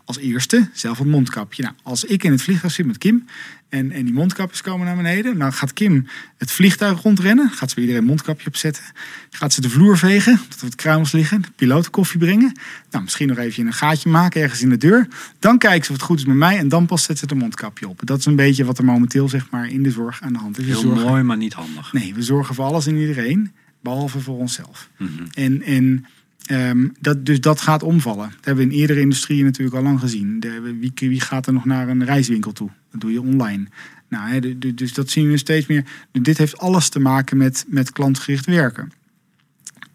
als 0.07 0.19
eerste 0.19 0.69
zelf 0.73 0.99
het 0.99 1.07
mondkapje. 1.07 1.63
Nou, 1.63 1.75
als 1.83 2.05
ik 2.05 2.25
in 2.25 2.31
het 2.33 2.43
vliegtuig 2.43 2.73
zit 2.73 2.87
met 2.87 2.99
Kim 2.99 3.27
en, 3.69 3.93
en 3.93 4.05
die 4.05 4.15
mondkapjes 4.15 4.61
komen 4.63 4.87
naar 4.87 4.97
beneden, 4.97 5.39
dan 5.39 5.53
gaat 5.53 5.73
Kim 5.73 6.07
het 6.37 6.51
vliegtuig 6.51 7.03
rondrennen, 7.03 7.51
gaat 7.51 7.69
ze 7.69 7.75
bij 7.75 7.85
iedereen 7.85 8.03
een 8.03 8.09
mondkapje 8.09 8.47
opzetten, 8.47 8.83
gaat 9.31 9.53
ze 9.53 9.61
de 9.61 9.71
vloer 9.71 9.99
vegen, 9.99 10.41
dat 10.49 10.61
we 10.61 10.67
het 10.67 10.75
kruimels 10.75 11.13
liggen, 11.13 11.43
de 11.43 11.49
piloot 11.57 11.91
koffie 11.91 12.19
brengen, 12.19 12.53
nou, 12.91 13.05
misschien 13.05 13.29
nog 13.29 13.39
even 13.39 13.67
een 13.67 13.73
gaatje 13.73 14.09
maken 14.09 14.43
ergens 14.43 14.63
in 14.63 14.69
de 14.69 14.77
deur, 14.77 15.09
dan 15.39 15.59
kijken 15.59 15.85
ze 15.85 15.91
of 15.91 15.97
het 15.97 16.07
goed 16.07 16.19
is 16.19 16.25
met 16.25 16.37
mij 16.37 16.59
en 16.59 16.69
dan 16.69 16.87
pas 16.87 17.03
zet 17.03 17.19
ze 17.19 17.25
het 17.29 17.39
mondkapje 17.39 17.89
op. 17.89 18.01
Dat 18.05 18.19
is 18.19 18.25
een 18.25 18.37
beetje 18.37 18.65
wat 18.65 18.79
er 18.79 18.85
momenteel 18.85 19.29
zeg 19.29 19.51
maar 19.51 19.69
in 19.69 19.83
de 19.83 19.91
zorg 19.91 20.23
aan 20.23 20.33
de 20.33 20.39
hand 20.39 20.59
is. 20.59 20.67
Heel 20.67 20.81
zorgen- 20.81 21.07
mooi, 21.07 21.23
maar 21.23 21.37
niet 21.37 21.53
handig. 21.55 21.93
Nee, 21.93 22.15
we 22.15 22.23
zorgen 22.23 22.55
voor 22.55 22.65
alles 22.65 22.87
en 22.87 22.97
iedereen, 22.97 23.53
behalve 23.81 24.21
voor 24.21 24.37
onszelf. 24.39 24.89
Mhm. 24.99 25.11
En, 25.35 25.63
en 25.63 26.07
ehm, 26.47 26.89
dat, 27.01 27.27
dus 27.27 27.41
dat 27.41 27.61
gaat 27.61 27.83
omvallen. 27.83 28.31
Dat 28.37 28.45
hebben 28.45 28.67
we 28.67 28.73
in 28.73 28.79
eerdere 28.81 29.01
industrieën 29.01 29.45
natuurlijk 29.45 29.77
al 29.77 29.83
lang 29.83 30.01
gezien. 30.01 30.41
De, 30.41 30.61
wie, 30.81 30.93
wie 31.09 31.21
gaat 31.21 31.47
er 31.47 31.53
nog 31.53 31.65
naar 31.65 31.89
een 31.89 32.05
reiswinkel 32.05 32.53
toe? 32.53 32.71
Dat 32.91 33.01
doe 33.01 33.13
je 33.13 33.21
online. 33.23 33.67
Nou, 34.09 34.29
hè, 34.31 34.41
de- 34.41 34.59
de- 34.59 34.75
dus 34.75 34.95
dat 34.95 35.11
zien 35.11 35.29
we 35.31 35.37
steeds 35.37 35.67
meer. 35.67 35.85
Dit 36.13 36.39
heeft 36.39 36.59
alles 36.59 36.89
te 36.89 36.99
maken 37.01 37.37
met, 37.37 37.65
met 37.69 37.93
klantgericht 37.93 38.47
werken. 38.47 38.93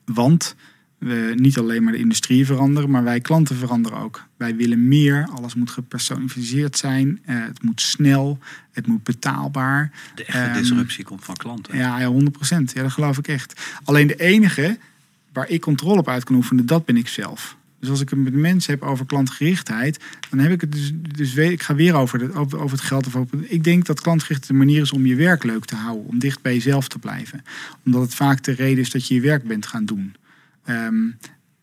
Want 0.05 0.55
we 0.97 1.33
niet 1.35 1.57
alleen 1.57 1.83
maar 1.83 1.93
de 1.93 1.99
industrie 1.99 2.45
veranderen, 2.45 2.89
maar 2.89 3.03
wij 3.03 3.19
klanten 3.19 3.55
veranderen 3.55 3.97
ook. 3.97 4.23
Wij 4.37 4.55
willen 4.55 4.87
meer, 4.87 5.27
alles 5.33 5.55
moet 5.55 5.69
gepersonaliseerd 5.69 6.77
zijn, 6.77 7.19
eh, 7.25 7.35
het 7.43 7.63
moet 7.63 7.81
snel, 7.81 8.39
het 8.71 8.87
moet 8.87 9.03
betaalbaar. 9.03 9.91
De 10.15 10.25
echte 10.25 10.41
Ehm, 10.41 10.53
disruptie 10.59 11.03
komt 11.03 11.23
van 11.25 11.35
klanten. 11.35 11.77
Ja, 11.77 11.99
ja 11.99 12.07
100%. 12.07 12.71
Ja, 12.73 12.81
dat 12.81 12.91
geloof 12.91 13.17
ik 13.17 13.27
echt. 13.27 13.61
Alleen 13.83 14.07
de 14.07 14.15
enige 14.15 14.77
waar 15.33 15.49
ik 15.49 15.61
controle 15.61 15.99
op 15.99 16.07
uit 16.07 16.23
kan 16.23 16.35
oefenen, 16.35 16.65
dat 16.65 16.85
ben 16.85 16.97
ik 16.97 17.07
zelf. 17.07 17.57
Dus 17.79 17.89
als 17.89 18.01
ik 18.01 18.09
het 18.09 18.19
met 18.19 18.33
mensen 18.33 18.73
heb 18.73 18.83
over 18.83 19.05
klantgerichtheid, 19.05 19.99
dan 20.29 20.39
heb 20.39 20.51
ik 20.51 20.61
het 20.61 20.71
dus, 20.71 20.91
dus 20.93 21.33
weet, 21.33 21.51
ik 21.51 21.61
ga 21.61 21.75
weer 21.75 21.95
over, 21.95 22.19
de, 22.19 22.33
over, 22.33 22.59
over 22.59 22.77
het 22.77 22.85
geld. 22.85 23.07
Of 23.07 23.15
over, 23.15 23.37
ik 23.43 23.63
denk 23.63 23.85
dat 23.85 24.01
klantgericht 24.01 24.47
de 24.47 24.53
manier 24.53 24.81
is 24.81 24.91
om 24.91 25.05
je 25.05 25.15
werk 25.15 25.43
leuk 25.43 25.65
te 25.65 25.75
houden, 25.75 26.07
om 26.07 26.19
dicht 26.19 26.41
bij 26.41 26.53
jezelf 26.53 26.87
te 26.87 26.99
blijven. 26.99 27.43
Omdat 27.85 28.01
het 28.01 28.15
vaak 28.15 28.43
de 28.43 28.51
reden 28.51 28.83
is 28.83 28.89
dat 28.89 29.07
je 29.07 29.13
je 29.13 29.21
werk 29.21 29.43
bent 29.43 29.65
gaan 29.65 29.85
doen. 29.85 30.15
Ehm, 30.65 31.09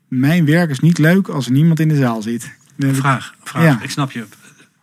mijn 0.09 0.45
werk 0.45 0.70
is 0.70 0.81
niet 0.81 0.99
leuk 0.99 1.28
als 1.28 1.47
er 1.47 1.53
niemand 1.53 1.81
in 1.81 1.89
de 1.89 1.97
zaal 1.97 2.23
zit. 2.23 2.57
Vraag, 2.78 3.35
vraag. 3.43 3.62
Ja. 3.62 3.82
Ik 3.82 3.90
snap 3.90 4.11
je. 4.11 4.27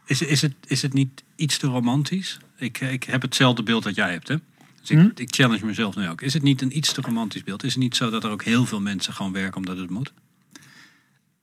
Is, 0.06 0.22
is, 0.22 0.42
het, 0.42 0.54
is 0.68 0.82
het 0.82 0.94
niet 0.94 1.24
iets 1.36 1.58
te 1.58 1.68
romantisch? 1.68 2.40
Ik, 2.58 2.80
ik 2.80 3.04
heb 3.04 3.22
hetzelfde 3.22 3.64
beeld 3.64 3.84
dat 3.84 3.96
jij 3.96 4.12
hebt, 4.12 4.28
hè? 4.28 4.36
Dus 4.88 4.98
ik, 4.98 5.04
Hm? 5.16 5.22
ik 5.22 5.34
challenge 5.36 5.66
mezelf 5.66 5.96
nu 5.96 6.10
ook. 6.10 6.22
Is 6.22 6.34
het 6.34 6.44
niet 6.44 6.62
een 6.62 6.78
iets 6.78 6.94
te 6.94 7.02
romantisch 7.02 7.44
beeld? 7.44 7.64
Is 7.64 7.74
het 7.74 7.84
niet 7.84 7.96
zo 7.96 8.10
dat 8.10 8.24
er 8.24 8.30
ook 8.30 8.44
heel 8.44 8.66
veel 8.66 8.82
mensen 8.82 9.14
gewoon 9.14 9.32
werken 9.32 9.58
omdat 9.58 9.78
het 9.78 9.90
moet? 9.90 10.14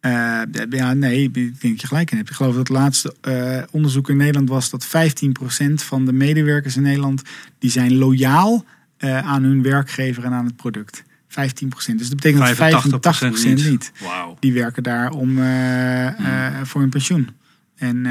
Eh, 0.00 0.42
ja, 0.70 0.92
nee, 0.94 1.22
ik 1.22 1.34
denk 1.34 1.60
dat 1.60 1.80
je 1.80 1.86
gelijk 1.86 2.10
in 2.10 2.16
hebt. 2.16 2.30
Ik 2.30 2.36
geloof 2.36 2.54
dat 2.54 2.68
het 2.68 2.76
laatste 2.76 3.14
eh, 3.20 3.62
onderzoek 3.70 4.08
in 4.08 4.16
Nederland 4.16 4.48
was 4.48 4.70
dat 4.70 4.86
15% 4.86 5.84
van 5.84 6.04
de 6.04 6.12
medewerkers 6.12 6.76
in 6.76 6.82
Nederland 6.82 7.22
die 7.58 7.70
zijn 7.70 7.94
loyaal 7.98 8.64
eh, 8.96 9.18
aan 9.18 9.42
hun 9.42 9.62
werkgever 9.62 10.24
en 10.24 10.32
aan 10.32 10.44
het 10.44 10.56
product. 10.56 11.02
15%. 11.28 11.98
Dus 11.98 12.08
dat 12.08 12.20
betekent 12.20 12.58
dat 13.02 13.10
85% 13.36 13.54
niet. 13.54 13.92
Die 14.40 14.52
werken 14.52 14.82
daar 14.82 15.10
om, 15.10 15.36
Hmm. 15.36 16.66
voor 16.66 16.80
hun 16.80 16.90
pensioen. 16.90 17.28
En 17.76 18.06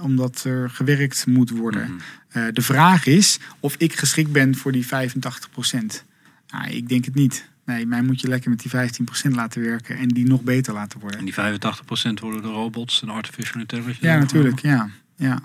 omdat 0.00 0.44
er 0.44 0.70
gewerkt 0.70 1.26
moet 1.26 1.50
worden. 1.50 1.82
Mhm. 1.82 1.98
Eh, 2.38 2.52
de 2.52 2.62
vraag 2.62 3.06
is 3.06 3.38
of 3.60 3.74
ik 3.78 3.98
geschikt 3.98 4.32
ben 4.32 4.56
voor 4.56 4.72
die 4.72 4.86
85%. 4.86 6.04
Nou, 6.48 6.70
ik 6.70 6.88
denk 6.88 7.04
het 7.04 7.14
niet. 7.14 7.48
Nee, 7.64 7.86
mij 7.86 8.02
moet 8.02 8.20
je 8.20 8.28
lekker 8.28 8.50
met 8.50 8.60
die 8.60 8.70
15% 8.70 9.34
laten 9.34 9.62
werken 9.62 9.96
en 9.96 10.08
die 10.08 10.26
nog 10.26 10.42
beter 10.42 10.72
laten 10.72 11.00
worden. 11.00 11.18
En 11.18 11.24
die 11.24 11.34
85% 11.34 12.20
worden 12.20 12.42
door 12.42 12.52
robots 12.52 13.02
en 13.02 13.08
artificial 13.08 13.60
intelligence. 13.60 14.06
Ja, 14.06 14.18
natuurlijk. 14.18 14.60
Ja, 14.60 14.90
ja. 15.16 15.40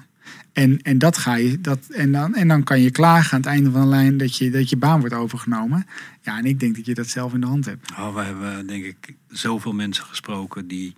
En, 0.54 0.82
en, 0.82 0.98
dat 0.98 1.18
ga 1.18 1.36
je, 1.36 1.62
dat, 1.62 1.80
en, 1.90 2.12
dan, 2.12 2.36
en 2.36 2.48
dan 2.48 2.64
kan 2.64 2.82
je 2.82 2.92
klagen 2.92 3.32
aan 3.32 3.40
het 3.40 3.50
einde 3.50 3.72
van 3.72 3.82
de 3.82 3.88
lijn 3.88 4.18
dat 4.18 4.38
je, 4.38 4.50
dat 4.50 4.70
je 4.70 4.78
baan 4.78 5.00
wordt 5.00 5.16
overgenomen. 5.16 5.88
Ja, 6.22 6.38
en 6.38 6.46
ik 6.46 6.60
denk 6.60 6.76
dat 6.76 6.86
je 6.86 6.94
dat 6.94 7.08
zelf 7.08 7.34
in 7.34 7.42
de 7.42 7.48
hand 7.48 7.66
hebt. 7.66 7.92
Oh, 7.92 8.16
we 8.16 8.22
hebben 8.22 8.68
denk 8.68 8.84
ik 8.84 9.16
zoveel 9.28 9.74
mensen 9.74 10.06
gesproken 10.06 10.68
die 10.68 10.96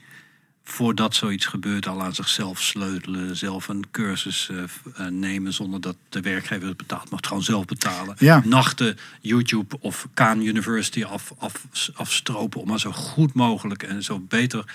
voordat 0.67 1.15
zoiets 1.15 1.45
gebeurt 1.45 1.87
al 1.87 2.01
aan 2.01 2.15
zichzelf 2.15 2.61
sleutelen. 2.61 3.35
Zelf 3.35 3.67
een 3.67 3.85
cursus 3.91 4.49
eh, 4.49 4.63
eh, 4.95 5.11
nemen 5.11 5.53
zonder 5.53 5.81
dat 5.81 5.95
de 6.09 6.21
werkgever 6.21 6.67
het 6.67 6.77
betaalt. 6.77 7.09
Maar 7.09 7.17
het 7.17 7.27
gewoon 7.27 7.43
zelf 7.43 7.65
betalen. 7.65 8.15
Ja. 8.19 8.41
Nachten 8.45 8.97
YouTube 9.21 9.77
of 9.79 10.07
Kaan 10.13 10.41
University 10.41 11.03
af, 11.03 11.33
af, 11.37 11.67
afstropen. 11.93 12.61
Om 12.61 12.67
maar 12.67 12.79
zo 12.79 12.91
goed 12.91 13.33
mogelijk 13.33 13.83
en 13.83 14.03
zo 14.03 14.19
beter 14.19 14.65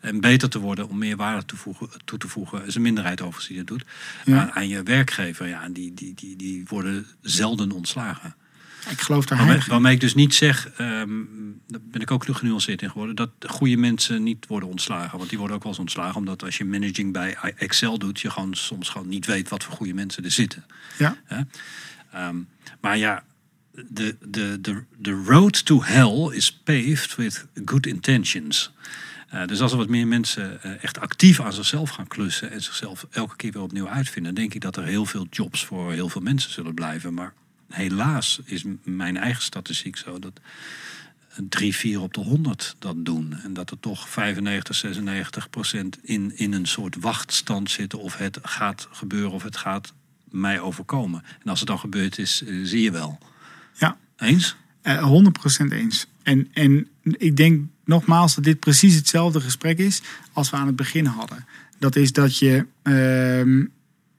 en 0.00 0.20
beter 0.20 0.48
te 0.48 0.58
worden. 0.58 0.88
Om 0.88 0.98
meer 0.98 1.16
waarde 1.16 1.44
te 1.44 1.56
voegen, 1.56 1.88
toe 2.04 2.18
te 2.18 2.28
voegen. 2.28 2.60
Er 2.60 2.66
is 2.66 2.74
een 2.74 2.82
minderheid 2.82 3.20
overigens 3.20 3.48
die 3.48 3.56
dat 3.56 3.66
doet. 3.66 3.84
Ja. 4.24 4.40
Aan, 4.40 4.52
aan 4.52 4.68
je 4.68 4.82
werkgever. 4.82 5.46
Ja, 5.48 5.68
die, 5.68 5.94
die, 5.94 6.14
die, 6.14 6.36
die 6.36 6.64
worden 6.68 7.06
zelden 7.20 7.72
ontslagen. 7.72 8.34
Ik 8.90 9.00
geloof 9.00 9.26
daar 9.26 9.64
Waarmee, 9.66 9.94
ik 9.94 10.00
dus 10.00 10.14
niet 10.14 10.34
zeg, 10.34 10.68
ehm, 10.68 11.10
daar 11.66 11.80
ben 11.82 12.00
ik 12.00 12.10
ook 12.10 12.24
genuanceerd 12.28 12.82
in 12.82 12.90
geworden, 12.90 13.16
dat 13.16 13.30
goede 13.46 13.76
mensen 13.76 14.22
niet 14.22 14.46
worden 14.46 14.68
ontslagen. 14.68 15.18
Want 15.18 15.30
die 15.30 15.38
worden 15.38 15.56
ook 15.56 15.62
wel 15.62 15.72
eens 15.72 15.80
ontslagen, 15.80 16.16
omdat 16.16 16.42
als 16.42 16.56
je 16.56 16.64
managing 16.64 17.12
bij 17.12 17.36
Excel 17.56 17.98
doet, 17.98 18.20
je 18.20 18.30
gewoon 18.30 18.54
soms 18.54 18.88
gewoon 18.88 19.08
niet 19.08 19.26
weet 19.26 19.48
wat 19.48 19.64
voor 19.64 19.74
goede 19.74 19.94
mensen 19.94 20.24
er 20.24 20.30
zitten. 20.30 20.64
Ja? 20.98 21.16
Ehm, 22.12 22.36
maar 22.80 22.96
ja, 22.98 23.24
de, 23.88 24.16
de, 24.28 24.58
de, 24.60 24.82
de 24.98 25.22
road 25.26 25.64
to 25.64 25.82
hell 25.82 26.36
is 26.36 26.52
paved 26.52 27.14
with 27.14 27.46
good 27.64 27.86
intentions. 27.86 28.72
Eh, 29.28 29.46
dus 29.46 29.60
als 29.60 29.72
er 29.72 29.78
wat 29.78 29.88
meer 29.88 30.06
mensen 30.06 30.62
eh, 30.62 30.84
echt 30.84 31.00
actief 31.00 31.40
aan 31.40 31.52
zichzelf 31.52 31.90
gaan 31.90 32.06
klussen 32.06 32.50
en 32.50 32.62
zichzelf 32.62 33.06
elke 33.10 33.36
keer 33.36 33.52
weer 33.52 33.62
opnieuw 33.62 33.88
uitvinden, 33.88 34.34
denk 34.34 34.54
ik 34.54 34.60
dat 34.60 34.76
er 34.76 34.84
heel 34.84 35.06
veel 35.06 35.26
jobs 35.30 35.64
voor 35.64 35.92
heel 35.92 36.08
veel 36.08 36.20
mensen 36.20 36.50
zullen 36.50 36.74
blijven. 36.74 37.14
Maar 37.14 37.32
helaas 37.68 38.40
is 38.44 38.64
mijn 38.84 39.16
eigen 39.16 39.42
statistiek 39.42 39.96
zo 39.96 40.18
dat 40.18 40.40
drie, 41.48 41.76
vier 41.76 42.00
op 42.00 42.14
de 42.14 42.20
100 42.20 42.76
dat 42.78 43.04
doen. 43.04 43.34
En 43.42 43.54
dat 43.54 43.70
er 43.70 43.80
toch 43.80 44.08
95, 44.08 44.74
96 44.74 45.50
procent 45.50 45.98
in, 46.02 46.32
in 46.36 46.52
een 46.52 46.66
soort 46.66 46.96
wachtstand 47.00 47.70
zitten 47.70 47.98
of 47.98 48.16
het 48.16 48.38
gaat 48.42 48.88
gebeuren 48.90 49.30
of 49.30 49.42
het 49.42 49.56
gaat 49.56 49.92
mij 50.30 50.60
overkomen. 50.60 51.22
En 51.42 51.50
als 51.50 51.58
het 51.58 51.68
dan 51.68 51.78
gebeurd 51.78 52.18
is, 52.18 52.42
eh, 52.42 52.54
zie 52.62 52.82
je 52.82 52.90
wel. 52.90 53.18
ja. 53.78 53.96
Eens? 54.16 54.56
Eh, 54.82 55.02
100% 55.02 55.72
eens. 55.72 56.06
En, 56.22 56.48
en 56.52 56.88
ik 57.02 57.36
denk 57.36 57.66
nogmaals 57.84 58.34
dat 58.34 58.44
dit 58.44 58.60
precies 58.60 58.94
hetzelfde 58.94 59.40
gesprek 59.40 59.78
is 59.78 60.02
als 60.32 60.50
we 60.50 60.56
aan 60.56 60.66
het 60.66 60.76
begin 60.76 61.06
hadden. 61.06 61.46
Dat 61.78 61.96
is 61.96 62.12
dat 62.12 62.38
je. 62.38 62.66
ehm, 62.82 63.64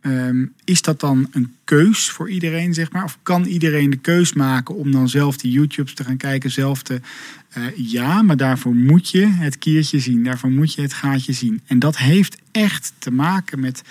ehm, 0.01 0.45
is 0.63 0.81
dat 0.81 0.99
dan 0.99 1.27
een 1.31 1.53
keus 1.63 2.09
voor 2.09 2.29
iedereen, 2.29 2.73
zeg 2.73 2.91
maar? 2.91 3.03
Of 3.03 3.17
kan 3.23 3.45
iedereen 3.45 3.89
de 3.89 3.97
keus 3.97 4.33
maken 4.33 4.75
om 4.75 4.91
dan 4.91 5.09
zelf 5.09 5.37
die 5.37 5.51
YouTubes 5.51 5.93
te 5.93 6.03
gaan 6.03 6.17
kijken? 6.17 6.51
Zelf 6.51 6.81
te. 6.83 7.01
eh, 7.49 7.63
ja, 7.75 8.21
maar 8.21 8.37
daarvoor 8.37 8.75
moet 8.75 9.09
je 9.09 9.25
het 9.27 9.57
kiertje 9.57 9.99
zien. 9.99 10.23
Daarvoor 10.23 10.51
moet 10.51 10.73
je 10.73 10.81
het 10.81 10.93
gaatje 10.93 11.33
zien. 11.33 11.61
En 11.65 11.79
dat 11.79 11.97
heeft 11.97 12.37
echt 12.51 12.93
te 12.97 13.11
maken 13.11 13.59
met 13.59 13.81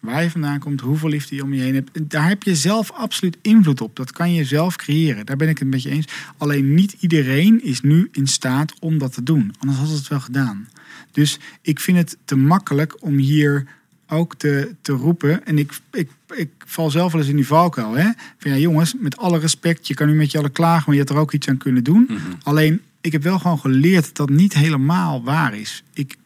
waar 0.00 0.22
je 0.22 0.30
vandaan 0.30 0.58
komt, 0.58 0.80
hoeveel 0.80 1.08
liefde 1.08 1.34
je 1.34 1.42
om 1.42 1.54
je 1.54 1.60
heen 1.62 1.74
hebt. 1.74 2.10
Daar 2.10 2.28
heb 2.28 2.42
je 2.42 2.56
zelf 2.56 2.90
absoluut 2.90 3.36
invloed 3.42 3.80
op. 3.80 3.96
Dat 3.96 4.12
kan 4.12 4.32
je 4.32 4.44
zelf 4.44 4.76
creëren. 4.76 5.26
Daar 5.26 5.36
ben 5.36 5.48
ik 5.48 5.58
het 5.58 5.68
met 5.68 5.82
je 5.82 5.90
eens. 5.90 6.06
Alleen 6.36 6.74
niet 6.74 6.96
iedereen 7.00 7.64
is 7.64 7.80
nu 7.80 8.08
in 8.12 8.26
staat 8.26 8.74
om 8.80 8.98
dat 8.98 9.12
te 9.12 9.22
doen. 9.22 9.54
Anders 9.58 9.78
had 9.78 9.88
het 9.88 10.08
wel 10.08 10.20
gedaan. 10.20 10.68
Dus 11.12 11.38
ik 11.62 11.80
vind 11.80 11.96
het 11.96 12.16
te 12.24 12.36
makkelijk 12.36 13.02
om 13.02 13.16
hier 13.16 13.66
ook 14.08 14.34
te, 14.34 14.74
te 14.80 14.92
roepen. 14.92 15.46
En 15.46 15.58
ik, 15.58 15.78
ik, 15.92 16.10
ik 16.34 16.50
val 16.66 16.90
zelf 16.90 17.12
wel 17.12 17.20
eens 17.20 17.30
in 17.30 17.36
die 17.36 17.46
valkuil. 17.46 17.92
Hè? 17.92 18.10
Van 18.38 18.50
ja, 18.50 18.56
jongens, 18.56 18.94
met 18.98 19.16
alle 19.16 19.38
respect, 19.38 19.86
je 19.86 19.94
kan 19.94 20.06
nu 20.06 20.14
met 20.14 20.30
je 20.30 20.38
allen 20.38 20.52
klagen, 20.52 20.84
maar 20.86 20.94
je 20.94 21.00
had 21.00 21.10
er 21.10 21.20
ook 21.20 21.32
iets 21.32 21.48
aan 21.48 21.56
kunnen 21.56 21.84
doen. 21.84 22.08
Alleen, 22.42 22.80
ik 23.00 23.12
heb 23.12 23.22
wel 23.22 23.38
gewoon 23.38 23.58
geleerd 23.58 24.04
dat 24.04 24.16
dat 24.16 24.36
niet 24.36 24.54
helemaal 24.54 25.22
waar 25.22 25.56
is. 25.56 25.82
Ik, 25.92 26.16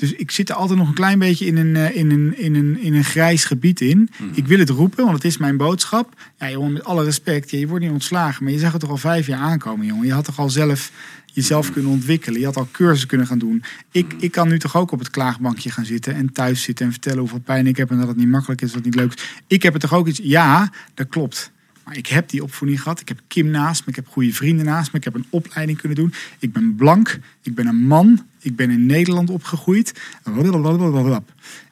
dus 0.00 0.12
ik 0.12 0.30
zit 0.30 0.48
er 0.48 0.54
altijd 0.54 0.78
nog 0.78 0.88
een 0.88 0.94
klein 0.94 1.18
beetje 1.18 1.46
in 1.46 1.56
een, 1.56 1.76
eh, 1.76 1.96
in 1.96 2.10
een, 2.10 2.38
in 2.38 2.54
een, 2.54 2.80
in 2.80 2.94
een 2.94 3.04
grijs 3.04 3.44
gebied 3.44 3.80
in. 3.80 4.10
Ik 4.34 4.46
wil 4.46 4.58
het 4.58 4.68
roepen, 4.68 5.04
want 5.04 5.16
het 5.16 5.24
is 5.24 5.36
mijn 5.36 5.56
boodschap. 5.56 6.14
Ja, 6.38 6.50
jongen, 6.50 6.72
met 6.72 6.84
alle 6.84 7.04
respect, 7.04 7.50
je 7.50 7.66
wordt 7.66 7.84
niet 7.84 7.92
ontslagen. 7.92 8.44
Maar 8.44 8.52
je 8.52 8.58
zag 8.58 8.72
het 8.72 8.80
toch 8.80 8.90
al 8.90 8.96
vijf 8.96 9.26
jaar 9.26 9.40
aankomen, 9.40 9.86
jongen. 9.86 10.06
Je 10.06 10.12
had 10.12 10.24
toch 10.24 10.38
al 10.38 10.50
zelf 10.50 10.92
jezelf 11.32 11.72
kunnen 11.72 11.90
ontwikkelen. 11.90 12.40
Je 12.40 12.46
had 12.46 12.56
al 12.56 12.68
cursussen 12.72 13.08
kunnen 13.08 13.26
gaan 13.26 13.38
doen. 13.38 13.62
Ik, 13.90 14.14
ik 14.18 14.30
kan 14.30 14.48
nu 14.48 14.58
toch 14.58 14.76
ook 14.76 14.92
op 14.92 14.98
het 14.98 15.10
klaagbankje 15.10 15.70
gaan 15.70 15.84
zitten 15.84 16.14
en 16.14 16.32
thuis 16.32 16.62
zitten 16.62 16.86
en 16.86 16.92
vertellen 16.92 17.18
hoeveel 17.18 17.40
pijn 17.40 17.66
ik 17.66 17.76
heb 17.76 17.90
en 17.90 17.98
dat 17.98 18.08
het 18.08 18.16
niet 18.16 18.28
makkelijk 18.28 18.60
is, 18.60 18.72
dat 18.72 18.76
het 18.76 18.84
niet 18.84 18.94
leuk 18.94 19.14
is. 19.14 19.42
Ik 19.46 19.62
heb 19.62 19.72
het 19.72 19.82
toch 19.82 19.94
ook 19.94 20.06
iets. 20.06 20.20
Ja, 20.22 20.72
dat 20.94 21.08
klopt. 21.08 21.52
Maar 21.84 21.96
ik 21.96 22.06
heb 22.06 22.28
die 22.28 22.42
opvoeding 22.42 22.82
gehad. 22.82 23.00
Ik 23.00 23.08
heb 23.08 23.20
Kim 23.28 23.46
naast 23.46 23.80
me. 23.80 23.88
Ik 23.90 23.96
heb 23.96 24.08
goede 24.08 24.32
vrienden 24.32 24.64
naast 24.64 24.92
me. 24.92 24.98
Ik 24.98 25.04
heb 25.04 25.14
een 25.14 25.26
opleiding 25.30 25.78
kunnen 25.78 25.96
doen. 25.96 26.12
Ik 26.38 26.52
ben 26.52 26.74
blank. 26.74 27.18
Ik 27.42 27.54
ben 27.54 27.66
een 27.66 27.86
man. 27.86 28.26
Ik 28.40 28.56
ben 28.56 28.70
in 28.70 28.86
Nederland 28.86 29.30
opgegroeid. 29.30 30.00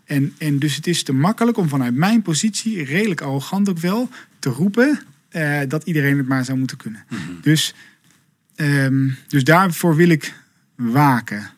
En, 0.05 0.35
en 0.39 0.59
dus 0.59 0.77
het 0.77 0.87
is 0.87 1.03
te 1.03 1.13
makkelijk 1.13 1.57
om 1.57 1.69
vanuit 1.69 1.95
mijn 1.95 2.23
positie, 2.23 2.85
redelijk 2.85 3.21
arrogant 3.21 3.69
ook 3.69 3.79
wel, 3.79 4.09
te 4.39 4.49
roepen 4.49 5.01
eh, 5.29 5.61
dat 5.69 5.85
iedereen 5.85 6.19
het 6.19 6.29
maar 6.29 6.45
zou 6.45 6.59
moeten 6.59 6.77
kunnen. 6.77 7.05
Dus, 7.41 7.75
ehm, 8.55 9.09
dus 9.27 9.45
daarvoor 9.45 9.97
wil 9.97 10.09
ik 10.09 10.35
waken. 10.77 11.51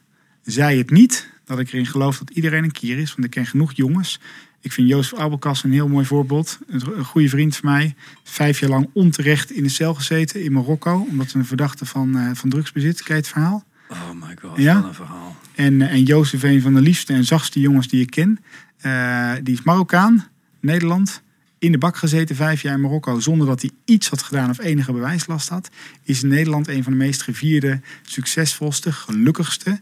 Zij 0.42 0.76
het 0.76 0.90
niet 0.90 1.28
dat 1.44 1.58
ik 1.58 1.72
erin 1.72 1.86
geloof 1.86 2.18
dat 2.18 2.30
iedereen 2.30 2.64
een 2.64 2.72
kier 2.72 2.98
is. 2.98 3.14
Want 3.14 3.24
ik 3.24 3.30
ken 3.30 3.46
genoeg 3.46 3.72
jongens. 3.72 4.20
Ik 4.62 4.72
vind 4.72 4.88
Jozef 4.88 5.18
Abelkas 5.18 5.64
een 5.64 5.72
heel 5.72 5.88
mooi 5.88 6.06
voorbeeld. 6.06 6.58
Een 6.68 7.04
goede 7.04 7.28
vriend 7.28 7.56
van 7.56 7.70
mij. 7.70 7.94
Vijf 8.22 8.60
jaar 8.60 8.70
lang 8.70 8.90
onterecht 8.92 9.50
in 9.50 9.62
de 9.62 9.68
cel 9.68 9.94
gezeten 9.94 10.42
in 10.44 10.52
Marokko. 10.52 11.06
Omdat 11.08 11.30
ze 11.30 11.38
een 11.38 11.44
verdachte 11.44 11.86
van, 11.86 12.16
eh, 12.16 12.30
van 12.34 12.50
drugsbezit. 12.50 13.02
Kijk 13.02 13.18
het 13.18 13.28
verhaal? 13.28 13.64
Oh 13.90 14.10
my 14.14 14.36
god, 14.42 14.58
Ja? 14.58 14.74
wat 14.74 14.84
een 14.84 14.94
verhaal. 14.94 15.36
En, 15.54 15.82
eh, 15.82 15.92
en 15.92 16.02
Jozef, 16.02 16.42
een 16.42 16.60
van 16.62 16.74
de 16.74 16.80
liefste 16.80 17.12
en 17.12 17.24
zachtste 17.24 17.60
jongens 17.60 17.88
die 17.88 18.00
ik 18.00 18.10
ken. 18.10 18.38
Eh, 18.80 19.32
die 19.42 19.54
is 19.54 19.62
Marokkaan, 19.62 20.26
Nederland. 20.60 21.22
In 21.58 21.72
de 21.72 21.78
bak 21.78 21.96
gezeten, 21.96 22.36
vijf 22.36 22.62
jaar 22.62 22.74
in 22.74 22.80
Marokko, 22.80 23.20
zonder 23.20 23.46
dat 23.46 23.60
hij 23.60 23.70
iets 23.84 24.08
had 24.08 24.22
gedaan 24.22 24.50
of 24.50 24.58
enige 24.58 24.92
bewijslast 24.92 25.48
had. 25.48 25.70
Is 26.02 26.22
in 26.22 26.28
Nederland 26.28 26.68
een 26.68 26.82
van 26.82 26.92
de 26.92 26.98
meest 26.98 27.22
gevierde, 27.22 27.80
succesvolste, 28.02 28.92
gelukkigste 28.92 29.80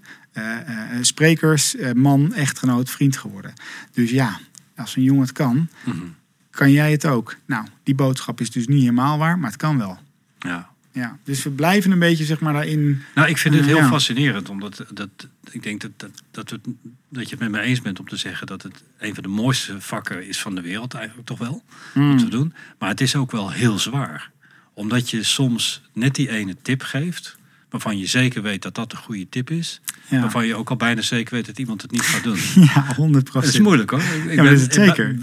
sprekers, 1.00 1.76
man, 1.94 2.34
echtgenoot, 2.34 2.90
vriend 2.90 3.16
geworden. 3.16 3.52
Dus 3.92 4.10
ja, 4.10 4.40
als 4.78 4.96
een 4.96 5.02
jongen 5.02 5.22
het 5.22 5.32
kan, 5.32 5.68
Mhm. 5.84 5.96
kan 6.50 6.70
jij 6.70 6.90
het 6.92 7.06
ook. 7.06 7.36
Nou, 7.46 7.66
die 7.82 7.94
boodschap 7.94 8.40
is 8.40 8.50
dus 8.50 8.66
niet 8.66 8.80
helemaal 8.80 9.18
waar, 9.18 9.38
maar 9.38 9.50
het 9.50 9.59
kan 9.59 9.78
wel. 9.78 9.98
Ja. 10.38 10.70
Ja, 10.92 11.18
dus 11.24 11.42
we 11.42 11.50
blijven 11.50 11.90
een 11.90 11.98
beetje 11.98 12.24
zeg 12.24 12.40
maar 12.40 12.52
daarin. 12.52 13.02
Nou, 13.14 13.28
ik 13.28 13.38
vind 13.38 13.55
het 13.55 13.64
heel 13.64 13.76
Ja. 13.76 13.88
fascinerend, 13.88 14.48
omdat 14.48 14.84
dat, 14.94 15.09
ik 15.50 15.62
denk 15.62 15.80
dat, 15.80 15.90
dat, 15.96 16.10
dat, 16.30 16.50
het, 16.50 16.60
dat 17.09 17.24
je 17.24 17.30
het 17.30 17.38
met 17.38 17.50
me 17.50 17.60
eens 17.60 17.80
bent 17.80 18.00
om 18.00 18.09
te 18.09 18.16
zeggen 18.16 18.46
dat 18.46 18.62
het 18.62 18.82
een 18.98 19.14
van 19.14 19.22
de 19.22 19.28
mooiste 19.28 19.80
vakken 19.80 20.26
is 20.28 20.40
van 20.40 20.55
de 20.55 20.60
wereld, 20.60 20.94
eigenlijk 20.94 21.26
toch 21.26 21.38
wel, 21.38 21.62
om 21.94 22.18
te 22.18 22.28
doen. 22.28 22.55
Maar 22.78 22.88
het 22.88 23.00
is 23.00 23.16
ook 23.16 23.30
wel 23.30 23.50
heel 23.50 23.78
zwaar, 23.78 24.30
omdat 24.74 25.10
je 25.10 25.22
soms 25.22 25.82
net 25.92 26.14
die 26.14 26.30
ene 26.30 26.56
tip 26.62 26.82
geeft, 26.82 27.36
waarvan 27.70 27.99
je 27.99 28.07
zeker 28.07 28.43
weet 28.43 28.62
dat 28.62 28.74
dat 28.74 28.90
de 28.90 28.97
goede 28.97 29.28
tip 29.28 29.51
is, 29.51 29.81
Ja, 30.09 30.20
waarvan 30.20 30.47
je 30.47 30.55
ook 30.55 30.70
al 30.70 30.77
bijna 30.77 31.01
zeker 31.03 31.35
weet 31.35 31.47
dat 31.47 31.59
iemand 31.59 31.82
het 31.82 31.90
niet 31.90 32.03
gaat 32.03 32.23
doen. 32.23 32.39
ja 32.74 32.95
100 32.95 33.23
Het 33.23 33.32
procent. 33.32 33.55
is 33.55 33.61
moeilijk 33.61 33.90
hoor. 33.90 34.01
Ik, 34.01 34.36
maar 34.36 34.45
dat 34.45 34.53
is 34.55 34.61
het 34.61 34.74
ben- 34.74 34.85
zeker. 34.86 35.16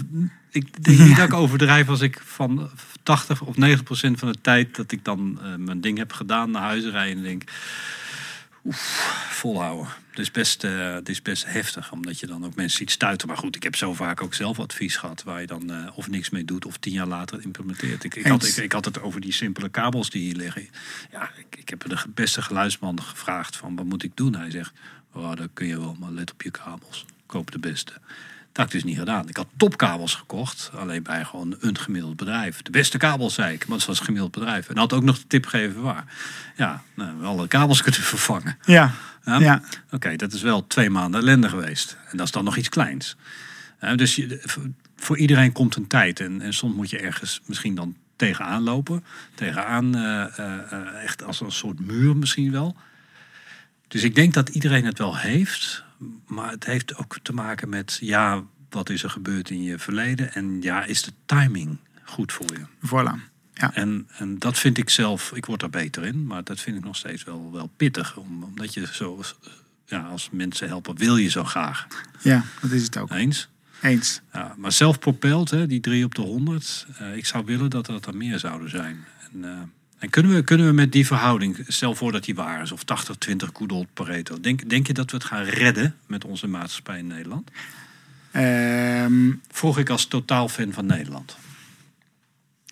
Ik 0.50 0.84
denk 0.84 0.98
niet 0.98 1.16
dat 1.16 1.26
ik 1.26 1.34
overdrijf 1.34 1.88
als 1.88 2.00
ik 2.00 2.20
van 2.24 2.70
80 3.02 3.40
of 3.42 3.56
90 3.56 3.84
procent 3.84 4.18
van 4.18 4.32
de 4.32 4.38
tijd 4.40 4.76
dat 4.76 4.92
ik 4.92 5.04
dan 5.04 5.38
eh, 5.42 5.54
mijn 5.56 5.80
ding 5.80 5.98
heb 5.98 6.12
gedaan, 6.12 6.50
naar 6.50 6.62
huis 6.62 6.84
rijden 6.84 7.16
en 7.16 7.22
denk, 7.22 7.42
oef, 8.64 8.78
volhouden. 9.30 9.86
Het 10.16 10.24
is, 10.24 10.30
best, 10.30 10.62
het 10.62 11.08
is 11.08 11.22
best 11.22 11.44
heftig, 11.46 11.92
omdat 11.92 12.20
je 12.20 12.26
dan 12.26 12.44
ook 12.44 12.54
mensen 12.54 12.78
ziet 12.78 12.90
stuiten. 12.90 13.28
Maar 13.28 13.36
goed, 13.36 13.56
ik 13.56 13.62
heb 13.62 13.76
zo 13.76 13.94
vaak 13.94 14.22
ook 14.22 14.34
zelf 14.34 14.58
advies 14.58 14.96
gehad 14.96 15.22
waar 15.22 15.40
je 15.40 15.46
dan 15.46 15.70
eh, 15.70 15.96
of 15.98 16.08
niks 16.08 16.30
mee 16.30 16.44
doet 16.44 16.66
of 16.66 16.76
tien 16.76 16.92
jaar 16.92 17.06
later 17.06 17.42
implementeert. 17.42 18.04
Ik, 18.04 18.14
ik, 18.14 18.26
had, 18.26 18.46
ik, 18.46 18.56
ik 18.56 18.72
had 18.72 18.84
het 18.84 19.00
over 19.00 19.20
die 19.20 19.32
simpele 19.32 19.68
kabels 19.68 20.10
die 20.10 20.22
hier 20.22 20.34
liggen. 20.34 20.68
Ja, 21.12 21.30
ik, 21.38 21.56
ik 21.58 21.68
heb 21.68 21.88
de 21.88 22.04
beste 22.14 22.42
geluidsman 22.42 23.02
gevraagd 23.02 23.56
van 23.56 23.76
wat 23.76 23.84
moet 23.84 24.02
ik 24.02 24.16
doen? 24.16 24.34
Hij 24.34 24.50
zegt, 24.50 24.72
oh, 25.12 25.34
dat 25.34 25.48
kun 25.52 25.66
je 25.66 25.78
wel, 25.80 25.96
maar 25.98 26.10
let 26.10 26.32
op 26.32 26.42
je 26.42 26.50
kabels. 26.50 27.04
Koop 27.26 27.50
de 27.50 27.58
beste. 27.58 27.92
Dat 28.56 28.64
had 28.64 28.74
ik 28.74 28.80
dus 28.80 28.90
niet 28.90 28.98
gedaan. 28.98 29.28
Ik 29.28 29.36
had 29.36 29.46
topkabels 29.56 30.14
gekocht, 30.14 30.70
alleen 30.74 31.02
bij 31.02 31.24
gewoon 31.24 31.56
een 31.60 31.78
gemiddeld 31.78 32.16
bedrijf. 32.16 32.62
De 32.62 32.70
beste 32.70 32.98
kabels, 32.98 33.34
zei 33.34 33.54
ik, 33.54 33.64
want 33.64 33.78
het 33.80 33.88
was 33.88 33.98
een 33.98 34.04
gemiddeld 34.04 34.32
bedrijf. 34.32 34.68
En 34.68 34.76
had 34.78 34.92
ook 34.92 35.02
nog 35.02 35.18
de 35.18 35.26
tip 35.26 35.46
gegeven 35.46 35.82
waar. 35.82 36.04
Ja, 36.56 36.82
nou, 36.94 37.18
we 37.18 37.24
alle 37.26 37.48
kabels 37.48 37.82
kunnen 37.82 38.00
vervangen. 38.00 38.58
Ja, 38.64 38.92
Ja? 39.24 39.38
ja. 39.38 39.62
Oké, 39.90 40.16
dat 40.16 40.32
is 40.32 40.42
wel 40.42 40.66
twee 40.66 40.90
maanden 40.90 41.20
ellende 41.20 41.48
geweest. 41.48 41.96
En 42.10 42.16
dat 42.16 42.26
is 42.26 42.32
dan 42.32 42.44
nog 42.44 42.56
iets 42.56 42.68
kleins. 42.68 43.16
Dus 43.96 44.16
je, 44.16 44.42
voor- 44.96 45.18
iedereen 45.18 45.52
komt 45.52 45.76
een 45.76 45.86
tijd. 45.86 46.20
En, 46.20 46.40
en 46.40 46.54
soms 46.54 46.74
moet 46.74 46.90
je 46.90 46.98
ergens 46.98 47.40
misschien 47.46 47.74
dan 47.74 47.96
tegenaan 48.16 48.62
lopen. 48.62 49.04
Tegenaan, 49.34 49.94
eh, 49.96 51.02
echt 51.04 51.22
als 51.24 51.40
een 51.40 51.52
soort 51.52 51.80
muur 51.80 52.16
misschien 52.16 52.50
wel. 52.52 52.76
Dus 53.88 54.02
ik 54.02 54.14
denk 54.14 54.34
dat 54.34 54.48
iedereen 54.48 54.84
het 54.84 54.98
wel 54.98 55.16
heeft. 55.16 55.84
Maar 56.26 56.50
het 56.50 56.64
heeft 56.64 56.96
ook 56.96 57.18
te 57.22 57.32
maken 57.32 57.68
met, 57.68 57.98
ja, 58.00 58.42
wat 58.70 58.90
is 58.90 59.02
er 59.02 59.10
gebeurd 59.10 59.50
in 59.50 59.62
je 59.62 59.78
verleden? 59.78 60.34
En 60.34 60.62
ja, 60.62 60.84
is 60.84 61.02
de 61.02 61.12
timing 61.26 61.76
goed 62.04 62.32
voor 62.32 62.46
je? 62.52 62.88
Voilà. 62.88 63.34
Ja. 63.54 63.74
En, 63.74 64.08
en 64.18 64.38
dat 64.38 64.58
vind 64.58 64.78
ik 64.78 64.90
zelf, 64.90 65.32
ik 65.34 65.46
word 65.46 65.60
daar 65.60 65.70
beter 65.70 66.04
in, 66.04 66.26
maar 66.26 66.44
dat 66.44 66.60
vind 66.60 66.76
ik 66.76 66.84
nog 66.84 66.96
steeds 66.96 67.24
wel, 67.24 67.52
wel 67.52 67.70
pittig. 67.76 68.16
Om, 68.16 68.42
omdat 68.42 68.74
je 68.74 68.86
zo, 68.92 69.22
ja, 69.86 70.00
als 70.00 70.28
mensen 70.32 70.68
helpen, 70.68 70.96
wil 70.96 71.16
je 71.16 71.28
zo 71.28 71.44
graag. 71.44 71.86
ja, 72.20 72.44
dat 72.60 72.70
is 72.70 72.82
het 72.82 72.96
ook. 72.96 73.10
Eens? 73.10 73.48
Eens. 73.82 74.20
Ja, 74.32 74.54
maar 74.56 74.72
zelf 74.72 74.98
propelt, 74.98 75.50
hè, 75.50 75.66
die 75.66 75.80
drie 75.80 76.04
op 76.04 76.14
de 76.14 76.22
100. 76.22 76.86
eh, 76.98 77.16
ik 77.16 77.26
zou 77.26 77.44
willen 77.44 77.70
dat 77.70 77.86
dat 77.86 78.06
er 78.06 78.16
meer 78.16 78.38
zouden 78.38 78.70
zijn. 78.70 79.04
En, 79.32 79.44
eh, 79.44 79.58
en 79.98 80.10
kunnen, 80.10 80.34
we, 80.34 80.42
kunnen 80.42 80.66
we 80.66 80.72
met 80.72 80.92
die 80.92 81.06
verhouding, 81.06 81.64
stel 81.66 81.94
voor 81.94 82.12
dat 82.12 82.24
die 82.24 82.34
waar 82.34 82.62
is, 82.62 82.72
of 82.72 82.82
80-20 82.82 83.34
good 83.52 83.72
old 83.72 83.86
Pareto. 83.94 84.40
Denk, 84.40 84.68
denk 84.68 84.86
je 84.86 84.92
dat 84.92 85.10
we 85.10 85.16
het 85.16 85.26
gaan 85.26 85.42
redden 85.44 85.94
met 86.06 86.24
onze 86.24 86.46
maatschappij 86.46 86.98
in 86.98 87.06
Nederland? 87.06 87.50
Ehm, 88.30 89.32
Vroeg 89.50 89.78
ik 89.78 89.88
als 89.90 90.06
totaal 90.06 90.48
fan 90.48 90.72
van 90.72 90.86
Nederland. 90.86 91.36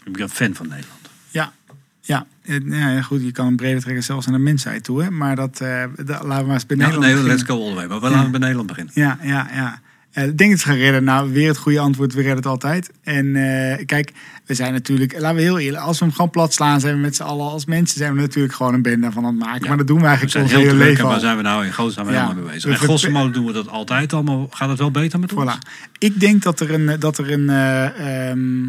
Ik 0.05 0.13
ben 0.13 0.31
fan 0.31 0.55
van 0.55 0.69
Nederland. 0.69 1.09
ja, 1.31 1.53
Ja, 2.01 2.27
eh, 2.43 2.61
nou 2.61 2.93
ja, 2.95 3.03
goed, 3.03 3.23
je 3.23 3.33
kan 3.33 3.47
een 3.47 3.57
breder 3.57 3.81
trekken 3.83 4.05
zelfs 4.05 4.27
naar 4.27 4.37
de 4.37 4.43
mensheid 4.43 4.85
toe. 4.85 5.03
Hè? 5.03 5.11
Maar 5.11 5.37
dat, 5.37 5.61
eh, 5.61 5.85
dat 5.97 6.07
laten 6.07 6.39
we 6.39 6.45
maar 6.45 6.55
eens 6.55 6.67
bij 6.67 6.77
Nou, 6.77 6.91
Nederland 6.91 7.01
nee, 7.01 7.13
beginnen. 7.13 7.27
let's 7.37 7.43
go 7.43 7.63
all 7.63 7.69
the 7.69 7.75
way. 7.75 7.87
Maar 7.87 8.01
we 8.01 8.11
laten 8.11 8.31
bij 8.31 8.41
Nederland 8.41 8.67
beginnen. 8.69 8.93
Ja, 8.97 9.19
ja, 9.23 9.49
ja. 9.53 9.81
Ik 10.15 10.39
denk 10.39 10.51
het 10.51 10.63
gaan 10.63 10.77
redden. 10.77 11.05
Nou, 11.05 11.33
weer 11.33 11.49
het 11.49 11.57
goede 11.59 11.79
antwoord. 11.79 12.13
We 12.13 12.19
redden 12.21 12.37
het 12.37 12.47
altijd. 12.47 12.91
En 13.03 13.37
eh, 13.37 13.85
kijk, 13.87 14.13
we 14.47 14.55
zijn 14.55 14.73
natuurlijk, 14.73 15.21
laten 15.21 15.37
we 15.37 15.43
heel 15.43 15.59
eerlijk, 15.59 15.83
als 15.83 15.99
we 15.99 16.05
hem 16.05 16.15
gewoon 16.15 16.31
plat 16.31 16.53
slaan, 16.53 16.81
zijn 16.81 16.95
we 16.95 17.01
met 17.01 17.17
z'n 17.17 17.23
allen 17.23 17.51
als 17.51 17.65
mensen, 17.65 17.99
zijn 17.99 18.15
we 18.15 18.21
natuurlijk 18.21 18.55
gewoon 18.55 18.75
een 18.75 18.83
bende 18.83 19.13
van 19.13 19.25
aan 19.25 19.31
het 19.35 19.45
maken. 19.45 19.63
Ja. 19.63 19.69
Maar 19.69 19.77
dat 19.77 19.87
doen 19.87 20.01
we 20.01 20.07
eigenlijk 20.07 20.37
ons 20.37 20.51
heel 20.51 20.61
hele 20.61 20.75
leven 20.75 21.05
en 21.05 21.11
waar 21.11 21.21
zijn 21.21 21.37
we 21.37 21.43
nou 21.43 21.65
in 21.65 21.73
godsnaam 21.75 22.07
Ja. 22.11 22.13
helemaal 22.13 22.35
mee 22.45 22.53
bezig. 22.53 22.71
En 22.71 22.77
grosso 22.77 23.31
doen 23.31 23.47
we 23.47 23.53
dat 23.53 23.69
altijd 23.69 24.13
al, 24.13 24.23
maar 24.23 24.47
gaat 24.51 24.69
het 24.69 24.79
wel 24.79 24.91
beter 24.91 25.19
met 25.21 25.33
ons? 25.33 25.55
Voilà. 25.55 25.59
Ik 25.99 26.21
denk 26.21 26.43
dat 26.43 26.61
er 26.61 26.75
een. 26.75 27.01
Dat 27.01 27.19
er 27.19 27.33
een 27.33 27.51
eh, 27.51 28.31
ehm, 28.31 28.65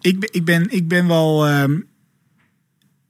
ik, 0.00 0.20
ben, 0.20 0.28
ik, 0.32 0.44
ben, 0.44 0.66
ik 0.70 0.88
ben 0.88 1.06
wel. 1.06 1.46
ehm, 1.46 1.80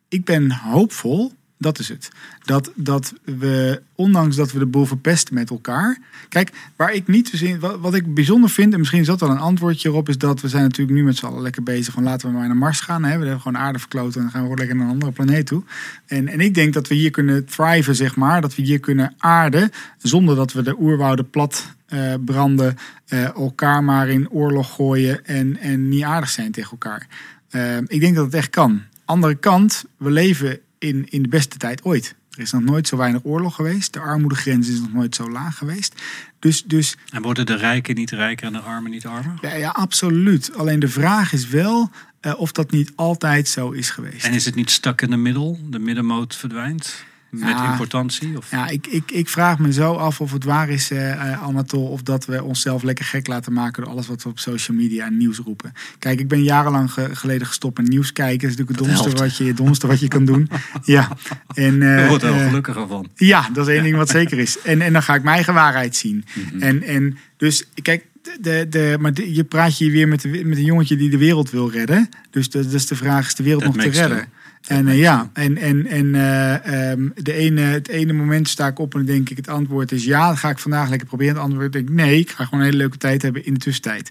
ik 0.08 0.24
ben 0.24 0.52
hoopvol. 0.52 1.32
Dat 1.64 1.78
is 1.78 1.88
het. 1.88 2.08
Dat, 2.42 2.72
dat 2.74 3.12
we, 3.24 3.82
ondanks 3.94 4.36
dat 4.36 4.52
we 4.52 4.58
de 4.58 4.66
boel 4.66 4.84
verpesten 4.84 5.34
met 5.34 5.50
elkaar. 5.50 5.98
Kijk, 6.28 6.52
waar 6.76 6.92
ik 6.92 7.06
niet 7.06 7.28
zo 7.28 7.44
in. 7.44 7.58
Wat, 7.58 7.94
ik 7.94 8.14
bijzonder 8.14 8.50
vind, 8.50 8.72
en 8.72 8.78
misschien 8.78 9.00
is 9.00 9.06
dat 9.06 9.20
wel 9.20 9.30
een 9.30 9.38
antwoordje 9.38 9.88
erop, 9.88 10.08
is 10.08 10.18
dat 10.18 10.40
we 10.40 10.48
zijn 10.48 10.62
natuurlijk 10.62 10.96
nu 10.96 11.04
met 11.04 11.16
z'n 11.16 11.26
allen 11.26 11.42
lekker 11.42 11.62
bezig 11.62 11.94
van 11.94 12.02
laten 12.02 12.28
we 12.28 12.34
maar 12.34 12.46
naar 12.46 12.56
Mars 12.56 12.80
gaan. 12.80 13.04
Hè. 13.04 13.18
We 13.18 13.24
hebben 13.24 13.40
gewoon 13.40 13.62
aarde 13.62 13.78
verkloten 13.78 14.14
en 14.14 14.20
dan 14.20 14.30
gaan 14.30 14.50
we 14.50 14.56
lekker 14.56 14.76
naar 14.76 14.84
een 14.84 14.92
andere 14.92 15.12
planeet 15.12 15.46
toe. 15.46 15.62
En, 16.06 16.28
en 16.28 16.40
ik 16.40 16.54
denk 16.54 16.72
dat 16.72 16.88
we 16.88 16.94
hier 16.94 17.10
kunnen 17.10 17.44
thriven, 17.44 17.94
zeg 17.94 18.16
maar. 18.16 18.40
Dat 18.40 18.54
we 18.54 18.62
hier 18.62 18.80
kunnen 18.80 19.14
aarden 19.18 19.70
zonder 19.98 20.36
dat 20.36 20.52
we 20.52 20.62
de 20.62 20.80
oerwouden 20.80 21.30
plat 21.30 21.74
eh, 21.86 22.14
branden, 22.24 22.76
eh, 23.06 23.34
elkaar 23.34 23.84
maar 23.84 24.08
in 24.08 24.30
oorlog 24.30 24.74
gooien 24.74 25.26
en, 25.26 25.56
en 25.56 25.88
niet 25.88 26.02
aardig 26.02 26.30
zijn 26.30 26.52
tegen 26.52 26.70
elkaar. 26.70 27.06
Eh, 27.50 27.76
ik 27.76 28.00
denk 28.00 28.14
dat 28.14 28.24
het 28.24 28.34
echt 28.34 28.50
kan. 28.50 28.82
Andere 29.04 29.34
kant, 29.34 29.84
we 29.96 30.10
leven 30.10 30.58
in, 30.78 31.06
in 31.08 31.22
de 31.22 31.28
beste 31.28 31.56
tijd 31.56 31.82
ooit. 31.84 32.14
Er 32.30 32.40
is 32.40 32.52
nog 32.52 32.62
nooit 32.62 32.88
zo 32.88 32.96
weinig 32.96 33.20
oorlog 33.24 33.54
geweest. 33.54 33.92
De 33.92 34.00
armoedegrens 34.00 34.68
is 34.68 34.80
nog 34.80 34.92
nooit 34.92 35.14
zo 35.14 35.30
laag 35.30 35.58
geweest. 35.58 36.02
Dus, 36.38 36.62
dus 36.64 36.96
En 37.10 37.22
worden 37.22 37.46
de 37.46 37.56
rijken 37.56 37.94
niet 37.94 38.10
rijker 38.10 38.46
en 38.46 38.52
de 38.52 38.58
armen 38.58 38.90
niet 38.90 39.06
armer? 39.06 39.38
ja, 39.40 39.54
ja, 39.54 39.70
absoluut. 39.70 40.54
Alleen 40.54 40.78
de 40.78 40.88
vraag 40.88 41.32
is 41.32 41.48
wel 41.48 41.90
eh, 42.20 42.40
of 42.40 42.52
dat 42.52 42.70
niet 42.70 42.92
altijd 42.94 43.48
zo 43.48 43.70
is 43.70 43.90
geweest. 43.90 44.24
En 44.24 44.32
is 44.32 44.44
het 44.44 44.54
niet 44.54 44.70
stak 44.70 45.00
in 45.00 45.10
de 45.10 45.16
middel? 45.16 45.58
De 45.70 45.78
middenmoot 45.78 46.36
verdwijnt? 46.36 47.04
Met 47.38 47.48
Ja. 47.48 47.70
importantie? 47.70 48.36
Of? 48.36 48.50
Ja, 48.50 48.68
ik, 48.68 48.86
ik, 48.86 49.10
ik 49.10 49.28
vraag 49.28 49.58
me 49.58 49.72
zo 49.72 49.92
af 49.94 50.20
of 50.20 50.32
het 50.32 50.44
waar 50.44 50.68
is, 50.68 50.90
eh 50.90 51.12
eh, 51.12 51.42
Anatol, 51.42 51.86
of 51.86 52.02
dat 52.02 52.24
we 52.24 52.42
onszelf 52.42 52.82
lekker 52.82 53.04
gek 53.04 53.26
laten 53.26 53.52
maken 53.52 53.82
door 53.82 53.92
alles 53.92 54.06
wat 54.06 54.22
we 54.22 54.28
op 54.28 54.38
social 54.38 54.76
media 54.76 55.06
en 55.06 55.16
nieuws 55.16 55.38
roepen. 55.38 55.72
Kijk, 55.98 56.20
ik 56.20 56.28
ben 56.28 56.42
jarenlang 56.42 56.92
ge- 56.92 57.10
geleden 57.16 57.46
gestopt 57.46 57.78
met 57.78 57.88
nieuws 57.88 58.12
kijken. 58.12 58.40
Dat 58.40 58.50
is 58.50 58.56
natuurlijk 58.56 58.78
het 58.88 58.96
domste 59.04 59.22
wat 59.22 59.36
je, 59.36 59.44
het 59.44 59.56
domste 59.56 59.86
wat 59.86 60.00
je 60.00 60.08
kan 60.08 60.24
doen. 60.24 60.48
Ja, 60.82 61.08
en, 61.54 61.82
eh, 61.82 61.96
Daar 61.96 62.08
wordt 62.08 62.22
er 62.24 62.30
wel 62.32 62.40
eh, 62.40 62.46
gelukkiger 62.46 62.86
van. 62.88 63.08
ja, 63.14 63.48
dat 63.52 63.68
is 63.68 63.74
één 63.74 63.82
ding 63.82 63.96
wat 63.96 64.08
zeker 64.08 64.38
is. 64.38 64.58
En, 64.60 64.80
en 64.80 64.92
dan 64.92 65.02
ga 65.02 65.14
ik 65.14 65.22
mijn 65.22 65.34
eigen 65.34 65.54
waarheid 65.54 65.96
zien. 65.96 66.24
Mhm. 66.52 66.62
En, 66.62 66.82
en 66.82 67.16
dus, 67.36 67.64
kijk, 67.82 68.04
de, 68.40 68.66
de, 68.68 68.96
maar 69.00 69.14
de- 69.14 69.34
je 69.34 69.44
praat 69.44 69.78
je 69.78 69.90
weer 69.90 70.08
met, 70.08 70.20
de, 70.20 70.28
met 70.44 70.58
een 70.58 70.64
jongetje 70.64 70.96
die 70.96 71.10
de 71.10 71.18
wereld 71.18 71.50
wil 71.50 71.70
redden. 71.70 72.08
Dus 72.30 72.50
de, 72.50 72.68
dus 72.68 72.86
de 72.86 72.96
vraag 72.96 73.26
is 73.26 73.34
de 73.34 73.42
wereld 73.42 73.62
That 73.64 73.74
nog 73.74 73.84
te 73.84 73.90
redden. 73.90 74.28
En 74.66 74.88
eh, 74.88 74.98
ja, 74.98 75.30
en, 75.32 75.56
en, 75.56 75.86
en 75.86 76.14
eh, 76.14 76.90
ehm, 76.90 77.08
de 77.14 77.32
ene, 77.32 77.60
het 77.60 77.88
ene 77.88 78.12
moment 78.12 78.48
sta 78.48 78.66
ik 78.66 78.78
op 78.78 78.94
en 78.94 79.04
denk 79.04 79.30
ik 79.30 79.36
het 79.36 79.48
antwoord 79.48 79.92
is 79.92 80.04
ja, 80.04 80.34
ga 80.34 80.50
ik 80.50 80.58
vandaag 80.58 80.88
lekker 80.88 81.08
proberen. 81.08 81.34
Het 81.34 81.42
antwoord 81.42 81.72
denk 81.72 81.88
ik 81.88 81.94
nee, 81.94 82.18
ik 82.18 82.30
ga 82.30 82.44
gewoon 82.44 82.60
een 82.60 82.66
hele 82.66 82.78
leuke 82.78 82.96
tijd 82.96 83.22
hebben 83.22 83.44
in 83.44 83.54
de 83.54 83.60
tussentijd. 83.60 84.10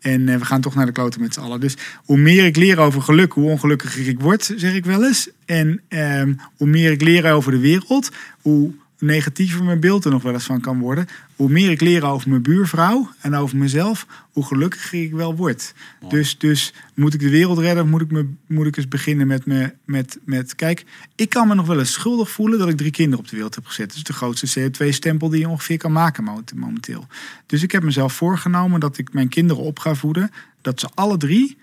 En 0.00 0.28
eh, 0.28 0.36
we 0.36 0.44
gaan 0.44 0.60
toch 0.60 0.74
naar 0.74 0.86
de 0.86 0.92
kloten 0.92 1.20
met 1.20 1.34
z'n 1.34 1.40
allen. 1.40 1.60
Dus 1.60 1.76
hoe 2.04 2.18
meer 2.18 2.44
ik 2.44 2.56
leer 2.56 2.78
over 2.78 3.02
geluk, 3.02 3.32
hoe 3.32 3.50
ongelukkiger 3.50 4.08
ik 4.08 4.20
word, 4.20 4.52
zeg 4.56 4.74
ik 4.74 4.84
wel 4.84 5.04
eens. 5.04 5.28
En 5.44 5.80
ehm, 5.88 6.34
hoe 6.56 6.68
meer 6.68 6.90
ik 6.90 7.02
leer 7.02 7.32
over 7.32 7.52
de 7.52 7.58
wereld, 7.58 8.10
hoe 8.40 8.70
negatiever 8.98 9.64
mijn 9.64 9.80
beeld 9.80 10.04
er 10.04 10.10
nog 10.10 10.22
wel 10.22 10.32
eens 10.32 10.44
van 10.44 10.60
kan 10.60 10.78
worden. 10.78 11.06
Hoe 11.42 11.50
meer 11.50 11.70
ik 11.70 11.80
leer 11.80 12.04
over 12.04 12.28
mijn 12.28 12.42
buurvrouw 12.42 13.10
en 13.20 13.34
over 13.34 13.56
mezelf, 13.56 14.06
hoe 14.32 14.44
gelukkiger 14.44 15.02
ik 15.02 15.12
wel 15.12 15.36
word. 15.36 15.74
Dus, 16.08 16.38
dus 16.38 16.72
moet 16.94 17.14
ik 17.14 17.20
de 17.20 17.30
wereld 17.30 17.58
redden, 17.58 17.88
moet 17.88 18.00
ik, 18.00 18.10
me, 18.10 18.28
moet 18.46 18.66
ik 18.66 18.76
eens 18.76 18.88
beginnen 18.88 19.26
met, 19.26 19.46
me, 19.46 19.74
met, 19.84 20.18
met... 20.24 20.54
Kijk, 20.54 20.84
ik 21.14 21.28
kan 21.28 21.48
me 21.48 21.54
nog 21.54 21.66
wel 21.66 21.78
eens 21.78 21.92
schuldig 21.92 22.30
voelen 22.30 22.58
dat 22.58 22.68
ik 22.68 22.76
drie 22.76 22.90
kinderen 22.90 23.18
op 23.18 23.28
de 23.28 23.36
wereld 23.36 23.54
heb 23.54 23.66
gezet. 23.66 23.88
Dat 23.88 23.96
is 23.96 24.02
de 24.02 24.12
grootste 24.12 24.60
CO2-stempel 24.60 25.28
die 25.28 25.40
je 25.40 25.48
ongeveer 25.48 25.78
kan 25.78 25.92
maken 25.92 26.24
mo- 26.24 26.42
momenteel. 26.54 27.06
Dus 27.46 27.62
ik 27.62 27.72
heb 27.72 27.82
mezelf 27.82 28.12
voorgenomen 28.12 28.80
dat 28.80 28.98
ik 28.98 29.12
mijn 29.12 29.28
kinderen 29.28 29.62
op 29.62 29.78
ga 29.78 29.94
voeden. 29.94 30.30
Dat 30.60 30.80
ze 30.80 30.88
alle 30.94 31.16
drie 31.16 31.56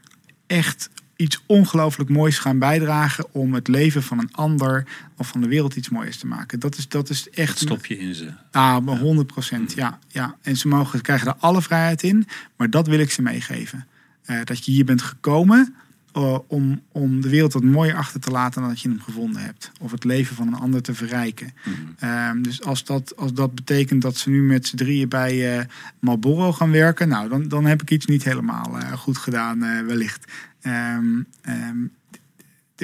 echt 0.48 0.90
iets 1.20 1.44
ongelooflijk 1.46 2.10
moois 2.10 2.40
gaan 2.40 2.60
bijdragen 2.60 3.26
om 3.34 3.54
het 3.54 3.68
leven 3.68 4.04
van 4.04 4.20
een 4.20 4.34
ander 4.34 4.86
of 5.18 5.28
van 5.28 5.42
de 5.42 5.48
wereld 5.48 5.76
iets 5.76 5.90
moois 5.90 6.18
te 6.18 6.28
maken. 6.28 6.60
Dat 6.60 6.78
is, 6.78 6.88
dat 6.88 7.10
is 7.10 7.24
Dat 7.24 7.34
echt. 7.34 7.58
stop 7.60 7.86
je 7.86 7.98
in 8.00 8.16
ze. 8.16 8.32
Ah, 8.52 8.80
maar 8.80 8.98
100 8.98 9.28
procent, 9.28 9.74
ja, 9.74 10.00
ja. 10.08 10.36
En 10.42 10.58
ze 10.58 10.68
mogen, 10.68 11.02
krijgen 11.02 11.28
er 11.28 11.36
alle 11.40 11.62
vrijheid 11.62 12.04
in, 12.04 12.28
maar 12.56 12.70
dat 12.70 12.88
wil 12.88 13.00
ik 13.00 13.12
ze 13.12 13.22
meegeven. 13.22 13.88
Eh, 14.24 14.38
dat 14.44 14.66
je 14.66 14.72
hier 14.72 14.86
bent 14.86 15.02
gekomen 15.02 15.76
eh, 16.20 16.40
om, 16.48 16.82
om 16.92 17.22
de 17.22 17.30
wereld 17.30 17.54
wat 17.54 17.64
mooier 17.64 17.96
achter 17.96 18.20
te 18.20 18.32
laten 18.32 18.62
dan 18.62 18.70
dat 18.70 18.82
je 18.82 18.90
hem 18.90 19.02
gevonden 19.02 19.42
hebt. 19.42 19.72
Of 19.80 19.92
het 19.92 20.04
leven 20.04 20.36
van 20.36 20.48
een 20.48 20.60
ander 20.60 20.82
te 20.82 20.94
verrijken. 20.94 21.54
Ehm, 22.00 22.42
dus 22.42 22.64
als 22.64 22.84
dat, 22.84 23.16
als 23.16 23.34
dat 23.34 23.56
betekent 23.56 24.02
dat 24.02 24.18
ze 24.18 24.30
nu 24.30 24.42
met 24.42 24.68
z'n 24.68 24.76
drieën 24.76 25.10
bij 25.10 25.58
eh 25.58 25.66
Marlboro 26.00 26.54
gaan 26.54 26.72
werken, 26.72 27.08
nou, 27.08 27.30
dan, 27.30 27.48
dan 27.48 27.66
heb 27.66 27.82
ik 27.82 27.92
iets 27.92 28.06
niet 28.06 28.24
helemaal 28.24 28.80
eh, 28.80 28.92
goed 28.92 29.18
gedaan, 29.18 29.86
wellicht. 29.86 30.32
Ehm, 30.62 31.22
ehm, 31.42 31.78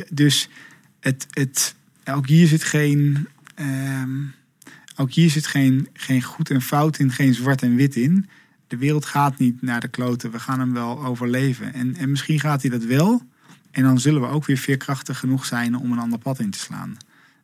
dus 0.10 0.50
het, 1.00 1.28
het, 1.30 1.76
ook 2.06 2.28
hier 2.28 2.48
zit 2.48 2.64
geen. 2.64 3.28
ook 4.96 5.12
hier 5.12 5.30
zit 5.30 5.48
geen, 5.48 5.90
geen 5.94 6.22
goed 6.22 6.50
en 6.50 6.62
fout 6.62 6.98
in, 6.98 7.12
geen 7.12 7.34
zwart 7.34 7.62
en 7.62 7.76
wit 7.76 7.96
in. 7.96 8.30
De 8.68 8.78
wereld 8.78 9.06
gaat 9.06 9.38
niet 9.38 9.62
naar 9.62 9.80
de 9.80 9.88
kloten. 9.88 10.32
We 10.32 10.40
gaan 10.40 10.60
hem 10.60 10.74
wel 10.74 11.06
overleven. 11.06 11.74
En, 11.74 11.96
en 11.96 12.10
misschien 12.10 12.40
gaat 12.40 12.62
hij 12.62 12.72
dat 12.72 12.84
wel. 12.84 13.22
En 13.72 13.84
dan 13.84 14.00
zullen 14.00 14.22
we 14.22 14.28
ook 14.28 14.46
weer 14.46 14.58
veerkrachtig 14.58 15.20
genoeg 15.20 15.46
zijn 15.46 15.76
om 15.76 15.92
een 15.92 16.00
ander 16.00 16.20
pad 16.20 16.40
in 16.40 16.50
te 16.50 16.60
slaan. 16.60 16.98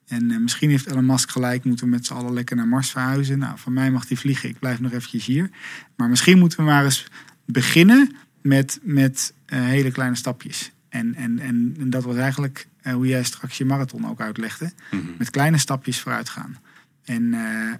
En 0.08 0.32
eh, 0.32 0.38
misschien 0.38 0.70
heeft 0.70 0.90
Elon 0.92 1.06
Musk 1.06 1.32
gelijk, 1.32 1.64
moeten 1.64 1.86
we 1.86 1.92
met 1.92 2.06
z'n 2.06 2.14
allen 2.14 2.34
lekker 2.34 2.56
naar 2.56 2.68
Mars 2.68 2.90
verhuizen. 2.90 3.40
Nou, 3.40 3.58
van 3.60 3.74
mij 3.74 3.92
mag 3.92 4.08
hij 4.08 4.18
vliegen, 4.18 4.50
ik 4.50 4.60
blijf 4.60 4.80
nog 4.80 4.92
eventjes 4.92 5.26
hier. 5.26 5.50
Maar 5.96 6.10
misschien 6.10 6.40
moeten 6.40 6.58
we 6.58 6.64
maar 6.64 6.84
eens 6.84 7.08
beginnen 7.46 8.16
met, 8.42 8.80
met 8.84 9.34
eh, 9.46 9.60
hele 9.60 9.92
kleine 9.92 10.16
stapjes. 10.16 10.72
En, 10.90 11.16
en, 11.16 11.40
en, 11.40 11.76
en 11.80 11.90
dat 11.90 12.04
was 12.04 12.16
eigenlijk 12.16 12.68
eh, 12.82 12.94
hoe 12.94 13.08
jij 13.08 13.24
straks 13.24 13.58
je 13.58 13.66
marathon 13.66 14.10
ook 14.10 14.22
uitlegde. 14.22 14.72
Mhm. 14.92 15.02
Met 15.18 15.30
kleine 15.30 15.58
stapjes 15.58 16.00
vooruit 16.00 16.30
gaan. 16.30 16.58
En, 17.04 17.36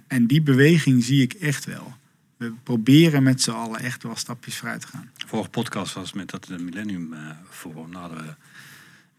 en 0.06 0.26
die 0.26 0.42
beweging 0.42 1.04
zie 1.04 1.22
ik 1.22 1.32
echt 1.32 1.64
wel. 1.64 1.96
We 2.42 2.52
proberen 2.62 3.22
met 3.22 3.42
z'n 3.42 3.50
allen 3.50 3.80
echt 3.80 4.02
wel 4.02 4.16
stapjes 4.16 4.56
vooruit 4.56 4.80
te 4.80 4.86
gaan. 4.86 5.10
Vorige 5.26 5.50
podcast 5.50 5.94
was 5.94 6.12
met 6.12 6.30
dat 6.30 6.44
de 6.44 6.58
Millennium 6.58 7.12
eh 7.12 7.20
Forum. 7.50 7.90
Nou 7.90 8.00
hadden 8.08 8.26
we 8.26 8.34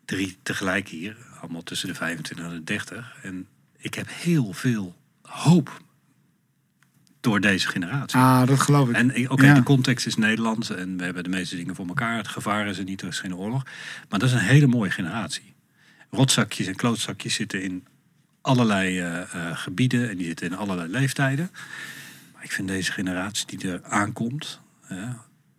drie 0.05 0.37
tegelijk 0.43 0.87
hier. 0.87 1.17
Allemaal 1.41 1.63
tussen 1.63 1.87
de 1.87 1.95
25 1.95 2.45
en 2.45 2.51
de 2.51 2.63
30. 2.63 3.15
En 3.21 3.47
ik 3.77 3.93
heb 3.93 4.07
heel 4.09 4.53
veel 4.53 4.95
hoop 5.21 5.81
door 7.19 7.39
deze 7.41 7.67
generatie. 7.67 8.19
Ah, 8.19 8.47
dat 8.47 8.59
geloof 8.59 8.89
ik. 8.89 8.95
En 8.95 9.29
oké, 9.29 9.45
Ja. 9.45 9.53
de 9.53 9.63
context 9.63 10.05
is 10.05 10.15
Nederland 10.15 10.69
en 10.69 10.97
we 10.97 11.03
hebben 11.03 11.23
de 11.23 11.29
meeste 11.29 11.55
dingen 11.55 11.75
voor 11.75 11.87
elkaar. 11.87 12.17
Het 12.17 12.27
gevaar 12.27 12.67
is 12.67 12.77
er 12.77 12.83
niet, 12.83 13.01
er 13.01 13.07
is 13.07 13.19
geen 13.19 13.35
oorlog. 13.35 13.63
Maar 14.09 14.19
dat 14.19 14.29
is 14.29 14.35
een 14.35 14.41
hele 14.41 14.67
mooie 14.67 14.91
generatie. 14.91 15.53
Rotzakjes 16.09 16.67
en 16.67 16.75
klootzakjes 16.75 17.33
zitten 17.33 17.63
in 17.63 17.85
allerlei 18.41 18.99
eh, 18.99 19.21
eh, 19.21 19.57
gebieden 19.57 20.09
en 20.09 20.17
die 20.17 20.25
zitten 20.25 20.47
in 20.47 20.55
allerlei 20.55 20.89
leeftijden. 20.89 21.49
Ik 22.43 22.51
vind 22.51 22.67
deze 22.67 22.91
generatie 22.91 23.57
die 23.57 23.71
er 23.71 23.83
aankomt, 23.83 24.59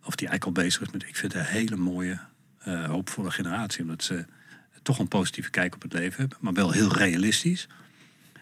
of 0.03 0.15
die 0.15 0.27
eigenlijk 0.27 0.45
al 0.45 0.63
bezig 0.63 0.81
is 0.81 0.91
met, 0.91 1.03
ik 1.03 1.15
vind 1.15 1.33
het 1.33 1.41
een 1.41 1.47
hele 1.47 1.75
mooie, 1.75 2.19
eh, 2.59 2.85
hoopvolle 2.85 3.31
generatie. 3.31 3.81
Omdat 3.81 4.03
ze 4.03 4.25
toch 4.81 4.99
een 4.99 5.07
positieve 5.07 5.49
kijk 5.49 5.75
op 5.75 5.81
het 5.81 5.93
leven 5.93 6.19
hebben, 6.19 6.37
maar 6.41 6.53
wel 6.53 6.71
heel 6.71 6.93
realistisch. 6.93 7.67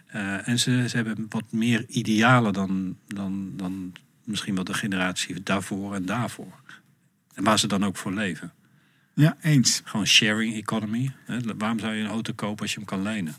Eh, 0.06 0.48
en 0.48 0.58
ze, 0.58 0.88
ze 0.88 0.96
hebben 0.96 1.26
wat 1.28 1.52
meer 1.52 1.84
idealen 1.88 2.52
dan, 2.52 2.96
dan, 3.06 3.52
dan 3.56 3.92
misschien 4.24 4.54
wel 4.54 4.64
de 4.64 4.74
generatie 4.74 5.42
daarvoor 5.42 5.94
en 5.94 6.06
daarvoor. 6.06 6.60
En 7.34 7.44
waar 7.44 7.58
ze 7.58 7.66
dan 7.66 7.84
ook 7.84 7.96
voor 7.96 8.12
leven. 8.12 8.52
Ja, 9.14 9.36
eens. 9.40 9.80
Gewoon 9.84 10.06
sharing 10.06 10.54
economy. 10.54 11.12
Hè? 11.24 11.38
Waarom 11.56 11.78
zou 11.78 11.94
je 11.94 12.02
een 12.02 12.10
auto 12.10 12.32
kopen 12.32 12.62
als 12.62 12.72
je 12.72 12.76
hem 12.76 12.86
kan 12.86 13.02
lenen? 13.02 13.34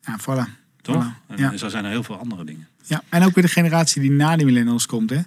Ja, 0.00 0.18
voilà. 0.20 0.63
Toch? 0.84 1.04
Voilà, 1.04 1.26
En, 1.28 1.36
ja. 1.38 1.56
zo 1.56 1.68
zijn 1.68 1.84
er 1.84 1.90
heel 1.90 2.02
veel 2.02 2.16
andere 2.18 2.44
dingen. 2.44 2.66
Ja, 2.86 3.02
en 3.08 3.22
ook 3.22 3.34
weer 3.34 3.44
de 3.44 3.50
generatie 3.50 4.00
die 4.02 4.10
na 4.10 4.36
die 4.36 4.46
millennials 4.46 4.86
komt. 4.86 5.10
Hè? 5.10 5.16
Een 5.16 5.24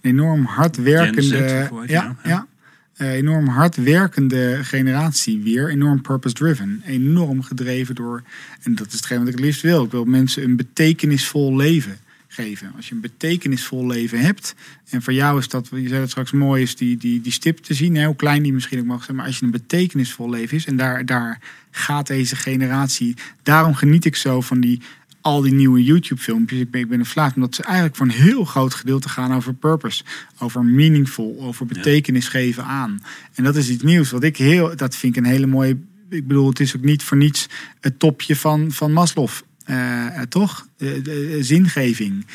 enorm 0.00 0.44
hard 0.44 0.74
Gen 0.76 0.84
werkende. 0.84 1.22
Z, 1.22 1.32
of 1.62 1.68
hoe 1.68 1.78
heet 1.78 1.88
die 1.88 1.96
Ja, 1.96 2.02
nou? 2.02 2.16
ja. 2.24 2.46
Eh, 2.94 3.12
enorm 3.12 3.46
hard 3.48 3.76
werkende 3.76 4.58
generatie 4.62 5.42
weer. 5.42 5.68
Enorm 5.70 6.00
purpose-driven. 6.02 6.82
Enorm 6.86 7.42
gedreven 7.42 7.94
door. 7.94 8.22
En 8.62 8.74
dat 8.74 8.86
is 8.86 8.92
hetgeen 8.92 9.18
wat 9.18 9.26
ik 9.26 9.32
het 9.34 9.42
liefst 9.42 9.62
wil. 9.62 9.84
Ik 9.84 9.90
wil 9.90 10.04
mensen 10.04 10.42
een 10.42 10.56
betekenisvol 10.56 11.56
leven. 11.56 11.96
geven. 12.32 12.72
Als 12.76 12.88
je 12.88 12.94
een 12.94 13.00
betekenisvol 13.00 13.86
leven 13.86 14.20
hebt. 14.20 14.54
En 14.90 15.02
voor 15.02 15.12
jou 15.12 15.38
is 15.38 15.48
dat, 15.48 15.68
je 15.70 15.88
zei 15.88 16.00
het 16.00 16.10
straks 16.10 16.30
mooi, 16.32 16.62
is 16.62 16.76
die, 16.76 16.96
die, 16.96 17.20
die 17.20 17.32
stip 17.32 17.58
te 17.58 17.74
zien. 17.74 17.96
Hè, 17.96 18.04
hoe 18.06 18.16
klein 18.16 18.42
die 18.42 18.52
misschien 18.52 18.78
ook 18.78 18.84
mag 18.84 19.04
zijn. 19.04 19.16
Maar 19.16 19.26
als 19.26 19.38
je 19.38 19.44
een 19.44 19.50
betekenisvol 19.50 20.30
leven 20.30 20.56
is. 20.56 20.66
En 20.66 20.76
daar, 20.76 21.04
daar 21.06 21.38
gaat 21.70 22.06
deze 22.06 22.36
generatie. 22.36 23.16
Daarom 23.42 23.74
geniet 23.74 24.04
ik 24.04 24.16
zo 24.16 24.40
van 24.40 24.60
die 24.60 24.80
al 25.20 25.40
die 25.40 25.52
nieuwe 25.52 25.84
YouTube-filmpjes. 25.84 26.60
Ik 26.60 26.70
ben, 26.70 26.80
ik 26.80 26.88
ben 26.88 26.98
een 26.98 27.06
vlaag, 27.06 27.34
omdat 27.34 27.54
ze 27.54 27.62
eigenlijk 27.62 27.96
voor 27.96 28.06
een 28.06 28.12
heel 28.12 28.44
groot 28.44 28.74
gedeelte 28.74 29.08
gaan 29.08 29.34
over 29.34 29.54
purpose, 29.54 30.04
over 30.38 30.64
meaningful, 30.64 31.36
over 31.40 31.66
betekenis 31.66 32.28
geven 32.28 32.64
aan. 32.64 33.02
En 33.34 33.44
dat 33.44 33.56
is 33.56 33.68
iets 33.68 33.82
nieuws 33.82 34.10
wat 34.10 34.22
ik 34.22 34.36
heel, 34.36 34.76
dat 34.76 34.96
vind 34.96 35.16
ik 35.16 35.24
een 35.24 35.30
hele 35.30 35.46
mooie. 35.46 35.78
Ik 36.08 36.26
bedoel, 36.26 36.48
het 36.48 36.60
is 36.60 36.76
ook 36.76 36.82
niet 36.82 37.02
voor 37.02 37.16
niets 37.16 37.48
het 37.80 37.98
topje 37.98 38.36
van, 38.36 38.72
van 38.72 38.92
Maslow, 38.92 39.28
uh, 39.66 40.20
toch? 40.28 40.68
de 40.76 41.38
zingeving. 41.40 42.26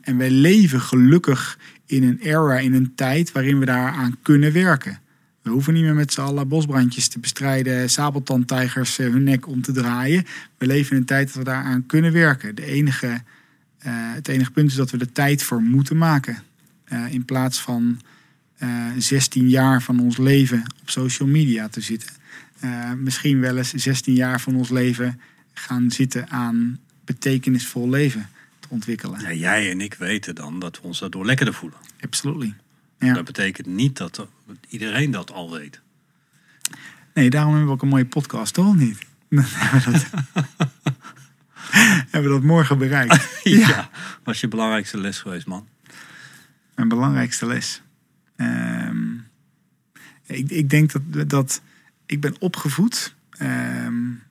en 0.00 0.16
wij 0.16 0.30
leven 0.30 0.80
gelukkig 0.80 1.58
in 1.86 2.02
een 2.02 2.18
era, 2.22 2.58
in 2.58 2.74
een 2.74 2.92
tijd 2.94 3.32
waarin 3.32 3.58
we 3.58 3.64
daaraan 3.64 4.16
kunnen 4.22 4.52
werken. 4.52 5.00
We 5.46 5.52
hoeven 5.52 5.74
niet 5.74 5.82
meer 5.82 5.94
met 5.94 6.12
z'n 6.12 6.20
allen 6.20 6.48
bosbrandjes 6.48 7.08
te 7.08 7.18
bestrijden, 7.18 7.90
sabeltandtijgers 7.90 8.96
hun 8.96 9.22
nek 9.22 9.46
om 9.46 9.62
te 9.62 9.72
draaien. 9.72 10.24
We 10.58 10.66
leven 10.66 10.90
in 10.90 10.96
een 10.96 11.04
tijd 11.06 11.26
dat 11.26 11.36
we 11.36 11.44
daaraan 11.44 11.86
kunnen 11.86 12.12
werken. 12.12 12.54
De 12.54 12.64
enige, 12.64 13.06
uh, 13.06 13.12
het 14.14 14.28
enige 14.28 14.50
punt 14.50 14.70
is 14.70 14.76
dat 14.76 14.90
we 14.90 14.98
er 14.98 15.12
tijd 15.12 15.42
voor 15.42 15.62
moeten 15.62 15.96
maken. 15.96 16.42
Uh, 16.92 17.12
in 17.12 17.24
plaats 17.24 17.60
van 17.60 18.00
uh, 18.62 18.86
16 18.98 19.48
jaar 19.48 19.82
van 19.82 20.00
ons 20.00 20.16
leven 20.16 20.62
op 20.80 20.90
social 20.90 21.28
media 21.28 21.68
te 21.68 21.80
zitten. 21.80 22.10
misschien 22.96 23.40
wel 23.40 23.56
eens 23.56 23.72
16 23.72 24.14
jaar 24.14 24.40
van 24.40 24.56
ons 24.56 24.68
leven 24.68 25.20
gaan 25.54 25.90
zitten 25.90 26.30
aan 26.30 26.78
betekenisvol 27.04 27.88
leven 27.88 28.28
te 28.60 28.68
ontwikkelen. 28.70 29.20
Ja, 29.20 29.32
jij 29.32 29.70
en 29.70 29.80
ik 29.80 29.94
weten 29.94 30.34
dan 30.34 30.58
dat 30.58 30.80
we 30.80 30.86
ons 30.86 30.98
daardoor 30.98 31.26
lekkerder 31.26 31.54
voelen. 31.54 31.78
Absolutely. 32.00 32.54
Ja. 32.98 33.14
Dat 33.14 33.24
betekent 33.24 33.66
niet 33.66 33.96
dat 33.96 34.26
iedereen 34.68 35.10
dat 35.10 35.32
al 35.32 35.50
weet. 35.50 35.80
Nee, 37.14 37.30
daarom 37.30 37.50
hebben 37.50 37.68
we 37.68 37.74
ook 37.74 37.82
een 37.82 37.88
mooie 37.88 38.06
podcast, 38.06 38.54
toch? 38.54 38.76
Niet? 38.76 38.98
Dan 39.28 39.44
hebben 39.46 39.92
we 39.92 39.98
dat, 39.98 40.44
hebben 42.10 42.30
we 42.30 42.36
dat 42.36 42.42
morgen 42.42 42.78
bereikt. 42.78 43.40
ja. 43.42 43.68
ja. 43.68 43.90
Was 44.24 44.40
je 44.40 44.48
belangrijkste 44.48 44.98
les 44.98 45.18
geweest, 45.18 45.46
man? 45.46 45.68
Mijn 46.74 46.88
belangrijkste 46.88 47.46
les. 47.46 47.82
Um, 48.36 49.26
ik, 50.26 50.50
ik 50.50 50.70
denk 50.70 50.92
dat, 50.92 51.30
dat 51.30 51.62
ik 52.06 52.20
ben 52.20 52.34
opgevoed. 52.38 53.14
Um, 53.42 54.22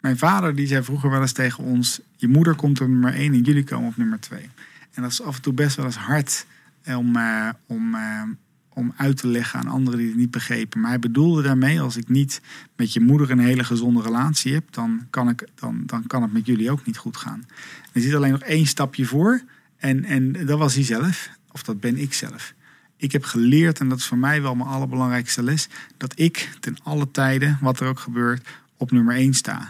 mijn 0.00 0.18
vader 0.18 0.54
die 0.54 0.66
zei 0.66 0.84
vroeger 0.84 1.10
wel 1.10 1.20
eens 1.20 1.32
tegen 1.32 1.64
ons: 1.64 2.00
Je 2.16 2.28
moeder 2.28 2.54
komt 2.54 2.80
op 2.80 2.88
nummer 2.88 3.14
1 3.14 3.32
en 3.32 3.40
jullie 3.40 3.64
komen 3.64 3.88
op 3.88 3.96
nummer 3.96 4.20
2. 4.20 4.50
En 4.92 5.02
dat 5.02 5.10
is 5.10 5.22
af 5.22 5.36
en 5.36 5.42
toe 5.42 5.52
best 5.52 5.76
wel 5.76 5.84
eens 5.84 5.96
hard 5.96 6.46
om, 6.86 7.16
uh, 7.16 7.48
om, 7.66 7.94
uh, 7.94 8.22
om 8.68 8.92
uit 8.96 9.16
te 9.16 9.28
leggen 9.28 9.60
aan 9.60 9.68
anderen 9.68 9.98
die 9.98 10.08
het 10.08 10.16
niet 10.16 10.30
begrepen. 10.30 10.80
Maar 10.80 10.90
hij 10.90 10.98
bedoelde 10.98 11.42
daarmee, 11.42 11.80
als 11.80 11.96
ik 11.96 12.08
niet 12.08 12.40
met 12.76 12.92
je 12.92 13.00
moeder 13.00 13.30
een 13.30 13.38
hele 13.38 13.64
gezonde 13.64 14.02
relatie 14.02 14.52
heb, 14.52 14.72
dan 14.72 15.06
kan, 15.10 15.28
ik, 15.28 15.48
dan, 15.54 15.82
dan 15.86 16.06
kan 16.06 16.22
het 16.22 16.32
met 16.32 16.46
jullie 16.46 16.70
ook 16.70 16.86
niet 16.86 16.96
goed 16.96 17.16
gaan. 17.16 17.44
Er 17.92 18.00
zit 18.00 18.14
alleen 18.14 18.32
nog 18.32 18.42
één 18.42 18.66
stapje 18.66 19.04
voor 19.04 19.42
en, 19.76 20.04
en 20.04 20.32
dat 20.32 20.58
was 20.58 20.74
hij 20.74 20.84
zelf, 20.84 21.28
of 21.52 21.62
dat 21.62 21.80
ben 21.80 21.98
ik 21.98 22.12
zelf. 22.12 22.54
Ik 22.96 23.12
heb 23.12 23.24
geleerd, 23.24 23.80
en 23.80 23.88
dat 23.88 23.98
is 23.98 24.06
voor 24.06 24.18
mij 24.18 24.42
wel 24.42 24.54
mijn 24.54 24.68
allerbelangrijkste 24.68 25.42
les, 25.42 25.68
dat 25.96 26.12
ik 26.18 26.56
ten 26.60 26.76
alle 26.82 27.10
tijden, 27.10 27.58
wat 27.60 27.80
er 27.80 27.88
ook 27.88 27.98
gebeurt, 27.98 28.48
op 28.76 28.90
nummer 28.90 29.14
één 29.14 29.34
sta. 29.34 29.68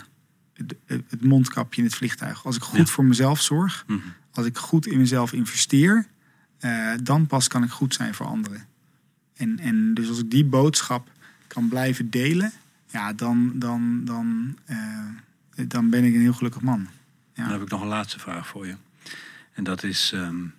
Het, 0.87 1.23
mondkapje 1.23 1.81
in 1.81 1.87
het 1.87 1.97
vliegtuig. 1.97 2.47
Als 2.47 2.57
ik 2.57 2.63
goed 2.63 2.91
voor 2.91 3.05
mezelf 3.05 3.41
zorg, 3.41 3.85
mhm. 3.87 3.99
als 4.33 4.47
ik 4.47 4.59
goed 4.59 4.87
in 4.87 4.99
mezelf 4.99 5.33
investeer, 5.33 6.07
uh, 6.65 6.93
dan 7.03 7.27
pas 7.27 7.49
kan 7.49 7.63
ik 7.63 7.71
goed 7.71 7.95
zijn 7.95 8.15
voor 8.15 8.27
anderen. 8.27 8.67
En, 9.35 9.59
en 9.59 9.95
dus 9.95 10.09
als 10.09 10.19
ik 10.19 10.31
die 10.31 10.45
boodschap 10.45 11.11
kan 11.47 11.69
blijven 11.69 12.11
delen, 12.11 12.53
ja, 12.91 13.13
dan, 13.13 13.53
dan, 13.55 14.05
dan, 14.05 14.59
uh, 14.71 15.69
dan 15.69 15.91
ben 15.91 16.05
ik 16.05 16.15
een 16.15 16.21
heel 16.21 16.33
gelukkig 16.33 16.63
man. 16.63 16.89
Ja. 17.35 17.43
Dan 17.43 17.53
heb 17.53 17.63
ik 17.63 17.71
nog 17.71 17.81
een 17.81 17.87
laatste 17.87 18.19
vraag 18.19 18.47
voor 18.47 18.67
je. 18.67 18.77
En 19.53 19.65
dat 19.65 19.83
is 19.83 20.13
um, 20.15 20.55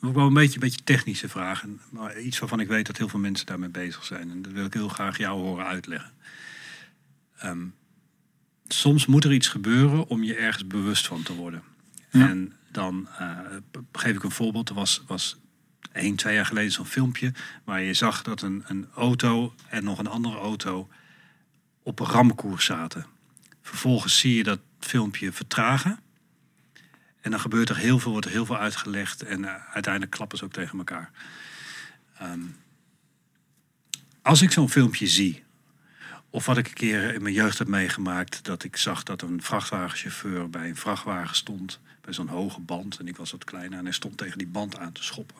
ook 0.00 0.14
wel 0.14 0.26
een 0.26 0.34
beetje, 0.34 0.54
een 0.54 0.60
beetje 0.60 0.84
technische 0.84 1.28
vraag. 1.28 1.64
Maar 1.90 2.20
iets 2.20 2.38
waarvan 2.38 2.60
ik 2.60 2.68
weet 2.68 2.86
dat 2.86 2.96
heel 2.96 3.08
veel 3.08 3.18
mensen 3.18 3.46
daarmee 3.46 3.68
bezig 3.68 4.04
zijn. 4.04 4.30
En 4.30 4.42
dat 4.42 4.52
wil 4.52 4.64
ik 4.64 4.74
heel 4.74 4.88
graag 4.88 5.18
jou 5.18 5.40
horen 5.40 5.66
uitleggen. 5.66 6.12
Um, 7.44 7.74
soms 8.68 9.06
moet 9.06 9.24
er 9.24 9.32
iets 9.32 9.48
gebeuren 9.48 10.08
om 10.08 10.22
je 10.22 10.34
ergens 10.34 10.66
bewust 10.66 11.06
van 11.06 11.22
te 11.22 11.34
worden. 11.34 11.62
Ja. 12.10 12.28
En 12.28 12.52
dan 12.70 13.08
uh, 13.20 13.38
geef 13.92 14.14
ik 14.14 14.22
een 14.22 14.30
voorbeeld. 14.30 14.68
Er 14.68 14.74
was, 14.74 15.02
was 15.06 15.38
één, 15.92 16.16
twee 16.16 16.34
jaar 16.34 16.46
geleden 16.46 16.72
zo'n 16.72 16.86
filmpje 16.86 17.32
waar 17.64 17.82
je 17.82 17.94
zag 17.94 18.22
dat 18.22 18.42
een, 18.42 18.64
een 18.66 18.88
auto 18.94 19.54
en 19.68 19.84
nog 19.84 19.98
een 19.98 20.06
andere 20.06 20.36
auto 20.36 20.88
op 21.82 22.00
een 22.00 22.06
ramkoers 22.06 22.64
zaten. 22.64 23.06
Vervolgens 23.62 24.18
zie 24.18 24.34
je 24.34 24.42
dat 24.42 24.60
filmpje 24.80 25.32
vertragen. 25.32 25.98
En 27.20 27.30
dan 27.30 27.40
gebeurt 27.40 27.68
er 27.68 27.76
heel 27.76 27.98
veel, 27.98 28.10
wordt 28.10 28.26
er 28.26 28.32
heel 28.32 28.46
veel 28.46 28.58
uitgelegd. 28.58 29.22
En 29.22 29.40
uh, 29.40 29.54
uiteindelijk 29.72 30.12
klappen 30.12 30.38
ze 30.38 30.44
ook 30.44 30.52
tegen 30.52 30.78
elkaar. 30.78 31.10
Um, 32.22 32.56
als 34.22 34.42
ik 34.42 34.52
zo'n 34.52 34.70
filmpje 34.70 35.06
zie, 35.06 35.44
of 36.30 36.46
wat 36.46 36.56
ik 36.56 36.68
een 36.68 36.74
keer 36.74 37.14
in 37.14 37.22
mijn 37.22 37.34
jeugd 37.34 37.58
heb 37.58 37.68
meegemaakt, 37.68 38.44
dat 38.44 38.64
ik 38.64 38.76
zag 38.76 39.02
dat 39.02 39.22
een 39.22 39.42
vrachtwagenchauffeur 39.42 40.50
bij 40.50 40.68
een 40.68 40.76
vrachtwagen 40.76 41.36
stond 41.36 41.80
zo'n 42.14 42.28
hoge 42.28 42.60
band. 42.60 42.98
En 42.98 43.08
ik 43.08 43.16
was 43.16 43.30
wat 43.30 43.44
kleiner 43.44 43.78
en 43.78 43.84
hij 43.84 43.92
stond 43.92 44.16
tegen 44.16 44.38
die 44.38 44.46
band 44.46 44.78
aan 44.78 44.92
te 44.92 45.04
schoppen. 45.04 45.36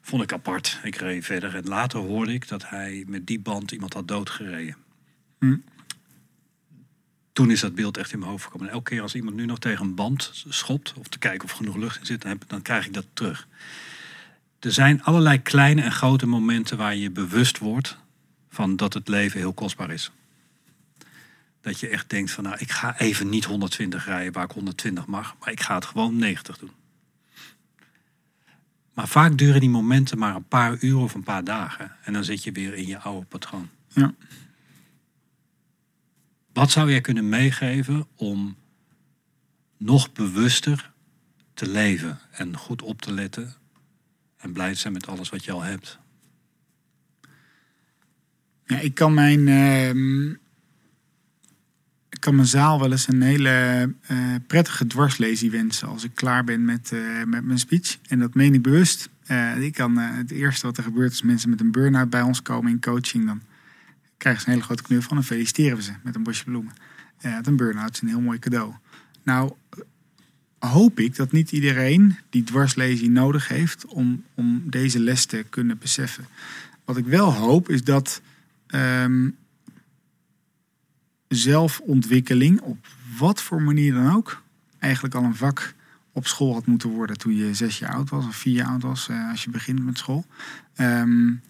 Vond 0.00 0.22
ik 0.22 0.32
apart. 0.32 0.80
Ik 0.82 0.96
reed 0.96 1.24
verder 1.24 1.54
en 1.54 1.64
later 1.64 2.00
hoorde 2.00 2.32
ik 2.32 2.48
dat 2.48 2.68
hij 2.68 3.04
met 3.06 3.26
die 3.26 3.40
band 3.40 3.70
iemand 3.70 3.92
had 3.92 4.08
doodgereden. 4.08 4.76
Hm. 5.38 5.56
Toen 7.32 7.50
is 7.50 7.60
dat 7.60 7.74
beeld 7.74 7.96
echt 7.96 8.12
in 8.12 8.18
mijn 8.18 8.30
hoofd 8.30 8.44
gekomen. 8.44 8.66
En 8.66 8.72
elke 8.72 8.90
keer 8.90 9.02
als 9.02 9.14
iemand 9.14 9.36
nu 9.36 9.46
nog 9.46 9.58
tegen 9.58 9.84
een 9.84 9.94
band 9.94 10.44
schopt, 10.48 10.94
of 10.98 11.08
te 11.08 11.18
kijken 11.18 11.44
of 11.44 11.50
er 11.50 11.56
genoeg 11.56 11.76
lucht 11.76 11.98
in 11.98 12.06
zit, 12.06 12.22
dan, 12.22 12.40
dan 12.46 12.62
krijg 12.62 12.86
ik 12.86 12.94
dat 12.94 13.06
terug. 13.12 13.48
Er 14.58 14.72
zijn 14.72 15.02
allerlei 15.02 15.42
kleine 15.42 15.82
en 15.82 15.92
grote 15.92 16.26
momenten 16.26 16.76
waar 16.76 16.96
je 16.96 17.10
bewust 17.10 17.58
wordt 17.58 17.96
van 18.48 18.76
dat 18.76 18.94
het 18.94 19.08
leven 19.08 19.38
heel 19.38 19.52
kostbaar 19.52 19.90
is. 19.90 20.10
Dat 21.60 21.80
je 21.80 21.88
echt 21.88 22.10
denkt 22.10 22.30
van 22.30 22.44
nou, 22.44 22.56
ik 22.58 22.70
ga 22.70 22.98
even 22.98 23.28
niet 23.28 23.44
120 23.44 24.04
rijden 24.04 24.32
waar 24.32 24.44
ik 24.44 24.50
120 24.50 25.06
mag, 25.06 25.36
maar 25.38 25.52
ik 25.52 25.60
ga 25.60 25.74
het 25.74 25.84
gewoon 25.84 26.16
90 26.16 26.58
doen. 26.58 26.70
Maar 28.94 29.08
vaak 29.08 29.38
duren 29.38 29.60
die 29.60 29.70
momenten 29.70 30.18
maar 30.18 30.34
een 30.34 30.48
paar 30.48 30.76
uur 30.80 30.96
of 30.96 31.14
een 31.14 31.22
paar 31.22 31.44
dagen. 31.44 31.96
En 32.02 32.12
dan 32.12 32.24
zit 32.24 32.44
je 32.44 32.52
weer 32.52 32.74
in 32.74 32.86
je 32.86 32.98
oude 32.98 33.26
patroon. 33.26 33.68
Ja. 33.88 34.14
Wat 36.52 36.70
zou 36.70 36.90
jij 36.90 37.00
kunnen 37.00 37.28
meegeven 37.28 38.06
om 38.14 38.56
nog 39.76 40.12
bewuster 40.12 40.92
te 41.54 41.68
leven 41.68 42.18
en 42.30 42.56
goed 42.56 42.82
op 42.82 43.02
te 43.02 43.12
letten 43.12 43.54
en 44.36 44.52
blij 44.52 44.72
te 44.72 44.78
zijn 44.78 44.92
met 44.92 45.06
alles 45.06 45.28
wat 45.28 45.44
je 45.44 45.52
al 45.52 45.62
hebt? 45.62 45.98
Ja, 48.66 48.78
ik 48.78 48.94
kan 48.94 49.14
mijn, 49.14 49.46
uh, 49.46 50.36
ik 52.10 52.20
kan 52.20 52.34
mijn 52.34 52.48
zaal 52.48 52.80
wel 52.80 52.90
eens 52.90 53.08
een 53.08 53.22
hele 53.22 53.94
uh, 54.10 54.18
prettige 54.46 54.86
dwarslezing 54.86 55.52
wensen 55.52 55.88
als 55.88 56.04
ik 56.04 56.14
klaar 56.14 56.44
ben 56.44 56.64
met, 56.64 56.90
uh, 56.94 57.24
met 57.24 57.44
mijn 57.44 57.58
speech. 57.58 57.98
En 58.08 58.18
dat 58.18 58.34
meen 58.34 58.54
ik 58.54 58.62
bewust. 58.62 59.08
Uh, 59.30 59.62
ik 59.62 59.72
kan, 59.72 59.96
het 59.96 60.30
eerste 60.30 60.66
wat 60.66 60.76
er 60.76 60.82
gebeurt 60.82 61.10
als 61.10 61.22
mensen 61.22 61.50
met 61.50 61.60
een 61.60 61.70
burn-out 61.70 62.10
bij 62.10 62.22
ons 62.22 62.42
komen 62.42 62.70
in 62.70 62.80
coaching, 62.80 63.26
dan 63.26 63.40
krijgen 64.16 64.42
ze 64.42 64.46
een 64.48 64.54
hele 64.54 64.66
grote 64.66 64.82
knuffel 64.82 65.08
van 65.08 65.16
en 65.16 65.24
feliciteren 65.24 65.76
we 65.76 65.82
ze 65.82 65.92
met 66.02 66.14
een 66.14 66.22
bosje 66.22 66.44
bloemen. 66.44 66.72
een 67.20 67.56
burn-out 67.56 67.94
is 67.94 68.00
een 68.00 68.08
heel 68.08 68.20
mooi 68.20 68.38
cadeau. 68.38 68.72
Nou, 69.22 69.52
hoop 70.58 71.00
ik 71.00 71.16
dat 71.16 71.32
niet 71.32 71.52
iedereen 71.52 72.16
die 72.30 72.42
dwarslezing 72.42 73.12
nodig 73.12 73.48
heeft 73.48 73.86
om, 73.86 74.24
om 74.34 74.62
deze 74.64 75.00
les 75.00 75.24
te 75.24 75.44
kunnen 75.50 75.78
beseffen. 75.78 76.26
Wat 76.84 76.96
ik 76.96 77.06
wel 77.06 77.32
hoop 77.32 77.68
is 77.68 77.84
dat 77.84 78.20
um, 78.66 79.36
zelfontwikkeling, 81.34 82.60
op 82.60 82.86
wat 83.18 83.42
voor 83.42 83.62
manier 83.62 83.92
dan 83.92 84.12
ook, 84.14 84.42
eigenlijk 84.78 85.14
al 85.14 85.24
een 85.24 85.34
vak 85.34 85.74
op 86.12 86.26
school 86.26 86.52
had 86.52 86.66
moeten 86.66 86.88
worden 86.88 87.18
toen 87.18 87.36
je 87.36 87.54
zes 87.54 87.78
jaar 87.78 87.94
oud 87.94 88.10
was 88.10 88.26
of 88.26 88.36
vier 88.36 88.54
jaar 88.54 88.66
oud 88.66 88.82
was 88.82 89.08
uh, 89.08 89.30
als 89.30 89.44
je 89.44 89.50
begint 89.50 89.84
met 89.84 89.98
school. 89.98 90.24
Um, 90.76 91.40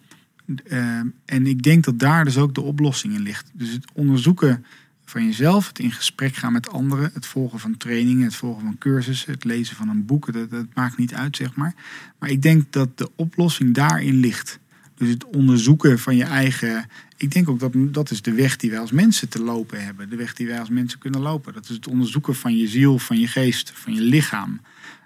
uh, 0.63 0.99
en 1.25 1.45
ik 1.45 1.63
denk 1.63 1.83
dat 1.83 1.99
daar 1.99 2.25
dus 2.25 2.37
ook 2.37 2.55
de 2.55 2.61
oplossing 2.61 3.13
in 3.13 3.21
ligt. 3.21 3.51
Dus 3.53 3.69
het 3.69 3.85
onderzoeken 3.93 4.65
van 5.05 5.25
jezelf, 5.25 5.67
het 5.67 5.79
in 5.79 5.91
gesprek 5.91 6.35
gaan 6.35 6.51
met 6.51 6.69
anderen, 6.69 7.11
het 7.13 7.25
volgen 7.25 7.59
van 7.59 7.77
trainingen, 7.77 8.23
het 8.23 8.35
volgen 8.35 8.63
van 8.63 8.77
cursussen, 8.77 9.31
het 9.31 9.43
lezen 9.43 9.75
van 9.75 9.89
een 9.89 10.05
boek, 10.05 10.33
dat, 10.33 10.49
dat 10.49 10.65
maakt 10.73 10.97
niet 10.97 11.13
uit, 11.13 11.35
zeg 11.35 11.55
maar. 11.55 11.73
Maar 12.19 12.29
ik 12.29 12.41
denk 12.41 12.71
dat 12.71 12.97
de 12.97 13.09
oplossing 13.15 13.73
daarin 13.73 14.15
ligt. 14.15 14.59
Dus 14.95 15.09
het 15.09 15.25
onderzoeken 15.25 15.99
van 15.99 16.15
je 16.15 16.23
eigen. 16.23 16.85
Ik 17.21 17.31
denk 17.31 17.49
ook 17.49 17.59
dat 17.59 17.73
dat 17.75 18.11
is 18.11 18.21
de 18.21 18.33
weg 18.33 18.55
die 18.55 18.69
wij 18.69 18.79
als 18.79 18.91
mensen 18.91 19.29
te 19.29 19.41
lopen 19.41 19.83
hebben. 19.83 20.09
De 20.09 20.15
weg 20.15 20.33
die 20.33 20.47
wij 20.47 20.59
als 20.59 20.69
mensen 20.69 20.99
kunnen 20.99 21.21
lopen. 21.21 21.53
Dat 21.53 21.63
is 21.63 21.75
het 21.75 21.87
onderzoeken 21.87 22.35
van 22.35 22.57
je 22.57 22.67
ziel, 22.67 22.99
van 22.99 23.19
je 23.19 23.27
geest, 23.27 23.71
van 23.75 23.93
je 23.93 24.01
lichaam. 24.01 24.61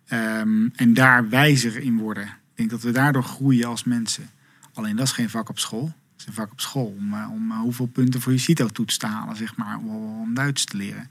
Ehm, 0.05 0.67
en 0.75 0.93
daar 0.93 1.29
wijzer 1.29 1.77
in 1.77 1.97
worden. 1.97 2.23
Ik 2.23 2.55
denk 2.55 2.69
dat 2.69 2.81
we 2.81 2.91
daardoor 2.91 3.23
groeien 3.23 3.67
als 3.67 3.83
mensen. 3.83 4.29
Alleen 4.73 4.95
dat 4.95 5.05
is 5.05 5.11
geen 5.11 5.29
vak 5.29 5.49
op 5.49 5.59
school. 5.59 5.85
Het 5.85 6.21
is 6.21 6.25
een 6.25 6.33
vak 6.33 6.51
op 6.51 6.59
school 6.59 6.95
om, 6.99 7.13
eh, 7.13 7.31
om 7.31 7.51
eh, 7.51 7.59
hoeveel 7.59 7.85
punten 7.85 8.21
voor 8.21 8.31
je 8.31 8.37
CITO-toets 8.37 8.97
te 8.97 9.05
halen, 9.05 9.35
zeg 9.35 9.55
maar. 9.55 9.77
Om, 9.77 10.33
Duits 10.33 10.65
te 10.65 10.77
leren. 10.77 11.09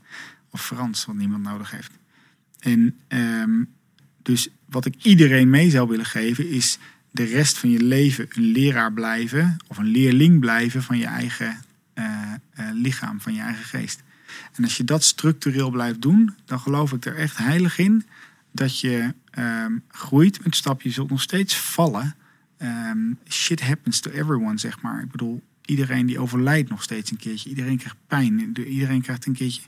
Of 0.51 0.65
Frans, 0.65 1.05
wat 1.05 1.17
niemand 1.17 1.43
nodig 1.43 1.71
heeft. 1.71 1.93
En 2.59 2.97
ehm, 3.09 3.65
dus 4.23 4.49
wat 4.69 4.85
ik 4.85 4.95
iedereen 5.03 5.51
mee 5.51 5.71
zou 5.71 5.89
willen 5.89 6.07
geven 6.07 6.49
is 6.49 6.79
de 7.15 7.25
rest 7.25 7.59
van 7.59 7.71
je 7.71 7.83
leven 7.83 8.27
een 8.29 8.43
leraar 8.43 8.93
blijven 8.93 9.57
of 9.67 9.79
een 9.79 9.87
leerling 9.87 10.41
blijven 10.41 10.83
van 10.83 10.99
je 10.99 11.07
eigen 11.07 11.57
eh, 11.93 12.33
eh, 12.51 12.67
lichaam, 12.73 13.21
van 13.21 13.35
je 13.35 13.41
eigen 13.41 13.65
geest. 13.65 14.03
En 14.53 14.65
als 14.65 14.77
je 14.77 14.85
dat 14.85 15.05
structureel 15.05 15.71
blijft 15.71 16.03
doen, 16.03 16.35
dan 16.45 16.61
geloof 16.61 16.93
ik 16.93 17.05
er 17.05 17.17
echt 17.17 17.37
heilig 17.37 17.79
in 17.79 18.07
dat 18.51 18.81
je 18.81 19.15
ehm, 19.31 19.73
groeit 19.89 20.45
met 20.45 20.57
stapjes. 20.57 20.85
Je 20.85 20.99
zult 20.99 21.11
nog 21.11 21.23
steeds 21.23 21.57
vallen. 21.57 22.15
Ehm, 22.57 23.13
shit 23.29 23.63
happens 23.63 24.01
to 24.01 24.11
everyone, 24.11 24.59
zeg 24.59 24.81
maar. 24.81 25.03
Ik 25.03 25.11
bedoel, 25.11 25.43
iedereen 25.65 26.07
die 26.07 26.19
overlijdt 26.19 26.71
nog 26.71 26.83
steeds 26.83 27.11
een 27.11 27.17
keertje. 27.17 27.49
Iedereen 27.49 27.79
krijgt 27.79 27.97
pijn. 28.07 28.57
Iedereen 28.67 29.03
krijgt 29.03 29.27
een 29.27 29.33
keertje 29.33 29.63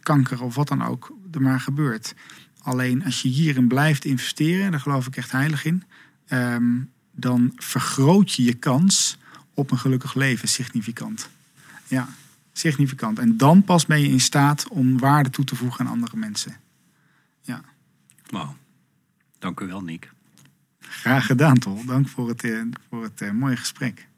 kanker 0.00 0.42
of 0.42 0.54
wat 0.54 0.68
dan 0.68 0.82
ook 0.82 1.16
er 1.32 1.42
maar 1.42 1.60
gebeurt. 1.60 2.14
Alleen 2.58 3.04
als 3.04 3.22
je 3.22 3.28
hierin 3.28 3.68
blijft 3.68 4.04
investeren, 4.04 4.70
daar 4.70 4.80
geloof 4.80 5.06
ik 5.06 5.16
echt 5.16 5.32
heilig 5.32 5.64
in, 5.64 5.82
ehm, 6.30 6.78
dan 7.12 7.52
vergroot 7.56 8.32
je 8.32 8.42
je 8.42 8.54
kans 8.54 9.18
op 9.54 9.70
een 9.70 9.78
gelukkig 9.78 10.14
leven 10.14 10.48
significant. 10.48 11.28
Ja, 11.88 12.08
significant. 12.52 13.18
En 13.18 13.36
dan 13.36 13.62
pas 13.62 13.86
ben 13.86 14.00
je 14.00 14.08
in 14.08 14.20
staat 14.20 14.68
om 14.68 14.98
waarde 14.98 15.30
toe 15.30 15.44
te 15.44 15.56
voegen 15.56 15.86
aan 15.86 15.92
andere 15.92 16.16
mensen. 16.16 16.56
Ja. 17.42 17.60
Wauw. 18.30 18.56
Dank 19.38 19.60
u 19.60 19.66
wel, 19.66 19.80
Niek. 19.80 20.10
Graag 20.78 21.26
gedaan, 21.26 21.58
Tol. 21.58 21.84
Dank 21.84 22.08
voor 22.08 22.28
het, 22.28 22.44
eh, 22.44 22.60
voor 22.88 23.02
het 23.02 23.20
uh, 23.20 23.30
mooie 23.30 23.56
gesprek. 23.56 24.08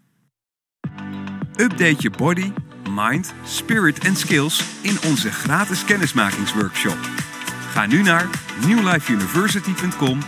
Update 1.57 1.97
je 1.99 2.11
body, 2.11 2.53
mind, 2.91 3.35
spirit 3.45 3.99
en 3.99 4.17
skills 4.17 4.65
in 4.81 4.97
onze 5.11 5.31
gratis 5.31 5.85
kennismakingsworkshop. 5.85 6.99
Ga 7.73 7.87
nu 7.87 8.03
naar 8.03 8.29
newlifeuniversity.com 8.67 10.19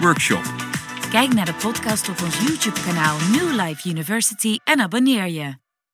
workshop. 0.00 0.65
Kijk 1.16 1.34
naar 1.34 1.44
de 1.44 1.54
podcast 1.54 2.08
op 2.08 2.22
ons 2.22 2.38
YouTube 2.38 2.80
kanaal 2.80 3.16
New 3.18 3.60
Life 3.60 3.88
University 3.88 4.58
en 4.64 4.80
abonneer 4.80 5.26
je. 5.26 5.65